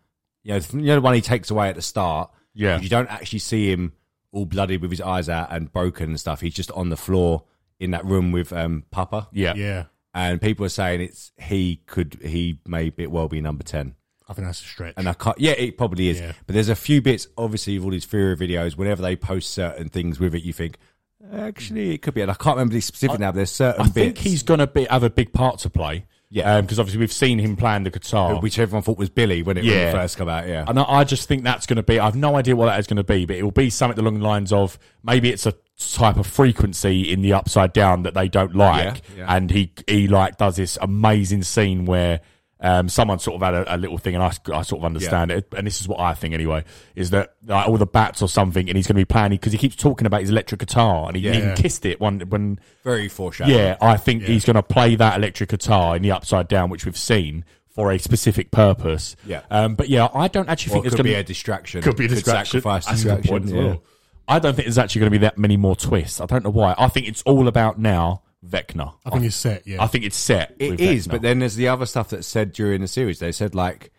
you 0.42 0.54
know 0.54 0.60
you 0.72 0.80
know 0.86 0.94
the 0.96 1.00
one 1.02 1.14
he 1.14 1.20
takes 1.20 1.50
away 1.52 1.68
at 1.68 1.76
the 1.76 1.82
start. 1.82 2.30
Yeah. 2.54 2.80
you 2.80 2.88
don't 2.88 3.10
actually 3.10 3.40
see 3.40 3.70
him 3.70 3.92
all 4.34 4.44
bloodied 4.46 4.82
with 4.82 4.90
his 4.90 5.00
eyes 5.00 5.28
out 5.28 5.48
and 5.50 5.72
broken 5.72 6.10
and 6.10 6.20
stuff. 6.20 6.40
He's 6.40 6.54
just 6.54 6.70
on 6.72 6.88
the 6.90 6.96
floor 6.96 7.44
in 7.80 7.92
that 7.92 8.04
room 8.04 8.32
with 8.32 8.52
um, 8.52 8.84
Papa. 8.90 9.28
yeah, 9.32 9.54
Yeah. 9.54 9.84
and 10.12 10.40
people 10.40 10.64
are 10.66 10.70
saying 10.70 11.00
it's 11.00 11.32
he 11.38 11.80
could 11.86 12.18
he 12.22 12.58
may 12.66 12.90
be, 12.90 13.06
well 13.06 13.28
be 13.28 13.40
number 13.40 13.64
ten. 13.64 13.94
I 14.28 14.32
think 14.32 14.46
that's 14.48 14.60
a 14.62 14.64
stretch. 14.64 14.94
And 14.96 15.06
I 15.08 15.12
can't, 15.12 15.38
yeah, 15.38 15.52
it 15.52 15.76
probably 15.76 16.08
is. 16.08 16.18
Yeah. 16.18 16.32
But 16.46 16.54
there's 16.54 16.70
a 16.70 16.74
few 16.76 17.02
bits, 17.02 17.26
obviously, 17.36 17.76
of 17.76 17.84
all 17.84 17.90
these 17.90 18.06
Fury 18.06 18.34
videos, 18.36 18.74
whenever 18.74 19.02
they 19.02 19.16
post 19.16 19.50
certain 19.50 19.90
things 19.90 20.18
with 20.18 20.34
it, 20.34 20.42
you 20.42 20.54
think, 20.54 20.78
actually, 21.30 21.92
it 21.92 21.98
could 22.00 22.14
be. 22.14 22.22
And 22.22 22.30
I 22.30 22.34
can't 22.34 22.56
remember 22.56 22.72
the 22.74 22.80
specific 22.80 23.20
now, 23.20 23.32
but 23.32 23.36
there's 23.36 23.50
certain 23.50 23.82
I 23.82 23.88
think 23.88 24.14
bits. 24.14 24.26
he's 24.26 24.42
going 24.42 24.60
to 24.60 24.66
be 24.66 24.84
have 24.84 25.02
a 25.02 25.10
big 25.10 25.32
part 25.34 25.58
to 25.60 25.70
play. 25.70 26.06
Yeah. 26.34 26.56
Um, 26.56 26.64
because 26.64 26.80
obviously 26.80 26.98
we've 26.98 27.12
seen 27.12 27.38
him 27.38 27.54
playing 27.56 27.84
the 27.84 27.90
guitar. 27.90 28.34
Uh, 28.34 28.40
which 28.40 28.58
everyone 28.58 28.82
thought 28.82 28.98
was 28.98 29.08
Billy 29.08 29.42
when 29.44 29.56
it, 29.56 29.62
Yeah. 29.64 29.92
first 29.92 30.18
came 30.18 30.28
out. 30.28 30.48
Yeah. 30.48 30.64
And 30.66 30.78
I 30.80 30.82
I 30.82 31.04
just 31.04 31.28
think 31.28 31.44
that's 31.44 31.64
going 31.64 31.76
to 31.76 31.82
be. 31.84 32.00
I 32.00 32.04
have 32.06 32.16
no 32.16 32.34
idea 32.36 32.56
what 32.56 32.66
that 32.66 32.80
is 32.80 32.86
going 32.88 32.96
to 32.96 33.04
be, 33.04 33.24
but 33.24 33.36
it 33.36 33.42
will 33.44 33.52
be 33.52 33.70
something 33.70 33.98
along 34.00 34.18
the 34.18 34.24
lines 34.24 34.52
of 34.52 34.76
maybe 35.04 35.30
it's 35.30 35.46
a 35.46 35.54
type 35.78 36.16
of 36.16 36.26
frequency 36.26 37.12
in 37.12 37.22
the 37.22 37.32
upside 37.32 37.72
down 37.72 38.02
that 38.02 38.14
they 38.14 38.28
don't 38.28 38.54
like, 38.54 39.02
Yeah, 39.16 39.18
yeah. 39.24 39.36
and 39.36 39.50
he 39.50 39.72
he 39.86 40.08
like 40.08 40.36
does 40.36 40.56
this 40.56 40.76
amazing 40.82 41.44
scene 41.44 41.84
where. 41.84 42.20
Um, 42.60 42.88
someone 42.88 43.18
sort 43.18 43.36
of 43.36 43.42
had 43.42 43.52
a, 43.54 43.74
a 43.74 43.76
little 43.76 43.98
thing, 43.98 44.14
and 44.14 44.22
I, 44.24 44.28
I 44.52 44.62
sort 44.62 44.80
of 44.80 44.84
understand 44.84 45.30
it. 45.30 45.46
And 45.56 45.66
this 45.66 45.80
is 45.80 45.88
what 45.88 46.00
I 46.00 46.14
think 46.14 46.32
anyway: 46.34 46.64
is 46.94 47.10
that 47.10 47.34
like 47.46 47.68
all 47.68 47.76
the 47.76 47.84
bats 47.86 48.22
or 48.22 48.28
something, 48.28 48.68
and 48.68 48.76
he's 48.76 48.86
going 48.86 48.94
to 48.94 49.00
be 49.00 49.04
playing 49.04 49.30
because 49.32 49.52
he 49.52 49.58
keeps 49.58 49.76
talking 49.76 50.06
about 50.06 50.20
his 50.22 50.30
electric 50.30 50.60
guitar, 50.60 51.06
and 51.08 51.16
he 51.16 51.22
Yeah. 51.22 51.36
even 51.36 51.54
kissed 51.56 51.84
it 51.84 52.00
one 52.00 52.20
when 52.20 52.58
Very 52.82 53.08
foreshadowing. 53.08 53.58
yeah, 53.58 53.76
I 53.82 53.96
think 53.98 54.22
he's 54.22 54.44
going 54.44 54.54
to 54.56 54.62
play 54.62 54.94
that 54.96 55.16
electric 55.18 55.50
guitar 55.50 55.96
in 55.96 56.02
the 56.02 56.12
upside 56.12 56.48
down, 56.48 56.70
which 56.70 56.86
we've 56.86 56.96
seen 56.96 57.44
for 57.68 57.90
a 57.92 57.98
specific 57.98 58.50
purpose. 58.52 59.16
Yeah. 59.26 59.42
Um, 59.50 59.74
but 59.74 59.88
yeah, 59.88 60.08
I 60.14 60.28
don't 60.28 60.48
actually 60.48 60.70
Or 60.70 60.74
think 60.74 60.86
it's 60.86 60.94
going 60.94 61.04
to 61.06 61.10
be 61.10 61.14
a 61.14 61.24
distraction. 61.24 61.82
could 61.82 61.96
be 61.96 62.04
a 62.06 62.08
distraction. 62.08 62.60
sacrifice 62.62 62.86
That's 62.86 63.02
a 63.02 63.04
good 63.04 63.16
distraction. 63.22 63.30
point 63.30 63.44
as 63.46 63.52
well. 63.52 63.82
I 64.26 64.38
don't 64.38 64.54
think 64.54 64.64
there's 64.66 64.78
actually 64.78 65.00
going 65.00 65.12
to 65.12 65.18
be 65.18 65.22
that 65.26 65.36
many 65.36 65.56
more 65.58 65.76
twists. 65.76 66.20
I 66.20 66.26
don't 66.26 66.44
know 66.44 66.50
why. 66.50 66.74
I 66.78 66.88
think 66.88 67.08
it's 67.08 67.20
all 67.22 67.46
about 67.48 67.78
now 67.78 68.22
Vecna. 68.46 68.94
I 69.04 69.10
think 69.10 69.24
it's 69.24 69.36
set. 69.36 69.66
Yeah. 69.66 69.82
I 69.82 69.86
think 69.86 70.04
it's 70.04 70.16
set. 70.16 70.54
It 70.58 70.72
with 70.72 70.80
is, 70.80 71.06
Vecna. 71.06 71.10
but 71.10 71.22
then 71.22 71.38
there's 71.38 71.56
the 71.56 71.68
other 71.68 71.86
stuff 71.86 72.10
that's 72.10 72.26
said 72.26 72.52
during 72.52 72.80
the 72.80 72.88
series. 72.88 73.18
They 73.18 73.32
said 73.32 73.54
like, 73.54 73.90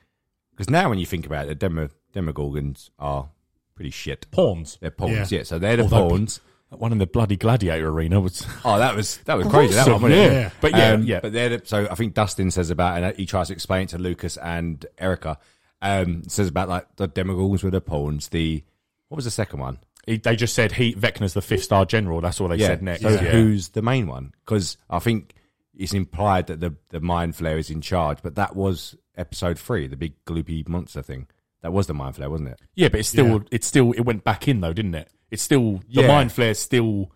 because 0.51 0.69
now 0.69 0.89
when 0.89 0.99
you 0.99 1.05
think 1.05 1.25
about 1.25 1.45
it, 1.45 1.47
the 1.47 1.55
Demo, 1.55 1.89
Demogorgons 2.13 2.89
are 2.99 3.29
pretty 3.75 3.91
shit. 3.91 4.29
Pawns. 4.31 4.77
They're 4.81 4.91
pawns, 4.91 5.31
Yeah. 5.31 5.39
yeah. 5.39 5.43
So 5.43 5.59
they're 5.59 5.77
the 5.77 5.83
Although- 5.83 6.09
pawns. 6.09 6.39
That 6.71 6.79
one 6.79 6.91
in 6.91 6.97
the 6.97 7.05
bloody 7.05 7.37
gladiator 7.37 7.89
arena 7.89 8.19
was. 8.19 8.43
Oh, 8.65 8.79
that 8.79 8.95
was 8.95 9.17
that 9.25 9.37
was 9.37 9.45
crazy. 9.47 9.75
That 9.75 9.85
one, 9.87 10.01
wasn't 10.01 10.19
yeah. 10.19 10.25
it? 10.27 10.33
Yeah. 10.33 10.49
But 10.61 10.71
yeah, 10.71 10.89
Um, 10.93 11.03
yeah. 11.03 11.19
But 11.19 11.31
they're 11.33 11.57
the, 11.57 11.61
so 11.63 11.87
I 11.91 11.93
think 11.95 12.15
Dustin 12.15 12.49
says 12.49 12.71
about 12.71 13.01
and 13.03 13.15
he 13.17 13.27
tries 13.27 13.47
to 13.47 13.53
explain 13.53 13.83
it 13.83 13.89
to 13.89 13.99
Lucas 13.99 14.35
and 14.37 14.83
Erica. 14.97 15.37
Um, 15.81 16.23
says 16.27 16.47
about 16.47 16.67
like 16.67 16.87
the 16.95 17.07
Demogorgons 17.07 17.61
were 17.63 17.69
the 17.69 17.81
pawns. 17.81 18.29
The 18.29 18.63
what 19.09 19.17
was 19.17 19.25
the 19.25 19.31
second 19.31 19.59
one? 19.59 19.77
He- 20.05 20.17
they 20.17 20.35
just 20.35 20.53
said 20.53 20.71
he 20.73 20.93
Vecna's 20.93 21.33
the 21.33 21.41
fifth 21.41 21.63
star 21.63 21.85
general. 21.85 22.21
That's 22.21 22.39
all 22.39 22.47
they 22.47 22.59
said 22.59 22.81
next. 22.83 23.01
So 23.01 23.09
Yeah. 23.09 23.17
who's 23.31 23.69
the 23.69 23.81
main 23.81 24.07
one? 24.07 24.33
Because 24.45 24.77
I 24.89 24.99
think 24.99 25.33
it's 25.77 25.93
implied 25.93 26.47
that 26.47 26.59
the 26.59 26.75
the 26.89 26.99
Mind 26.99 27.33
Flayer 27.35 27.57
is 27.59 27.69
in 27.69 27.81
charge, 27.81 28.19
but 28.21 28.35
that 28.35 28.55
was 28.55 28.95
episode 29.17 29.57
three, 29.57 29.87
the 29.87 29.97
big 29.97 30.13
gloopy 30.25 30.67
monster 30.67 31.01
thing. 31.01 31.27
That 31.61 31.73
was 31.73 31.87
the 31.87 31.93
Mind 31.93 32.15
Flayer, 32.15 32.29
wasn't 32.29 32.49
it? 32.49 32.59
Yeah, 32.75 32.89
but 32.89 32.99
it's 32.99 33.09
still 33.09 33.27
Yeah. 33.27 33.47
it's 33.51 33.65
still 33.67 33.91
it 33.93 34.01
went 34.01 34.23
back 34.23 34.47
in 34.47 34.61
though, 34.61 34.73
didn't 34.73 34.95
it? 34.95 35.09
It's 35.31 35.41
still 35.41 35.77
the 35.89 36.01
Yeah. 36.01 36.07
Mind 36.07 36.29
Flayer 36.29 36.55
still 36.55 37.11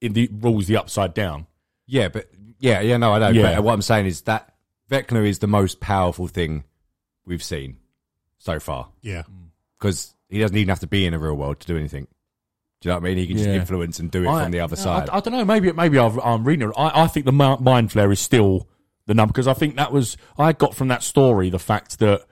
in 0.00 0.12
the 0.12 0.28
rules 0.32 0.66
the 0.68 0.76
upside 0.76 1.14
down. 1.14 1.46
Yeah, 1.86 2.08
but 2.08 2.30
yeah, 2.60 2.80
yeah, 2.80 2.96
no, 2.96 3.12
I 3.12 3.18
know. 3.18 3.28
Yeah. 3.30 3.56
But 3.56 3.64
what 3.64 3.72
I'm 3.74 3.82
saying 3.82 4.06
is 4.06 4.22
that 4.22 4.54
Vecna 4.90 5.26
is 5.26 5.40
the 5.40 5.46
most 5.48 5.80
powerful 5.80 6.28
thing 6.28 6.64
we've 7.26 7.42
seen 7.42 7.78
so 8.38 8.60
far 8.60 8.90
Yeah. 9.00 9.22
Mm. 9.22 9.50
because 9.78 10.14
he 10.28 10.38
doesn't 10.38 10.56
even 10.56 10.68
have 10.68 10.80
to 10.80 10.86
be 10.86 11.04
in 11.06 11.14
a 11.14 11.18
real 11.18 11.34
world 11.34 11.60
to 11.60 11.66
do 11.66 11.76
anything. 11.76 12.06
Do 12.82 12.88
you 12.88 12.90
know 12.90 12.96
what 12.98 13.04
I 13.06 13.08
mean? 13.10 13.18
He 13.18 13.26
can 13.28 13.36
just 13.36 13.48
Yeah. 13.48 13.54
influence 13.56 13.98
and 14.00 14.10
do 14.10 14.22
it 14.24 14.26
from 14.26 14.50
the 14.50 14.60
other 14.60 14.76
side. 14.76 15.08
I, 15.08 15.16
I 15.18 15.20
don't 15.20 15.32
know. 15.32 15.44
Maybe 15.44 15.72
maybe 15.72 15.98
I've, 15.98 16.18
I'm 16.18 16.44
reading 16.44 16.68
it. 16.68 16.74
I, 16.76 17.04
I 17.04 17.06
think 17.06 17.26
the 17.26 17.32
Mind 17.32 17.90
Flayer 17.90 18.12
is 18.12 18.20
still 18.20 18.68
the 19.06 19.14
number 19.14 19.32
because 19.32 19.46
I 19.48 19.54
think 19.54 19.76
that 19.76 19.92
was 19.92 20.16
I 20.36 20.52
got 20.52 20.74
from 20.74 20.88
that 20.88 21.02
story 21.02 21.48
the 21.48 21.58
fact 21.58 22.00
that 22.00 22.24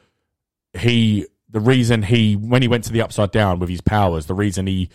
he 0.78 1.26
the 1.48 1.60
reason 1.60 2.02
he 2.02 2.34
when 2.36 2.62
he 2.62 2.68
went 2.68 2.84
to 2.84 2.92
the 2.92 3.00
upside 3.02 3.30
down 3.32 3.58
with 3.58 3.68
his 3.68 3.80
powers 3.80 4.26
the 4.26 4.34
reason 4.34 4.66
he 4.66 4.88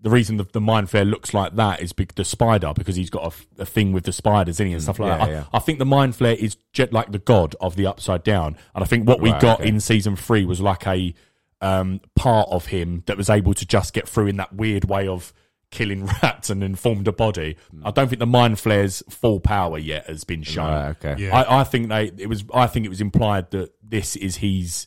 the 0.00 0.10
reason 0.10 0.36
the, 0.36 0.44
the 0.52 0.60
Mind 0.60 0.88
Flayer 0.88 1.08
looks 1.08 1.32
like 1.32 1.54
that 1.56 1.80
is 1.80 1.92
be, 1.92 2.06
the 2.16 2.24
spider 2.24 2.72
because 2.74 2.96
he's 2.96 3.08
got 3.08 3.32
a 3.58 3.64
thing 3.64 3.92
with 3.92 4.04
the 4.04 4.12
spiders 4.12 4.58
in 4.60 4.66
it 4.66 4.72
and 4.72 4.80
mm, 4.80 4.84
stuff 4.84 4.98
like 4.98 5.20
yeah, 5.20 5.26
that. 5.26 5.46
I. 5.52 5.56
I 5.58 5.60
think 5.60 5.78
the 5.78 5.86
Mind 5.86 6.14
Flayer 6.14 6.36
is 6.36 6.56
jet 6.72 6.92
like 6.92 7.12
the 7.12 7.20
god 7.20 7.54
of 7.60 7.76
the 7.76 7.86
upside 7.86 8.24
down, 8.24 8.56
and 8.74 8.82
I 8.82 8.86
think 8.86 9.06
what 9.06 9.20
we 9.20 9.30
Right, 9.30 9.40
got 9.40 9.60
okay. 9.60 9.68
in 9.68 9.78
season 9.78 10.16
three 10.16 10.44
was 10.44 10.60
like 10.60 10.86
a 10.88 11.14
um, 11.62 12.00
part 12.16 12.48
of 12.50 12.66
him 12.66 13.02
that 13.06 13.16
was 13.16 13.30
able 13.30 13.54
to 13.54 13.64
just 13.64 13.94
get 13.94 14.06
through 14.08 14.26
in 14.26 14.36
that 14.36 14.52
weird 14.54 14.84
way 14.84 15.08
of 15.08 15.32
killing 15.70 16.04
rats 16.22 16.50
and 16.50 16.60
then 16.60 16.74
formed 16.74 17.08
a 17.08 17.12
body. 17.12 17.56
I 17.82 17.90
don't 17.92 18.08
think 18.08 18.18
the 18.18 18.26
Mind 18.26 18.58
Flayer's 18.60 19.02
full 19.08 19.40
power 19.40 19.78
yet 19.78 20.06
has 20.06 20.24
been 20.24 20.42
shown. 20.42 20.68
Right, 20.70 20.88
okay. 21.02 21.14
Yeah. 21.22 21.34
I, 21.40 21.60
I 21.60 21.64
think 21.64 21.88
they 21.88 22.12
it 22.18 22.28
was 22.28 22.44
I 22.52 22.66
think 22.66 22.84
it 22.84 22.90
was 22.90 23.00
implied 23.00 23.50
that 23.52 23.72
this 23.82 24.14
is 24.16 24.36
his 24.36 24.86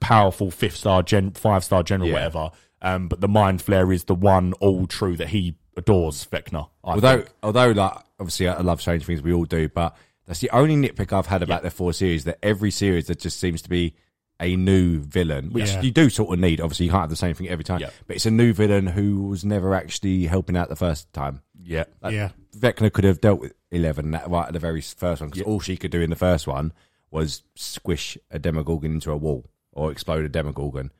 powerful 0.00 0.50
fifth 0.50 0.76
star 0.76 1.02
gen 1.02 1.32
five 1.32 1.64
star 1.64 1.82
general 1.82 2.08
Yeah. 2.08 2.14
whatever. 2.14 2.50
Um, 2.80 3.08
but 3.08 3.20
the 3.20 3.28
mind 3.28 3.62
flare 3.62 3.92
is 3.92 4.04
the 4.04 4.14
one 4.14 4.54
all 4.54 4.86
true 4.86 5.16
that 5.16 5.28
he 5.28 5.56
adores 5.76 6.26
Vecna. 6.26 6.68
I 6.82 6.92
although, 6.94 7.16
think. 7.18 7.30
although, 7.42 7.70
like, 7.70 7.92
obviously, 8.18 8.48
I 8.48 8.60
love 8.60 8.80
Stranger 8.80 9.04
Things. 9.06 9.22
We 9.22 9.32
all 9.32 9.44
do, 9.44 9.68
but 9.68 9.96
that's 10.26 10.40
the 10.40 10.50
only 10.50 10.76
nitpick 10.76 11.12
I've 11.12 11.26
had 11.26 11.42
about 11.42 11.62
the 11.62 11.70
four 11.70 11.92
series. 11.92 12.24
That 12.24 12.38
every 12.42 12.70
series 12.72 13.06
there 13.06 13.14
just 13.14 13.38
seems 13.38 13.62
to 13.62 13.68
be 13.68 13.94
a 14.42 14.56
new 14.56 15.00
villain, 15.00 15.52
which 15.52 15.70
Yeah. 15.70 15.80
you 15.82 15.90
do 15.90 16.10
sort 16.10 16.32
of 16.34 16.38
need. 16.40 16.60
Obviously, 16.60 16.86
you 16.86 16.90
can't 16.92 17.02
have 17.02 17.10
the 17.10 17.16
same 17.16 17.34
thing 17.34 17.48
every 17.48 17.64
time. 17.64 17.80
Yeah. 17.80 17.90
But 18.06 18.16
it's 18.16 18.26
a 18.26 18.30
new 18.30 18.52
villain 18.52 18.86
who 18.88 19.22
was 19.28 19.44
never 19.44 19.74
actually 19.74 20.26
helping 20.26 20.56
out 20.56 20.68
the 20.68 20.76
first 20.76 21.12
time. 21.12 21.42
yeah, 21.64 21.84
Like, 22.02 22.12
Yeah. 22.14 22.30
Vecna 22.56 22.92
could 22.92 23.04
have 23.04 23.20
dealt 23.20 23.40
with 23.40 23.54
Eleven 23.70 24.10
right 24.28 24.46
at 24.48 24.52
the 24.52 24.58
very 24.58 24.80
first 24.80 25.20
one 25.22 25.30
because 25.30 25.46
all 25.46 25.60
she 25.60 25.76
could 25.76 25.90
do 25.92 26.00
in 26.02 26.10
the 26.10 26.16
first 26.16 26.46
one 26.46 26.72
was 27.10 27.42
squish 27.54 28.18
a 28.30 28.38
Demogorgon 28.38 28.90
into 28.92 29.10
a 29.12 29.16
wall 29.16 29.46
or 29.72 29.90
explode 29.92 30.24
a 30.24 30.28
Demogorgon. 30.28 30.90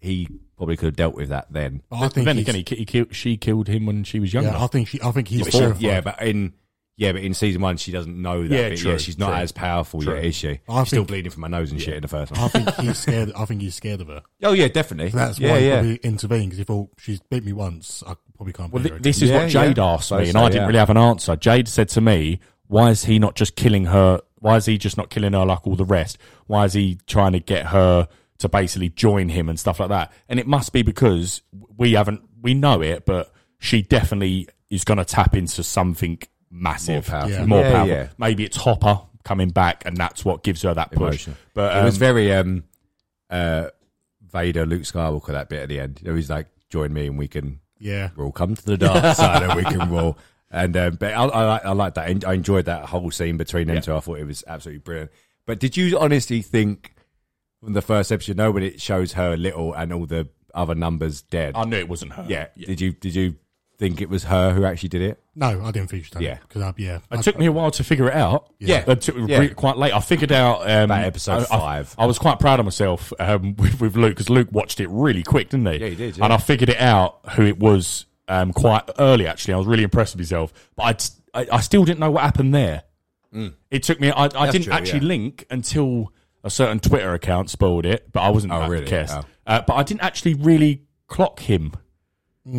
He 0.00 0.28
probably 0.56 0.76
could 0.76 0.86
have 0.86 0.96
dealt 0.96 1.14
with 1.14 1.30
that 1.30 1.46
then. 1.50 1.82
But 1.90 1.96
I 1.96 2.08
think 2.08 2.26
then 2.26 2.38
again, 2.38 2.54
he, 2.54 2.64
he 2.76 2.84
killed, 2.84 3.14
she 3.14 3.36
killed 3.36 3.68
him 3.68 3.86
when 3.86 4.04
she 4.04 4.20
was 4.20 4.32
younger. 4.32 4.50
yeah, 4.50 4.62
I 4.62 4.66
think 4.68 4.88
she. 4.88 5.00
I 5.02 5.10
think 5.10 5.28
he's 5.28 5.42
But 5.44 5.52
terrified. 5.52 5.82
yeah, 5.82 6.00
but 6.00 6.22
in 6.22 6.52
yeah, 6.96 7.12
but 7.12 7.22
in 7.22 7.34
season 7.34 7.60
one 7.60 7.76
she 7.76 7.90
doesn't 7.92 8.20
know 8.20 8.46
that. 8.46 8.54
Yeah, 8.54 8.68
bit. 8.70 8.78
true, 8.78 8.92
yeah, 8.92 8.96
she's 8.98 9.18
not 9.18 9.30
true. 9.30 9.36
as 9.36 9.52
powerful 9.52 10.00
True. 10.02 10.14
yet, 10.14 10.24
is 10.24 10.34
she? 10.34 10.60
I 10.68 10.80
She's 10.82 10.88
still 10.88 11.04
bleeding 11.04 11.30
from 11.32 11.42
her 11.42 11.48
nose 11.48 11.72
and 11.72 11.80
shit 11.80 11.94
in 11.94 12.02
the 12.02 12.08
first 12.08 12.32
one. 12.32 12.40
I 12.40 12.48
think 12.48 12.74
he's 12.76 12.98
scared. 12.98 13.32
I 13.36 13.44
think 13.44 13.62
he's 13.62 13.74
scared 13.74 14.00
of 14.00 14.08
her. 14.08 14.22
oh 14.42 14.52
yeah, 14.52 14.68
definitely. 14.68 15.10
That's 15.10 15.38
yeah, 15.38 15.52
why 15.52 15.60
he 15.60 15.66
yeah. 15.66 15.74
probably 15.74 15.96
intervened 15.96 16.44
because 16.46 16.58
he 16.58 16.64
thought 16.64 16.90
she's 16.98 17.20
beat 17.20 17.44
me 17.44 17.52
once. 17.52 18.02
I 18.06 18.14
probably 18.36 18.52
can't. 18.52 18.72
Well, 18.72 18.82
beat 18.82 18.88
th- 18.90 18.98
her 18.98 19.02
this 19.02 19.16
again. 19.22 19.24
is 19.26 19.30
Yeah, 19.54 19.60
what 19.62 19.66
Jade 19.68 19.76
yeah. 19.78 19.84
asked 19.84 20.10
me, 20.12 20.16
Suppose 20.16 20.28
and 20.28 20.32
so, 20.38 20.44
I 20.44 20.48
didn't 20.50 20.66
really 20.68 20.78
have 20.78 20.90
an 20.90 20.96
answer. 20.98 21.36
Jade 21.36 21.68
said 21.68 21.88
to 21.90 22.00
me, 22.00 22.40
"Why 22.68 22.90
is 22.90 23.04
he 23.04 23.18
not 23.18 23.34
just 23.34 23.56
killing 23.56 23.86
her? 23.86 24.20
Why 24.38 24.56
is 24.56 24.66
he 24.66 24.78
just 24.78 24.96
not 24.96 25.10
killing 25.10 25.32
her 25.32 25.44
like 25.44 25.66
all 25.66 25.74
the 25.76 25.84
rest? 25.84 26.18
Why 26.46 26.64
is 26.64 26.74
he 26.74 26.98
trying 27.06 27.32
to 27.32 27.40
get 27.40 27.66
her 27.66 28.08
to 28.38 28.48
basically 28.48 28.90
join 28.90 29.30
him 29.30 29.48
and 29.48 29.58
stuff 29.58 29.80
like 29.80 29.88
that?" 29.88 30.12
And 30.28 30.38
it 30.38 30.46
must 30.46 30.72
be 30.72 30.82
because 30.82 31.42
we 31.76 31.94
haven't, 31.94 32.22
we 32.40 32.54
know 32.54 32.82
it, 32.82 33.04
but 33.06 33.32
she 33.58 33.82
definitely 33.82 34.48
is 34.70 34.84
going 34.84 34.98
to 34.98 35.04
tap 35.04 35.34
into 35.34 35.62
something 35.62 36.18
massive, 36.54 37.08
More 37.08 37.20
powerful. 37.20 37.30
Yeah. 37.38 37.46
more 37.46 37.60
Yeah, 37.60 37.70
powerful. 37.72 37.88
yeah. 37.88 38.08
Maybe 38.18 38.44
it's 38.44 38.56
Hopper 38.56 39.00
coming 39.24 39.48
back, 39.50 39.82
and 39.84 39.96
that's 39.96 40.24
what 40.24 40.42
gives 40.44 40.62
her 40.62 40.72
that 40.74 40.90
push. 40.92 40.98
Emotion. 41.26 41.36
But 41.54 41.76
it 41.76 41.84
was 41.84 41.96
um, 41.96 41.98
very 41.98 42.32
um, 42.32 42.64
uh, 43.30 43.68
Vader, 44.32 44.66
Luke 44.66 44.82
Skywalker 44.82 45.28
that 45.28 45.48
bit 45.48 45.62
at 45.62 45.68
the 45.68 45.80
end. 45.80 46.00
He's 46.04 46.30
like, 46.30 46.46
"Join 46.70 46.92
me, 46.92 47.06
and 47.06 47.18
we 47.18 47.28
can 47.28 47.60
Yeah, 47.78 48.10
we'll 48.16 48.32
come 48.32 48.54
to 48.54 48.64
the 48.64 48.76
dark 48.76 49.02
side, 49.16 49.42
and 49.42 49.54
we 49.54 49.64
can 49.64 49.90
roll." 49.90 50.16
And 50.50 50.76
um, 50.76 50.96
but 50.96 51.12
I, 51.12 51.24
I 51.24 51.44
like 51.44 51.64
I 51.64 51.72
like 51.72 51.94
that. 51.94 52.24
I 52.26 52.32
enjoyed 52.34 52.66
that 52.66 52.86
whole 52.86 53.10
scene 53.10 53.36
between 53.36 53.66
them 53.66 53.76
Yeah. 53.76 53.80
two. 53.82 53.94
I 53.96 54.00
thought 54.00 54.18
it 54.18 54.26
was 54.26 54.44
absolutely 54.46 54.80
brilliant. 54.80 55.10
But 55.46 55.58
did 55.58 55.76
you 55.76 55.98
honestly 55.98 56.42
think 56.42 56.94
from 57.60 57.72
the 57.72 57.82
first 57.82 58.12
episode, 58.12 58.36
know, 58.36 58.50
when 58.50 58.62
it 58.62 58.80
shows 58.80 59.12
her 59.14 59.36
little 59.36 59.72
and 59.74 59.92
all 59.92 60.06
the 60.06 60.28
other 60.54 60.74
numbers 60.74 61.22
dead? 61.22 61.54
I 61.56 61.64
knew 61.64 61.76
it 61.76 61.88
wasn't 61.88 62.12
her. 62.12 62.24
yeah. 62.28 62.46
Did 62.56 62.80
you 62.80 62.92
did 62.92 63.14
you 63.14 63.34
think 63.78 64.00
it 64.00 64.08
was 64.08 64.24
her 64.24 64.52
who 64.52 64.64
actually 64.64 64.88
did 64.90 65.02
it? 65.02 65.20
no, 65.36 65.64
I 65.64 65.70
didn't 65.72 65.88
think 65.90 66.04
she 66.04 66.10
done 66.12 66.22
Yeah. 66.22 66.38
because 66.46 66.62
I 66.62 66.72
yeah, 66.76 67.00
It 67.10 67.22
took 67.22 67.36
me 67.38 67.46
a 67.46 67.52
while 67.52 67.70
to 67.72 67.82
figure 67.82 68.06
it 68.08 68.14
out. 68.14 68.52
Yeah. 68.60 68.84
it 68.88 69.00
took 69.00 69.16
me 69.16 69.26
Yeah. 69.26 69.38
re- 69.40 69.48
quite 69.48 69.76
late. 69.76 69.92
I 69.92 69.98
figured 70.00 70.30
out 70.30 70.62
um, 70.62 70.84
About 70.84 71.04
episode 71.04 71.32
I- 71.50 71.56
I- 71.56 71.58
five. 71.58 71.94
I, 71.98 72.06
was 72.06 72.18
quite 72.18 72.38
proud 72.38 72.60
of 72.60 72.66
myself 72.66 73.12
um, 73.18 73.56
with, 73.58 73.80
with 73.80 73.96
Luke 73.96 74.12
because 74.12 74.30
Luke 74.30 74.48
watched 74.52 74.78
it 74.80 74.88
really 74.90 75.22
quick, 75.24 75.48
didn't 75.50 75.66
he? 75.66 75.78
Yeah, 75.80 75.86
he 75.88 75.94
did, 75.96 76.16
yeah. 76.16 76.24
And 76.24 76.32
I 76.32 76.36
figured 76.36 76.68
it 76.70 76.78
out 76.80 77.18
who 77.32 77.42
it 77.42 77.58
was 77.58 78.06
um, 78.28 78.52
quite 78.52 78.88
early. 78.98 79.26
Actually, 79.26 79.54
I 79.54 79.56
was 79.58 79.66
really 79.66 79.82
impressed 79.82 80.14
with 80.14 80.20
myself, 80.20 80.52
but 80.76 80.82
I'd, 80.84 81.02
I 81.50 81.56
I 81.56 81.60
still 81.60 81.84
didn't 81.84 81.98
know 82.00 82.10
what 82.12 82.22
happened 82.22 82.54
there. 82.54 82.84
It 83.70 83.82
took 83.82 83.98
me. 84.00 84.12
I, 84.12 84.26
I 84.26 84.50
didn't 84.52 84.66
true, 84.66 84.72
actually 84.72 85.00
yeah. 85.00 85.06
link 85.06 85.44
until 85.50 86.12
a 86.44 86.50
certain 86.50 86.78
Twitter 86.78 87.12
account 87.14 87.50
spoiled 87.50 87.84
it, 87.84 88.12
but 88.12 88.20
I 88.20 88.28
wasn't 88.30 88.52
Oh, 88.52 88.60
that 88.60 88.70
really? 88.70 88.86
cast. 88.86 89.16
Oh. 89.16 89.24
Uh, 89.44 89.60
but 89.66 89.74
I 89.74 89.82
didn't 89.82 90.02
actually 90.02 90.34
really 90.34 90.84
clock 91.08 91.40
him. 91.40 91.72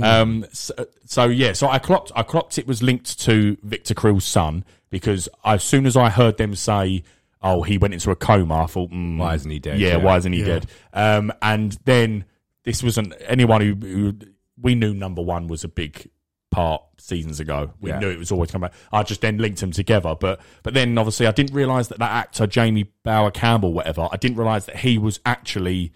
Um. 0.01 0.45
So, 0.51 0.73
so 1.05 1.25
yeah. 1.25 1.53
So 1.53 1.67
I 1.67 1.79
clocked. 1.79 2.11
I 2.15 2.23
clocked 2.23 2.57
it 2.57 2.65
was 2.67 2.81
linked 2.81 3.19
to 3.21 3.57
Victor 3.63 3.93
Creel's 3.93 4.25
son 4.25 4.65
because 4.89 5.29
as 5.43 5.63
soon 5.63 5.85
as 5.85 5.95
I 5.95 6.09
heard 6.09 6.37
them 6.37 6.55
say, 6.55 7.03
"Oh, 7.41 7.61
he 7.61 7.77
went 7.77 7.93
into 7.93 8.09
a 8.11 8.15
coma," 8.15 8.63
I 8.63 8.65
thought, 8.65 8.89
mm, 8.91 9.17
Why 9.17 9.35
isn't 9.35 9.49
he 9.51 9.59
dead? 9.59 9.79
Yeah, 9.79 9.89
Yeah. 9.89 9.95
why 9.97 10.17
isn't 10.17 10.33
he 10.33 10.39
Yeah. 10.39 10.45
dead? 10.45 10.65
Um. 10.93 11.31
And 11.41 11.77
then 11.85 12.25
this 12.63 12.81
wasn't 12.81 13.13
anyone 13.27 13.61
who, 13.61 13.75
who 13.75 14.13
we 14.59 14.73
knew. 14.73 14.93
Number 14.95 15.21
one 15.21 15.47
was 15.47 15.63
a 15.63 15.67
big 15.67 16.09
part 16.49 16.81
seasons 16.97 17.39
ago. 17.39 17.71
We 17.79 17.91
Yeah. 17.91 17.99
knew 17.99 18.09
it 18.09 18.17
was 18.17 18.31
always 18.31 18.49
coming 18.49 18.69
back. 18.69 18.77
I 18.91 19.03
just 19.03 19.21
then 19.21 19.37
linked 19.37 19.59
them 19.59 19.71
together, 19.71 20.15
but 20.19 20.39
but 20.63 20.73
then 20.73 20.97
obviously 20.97 21.27
I 21.27 21.31
didn't 21.31 21.53
realize 21.53 21.89
that 21.89 21.99
that 21.99 22.11
actor 22.11 22.47
Jamie 22.47 22.89
Bauer 23.03 23.29
Campbell, 23.29 23.71
whatever, 23.73 24.07
I 24.11 24.17
didn't 24.17 24.37
realize 24.37 24.65
that 24.65 24.77
he 24.77 24.97
was 24.97 25.19
actually. 25.27 25.91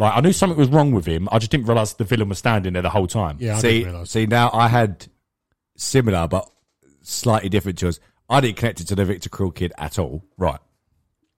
Like 0.00 0.16
I 0.16 0.20
knew 0.20 0.32
something 0.32 0.58
was 0.58 0.70
wrong 0.70 0.92
with 0.92 1.04
him. 1.04 1.28
I 1.30 1.38
just 1.38 1.50
didn't 1.50 1.66
realize 1.66 1.92
the 1.92 2.04
villain 2.04 2.30
was 2.30 2.38
standing 2.38 2.72
there 2.72 2.80
the 2.82 2.88
whole 2.88 3.06
time. 3.06 3.36
yeah, 3.38 3.56
I 3.56 3.60
see, 3.60 3.68
didn't 3.80 3.92
realize. 3.92 4.10
see 4.10 4.24
now 4.26 4.50
I 4.52 4.66
had 4.66 5.06
similar 5.76 6.26
but 6.26 6.50
slightly 7.02 7.50
different 7.50 7.78
to 7.80 7.88
us. 7.88 8.00
I 8.28 8.40
didn't 8.40 8.56
connect 8.56 8.80
it 8.80 8.88
to 8.88 8.94
the 8.94 9.04
Victor 9.04 9.28
Creel 9.28 9.50
kid 9.50 9.74
at 9.76 9.98
all. 9.98 10.24
Right. 10.38 10.58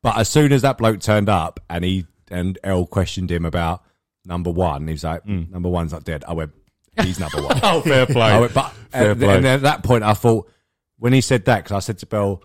But 0.03 0.17
as 0.17 0.29
soon 0.29 0.53
as 0.53 0.63
that 0.63 0.79
bloke 0.79 1.01
turned 1.01 1.29
up 1.29 1.59
and 1.69 1.85
he 1.85 2.07
and 2.31 2.57
Errol 2.63 2.87
questioned 2.87 3.33
him 3.33 3.45
about 3.45 3.83
number 4.25 4.51
one, 4.51 4.87
he 4.87 4.93
was 4.93 5.03
like, 5.05 5.25
mm. 5.25 5.51
"Number 5.51 5.69
one's 5.69 5.91
not 5.93 6.05
dead." 6.05 6.23
I 6.29 6.33
went, 6.33 6.53
"He's 7.03 7.19
number 7.19 7.43
one." 7.43 7.59
Oh, 7.65 7.81
fair 7.81 8.07
play. 8.07 8.23
I 8.31 8.39
went, 8.41 8.55
but 8.55 8.69
Fair 8.91 9.11
and, 9.11 9.21
play. 9.21 9.37
and 9.39 9.47
at 9.47 9.63
that 9.63 9.83
point, 9.83 10.05
I 10.05 10.15
thought 10.15 10.49
when 10.99 11.13
he 11.13 11.21
said 11.21 11.47
that 11.47 11.65
because 11.65 11.75
I 11.75 11.81
said 11.81 11.99
to 11.99 12.07
Bell, 12.07 12.45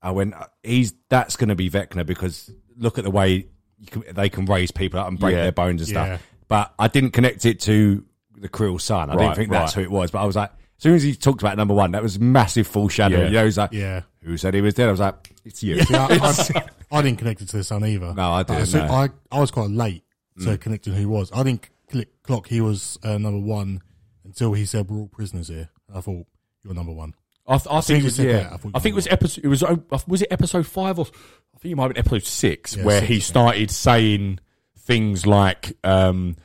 I 0.00 0.12
went, 0.12 0.34
"He's 0.62 0.94
that's 1.10 1.36
going 1.36 1.50
to 1.50 1.54
be 1.54 1.68
Vecna 1.68 2.06
because 2.06 2.50
look 2.78 2.96
at 2.96 3.04
the 3.04 3.10
way 3.10 3.28
you 3.30 3.49
can, 3.86 4.04
they 4.12 4.28
can 4.28 4.44
raise 4.46 4.70
people 4.70 5.00
up 5.00 5.08
and 5.08 5.18
break 5.18 5.34
Yeah. 5.34 5.42
their 5.42 5.52
bones 5.52 5.82
and 5.82 5.90
Yeah. 5.90 6.04
stuff." 6.16 6.22
But 6.48 6.74
I 6.78 6.88
didn't 6.88 7.10
connect 7.12 7.46
it 7.46 7.60
to 7.60 8.04
the 8.36 8.48
Creel 8.48 8.78
son. 8.78 9.10
I 9.10 9.14
Right, 9.14 9.22
didn't 9.24 9.36
think 9.36 9.50
that's 9.50 9.76
right. 9.76 9.82
who 9.86 9.90
it 9.90 9.96
was. 9.96 10.10
But 10.10 10.20
I 10.22 10.24
was 10.24 10.34
like, 10.36 10.50
as 10.50 10.82
soon 10.82 10.94
as 10.94 11.02
he 11.02 11.14
talked 11.14 11.42
about 11.42 11.56
number 11.56 11.74
one, 11.74 11.92
that 11.92 12.02
was 12.02 12.18
massive 12.18 12.66
foreshadowing. 12.66 13.20
Yeah. 13.22 13.28
You 13.28 13.34
know, 13.34 13.40
he 13.40 13.46
was 13.46 13.58
like, 13.58 13.72
Yeah. 13.72 14.02
"Who 14.22 14.36
said 14.36 14.54
he 14.54 14.60
was 14.60 14.74
dead?" 14.74 14.88
I 14.88 14.90
was 14.90 15.00
like, 15.00 15.32
"It's 15.44 15.62
you." 15.62 15.80
See, 15.82 15.94
I, 15.94 16.06
I, 16.06 16.62
I 16.98 17.02
didn't 17.02 17.18
connect 17.18 17.40
it 17.42 17.48
to 17.50 17.58
the 17.58 17.64
son 17.64 17.84
either. 17.84 18.12
No, 18.14 18.32
I 18.32 18.42
didn't, 18.42 18.62
as 18.62 18.74
no. 18.74 18.82
I, 18.84 19.08
I 19.30 19.40
was 19.40 19.50
quite 19.50 19.70
late 19.70 20.02
to 20.42 20.56
connecting 20.58 20.94
who 20.94 20.98
he 21.00 21.06
was. 21.06 21.30
I 21.34 21.42
didn't 21.42 21.68
click, 21.90 22.08
clock 22.22 22.48
he 22.48 22.60
was 22.60 22.98
uh, 23.04 23.18
number 23.18 23.38
one 23.46 23.82
until 24.24 24.54
he 24.54 24.64
said 24.64 24.88
we're 24.90 24.98
all 25.00 25.08
prisoners 25.08 25.48
here. 25.48 25.68
I 25.94 26.00
thought 26.00 26.26
you're 26.64 26.74
number 26.74 26.92
one. 26.92 27.14
I, 27.50 27.56
th- 27.58 27.66
I 27.70 27.80
soon 27.80 27.96
think 27.96 28.06
as 28.06 28.18
it 28.18 28.26
was, 28.26 28.34
yeah. 28.34 28.50
I 28.52 28.54
I 28.76 28.78
think 28.80 28.92
it 28.92 28.94
was 28.94 29.06
episode. 29.08 29.44
It 29.44 29.48
was 29.48 29.64
was 30.06 30.22
it 30.22 30.28
episode 30.30 30.66
five 30.66 30.98
or 30.98 31.06
I 31.54 31.58
think 31.58 31.72
it 31.72 31.76
might 31.76 31.82
have 31.84 31.94
been 31.94 31.98
episode 32.00 32.24
six 32.24 32.76
Yeah, 32.76 32.84
where 32.84 33.00
six, 33.00 33.08
he 33.08 33.14
I 33.14 33.18
think. 33.18 33.24
started 33.24 33.70
saying 33.70 34.38
things 34.78 35.26
like 35.26 35.76
um, 35.84 36.36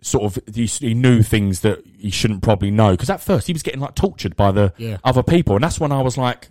sort 0.00 0.24
of 0.24 0.54
he, 0.54 0.66
he 0.66 0.94
knew 0.94 1.22
things 1.22 1.60
that 1.60 1.82
he 1.98 2.10
shouldn't 2.10 2.42
probably 2.42 2.70
know 2.70 2.92
because 2.92 3.10
at 3.10 3.20
first 3.20 3.46
he 3.46 3.52
was 3.52 3.62
getting 3.62 3.80
like 3.80 3.94
tortured 3.94 4.36
by 4.36 4.52
the 4.52 4.72
Yeah. 4.78 4.98
other 5.04 5.22
people, 5.22 5.56
and 5.56 5.64
that's 5.64 5.80
when 5.80 5.92
I 5.92 6.00
was 6.02 6.16
like, 6.16 6.50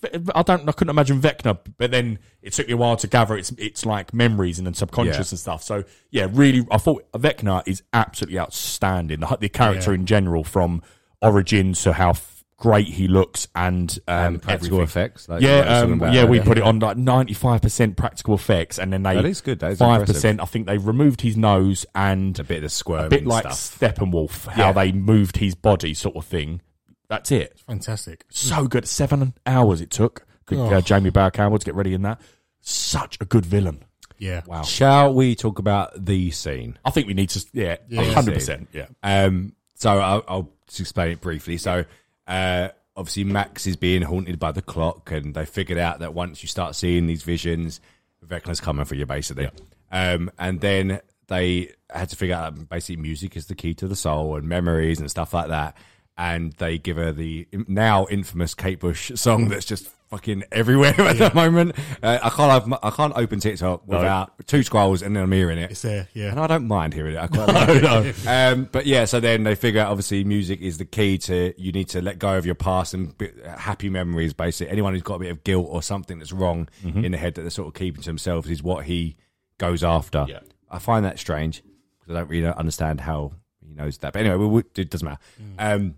what 0.00 0.12
the 0.12 0.14
f- 0.16 0.30
I 0.34 0.42
don't, 0.42 0.68
I 0.68 0.72
couldn't 0.72 0.90
imagine 0.90 1.20
Vecna, 1.20 1.58
but 1.76 1.90
then 1.90 2.18
it 2.42 2.52
took 2.52 2.66
me 2.68 2.72
a 2.74 2.76
while 2.76 2.96
to 2.96 3.06
gather 3.06 3.36
it's 3.36 3.50
it's 3.58 3.84
like 3.84 4.14
memories 4.14 4.58
and 4.58 4.66
then 4.66 4.74
subconscious 4.74 5.16
Yeah. 5.28 5.32
and 5.32 5.38
stuff. 5.38 5.62
So 5.62 5.84
yeah, 6.10 6.28
really, 6.32 6.66
I 6.70 6.78
thought 6.78 7.10
Vecna 7.12 7.62
is 7.66 7.82
absolutely 7.92 8.38
outstanding. 8.38 9.20
The, 9.20 9.36
the 9.40 9.48
character 9.48 9.90
Yeah. 9.92 9.96
in 10.00 10.06
general, 10.06 10.44
from 10.44 10.82
origin 11.20 11.72
to 11.72 11.92
how 11.94 12.12
great 12.58 12.88
he 12.88 13.08
looks 13.08 13.46
and 13.54 13.98
um, 14.08 14.34
And 14.34 14.42
practical 14.42 14.78
everything. 14.80 14.82
effects. 15.02 15.28
Like 15.28 15.40
yeah, 15.42 15.62
talking 15.62 15.92
um, 15.92 16.02
about 16.02 16.12
yeah, 16.12 16.24
we 16.24 16.40
put 16.40 16.58
it 16.58 16.64
on 16.64 16.78
like 16.80 16.96
ninety 16.96 17.32
five 17.32 17.62
percent 17.62 17.96
practical 17.96 18.34
effects, 18.34 18.78
and 18.78 18.92
then 18.92 19.02
they 19.04 19.14
That 19.14 19.24
is 19.24 19.40
good, 19.40 19.60
Five 19.78 20.06
percent, 20.06 20.40
I 20.40 20.44
think 20.44 20.66
they 20.66 20.76
removed 20.78 21.20
his 21.22 21.36
nose 21.36 21.86
and 21.94 22.38
a 22.38 22.44
bit 22.44 22.56
of 22.58 22.62
the 22.64 22.68
squirming 22.68 23.06
stuff. 23.10 23.18
a 23.18 23.22
bit 23.22 23.26
like 23.26 23.52
stuff. 23.52 23.96
Steppenwolf, 23.96 24.46
how 24.48 24.66
Yeah. 24.66 24.72
they 24.72 24.92
moved 24.92 25.36
his 25.38 25.54
body, 25.54 25.94
sort 25.94 26.16
of 26.16 26.24
thing. 26.26 26.60
That's 27.08 27.30
it. 27.32 27.58
Fantastic. 27.66 28.24
So 28.28 28.66
good. 28.66 28.86
Seven 28.86 29.32
hours 29.46 29.80
it 29.80 29.90
took. 29.90 30.26
Good, 30.44 30.58
uh, 30.58 30.76
Oh. 30.76 30.80
Jamie 30.82 31.10
Bauer 31.10 31.30
Campbell 31.30 31.58
to 31.58 31.64
get 31.64 31.74
ready 31.74 31.94
in 31.94 32.02
that. 32.02 32.20
Such 32.60 33.16
a 33.20 33.24
good 33.24 33.46
villain. 33.46 33.84
Yeah. 34.18 34.42
Wow. 34.46 34.62
Shall 34.62 35.14
we 35.14 35.34
talk 35.36 35.58
about 35.58 36.04
the 36.04 36.30
scene? 36.32 36.76
I 36.84 36.90
think 36.90 37.06
we 37.06 37.14
need 37.14 37.30
to. 37.30 37.46
Yeah, 37.52 37.76
Yeah. 37.88 38.02
hundred 38.12 38.34
percent. 38.34 38.68
Yeah. 38.72 38.86
Um, 39.02 39.52
so 39.74 39.90
I'll, 39.98 40.24
I'll 40.26 40.50
just 40.66 40.80
explain 40.80 41.12
it 41.12 41.20
briefly. 41.20 41.56
So, 41.56 41.84
uh, 42.28 42.68
obviously 42.96 43.24
Max 43.24 43.66
is 43.66 43.76
being 43.76 44.02
haunted 44.02 44.38
by 44.38 44.52
the 44.52 44.62
clock, 44.62 45.10
and 45.10 45.34
they 45.34 45.46
figured 45.46 45.78
out 45.78 46.00
that 46.00 46.14
once 46.14 46.42
you 46.42 46.48
start 46.48 46.76
seeing 46.76 47.06
these 47.06 47.22
visions, 47.22 47.80
Vecna's 48.24 48.60
coming 48.60 48.84
for 48.84 48.94
you, 48.94 49.06
basically. 49.06 49.48
Um, 49.90 50.30
and 50.38 50.60
then 50.60 51.00
they 51.28 51.72
had 51.90 52.10
to 52.10 52.16
figure 52.16 52.34
out 52.34 52.68
basically 52.68 53.00
music 53.00 53.36
is 53.36 53.46
the 53.46 53.54
key 53.54 53.74
to 53.74 53.88
the 53.88 53.96
soul 53.96 54.36
and 54.36 54.48
memories 54.48 55.00
and 55.00 55.10
stuff 55.10 55.32
like 55.32 55.48
that. 55.48 55.76
And 56.16 56.52
they 56.54 56.78
give 56.78 56.96
her 56.96 57.12
the 57.12 57.46
now 57.52 58.06
infamous 58.10 58.54
Kate 58.54 58.80
Bush 58.80 59.12
song 59.14 59.48
that's 59.48 59.64
just 59.64 59.88
fucking 60.08 60.44
everywhere 60.50 60.94
at 61.00 61.18
the 61.18 61.30
moment. 61.34 61.74
Uh, 62.02 62.18
I 62.22 62.30
can't 62.30 62.50
have, 62.70 62.78
I 62.82 62.90
can't 62.90 63.12
open 63.16 63.40
TikTok 63.40 63.86
without 63.86 64.46
two 64.46 64.62
scrolls 64.62 65.02
and 65.02 65.14
then 65.14 65.22
I'm 65.22 65.32
hearing 65.32 65.58
it. 65.58 65.70
It's 65.70 65.82
there. 65.82 66.08
Yeah. 66.14 66.30
And 66.30 66.40
I 66.40 66.46
don't 66.46 66.66
mind 66.66 66.94
hearing 66.94 67.14
it. 67.14 67.18
I 67.18 67.26
quite 67.26 67.48
like 67.52 67.68
it. 68.06 68.26
Um, 68.26 68.68
but 68.70 68.86
yeah, 68.86 69.04
so 69.04 69.20
then 69.20 69.44
they 69.44 69.54
figure 69.54 69.80
out 69.80 69.88
obviously 69.90 70.24
music 70.24 70.60
is 70.60 70.78
the 70.78 70.84
key 70.84 71.18
to 71.18 71.54
you 71.60 71.72
need 71.72 71.88
to 71.90 72.02
let 72.02 72.18
go 72.18 72.36
of 72.36 72.46
your 72.46 72.54
past 72.54 72.94
and 72.94 73.16
bit, 73.16 73.36
happy 73.44 73.88
memories. 73.90 74.32
Basically, 74.32 74.70
anyone 74.72 74.94
who's 74.94 75.02
got 75.02 75.16
a 75.16 75.18
bit 75.20 75.30
of 75.30 75.44
guilt 75.44 75.66
or 75.70 75.82
something 75.82 76.18
that's 76.18 76.32
wrong 76.32 76.68
in 76.82 77.12
the 77.12 77.18
head 77.18 77.34
that 77.34 77.42
they're 77.42 77.50
sort 77.50 77.68
of 77.68 77.74
keeping 77.74 78.02
to 78.02 78.08
themselves 78.08 78.48
is 78.50 78.62
what 78.62 78.86
he 78.86 79.16
goes 79.58 79.84
after. 79.84 80.26
Yeah. 80.28 80.40
I 80.70 80.78
find 80.78 81.04
that 81.04 81.18
strange 81.18 81.62
because 82.00 82.16
I 82.16 82.20
don't 82.20 82.30
really 82.30 82.46
understand 82.46 83.00
how 83.00 83.32
he 83.66 83.74
knows 83.74 83.98
that. 83.98 84.12
But 84.12 84.24
anyway, 84.24 84.62
it 84.76 84.90
doesn't 84.90 85.04
matter. 85.04 85.20
Um, 85.58 85.96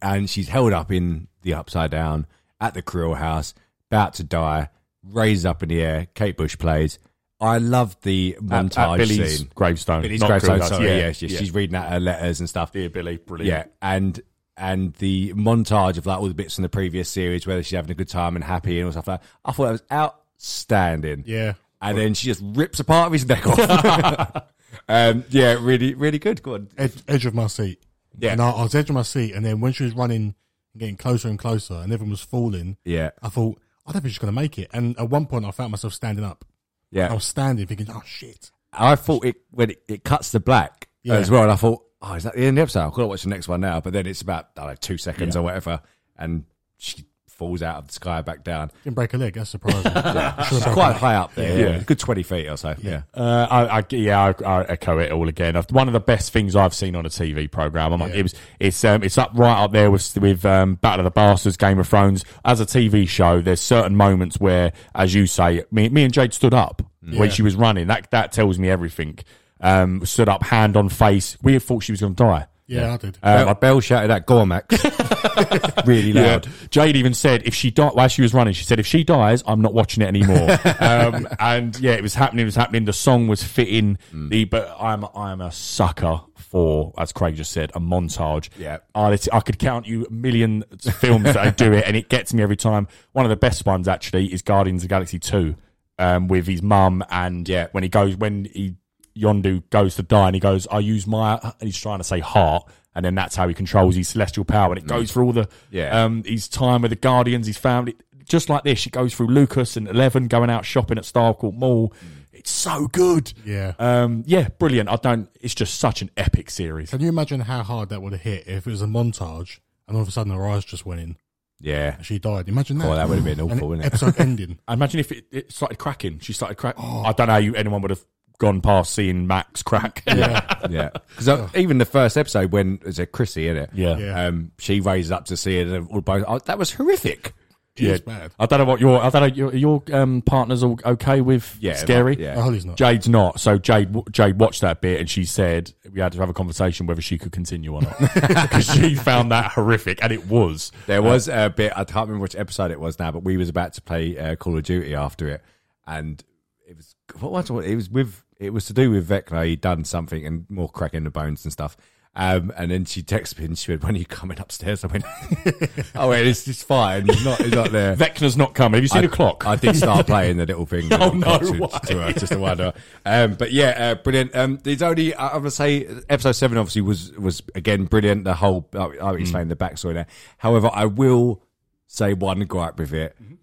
and 0.00 0.28
she's 0.28 0.48
held 0.48 0.72
up 0.72 0.90
in 0.90 1.28
the 1.42 1.54
upside 1.54 1.90
down 1.90 2.26
at 2.62 2.74
the 2.74 2.80
Creel 2.82 3.14
house, 3.14 3.52
about 3.90 4.14
to 4.14 4.24
die, 4.24 4.68
raised 5.06 5.44
up 5.44 5.62
in 5.62 5.68
the 5.68 5.82
air. 5.82 6.06
Kate 6.14 6.36
Bush 6.36 6.56
plays. 6.56 6.98
I 7.40 7.58
love 7.58 7.96
the 8.02 8.36
montage 8.40 8.78
at 8.92 8.96
Billy's 8.98 9.38
scene. 9.38 9.50
gravestone. 9.54 10.02
Billy's 10.02 10.20
not 10.20 10.28
gravestone, 10.28 10.56
Creel's. 10.58 10.70
sorry, 10.70 10.86
Yeah, 10.86 10.96
yeah, 10.98 11.12
she- 11.12 11.28
she's 11.28 11.52
reading 11.52 11.74
out 11.76 11.88
her 11.90 11.98
letters 12.00 12.38
and 12.40 12.48
stuff. 12.48 12.72
Dear 12.72 12.88
Billy, 12.88 13.16
brilliant. 13.16 13.48
Yeah, 13.48 13.64
and 13.82 14.20
and 14.56 14.92
the 14.94 15.32
montage 15.32 15.96
of 15.98 16.06
like 16.06 16.18
all 16.20 16.28
the 16.28 16.34
bits 16.34 16.54
from 16.54 16.62
the 16.62 16.68
previous 16.68 17.08
series, 17.08 17.46
whether 17.46 17.62
she's 17.62 17.74
having 17.74 17.90
a 17.90 17.94
good 17.94 18.08
time 18.08 18.36
and 18.36 18.44
happy 18.44 18.78
and 18.78 18.86
all 18.86 18.92
stuff 18.92 19.08
like 19.08 19.20
that. 19.20 19.26
I 19.44 19.50
thought 19.52 19.64
that 19.64 19.72
was 19.72 19.82
outstanding. 19.90 21.24
Yeah. 21.26 21.54
and 21.80 21.98
then 21.98 22.14
she 22.14 22.26
just 22.26 22.40
rips 22.44 22.78
a 22.78 22.84
part 22.84 23.06
of 23.08 23.12
his 23.12 23.26
neck 23.26 23.44
off. 23.46 24.44
um, 24.88 25.24
yeah, 25.30 25.56
really, 25.60 25.94
really 25.94 26.18
good. 26.18 26.42
Go 26.42 26.54
on. 26.54 26.68
Edge, 26.78 26.94
edge 27.08 27.26
of 27.26 27.34
my 27.34 27.46
seat. 27.48 27.82
Yeah. 28.18 28.32
And 28.32 28.40
I, 28.42 28.50
I 28.50 28.62
was 28.62 28.74
edge 28.74 28.88
of 28.90 28.94
my 28.94 29.02
seat, 29.02 29.32
and 29.34 29.44
then 29.44 29.60
when 29.60 29.72
she 29.72 29.84
was 29.84 29.94
running 29.94 30.34
and 30.72 30.80
getting 30.80 30.96
closer 30.96 31.28
and 31.28 31.38
closer, 31.38 31.74
and 31.74 31.92
everyone 31.92 32.10
was 32.10 32.22
falling, 32.22 32.76
Yeah, 32.84 33.10
I 33.22 33.28
thought, 33.28 33.60
I 33.86 33.92
don't 33.92 34.02
think 34.02 34.12
she's 34.12 34.18
going 34.18 34.32
to 34.34 34.40
make 34.40 34.58
it. 34.58 34.70
And 34.72 34.98
at 34.98 35.08
one 35.10 35.26
point, 35.26 35.44
I 35.44 35.50
found 35.50 35.70
myself 35.72 35.92
standing 35.94 36.24
up. 36.24 36.44
Yeah. 36.90 37.10
I 37.10 37.14
was 37.14 37.24
standing, 37.24 37.66
thinking, 37.66 37.86
oh 37.90 38.02
shit. 38.06 38.50
I 38.72 38.96
thought 38.96 39.24
it 39.24 39.36
when 39.50 39.70
it, 39.70 39.82
it 39.88 40.04
cuts 40.04 40.30
to 40.32 40.40
black 40.40 40.88
Yeah. 41.02 41.14
as 41.14 41.30
well, 41.30 41.42
and 41.42 41.50
I 41.52 41.56
thought, 41.56 41.82
oh, 42.00 42.14
is 42.14 42.24
that 42.24 42.34
the 42.34 42.40
end 42.40 42.50
of 42.50 42.54
the 42.56 42.62
episode? 42.62 42.86
I've 42.86 42.92
got 42.92 43.02
to 43.02 43.06
watch 43.08 43.22
the 43.22 43.28
next 43.30 43.48
one 43.48 43.60
now. 43.60 43.80
But 43.80 43.92
then 43.92 44.06
it's 44.06 44.22
about 44.22 44.48
I 44.56 44.60
don't 44.60 44.70
know, 44.70 44.74
two 44.76 44.98
seconds 44.98 45.36
or 45.36 45.42
whatever, 45.42 45.80
and 46.16 46.44
she 46.78 47.04
falls 47.32 47.62
out 47.62 47.76
of 47.78 47.86
the 47.88 47.92
sky 47.92 48.20
back 48.22 48.44
down. 48.44 48.70
Didn't 48.84 48.94
break 48.94 49.14
a 49.14 49.16
leg. 49.18 49.34
That's 49.34 49.50
surprising. 49.50 49.82
yeah. 49.94 50.48
Quite 50.72 50.96
high 50.96 51.16
up 51.16 51.34
there. 51.34 51.58
Yeah. 51.58 51.76
Yeah, 51.76 51.82
good 51.82 51.98
twenty 51.98 52.22
feet 52.22 52.48
or 52.48 52.56
so. 52.56 52.74
Yeah. 52.80 53.02
Uh, 53.14 53.46
I, 53.50 53.78
I, 53.78 53.84
yeah, 53.90 54.32
I, 54.40 54.44
I 54.44 54.62
echo 54.64 54.98
it 54.98 55.10
all 55.12 55.28
again. 55.28 55.54
One 55.70 55.88
of 55.88 55.92
the 55.92 56.00
best 56.00 56.32
things 56.32 56.54
I've 56.54 56.74
seen 56.74 56.94
on 56.94 57.04
a 57.06 57.08
TV 57.08 57.50
program. 57.50 57.92
I'm 57.92 58.00
like, 58.00 58.12
Yeah. 58.12 58.20
it 58.20 58.22
was, 58.24 58.34
it's, 58.60 58.84
um, 58.84 59.02
it's 59.02 59.18
up 59.18 59.30
right 59.34 59.62
up 59.62 59.72
there 59.72 59.90
with 59.90 60.16
with 60.18 60.44
um, 60.44 60.76
Battle 60.76 61.00
of 61.00 61.04
the 61.04 61.10
Bastards, 61.10 61.56
Game 61.56 61.78
of 61.78 61.88
Thrones. 61.88 62.24
As 62.44 62.60
a 62.60 62.66
TV 62.66 63.08
show, 63.08 63.40
there's 63.40 63.60
certain 63.60 63.96
moments 63.96 64.38
where, 64.38 64.72
as 64.94 65.14
you 65.14 65.26
say, 65.26 65.64
me, 65.70 65.88
me 65.88 66.04
and 66.04 66.12
Jade 66.12 66.32
stood 66.34 66.54
up 66.54 66.82
when 67.02 67.30
she 67.30 67.42
was 67.42 67.56
running. 67.56 67.88
That 67.88 68.10
that 68.12 68.32
tells 68.32 68.58
me 68.58 68.68
everything. 68.70 69.18
Um, 69.60 70.04
stood 70.04 70.28
up, 70.28 70.42
hand 70.42 70.76
on 70.76 70.88
face. 70.88 71.36
We 71.42 71.58
thought 71.60 71.84
she 71.84 71.92
was 71.92 72.00
going 72.00 72.14
to 72.16 72.22
die. 72.24 72.46
Yeah, 72.72 72.94
I 72.94 72.96
did. 72.96 73.18
Uh, 73.22 73.44
my 73.46 73.52
bell 73.54 73.80
shouted 73.80 74.10
at 74.10 74.26
Gormax 74.26 75.86
really 75.86 76.12
loud. 76.12 76.46
Jade 76.70 76.96
even 76.96 77.14
said 77.14 77.42
if 77.44 77.54
she 77.54 77.70
died 77.70 77.92
while 77.94 78.08
she 78.08 78.22
was 78.22 78.32
running, 78.34 78.54
she 78.54 78.64
said 78.64 78.78
if 78.78 78.86
she 78.86 79.04
dies, 79.04 79.42
I'm 79.46 79.60
not 79.60 79.74
watching 79.74 80.02
it 80.02 80.06
anymore. 80.06 80.50
um, 80.80 81.28
and 81.38 81.78
yeah, 81.80 81.92
it 81.92 82.02
was 82.02 82.14
happening. 82.14 82.42
It 82.42 82.46
was 82.46 82.56
happening. 82.56 82.84
The 82.84 82.92
song 82.92 83.28
was 83.28 83.42
fitting. 83.42 83.98
Mm. 84.12 84.30
The 84.30 84.44
but 84.44 84.74
I'm 84.80 85.04
I'm 85.14 85.40
a 85.40 85.50
sucker 85.52 86.20
for 86.36 86.92
as 86.98 87.12
Craig 87.12 87.36
just 87.36 87.52
said 87.52 87.70
a 87.74 87.80
montage. 87.80 88.48
Yeah. 88.58 88.78
I, 88.94 89.16
I 89.32 89.40
could 89.40 89.58
count 89.58 89.86
you 89.86 90.06
a 90.06 90.10
million 90.12 90.64
films 90.80 91.24
that 91.24 91.36
I 91.38 91.50
do 91.50 91.72
it, 91.72 91.84
and 91.86 91.96
it 91.96 92.08
gets 92.08 92.34
me 92.34 92.42
every 92.42 92.56
time. 92.56 92.88
One 93.12 93.24
of 93.24 93.30
the 93.30 93.36
best 93.36 93.64
ones 93.66 93.88
actually 93.88 94.32
is 94.32 94.42
Guardians 94.42 94.82
of 94.82 94.88
the 94.88 94.92
Galaxy 94.92 95.18
Two, 95.18 95.56
um, 95.98 96.28
with 96.28 96.46
his 96.46 96.62
mum 96.62 97.04
and 97.10 97.48
Yeah. 97.48 97.68
when 97.72 97.82
he 97.82 97.88
goes 97.88 98.16
when 98.16 98.46
he 98.46 98.76
Yondu 99.16 99.62
goes 99.70 99.96
to 99.96 100.02
die 100.02 100.28
and 100.28 100.34
he 100.34 100.40
goes, 100.40 100.66
I 100.70 100.78
use 100.80 101.06
my, 101.06 101.38
and 101.42 101.54
he's 101.60 101.78
trying 101.78 101.98
to 101.98 102.04
say 102.04 102.20
heart, 102.20 102.68
and 102.94 103.04
then 103.04 103.14
that's 103.14 103.36
how 103.36 103.48
he 103.48 103.54
controls 103.54 103.94
his 103.96 104.08
celestial 104.08 104.44
power. 104.44 104.72
And 104.72 104.78
it 104.82 104.86
goes 104.86 105.12
through 105.12 105.24
all 105.26 105.32
the, 105.32 105.48
Yeah. 105.70 106.04
um, 106.04 106.22
his 106.24 106.48
time 106.48 106.82
with 106.82 106.90
the 106.90 106.96
Guardians, 106.96 107.46
his 107.46 107.56
family, 107.58 107.94
just 108.24 108.48
like 108.48 108.64
this. 108.64 108.86
It 108.86 108.92
goes 108.92 109.14
through 109.14 109.28
Lucas 109.28 109.76
and 109.76 109.88
Eleven 109.88 110.28
going 110.28 110.50
out 110.50 110.64
shopping 110.64 110.98
at 110.98 111.04
Starcourt 111.04 111.54
Mall. 111.54 111.92
It's 112.32 112.50
so 112.50 112.86
good. 112.88 113.32
Yeah. 113.44 113.74
Um, 113.78 114.24
yeah, 114.26 114.48
brilliant. 114.58 114.88
I 114.88 114.96
don't, 114.96 115.28
it's 115.40 115.54
just 115.54 115.78
such 115.78 116.02
an 116.02 116.10
epic 116.16 116.50
series. 116.50 116.90
Can 116.90 117.00
you 117.00 117.08
imagine 117.08 117.40
how 117.40 117.62
hard 117.62 117.88
that 117.90 118.00
would 118.02 118.12
have 118.12 118.22
hit 118.22 118.46
if 118.46 118.66
it 118.66 118.70
was 118.70 118.82
a 118.82 118.86
montage 118.86 119.58
and 119.86 119.96
all 119.96 120.02
of 120.02 120.08
a 120.08 120.10
sudden 120.10 120.32
her 120.32 120.48
eyes 120.48 120.64
just 120.64 120.84
went 120.86 121.00
in 121.00 121.16
Yeah. 121.60 121.96
and 121.96 122.06
she 122.06 122.18
died? 122.18 122.48
Imagine 122.48 122.78
that. 122.78 122.88
Oh, 122.88 122.94
that 122.96 123.08
would 123.08 123.16
have 123.16 123.24
been 123.24 123.40
awful, 123.40 123.68
wouldn't 123.68 123.84
it? 123.84 123.88
Episode 123.88 124.18
ending. 124.18 124.58
I 124.66 124.72
imagine 124.74 124.98
if 125.00 125.12
it, 125.12 125.26
it 125.30 125.52
started 125.52 125.78
cracking, 125.78 126.18
she 126.20 126.32
started 126.32 126.56
cracking. 126.56 126.82
Oh. 126.84 127.02
I 127.04 127.12
don't 127.12 127.26
know 127.26 127.34
how 127.34 127.38
you, 127.38 127.54
anyone 127.54 127.82
would 127.82 127.90
have 127.90 128.04
gone 128.42 128.60
past 128.60 128.92
seeing 128.92 129.26
Max 129.26 129.62
crack. 129.62 130.02
Yeah. 130.06 130.48
Yeah, 130.70 130.90
because 131.16 131.54
even 131.56 131.78
the 131.78 131.84
first 131.84 132.16
episode 132.16 132.52
when 132.52 132.78
there's 132.82 132.98
a 133.00 133.06
Chrissy 133.06 133.48
in 133.48 133.56
it, 133.56 133.70
Yeah. 133.74 133.96
Yeah. 133.98 134.26
um, 134.26 134.52
she 134.58 134.80
raises 134.80 135.10
up 135.10 135.24
to 135.26 135.36
see 135.36 135.58
it, 135.58 135.66
and 135.66 135.88
all 135.88 136.00
both, 136.00 136.24
oh, 136.28 136.38
that 136.38 136.56
was 136.56 136.72
horrific. 136.72 137.32
It's 137.74 138.04
bad. 138.04 138.32
I 138.38 138.46
don't 138.46 138.58
know 138.60 138.64
what 138.66 138.80
your 138.80 139.02
I 139.02 139.08
don't 139.10 139.22
know 139.22 139.34
your 139.34 139.54
your 139.56 139.82
um, 139.92 140.22
partners 140.22 140.62
all 140.62 140.78
okay 140.84 141.20
with 141.20 141.56
Yeah, 141.58 141.74
scary. 141.74 142.16
yeah. 142.20 142.34
Oh, 142.36 142.42
Holly's 142.42 142.64
not. 142.66 142.76
Jade's 142.76 143.08
not. 143.08 143.40
So 143.40 143.56
Jade 143.58 143.96
Jade 144.12 144.38
watched 144.38 144.60
that 144.60 144.80
bit 144.82 145.00
and 145.00 145.08
she 145.10 145.24
said 145.24 145.72
we 145.90 146.00
had 146.00 146.12
to 146.12 146.18
have 146.20 146.28
a 146.28 146.34
conversation 146.34 146.86
whether 146.86 147.00
she 147.02 147.16
could 147.18 147.32
continue 147.32 147.74
or 147.74 147.80
not 147.82 147.98
because 148.14 148.66
she 148.66 148.94
found 148.94 149.32
that 149.32 149.52
horrific 149.52 149.98
and 150.02 150.12
it 150.12 150.26
was. 150.28 150.70
There 150.86 151.02
was 151.02 151.28
a 151.28 151.48
bit 151.54 151.72
I 151.74 151.84
can't 151.84 152.06
remember 152.08 152.22
which 152.22 152.36
episode 152.36 152.70
it 152.70 152.78
was 152.78 152.98
now, 152.98 153.10
but 153.10 153.24
we 153.24 153.36
was 153.38 153.48
about 153.48 153.72
to 153.72 153.82
play 153.82 154.16
uh, 154.18 154.36
Call 154.36 154.56
of 154.56 154.62
Duty 154.64 154.94
after 154.94 155.26
it, 155.28 155.42
and 155.86 156.22
it 156.68 156.76
was 156.76 156.94
what 157.20 157.32
was 157.32 157.50
it? 157.50 157.70
It 157.70 157.74
was 157.76 157.88
with 157.90 158.22
it 158.42 158.52
was 158.52 158.66
to 158.66 158.72
do 158.72 158.90
with 158.90 159.08
Vecna. 159.08 159.46
He'd 159.46 159.60
done 159.60 159.84
something 159.84 160.26
and 160.26 160.46
more 160.50 160.68
cracking 160.68 161.04
the 161.04 161.10
bones 161.10 161.44
and 161.44 161.52
stuff. 161.52 161.76
Um, 162.14 162.52
and 162.58 162.70
then 162.70 162.84
she 162.84 163.02
texted 163.02 163.38
me 163.38 163.46
and 163.46 163.56
she 163.58 163.72
went, 163.72 163.84
"When 163.84 163.94
are 163.94 163.98
you 163.98 164.04
coming 164.04 164.38
upstairs?" 164.38 164.84
I 164.84 164.88
went, 164.88 165.04
"Oh, 165.94 166.10
wait, 166.10 166.26
it's 166.26 166.44
just 166.44 166.66
fine. 166.66 167.06
He's 167.06 167.24
not. 167.24 167.40
He's 167.40 167.52
not 167.54 167.72
there." 167.72 167.96
Vecna's 167.96 168.36
not 168.36 168.52
coming. 168.52 168.74
Have 168.76 168.84
you 168.84 168.88
seen 168.88 168.98
I, 168.98 169.06
the 169.06 169.08
clock? 169.08 169.46
I 169.46 169.56
did 169.56 169.74
start 169.76 170.06
playing 170.06 170.36
the 170.36 170.44
little 170.44 170.66
thing. 170.66 170.88
Oh, 170.92 171.08
no 171.12 171.38
to, 171.38 171.68
to 171.86 172.02
her, 172.02 172.12
just 172.12 172.32
to 172.32 172.38
wonder. 172.38 172.74
Um, 173.06 173.32
but 173.34 173.50
yeah, 173.52 173.70
uh, 173.70 173.94
brilliant. 173.94 174.36
Um, 174.36 174.58
there's 174.62 174.82
only 174.82 175.14
I 175.14 175.38
would 175.38 175.54
say 175.54 175.86
episode 176.10 176.32
seven 176.32 176.58
obviously 176.58 176.82
was 176.82 177.12
was 177.12 177.42
again 177.54 177.86
brilliant. 177.86 178.24
The 178.24 178.34
whole 178.34 178.68
I, 178.74 178.78
I 178.78 178.88
Mm. 179.14 179.48
the 179.48 179.56
backstory 179.56 179.94
there. 179.94 180.06
However, 180.36 180.68
I 180.70 180.84
will 180.84 181.42
say 181.86 182.12
one 182.12 182.40
gripe 182.40 182.78
with 182.78 182.92
it 182.92 183.16
Mm-hmm. 183.22 183.34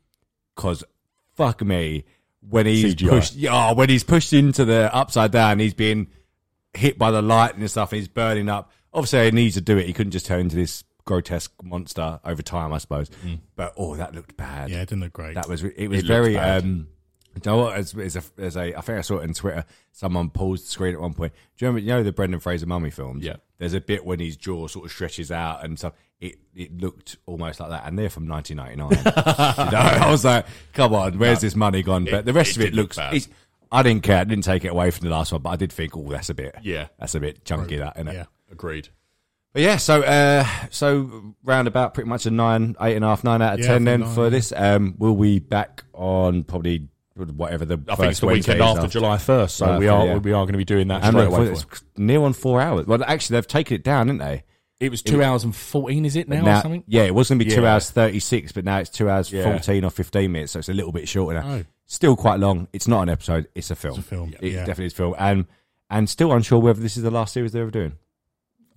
because 0.56 0.84
fuck 1.36 1.64
me 1.64 2.06
when 2.48 2.66
he's 2.66 2.96
CGI. 2.96 3.10
pushed. 3.10 3.36
Yeah, 3.36 3.74
when 3.74 3.90
he's 3.90 4.04
pushed 4.04 4.34
into 4.34 4.66
the 4.66 4.94
upside 4.94 5.32
down, 5.32 5.60
he's 5.60 5.74
being 5.74 6.08
hit 6.74 6.98
by 6.98 7.12
the 7.12 7.22
light 7.22 7.56
and 7.56 7.70
stuff, 7.70 7.92
and 7.92 8.00
he's 8.00 8.08
burning 8.08 8.50
up. 8.50 8.72
Obviously, 8.94 9.26
he 9.26 9.32
needs 9.32 9.56
to 9.56 9.62
do 9.62 9.78
it. 9.78 9.86
He 9.86 9.94
couldn't 9.94 10.12
just 10.12 10.26
turn 10.26 10.42
into 10.42 10.56
this 10.56 10.84
grotesque 11.06 11.52
monster 11.64 12.20
over 12.24 12.42
time, 12.42 12.72
I 12.74 12.78
suppose. 12.78 13.10
Mm. 13.26 13.40
But 13.56 13.74
oh, 13.78 13.96
that 13.96 14.14
looked 14.14 14.38
bad. 14.38 14.70
Yeah, 14.70 14.82
it 14.82 14.90
didn't 14.90 15.02
look 15.02 15.14
great. 15.14 15.36
That 15.36 15.48
was 15.50 15.64
it 15.64 15.88
was 15.88 16.04
It 16.04 16.06
very 16.06 16.38
um 16.38 16.88
Do 17.40 17.50
you 17.50 17.56
know 17.56 17.64
what? 17.64 17.76
As, 17.78 17.94
as 17.98 18.16
a, 18.16 18.24
as 18.38 18.56
a, 18.58 18.78
I 18.78 18.82
think 18.82 18.98
I 18.98 19.02
saw 19.02 19.18
it 19.18 19.24
on 19.24 19.34
Twitter. 19.34 19.66
Someone 19.92 20.30
paused 20.30 20.66
the 20.66 20.70
screen 20.70 20.94
at 20.94 21.02
one 21.02 21.14
point. 21.14 21.34
Do 21.58 21.66
you 21.66 21.68
remember? 21.70 21.86
You 21.86 21.94
know 21.94 22.04
the 22.04 22.12
Brendan 22.12 22.40
Fraser 22.40 22.66
mummy 22.66 22.90
films. 22.92 23.24
Yeah. 23.26 23.38
There's 23.58 23.74
a 23.74 23.82
bit 23.82 24.06
when 24.06 24.20
his 24.20 24.38
jaw 24.38 24.68
sort 24.68 24.86
of 24.86 24.92
stretches 24.92 25.32
out 25.32 25.64
and 25.66 25.78
stuff. 25.78 25.94
It 26.20 26.38
it 26.56 26.78
looked 26.78 27.18
almost 27.26 27.60
like 27.60 27.70
that, 27.70 27.86
and 27.86 27.98
they're 27.98 28.10
from 28.10 28.28
1999. 28.28 29.04
you 29.66 29.72
know, 29.72 30.06
I 30.06 30.12
was 30.12 30.26
like, 30.26 30.46
come 30.74 30.94
on, 30.94 31.18
where's 31.18 31.42
this 31.42 31.56
money 31.56 31.82
gone? 31.84 32.06
But 32.06 32.26
the 32.26 32.34
rest 32.34 32.52
it 32.52 32.58
of 32.58 32.62
it 32.64 32.74
look 32.74 32.96
looks. 32.96 32.98
it's- 32.98 33.30
I 33.72 33.84
didn't 33.84 34.02
care. 34.02 34.18
I 34.18 34.24
didn't 34.24 34.46
take 34.46 34.66
it 34.66 34.70
away 34.70 34.90
from 34.90 35.08
the 35.08 35.12
last 35.16 35.32
one, 35.32 35.44
but 35.44 35.52
I 35.52 35.56
did 35.56 35.72
think, 35.72 35.96
oh, 35.96 36.10
that's 36.10 36.32
a 36.32 36.34
bit. 36.34 36.56
Yeah. 36.64 36.88
that's 36.98 37.14
a 37.14 37.20
bit 37.20 37.46
chunky. 37.46 37.76
That 37.78 37.98
isn't 37.98 38.08
it? 38.08 38.14
Yeah. 38.16 38.26
Agreed. 38.52 38.90
But 39.54 39.62
yeah, 39.62 39.78
so 39.78 40.02
uh, 40.02 40.44
so 40.72 41.36
round 41.44 41.68
about 41.68 41.94
pretty 41.94 42.10
much 42.10 42.26
a 42.26 42.32
nine, 42.32 42.76
eight 42.82 42.96
and 42.96 43.06
a 43.06 43.08
half, 43.10 43.24
nine 43.24 43.42
out 43.44 43.54
of 43.56 43.60
Yeah, 43.60 43.68
ten 43.68 43.84
then 43.84 44.02
think 44.04 44.14
for 44.16 44.22
nine, 44.24 44.32
this. 44.32 44.54
Um, 44.56 44.96
we'll 44.98 45.16
be 45.16 45.38
back 45.40 45.84
on 45.94 46.44
probably 46.44 46.88
whatever 47.26 47.66
the 47.66 47.80
I 47.88 47.96
think 47.96 48.12
it's 48.12 48.20
the 48.20 48.26
Wednesday 48.28 48.54
weekend 48.54 48.72
is 48.72 48.78
after 48.78 48.88
July 48.90 49.18
1st, 49.18 49.50
so 49.52 49.66
Right, 49.68 49.80
we 49.80 49.88
are 49.88 50.06
yeah. 50.06 50.18
we 50.18 50.32
are 50.32 50.44
going 50.46 50.54
to 50.54 50.58
be 50.58 50.66
doing 50.66 50.88
that 50.90 51.04
And 51.04 51.14
straight 51.14 51.28
away. 51.28 51.48
it's 51.48 51.64
for 51.64 51.76
you. 51.98 52.06
near 52.06 52.22
on 52.22 52.34
four 52.34 52.62
hours. 52.62 52.88
Well, 52.88 53.04
actually, 53.06 53.36
they've 53.36 53.48
taken 53.48 53.76
it 53.76 53.84
down, 53.84 54.08
didn't 54.08 54.20
they? 54.20 54.44
It 54.80 54.92
was 54.92 55.02
two 55.02 55.22
hours 55.22 55.44
and 55.44 55.54
fourteen, 55.56 56.06
is 56.06 56.16
it 56.16 56.30
now, 56.30 56.60
or 56.60 56.62
something? 56.62 56.84
yeah, 56.88 57.04
it 57.04 57.14
was 57.14 57.28
going 57.30 57.40
to 57.40 57.46
be 57.46 57.52
two 57.52 57.62
Yeah. 57.64 57.74
hours 57.74 57.90
thirty 57.92 58.20
six, 58.20 58.52
but 58.54 58.64
now 58.66 58.78
it's 58.78 58.90
two 58.90 59.10
hours 59.10 59.32
Yeah. 59.32 59.44
fourteen 59.44 59.84
or 59.84 59.90
fifteen 59.90 60.32
minutes, 60.32 60.54
so 60.54 60.60
it's 60.60 60.70
a 60.70 60.74
little 60.74 60.92
bit 60.94 61.08
shorter 61.10 61.42
now. 61.42 61.48
Oh. 61.56 61.64
Still 61.86 62.16
quite 62.16 62.40
long. 62.40 62.68
It's 62.72 62.88
not 62.88 63.02
an 63.04 63.10
episode; 63.10 63.48
it's 63.56 63.72
a 63.72 63.76
film. 63.76 63.98
It's 63.98 64.06
a 64.06 64.10
film, 64.10 64.34
It 64.40 64.54
yeah. 64.54 64.60
definitely 64.60 64.86
is 64.86 64.94
a 64.94 64.96
film, 64.96 65.16
and 65.20 65.46
and 65.90 66.08
still 66.10 66.32
unsure 66.32 66.60
whether 66.60 66.80
this 66.80 66.96
is 66.96 67.04
the 67.04 67.12
last 67.12 67.34
series 67.34 67.52
they're 67.52 67.64
ever 67.64 67.72
doing. 67.72 67.94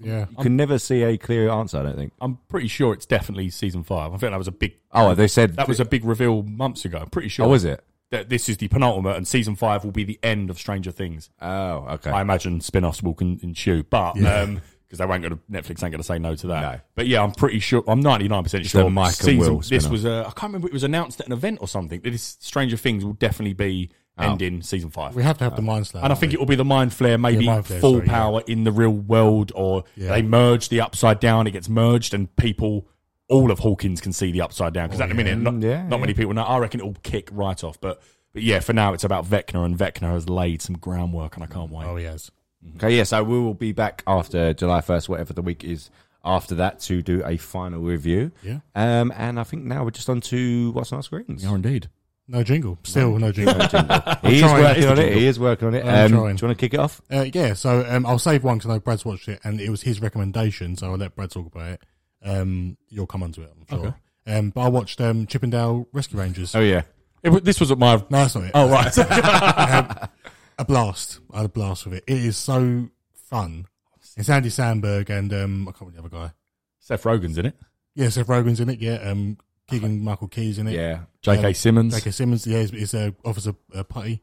Yeah. 0.00 0.26
You 0.30 0.36
can 0.42 0.56
never 0.56 0.78
see 0.80 1.02
a 1.02 1.16
clear 1.16 1.48
answer. 1.50 1.78
I 1.78 1.82
don't 1.82 1.94
think. 1.96 2.12
I'm 2.20 2.38
pretty 2.48 2.66
sure 2.66 2.92
it's 2.92 3.06
definitely 3.06 3.50
season 3.50 3.84
five. 3.84 4.12
I 4.12 4.16
think 4.16 4.32
that 4.32 4.38
was 4.38 4.48
a 4.48 4.52
big. 4.52 4.74
Oh, 4.90 5.14
they 5.14 5.28
said 5.28 5.54
That 5.56 5.68
was 5.68 5.78
a 5.78 5.84
big 5.84 6.04
reveal 6.04 6.42
months 6.42 6.84
ago. 6.84 6.98
I'm 6.98 7.10
pretty 7.10 7.28
sure. 7.28 7.46
Oh, 7.46 7.50
was 7.50 7.64
it? 7.64 7.84
That 8.12 8.28
this 8.28 8.48
is 8.48 8.58
the 8.58 8.68
penultimate, 8.68 9.16
and 9.16 9.26
season 9.26 9.56
five 9.56 9.84
will 9.84 9.90
be 9.90 10.04
the 10.04 10.18
end 10.22 10.48
of 10.50 10.58
Stranger 10.58 10.92
Things. 10.92 11.30
Oh, 11.40 11.86
okay. 11.94 12.10
I 12.10 12.20
imagine 12.20 12.60
spin-offs 12.60 13.02
will 13.02 13.14
con- 13.14 13.40
ensue, 13.42 13.82
but 13.82 14.16
um 14.24 14.56
'cause 14.56 14.60
because 14.86 14.98
they 14.98 15.06
won't 15.06 15.22
go 15.22 15.30
to 15.30 15.36
Netflix 15.50 15.70
ain't 15.82 15.90
going 15.90 15.92
to 15.92 16.02
say 16.02 16.18
no 16.18 16.34
to 16.36 16.46
that. 16.48 16.60
No. 16.60 16.80
But 16.94 17.06
yeah, 17.06 17.22
I'm 17.22 17.32
pretty 17.32 17.58
sure. 17.58 17.82
I'm 17.88 18.00
99 18.00 18.42
percent 18.42 18.66
sure. 18.66 18.84
the 18.84 18.90
Mike 18.90 19.14
season, 19.14 19.38
Will 19.38 19.60
this 19.60 19.88
was 19.88 20.04
a. 20.04 20.20
I 20.26 20.30
can't 20.32 20.52
remember. 20.52 20.68
It 20.68 20.74
was 20.74 20.84
announced 20.84 21.20
at 21.20 21.26
an 21.26 21.32
event 21.32 21.58
or 21.62 21.68
something. 21.68 22.00
This 22.02 22.36
Stranger 22.40 22.76
Things 22.76 23.04
will 23.04 23.14
definitely 23.14 23.54
be 23.54 23.90
Oh. 24.18 24.30
ending 24.32 24.60
season 24.60 24.90
five. 24.90 25.14
We 25.16 25.22
have 25.22 25.38
to 25.38 25.44
have 25.44 25.56
the 25.56 25.62
mind 25.62 25.86
slap. 25.86 26.04
And 26.04 26.12
I 26.12 26.16
think 26.16 26.34
it 26.34 26.38
will 26.38 26.44
be 26.44 26.54
the 26.54 26.66
Mind 26.66 26.90
Flayer, 26.90 27.18
maybe 27.18 27.46
Mind 27.46 27.64
Flayer, 27.64 27.80
full 27.80 27.94
sorry, 27.94 28.06
yeah. 28.06 28.12
power 28.12 28.42
in 28.46 28.64
the 28.64 28.70
real 28.70 28.90
world, 28.90 29.52
or 29.54 29.84
Yeah. 29.96 30.10
they 30.10 30.20
merge 30.20 30.68
the 30.68 30.82
upside 30.82 31.18
down, 31.18 31.46
it 31.46 31.52
gets 31.52 31.66
merged, 31.70 32.12
and 32.12 32.36
people, 32.36 32.86
all 33.32 33.50
of 33.50 33.58
Hawkins 33.58 34.00
can 34.00 34.12
see 34.12 34.30
the 34.30 34.42
upside 34.42 34.74
down. 34.74 34.88
Because 34.88 35.00
at 35.00 35.08
the 35.08 35.14
minute, 35.14 35.38
not, 35.38 35.60
yeah, 35.60 35.86
not 35.86 36.00
many 36.00 36.14
people 36.14 36.34
know. 36.34 36.42
I 36.42 36.58
reckon 36.58 36.80
it 36.80 36.84
will 36.84 36.96
kick 37.02 37.28
right 37.32 37.62
off. 37.64 37.80
But, 37.80 38.02
but 38.32 38.42
yeah, 38.42 38.60
for 38.60 38.72
now, 38.72 38.92
it's 38.92 39.04
about 39.04 39.24
Vecna, 39.24 39.64
and 39.64 39.76
Vecna 39.76 40.12
has 40.12 40.28
laid 40.28 40.62
some 40.62 40.76
groundwork, 40.76 41.34
and 41.34 41.42
I 41.42 41.46
can't 41.46 41.70
wait. 41.70 41.86
Oh, 41.86 41.96
he 41.96 42.04
has. 42.04 42.30
Okay, 42.76 42.96
yeah, 42.96 43.02
so 43.02 43.24
we 43.24 43.38
will 43.40 43.54
be 43.54 43.72
back 43.72 44.02
after 44.06 44.54
July 44.54 44.80
1st, 44.80 45.08
whatever 45.08 45.32
the 45.32 45.42
week 45.42 45.64
is 45.64 45.90
after 46.24 46.54
that, 46.56 46.78
to 46.80 47.02
do 47.02 47.22
a 47.24 47.36
final 47.36 47.80
review. 47.80 48.30
Yeah. 48.42 48.60
Um, 48.76 49.12
and 49.16 49.40
I 49.40 49.44
think 49.44 49.64
now 49.64 49.82
we're 49.82 49.90
just 49.90 50.08
on 50.08 50.20
to 50.20 50.70
what's 50.72 50.92
on 50.92 50.98
our 50.98 51.02
screens. 51.02 51.42
Yeah, 51.42 51.54
indeed. 51.54 51.88
No 52.28 52.44
jingle. 52.44 52.78
Still 52.84 53.18
no 53.18 53.32
jingle. 53.32 53.54
he 54.22 54.36
is 54.36 54.42
working 54.44 54.82
It's 54.82 54.86
on 54.86 54.98
it. 55.00 55.12
He 55.16 55.26
is 55.26 55.40
working 55.40 55.68
on 55.68 55.74
it. 55.74 55.84
I'm 55.84 56.04
Um, 56.04 56.10
do 56.10 56.16
you 56.16 56.22
want 56.22 56.38
to 56.38 56.54
kick 56.54 56.72
it 56.74 56.78
off? 56.78 57.02
Uh, 57.10 57.26
yeah, 57.32 57.54
so 57.54 57.84
um, 57.88 58.06
I'll 58.06 58.20
save 58.20 58.44
one 58.44 58.58
because 58.58 58.70
I 58.70 58.74
know 58.74 58.80
Brad's 58.80 59.04
watched 59.04 59.28
it, 59.28 59.40
and 59.42 59.60
it 59.60 59.70
was 59.70 59.82
his 59.82 60.00
recommendation, 60.00 60.76
so 60.76 60.92
I'll 60.92 60.96
let 60.96 61.16
Brad 61.16 61.30
talk 61.30 61.46
about 61.46 61.72
it. 61.72 61.82
Um, 62.24 62.76
you'll 62.88 63.06
come 63.06 63.22
onto 63.22 63.42
it, 63.42 63.52
I'm 63.70 63.78
sure. 63.78 63.96
Um, 64.26 64.50
but 64.50 64.60
I 64.60 64.68
watched 64.68 65.00
um, 65.00 65.26
Chip 65.26 65.42
'n 65.42 65.50
Dale 65.50 65.86
Rescue 65.92 66.18
Rangers. 66.18 66.54
Oh, 66.54 66.60
yeah. 66.60 66.82
It, 67.22 67.44
this 67.44 67.60
was 67.60 67.70
at 67.70 67.78
my. 67.78 67.96
No, 67.96 68.04
that's 68.10 68.34
not 68.34 68.44
it. 68.44 68.50
Oh, 68.54 68.68
right. 68.68 68.96
a 70.58 70.64
blast. 70.64 71.20
I 71.32 71.38
had 71.38 71.46
a 71.46 71.48
blast 71.48 71.84
with 71.84 71.94
it. 71.94 72.04
It 72.06 72.18
is 72.18 72.36
so 72.36 72.88
fun. 73.14 73.66
It's 74.16 74.28
Andy 74.28 74.50
Samberg 74.50 75.08
and 75.08 75.32
um, 75.32 75.68
I 75.68 75.72
can't 75.72 75.90
remember 75.92 76.08
the 76.08 76.16
other 76.16 76.28
guy. 76.28 76.34
Seth 76.80 77.04
Rogen's 77.04 77.38
in 77.38 77.46
it. 77.46 77.56
Yeah, 77.94 78.08
Seth 78.08 78.26
Rogen's 78.26 78.60
in 78.60 78.68
it. 78.68 78.78
Yeah, 78.80 78.96
um, 78.96 79.38
Keegan 79.68 80.02
Michael 80.02 80.28
Key's 80.28 80.58
in 80.58 80.66
it. 80.66 80.74
Yeah. 80.74 81.00
J.K. 81.22 81.46
Um, 81.46 81.54
Simmons. 81.54 81.94
J.K. 81.94 82.10
Simmons. 82.10 82.46
Yeah, 82.46 82.58
is, 82.58 82.72
is 82.72 82.94
uh, 82.94 83.10
Officer 83.24 83.54
uh, 83.74 83.82
Putty. 83.84 84.22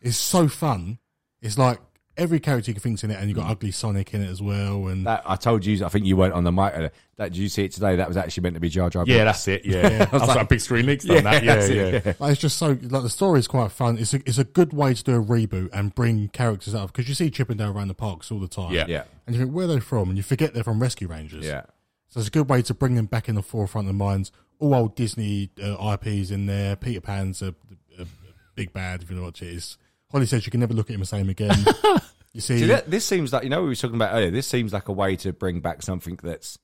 It's 0.00 0.16
so 0.16 0.48
fun. 0.48 0.98
It's 1.40 1.56
like 1.56 1.80
every 2.20 2.38
character 2.38 2.70
you 2.70 2.74
can 2.74 2.82
think's 2.82 3.02
in 3.02 3.10
it, 3.10 3.18
and 3.18 3.28
you've 3.28 3.36
got 3.38 3.50
Ugly 3.50 3.72
Sonic 3.72 4.14
in 4.14 4.22
it 4.22 4.28
as 4.30 4.40
well. 4.40 4.86
And 4.88 5.06
That, 5.06 5.22
I 5.26 5.34
told 5.36 5.64
you, 5.64 5.84
I 5.84 5.88
think 5.88 6.04
you 6.06 6.16
went 6.16 6.34
on 6.34 6.44
the 6.44 6.52
mic. 6.52 6.74
uh, 6.74 6.88
That, 7.16 7.32
did 7.32 7.36
you 7.38 7.48
see 7.48 7.64
it 7.64 7.72
today? 7.72 7.96
That 7.96 8.06
was 8.06 8.16
actually 8.16 8.42
meant 8.44 8.54
to 8.54 8.60
be 8.60 8.68
Jar 8.68 8.90
Jar. 8.90 9.04
Yeah, 9.06 9.24
that's 9.24 9.48
it. 9.48 9.64
Yeah. 9.64 10.06
I 10.12 10.16
was 10.16 10.28
like, 10.28 10.48
big 10.48 10.60
screen 10.60 10.86
leaks 10.86 11.04
done 11.04 11.24
that. 11.24 11.42
Yeah, 11.42 11.64
yeah. 11.66 11.82
it, 12.04 12.20
Like, 12.20 12.32
it's 12.32 12.40
just 12.40 12.58
so 12.58 12.68
like 12.82 13.02
the 13.02 13.08
story 13.10 13.40
is 13.40 13.48
quite 13.48 13.72
fun. 13.72 13.98
It's 13.98 14.14
a 14.14 14.18
it's 14.26 14.38
a 14.38 14.44
good 14.44 14.72
way 14.72 14.94
to 14.94 15.02
do 15.02 15.16
a 15.20 15.24
reboot 15.24 15.70
and 15.72 15.94
bring 15.94 16.28
characters 16.28 16.74
out 16.74 16.88
because 16.88 17.08
you 17.08 17.14
see 17.14 17.30
Chip 17.30 17.50
'n 17.50 17.56
Dale 17.56 17.70
around 17.72 17.88
the 17.88 17.94
parks 17.94 18.30
all 18.30 18.38
the 18.38 18.48
time. 18.48 18.72
Yeah. 18.72 18.84
Yeah. 18.88 19.04
and 19.26 19.34
you 19.34 19.42
think 19.42 19.54
where 19.54 19.64
are 19.64 19.68
they 19.68 19.80
from, 19.80 20.08
and 20.10 20.16
you 20.16 20.22
forget 20.22 20.54
they're 20.54 20.62
from 20.64 20.80
Rescue 20.80 21.08
Rangers. 21.08 21.44
Yeah. 21.44 21.62
so 22.08 22.20
it's 22.20 22.28
a 22.28 22.32
good 22.32 22.48
way 22.48 22.62
to 22.62 22.74
bring 22.74 22.94
them 22.94 23.06
back 23.06 23.28
in 23.28 23.34
the 23.34 23.42
forefront 23.42 23.88
of 23.88 23.94
minds. 23.94 24.30
All 24.58 24.74
old 24.74 24.94
Disney 24.94 25.48
uh, 25.62 25.94
IPs 25.94 26.30
in 26.30 26.44
there. 26.44 26.76
Peter 26.76 27.00
Pan's 27.00 27.40
a, 27.40 27.54
a, 27.98 28.02
a 28.02 28.06
big 28.54 28.74
bad 28.74 29.02
if 29.02 29.10
you 29.10 29.16
know 29.16 29.22
what 29.22 29.40
it 29.40 29.48
is. 29.48 29.78
Holly 30.10 30.26
says 30.26 30.44
you 30.46 30.50
can 30.50 30.60
never 30.60 30.74
look 30.74 30.90
at 30.90 30.94
him 30.94 31.00
the 31.00 31.06
same 31.06 31.28
again. 31.28 31.56
you 32.32 32.40
see, 32.40 32.58
See, 32.60 32.66
that, 32.66 32.90
this 32.90 33.04
seems 33.04 33.32
like, 33.32 33.44
you 33.44 33.50
know, 33.50 33.62
we 33.62 33.68
were 33.68 33.74
talking 33.74 33.96
about 33.96 34.14
earlier, 34.14 34.30
this 34.30 34.46
seems 34.46 34.72
like 34.72 34.88
a 34.88 34.92
way 34.92 35.16
to 35.16 35.32
bring 35.32 35.60
back 35.60 35.82
something 35.82 36.18
that's 36.22 36.58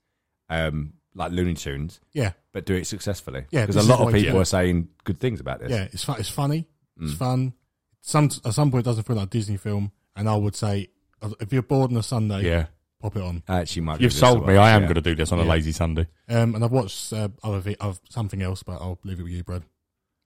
um, 0.49 0.95
like 1.15 1.33
Looney 1.33 1.55
Tunes, 1.55 2.01
yeah, 2.13 2.33
but 2.53 2.67
do 2.67 2.75
it 2.75 2.87
successfully. 2.87 3.47
Yeah, 3.51 3.67
Because 3.67 3.77
a 3.85 3.89
lot 3.89 4.01
of 4.01 4.13
people 4.13 4.33
do 4.35 4.41
are 4.41 4.45
saying 4.45 4.89
good 5.05 5.19
things 5.21 5.41
about 5.41 5.61
this. 5.61 5.71
yeah, 5.71 5.89
it's 5.93 6.05
fun. 6.05 6.19
It's 6.21 6.29
funny. 6.29 6.67
It's 7.01 7.13
Mm. 7.15 7.17
fun. 7.19 7.53
Some 8.01 8.31
at 8.45 8.55
some 8.55 8.71
point 8.71 8.87
it 8.87 8.91
doesn't 8.91 9.05
feel 9.05 9.17
like 9.17 9.27
a 9.27 9.31
Disney 9.31 9.57
film, 9.57 9.91
and 10.15 10.29
I 10.29 10.37
would 10.37 10.55
say 10.55 10.89
uh, 11.23 11.31
if 11.41 11.53
you're 11.53 11.63
bored 11.63 11.91
on 11.91 11.97
a 11.97 12.03
Sunday, 12.03 12.43
Yeah. 12.47 12.67
pop 13.01 13.17
it 13.17 13.23
on. 13.23 13.43
I 13.49 13.61
actually 13.61 13.83
might. 13.83 14.01
You've 14.01 14.13
give 14.13 14.19
sold 14.19 14.47
me. 14.47 14.57
I 14.57 14.71
am 14.71 14.83
yeah. 14.83 14.87
going 14.89 14.95
to 14.95 15.01
do 15.01 15.15
this 15.17 15.33
on 15.33 15.39
a 15.41 15.45
lazy 15.45 15.73
Sunday. 15.73 16.07
Um, 16.29 16.55
and 16.55 16.63
I've 16.65 16.71
watched 16.71 17.13
uh, 17.13 17.29
other 17.43 17.59
vi- 17.61 17.77
of 17.81 18.01
something 18.09 18.41
else, 18.43 18.63
but 18.63 18.75
I'll 18.81 18.99
leave 19.05 19.19
it 19.21 19.25
with 19.25 19.33
you, 19.33 19.43
Brad. 19.45 19.63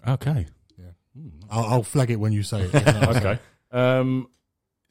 Okay. 0.06 0.46
I'll, 1.50 1.64
I'll 1.66 1.82
flag 1.82 2.10
it 2.10 2.16
when 2.16 2.32
you 2.32 2.42
say 2.42 2.62
it. 2.62 2.74
Okay. 3.16 3.38
Um, 3.72 4.28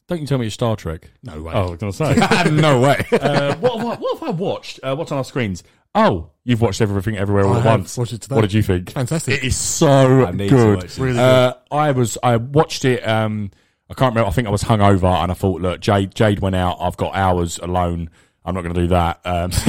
don't 0.08 0.22
you 0.22 0.28
tell 0.28 0.38
me 0.40 0.48
it's 0.48 0.56
Star 0.56 0.76
Trek? 0.76 1.10
No 1.24 1.42
way. 1.44 1.54
Oh, 1.54 1.68
I 1.68 1.70
was 1.70 1.80
going 1.80 1.92
to 1.92 1.98
say. 1.98 2.50
no 2.52 2.80
way. 2.82 3.06
uh, 3.12 3.56
what, 3.58 3.78
have 3.78 3.86
I, 3.86 3.96
what 3.96 4.20
have 4.20 4.30
I 4.30 4.32
watched? 4.32 4.80
Uh, 4.82 4.96
what's 4.96 5.12
on 5.12 5.18
our 5.20 5.24
screens? 5.24 5.64
Oh, 5.94 6.32
you've 6.44 6.62
watched 6.62 6.82
everything 6.82 7.18
everywhere 7.18 7.46
all 7.46 7.54
I 7.54 7.58
at 7.58 7.64
have 7.64 7.80
once. 7.82 7.98
watched 7.98 8.14
it 8.14 8.22
today. 8.22 8.36
What 8.36 8.42
did 8.42 8.54
you 8.54 8.62
think? 8.64 8.92
Fantastic. 8.92 9.36
It 9.36 9.44
is 9.48 9.56
so 9.58 10.26
I 10.26 10.32
need 10.32 10.50
to 10.50 10.56
good. 10.56 10.76
watch 10.76 10.84
this. 10.84 11.00
Really 11.00 11.20
Uh, 11.20 11.54
I 11.72 11.92
was 11.92 12.18
I 12.24 12.38
watched 12.38 12.86
it. 12.86 13.08
Um, 13.08 13.52
I 13.90 13.94
can't 13.96 14.12
remember. 14.14 14.30
I 14.30 14.32
think 14.32 14.48
I 14.48 14.52
was 14.52 14.64
hungover, 14.64 15.12
and 15.22 15.32
I 15.32 15.36
thought, 15.36 15.62
look, 15.62 15.80
Jade 15.82 16.14
Jade 16.14 16.40
went 16.40 16.56
out. 16.56 16.78
I've 16.80 16.98
got 16.98 17.16
hours 17.16 17.58
alone. 17.60 18.10
I'm 18.46 18.56
not 18.56 18.62
going 18.62 18.74
to 18.74 18.82
do 18.82 18.88
that. 18.88 19.20
Um, 19.26 19.52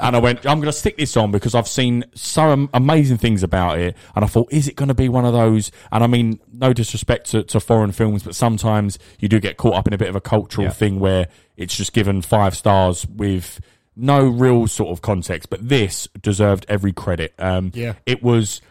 and 0.00 0.16
I 0.16 0.18
went, 0.20 0.46
I'm 0.46 0.58
going 0.58 0.66
to 0.66 0.72
stick 0.72 0.96
this 0.96 1.16
on 1.16 1.30
because 1.32 1.54
I've 1.54 1.68
seen 1.68 2.04
so 2.14 2.68
amazing 2.72 3.18
things 3.18 3.42
about 3.42 3.78
it. 3.78 3.96
And 4.14 4.24
I 4.24 4.28
thought, 4.28 4.52
is 4.52 4.68
it 4.68 4.76
going 4.76 4.88
to 4.88 4.94
be 4.94 5.08
one 5.08 5.24
of 5.24 5.32
those? 5.32 5.70
And 5.92 6.02
I 6.04 6.06
mean, 6.06 6.38
no 6.52 6.72
disrespect 6.72 7.30
to, 7.32 7.42
to 7.44 7.60
foreign 7.60 7.92
films, 7.92 8.22
but 8.22 8.34
sometimes 8.34 8.98
you 9.18 9.28
do 9.28 9.40
get 9.40 9.56
caught 9.56 9.74
up 9.74 9.86
in 9.86 9.92
a 9.92 9.98
bit 9.98 10.08
of 10.08 10.16
a 10.16 10.20
cultural 10.20 10.66
Yeah. 10.68 10.72
thing 10.72 11.00
where 11.00 11.28
it's 11.56 11.76
just 11.76 11.92
given 11.92 12.22
five 12.22 12.56
stars 12.56 13.06
with 13.06 13.60
no 13.96 14.24
real 14.26 14.66
sort 14.66 14.90
of 14.90 15.02
context. 15.02 15.50
But 15.50 15.68
this 15.68 16.08
deserved 16.22 16.64
every 16.68 16.92
credit. 16.92 17.34
Um, 17.38 17.72
Yeah. 17.74 17.94
it 18.06 18.22
was 18.22 18.62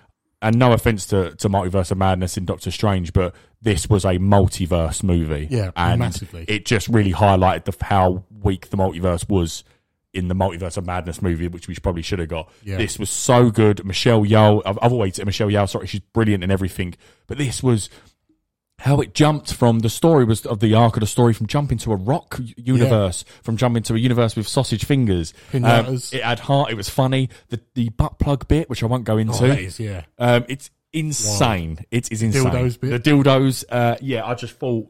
and 0.41 0.57
no 0.57 0.71
offense 0.71 1.05
to, 1.07 1.35
to 1.35 1.49
Multiverse 1.49 1.91
of 1.91 1.97
Madness 1.97 2.37
in 2.37 2.45
Doctor 2.45 2.71
Strange, 2.71 3.13
but 3.13 3.35
this 3.61 3.89
was 3.89 4.05
a 4.05 4.13
multiverse 4.13 5.03
movie. 5.03 5.47
Yeah, 5.49 5.71
and 5.75 5.99
massively. 5.99 6.45
It 6.47 6.65
just 6.65 6.87
really 6.87 7.11
highlighted 7.11 7.65
the, 7.65 7.85
how 7.85 8.23
weak 8.41 8.69
the 8.69 8.77
multiverse 8.77 9.27
was 9.29 9.63
in 10.13 10.27
the 10.27 10.35
Multiverse 10.35 10.77
of 10.77 10.85
Madness 10.85 11.21
movie, 11.21 11.47
which 11.47 11.67
we 11.67 11.75
probably 11.75 12.01
should 12.01 12.19
have 12.19 12.29
got. 12.29 12.49
Yeah. 12.63 12.77
This 12.77 12.97
was 12.97 13.09
so 13.09 13.51
good. 13.51 13.85
Michelle 13.85 14.23
Yeoh, 14.23 14.61
I've, 14.65 14.79
I've 14.81 14.93
always 14.93 15.15
said 15.15 15.25
Michelle 15.25 15.49
Yeoh, 15.49 15.69
sorry, 15.69 15.87
she's 15.87 15.99
brilliant 15.99 16.43
in 16.43 16.51
everything, 16.51 16.95
but 17.27 17.37
this 17.37 17.61
was 17.61 17.89
how 18.79 18.99
it 19.01 19.13
jumped 19.13 19.53
from 19.53 19.79
the 19.79 19.89
story 19.89 20.25
was 20.25 20.45
of 20.45 20.59
the 20.59 20.73
arc 20.73 20.95
of 20.95 21.01
the 21.01 21.07
story 21.07 21.33
from 21.33 21.47
jumping 21.47 21.77
to 21.79 21.91
a 21.91 21.95
rock 21.95 22.37
u- 22.41 22.53
universe, 22.57 23.23
from 23.43 23.57
jumping 23.57 23.83
to 23.83 23.93
a 23.93 23.97
universe 23.97 24.35
with 24.35 24.47
sausage 24.47 24.85
fingers. 24.85 25.33
Um, 25.53 25.61
Pinatas. 25.63 26.13
it 26.13 26.23
had 26.23 26.39
heart. 26.39 26.71
It 26.71 26.75
was 26.75 26.89
funny. 26.89 27.29
The 27.49 27.59
the 27.75 27.89
butt 27.89 28.19
plug 28.19 28.47
bit, 28.47 28.69
which 28.69 28.81
I 28.81 28.85
won't 28.87 29.03
go 29.03 29.17
into. 29.17 29.33
Oh, 29.43 29.47
that 29.47 29.59
is, 29.59 29.79
yeah. 29.79 30.03
Um, 30.17 30.45
it's 30.47 30.69
insane. 30.93 31.79
It 31.91 32.11
is 32.11 32.21
insane. 32.21 32.43
Dildos 32.45 32.79
bit? 32.79 33.03
The 33.03 33.11
dildos. 33.11 33.63
Uh, 33.69 33.95
yeah, 34.01 34.25
I 34.25 34.33
just 34.35 34.53
thought 34.57 34.89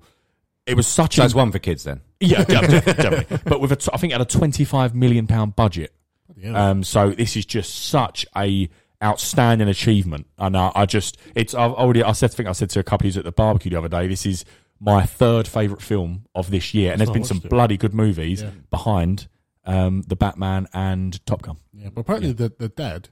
it 0.65 0.75
was 0.75 0.87
such 0.87 1.15
So 1.15 1.23
a 1.23 1.25
it's 1.25 1.33
one 1.35 1.51
for 1.51 1.59
kids 1.59 1.83
then. 1.83 2.01
yeah, 2.19 2.43
definitely, 2.43 2.93
definitely. 2.93 3.37
But 3.45 3.59
with 3.61 3.71
a, 3.71 3.75
t- 3.75 3.89
I 3.93 3.97
think 3.97 4.11
it 4.11 4.15
had 4.15 4.21
a 4.21 4.25
twenty-five 4.25 4.93
million 4.95 5.25
pound 5.27 5.55
budget. 5.55 5.93
Yeah. 6.37 6.69
Um, 6.69 6.83
so 6.83 7.09
this 7.09 7.35
is 7.35 7.45
just 7.45 7.73
such 7.87 8.25
a 8.37 8.69
outstanding 9.03 9.67
achievement, 9.67 10.27
and 10.37 10.55
I, 10.57 10.71
I 10.75 10.85
just 10.85 11.17
it's 11.35 11.53
I've 11.53 11.71
already 11.73 12.03
I 12.03 12.11
said 12.13 12.31
I 12.31 12.33
think 12.35 12.49
I 12.49 12.51
said 12.53 12.69
to 12.71 12.79
a 12.79 12.83
couple 12.83 13.07
of 13.07 13.15
you 13.15 13.19
at 13.19 13.25
the 13.25 13.31
barbecue 13.31 13.71
the 13.71 13.77
other 13.77 13.89
day. 13.89 14.07
This 14.07 14.25
is 14.25 14.45
my 14.79 15.05
third 15.05 15.47
favorite 15.47 15.81
film 15.81 16.25
of 16.35 16.51
this 16.51 16.73
year, 16.73 16.91
and 16.91 16.99
there's 16.99 17.09
been 17.09 17.23
some 17.23 17.41
it. 17.43 17.49
bloody 17.49 17.77
good 17.77 17.93
movies 17.93 18.41
Yeah. 18.41 18.51
behind 18.69 19.27
um, 19.65 20.03
the 20.07 20.15
Batman 20.15 20.67
and 20.73 21.23
Top 21.25 21.41
Gun. 21.41 21.57
yeah. 21.73 21.89
But 21.93 22.01
apparently 22.01 22.31
the, 22.33 22.51
the 22.57 22.69
dad 22.69 23.09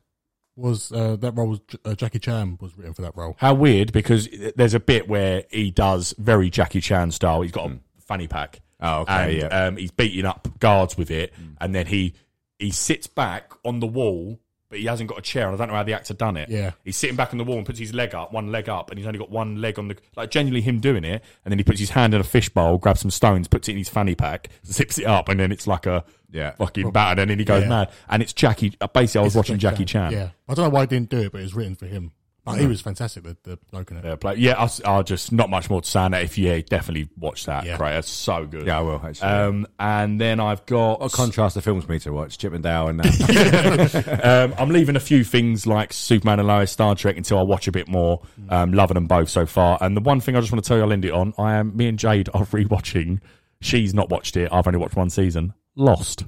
was 0.56 0.92
uh, 0.92 1.16
that 1.18 1.34
role 1.34 1.50
was 1.50 1.60
uh, 1.86 1.94
Jackie 1.94 2.20
Chan 2.20 2.58
was 2.60 2.76
written 2.78 2.94
for 2.94 3.02
that 3.04 3.16
role. 3.16 3.36
How 3.40 3.54
weird 3.54 3.92
because 3.92 4.28
there's 4.56 4.74
a 4.74 4.80
bit 4.80 5.08
where 5.08 5.44
he 5.52 5.70
does 5.72 6.16
very 6.18 6.50
Jackie 6.50 6.82
Chan 6.82 7.12
style. 7.12 7.42
He's 7.42 7.52
got 7.52 7.70
a 7.70 7.80
fanny 8.00 8.28
pack. 8.28 8.62
Oh, 8.80 9.02
okay, 9.02 9.14
And, 9.14 9.34
yeah. 9.38 9.48
um, 9.66 9.78
he's 9.78 9.92
beating 9.92 10.26
up 10.26 10.48
guards 10.60 10.98
with 10.98 11.12
it, 11.12 11.34
and 11.60 11.74
then 11.76 11.88
he 11.88 12.14
he 12.60 12.72
sits 12.72 13.08
back 13.08 13.52
on 13.66 13.80
the 13.80 13.88
wall, 13.88 14.40
but 14.70 14.80
he 14.80 14.86
hasn't 14.86 15.10
got 15.10 15.18
a 15.18 15.22
chair. 15.22 15.48
And 15.48 15.56
I 15.56 15.58
don't 15.58 15.70
know 15.70 15.76
how 15.76 15.84
the 15.84 15.94
actor 15.94 16.14
done 16.14 16.38
it. 16.38 16.50
Yeah. 16.50 16.72
he's 16.84 16.98
sitting 16.98 17.16
back 17.16 17.32
on 17.32 17.38
the 17.38 17.44
wall 17.44 17.58
and 17.58 17.66
puts 17.66 17.80
his 17.80 17.94
leg 17.94 18.14
up, 18.14 18.34
one 18.34 18.52
leg 18.52 18.68
up, 18.70 18.90
and 18.90 18.98
he's 19.00 19.08
only 19.08 19.20
got 19.20 19.30
one 19.30 19.62
leg 19.62 19.80
on 19.80 19.88
the 19.88 19.98
like 20.16 20.32
genuinely 20.32 20.62
him 20.62 20.80
doing 20.80 21.04
it. 21.04 21.24
And 21.46 21.52
then 21.52 21.58
he 21.60 21.64
puts 21.64 21.80
his 21.80 21.92
hand 21.92 22.14
in 22.14 22.22
a 22.22 22.24
fishbowl, 22.24 22.78
grabs 22.78 23.02
some 23.02 23.12
stones, 23.12 23.48
puts 23.48 23.68
it 23.70 23.74
in 23.74 23.78
his 23.78 23.90
fanny 23.90 24.16
pack, 24.16 24.50
zips 24.66 24.98
it 25.00 25.06
up, 25.06 25.30
and 25.30 25.40
then 25.40 25.52
it's 25.52 25.68
like 25.68 25.86
a 25.86 26.04
Yeah. 26.32 26.52
fucking 26.52 26.92
batter. 26.92 27.22
And 27.22 27.32
then 27.32 27.40
he 27.40 27.46
goes 27.46 27.64
Yeah. 27.64 27.70
mad. 27.70 27.90
And 28.10 28.22
it's 28.22 28.34
Jackie. 28.34 28.74
uh, 28.82 28.88
Basically, 28.88 29.22
I 29.22 29.24
was 29.24 29.36
watching 29.36 29.58
Jackie 29.58 29.86
Chan. 29.86 30.12
Yeah, 30.12 30.30
I 30.50 30.54
don't 30.54 30.66
know 30.66 30.70
why 30.70 30.82
he 30.82 30.88
didn't 30.88 31.10
do 31.10 31.20
it, 31.20 31.32
but 31.32 31.40
it 31.40 31.44
was 31.44 31.54
written 31.56 31.76
for 31.76 31.86
him. 31.86 32.12
But 32.54 32.60
he 32.62 32.68
was 32.68 32.82
fantastic. 32.82 33.24
The, 33.24 33.38
the 33.44 33.60
bloke 33.72 33.92
in 33.92 33.98
it. 33.98 34.06
Yeah, 34.06 34.16
play. 34.16 34.36
Yeah, 34.38 34.54
I, 34.54 34.64
s- 34.64 34.82
I 34.84 35.02
just 35.04 35.32
not 35.32 35.50
much 35.50 35.70
more 35.70 35.82
to 35.82 35.88
say 35.90 36.00
on 36.00 36.14
it. 36.14 36.24
If 36.24 36.38
yeah, 36.38 36.60
definitely 36.62 37.10
watch 37.18 37.46
that. 37.46 37.66
Yeah. 37.66 37.78
Great, 37.78 37.98
it's 37.98 38.10
so 38.10 38.46
good. 38.46 38.66
Yeah, 38.66 38.80
I 38.80 38.82
will, 38.82 39.02
actually. 39.04 39.28
Um, 39.30 39.68
and 39.80 40.20
then 40.20 40.40
I've 40.40 40.66
got. 40.66 41.00
What 41.02 41.12
contrast 41.12 41.56
the 41.56 41.62
films 41.62 41.86
for 41.86 41.92
me 41.92 42.00
to 42.00 42.12
watch? 42.12 42.38
Chip 42.38 42.54
'n 42.54 42.62
Dale 42.62 42.88
and 42.88 43.00
that. 43.00 44.20
um, 44.24 44.56
I'm 44.58 44.70
leaving 44.70 44.96
a 44.96 45.00
few 45.00 45.24
things 45.24 45.68
like 45.68 45.94
Superman 45.94 46.40
and 46.40 46.48
Lois, 46.48 46.72
Star 46.72 46.96
Trek 46.96 47.18
until 47.18 47.40
I 47.40 47.44
watch 47.44 47.68
a 47.68 47.72
bit 47.72 47.88
more. 47.88 48.22
Um, 48.50 48.74
loving 48.74 48.96
them 48.96 49.08
both 49.08 49.30
so 49.30 49.46
far. 49.46 49.78
And 49.82 49.96
the 49.98 50.02
one 50.02 50.20
thing 50.20 50.36
I 50.36 50.40
just 50.40 50.52
want 50.52 50.64
to 50.64 50.68
tell 50.68 50.78
you, 50.78 50.84
I'll 50.84 50.94
end 50.94 51.06
it 51.06 51.12
on. 51.12 51.34
I 51.38 51.56
am. 51.56 51.76
Me 51.76 51.88
and 51.88 52.00
Jade 52.00 52.30
are 52.34 52.46
rewatching. 52.46 53.20
She's 53.62 53.94
not 53.94 54.10
watched 54.10 54.38
it. 54.38 54.50
I've 54.52 54.68
only 54.68 54.80
watched 54.80 54.96
one 54.96 55.10
season. 55.10 55.54
Lost. 55.76 56.26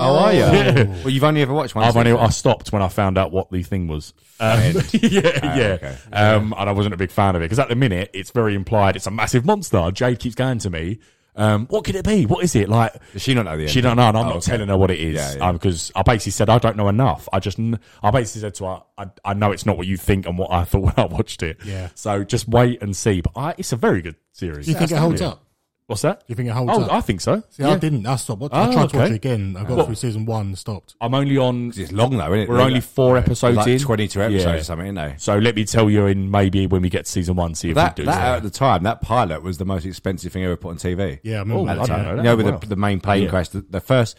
Oh, 0.00 0.18
are 0.18 0.32
you? 0.32 0.38
Yeah. 0.40 0.84
Well, 0.84 1.10
you've 1.10 1.24
only 1.24 1.42
ever 1.42 1.52
watched 1.52 1.74
one. 1.74 1.84
I've 1.84 1.96
only, 1.96 2.12
I 2.12 2.28
stopped 2.30 2.72
when 2.72 2.82
I 2.82 2.88
found 2.88 3.18
out 3.18 3.32
what 3.32 3.50
the 3.50 3.62
thing 3.62 3.86
was. 3.88 4.12
Um, 4.40 4.60
yeah, 4.92 5.20
yeah. 5.56 5.78
okay. 5.80 5.96
Um, 6.12 6.54
and 6.56 6.68
I 6.68 6.72
wasn't 6.72 6.94
a 6.94 6.98
big 6.98 7.10
fan 7.10 7.36
of 7.36 7.42
it 7.42 7.44
because 7.44 7.58
at 7.58 7.68
the 7.68 7.76
minute 7.76 8.10
it's 8.14 8.30
very 8.30 8.54
implied 8.54 8.96
it's 8.96 9.06
a 9.06 9.10
massive 9.10 9.44
monster. 9.44 9.90
Jade 9.92 10.18
keeps 10.18 10.34
going 10.34 10.58
to 10.60 10.70
me. 10.70 10.98
Um, 11.36 11.66
what 11.68 11.84
could 11.84 11.94
it 11.94 12.04
be? 12.04 12.26
What 12.26 12.42
is 12.44 12.56
it 12.56 12.68
like? 12.68 12.92
Does 13.12 13.22
she 13.22 13.34
not 13.34 13.44
know 13.44 13.56
the 13.56 13.68
She 13.68 13.80
don't 13.80 13.96
know, 13.96 14.08
and 14.08 14.16
I'm 14.18 14.26
Oh, 14.26 14.28
not 14.30 14.36
okay. 14.38 14.50
telling 14.50 14.68
her 14.68 14.76
what 14.76 14.90
it 14.90 14.98
is 14.98 15.14
Yeah, 15.14 15.34
yeah. 15.36 15.48
Um, 15.48 15.56
because 15.56 15.92
I 15.94 16.02
basically 16.02 16.32
said 16.32 16.50
I 16.50 16.58
don't 16.58 16.76
know 16.76 16.88
enough. 16.88 17.28
I 17.32 17.38
just 17.38 17.56
kn- 17.56 17.78
I 18.02 18.10
basically 18.10 18.40
said 18.40 18.54
to 18.56 18.64
her, 18.66 18.82
I, 18.98 19.06
I 19.24 19.34
know 19.34 19.52
it's 19.52 19.64
not 19.64 19.78
what 19.78 19.86
you 19.86 19.96
think 19.96 20.26
and 20.26 20.36
what 20.36 20.50
I 20.52 20.64
thought 20.70 20.80
when 20.82 20.94
I 20.96 21.04
watched 21.06 21.42
it. 21.44 21.58
Yeah. 21.64 21.88
So 21.94 22.24
just 22.24 22.48
wait 22.48 22.82
and 22.82 22.96
see. 22.96 23.20
But 23.20 23.32
I, 23.36 23.54
it's 23.58 23.72
a 23.72 23.76
very 23.76 24.02
good 24.02 24.16
series. 24.32 24.66
Do 24.66 24.72
you 24.72 24.78
think 24.78 24.90
it 24.90 24.96
holds 24.98 25.20
Yeah. 25.20 25.28
up? 25.28 25.44
What's 25.90 26.02
that? 26.02 26.22
you 26.28 26.34
think 26.36 26.48
it 26.48 26.52
holds 26.52 26.72
oh, 26.72 26.82
up? 26.82 26.92
I 26.92 27.00
think 27.00 27.20
so. 27.20 27.42
See, 27.50 27.62
Yeah. 27.64 27.70
I 27.70 27.76
didn't. 27.78 28.06
I 28.06 28.14
stopped. 28.16 28.40
watching. 28.40 28.56
Oh, 28.58 28.62
I 28.62 28.72
tried 28.72 28.88
to 28.90 28.96
watch 28.96 29.04
okay. 29.06 29.12
it 29.12 29.16
again. 29.16 29.56
I 29.58 29.64
got 29.64 29.76
What? 29.76 29.86
through 29.86 29.94
season 29.96 30.24
one 30.24 30.46
and 30.46 30.58
stopped. 30.58 30.94
I'm 31.00 31.14
only 31.14 31.36
on. 31.36 31.72
It's 31.76 31.90
long 31.92 32.16
though, 32.16 32.26
isn't 32.32 32.38
it? 32.40 32.48
We're 32.48 32.60
only 32.60 32.80
four 32.80 33.16
episodes 33.16 33.56
like 33.56 33.66
in. 33.66 33.78
22 33.80 34.22
episodes 34.22 34.44
Yeah. 34.44 34.52
or 34.52 34.62
something, 34.62 34.86
isn't 34.86 34.94
they? 34.94 35.14
So 35.18 35.36
let 35.38 35.56
me 35.56 35.64
tell 35.64 35.90
you 35.90 36.06
in 36.06 36.30
maybe 36.30 36.66
when 36.66 36.82
we 36.82 36.88
get 36.90 37.06
to 37.06 37.10
season 37.10 37.34
one, 37.36 37.54
see 37.54 37.70
if 37.70 37.74
That, 37.74 37.98
we 37.98 38.04
do. 38.04 38.06
that 38.06 38.14
so. 38.22 38.36
at 38.36 38.42
the 38.44 38.50
time, 38.50 38.84
that 38.84 39.00
pilot 39.02 39.42
was 39.42 39.58
the 39.58 39.64
most 39.64 39.84
expensive 39.84 40.32
thing 40.32 40.44
ever 40.44 40.56
put 40.56 40.70
on 40.70 40.76
TV. 40.76 41.18
Yeah, 41.24 41.36
I 41.36 41.40
Oh, 41.40 41.42
remember 41.44 41.70
I 41.70 41.74
that. 41.74 41.86
don't 41.86 41.98
yeah. 41.98 42.02
know 42.04 42.16
You 42.16 42.22
know, 42.22 42.36
with 42.36 42.46
Wow. 42.46 42.58
the, 42.58 42.66
the 42.68 42.76
main 42.76 43.00
plane 43.00 43.24
Yeah. 43.24 43.28
crash, 43.30 43.48
the, 43.48 43.64
the 43.68 43.80
first, 43.80 44.16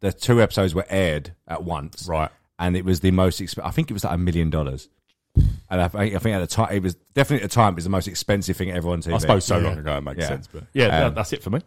the 0.00 0.12
two 0.12 0.42
episodes 0.42 0.74
were 0.74 0.84
aired 0.90 1.32
at 1.48 1.64
once, 1.64 2.06
Right. 2.06 2.30
And 2.58 2.76
it 2.76 2.84
was 2.84 3.00
the 3.00 3.10
most. 3.10 3.40
Exp- 3.40 3.60
I 3.64 3.70
think 3.70 3.90
it 3.90 3.94
was 3.94 4.04
like 4.04 4.14
a 4.14 4.18
million 4.18 4.48
dollars. 4.48 4.88
And 5.68 5.80
I 5.80 5.88
think, 5.88 6.14
I 6.14 6.18
think 6.18 6.34
at 6.36 6.40
the 6.40 6.46
time, 6.46 6.72
it 6.72 6.82
was 6.82 6.94
definitely 7.14 7.44
at 7.44 7.50
the 7.50 7.54
time, 7.54 7.72
it 7.72 7.76
was 7.76 7.84
the 7.84 7.90
most 7.90 8.08
expensive 8.08 8.56
thing 8.56 8.70
ever 8.70 8.88
on 8.90 9.00
TV. 9.02 9.14
I 9.14 9.18
suppose 9.18 9.44
so 9.44 9.58
Yeah. 9.58 9.64
long 9.68 9.78
ago 9.78 9.96
it 9.96 10.00
makes 10.02 10.18
Yeah. 10.20 10.28
sense, 10.28 10.48
but 10.52 10.64
yeah, 10.72 10.88
that, 10.88 11.02
Um, 11.08 11.14
that's 11.14 11.32
it 11.32 11.42
for 11.42 11.50
me. 11.50 11.60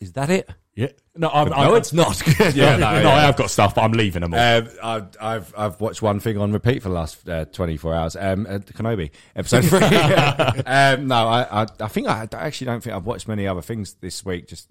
Is 0.00 0.12
that 0.12 0.28
it? 0.30 0.50
Yeah, 0.74 0.88
no, 1.14 1.30
I'm, 1.32 1.48
No, 1.50 1.54
I'm, 1.54 1.74
it's 1.76 1.92
not. 1.92 2.20
Yeah, 2.54 2.76
no, 2.76 2.90
no, 2.94 3.00
yeah. 3.02 3.08
I 3.14 3.20
have 3.20 3.36
got 3.36 3.48
stuff, 3.48 3.76
but 3.76 3.82
I'm 3.82 3.92
leaving 3.92 4.22
them 4.22 4.34
all. 4.34 4.40
Um, 4.40 4.68
I've, 4.82 5.16
I've 5.20 5.54
I've 5.56 5.80
watched 5.80 6.02
one 6.02 6.18
thing 6.18 6.36
on 6.36 6.52
repeat 6.52 6.82
for 6.82 6.88
the 6.88 6.94
last 6.96 7.28
uh, 7.28 7.44
24 7.44 7.94
hours. 7.94 8.16
Um, 8.16 8.44
uh, 8.48 8.58
Kenobi 8.58 9.10
episode 9.36 9.64
three. 9.66 9.78
um, 10.66 11.06
no, 11.06 11.28
I, 11.28 11.62
I 11.62 11.66
I 11.80 11.88
think 11.88 12.08
I, 12.08 12.28
I 12.32 12.36
actually 12.46 12.64
don't 12.66 12.82
think 12.82 12.96
I've 12.96 13.06
watched 13.06 13.28
many 13.28 13.46
other 13.46 13.62
things 13.62 13.94
this 14.00 14.24
week. 14.24 14.48
Just 14.48 14.68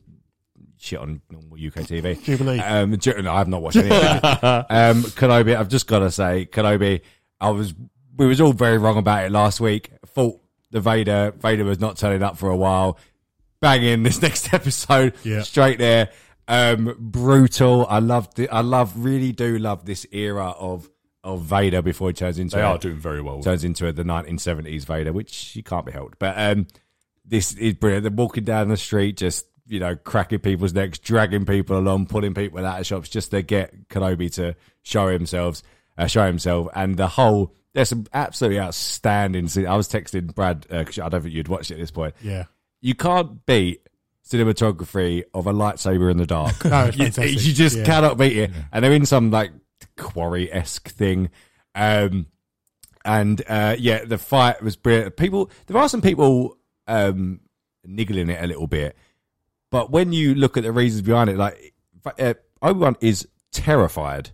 shit 0.78 1.00
on 1.00 1.22
normal 1.32 1.54
UK 1.58 1.86
TV. 1.88 2.22
Jubilee. 2.22 2.60
Um, 2.60 2.98
Ju- 2.98 3.22
no, 3.22 3.34
I 3.34 3.38
have 3.38 3.48
not 3.48 3.62
watched 3.62 3.78
any. 3.78 3.90
of 3.90 4.02
that. 4.02 4.66
um, 4.70 5.04
Kenobi. 5.04 5.56
I've 5.56 5.70
just 5.70 5.88
got 5.88 6.00
to 6.00 6.12
say, 6.12 6.48
Kenobi. 6.52 7.00
I 7.40 7.50
was 7.52 7.74
we 8.18 8.28
was 8.28 8.40
all 8.42 8.54
very 8.54 8.78
wrong 8.78 8.98
about 8.98 9.26
it 9.26 9.32
last 9.32 9.60
week. 9.60 9.92
Thought 10.08 10.40
the 10.72 10.80
Vader 10.82 11.32
Vader 11.38 11.64
was 11.66 11.80
not 11.80 11.98
turning 11.98 12.24
up 12.24 12.38
for 12.38 12.50
a 12.50 12.56
while. 12.58 12.98
Bang 13.60 13.84
in 13.84 14.04
this 14.04 14.22
next 14.22 14.54
episode. 14.54 15.14
Yeah. 15.24 15.42
Straight 15.44 15.80
there. 15.80 16.10
Um, 16.48 16.96
brutal. 17.00 17.86
I 17.88 18.00
love 18.00 18.34
the, 18.36 18.50
I 18.50 18.60
love, 18.62 18.94
really 18.98 19.32
do 19.32 19.58
love 19.58 19.86
this 19.86 20.06
era 20.12 20.50
of, 20.50 20.90
of 21.24 21.44
Vader 21.44 21.82
before 21.82 22.10
he 22.10 22.14
turns 22.14 22.38
into, 22.38 22.58
they 22.58 22.62
a- 22.62 22.66
are 22.66 22.78
doing 22.78 22.98
very 22.98 23.22
well. 23.22 23.42
turns 23.42 23.64
into 23.64 23.90
the 23.94 24.04
1970s 24.04 24.84
Vader, 24.86 25.14
which 25.14 25.56
you 25.56 25.64
can't 25.64 25.86
be 25.86 25.94
helped. 25.94 26.20
But, 26.20 26.36
um, 26.38 26.68
this 27.24 27.54
is 27.54 27.76
brilliant. 27.76 28.04
They're 28.04 28.12
walking 28.12 28.44
down 28.44 28.68
the 28.68 28.76
street, 28.76 29.16
just, 29.16 29.46
you 29.66 29.80
know, 29.80 29.96
cracking 29.96 30.40
people's 30.40 30.74
necks, 30.74 31.00
dragging 31.00 31.46
people 31.46 31.78
along, 31.78 32.08
pulling 32.08 32.34
people 32.34 32.66
out 32.66 32.82
of 32.82 32.86
shops 32.86 33.08
just 33.08 33.32
to 33.32 33.42
get 33.42 33.88
Kenobi 33.88 34.30
to 34.34 34.58
show 34.82 35.08
himself, 35.08 35.64
uh, 35.98 36.08
show 36.08 36.26
himself. 36.26 36.68
And 36.76 36.98
the 36.98 37.08
whole, 37.08 37.56
there's 37.74 37.90
some 37.90 38.06
absolutely 38.14 38.60
outstanding 38.60 39.48
scene. 39.48 39.68
I 39.68 39.76
was 39.76 39.88
texting 39.90 40.34
Brad, 40.34 40.66
uh 40.70 40.84
'cause 40.84 41.00
I 41.00 41.10
don't 41.10 41.22
think 41.22 41.34
you'd 41.34 41.48
watched 41.48 41.72
it 41.72 41.76
at 41.76 41.80
this 41.80 41.92
point 41.92 42.14
Yeah. 42.22 42.46
you 42.82 42.96
can't 42.96 43.46
beat 43.46 43.88
cinematography 44.26 45.24
of 45.34 45.48
a 45.48 45.54
lightsaber 45.54 46.10
in 46.12 46.18
the 46.18 46.26
dark. 46.26 46.64
No, 46.66 46.90
it's 46.94 47.18
you, 47.18 47.24
you 47.26 47.54
just 47.54 47.78
Yeah. 47.78 47.84
cannot 47.86 48.18
beat 48.18 48.38
it. 48.38 48.52
And 48.72 48.84
they're 48.84 48.94
in 48.94 49.06
some 49.06 49.32
like 49.32 49.52
quarry 49.98 50.52
esque 50.52 50.90
thing. 50.90 51.30
Um, 51.76 52.28
and 53.06 53.42
uh, 53.50 53.76
yeah, 53.78 54.06
the 54.06 54.18
fight 54.18 54.62
was 54.62 54.76
brilliant. 54.76 55.18
People, 55.18 55.50
there 55.68 55.78
are 55.78 55.90
some 55.90 56.02
people 56.02 56.58
um, 56.88 57.42
niggling 57.86 58.30
it 58.30 58.42
a 58.44 58.48
little 58.48 58.68
bit, 58.68 58.96
but 59.72 59.92
when 59.92 60.14
you 60.14 60.36
look 60.36 60.56
at 60.58 60.64
the 60.64 60.72
reasons 60.72 61.02
behind 61.02 61.30
it, 61.30 61.38
like 61.38 61.74
uh, 62.20 62.34
Obi 62.62 62.80
Wan 62.80 62.96
is 63.02 63.28
terrified 63.52 64.30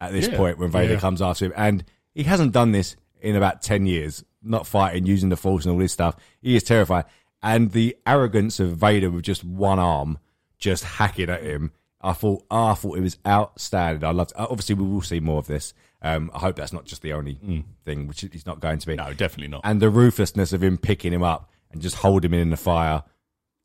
at 0.00 0.12
this 0.12 0.28
Yeah. 0.28 0.36
point 0.36 0.58
when 0.58 0.70
Vader 0.70 0.94
Yeah. 0.94 1.00
comes 1.00 1.22
after 1.22 1.46
him, 1.46 1.52
and 1.56 1.84
he 2.14 2.24
hasn't 2.24 2.52
done 2.52 2.72
this 2.72 2.96
in 3.20 3.36
about 3.36 3.62
ten 3.62 3.86
years. 3.86 4.24
Not 4.42 4.66
fighting, 4.66 5.06
using 5.06 5.28
the 5.28 5.36
Force, 5.36 5.64
and 5.64 5.72
all 5.72 5.78
this 5.78 5.92
stuff. 5.92 6.16
He 6.40 6.56
is 6.56 6.64
terrified, 6.64 7.04
and 7.42 7.70
the 7.72 7.96
arrogance 8.06 8.58
of 8.58 8.76
Vader 8.76 9.10
with 9.10 9.22
just 9.24 9.44
one 9.44 9.78
arm, 9.78 10.18
just 10.58 10.82
hacking 10.84 11.30
at 11.30 11.42
him. 11.42 11.70
I 12.00 12.12
thought, 12.12 12.44
oh, 12.50 12.64
I 12.66 12.74
thought 12.74 12.98
it 12.98 13.02
was 13.02 13.18
outstanding. 13.24 14.02
I 14.02 14.10
loved. 14.10 14.32
Obviously, 14.34 14.74
we 14.74 14.84
will 14.84 15.02
see 15.02 15.20
more 15.20 15.38
of 15.38 15.46
this. 15.46 15.72
Um, 16.04 16.32
I 16.34 16.40
hope 16.40 16.56
that's 16.56 16.72
not 16.72 16.84
just 16.84 17.02
the 17.02 17.12
only 17.12 17.64
thing, 17.84 18.08
which 18.08 18.24
it's 18.24 18.44
not 18.44 18.58
going 18.58 18.78
to 18.78 18.86
be. 18.88 18.96
no, 18.96 19.12
definitely 19.12 19.46
not. 19.46 19.60
And 19.62 19.80
the 19.80 19.88
ruthlessness 19.90 20.52
of 20.52 20.60
him 20.60 20.76
picking 20.76 21.12
him 21.12 21.22
up 21.22 21.48
and 21.70 21.80
just 21.80 21.94
holding 21.96 22.32
him 22.32 22.40
in 22.40 22.50
the 22.50 22.56
fire 22.56 23.04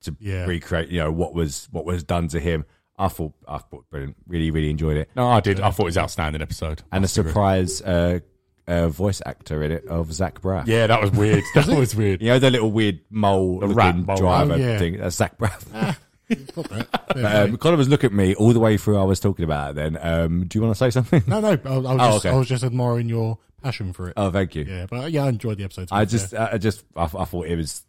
to 0.02 0.16
Yeah. 0.20 0.46
recreate, 0.46 0.90
you 0.90 1.00
know, 1.00 1.12
what 1.12 1.34
was 1.34 1.68
what 1.72 1.84
was 1.86 2.04
done 2.04 2.28
to 2.28 2.40
him. 2.40 2.66
I 3.00 3.08
thought, 3.08 3.34
I 3.48 3.58
thought 3.58 3.90
brilliant. 3.90 4.16
Really, 4.28 4.52
really 4.52 4.70
enjoyed 4.70 4.98
it. 4.98 5.10
no, 5.16 5.28
I 5.28 5.40
did. 5.40 5.60
I 5.60 5.72
thought 5.72 5.84
it 5.84 5.86
was 5.86 5.98
an 5.98 6.04
outstanding 6.04 6.42
episode. 6.44 6.84
And 6.92 7.04
a 7.04 7.08
surprise 7.08 7.82
uh, 7.82 8.20
uh, 8.68 8.90
voice 8.90 9.22
actor 9.26 9.64
in 9.64 9.72
it 9.72 9.86
of 9.88 10.12
Zach 10.14 10.42
Braff. 10.42 10.68
Yeah, 10.68 10.88
that 10.88 11.02
was 11.02 11.12
weird. 11.12 11.44
that 11.56 11.68
was 11.68 11.96
weird. 11.96 12.22
You 12.22 12.30
know 12.30 12.40
the 12.40 12.52
little 12.52 12.72
weird 12.72 13.00
mole 13.10 13.60
The 13.60 13.68
rat 13.68 13.96
looking 13.96 14.06
mole. 14.06 14.18
driver 14.18 14.54
Oh, 14.54 14.58
yeah. 14.58 14.78
thing. 14.78 14.98
That's 14.98 15.16
Zach 15.16 15.38
Braff. 15.38 15.98
Got 16.56 16.70
that. 16.70 17.12
There, 17.16 17.44
um, 17.46 17.58
Connor 17.58 17.78
was 17.78 17.88
looking 17.88 18.08
at 18.08 18.14
me 18.14 18.36
all 18.36 18.52
the 18.52 18.60
way 18.60 18.76
through. 18.78 18.98
I 18.98 19.04
was 19.04 19.20
talking 19.22 19.46
about 19.46 19.72
it. 19.72 19.76
Then, 19.76 19.98
um, 20.02 20.46
do 20.46 20.58
you 20.60 20.64
want 20.64 20.76
to 20.76 20.78
say 20.78 20.90
something? 20.90 21.24
No, 21.26 21.40
no. 21.40 21.50
I, 21.50 21.70
I 21.70 21.78
was 21.78 21.86
Oh, 21.88 21.98
just, 22.12 22.26
okay. 22.26 22.36
I 22.36 22.38
was 22.38 22.48
just 22.50 22.64
admiring 22.66 23.08
your 23.08 23.38
passion 23.64 23.94
for 23.94 24.10
it. 24.10 24.14
Oh, 24.18 24.30
thank 24.30 24.54
you. 24.54 24.66
yeah, 24.68 24.86
but 24.90 25.04
uh, 25.04 25.06
yeah, 25.06 25.24
I 25.24 25.30
enjoyed 25.30 25.58
the 25.58 25.64
episode. 25.64 25.88
I 25.92 26.04
just, 26.04 26.34
I 26.34 26.52
I 26.54 26.58
just, 26.58 26.84
I, 26.98 27.04
I 27.04 27.08
thought 27.26 27.48
it 27.48 27.56
was. 27.56 27.84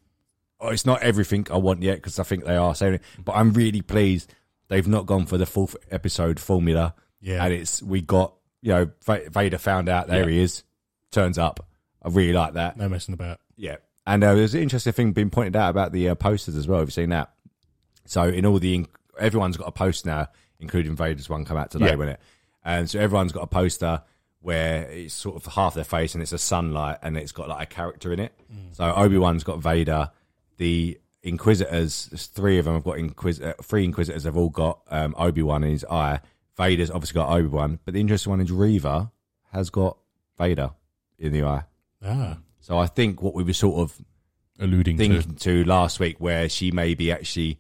Oh, 0.61 0.69
it's 0.69 0.87
not 0.87 1.03
everything 1.03 1.47
I 1.53 1.57
want 1.57 1.83
yet 1.83 1.97
because 1.97 2.19
I 2.19 2.23
think 2.25 2.45
they 2.45 2.57
are 2.57 2.75
saying 2.75 2.95
it, 2.95 3.03
but 3.25 3.33
I'm 3.33 3.53
really 3.53 3.81
pleased 3.83 4.33
they've 4.69 4.87
not 4.89 5.07
gone 5.07 5.25
for 5.27 5.39
the 5.39 5.47
fourth 5.47 5.75
episode 5.91 6.39
formula. 6.41 6.95
Yeah. 7.21 7.45
and 7.45 7.53
it's 7.53 7.83
we 7.83 8.01
got 8.01 8.35
you 8.63 8.73
know 8.73 8.91
Va- 9.05 9.29
Vader 9.31 9.59
found 9.59 9.89
out 9.89 10.07
there 10.09 10.25
Yeah. 10.25 10.31
he 10.37 10.41
is, 10.43 10.63
turns 11.11 11.39
up. 11.39 11.67
I 12.03 12.09
really 12.09 12.33
like 12.33 12.55
that. 12.55 12.77
no 12.77 12.89
messing 12.89 13.15
about. 13.15 13.41
Yeah, 13.57 13.77
and 14.07 14.23
uh, 14.23 14.35
there's 14.35 14.55
an 14.55 14.63
interesting 14.63 14.93
thing 14.93 15.13
being 15.13 15.31
pointed 15.31 15.57
out 15.57 15.71
about 15.71 15.93
the 15.93 16.09
uh, 16.11 16.15
posters 16.15 16.57
as 16.57 16.69
well. 16.69 16.79
Have 16.81 16.89
you 16.89 16.93
seen 16.93 17.11
that? 17.11 17.33
So 18.05 18.25
in 18.25 18.47
all 18.47 18.59
the 18.59 18.87
everyone's 19.19 19.57
got 19.57 19.69
a 19.69 19.73
post 19.73 20.07
now, 20.07 20.29
including 20.61 20.95
Vader's 20.97 21.29
one 21.29 21.45
come 21.45 21.57
out 21.57 21.71
today, 21.71 21.89
Yeah. 21.91 21.95
when 21.97 22.09
it, 22.11 22.21
and 22.65 22.89
so 22.89 22.99
everyone's 23.01 23.33
got 23.33 23.43
a 23.43 23.47
poster 23.49 24.03
where 24.41 24.83
it's 24.91 25.13
sort 25.15 25.35
of 25.37 25.53
half 25.55 25.75
their 25.75 25.83
face 25.85 26.15
and 26.15 26.23
it's 26.23 26.33
a 26.33 26.39
sunlight 26.39 26.99
and 27.03 27.17
it's 27.17 27.33
got 27.33 27.49
like 27.49 27.71
a 27.71 27.75
character 27.75 28.13
in 28.13 28.21
it. 28.21 28.33
So 28.73 28.85
Obi 28.95 29.19
Wan's 29.19 29.43
got 29.43 29.59
Vader, 29.59 30.11
the 30.59 30.99
Inquisitors, 31.25 32.07
there's 32.07 32.27
three 32.27 32.59
of 32.59 32.65
them 32.65 32.75
have 32.75 32.85
got 32.85 32.97
Inquis- 32.99 33.43
uh, 33.43 33.55
three 33.63 33.85
Inquisitors 33.85 34.23
have 34.25 34.37
all 34.37 34.49
got 34.49 34.81
um, 34.91 35.15
Obi 35.19 35.43
Wan 35.43 35.65
in 35.65 35.71
his 35.71 35.85
eye. 35.85 36.21
Vader's 36.57 36.91
obviously 36.91 37.15
got 37.15 37.31
Obi 37.31 37.49
Wan, 37.49 37.81
but 37.85 37.95
the 37.95 38.01
interesting 38.01 38.31
one 38.31 38.41
is 38.41 38.53
Reva 38.53 39.11
has 39.53 39.71
got 39.71 39.99
Vader 40.39 40.71
in 41.19 41.33
the 41.33 41.43
eye. 41.45 41.63
Ah, 42.05 42.39
So 42.61 42.79
I 42.79 42.87
think 42.87 43.23
what 43.23 43.35
we 43.35 43.43
were 43.43 43.53
sort 43.53 43.81
of 43.81 44.01
Alluding 44.61 44.97
to. 44.97 45.09
thinking 45.09 45.35
to 45.37 45.65
last 45.65 46.01
week, 46.01 46.17
where 46.19 46.49
she 46.49 46.71
may 46.71 46.95
be 46.95 47.13
actually 47.13 47.59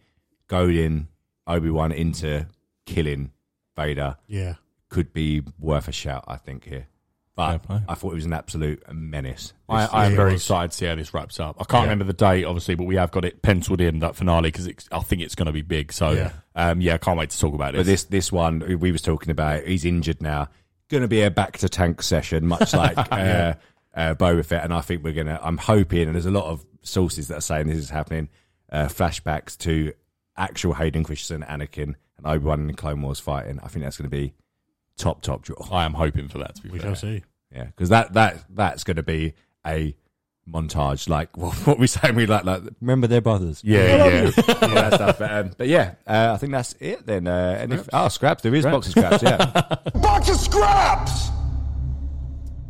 goading 0.48 1.09
Obi 1.47 1.70
Wan 1.70 1.93
into 1.93 2.47
killing 2.86 3.30
Vader, 3.76 4.16
yeah. 4.26 4.55
could 4.89 5.12
be 5.12 5.43
worth 5.59 5.89
a 5.89 5.93
shout. 5.93 6.24
I 6.26 6.36
think 6.36 6.64
here. 6.64 6.86
but. 7.36 7.60
I 7.89 7.94
thought 7.94 8.10
it 8.12 8.16
was 8.16 8.24
an 8.24 8.32
absolute 8.32 8.82
menace. 8.93 9.52
I, 9.68 9.86
I 9.86 10.06
am 10.06 10.16
very 10.16 10.35
excited 10.35 10.72
to 10.72 10.76
see 10.76 10.86
how 10.86 10.97
this 10.97 11.14
wraps 11.14 11.39
up. 11.39 11.55
I 11.60 11.64
can't 11.64 11.82
Yeah. 11.85 11.90
remember 11.90 12.05
the 12.05 12.12
date, 12.12 12.44
obviously, 12.44 12.74
but 12.74 12.85
we 12.85 12.97
have 12.97 13.12
got 13.12 13.24
it 13.24 13.43
penciled 13.43 13.80
in 13.80 14.01
that 14.01 14.16
finale 14.16 14.51
because 14.51 14.68
I 14.90 14.98
think 15.01 15.22
it's 15.22 15.36
going 15.36 15.47
to 15.47 15.52
be 15.52 15.62
big. 15.62 15.93
So, 15.93 16.10
Yeah. 16.10 16.32
um, 16.56 16.80
yeah, 16.80 16.94
I 16.94 16.98
can't 16.98 17.16
wait 17.16 17.30
to 17.30 17.39
talk 17.39 17.55
about 17.55 17.74
But 17.74 17.86
this. 17.86 18.02
this 18.02 18.05
this 18.05 18.32
one 18.32 18.78
we 18.80 18.90
was 18.90 19.02
talking 19.02 19.30
about, 19.30 19.62
he's 19.64 19.85
injured 19.85 20.20
now. 20.20 20.48
Going 20.90 21.02
to 21.02 21.09
be 21.09 21.23
a 21.23 21.31
bacta 21.31 21.69
tank 21.69 22.02
session, 22.02 22.47
much 22.47 22.73
like 22.74 22.97
uh, 22.97 23.55
uh, 23.94 24.15
Boba 24.15 24.44
Fett, 24.44 24.65
and 24.65 24.73
I 24.73 24.81
think 24.81 25.05
we're 25.05 25.12
gonna. 25.12 25.39
I'm 25.43 25.59
hoping, 25.59 26.02
and 26.06 26.15
there's 26.15 26.27
a 26.27 26.31
lot 26.31 26.47
of 26.47 26.65
sources 26.82 27.28
that 27.28 27.39
are 27.39 27.43
saying 27.43 27.66
this 27.66 27.77
is 27.78 27.90
happening. 27.90 28.28
Uh, 28.70 28.86
flashbacks 28.86 29.56
to 29.59 29.93
actual 30.36 30.74
Hayden 30.74 31.05
Christensen, 31.05 31.43
Anakin, 31.48 31.94
and 32.16 32.27
Obi 32.27 32.44
Wan 32.44 32.69
in 32.69 32.74
Clone 32.77 33.02
Wars 33.02 33.20
fighting. 33.20 33.59
I 33.62 33.69
think 33.69 33.85
that's 33.85 33.97
going 33.97 34.10
to 34.10 34.16
be 34.16 34.35
top 34.97 35.20
top 35.23 35.43
draw. 35.43 35.56
I 35.70 35.85
am 35.85 35.94
hoping 35.94 36.28
for 36.28 36.39
that 36.39 36.55
to 36.56 36.62
be 36.62 36.70
We 36.70 36.78
fair. 36.78 36.94
shall 36.94 36.97
see. 37.10 37.23
Yeah, 37.55 37.65
because 37.65 37.89
that 37.90 38.12
that 38.15 38.44
that's 38.51 38.85
going 38.85 38.97
to 38.97 39.02
be 39.02 39.35
a 39.66 39.94
montage, 40.52 41.08
like 41.08 41.36
what, 41.36 41.54
what 41.66 41.78
we 41.78 41.86
saying. 41.86 42.14
We 42.14 42.26
like 42.26 42.44
like 42.44 42.62
remember 42.80 43.06
their 43.06 43.20
brothers. 43.20 43.60
Yeah, 43.64 44.06
yeah. 44.06 44.24
all 44.24 44.68
that 44.68 44.94
stuff. 44.94 45.18
But, 45.18 45.30
um, 45.32 45.50
but 45.56 45.68
yeah, 45.68 45.94
uh, 46.06 46.32
I 46.34 46.36
think 46.38 46.52
that's 46.52 46.74
it 46.80 47.06
then. 47.06 47.26
Uh, 47.26 47.56
and 47.60 47.72
if, 47.72 47.88
oh, 47.92 48.08
scraps. 48.08 48.42
There 48.42 48.54
is 48.54 48.64
box 48.64 48.86
of 48.86 48.92
scraps. 48.92 49.22
Yeah. 49.22 49.36
Box 50.00 50.28
of 50.28 50.36
scraps! 50.36 51.28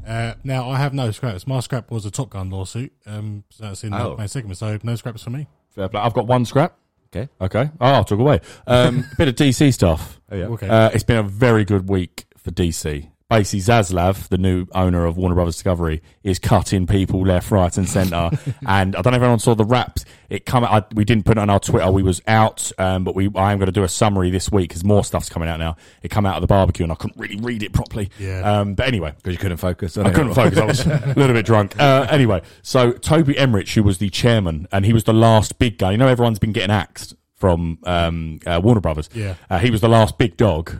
Uh, 0.06 0.34
now 0.42 0.70
I 0.70 0.78
have 0.78 0.94
no 0.94 1.10
scraps. 1.10 1.46
My 1.46 1.60
scrap 1.60 1.90
was 1.90 2.06
a 2.06 2.10
Top 2.10 2.30
Gun 2.30 2.48
lawsuit. 2.50 2.92
Um, 3.06 3.44
so 3.50 3.64
that's 3.64 3.84
in 3.84 3.92
Oh. 3.92 4.12
the 4.12 4.16
main 4.16 4.28
segment. 4.28 4.56
So 4.58 4.78
no 4.82 4.94
scraps 4.96 5.22
for 5.22 5.30
me. 5.30 5.46
Fair 5.70 5.88
play. 5.88 6.00
I've 6.00 6.14
got 6.14 6.26
one 6.26 6.44
scrap. 6.46 6.76
okay. 7.14 7.28
Okay. 7.40 7.70
Oh, 7.80 7.86
I'll 7.86 8.04
talk 8.04 8.18
away. 8.18 8.40
Um, 8.66 9.04
a 9.12 9.16
bit 9.16 9.28
of 9.28 9.34
DC 9.34 9.72
stuff. 9.74 10.20
Oh 10.30 10.36
yeah. 10.36 10.46
Okay. 10.46 10.68
Uh, 10.68 10.90
it's 10.94 11.04
been 11.04 11.18
a 11.18 11.22
very 11.22 11.64
good 11.64 11.88
week 11.88 12.24
for 12.38 12.50
DC. 12.50 13.10
Basically, 13.30 13.60
Zaslav, 13.60 14.28
the 14.28 14.38
new 14.38 14.64
owner 14.72 15.04
of 15.04 15.18
Warner 15.18 15.34
Brothers 15.34 15.56
Discovery, 15.56 16.00
is 16.22 16.38
cutting 16.38 16.86
people 16.86 17.20
left, 17.20 17.50
right, 17.50 17.76
and 17.76 17.86
centre. 17.86 18.30
and 18.66 18.96
I 18.96 19.02
don't 19.02 19.12
know 19.12 19.18
if 19.18 19.22
anyone 19.22 19.38
saw 19.38 19.54
the 19.54 19.66
raps. 19.66 20.06
It 20.30 20.46
come. 20.46 20.64
I, 20.64 20.82
we 20.94 21.04
didn't 21.04 21.26
put 21.26 21.36
it 21.36 21.40
on 21.42 21.50
our 21.50 21.60
Twitter. 21.60 21.90
We 21.92 22.02
was 22.02 22.22
out, 22.26 22.72
um, 22.78 23.04
but 23.04 23.14
we. 23.14 23.28
I 23.34 23.52
am 23.52 23.58
going 23.58 23.66
to 23.66 23.72
do 23.72 23.82
a 23.82 23.88
summary 23.88 24.30
this 24.30 24.50
week 24.50 24.70
because 24.70 24.82
more 24.82 25.04
stuff's 25.04 25.28
coming 25.28 25.46
out 25.46 25.58
now. 25.58 25.76
It 26.02 26.08
come 26.08 26.24
out 26.24 26.36
of 26.36 26.40
the 26.40 26.46
barbecue, 26.46 26.84
and 26.84 26.92
I 26.92 26.94
couldn't 26.94 27.20
really 27.20 27.36
read 27.36 27.62
it 27.62 27.74
properly. 27.74 28.08
Yeah. 28.18 28.60
Um, 28.60 28.72
but 28.74 28.86
anyway, 28.86 29.12
Because 29.18 29.32
you 29.34 29.38
couldn't 29.38 29.58
focus. 29.58 29.98
On 29.98 30.06
I 30.06 30.10
couldn't 30.10 30.32
focus. 30.32 30.58
I 30.58 30.64
was 30.64 30.86
a 30.86 31.14
little 31.14 31.34
bit 31.34 31.44
drunk. 31.44 31.78
Uh, 31.78 32.06
anyway, 32.08 32.40
so 32.62 32.92
Toby 32.92 33.36
Emmerich, 33.36 33.68
who 33.68 33.82
was 33.82 33.98
the 33.98 34.08
chairman, 34.08 34.66
and 34.72 34.86
he 34.86 34.94
was 34.94 35.04
the 35.04 35.12
last 35.12 35.58
big 35.58 35.76
guy. 35.76 35.90
You 35.90 35.98
know, 35.98 36.08
everyone's 36.08 36.38
been 36.38 36.52
getting 36.52 36.70
axed 36.70 37.14
from 37.34 37.78
um, 37.84 38.40
uh, 38.46 38.58
Warner 38.64 38.80
Brothers. 38.80 39.10
Yeah. 39.12 39.34
Uh, 39.50 39.58
he 39.58 39.70
was 39.70 39.82
the 39.82 39.88
last 39.90 40.16
big 40.16 40.38
dog, 40.38 40.78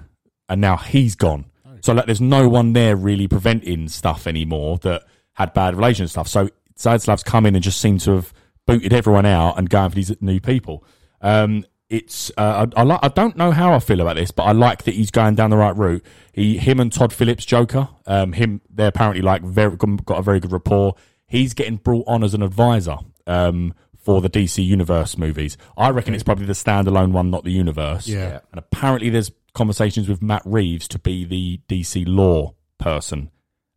and 0.48 0.62
now 0.62 0.78
he's 0.78 1.14
gone. 1.14 1.44
So 1.82 1.92
like, 1.92 2.06
there's 2.06 2.20
no 2.20 2.48
one 2.48 2.72
there 2.72 2.96
really 2.96 3.28
preventing 3.28 3.88
stuff 3.88 4.26
anymore 4.26 4.78
that 4.78 5.05
had 5.34 5.52
bad 5.55 5.74
relations 5.74 6.16
and 6.16 6.26
stuff. 6.26 6.28
So 6.28 6.48
Zaslav's 6.76 7.22
come 7.22 7.46
in 7.46 7.55
and 7.55 7.62
just 7.62 7.80
seemed 7.80 8.00
to 8.00 8.12
have 8.12 8.32
booted 8.66 8.92
everyone 8.92 9.26
out 9.26 9.59
and 9.59 9.68
going 9.68 9.90
for 9.90 9.96
these 9.96 10.20
new 10.20 10.40
people. 10.40 10.84
Um, 11.20 11.64
it's 11.88 12.30
uh, 12.36 12.66
I, 12.76 12.80
I, 12.80 12.82
like, 12.84 13.00
I 13.02 13.09
don't 13.09 13.36
know 13.36 13.50
how 13.50 13.72
I 13.72 13.78
feel 13.78 14.00
about 14.00 14.16
this, 14.16 14.30
but 14.30 14.44
I 14.44 14.52
like 14.52 14.84
that 14.84 14.94
he's 14.94 15.10
going 15.10 15.34
down 15.34 15.50
the 15.50 15.56
right 15.56 15.76
route. 15.76 16.05
He, 16.32 16.59
him, 16.59 16.80
and 16.80 16.92
Todd 16.92 17.12
Phillips, 17.12 17.46
Joker, 17.46 17.88
um, 18.06 18.32
him, 18.32 18.60
they're 18.68 18.88
apparently 18.88 19.22
like 19.22 19.42
very 19.42 19.76
got 19.76 20.18
a 20.18 20.22
very 20.22 20.38
good 20.38 20.52
rapport. 20.52 20.94
He's 21.26 21.55
getting 21.55 21.76
brought 21.76 22.06
on 22.06 22.22
as 22.22 22.34
an 22.34 22.42
advisor 22.42 22.96
um, 23.26 23.74
for 23.96 24.20
the 24.20 24.28
DC 24.28 24.64
Universe 24.64 25.16
movies. 25.16 25.56
I 25.76 25.90
reckon 25.90 26.14
it's 26.14 26.22
probably 26.22 26.46
the 26.46 26.52
standalone 26.52 27.12
one, 27.12 27.30
not 27.30 27.44
the 27.44 27.52
universe. 27.52 28.06
Yeah. 28.06 28.40
And 28.52 28.59
apparently, 28.59 29.09
there's 29.09 29.30
conversations 29.54 30.08
with 30.08 30.22
Matt 30.22 30.42
Reeves 30.44 30.88
to 30.88 30.98
be 30.98 31.24
the 31.24 31.60
DC 31.68 32.04
law 32.06 32.54
person 32.78 33.30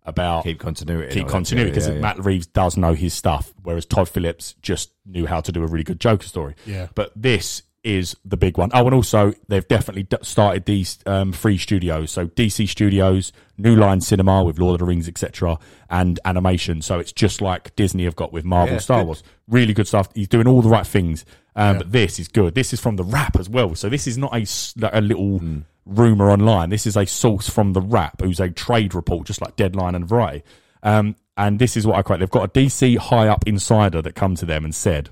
about 0.03 0.43
keep 0.43 0.59
continuity. 0.59 1.13
keep 1.13 1.27
continuity 1.27 1.69
because 1.71 1.87
Yeah, 1.87 1.95
yeah. 1.95 2.01
Matt 2.01 2.23
Reeves 2.25 2.47
does 2.47 2.75
know 2.77 2.93
his 2.93 3.13
stuff, 3.13 3.53
whereas 3.63 3.85
Todd 3.85 4.09
Phillips 4.09 4.55
just 4.61 4.91
knew 5.05 5.25
how 5.27 5.41
to 5.41 5.51
do 5.51 5.63
a 5.63 5.67
really 5.67 5.83
good 5.83 5.99
Joker 5.99 6.27
story. 6.27 6.55
Yeah. 6.65 6.87
But 6.95 7.11
this 7.15 7.63
is 7.83 8.15
the 8.23 8.37
big 8.37 8.57
one. 8.59 8.69
Oh, 8.75 8.85
and 8.85 8.93
also 8.93 9.33
they've 9.47 9.67
definitely 9.67 10.03
d- 10.03 10.17
started 10.21 10.65
these 10.65 10.99
um, 11.07 11.31
free 11.31 11.57
studios. 11.57 12.11
So 12.11 12.27
DC 12.27 12.67
Studios, 12.69 13.31
New 13.57 13.75
Line 13.75 14.01
Cinema 14.01 14.43
with 14.43 14.59
Lord 14.59 14.73
of 14.75 14.79
the 14.79 14.85
Rings, 14.85 15.07
etc., 15.07 15.57
and 15.89 16.19
animation. 16.25 16.81
So 16.83 16.99
it's 16.99 17.11
just 17.11 17.41
like 17.41 17.75
Disney 17.75 18.03
have 18.03 18.15
got 18.15 18.31
with 18.31 18.45
Marvel, 18.45 18.75
Yeah, 18.75 18.79
Star 18.81 18.99
good. 18.99 19.05
Wars. 19.07 19.23
Really 19.47 19.73
good 19.73 19.87
stuff. 19.87 20.09
He's 20.13 20.27
doing 20.27 20.47
all 20.47 20.61
the 20.61 20.69
right 20.69 20.85
things. 20.85 21.25
Um, 21.55 21.77
But 21.79 21.91
this 21.91 22.19
is 22.19 22.27
good. 22.27 22.55
This 22.55 22.73
is 22.73 22.79
from 22.79 22.95
the 22.95 23.03
Wrap 23.03 23.37
as 23.37 23.49
well. 23.49 23.75
So 23.75 23.89
this 23.89 24.07
is 24.07 24.17
not 24.17 24.33
a, 24.33 24.45
like 24.79 24.93
a 24.93 25.01
little 25.01 25.39
Hmm. 25.39 25.59
rumor 25.85 26.29
online. 26.31 26.69
This 26.69 26.85
is 26.87 26.95
a 26.95 27.05
source 27.05 27.49
from 27.49 27.73
the 27.73 27.81
Wrap, 27.81 28.21
who's 28.21 28.39
a 28.39 28.49
trade 28.49 28.93
report, 28.95 29.27
just 29.27 29.41
like 29.41 29.55
Deadline 29.55 29.95
and 29.95 30.07
Variety. 30.07 30.43
Um, 30.83 31.15
and 31.35 31.59
this 31.59 31.75
is 31.75 31.85
what 31.85 31.97
I 31.97 32.01
quote. 32.03 32.19
They've 32.19 32.29
got 32.29 32.43
a 32.45 32.47
DC 32.59 32.95
high 32.97 33.27
up 33.27 33.45
insider 33.47 34.01
that 34.01 34.15
come 34.15 34.35
to 34.35 34.45
them 34.45 34.63
and 34.63 34.73
said, 34.75 35.09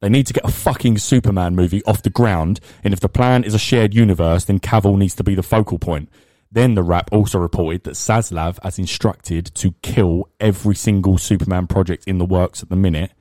they 0.00 0.08
need 0.08 0.26
to 0.26 0.32
get 0.32 0.44
a 0.44 0.50
fucking 0.50 0.98
Superman 0.98 1.54
movie 1.54 1.82
off 1.84 2.02
the 2.02 2.10
ground, 2.10 2.58
and 2.82 2.92
if 2.92 2.98
the 3.00 3.08
plan 3.08 3.44
is 3.44 3.54
a 3.54 3.58
shared 3.58 3.94
universe, 3.94 4.44
then 4.44 4.58
Cavill 4.58 4.98
needs 4.98 5.14
to 5.14 5.22
be 5.24 5.34
the 5.36 5.44
focal 5.44 5.78
point. 5.78 6.08
Then 6.50 6.74
the 6.74 6.82
Wrap 6.82 7.08
also 7.12 7.38
reported 7.38 7.84
that 7.84 7.94
Zaslav 7.94 8.58
has 8.64 8.78
instructed 8.80 9.46
to 9.54 9.72
kill 9.82 10.28
every 10.40 10.74
single 10.74 11.18
Superman 11.18 11.66
project 11.68 12.04
in 12.06 12.18
the 12.18 12.26
works 12.26 12.62
at 12.64 12.68
the 12.68 12.76
minute 12.76 13.12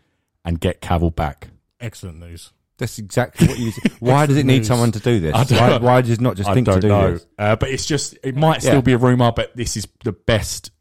and 0.43 0.60
get 0.60 0.81
Cavill 0.81 1.15
back. 1.15 1.49
Excellent 1.82 2.20
news. 2.20 2.52
That's 2.78 2.98
exactly 2.99 3.48
what 3.48 3.60
you. 3.60 3.72
Why 3.99 4.26
does 4.26 4.38
it 4.38 4.45
need 4.45 4.60
News. 4.60 4.68
someone 4.68 4.91
to 4.94 4.99
do 4.99 5.20
this? 5.20 5.34
Why, 5.52 5.78
why 5.78 6.02
does 6.02 6.10
it 6.12 6.22
not 6.22 6.36
just 6.36 6.49
I 6.49 6.56
think 6.56 6.66
don't 6.66 6.76
to 6.76 6.82
do 6.82 6.88
know, 6.88 7.12
this? 7.14 7.26
uh, 7.38 7.56
but 7.56 7.70
it's 7.70 7.86
just 7.86 8.18
it 8.24 8.36
might 8.36 8.62
still 8.62 8.76
Yeah. 8.76 8.82
be 8.82 8.94
a 8.94 8.98
rumor, 8.98 9.32
but 9.36 9.56
this 9.56 9.78
is 9.78 9.88
the 10.03 10.14
best. 10.14 10.72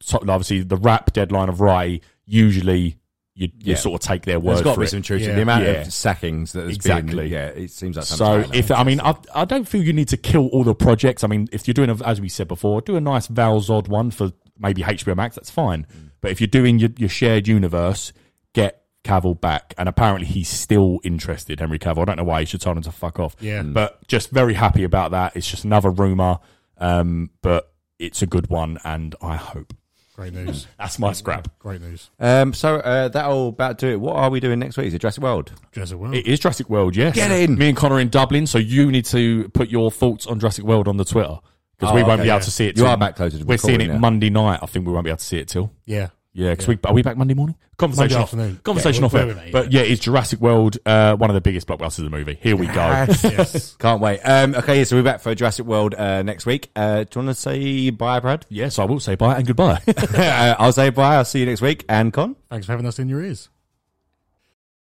So 0.00 0.18
obviously, 0.18 0.62
the 0.62 0.76
Wrap 0.76 1.12
deadline 1.12 1.48
of 1.48 1.60
Rai 1.60 2.02
usually 2.24 2.98
you, 3.34 3.46
you 3.58 3.72
Yeah. 3.72 3.74
sort 3.76 4.00
of 4.00 4.06
take 4.06 4.22
their 4.26 4.38
word 4.38 4.54
There's 4.56 4.62
got 4.62 4.70
to 4.70 4.74
for 4.74 4.80
be 4.82 4.86
it. 4.86 4.90
some 4.90 5.02
truth. 5.02 5.22
Yeah. 5.22 5.34
The 5.34 5.42
amount 5.42 5.64
Yeah. 5.64 5.70
of 5.70 5.92
sackings 5.92 6.52
that 6.52 6.66
has 6.66 6.76
Exactly. 6.76 7.14
been. 7.24 7.32
Yeah, 7.32 7.46
it 7.46 7.70
seems 7.72 7.96
like 7.96 8.04
So 8.04 8.16
something 8.42 8.58
if 8.58 8.70
I 8.70 8.84
mean 8.84 9.00
I, 9.00 9.14
I 9.34 9.44
don't 9.44 9.66
feel 9.66 9.82
you 9.82 9.92
need 9.92 10.08
to 10.08 10.16
kill 10.16 10.46
all 10.48 10.62
the 10.62 10.74
projects. 10.74 11.24
I 11.24 11.26
mean 11.26 11.48
if 11.50 11.66
you're 11.66 11.72
doing 11.74 11.90
a, 11.90 11.96
as 12.06 12.20
we 12.20 12.28
said 12.28 12.46
before, 12.48 12.80
do 12.80 12.94
a 12.96 13.00
nice 13.00 13.26
Val 13.26 13.60
Zod 13.60 13.88
one 13.88 14.10
for 14.12 14.30
maybe 14.58 14.82
HBO 14.82 15.16
Max. 15.16 15.34
That's 15.34 15.50
fine. 15.50 15.86
But 16.20 16.30
if 16.30 16.40
you're 16.40 16.48
doing 16.48 16.78
your, 16.78 16.90
your 16.96 17.08
shared 17.08 17.48
universe, 17.48 18.12
get 18.52 18.79
Cavill 19.04 19.40
back. 19.40 19.74
And 19.78 19.88
apparently 19.88 20.26
he's 20.26 20.48
still 20.48 20.98
interested. 21.04 21.60
Henry 21.60 21.78
Cavill. 21.78 22.02
I 22.02 22.04
don't 22.06 22.16
know 22.16 22.24
why 22.24 22.40
he 22.40 22.46
should 22.46 22.60
tell 22.60 22.72
him 22.72 22.82
to 22.82 22.92
fuck 22.92 23.18
off. 23.18 23.36
Yeah. 23.40 23.62
Mm. 23.62 23.72
But 23.74 24.06
just 24.08 24.30
very 24.30 24.54
happy 24.54 24.84
about 24.84 25.10
that. 25.12 25.36
It's 25.36 25.50
just 25.50 25.64
another 25.64 25.90
rumor, 25.90 26.38
um, 26.78 27.30
but 27.42 27.72
it's 27.98 28.22
a 28.22 28.26
good 28.26 28.48
one, 28.48 28.78
and 28.84 29.14
I 29.20 29.36
hope 29.36 29.74
Great 30.16 30.34
news. 30.34 30.66
that's 30.78 30.98
my 30.98 31.12
scrap. 31.14 31.48
Great 31.58 31.80
news. 31.80 32.10
Um, 32.18 32.52
so 32.52 32.76
uh, 32.76 33.08
that'll 33.08 33.48
about 33.48 33.78
do 33.78 33.88
it. 33.88 34.00
What 34.00 34.16
are 34.16 34.28
we 34.28 34.38
doing 34.38 34.58
next 34.58 34.76
week? 34.76 34.88
Is 34.88 34.94
it 34.94 34.98
Jurassic 35.00 35.22
World? 35.22 35.50
Jurassic 35.72 35.96
World. 35.96 36.14
It 36.14 36.26
is 36.26 36.38
Jurassic 36.40 36.68
World, 36.68 36.94
yes. 36.94 37.14
Get 37.14 37.30
in. 37.30 37.56
Me 37.56 37.68
and 37.70 37.76
Connor 37.76 37.94
are 37.94 38.00
in 38.00 38.10
Dublin, 38.10 38.46
so 38.46 38.58
you 38.58 38.90
need 38.90 39.06
to 39.06 39.48
put 39.50 39.70
your 39.70 39.90
thoughts 39.90 40.26
on 40.26 40.38
Jurassic 40.38 40.64
World 40.66 40.88
on 40.88 40.98
the 40.98 41.06
Twitter 41.06 41.38
because 41.78 41.92
Oh, 41.92 41.94
we 41.94 42.02
won't 42.02 42.20
okay, 42.20 42.24
be 42.24 42.28
able 42.28 42.36
yeah. 42.36 42.44
to 42.44 42.50
see 42.50 42.66
it. 42.66 42.76
You 42.76 42.82
till- 42.82 42.88
are 42.92 42.98
back 42.98 43.16
closer 43.16 43.38
to 43.38 43.44
We're 43.46 43.56
seeing 43.56 43.76
it 43.76 43.84
recording, 43.84 43.94
yeah. 43.94 43.98
Monday 44.00 44.28
night. 44.30 44.58
I 44.62 44.66
think 44.66 44.86
we 44.86 44.92
won't 44.92 45.04
be 45.04 45.10
able 45.10 45.16
to 45.18 45.24
see 45.24 45.38
it 45.38 45.48
till. 45.48 45.72
yeah. 45.86 46.08
Yeah, 46.32 46.50
because 46.50 46.68
we 46.68 46.78
are 46.84 46.94
we 46.94 47.02
back 47.02 47.16
Monday 47.16 47.34
morning? 47.34 47.56
Conversation 47.76 48.02
Monday 48.02 48.14
off. 48.16 48.22
afternoon. 48.22 48.60
Conversation 48.62 49.02
Yeah, 49.02 49.06
off. 49.06 49.12
we're- 49.14 49.34
we're 49.34 49.50
but 49.52 49.72
yeah, 49.72 49.80
it's 49.82 50.00
Jurassic 50.00 50.40
World, 50.40 50.78
uh, 50.86 51.16
one 51.16 51.28
of 51.28 51.34
the 51.34 51.40
biggest 51.40 51.66
blockbusters 51.66 51.98
of 51.98 52.04
the 52.04 52.10
movie. 52.10 52.38
Here 52.40 52.54
we 52.56 52.66
go. 52.66 52.74
Yes. 52.74 53.74
Can't 53.80 54.00
wait. 54.00 54.20
Um, 54.20 54.54
okay, 54.54 54.78
yeah, 54.78 54.84
so 54.84 54.96
we're 54.96 55.02
back 55.02 55.20
for 55.20 55.34
Jurassic 55.34 55.66
World 55.66 55.94
uh, 55.96 56.22
next 56.22 56.46
week. 56.46 56.70
Uh, 56.76 57.02
do 57.04 57.20
you 57.20 57.26
want 57.26 57.36
to 57.36 57.40
say 57.42 57.90
bye, 57.90 58.20
Brad? 58.20 58.46
yes, 58.48 58.78
I 58.78 58.84
will 58.84 59.00
say 59.00 59.16
bye 59.16 59.34
and 59.36 59.46
goodbye. 59.46 59.82
uh, 59.88 60.54
I'll 60.58 60.72
say 60.72 60.90
bye. 60.90 61.16
I'll 61.16 61.24
see 61.24 61.40
you 61.40 61.46
next 61.46 61.62
week. 61.62 61.84
And 61.88 62.12
Con? 62.12 62.36
Thanks 62.48 62.66
for 62.66 62.72
having 62.72 62.86
us 62.86 62.98
in 62.98 63.08
your 63.08 63.22
ears. 63.22 63.48